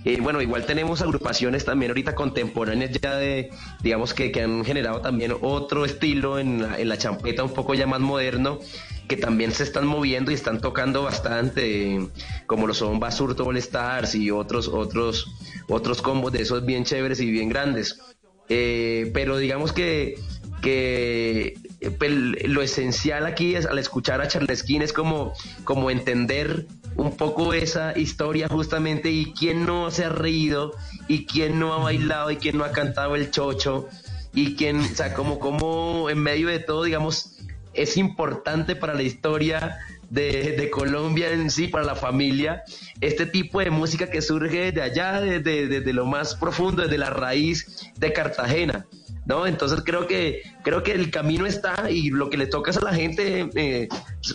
Eh, 0.08 0.20
bueno, 0.22 0.40
igual 0.40 0.64
tenemos 0.64 1.02
agrupaciones 1.02 1.66
también 1.66 1.90
ahorita 1.90 2.14
contemporáneas 2.14 2.92
ya 2.98 3.16
de, 3.16 3.50
digamos 3.82 4.14
que, 4.14 4.32
que 4.32 4.40
han 4.40 4.64
generado 4.64 5.02
también 5.02 5.34
otro 5.42 5.84
estilo 5.84 6.38
en 6.38 6.62
la, 6.62 6.78
en 6.80 6.88
la 6.88 6.96
champeta, 6.96 7.44
un 7.44 7.52
poco 7.52 7.74
ya 7.74 7.86
más 7.86 8.00
moderno, 8.00 8.58
que 9.06 9.18
también 9.18 9.52
se 9.52 9.64
están 9.64 9.86
moviendo 9.86 10.30
y 10.30 10.34
están 10.34 10.62
tocando 10.62 11.02
bastante, 11.02 12.08
como 12.46 12.66
lo 12.66 12.72
son 12.72 12.98
Basurto 12.98 13.44
All 13.44 13.58
Stars 13.58 14.14
y 14.14 14.30
otros, 14.30 14.68
otros, 14.68 15.26
otros 15.68 16.00
combos 16.00 16.32
de 16.32 16.40
esos 16.40 16.64
bien 16.64 16.84
chéveres 16.84 17.20
y 17.20 17.30
bien 17.30 17.50
grandes. 17.50 18.00
Eh, 18.48 19.10
pero 19.12 19.36
digamos 19.36 19.74
que, 19.74 20.14
que 20.62 21.58
eh, 21.82 21.90
pel- 21.90 22.46
lo 22.46 22.62
esencial 22.62 23.26
aquí 23.26 23.56
es 23.56 23.66
al 23.66 23.78
escuchar 23.78 24.22
a 24.22 24.28
Charles 24.28 24.62
King 24.62 24.80
es 24.80 24.94
como, 24.94 25.34
como 25.64 25.90
entender 25.90 26.64
un 26.98 27.16
poco 27.16 27.54
esa 27.54 27.96
historia 27.96 28.48
justamente 28.48 29.10
y 29.10 29.32
quién 29.32 29.64
no 29.64 29.90
se 29.90 30.04
ha 30.04 30.08
reído 30.08 30.74
y 31.06 31.26
quién 31.26 31.58
no 31.58 31.72
ha 31.72 31.78
bailado 31.78 32.30
y 32.32 32.36
quién 32.36 32.58
no 32.58 32.64
ha 32.64 32.72
cantado 32.72 33.14
el 33.14 33.30
chocho 33.30 33.88
y 34.34 34.56
quién, 34.56 34.80
o 34.80 34.88
sea, 34.88 35.14
como, 35.14 35.38
como 35.38 36.10
en 36.10 36.18
medio 36.18 36.48
de 36.48 36.58
todo, 36.58 36.82
digamos, 36.82 37.38
es 37.72 37.96
importante 37.96 38.74
para 38.74 38.94
la 38.94 39.02
historia 39.02 39.78
de, 40.10 40.68
Colombia 40.72 41.30
en 41.30 41.50
sí, 41.50 41.68
para 41.68 41.84
la 41.84 41.94
familia, 41.94 42.64
este 43.00 43.26
tipo 43.26 43.60
de 43.60 43.70
música 43.70 44.10
que 44.10 44.20
surge 44.20 44.72
de 44.72 44.82
allá, 44.82 45.20
desde, 45.20 45.68
desde 45.68 45.92
lo 45.92 46.04
más 46.04 46.34
profundo, 46.34 46.82
desde 46.82 46.98
la 46.98 47.10
raíz 47.10 47.90
de 47.96 48.12
Cartagena 48.12 48.86
¿no? 49.28 49.46
Entonces 49.46 49.82
creo 49.84 50.06
que, 50.06 50.42
creo 50.64 50.82
que 50.82 50.92
el 50.92 51.10
camino 51.10 51.46
está 51.46 51.90
y 51.90 52.10
lo 52.10 52.30
que 52.30 52.38
le 52.38 52.46
toca 52.46 52.70
es 52.70 52.78
a 52.78 52.80
la 52.80 52.94
gente 52.94 53.48
eh, 53.54 53.88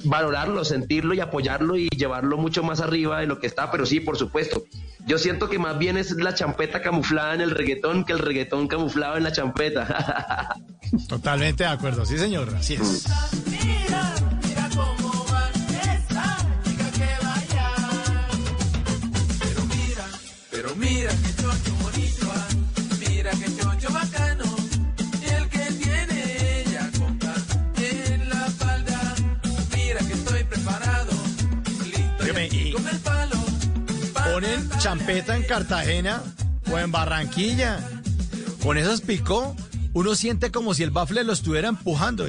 valorarlo, 0.04 0.64
sentirlo 0.64 1.16
y 1.16 1.20
apoyarlo 1.20 1.76
y 1.76 1.90
llevarlo 1.90 2.38
mucho 2.38 2.64
más 2.64 2.80
arriba 2.80 3.20
de 3.20 3.26
lo 3.26 3.40
que 3.40 3.48
está, 3.48 3.72
pero 3.72 3.86
sí, 3.86 4.00
por 4.00 4.18
supuesto. 4.18 4.64
Yo 5.06 5.18
siento 5.18 5.50
que 5.50 5.60
más 5.60 5.78
bien 5.78 5.98
es 5.98 6.12
la 6.12 6.34
champeta 6.34 6.82
camuflada 6.82 7.34
en 7.34 7.42
el 7.42 7.52
reggaetón 7.52 8.06
que 8.06 8.14
el 8.14 8.20
reggaetón 8.20 8.68
camuflado 8.68 9.18
en 9.18 9.24
la 9.24 9.34
champeta. 9.34 10.56
Totalmente 11.10 11.64
de 11.64 11.70
acuerdo, 11.70 12.06
sí 12.06 12.18
señor, 12.18 12.54
así 12.56 12.76
es. 12.76 13.06
Champeta 34.84 35.38
en 35.38 35.44
Cartagena 35.44 36.22
o 36.70 36.78
en 36.78 36.92
Barranquilla. 36.92 37.80
Con 38.62 38.78
esas 38.78 39.00
picó, 39.00 39.56
uno 39.94 40.14
siente 40.14 40.52
como 40.52 40.74
si 40.74 40.84
el 40.84 40.92
bafle 40.92 41.24
lo 41.24 41.32
estuviera 41.32 41.70
empujando. 41.70 42.26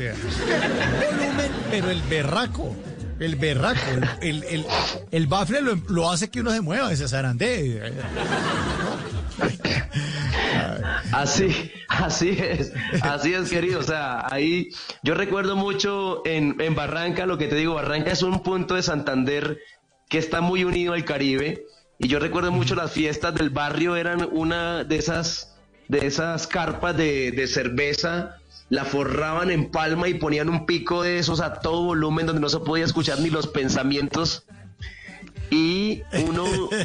pero 1.68 1.90
el 1.90 2.00
berraco. 2.02 2.76
El 3.18 3.34
berraco, 3.34 3.80
el, 3.90 4.04
el, 4.22 4.44
el, 4.44 4.66
el 5.10 5.26
bafle 5.26 5.62
lo, 5.62 5.74
lo 5.88 6.12
hace 6.12 6.30
que 6.30 6.40
uno 6.40 6.52
se 6.52 6.60
mueva, 6.60 6.92
ese 6.92 7.08
zarandee. 7.08 7.92
Así, 11.10 11.72
así 11.88 12.36
es, 12.38 12.72
así 13.02 13.34
es, 13.34 13.50
querido. 13.50 13.80
O 13.80 13.84
sea, 13.84 14.26
ahí 14.32 14.68
yo 15.02 15.14
recuerdo 15.14 15.56
mucho 15.56 16.22
en, 16.24 16.60
en 16.60 16.76
Barranca, 16.76 17.26
lo 17.26 17.36
que 17.36 17.48
te 17.48 17.56
digo, 17.56 17.74
Barranca 17.74 18.12
es 18.12 18.22
un 18.22 18.44
punto 18.44 18.76
de 18.76 18.82
Santander 18.82 19.58
que 20.08 20.18
está 20.18 20.40
muy 20.40 20.62
unido 20.62 20.92
al 20.92 21.04
Caribe. 21.04 21.66
Y 21.98 22.08
yo 22.08 22.18
recuerdo 22.18 22.50
mucho 22.50 22.74
las 22.74 22.92
fiestas 22.92 23.34
del 23.34 23.50
barrio, 23.50 23.96
eran 23.96 24.28
una 24.32 24.84
de 24.84 24.96
esas, 24.96 25.56
de 25.88 26.06
esas 26.06 26.46
carpas 26.46 26.96
de, 26.96 27.30
de 27.30 27.46
cerveza, 27.46 28.38
la 28.68 28.84
forraban 28.84 29.50
en 29.50 29.70
palma 29.70 30.08
y 30.08 30.14
ponían 30.14 30.48
un 30.48 30.66
pico 30.66 31.02
de 31.02 31.18
esos 31.18 31.40
a 31.40 31.60
todo 31.60 31.84
volumen 31.84 32.26
donde 32.26 32.40
no 32.40 32.48
se 32.48 32.60
podía 32.60 32.84
escuchar 32.84 33.20
ni 33.20 33.30
los 33.30 33.46
pensamientos. 33.46 34.44
Y 35.50 36.02
uno 36.26 36.44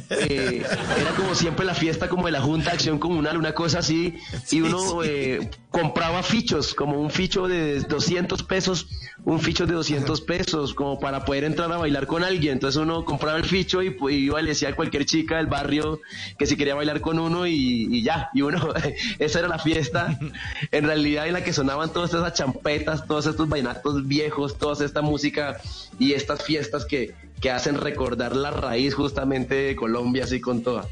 eh, 0.10 0.64
era 1.00 1.12
como 1.16 1.34
siempre 1.34 1.66
la 1.66 1.74
fiesta 1.74 2.08
como 2.08 2.26
de 2.26 2.32
la 2.32 2.42
Junta 2.42 2.70
de 2.70 2.76
Acción 2.76 3.00
Comunal, 3.00 3.38
una 3.38 3.54
cosa 3.54 3.80
así, 3.80 4.16
y 4.52 4.62
uno 4.62 5.04
eh, 5.04 5.50
compraba 5.72 6.22
fichos, 6.22 6.76
como 6.76 7.00
un 7.00 7.10
ficho 7.10 7.48
de 7.48 7.80
200 7.80 8.44
pesos, 8.44 8.88
un 9.26 9.40
ficho 9.40 9.66
de 9.66 9.74
200 9.74 10.22
pesos, 10.22 10.74
como 10.74 11.00
para 11.00 11.26
poder 11.26 11.44
entrar 11.44 11.72
a 11.72 11.78
bailar 11.78 12.08
con 12.08 12.24
alguien. 12.24 12.54
Entonces 12.54 12.82
uno 12.82 13.06
compraba 13.06 13.38
el 13.38 13.46
ficho 13.46 13.82
y 13.84 13.96
iba 14.10 14.40
y 14.40 14.44
le 14.44 14.50
decía 14.50 14.70
a 14.70 14.76
cualquier 14.76 15.06
chica 15.06 15.38
del 15.38 15.48
barrio 15.48 16.02
que 16.38 16.46
si 16.46 16.56
quería 16.56 16.76
bailar 16.76 17.02
con 17.02 17.20
uno 17.20 17.46
y, 17.46 17.88
y 17.92 18.02
ya, 18.02 18.30
y 18.34 18.42
uno, 18.42 18.74
esa 19.20 19.40
era 19.40 19.48
la 19.48 19.60
fiesta, 19.60 20.18
en 20.72 20.86
realidad 20.86 21.28
en 21.28 21.34
la 21.34 21.44
que 21.44 21.54
sonaban 21.54 21.92
todas 21.92 22.14
esas 22.14 22.34
champetas, 22.34 23.06
todos 23.06 23.26
estos 23.26 23.48
vainatos 23.48 24.08
viejos, 24.08 24.58
toda 24.58 24.86
esta 24.86 25.02
música 25.02 25.58
y 26.00 26.14
estas 26.14 26.44
fiestas 26.44 26.86
que, 26.86 27.14
que 27.42 27.52
hacen 27.52 27.76
recordar 27.76 28.36
la 28.36 28.52
raíz 28.52 28.96
justamente 28.96 29.56
de 29.56 29.76
Colombia, 29.76 30.24
así 30.24 30.40
con 30.40 30.64
toda. 30.64 30.88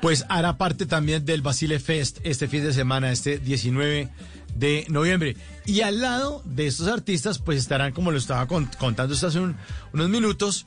Pues 0.00 0.24
hará 0.28 0.58
parte 0.58 0.86
también 0.86 1.24
del 1.24 1.42
Basile 1.42 1.80
Fest 1.80 2.18
este 2.22 2.46
fin 2.46 2.62
de 2.62 2.72
semana, 2.72 3.10
este 3.10 3.38
19 3.38 4.08
de 4.58 4.86
noviembre. 4.88 5.36
Y 5.66 5.80
al 5.82 6.00
lado 6.00 6.42
de 6.44 6.66
estos 6.66 6.88
artistas, 6.88 7.38
pues 7.38 7.58
estarán, 7.58 7.92
como 7.92 8.10
lo 8.10 8.18
estaba 8.18 8.46
con- 8.46 8.70
contando 8.78 9.14
usted 9.14 9.28
hace 9.28 9.40
un- 9.40 9.56
unos 9.92 10.08
minutos, 10.08 10.66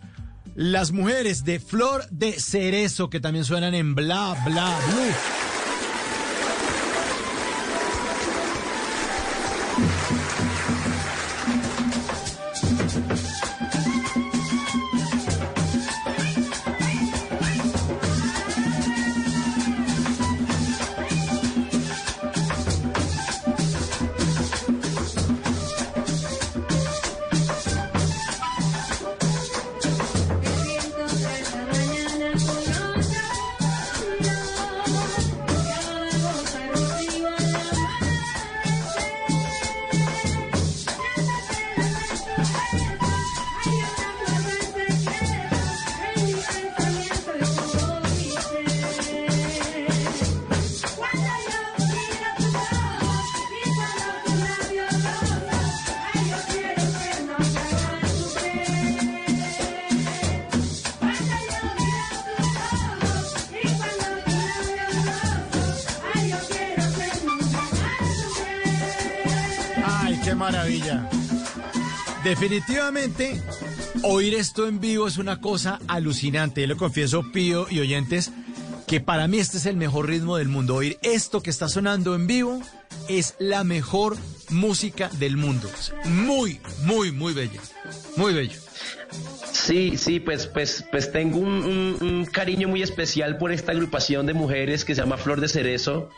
las 0.55 0.91
mujeres 0.91 1.43
de 1.45 1.59
Flor 1.59 2.05
de 2.09 2.33
Cerezo, 2.39 3.09
que 3.09 3.19
también 3.19 3.45
suenan 3.45 3.73
en 3.73 3.95
Bla 3.95 4.35
Bla 4.45 4.77
Blue. 4.87 5.13
Definitivamente, 72.41 73.39
oír 74.01 74.33
esto 74.33 74.67
en 74.67 74.79
vivo 74.79 75.07
es 75.07 75.17
una 75.19 75.39
cosa 75.39 75.79
alucinante. 75.87 76.61
Yo 76.61 76.67
le 76.69 76.75
confieso, 76.75 77.31
Pío 77.31 77.67
y 77.69 77.79
oyentes, 77.81 78.31
que 78.87 78.99
para 78.99 79.27
mí 79.27 79.37
este 79.37 79.57
es 79.57 79.67
el 79.67 79.77
mejor 79.77 80.07
ritmo 80.09 80.37
del 80.37 80.47
mundo. 80.47 80.73
Oír 80.73 80.97
esto 81.03 81.43
que 81.43 81.51
está 81.51 81.69
sonando 81.69 82.15
en 82.15 82.25
vivo 82.25 82.59
es 83.07 83.35
la 83.37 83.63
mejor 83.63 84.17
música 84.49 85.09
del 85.19 85.37
mundo. 85.37 85.69
Muy, 86.05 86.59
muy, 86.83 87.11
muy 87.11 87.33
bello. 87.35 87.61
Muy 88.17 88.33
bello. 88.33 88.59
Sí, 89.53 89.93
sí, 89.95 90.19
pues, 90.19 90.47
pues, 90.47 90.83
pues 90.89 91.11
tengo 91.11 91.37
un, 91.37 91.47
un- 91.63 91.97
un 92.01 92.25
cariño 92.25 92.67
muy 92.67 92.81
especial 92.81 93.37
por 93.37 93.51
esta 93.51 93.71
agrupación 93.71 94.25
de 94.25 94.33
mujeres 94.33 94.83
que 94.83 94.95
se 94.95 95.01
llama 95.01 95.17
Flor 95.17 95.41
de 95.41 95.47
Cerezo, 95.47 96.09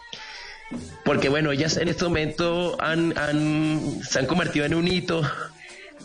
porque 1.04 1.28
bueno, 1.28 1.52
ellas 1.52 1.76
en 1.76 1.90
este 1.90 2.06
momento 2.06 2.78
han, 2.82 3.14
han- 3.18 4.00
se 4.10 4.20
han 4.20 4.26
convertido 4.26 4.66
en 4.66 4.74
un 4.74 4.88
hito 4.88 5.22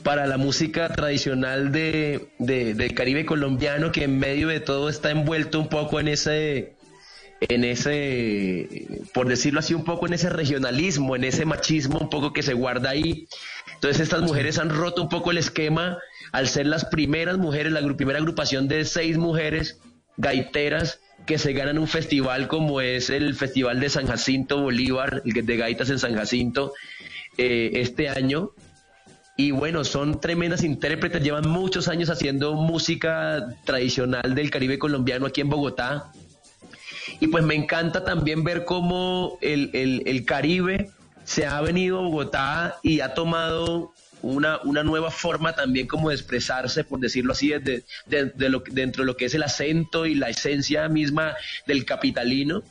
para 0.02 0.26
la 0.26 0.36
música 0.38 0.88
tradicional 0.88 1.72
de, 1.72 2.28
de- 2.38 2.74
del 2.74 2.94
Caribe 2.94 3.24
colombiano, 3.26 3.92
que 3.92 4.04
en 4.04 4.18
medio 4.18 4.48
de 4.48 4.60
todo 4.60 4.88
está 4.88 5.10
envuelto 5.10 5.58
un 5.60 5.68
poco 5.68 6.00
en 6.00 6.08
ese, 6.08 6.74
en 7.40 7.64
ese, 7.64 8.86
por 9.12 9.28
decirlo 9.28 9.60
así, 9.60 9.74
un 9.74 9.84
poco 9.84 10.06
en 10.06 10.14
ese 10.14 10.30
regionalismo, 10.30 11.16
en 11.16 11.24
ese 11.24 11.44
machismo 11.44 11.98
un 11.98 12.10
poco 12.10 12.32
que 12.32 12.42
se 12.42 12.54
guarda 12.54 12.90
ahí. 12.90 13.28
Entonces 13.74 14.00
estas 14.00 14.22
mujeres 14.22 14.58
han 14.58 14.70
roto 14.70 15.02
un 15.02 15.08
poco 15.08 15.30
el 15.30 15.38
esquema 15.38 15.98
al 16.32 16.48
ser 16.48 16.66
las 16.66 16.84
primeras 16.84 17.38
mujeres, 17.38 17.72
la 17.72 17.80
primera 17.96 18.18
agrupación 18.18 18.68
de 18.68 18.84
seis 18.84 19.16
mujeres 19.18 19.78
gaiteras 20.16 21.00
que 21.26 21.38
se 21.38 21.52
ganan 21.52 21.78
un 21.78 21.86
festival 21.88 22.48
como 22.48 22.80
es 22.80 23.10
el 23.10 23.34
Festival 23.34 23.80
de 23.80 23.88
San 23.90 24.06
Jacinto 24.06 24.60
Bolívar, 24.62 25.22
el 25.24 25.44
de 25.46 25.56
gaitas 25.56 25.90
en 25.90 25.98
San 25.98 26.14
Jacinto, 26.14 26.72
eh, 27.36 27.70
este 27.74 28.08
año. 28.08 28.50
Y 29.40 29.52
bueno, 29.52 29.84
son 29.84 30.20
tremendas 30.20 30.64
intérpretes, 30.64 31.22
llevan 31.22 31.48
muchos 31.48 31.86
años 31.86 32.10
haciendo 32.10 32.54
música 32.54 33.54
tradicional 33.64 34.34
del 34.34 34.50
Caribe 34.50 34.80
colombiano 34.80 35.26
aquí 35.26 35.40
en 35.40 35.48
Bogotá. 35.48 36.10
Y 37.20 37.28
pues 37.28 37.44
me 37.44 37.54
encanta 37.54 38.04
también 38.04 38.42
ver 38.42 38.64
cómo 38.64 39.38
el, 39.40 39.70
el- 39.74 40.02
el 40.06 40.24
Caribe 40.24 40.90
se 41.24 41.46
ha 41.46 41.60
venido 41.60 42.00
a 42.00 42.02
Bogotá 42.02 42.78
y 42.82 42.98
ha 42.98 43.14
tomado 43.14 43.92
una, 44.22 44.58
una 44.64 44.82
nueva 44.82 45.12
forma 45.12 45.52
también 45.54 45.86
como 45.86 46.08
de 46.08 46.16
expresarse, 46.16 46.82
por 46.82 46.98
decirlo 46.98 47.30
así, 47.32 47.50
de, 47.50 47.84
dentro 48.06 49.02
de 49.04 49.06
lo 49.06 49.16
que 49.16 49.26
es 49.26 49.34
el 49.34 49.44
acento 49.44 50.04
y 50.04 50.16
la 50.16 50.30
esencia 50.30 50.88
misma 50.88 51.36
del 51.64 51.84
capitalino. 51.84 52.64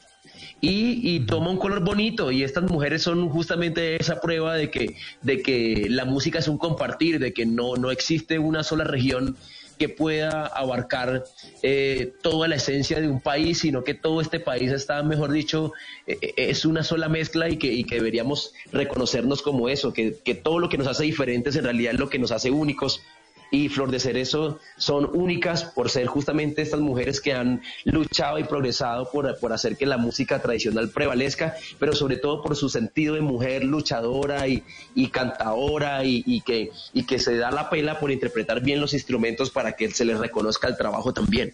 Y, 0.62 1.16
y 1.16 1.20
toma 1.22 1.50
un 1.50 1.58
color 1.58 1.84
bonito. 1.84 2.32
Y 2.32 2.44
estas 2.44 2.70
mujeres 2.70 3.04
son 3.04 3.30
justamente 3.30 4.02
esa 4.02 4.20
prueba 4.20 4.56
de 4.56 4.70
que, 4.70 4.96
de 5.22 5.42
que 5.42 5.88
la 5.90 6.06
música 6.06 6.40
es 6.40 6.48
un 6.48 6.58
compartir, 6.58 7.20
de 7.20 7.34
que 7.34 7.46
no, 7.46 7.76
no 7.76 7.92
existe 7.92 8.40
una 8.40 8.64
sola 8.64 8.84
región 8.84 9.36
que 9.78 9.90
pueda 9.90 10.48
abarcar 10.48 11.24
eh, 11.62 12.14
toda 12.22 12.48
la 12.48 12.56
esencia 12.56 13.00
de 13.00 13.08
un 13.08 13.22
país, 13.22 13.60
sino 13.60 13.84
que 13.84 13.94
todo 13.94 14.22
este 14.22 14.40
país 14.40 14.72
está, 14.72 15.02
mejor 15.04 15.32
dicho, 15.32 15.72
eh, 16.08 16.18
eh, 16.22 16.34
es 16.38 16.66
una 16.66 16.84
sola 16.84 17.10
mezcla 17.10 17.50
y 17.50 17.58
que, 17.58 17.72
y 17.72 17.84
que 17.84 17.96
deberíamos 17.96 18.54
reconocernos 18.72 19.42
como 19.42 19.70
eso, 19.70 19.94
que, 19.94 20.18
que 20.24 20.36
todo 20.36 20.60
lo 20.60 20.70
que 20.70 20.78
nos 20.78 20.88
hace 20.88 21.04
diferentes 21.04 21.56
en 21.56 21.64
realidad 21.64 21.94
es 21.94 22.00
lo 22.00 22.10
que 22.10 22.20
nos 22.20 22.32
hace 22.32 22.50
únicos 22.50 23.02
y 23.51 23.69
Flor 23.69 23.92
de 23.92 24.00
Cerezo 24.00 24.59
son 24.77 25.09
únicas 25.14 25.64
por 25.64 25.90
ser 25.90 26.08
justamente 26.08 26.61
estas 26.61 26.80
mujeres 26.80 27.22
que 27.22 27.34
han 27.34 27.61
luchado 27.85 28.40
y 28.40 28.43
progresado 28.43 29.09
por, 29.11 29.40
por 29.40 29.53
hacer 29.53 29.77
que 29.77 29.85
la 29.85 29.98
música 29.98 30.42
tradicional 30.42 30.90
prevalezca, 30.90 31.56
pero 31.80 31.93
sobre 31.93 32.17
todo 32.17 32.42
por 32.42 32.56
su 32.56 32.69
sentido 32.69 33.16
de 33.16 33.22
mujer 33.22 33.64
luchadora 33.64 34.48
y, 34.48 34.64
y 34.95 35.08
cantadora 35.09 36.03
y, 36.03 36.24
y 36.26 36.42
que, 36.42 36.72
y 36.93 37.03
que 37.03 37.19
se 37.19 37.38
da 37.38 37.51
la 37.51 37.69
pela 37.69 38.00
por 38.00 38.11
interpretar 38.11 38.61
bien 38.61 38.82
los 38.82 38.93
instrumentos 38.93 39.50
para 39.50 39.74
que 39.74 39.90
se 39.92 40.06
les 40.06 40.17
reconozca 40.17 40.67
el 40.67 40.77
trabajo 40.77 41.14
también. 41.14 41.53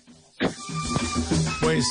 Pues, 1.62 1.86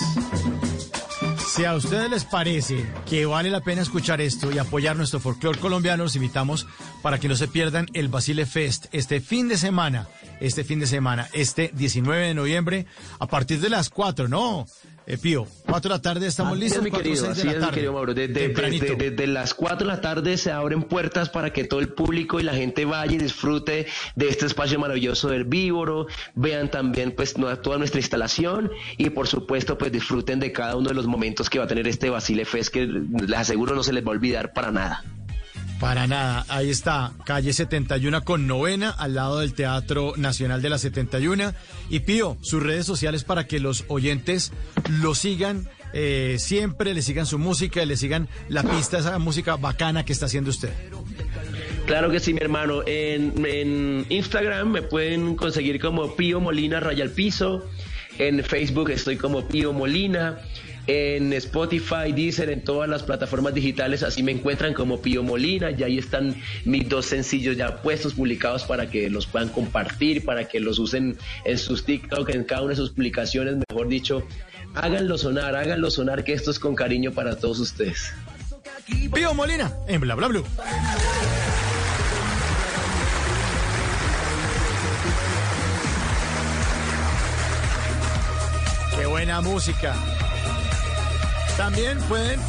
si 1.54 1.66
a 1.66 1.74
ustedes 1.74 2.08
les 2.08 2.24
parece 2.24 2.90
que 3.04 3.26
vale 3.26 3.50
la 3.50 3.60
pena 3.60 3.82
escuchar 3.82 4.22
esto 4.22 4.50
y 4.50 4.56
apoyar 4.56 4.96
nuestro 4.96 5.20
folclore 5.20 5.58
colombiano, 5.58 6.04
los 6.04 6.16
invitamos 6.16 6.66
para 7.02 7.18
que 7.18 7.28
no 7.28 7.36
se 7.36 7.46
pierdan 7.46 7.88
el 7.92 8.08
Basile 8.08 8.46
Fest 8.46 8.86
este 8.90 9.20
fin 9.20 9.48
de 9.48 9.58
semana, 9.58 10.08
este 10.40 10.64
fin 10.64 10.80
de 10.80 10.86
semana, 10.86 11.28
este 11.34 11.70
19 11.74 12.28
de 12.28 12.32
noviembre, 12.32 12.86
a 13.18 13.26
partir 13.26 13.60
de 13.60 13.68
las 13.68 13.90
4, 13.90 14.28
¿no? 14.28 14.64
Eh, 15.12 15.18
Pío, 15.18 15.46
4 15.66 15.90
de 15.90 15.94
la 15.94 16.00
tarde 16.00 16.26
estamos 16.26 16.52
Así 16.54 16.62
listos. 16.62 16.78
es, 16.78 16.84
mi 16.84 16.90
4 16.90 16.98
o 16.98 17.12
querido, 17.12 17.34
6 17.34 17.36
de 17.36 17.44
la 17.44 17.50
es, 17.50 17.56
mi 17.56 17.60
tarde. 17.60 17.74
querido 17.74 17.92
Mauro. 17.92 18.14
Desde, 18.14 19.26
las 19.26 19.52
4 19.52 19.78
de 19.80 19.84
la 19.84 20.00
tarde 20.00 20.38
se 20.38 20.50
abren 20.50 20.84
puertas 20.84 21.28
para 21.28 21.52
que 21.52 21.64
todo 21.64 21.80
el 21.80 21.90
público 21.90 22.40
y 22.40 22.44
la 22.44 22.54
gente 22.54 22.86
vaya 22.86 23.12
y 23.12 23.18
disfrute 23.18 23.88
de 24.16 24.28
este 24.30 24.46
espacio 24.46 24.78
maravilloso 24.78 25.28
del 25.28 25.44
Víboro, 25.44 26.06
vean 26.34 26.70
también 26.70 27.12
pues 27.14 27.34
toda 27.34 27.76
nuestra 27.76 28.00
instalación 28.00 28.70
y 28.96 29.10
por 29.10 29.28
supuesto 29.28 29.76
pues 29.76 29.92
disfruten 29.92 30.40
de 30.40 30.50
cada 30.50 30.76
uno 30.76 30.88
de 30.88 30.94
los 30.94 31.06
momentos 31.06 31.50
que 31.50 31.58
va 31.58 31.66
a 31.66 31.68
tener 31.68 31.86
este 31.86 32.08
Basile 32.08 32.46
Fest 32.46 32.72
que 32.72 32.86
les 32.86 33.38
aseguro 33.38 33.74
no 33.74 33.82
se 33.82 33.92
les 33.92 34.02
va 34.02 34.08
a 34.08 34.12
olvidar 34.12 34.54
para 34.54 34.72
nada. 34.72 35.04
Para 35.82 36.06
nada, 36.06 36.46
ahí 36.48 36.70
está, 36.70 37.10
calle 37.26 37.52
71 37.52 38.22
con 38.22 38.46
novena, 38.46 38.90
al 38.90 39.16
lado 39.16 39.40
del 39.40 39.52
Teatro 39.52 40.12
Nacional 40.16 40.62
de 40.62 40.70
la 40.70 40.78
71. 40.78 41.54
Y 41.90 41.98
Pío, 41.98 42.36
sus 42.40 42.62
redes 42.62 42.86
sociales 42.86 43.24
para 43.24 43.48
que 43.48 43.58
los 43.58 43.84
oyentes 43.88 44.52
lo 45.00 45.16
sigan 45.16 45.68
eh, 45.92 46.36
siempre, 46.38 46.94
le 46.94 47.02
sigan 47.02 47.26
su 47.26 47.36
música, 47.40 47.84
le 47.84 47.96
sigan 47.96 48.28
la 48.48 48.62
pista, 48.62 49.00
esa 49.00 49.18
música 49.18 49.56
bacana 49.56 50.04
que 50.04 50.12
está 50.12 50.26
haciendo 50.26 50.50
usted. 50.50 50.70
Claro 51.86 52.12
que 52.12 52.20
sí, 52.20 52.32
mi 52.32 52.40
hermano. 52.42 52.82
En, 52.86 53.44
en 53.44 54.06
Instagram 54.08 54.70
me 54.70 54.82
pueden 54.82 55.34
conseguir 55.34 55.80
como 55.80 56.14
Pío 56.14 56.38
Molina 56.38 56.78
Raya 56.78 57.02
al 57.02 57.10
Piso. 57.10 57.68
En 58.18 58.44
Facebook 58.44 58.90
estoy 58.90 59.16
como 59.16 59.48
Pío 59.48 59.72
Molina. 59.72 60.38
En 60.86 61.32
Spotify, 61.34 62.12
Deezer, 62.12 62.50
en 62.50 62.64
todas 62.64 62.88
las 62.88 63.04
plataformas 63.04 63.54
digitales, 63.54 64.02
así 64.02 64.22
me 64.22 64.32
encuentran 64.32 64.74
como 64.74 65.00
Pío 65.00 65.22
Molina. 65.22 65.70
Y 65.70 65.82
ahí 65.84 65.98
están 65.98 66.34
mis 66.64 66.88
dos 66.88 67.06
sencillos 67.06 67.56
ya 67.56 67.82
puestos, 67.82 68.14
publicados 68.14 68.64
para 68.64 68.90
que 68.90 69.08
los 69.08 69.26
puedan 69.26 69.48
compartir, 69.48 70.24
para 70.24 70.48
que 70.48 70.58
los 70.58 70.78
usen 70.78 71.16
en 71.44 71.58
sus 71.58 71.84
TikTok, 71.84 72.28
en 72.30 72.44
cada 72.44 72.62
una 72.62 72.70
de 72.70 72.76
sus 72.76 72.90
publicaciones, 72.90 73.56
mejor 73.68 73.88
dicho. 73.88 74.26
Háganlo 74.74 75.18
sonar, 75.18 75.54
háganlo 75.54 75.90
sonar, 75.90 76.24
que 76.24 76.32
esto 76.32 76.50
es 76.50 76.58
con 76.58 76.74
cariño 76.74 77.12
para 77.12 77.36
todos 77.36 77.60
ustedes. 77.60 78.12
Pío 79.14 79.34
Molina, 79.34 79.72
en 79.86 80.00
Bla 80.00 80.14
Bla. 80.16 80.42
Qué 88.98 89.06
buena 89.06 89.40
música. 89.40 89.94
También 91.56 91.98
pueden 92.08 92.40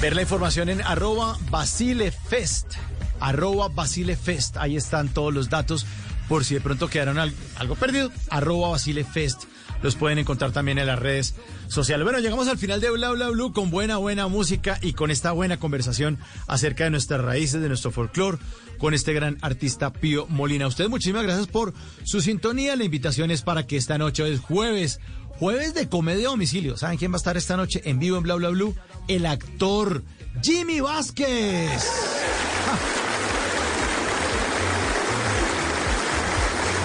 ver 0.00 0.16
la 0.16 0.22
información 0.22 0.68
en 0.68 0.82
arroba 0.82 1.38
basilefest. 1.50 2.74
Arroba 3.20 3.68
basilefest. 3.68 4.56
Ahí 4.56 4.76
están 4.76 5.08
todos 5.08 5.32
los 5.32 5.48
datos 5.50 5.86
por 6.28 6.44
si 6.44 6.54
de 6.54 6.60
pronto 6.60 6.88
quedaron 6.88 7.18
al- 7.18 7.32
algo 7.56 7.74
perdido. 7.76 8.10
Arroba 8.30 8.70
basilefest. 8.70 9.44
Los 9.82 9.96
pueden 9.96 10.18
encontrar 10.18 10.50
también 10.52 10.78
en 10.78 10.86
las 10.86 10.98
redes 10.98 11.34
sociales. 11.68 12.04
Bueno, 12.04 12.18
llegamos 12.18 12.48
al 12.48 12.56
final 12.56 12.80
de 12.80 12.90
Bla 12.90 13.10
Bla 13.10 13.28
Blue 13.28 13.52
con 13.52 13.70
buena, 13.70 13.98
buena 13.98 14.28
música 14.28 14.78
y 14.80 14.94
con 14.94 15.10
esta 15.10 15.32
buena 15.32 15.58
conversación 15.58 16.18
acerca 16.46 16.84
de 16.84 16.90
nuestras 16.90 17.20
raíces, 17.20 17.60
de 17.60 17.68
nuestro 17.68 17.90
folclore, 17.90 18.38
con 18.78 18.94
este 18.94 19.12
gran 19.12 19.36
artista 19.42 19.92
Pío 19.92 20.26
Molina. 20.28 20.64
A 20.64 20.68
ustedes 20.68 20.88
muchísimas 20.88 21.24
gracias 21.24 21.48
por 21.48 21.74
su 22.04 22.22
sintonía. 22.22 22.76
La 22.76 22.84
invitación 22.84 23.30
es 23.30 23.42
para 23.42 23.66
que 23.66 23.76
esta 23.76 23.98
noche 23.98 24.26
es 24.32 24.40
jueves, 24.40 25.00
jueves 25.38 25.74
de 25.74 25.88
comedia 25.88 26.28
a 26.28 26.30
domicilio. 26.30 26.76
¿Saben 26.76 26.98
quién 26.98 27.12
va 27.12 27.16
a 27.16 27.18
estar 27.18 27.36
esta 27.36 27.56
noche 27.56 27.82
en 27.84 27.98
vivo 27.98 28.16
en 28.16 28.22
Bla 28.22 28.34
Bla 28.34 28.48
Blue? 28.50 28.74
El 29.08 29.26
actor 29.26 30.02
Jimmy 30.42 30.80
Vázquez. 30.80 31.82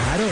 Claro. 0.04 0.28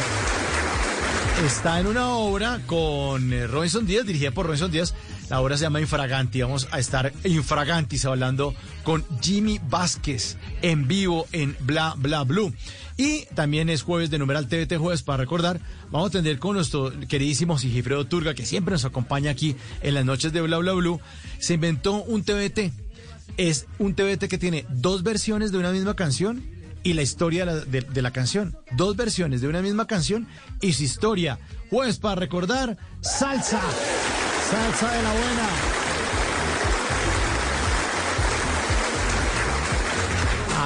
Está 1.46 1.80
en 1.80 1.86
una 1.86 2.10
obra 2.10 2.62
con 2.66 3.32
eh, 3.32 3.46
Robinson 3.46 3.86
Díaz, 3.86 4.08
dirigida 4.08 4.32
por 4.32 4.48
Robinson 4.48 4.72
Díaz. 4.72 4.96
La 5.30 5.40
obra 5.40 5.56
se 5.56 5.64
llama 5.64 5.80
Infraganti. 5.80 6.42
Vamos 6.42 6.68
a 6.72 6.80
estar 6.80 7.14
Infragantis 7.24 8.06
hablando 8.06 8.56
con 8.84 9.06
Jimmy 9.22 9.60
Vázquez 9.70 10.38
en 10.62 10.88
vivo 10.88 11.28
en 11.34 11.56
Bla 11.60 11.94
Bla 11.96 12.24
Blue. 12.24 12.54
Y 12.98 13.26
también 13.35 13.69
es 13.69 13.84
jueves 13.84 14.09
de 14.09 14.17
numeral 14.17 14.48
TVT 14.48 14.77
Jueves 14.77 15.03
para 15.03 15.17
recordar. 15.17 15.61
Vamos 15.92 16.08
a 16.08 16.09
atender 16.09 16.40
con 16.40 16.56
nuestro 16.56 16.92
queridísimo 17.08 17.59
Sigifredo 17.59 18.06
Turga, 18.06 18.34
que 18.34 18.45
siempre 18.45 18.72
nos 18.72 18.85
acompaña 18.85 19.30
aquí 19.30 19.56
en 19.84 19.93
las 19.93 20.03
noches 20.03 20.34
de 20.34 20.42
Bla 20.42 20.58
Bla 20.58 20.74
Blue. 20.74 21.00
Se 21.38 21.53
inventó 21.53 22.03
un 22.03 22.24
TVT. 22.24 22.74
Es 23.38 23.67
un 23.77 23.93
TVT 23.93 24.27
que 24.27 24.40
tiene 24.40 24.66
dos 24.69 25.03
versiones 25.03 25.51
de 25.51 25.59
una 25.59 25.72
misma 25.72 25.95
canción 25.95 26.43
y 26.82 26.93
la 26.93 27.03
historia 27.03 27.45
de 27.45 28.01
la 28.01 28.11
canción. 28.11 28.58
Dos 28.72 28.95
versiones 28.95 29.42
de 29.42 29.48
una 29.48 29.61
misma 29.61 29.85
canción 29.85 30.27
y 30.59 30.74
su 30.74 30.84
historia. 30.84 31.38
Jueves 31.69 32.00
para 32.00 32.16
recordar, 32.16 32.77
salsa. 33.01 33.61
Salsa 34.50 34.92
de 34.92 35.03
la 35.03 35.11
buena. 35.11 35.87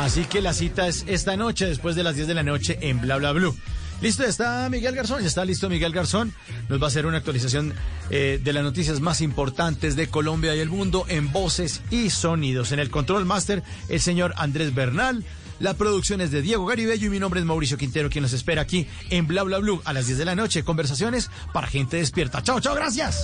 Así 0.02 0.26
que 0.26 0.42
la 0.42 0.52
cita 0.52 0.88
es 0.88 1.06
esta 1.08 1.38
noche, 1.38 1.68
después 1.68 1.96
de 1.96 2.02
las 2.02 2.16
10 2.16 2.28
de 2.28 2.34
la 2.34 2.42
noche 2.42 2.80
en 2.82 3.00
Bla 3.02 3.18
Bla 3.18 3.34
Blue. 3.34 3.56
Listo, 4.02 4.24
está 4.24 4.68
Miguel 4.68 4.96
Garzón, 4.96 5.22
ya 5.22 5.28
está 5.28 5.46
listo 5.46 5.70
Miguel 5.70 5.94
Garzón. 5.94 6.34
Nos 6.70 6.82
va 6.82 6.86
a 6.86 6.88
hacer 6.88 7.06
una 7.06 7.18
actualización 7.18 7.76
eh, 8.10 8.42
de 8.44 8.52
las 8.52 8.64
noticias 8.64 9.00
más 9.00 9.22
importantes 9.22 9.96
de 9.96 10.08
Colombia 10.08 10.56
y 10.56 10.60
el 10.60 10.70
mundo 10.70 11.06
en 11.08 11.32
voces 11.32 11.82
y 11.92 12.10
sonidos. 12.10 12.72
En 12.72 12.80
el 12.80 12.90
control 12.90 13.26
master, 13.26 13.62
el 13.90 14.02
señor 14.02 14.34
Andrés 14.38 14.74
Bernal. 14.74 15.24
La 15.60 15.76
producción 15.76 16.20
es 16.20 16.32
de 16.32 16.42
Diego 16.42 16.66
Garibello 16.66 17.06
y 17.06 17.12
mi 17.12 17.20
nombre 17.20 17.40
es 17.40 17.46
Mauricio 17.46 17.78
Quintero, 17.78 18.10
quien 18.10 18.24
nos 18.24 18.34
espera 18.34 18.64
aquí 18.64 18.88
en 19.12 19.28
Bla 19.28 19.44
Bla 19.44 19.60
Blue 19.60 19.84
a 19.86 19.94
las 19.94 20.08
10 20.08 20.18
de 20.18 20.26
la 20.26 20.36
noche. 20.36 20.64
Conversaciones 20.64 21.30
para 21.54 21.68
gente 21.68 21.98
despierta. 21.98 22.42
Chao, 22.42 22.60
chao, 22.60 22.74
gracias. 22.74 23.24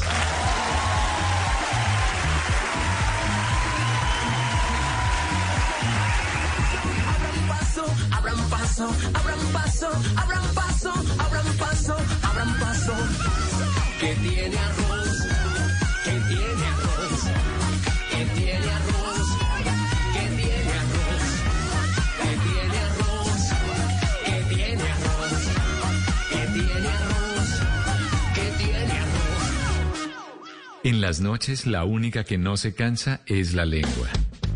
Paso, 8.77 8.93
abran 9.13 9.39
paso, 9.53 9.89
abran 10.17 10.43
paso, 10.53 10.93
abran 11.17 11.57
paso, 11.57 11.95
abran 12.21 12.59
paso. 12.59 12.93
Que 13.99 14.13
tiene 14.15 14.57
arroz, 14.57 15.27
que 16.03 16.11
tiene 16.11 16.65
arroz, 16.73 17.21
que 18.11 18.25
tiene 18.35 18.69
arroz, 18.77 19.27
que 20.13 20.25
tiene 20.37 20.73
arroz, 20.81 21.25
que 22.21 22.31
tiene 22.45 22.77
arroz, 22.85 23.41
que 24.23 24.41
tiene 24.53 24.87
arroz, 24.91 25.41
que 26.29 26.41
tiene 26.53 26.89
arroz, 26.89 27.49
que 28.35 28.63
tiene 28.63 28.91
arroz. 28.91 30.09
En 30.83 31.01
las 31.01 31.19
noches 31.19 31.65
la 31.65 31.83
única 31.83 32.23
que 32.23 32.37
no 32.37 32.57
se 32.57 32.75
cansa 32.75 33.21
es 33.25 33.55
la 33.55 33.65
lengua. 33.65 34.09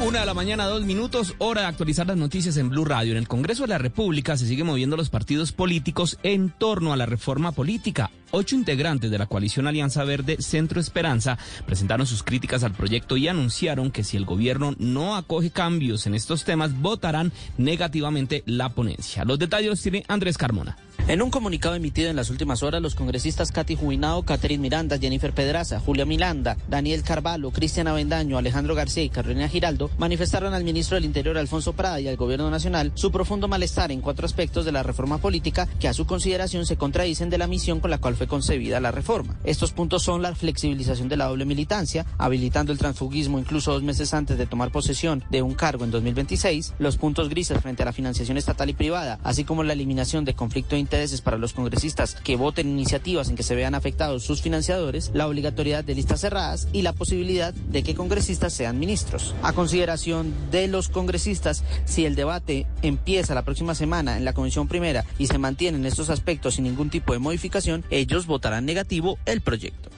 Una 0.00 0.20
de 0.20 0.26
la 0.26 0.34
mañana, 0.34 0.66
dos 0.66 0.84
minutos, 0.84 1.34
hora 1.38 1.62
de 1.62 1.66
actualizar 1.66 2.06
las 2.06 2.16
noticias 2.16 2.56
en 2.56 2.70
Blue 2.70 2.84
Radio. 2.84 3.12
En 3.12 3.18
el 3.18 3.26
Congreso 3.26 3.64
de 3.64 3.70
la 3.70 3.78
República 3.78 4.36
se 4.36 4.46
siguen 4.46 4.66
moviendo 4.66 4.96
los 4.96 5.10
partidos 5.10 5.50
políticos 5.50 6.20
en 6.22 6.50
torno 6.50 6.92
a 6.92 6.96
la 6.96 7.04
reforma 7.04 7.50
política. 7.50 8.12
Ocho 8.30 8.54
integrantes 8.54 9.10
de 9.10 9.18
la 9.18 9.26
coalición 9.26 9.66
Alianza 9.66 10.04
Verde 10.04 10.36
Centro 10.40 10.80
Esperanza 10.80 11.36
presentaron 11.66 12.06
sus 12.06 12.22
críticas 12.22 12.62
al 12.62 12.74
proyecto 12.74 13.16
y 13.16 13.26
anunciaron 13.26 13.90
que 13.90 14.04
si 14.04 14.16
el 14.16 14.24
gobierno 14.24 14.76
no 14.78 15.16
acoge 15.16 15.50
cambios 15.50 16.06
en 16.06 16.14
estos 16.14 16.44
temas, 16.44 16.80
votarán 16.80 17.32
negativamente 17.56 18.44
la 18.46 18.68
ponencia. 18.68 19.24
Los 19.24 19.40
detalles 19.40 19.70
los 19.70 19.82
tiene 19.82 20.04
Andrés 20.06 20.38
Carmona. 20.38 20.76
En 21.08 21.22
un 21.22 21.30
comunicado 21.30 21.74
emitido 21.74 22.10
en 22.10 22.16
las 22.16 22.28
últimas 22.28 22.62
horas, 22.62 22.82
los 22.82 22.94
congresistas 22.94 23.50
Katy 23.50 23.76
Juinao, 23.76 24.24
Catherine 24.24 24.60
Miranda, 24.60 24.98
Jennifer 24.98 25.32
Pedraza, 25.32 25.80
Julia 25.80 26.04
Milanda, 26.04 26.58
Daniel 26.68 27.02
Carvalho, 27.02 27.50
Cristian 27.50 27.88
Avendaño, 27.88 28.36
Alejandro 28.36 28.74
García 28.74 29.04
y 29.04 29.08
Carolina 29.08 29.48
Giraldo 29.48 29.88
manifestaron 29.96 30.52
al 30.52 30.64
ministro 30.64 30.96
del 30.96 31.06
Interior 31.06 31.38
Alfonso 31.38 31.72
Prada 31.72 31.98
y 31.98 32.08
al 32.08 32.18
gobierno 32.18 32.50
nacional 32.50 32.92
su 32.94 33.10
profundo 33.10 33.48
malestar 33.48 33.90
en 33.90 34.02
cuatro 34.02 34.26
aspectos 34.26 34.66
de 34.66 34.72
la 34.72 34.82
reforma 34.82 35.16
política 35.16 35.66
que 35.80 35.88
a 35.88 35.94
su 35.94 36.04
consideración 36.04 36.66
se 36.66 36.76
contradicen 36.76 37.30
de 37.30 37.38
la 37.38 37.46
misión 37.46 37.80
con 37.80 37.90
la 37.90 37.96
cual 37.96 38.14
fue 38.14 38.26
concebida 38.26 38.78
la 38.78 38.90
reforma. 38.90 39.38
Estos 39.44 39.72
puntos 39.72 40.02
son 40.02 40.20
la 40.20 40.34
flexibilización 40.34 41.08
de 41.08 41.16
la 41.16 41.28
doble 41.28 41.46
militancia, 41.46 42.04
habilitando 42.18 42.70
el 42.70 42.78
transfugismo 42.78 43.38
incluso 43.38 43.72
dos 43.72 43.82
meses 43.82 44.12
antes 44.12 44.36
de 44.36 44.44
tomar 44.44 44.70
posesión 44.70 45.24
de 45.30 45.40
un 45.40 45.54
cargo 45.54 45.84
en 45.84 45.90
2026, 45.90 46.74
los 46.78 46.98
puntos 46.98 47.30
grises 47.30 47.62
frente 47.62 47.82
a 47.82 47.86
la 47.86 47.94
financiación 47.94 48.36
estatal 48.36 48.68
y 48.68 48.74
privada, 48.74 49.18
así 49.24 49.44
como 49.44 49.64
la 49.64 49.72
eliminación 49.72 50.26
de 50.26 50.34
conflicto 50.34 50.76
para 51.22 51.38
los 51.38 51.52
congresistas 51.52 52.16
que 52.24 52.34
voten 52.34 52.68
iniciativas 52.68 53.28
en 53.28 53.36
que 53.36 53.44
se 53.44 53.54
vean 53.54 53.76
afectados 53.76 54.24
sus 54.24 54.42
financiadores, 54.42 55.12
la 55.14 55.28
obligatoriedad 55.28 55.84
de 55.84 55.94
listas 55.94 56.20
cerradas 56.20 56.66
y 56.72 56.82
la 56.82 56.92
posibilidad 56.92 57.54
de 57.54 57.84
que 57.84 57.94
congresistas 57.94 58.52
sean 58.52 58.80
ministros. 58.80 59.34
A 59.42 59.52
consideración 59.52 60.34
de 60.50 60.66
los 60.66 60.88
congresistas, 60.88 61.62
si 61.84 62.04
el 62.04 62.16
debate 62.16 62.66
empieza 62.82 63.34
la 63.34 63.44
próxima 63.44 63.76
semana 63.76 64.16
en 64.16 64.24
la 64.24 64.32
Comisión 64.32 64.66
Primera 64.66 65.04
y 65.18 65.28
se 65.28 65.38
mantienen 65.38 65.86
estos 65.86 66.10
aspectos 66.10 66.54
sin 66.54 66.64
ningún 66.64 66.90
tipo 66.90 67.12
de 67.12 67.20
modificación, 67.20 67.84
ellos 67.90 68.26
votarán 68.26 68.66
negativo 68.66 69.18
el 69.24 69.40
proyecto. 69.40 69.90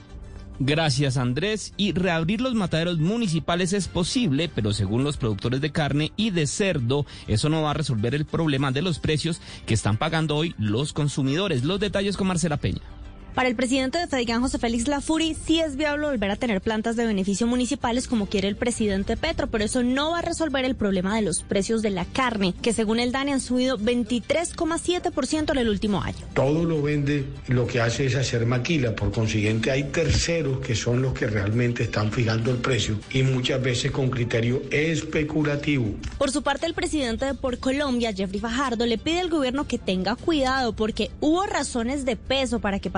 Gracias 0.63 1.17
Andrés. 1.17 1.73
Y 1.75 1.93
reabrir 1.93 2.39
los 2.39 2.53
mataderos 2.53 2.99
municipales 2.99 3.73
es 3.73 3.87
posible, 3.87 4.47
pero 4.47 4.73
según 4.73 5.03
los 5.03 5.17
productores 5.17 5.59
de 5.59 5.71
carne 5.71 6.11
y 6.17 6.29
de 6.29 6.45
cerdo, 6.45 7.07
eso 7.27 7.49
no 7.49 7.63
va 7.63 7.71
a 7.71 7.73
resolver 7.73 8.13
el 8.13 8.25
problema 8.25 8.71
de 8.71 8.83
los 8.83 8.99
precios 8.99 9.41
que 9.65 9.73
están 9.73 9.97
pagando 9.97 10.35
hoy 10.35 10.53
los 10.59 10.93
consumidores. 10.93 11.63
Los 11.63 11.79
detalles 11.79 12.15
con 12.15 12.27
Marcela 12.27 12.57
Peña. 12.57 13.00
Para 13.35 13.47
el 13.47 13.55
presidente 13.55 13.97
de 13.97 14.07
Fedigán, 14.07 14.41
José 14.41 14.59
Félix 14.59 14.89
Lafuri, 14.89 15.35
sí 15.35 15.61
es 15.61 15.77
viable 15.77 16.07
volver 16.07 16.31
a 16.31 16.35
tener 16.35 16.59
plantas 16.59 16.97
de 16.97 17.05
beneficio 17.05 17.47
municipales 17.47 18.09
como 18.09 18.25
quiere 18.25 18.49
el 18.49 18.57
presidente 18.57 19.15
Petro, 19.15 19.47
pero 19.47 19.63
eso 19.63 19.83
no 19.83 20.11
va 20.11 20.19
a 20.19 20.21
resolver 20.21 20.65
el 20.65 20.75
problema 20.75 21.15
de 21.15 21.21
los 21.21 21.41
precios 21.41 21.81
de 21.81 21.91
la 21.91 22.03
carne, 22.03 22.53
que 22.61 22.73
según 22.73 22.99
el 22.99 23.13
DANE 23.13 23.31
han 23.31 23.39
subido 23.39 23.77
23,7% 23.77 25.51
en 25.51 25.57
el 25.57 25.69
último 25.69 26.03
año. 26.03 26.17
Todo 26.33 26.65
lo 26.65 26.81
vende, 26.81 27.25
lo 27.47 27.65
que 27.67 27.79
hace 27.79 28.05
es 28.05 28.15
hacer 28.15 28.45
maquila, 28.45 28.95
por 28.97 29.13
consiguiente 29.13 29.71
hay 29.71 29.85
terceros 29.85 30.59
que 30.59 30.75
son 30.75 31.01
los 31.01 31.13
que 31.13 31.27
realmente 31.27 31.83
están 31.83 32.11
fijando 32.11 32.51
el 32.51 32.57
precio 32.57 32.99
y 33.11 33.23
muchas 33.23 33.61
veces 33.61 33.91
con 33.91 34.09
criterio 34.09 34.61
especulativo. 34.71 35.95
Por 36.17 36.31
su 36.31 36.43
parte, 36.43 36.65
el 36.65 36.73
presidente 36.73 37.25
de 37.25 37.33
Por 37.33 37.59
Colombia, 37.59 38.11
Jeffrey 38.13 38.41
Fajardo, 38.41 38.85
le 38.85 38.97
pide 38.97 39.21
al 39.21 39.29
gobierno 39.29 39.67
que 39.67 39.77
tenga 39.77 40.17
cuidado 40.17 40.73
porque 40.73 41.11
hubo 41.21 41.45
razones 41.45 42.03
de 42.03 42.17
peso 42.17 42.59
para 42.59 42.79
que 42.79 42.89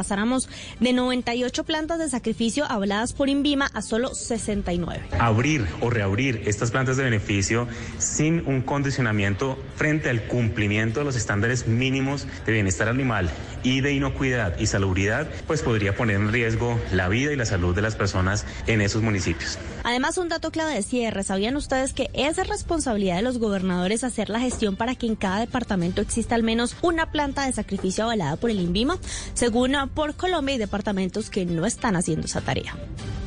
de 0.79 0.93
98 0.93 1.63
plantas 1.65 1.99
de 1.99 2.09
sacrificio 2.09 2.65
habladas 2.69 3.11
por 3.11 3.27
Invima 3.27 3.69
a 3.73 3.81
solo 3.81 4.15
69. 4.15 5.01
Abrir 5.19 5.65
o 5.81 5.89
reabrir 5.89 6.43
estas 6.45 6.71
plantas 6.71 6.95
de 6.95 7.03
beneficio 7.03 7.67
sin 7.97 8.47
un 8.47 8.61
condicionamiento 8.61 9.57
frente 9.75 10.09
al 10.09 10.27
cumplimiento 10.27 11.01
de 11.01 11.05
los 11.05 11.17
estándares 11.17 11.67
mínimos 11.67 12.25
de 12.45 12.53
bienestar 12.53 12.87
animal 12.87 13.29
y 13.63 13.81
de 13.81 13.93
inocuidad 13.93 14.57
y 14.59 14.67
salubridad, 14.67 15.27
pues 15.45 15.61
podría 15.61 15.95
poner 15.95 16.15
en 16.15 16.31
riesgo 16.31 16.79
la 16.91 17.09
vida 17.09 17.33
y 17.33 17.35
la 17.35 17.45
salud 17.45 17.75
de 17.75 17.81
las 17.81 17.95
personas 17.95 18.45
en 18.67 18.81
esos 18.81 19.01
municipios. 19.01 19.57
Además, 19.83 20.17
un 20.17 20.29
dato 20.29 20.51
clave 20.51 20.75
de 20.75 20.83
cierre. 20.83 21.23
¿Sabían 21.23 21.57
ustedes 21.57 21.93
que 21.93 22.09
es 22.13 22.37
responsabilidad 22.47 23.17
de 23.17 23.21
los 23.21 23.37
gobernadores 23.37 24.05
hacer 24.05 24.29
la 24.29 24.39
gestión 24.39 24.77
para 24.77 24.95
que 24.95 25.07
en 25.07 25.15
cada 25.15 25.39
departamento 25.39 26.01
exista 26.01 26.35
al 26.35 26.43
menos 26.43 26.77
una 26.81 27.11
planta 27.11 27.45
de 27.45 27.51
sacrificio 27.51 28.05
avalada 28.05 28.37
por 28.37 28.49
el 28.49 28.61
INVIMA? 28.61 28.97
Según 29.33 29.73
por 29.93 30.12
Colombia, 30.13 30.53
hay 30.53 30.59
departamentos 30.59 31.29
que 31.29 31.45
no 31.45 31.65
están 31.65 31.95
haciendo 31.95 32.25
esa 32.25 32.41
tarea. 32.41 32.75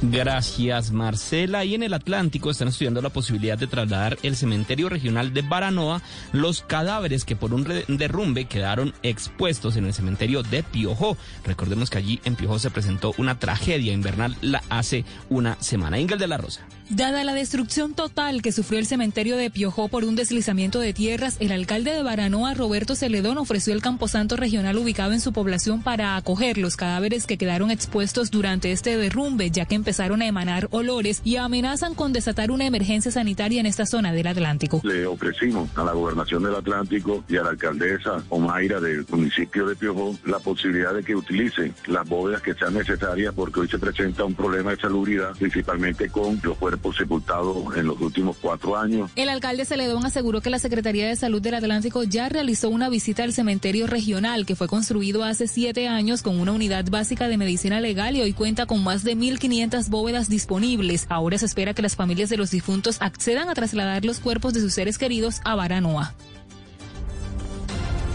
Gracias, 0.03 0.91
Marcela. 0.93 1.65
Y 1.65 1.75
en 1.75 1.83
el 1.83 1.95
Atlántico 1.95 2.51
están 2.51 2.69
estudiando 2.69 3.01
la 3.01 3.11
posibilidad 3.11 3.57
de 3.57 3.67
trasladar 3.67 4.19
el 4.23 4.37
cementerio 4.37 4.89
regional 4.89 5.33
de 5.33 5.43
Baranoa 5.43 6.03
los 6.33 6.63
cadáveres 6.63 7.25
que 7.25 7.37
por 7.37 7.55
un 7.55 7.65
derrumbe 7.89 8.45
quedaron 8.45 8.95
expuestos 9.03 9.77
en 9.77 9.87
el 9.87 9.95
cementerio 9.95 10.43
de 10.43 10.63
Piojó. 10.63 11.17
Recordemos 11.45 11.91
que 11.91 11.99
allí 11.99 12.21
en 12.25 12.37
Piojó 12.37 12.59
se 12.59 12.71
presentó 12.71 13.15
una 13.19 13.39
tragedia 13.39 13.93
invernal 13.93 14.37
la 14.43 14.63
hace 14.69 15.05
una 15.31 15.61
semana. 15.61 15.99
Ingel 15.99 16.19
de 16.19 16.29
la 16.29 16.37
Rosa. 16.37 16.67
Dada 16.89 17.25
la 17.25 17.35
destrucción 17.35 17.95
total 17.95 18.43
que 18.43 18.53
sufrió 18.53 18.79
el 18.79 18.87
cementerio 18.87 19.37
de 19.37 19.51
Piojó 19.51 19.89
por 19.89 20.05
un 20.05 20.15
deslizamiento 20.15 20.79
de 20.79 20.93
tierras, 20.93 21.37
el 21.41 21.51
alcalde 21.51 21.91
de 21.91 22.05
Baranoa, 22.05 22.55
Roberto 22.55 22.95
Celedón, 22.95 23.39
ofreció 23.39 23.75
el 23.75 23.83
camposanto 23.83 24.37
regional 24.37 24.79
ubicado 24.79 25.13
en 25.13 25.19
su 25.19 25.33
población 25.33 25.83
para 25.83 26.17
acoger 26.17 26.59
los 26.59 26.77
cadáveres 26.77 27.27
que 27.27 27.39
quedaron 27.39 27.73
expuestos 27.73 28.31
durante 28.31 28.71
este 28.71 28.97
derrumbe, 28.97 29.51
ya 29.51 29.65
que 29.65 29.75
empezaron 29.75 30.23
a 30.23 30.27
emanar 30.27 30.69
olores 30.71 31.23
y 31.25 31.37
amenazan 31.37 31.95
con 31.95 32.13
desatar 32.13 32.53
una 32.53 32.67
emergencia 32.67 33.11
sanitaria 33.11 33.59
en 33.59 33.67
esta 33.67 33.85
zona 33.85 34.13
del 34.13 34.29
Atlántico. 34.29 34.81
Le 34.85 35.07
ofrecimos 35.07 35.69
a 35.77 35.83
la 35.83 35.93
gobernación 35.93 36.45
del 36.45 36.55
Atlántico 36.55 37.25
y 37.29 37.37
a 37.37 37.43
la 37.43 37.51
alcaldesa 37.51 38.23
Omaira 38.29 38.81
del 38.81 39.05
municipio 39.11 39.67
de 39.67 39.75
Piojó 39.75 40.17
la 40.25 40.39
posibilidad 40.39 40.95
de 40.95 41.03
que 41.03 41.17
utilicen 41.17 41.75
las 41.89 42.09
bóvedas 42.09 42.43
que 42.43 42.55
sean 42.55 42.75
necesarias 42.75 43.35
porque 43.35 43.59
hoy 43.59 43.69
se 43.69 43.81
presenta 43.81 44.25
un 44.25 44.35
problema 44.35 44.71
de 44.71 44.77
salubridad, 44.77 45.33
principalmente 45.37 46.09
con 46.11 46.41
los 46.45 46.57
cuerpos 46.57 46.76
sepultados 46.97 47.77
en 47.77 47.87
los 47.87 48.01
últimos 48.01 48.37
cuatro 48.41 48.77
años. 48.77 49.11
El 49.17 49.29
alcalde 49.29 49.65
Celedón 49.65 50.05
aseguró 50.07 50.41
que 50.41 50.51
la 50.51 50.59
Secretaría 50.59 51.09
de 51.09 51.17
Salud 51.17 51.43
del 51.43 51.55
Atlántico 51.55 52.05
ya 52.05 52.29
realizó 52.29 52.69
una 52.69 52.89
visita 52.89 53.25
al 53.25 53.33
cementerio 53.33 53.87
regional 53.87 54.47
que 54.47 54.57
fue 54.57 54.69
construido 54.69 55.25
hace 55.25 55.49
siete 55.49 55.89
años 55.89 56.23
con 56.23 56.39
una 56.41 56.53
unidad 56.53 56.85
básica 56.91 57.29
de 57.29 57.37
medicina 57.37 57.81
legal 57.81 58.17
y 58.17 58.23
hoy 58.23 58.33
cuenta 58.33 58.67
con 58.67 58.83
más 58.83 59.05
de 59.05 59.17
1.500 59.17 59.89
bóvedas 59.89 60.29
disponibles. 60.29 61.07
Ahora 61.09 61.39
se 61.39 61.47
espera 61.47 61.75
que 61.75 61.83
las 61.83 61.97
familias 61.97 62.31
de 62.31 62.37
los 62.37 62.51
difuntos 62.51 62.99
accedan 63.01 63.49
a 63.49 63.55
trasladar 63.55 64.05
los 64.05 64.21
cuerpos 64.21 64.55
de 64.55 64.61
sus 64.61 64.75
seres 64.75 64.99
queridos 64.99 65.41
a 65.45 65.55
Baranoa. 65.55 66.15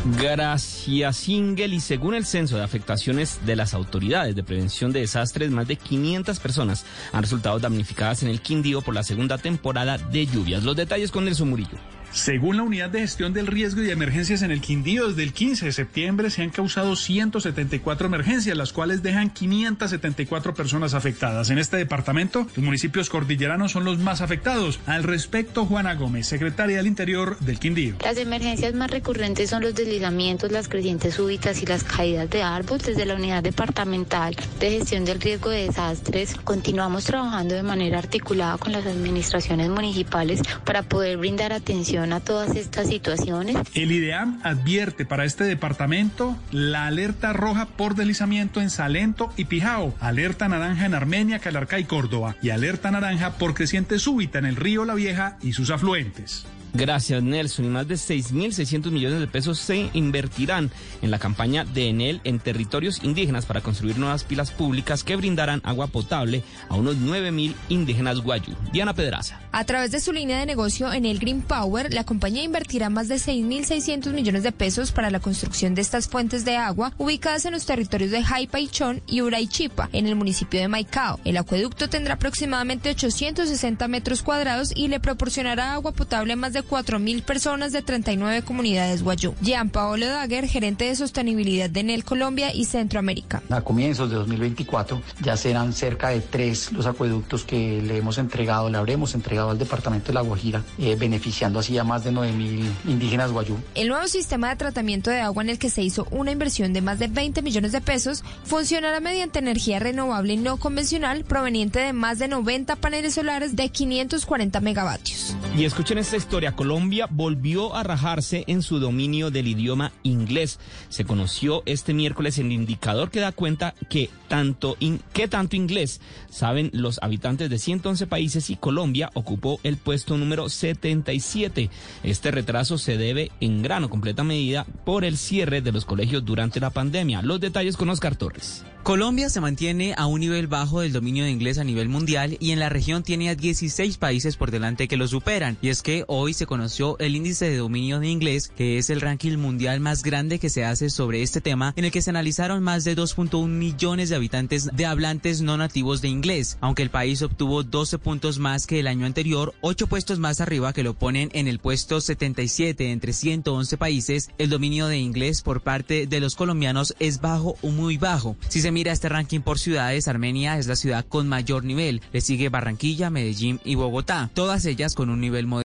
Gracias, 0.03 1.29
Ingel. 1.29 1.75
Y 1.75 1.79
según 1.79 2.15
el 2.15 2.25
censo 2.25 2.57
de 2.57 2.63
afectaciones 2.63 3.39
de 3.45 3.55
las 3.55 3.75
autoridades 3.75 4.35
de 4.35 4.43
prevención 4.43 4.91
de 4.91 5.01
desastres, 5.01 5.51
más 5.51 5.67
de 5.67 5.75
500 5.75 6.39
personas 6.39 6.85
han 7.11 7.21
resultado 7.21 7.59
damnificadas 7.59 8.23
en 8.23 8.29
el 8.29 8.41
Quindío 8.41 8.81
por 8.81 8.95
la 8.95 9.03
segunda 9.03 9.37
temporada 9.37 9.99
de 9.99 10.25
lluvias. 10.25 10.63
Los 10.63 10.75
detalles 10.75 11.11
con 11.11 11.25
Nelson 11.25 11.49
Murillo. 11.49 11.77
Según 12.13 12.57
la 12.57 12.63
Unidad 12.63 12.89
de 12.89 12.99
Gestión 12.99 13.31
del 13.31 13.47
Riesgo 13.47 13.81
y 13.83 13.89
Emergencias 13.89 14.41
en 14.41 14.51
el 14.51 14.59
Quindío, 14.59 15.07
desde 15.07 15.23
el 15.23 15.31
15 15.31 15.67
de 15.67 15.71
septiembre 15.71 16.29
se 16.29 16.41
han 16.41 16.49
causado 16.49 16.97
174 16.97 18.07
emergencias, 18.07 18.57
las 18.57 18.73
cuales 18.73 19.01
dejan 19.01 19.29
574 19.29 20.53
personas 20.53 20.93
afectadas. 20.93 21.49
En 21.49 21.57
este 21.57 21.77
departamento, 21.77 22.47
los 22.53 22.65
municipios 22.65 23.09
cordilleranos 23.09 23.71
son 23.71 23.85
los 23.85 23.97
más 23.99 24.19
afectados. 24.19 24.79
Al 24.87 25.03
respecto, 25.03 25.65
Juana 25.65 25.95
Gómez, 25.95 26.27
secretaria 26.27 26.77
del 26.77 26.87
Interior 26.87 27.39
del 27.39 27.59
Quindío. 27.59 27.95
Las 28.03 28.17
emergencias 28.17 28.73
más 28.73 28.91
recurrentes 28.91 29.49
son 29.49 29.63
los 29.63 29.73
deslizamientos, 29.73 30.51
las 30.51 30.67
crecientes 30.67 31.15
súbitas 31.15 31.61
y 31.63 31.65
las 31.65 31.85
caídas 31.85 32.29
de 32.29 32.43
árbol. 32.43 32.79
Desde 32.79 33.05
la 33.05 33.15
Unidad 33.15 33.41
Departamental 33.41 34.35
de 34.59 34.71
Gestión 34.71 35.05
del 35.05 35.21
Riesgo 35.21 35.49
de 35.49 35.67
Desastres, 35.67 36.35
continuamos 36.43 37.05
trabajando 37.05 37.55
de 37.55 37.63
manera 37.63 37.99
articulada 37.99 38.57
con 38.57 38.73
las 38.73 38.85
administraciones 38.85 39.69
municipales 39.69 40.41
para 40.65 40.83
poder 40.83 41.17
brindar 41.17 41.53
atención 41.53 42.00
a 42.01 42.19
todas 42.19 42.55
estas 42.55 42.87
situaciones? 42.87 43.55
El 43.75 43.91
IDEAM 43.91 44.41
advierte 44.43 45.05
para 45.05 45.23
este 45.23 45.43
departamento 45.43 46.35
la 46.51 46.87
alerta 46.87 47.31
roja 47.31 47.67
por 47.67 47.93
deslizamiento 47.95 48.59
en 48.59 48.71
Salento 48.71 49.31
y 49.37 49.45
Pijao, 49.45 49.93
alerta 49.99 50.47
naranja 50.47 50.87
en 50.87 50.95
Armenia, 50.95 51.39
Calarcá 51.39 51.79
y 51.79 51.85
Córdoba 51.85 52.35
y 52.41 52.49
alerta 52.49 52.89
naranja 52.89 53.37
por 53.37 53.53
creciente 53.53 53.99
súbita 53.99 54.39
en 54.39 54.45
el 54.45 54.55
río 54.55 54.83
La 54.83 54.95
Vieja 54.95 55.37
y 55.43 55.53
sus 55.53 55.69
afluentes. 55.69 56.45
Gracias, 56.73 57.21
Nelson. 57.21 57.65
Y 57.65 57.69
más 57.69 57.87
de 57.87 57.95
6.600 57.95 58.91
millones 58.91 59.19
de 59.19 59.27
pesos 59.27 59.59
se 59.59 59.89
invertirán 59.93 60.71
en 61.01 61.11
la 61.11 61.19
campaña 61.19 61.65
de 61.65 61.89
Enel 61.89 62.21
en 62.23 62.39
territorios 62.39 63.03
indígenas 63.03 63.45
para 63.45 63.61
construir 63.61 63.97
nuevas 63.97 64.23
pilas 64.23 64.51
públicas 64.51 65.03
que 65.03 65.15
brindarán 65.15 65.61
agua 65.63 65.87
potable 65.87 66.43
a 66.69 66.75
unos 66.75 66.97
9.000 66.97 67.53
indígenas 67.69 68.19
guayú. 68.19 68.53
Diana 68.71 68.93
Pedraza. 68.93 69.39
A 69.51 69.65
través 69.65 69.91
de 69.91 69.99
su 69.99 70.13
línea 70.13 70.39
de 70.39 70.45
negocio 70.45 70.91
Enel 70.93 71.19
Green 71.19 71.41
Power, 71.41 71.93
la 71.93 72.05
compañía 72.05 72.43
invertirá 72.43 72.89
más 72.89 73.09
de 73.09 73.15
6.600 73.15 74.13
millones 74.13 74.43
de 74.43 74.51
pesos 74.51 74.91
para 74.91 75.11
la 75.11 75.19
construcción 75.19 75.75
de 75.75 75.81
estas 75.81 76.07
fuentes 76.07 76.45
de 76.45 76.55
agua 76.55 76.93
ubicadas 76.97 77.45
en 77.45 77.53
los 77.53 77.65
territorios 77.65 78.11
de 78.11 78.23
Jaipaichón 78.23 79.01
y 79.07 79.21
Uraichipa, 79.21 79.89
en 79.91 80.07
el 80.07 80.15
municipio 80.15 80.61
de 80.61 80.69
Maicao. 80.69 81.19
El 81.25 81.37
acueducto 81.37 81.89
tendrá 81.89 82.13
aproximadamente 82.13 82.89
860 82.91 83.87
metros 83.89 84.23
cuadrados 84.23 84.71
y 84.73 84.87
le 84.87 84.99
proporcionará 84.99 85.73
agua 85.73 85.91
potable 85.91 86.33
a 86.33 86.37
más 86.37 86.53
de 86.53 86.60
4.000 86.65 87.23
personas 87.23 87.71
de 87.71 87.81
39 87.81 88.41
comunidades 88.43 89.03
guayú. 89.03 89.33
Jean 89.41 89.69
Paolo 89.69 90.07
Daguer, 90.07 90.47
gerente 90.47 90.85
de 90.85 90.95
sostenibilidad 90.95 91.69
de 91.69 91.81
Enel 91.81 92.03
Colombia 92.03 92.53
y 92.53 92.65
Centroamérica. 92.65 93.41
A 93.49 93.61
comienzos 93.61 94.09
de 94.09 94.15
2024 94.15 95.01
ya 95.21 95.37
serán 95.37 95.73
cerca 95.73 96.09
de 96.09 96.21
tres 96.21 96.71
los 96.71 96.85
acueductos 96.85 97.43
que 97.43 97.81
le 97.81 97.97
hemos 97.97 98.17
entregado, 98.17 98.69
le 98.69 98.77
habremos 98.77 99.15
entregado 99.15 99.49
al 99.49 99.59
departamento 99.59 100.07
de 100.07 100.13
La 100.13 100.21
Guajira, 100.21 100.63
eh, 100.77 100.95
beneficiando 100.95 101.59
así 101.59 101.77
a 101.77 101.83
más 101.83 102.03
de 102.03 102.11
9.000 102.11 102.63
indígenas 102.85 103.31
guayú. 103.31 103.57
El 103.75 103.87
nuevo 103.87 104.07
sistema 104.07 104.49
de 104.49 104.55
tratamiento 104.55 105.09
de 105.09 105.21
agua 105.21 105.43
en 105.43 105.49
el 105.49 105.59
que 105.59 105.69
se 105.69 105.81
hizo 105.81 106.07
una 106.11 106.31
inversión 106.31 106.73
de 106.73 106.81
más 106.81 106.99
de 106.99 107.07
20 107.07 107.41
millones 107.41 107.71
de 107.71 107.81
pesos 107.81 108.23
funcionará 108.43 108.99
mediante 108.99 109.39
energía 109.39 109.79
renovable 109.79 110.33
y 110.33 110.37
no 110.37 110.57
convencional 110.57 111.23
proveniente 111.23 111.79
de 111.79 111.93
más 111.93 112.19
de 112.19 112.27
90 112.27 112.75
paneles 112.77 113.15
solares 113.15 113.55
de 113.55 113.69
540 113.69 114.59
megavatios. 114.61 115.35
Y 115.55 115.65
escuchen 115.65 115.97
esta 115.97 116.17
historia. 116.17 116.50
Colombia 116.53 117.07
volvió 117.09 117.75
a 117.75 117.83
rajarse 117.83 118.43
en 118.47 118.61
su 118.61 118.79
dominio 118.79 119.31
del 119.31 119.47
idioma 119.47 119.91
inglés. 120.03 120.59
Se 120.89 121.05
conoció 121.05 121.63
este 121.65 121.93
miércoles 121.93 122.37
el 122.37 122.51
indicador 122.51 123.09
que 123.09 123.19
da 123.19 123.31
cuenta 123.31 123.73
que 123.89 124.09
tanto, 124.27 124.77
in, 124.79 125.01
que 125.13 125.27
tanto 125.27 125.55
inglés 125.55 126.01
saben 126.29 126.69
los 126.73 126.99
habitantes 127.01 127.49
de 127.49 127.59
111 127.59 128.07
países 128.07 128.49
y 128.49 128.55
Colombia 128.55 129.09
ocupó 129.13 129.59
el 129.63 129.77
puesto 129.77 130.17
número 130.17 130.49
77. 130.49 131.69
Este 132.03 132.31
retraso 132.31 132.77
se 132.77 132.97
debe 132.97 133.31
en 133.39 133.61
gran 133.61 133.83
o 133.83 133.89
completa 133.89 134.23
medida 134.23 134.65
por 134.85 135.03
el 135.03 135.17
cierre 135.17 135.61
de 135.61 135.71
los 135.71 135.85
colegios 135.85 136.25
durante 136.25 136.59
la 136.59 136.69
pandemia. 136.69 137.21
Los 137.21 137.39
detalles 137.39 137.77
con 137.77 137.89
Oscar 137.89 138.15
Torres. 138.15 138.63
Colombia 138.83 139.29
se 139.29 139.41
mantiene 139.41 139.93
a 139.95 140.07
un 140.07 140.21
nivel 140.21 140.47
bajo 140.47 140.81
del 140.81 140.91
dominio 140.91 141.23
de 141.23 141.29
inglés 141.29 141.59
a 141.59 141.63
nivel 141.63 141.87
mundial 141.87 142.37
y 142.39 142.49
en 142.49 142.59
la 142.59 142.67
región 142.67 143.03
tiene 143.03 143.29
a 143.29 143.35
16 143.35 143.99
países 143.99 144.37
por 144.37 144.49
delante 144.49 144.87
que 144.87 144.97
lo 144.97 145.07
superan. 145.07 145.55
Y 145.61 145.69
es 145.69 145.83
que 145.83 146.03
hoy 146.07 146.33
se 146.33 146.47
conoció 146.47 146.97
el 146.97 147.15
índice 147.15 147.47
de 147.47 147.57
dominio 147.57 147.99
de 147.99 148.07
inglés, 148.07 148.47
que 148.47 148.79
es 148.79 148.89
el 148.89 148.99
ranking 148.99 149.37
mundial 149.37 149.81
más 149.81 150.01
grande 150.01 150.39
que 150.39 150.49
se 150.49 150.65
hace 150.65 150.89
sobre 150.89 151.21
este 151.21 151.41
tema, 151.41 151.73
en 151.75 151.85
el 151.85 151.91
que 151.91 152.01
se 152.01 152.09
analizaron 152.09 152.63
más 152.63 152.83
de 152.83 152.97
2.1 152.97 153.47
millones 153.47 154.09
de 154.09 154.15
habitantes 154.15 154.67
de 154.73 154.85
hablantes 154.87 155.41
no 155.41 155.57
nativos 155.57 156.01
de 156.01 156.07
inglés. 156.07 156.57
Aunque 156.59 156.81
el 156.81 156.89
país 156.89 157.21
obtuvo 157.21 157.61
12 157.61 157.99
puntos 157.99 158.39
más 158.39 158.65
que 158.65 158.79
el 158.79 158.87
año 158.87 159.05
anterior, 159.05 159.53
8 159.61 159.85
puestos 159.85 160.17
más 160.17 160.41
arriba 160.41 160.73
que 160.73 160.81
lo 160.81 160.95
ponen 160.95 161.29
en 161.33 161.47
el 161.47 161.59
puesto 161.59 162.01
77 162.01 162.91
entre 162.91 163.13
111 163.13 163.77
países, 163.77 164.31
el 164.39 164.49
dominio 164.49 164.87
de 164.87 164.97
inglés 164.97 165.43
por 165.43 165.61
parte 165.61 166.07
de 166.07 166.19
los 166.19 166.35
colombianos 166.35 166.95
es 166.99 167.21
bajo 167.21 167.57
o 167.61 167.69
muy 167.69 167.97
bajo. 167.97 168.35
Si 168.49 168.70
mira 168.71 168.91
este 168.91 169.09
ranking 169.09 169.41
por 169.41 169.59
ciudades, 169.59 170.07
Armenia 170.07 170.57
es 170.57 170.67
la 170.67 170.75
ciudad 170.75 171.05
con 171.07 171.27
mayor 171.27 171.63
nivel. 171.63 172.01
Le 172.13 172.21
sigue 172.21 172.49
Barranquilla, 172.49 173.09
Medellín 173.09 173.59
y 173.63 173.75
Bogotá, 173.75 174.29
todas 174.33 174.65
ellas 174.65 174.95
con 174.95 175.09
un 175.09 175.21
nivel 175.21 175.47
moderado. 175.47 175.59